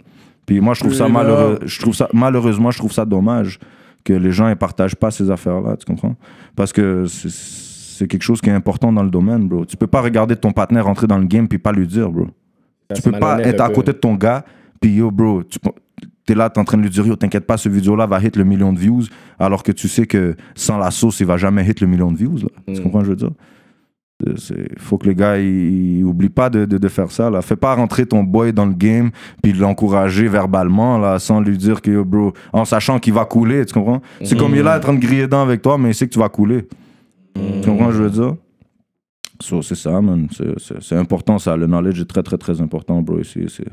Puis 0.46 0.60
moi, 0.60 0.74
je 0.74 0.80
trouve 0.80 0.94
ça 0.94 1.08
malheureux. 1.08 1.58
Je 1.64 1.80
trouve 1.80 1.94
ça, 1.94 2.08
malheureusement, 2.12 2.70
je 2.70 2.78
trouve 2.78 2.92
ça 2.92 3.04
dommage 3.04 3.58
que 4.02 4.12
les 4.14 4.32
gens 4.32 4.48
ne 4.48 4.54
partagent 4.54 4.96
pas 4.96 5.10
ces 5.10 5.30
affaires-là, 5.30 5.76
tu 5.76 5.84
comprends? 5.84 6.16
Parce 6.56 6.72
que 6.72 7.04
c'est- 7.06 8.06
quelque 8.08 8.22
chose 8.22 8.40
qui 8.40 8.48
est 8.48 8.52
important 8.54 8.90
dans 8.90 9.02
le 9.02 9.10
domaine, 9.10 9.46
bro. 9.46 9.66
Tu 9.66 9.76
peux 9.76 9.86
pas 9.86 10.00
regarder 10.00 10.34
ton 10.34 10.52
partenaire 10.52 10.86
rentrer 10.86 11.06
dans 11.06 11.18
le 11.18 11.26
game 11.26 11.46
puis 11.46 11.58
pas 11.58 11.70
lui 11.70 11.86
dire, 11.86 12.10
bro. 12.10 12.28
Ça, 12.90 12.94
Tu 12.96 13.02
peux 13.02 13.18
pas 13.18 13.38
être 13.42 13.60
à 13.60 13.68
peu. 13.68 13.74
côté 13.74 13.92
de 13.92 13.98
ton 13.98 14.14
gars, 14.14 14.42
puis 14.80 14.94
yo, 14.94 15.10
bro, 15.10 15.42
tu 15.42 15.58
es 16.32 16.34
là, 16.34 16.50
t'es 16.50 16.58
en 16.60 16.64
train 16.64 16.76
de 16.78 16.82
lui 16.82 16.90
dire, 16.90 17.06
yo, 17.06 17.16
t'inquiète 17.16 17.46
pas, 17.46 17.56
ce 17.56 17.68
vidéo-là 17.68 18.06
va 18.06 18.20
hit 18.20 18.36
le 18.36 18.44
million 18.44 18.72
de 18.72 18.78
views, 18.78 19.04
alors 19.38 19.62
que 19.62 19.72
tu 19.72 19.88
sais 19.88 20.06
que 20.06 20.36
sans 20.54 20.78
la 20.78 20.90
sauce, 20.90 21.20
il 21.20 21.26
va 21.26 21.36
jamais 21.36 21.64
hit 21.66 21.80
le 21.80 21.86
million 21.86 22.10
de 22.12 22.16
views, 22.16 22.36
là. 22.38 22.48
Mm. 22.68 22.74
Tu 22.74 22.82
comprends 22.82 23.00
ce 23.00 23.04
que 23.04 23.06
je 23.06 23.10
veux 23.10 23.16
dire? 23.28 23.30
Il 24.22 24.78
faut 24.78 24.98
que 24.98 25.06
les 25.06 25.14
gars, 25.14 25.38
ils, 25.38 25.98
ils 25.98 26.04
oublient 26.04 26.28
pas 26.28 26.50
de, 26.50 26.66
de, 26.66 26.76
de 26.76 26.88
faire 26.88 27.10
ça, 27.10 27.30
là. 27.30 27.40
Fais 27.40 27.56
pas 27.56 27.74
rentrer 27.74 28.04
ton 28.04 28.22
boy 28.22 28.52
dans 28.52 28.66
le 28.66 28.74
game, 28.74 29.10
puis 29.42 29.52
l'encourager 29.54 30.28
verbalement, 30.28 30.98
là, 30.98 31.18
sans 31.18 31.40
lui 31.40 31.56
dire 31.56 31.80
que, 31.80 31.90
yo, 31.90 32.04
bro, 32.04 32.34
en 32.52 32.66
sachant 32.66 32.98
qu'il 32.98 33.14
va 33.14 33.24
couler, 33.24 33.64
tu 33.64 33.72
comprends? 33.72 34.02
C'est 34.22 34.36
comme 34.36 34.52
il 34.52 34.58
est 34.58 34.62
là 34.62 34.76
en 34.76 34.80
train 34.80 34.92
de 34.94 34.98
griller 35.00 35.22
dedans 35.22 35.42
avec 35.42 35.62
toi, 35.62 35.78
mais 35.78 35.90
il 35.90 35.94
sait 35.94 36.06
que 36.06 36.12
tu 36.12 36.18
vas 36.18 36.28
couler. 36.28 36.66
Tu 37.34 37.68
comprends 37.68 37.86
ce 37.86 37.92
que 37.92 37.98
je 37.98 38.02
veux 38.02 38.10
dire? 38.10 38.34
So, 39.40 39.62
c'est 39.62 39.74
ça, 39.74 39.98
man. 40.02 40.28
C'est- 40.80 40.96
important, 40.96 41.38
ça. 41.38 41.56
Le 41.56 41.66
knowledge 41.66 41.98
est 42.02 42.04
très, 42.04 42.22
très, 42.22 42.36
très 42.36 42.60
important, 42.60 43.00
bro. 43.00 43.20
Ici, 43.20 43.46
c'est- 43.48 43.64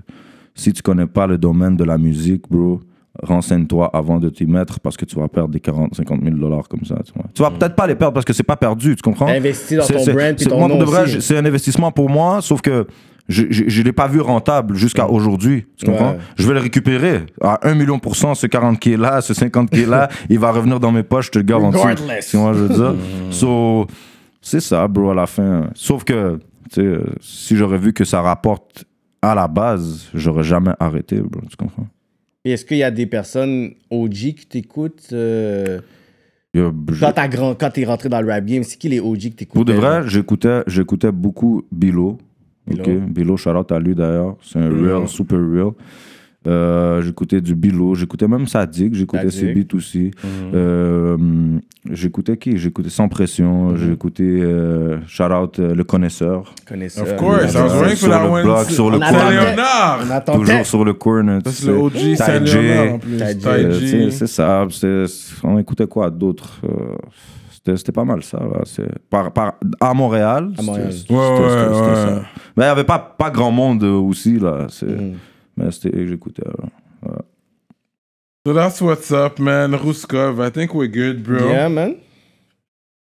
si 0.57 0.73
tu 0.73 0.81
connais 0.81 1.07
pas 1.07 1.25
le 1.27 1.37
domaine 1.37 1.77
de 1.77 1.83
la 1.85 1.97
musique, 1.97 2.43
bro, 2.49 2.81
renseigne-toi 3.23 3.89
avant 3.95 4.19
de 4.19 4.29
t'y 4.29 4.45
mettre 4.45 4.79
parce 4.79 4.97
que 4.97 5.05
tu 5.05 5.15
vas 5.15 5.27
perdre 5.27 5.49
des 5.49 5.59
40, 5.59 5.95
50 5.95 6.21
000 6.23 6.35
dollars 6.35 6.67
comme 6.67 6.83
ça. 6.83 6.95
Tu, 7.05 7.13
vois. 7.13 7.25
tu 7.33 7.41
vas 7.41 7.51
peut-être 7.51 7.75
pas 7.75 7.87
les 7.87 7.95
perdre 7.95 8.13
parce 8.13 8.25
que 8.25 8.33
c'est 8.33 8.43
pas 8.43 8.57
perdu, 8.57 8.95
tu 8.95 9.01
comprends? 9.01 9.27
Investi 9.27 9.75
dans 9.77 9.83
C'est- 9.83 9.93
ton 9.93 10.13
brand 10.13 10.35
puis 10.35 10.45
ton 10.45 10.59
moi, 10.59 10.67
nom 10.67 11.05
c'est 11.19 11.37
un 11.37 11.45
investissement 11.45 11.91
pour 11.91 12.09
moi, 12.09 12.41
sauf 12.41 12.61
que 12.61 12.85
je 13.29 13.43
ne 13.43 13.83
l'ai 13.83 13.91
pas 13.91 14.07
vu 14.07 14.21
rentable 14.21 14.75
jusqu'à 14.75 15.09
aujourd'hui. 15.09 15.65
Tu 15.77 15.85
comprends? 15.85 16.11
Ouais. 16.11 16.17
Je 16.37 16.47
vais 16.47 16.53
le 16.53 16.59
récupérer 16.61 17.25
à 17.41 17.67
1 17.67 17.75
million 17.75 17.99
pour 17.99 18.15
cent, 18.15 18.35
ce 18.35 18.47
40 18.47 18.79
qui 18.79 18.93
est 18.93 18.97
là, 18.97 19.19
ce 19.21 19.33
50 19.33 19.69
qui 19.69 19.81
est 19.81 19.85
là, 19.89 20.07
il 20.29 20.39
va 20.39 20.51
revenir 20.51 20.79
dans 20.79 20.91
mes 20.91 21.03
poches, 21.03 21.25
je 21.27 21.31
te 21.31 21.37
le 21.39 21.43
garantis. 21.43 21.77
Regardless. 21.77 22.29
Tu 22.29 22.37
vois, 22.37 22.53
je 22.53 22.59
veux 22.59 22.69
dire? 22.73 22.95
so, 23.31 23.85
c'est 24.41 24.61
ça, 24.61 24.87
bro, 24.87 25.11
à 25.11 25.15
la 25.15 25.25
fin. 25.27 25.69
Sauf 25.73 26.03
que, 26.05 26.39
tu 26.71 26.81
sais, 26.81 26.99
si 27.19 27.57
j'aurais 27.57 27.77
vu 27.79 27.91
que 27.91 28.05
ça 28.05 28.21
rapporte 28.21 28.85
à 29.21 29.35
la 29.35 29.47
base, 29.47 30.09
j'aurais 30.13 30.43
jamais 30.43 30.71
arrêté, 30.79 31.19
bro. 31.21 31.41
Tu 31.49 31.55
comprends? 31.55 31.87
Et 32.45 32.51
Est-ce 32.51 32.65
qu'il 32.65 32.77
y 32.77 32.83
a 32.83 32.91
des 32.91 33.05
personnes 33.07 33.71
OG 33.89 34.11
qui 34.35 34.45
t'écoutent 34.47 35.09
euh, 35.11 35.79
Yo, 36.53 36.71
je- 36.91 36.99
quand 37.05 37.11
t'as 37.11 37.27
grand, 37.27 37.55
quand 37.55 37.69
t'es 37.71 37.83
rentré 37.85 38.07
dans 38.09 38.21
le 38.21 38.27
rap 38.31 38.45
game? 38.45 38.63
C'est 38.63 38.77
qui 38.77 38.87
les 38.89 38.99
OG 38.99 39.17
qui 39.19 39.31
t'écoutent? 39.31 39.55
Pour 39.55 39.65
de 39.65 39.73
vrai, 39.73 40.07
j'écoutais, 40.07 40.63
j'écoutais 40.67 41.11
beaucoup 41.11 41.63
Bilo. 41.71 42.17
Bilo. 42.65 42.83
Ok, 42.83 42.89
Bilo, 43.09 43.37
shout 43.37 43.49
out 43.51 43.71
à 43.71 43.79
lui 43.79 43.95
d'ailleurs. 43.95 44.37
C'est 44.41 44.59
un 44.59 44.69
real, 44.69 45.07
super 45.07 45.39
real. 45.39 45.71
Euh, 46.45 47.01
j'écoutais 47.01 47.41
du 47.41 47.55
Bilo, 47.55 47.93
j'écoutais 47.95 48.27
même 48.27 48.47
Sadik, 48.47 48.93
j'écoutais 48.93 49.31
ses 49.31 49.53
beats 49.53 49.75
aussi. 49.75 50.11
Euh, 50.53 51.17
j'écoutais 51.91 52.37
qui? 52.37 52.57
J'écoutais 52.57 52.89
Sans 52.89 53.09
Pression, 53.09 53.75
j'écoutais 53.75 54.23
euh, 54.23 54.99
shout 55.07 55.23
out 55.23 55.59
euh, 55.59 55.75
Le 55.75 55.83
Connaisseur. 55.83 56.53
Connaisseur. 56.65 57.05
Of 57.05 57.15
course, 57.17 57.53
I 57.53 57.57
was 57.57 57.81
waiting 57.81 57.95
for 57.95 57.95
sur 57.97 58.09
that 58.09 58.29
one. 58.29 58.43
bloc, 58.43 58.65
sur 58.69 58.89
le 58.91 58.99
attendait. 60.11 60.39
Toujours 60.39 60.65
sur 60.65 60.85
le 60.85 60.93
corner. 60.93 61.41
C'est 61.45 61.65
le. 61.65 61.73
OG 61.77 61.95
en 62.93 62.99
plus. 62.99 63.21
Euh, 63.45 64.09
C'est 64.11 64.27
ça. 64.27 64.65
c'est- 64.69 65.05
On 65.43 65.57
écoutait 65.57 65.87
quoi 65.87 66.09
d'autre? 66.09 66.61
Euh, 66.63 66.95
C'était 67.51 67.75
c'était 67.75 67.91
pas 67.91 68.05
mal 68.05 68.23
ça. 68.23 68.37
Là. 68.39 68.61
C'est- 68.63 68.87
Par, 69.09 69.33
par, 69.33 69.55
à 69.81 69.93
Montréal. 69.93 70.51
À 70.57 70.61
Montréal. 70.61 70.93
Ouais, 71.09 71.15
ouais, 71.17 71.19
ouais. 71.19 72.21
Mais 72.55 72.63
il 72.63 72.67
n'y 72.67 72.71
avait 72.71 72.83
pas, 72.85 72.99
pas 73.17 73.29
grand 73.31 73.51
monde 73.51 73.83
aussi. 73.83 74.39
Là. 74.39 74.67
C'est- 74.69 74.85
Mm. 74.85 75.15
Mais 75.57 75.71
c'était 75.71 75.91
que 75.91 76.05
j'écoutais. 76.07 76.43
là. 76.45 77.17
So 78.45 78.53
that's 78.53 78.79
what's 78.81 79.11
up, 79.11 79.39
man. 79.39 79.73
Ruskov, 79.75 80.39
I 80.39 80.49
think 80.51 80.73
we're 80.73 80.87
good, 80.87 81.21
bro. 81.23 81.49
Yeah, 81.49 81.67
man. 81.69 81.95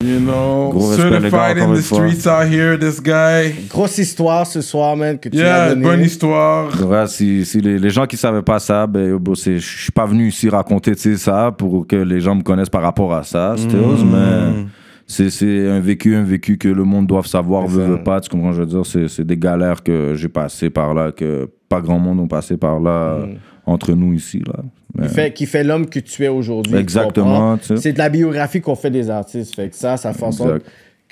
You 0.02 0.18
know, 0.20 0.70
Gros 0.70 0.90
les 0.96 0.96
gars, 0.96 1.10
certified 1.20 1.58
in 1.58 1.72
the 1.74 1.80
streets 1.80 2.26
out 2.26 2.46
here, 2.50 2.78
this 2.78 3.00
guy. 3.00 3.52
Grosse 3.68 3.98
histoire 3.98 4.46
ce 4.46 4.60
soir, 4.60 4.96
man, 4.96 5.18
que 5.18 5.28
tu 5.28 5.36
Yeah, 5.38 5.70
donné. 5.70 5.82
bonne 5.82 6.00
histoire. 6.02 6.70
Ouais, 6.86 7.06
si, 7.06 7.44
si 7.44 7.60
les, 7.60 7.78
les 7.78 7.90
gens 7.90 8.06
qui 8.06 8.16
savaient 8.16 8.42
pas 8.42 8.58
ça, 8.58 8.86
ben, 8.86 9.18
je 9.34 9.58
suis 9.58 9.92
pas 9.92 10.04
venu 10.06 10.28
ici 10.28 10.48
raconter 10.48 10.94
ça 10.94 11.52
pour 11.56 11.86
que 11.86 11.96
les 11.96 12.20
gens 12.20 12.34
me 12.34 12.42
connaissent 12.42 12.68
par 12.70 12.82
rapport 12.82 13.14
à 13.14 13.22
ça, 13.22 13.54
stills, 13.56 13.76
Mm. 14.04 14.10
mais 14.12 14.64
c'est 15.06 15.30
c'est 15.30 15.68
un 15.68 15.80
vécu, 15.80 16.16
un 16.16 16.24
vécu 16.24 16.58
que 16.58 16.68
le 16.68 16.84
monde 16.84 17.06
doit 17.06 17.22
savoir, 17.22 17.66
veut, 17.66 17.84
veut 17.84 18.02
pas, 18.02 18.20
tu 18.20 18.28
comprends, 18.30 18.52
je 18.52 18.60
veux 18.60 18.66
dire, 18.66 18.84
c'est 18.84 19.08
c'est 19.08 19.24
des 19.24 19.36
galères 19.38 19.82
que 19.82 20.14
j'ai 20.16 20.28
passé 20.28 20.70
par 20.70 20.92
là, 20.94 21.12
que 21.12 21.48
pas 21.74 21.80
grand 21.80 21.98
monde 21.98 22.20
ont 22.20 22.28
passé 22.28 22.56
par 22.56 22.80
là, 22.80 23.18
Mm. 23.26 23.34
entre 23.66 23.92
nous 23.92 24.12
ici, 24.14 24.42
là. 24.46 24.60
Mais- 24.96 25.08
Qui 25.08 25.14
fait, 25.14 25.32
qui 25.32 25.46
fait 25.46 25.64
l'homme 25.64 25.86
que 25.86 25.98
tu 25.98 26.22
es 26.24 26.28
aujourd'hui. 26.28 26.72
tu 26.74 26.78
Exactement, 26.78 27.56
tu. 27.58 27.76
C'est 27.76 27.92
de 27.92 27.98
la 27.98 28.08
biographie 28.08 28.60
qu'on 28.60 28.76
fait 28.76 28.90
des 28.90 29.10
artistes. 29.10 29.54
Fait 29.56 29.68
que 29.68 29.74
ça, 29.74 29.96
ça 29.96 30.12
fait 30.12 30.22
en 30.24 30.30
sorte 30.32 30.62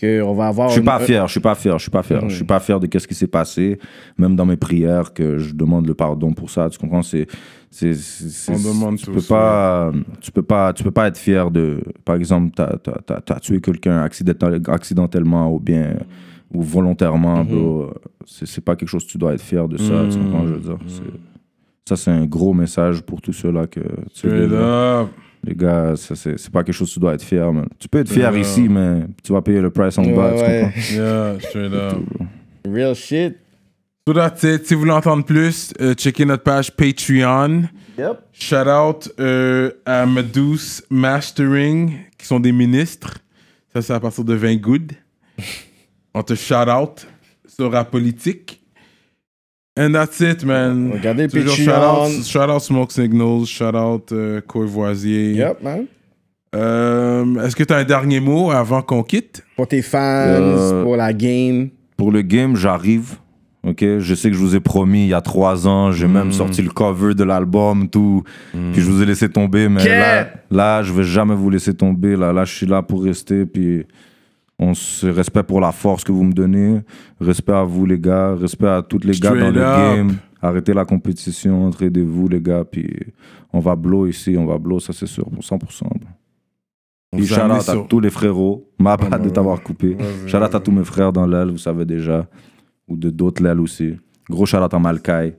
qu'on 0.01 0.35
va 0.35 0.47
avoir. 0.49 0.69
Je 0.69 0.75
suis 0.75 0.83
pas 0.83 1.01
fier, 1.01 1.27
je 1.27 1.33
suis 1.33 1.41
pas 1.41 1.55
fier, 1.57 1.77
je 1.79 1.83
suis 1.83 1.91
pas 1.91 2.03
fier. 2.05 2.21
Je 2.29 2.35
suis 2.37 2.45
pas 2.45 2.61
fier 2.61 2.79
de 2.79 2.87
qu'est-ce 2.87 3.09
qui 3.09 3.15
s'est 3.15 3.27
passé, 3.27 3.79
même 4.19 4.37
dans 4.37 4.47
mes 4.47 4.57
prières 4.57 5.13
que 5.13 5.39
je 5.39 5.53
demande 5.55 5.87
le 5.89 5.95
pardon 5.95 6.33
pour 6.33 6.49
ça. 6.51 6.69
Tu 6.71 6.79
comprends? 6.79 7.03
C'est 7.03 7.27
On 8.49 8.59
demande 8.59 8.99
tu 8.99 9.07
tous, 9.07 9.13
peux 9.15 9.23
pas 9.35 9.91
tu 10.21 10.31
peux 10.31 10.43
pas 10.43 10.73
tu 10.75 10.85
peux 10.85 10.91
pas 10.91 11.09
être 11.09 11.17
fier 11.19 11.51
de 11.51 11.81
par 12.05 12.17
exemple 12.17 12.53
t'as 12.55 12.75
as, 13.09 13.21
t'as 13.21 13.41
tué 13.41 13.61
quelqu'un 13.61 14.03
accidentel- 14.05 14.61
accidentellement 14.69 15.53
ou 15.53 15.59
bien 15.59 15.95
ou 16.53 16.63
volontairement 16.63 17.45
bro. 17.45 17.93
c'est 18.27 18.47
c'est 18.47 18.61
pas 18.61 18.77
quelque 18.77 18.89
chose 18.89 19.05
que 19.07 19.11
tu 19.11 19.19
dois 19.19 19.35
être 19.35 19.43
fier 19.43 19.67
de 19.69 19.77
ça. 19.79 20.05
Tu 20.11 20.19
comprends 20.19 20.47
je 20.47 20.53
veux 20.55 20.61
dire 20.61 20.79
ça 21.89 21.97
c'est 21.97 22.11
un 22.11 22.27
gros 22.27 22.53
message 22.55 23.03
pour 23.03 23.21
tous 23.21 23.33
ceux 23.33 23.51
là 23.51 23.67
que 23.67 23.81
tu 24.15 24.29
les- 25.45 25.57
gars, 25.57 25.95
ça, 25.97 26.15
c'est 26.15 26.51
pas 26.51 26.63
quelque 26.63 26.75
chose 26.75 26.89
que 26.89 26.95
tu 26.95 27.01
dois 27.01 27.15
être 27.15 27.23
fier, 27.25 27.53
man. 27.53 27.67
Tu 27.81 27.89
peux 27.89 27.99
être 27.99 28.09
fier 28.13 28.31
Yeah. 28.31 28.41
ici, 28.41 28.69
mais 28.69 29.01
tu 29.25 29.33
vas 29.33 29.43
payer 29.43 29.61
le 29.61 29.71
price 29.71 29.99
en 29.99 30.03
bas, 30.05 30.35
tu 30.37 30.41
ouais. 30.43 30.61
comprends? 30.63 30.81
Yeah, 30.95 31.41
straight 31.41 31.73
up. 31.73 31.99
Real 32.65 32.95
shit. 32.95 33.37
So 34.07 34.15
that's 34.15 34.41
it. 34.45 34.67
Si 34.67 34.75
vous 34.75 34.81
voulez 34.81 34.93
entendre 34.93 35.25
plus, 35.25 35.73
euh, 35.81 35.95
checkez 35.95 36.25
notre 36.25 36.45
page 36.45 36.71
Patreon. 36.77 37.63
Yep. 37.99 38.19
Shout 38.33 38.69
out 38.69 39.13
euh, 39.19 39.73
à 39.85 40.07
Meduse 40.07 40.85
Mastering, 40.91 41.93
qui 42.17 42.27
sont 42.27 42.39
des 42.39 42.53
ministres. 42.53 43.19
Ça, 43.75 43.83
c'est 43.83 43.93
à 43.95 43.99
partir 43.99 44.23
de 44.23 44.35
20 44.35 44.57
good. 44.61 44.93
On 46.15 46.23
te 46.23 46.35
shout 46.35 46.69
out 46.69 47.07
sur 47.47 47.71
la 47.71 47.85
politique. 47.85 48.61
And 49.79 49.93
that's 49.93 50.21
it, 50.21 50.45
man. 50.45 50.91
Regardez 50.93 51.29
Toujours. 51.29 51.55
Shout 51.55 51.71
out, 51.71 52.25
shout 52.25 52.51
out 52.51 52.61
Smoke 52.61 52.93
Signals, 52.93 53.47
shout 53.47 53.75
out 53.75 54.13
euh, 54.13 54.41
Courvoisier. 54.43 55.33
Yep, 55.33 55.63
man. 55.63 55.87
Euh, 56.55 57.43
Est-ce 57.47 57.57
que 57.57 57.65
tu 57.65 57.73
as 57.73 57.79
un 57.79 57.85
dernier 57.85 58.21
mot 58.21 58.51
avant 58.51 58.83
qu'on 58.83 59.03
quitte? 59.03 59.43
Pour 59.57 59.67
tes 59.69 59.81
fans, 59.81 59.99
Euh, 60.29 60.83
pour 60.83 60.97
la 60.97 61.15
game. 61.15 61.71
Pour 61.97 62.13
le 62.13 62.21
game, 62.21 62.55
j'arrive. 62.57 63.17
Ok, 63.65 63.83
je 63.99 64.15
sais 64.15 64.29
que 64.29 64.35
je 64.37 64.41
vous 64.41 64.57
ai 64.57 64.61
promis 64.61 65.05
il 65.05 65.09
y 65.11 65.15
a 65.15 65.21
trois 65.23 65.67
ans, 65.69 65.93
j'ai 65.93 66.09
Mm. 66.09 66.13
même 66.13 66.33
sorti 66.33 66.61
le 66.63 66.71
cover 66.71 67.15
de 67.15 67.23
l'album, 67.25 67.89
tout. 67.89 68.25
Puis 68.51 68.83
je 68.83 68.91
vous 68.91 69.01
ai 69.03 69.07
laissé 69.07 69.31
tomber, 69.31 69.69
mais 69.71 69.89
là, 69.89 70.29
là, 70.51 70.83
je 70.83 70.93
vais 70.93 71.05
jamais 71.05 71.35
vous 71.37 71.49
laisser 71.49 71.73
tomber. 71.73 72.17
Là, 72.17 72.33
là, 72.33 72.45
je 72.45 72.53
suis 72.55 72.67
là 72.67 72.83
pour 72.83 73.05
rester. 73.05 73.47
Puis 73.47 73.87
on 74.63 74.75
se 74.75 75.07
respect 75.07 75.43
pour 75.43 75.61
la 75.61 75.73
force 75.73 76.05
que 76.05 76.13
vous 76.13 76.25
me 76.25 76.33
donnez. 76.33 76.81
Respect 77.21 77.53
à 77.53 77.65
vous, 77.65 77.85
les 77.85 77.99
gars. 77.99 78.35
Respect 78.35 78.69
à 78.69 78.83
tous 78.83 79.05
les 79.05 79.19
gars 79.19 79.31
dans 79.31 79.51
le 79.51 79.61
game. 79.61 80.17
Arrêtez 80.41 80.73
la 80.73 80.85
compétition, 80.85 81.67
entraidez-vous, 81.67 82.29
les 82.29 82.41
gars. 82.41 82.65
Puis 82.65 82.89
on 83.53 83.61
va 83.61 83.77
blow 83.77 84.07
ici, 84.07 84.37
on 84.39 84.47
va 84.47 84.59
blow, 84.59 84.81
ça 84.81 84.93
c'est 84.93 85.07
sûr, 85.07 85.25
pour 85.25 85.43
100%. 85.43 85.85
bro. 85.85 85.99
Puis 87.13 87.27
shout 87.27 87.41
à 87.41 87.61
tous 87.89 88.01
les 88.01 88.11
frérots. 88.11 88.71
Ma 88.79 88.97
de 88.97 89.29
t'avoir 89.29 89.63
coupé. 89.63 89.97
Shout 90.27 90.39
out 90.39 90.55
à 90.55 90.61
tous 90.61 90.73
mes 90.73 90.85
frères 90.85 91.13
dans 91.13 91.27
l'aile, 91.27 91.51
vous 91.51 91.59
savez 91.59 91.85
déjà. 91.85 92.27
Ou 92.89 92.97
de 92.97 93.11
d'autres 93.11 93.43
l'ailes 93.43 93.61
aussi. 93.61 93.97
Gros 94.31 94.47
shout 94.47 94.59
out 94.59 94.73
à 94.73 94.79
Malkai. 94.79 95.37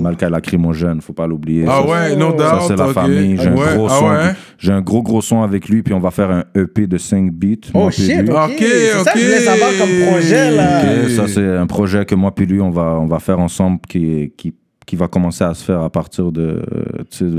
Malkai 0.00 0.30
lacrymogène, 0.30 1.00
faut 1.00 1.12
pas 1.12 1.26
l'oublier. 1.26 1.64
Ah 1.68 1.82
Ça, 1.82 1.86
ouais, 1.88 2.16
no 2.16 2.32
doubt. 2.32 2.38
ça, 2.40 2.60
c'est 2.68 2.76
la 2.76 2.88
famille. 2.88 3.36
J'ai 3.36 3.48
un 3.48 3.54
gros 3.54 3.86
ah 3.90 3.96
son. 3.98 4.08
ouais? 4.08 4.32
J'ai 4.58 4.72
un 4.72 4.80
gros 4.80 5.02
gros 5.02 5.20
son 5.20 5.42
avec 5.42 5.68
lui, 5.68 5.82
puis 5.82 5.92
on 5.92 6.00
va 6.00 6.10
faire 6.10 6.30
un 6.30 6.44
EP 6.54 6.86
de 6.86 6.96
5 6.98 7.30
beats. 7.32 7.68
Oh 7.74 7.90
shit, 7.90 8.16
lui. 8.22 8.30
ok. 8.30 8.36
Ok, 8.38 8.54
C'est 8.58 9.04
ça 9.04 9.12
que 9.12 9.18
je 9.18 9.24
voulais 9.24 9.40
savoir 9.40 9.70
comme 9.78 10.10
projet, 10.12 10.50
là. 10.50 11.08
Ça 11.10 11.28
c'est 11.28 11.46
un 11.56 11.66
projet 11.66 12.04
que 12.04 12.14
moi 12.14 12.34
puis 12.34 12.46
lui 12.46 12.60
on 12.60 12.70
va 12.70 12.98
on 13.00 13.06
va 13.06 13.18
faire 13.18 13.38
ensemble 13.38 13.78
qui 13.88 14.32
qui 14.36 14.54
qui 14.86 14.96
va 14.96 15.08
commencer 15.08 15.44
à 15.44 15.52
se 15.54 15.64
faire 15.64 15.80
à 15.80 15.90
partir 15.90 16.30
de 16.32 16.62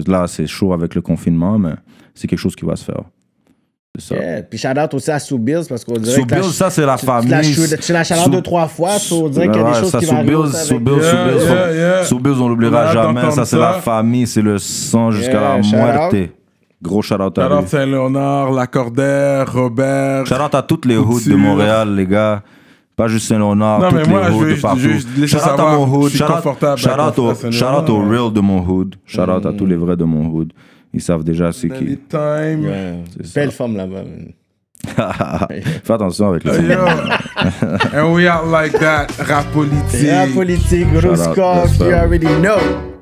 là 0.07 0.27
c'est 0.27 0.47
chaud 0.47 0.73
avec 0.73 0.95
le 0.95 1.01
confinement 1.01 1.57
mais 1.57 1.73
c'est 2.13 2.27
quelque 2.27 2.39
chose 2.39 2.55
qui 2.55 2.65
va 2.65 2.75
se 2.75 2.83
faire. 2.85 3.01
Ça. 3.99 4.15
Yeah. 4.15 4.43
Puis 4.43 4.59
shout 4.59 4.67
out 4.79 4.93
aussi 4.93 5.09
à 5.11 5.19
Sue 5.19 5.37
Bills 5.39 5.63
parce 5.67 5.83
qu'on 5.83 5.93
dirait 5.95 6.15
Sous 6.19 6.25
que 6.25 6.35
la- 6.35 6.43
ça 6.43 6.69
c'est 6.69 6.85
la 6.85 6.97
tu- 6.97 7.05
famille. 7.05 7.31
Tu 7.53 7.77
tu 7.79 7.93
l'as 7.93 8.03
shout 8.03 8.13
out 8.25 8.31
deux, 8.31 8.41
trois 8.41 8.67
fois, 8.67 8.91
so 8.99 9.25
on 9.25 9.29
dirait 9.29 9.47
qu'il 9.47 9.57
y 9.57 9.59
a 9.59 9.63
des 9.63 9.69
Ouais, 9.71 9.79
choses 9.79 9.89
ça, 9.91 9.99
qui 9.99 10.05
vont 10.05 10.17
arriver 10.17 10.29
Bills, 10.31 10.37
aussi 10.39 10.65
sous 10.67 10.73
avec- 10.75 10.83
Bills, 10.83 10.93
sous 11.01 11.15
Yeah, 11.15 11.25
Bills, 11.27 11.43
yeah, 11.43 11.73
yeah. 11.97 12.03
sous 12.03 12.19
Bills, 12.19 12.35
on 12.41 12.47
l'oubliera 12.49 12.93
jamais. 12.93 13.31
Ça, 13.31 13.45
c'est 13.45 13.57
la 13.57 13.73
famille, 13.73 14.27
c'est 14.27 14.41
le 14.41 14.57
sang 14.59 15.11
jusqu'à 15.11 15.31
Yeah, 15.33 15.57
la 15.57 15.61
shout 15.63 15.75
muerte. 15.75 16.13
out. 16.13 16.29
Gros 16.83 17.01
shout 17.01 17.15
out 17.15 17.37
à 17.39 17.47
Shout 17.47 17.53
out 17.55 17.61
lui. 17.63 17.67
Saint-Léonard, 17.69 18.51
Lacordaire, 18.51 19.51
Robert. 19.51 20.25
Shout 20.27 20.35
out 20.35 20.53
à 20.55 20.61
toutes 20.61 20.85
les 20.85 20.97
hoods 20.97 21.21
de. 21.27 21.35
Montréal, 21.35 21.95
les 21.95 22.05
gars. 22.05 22.43
Pas 22.95 23.07
juste 23.07 23.27
Saint-Léonard, 23.27 23.79
Non, 23.79 23.89
toutes 23.89 23.97
mais 23.99 24.03
les 24.05 24.09
moi, 24.09 24.21
je 24.27 24.33
hoods 24.33 24.45
de 24.55 24.61
partout. 24.61 24.79
Shout 25.27 25.37
out 25.37 25.59
à 25.59 25.63
mon 25.75 25.85
hood. 25.87 26.11
Shout 26.11 26.23
out- 26.23 26.29
shout 26.43 26.49
au- 26.49 26.53
frère 26.53 26.77
shout 26.77 26.89
out 26.89 27.19
au 27.19 27.33
Saint-Léonard. 27.35 28.09
real 28.09 28.33
de 28.33 28.39
mon 28.41 28.59
hood. 28.67 28.95
Shout 29.05 29.21
out 29.21 29.45
à 29.45 29.53
tous 29.53 29.65
les 29.65 29.75
vrais 29.75 29.95
de 29.97 30.03
mon 30.03 30.27
hood. 30.27 30.53
Ils 30.93 31.01
savent 31.01 31.23
déjà 31.23 31.51
c'est 31.51 31.69
qui. 31.69 31.75
Anytime. 31.75 32.65
Ouais. 32.65 33.03
ça. 33.23 33.39
Belle 33.39 33.51
femme 33.51 33.75
là-bas. 33.75 34.03
Fais 35.83 35.93
attention 35.93 36.29
avec 36.29 36.43
les 36.43 36.69
Yo. 36.69 36.85
And 37.93 38.13
we 38.13 38.27
out 38.27 38.47
like 38.47 38.73
that. 38.79 39.07
Rap 39.19 39.51
politique. 39.51 40.07
La 40.07 40.27
politique, 40.27 40.87
that's 40.93 41.79
you 41.79 41.93
already 41.93 42.27
know. 42.39 42.96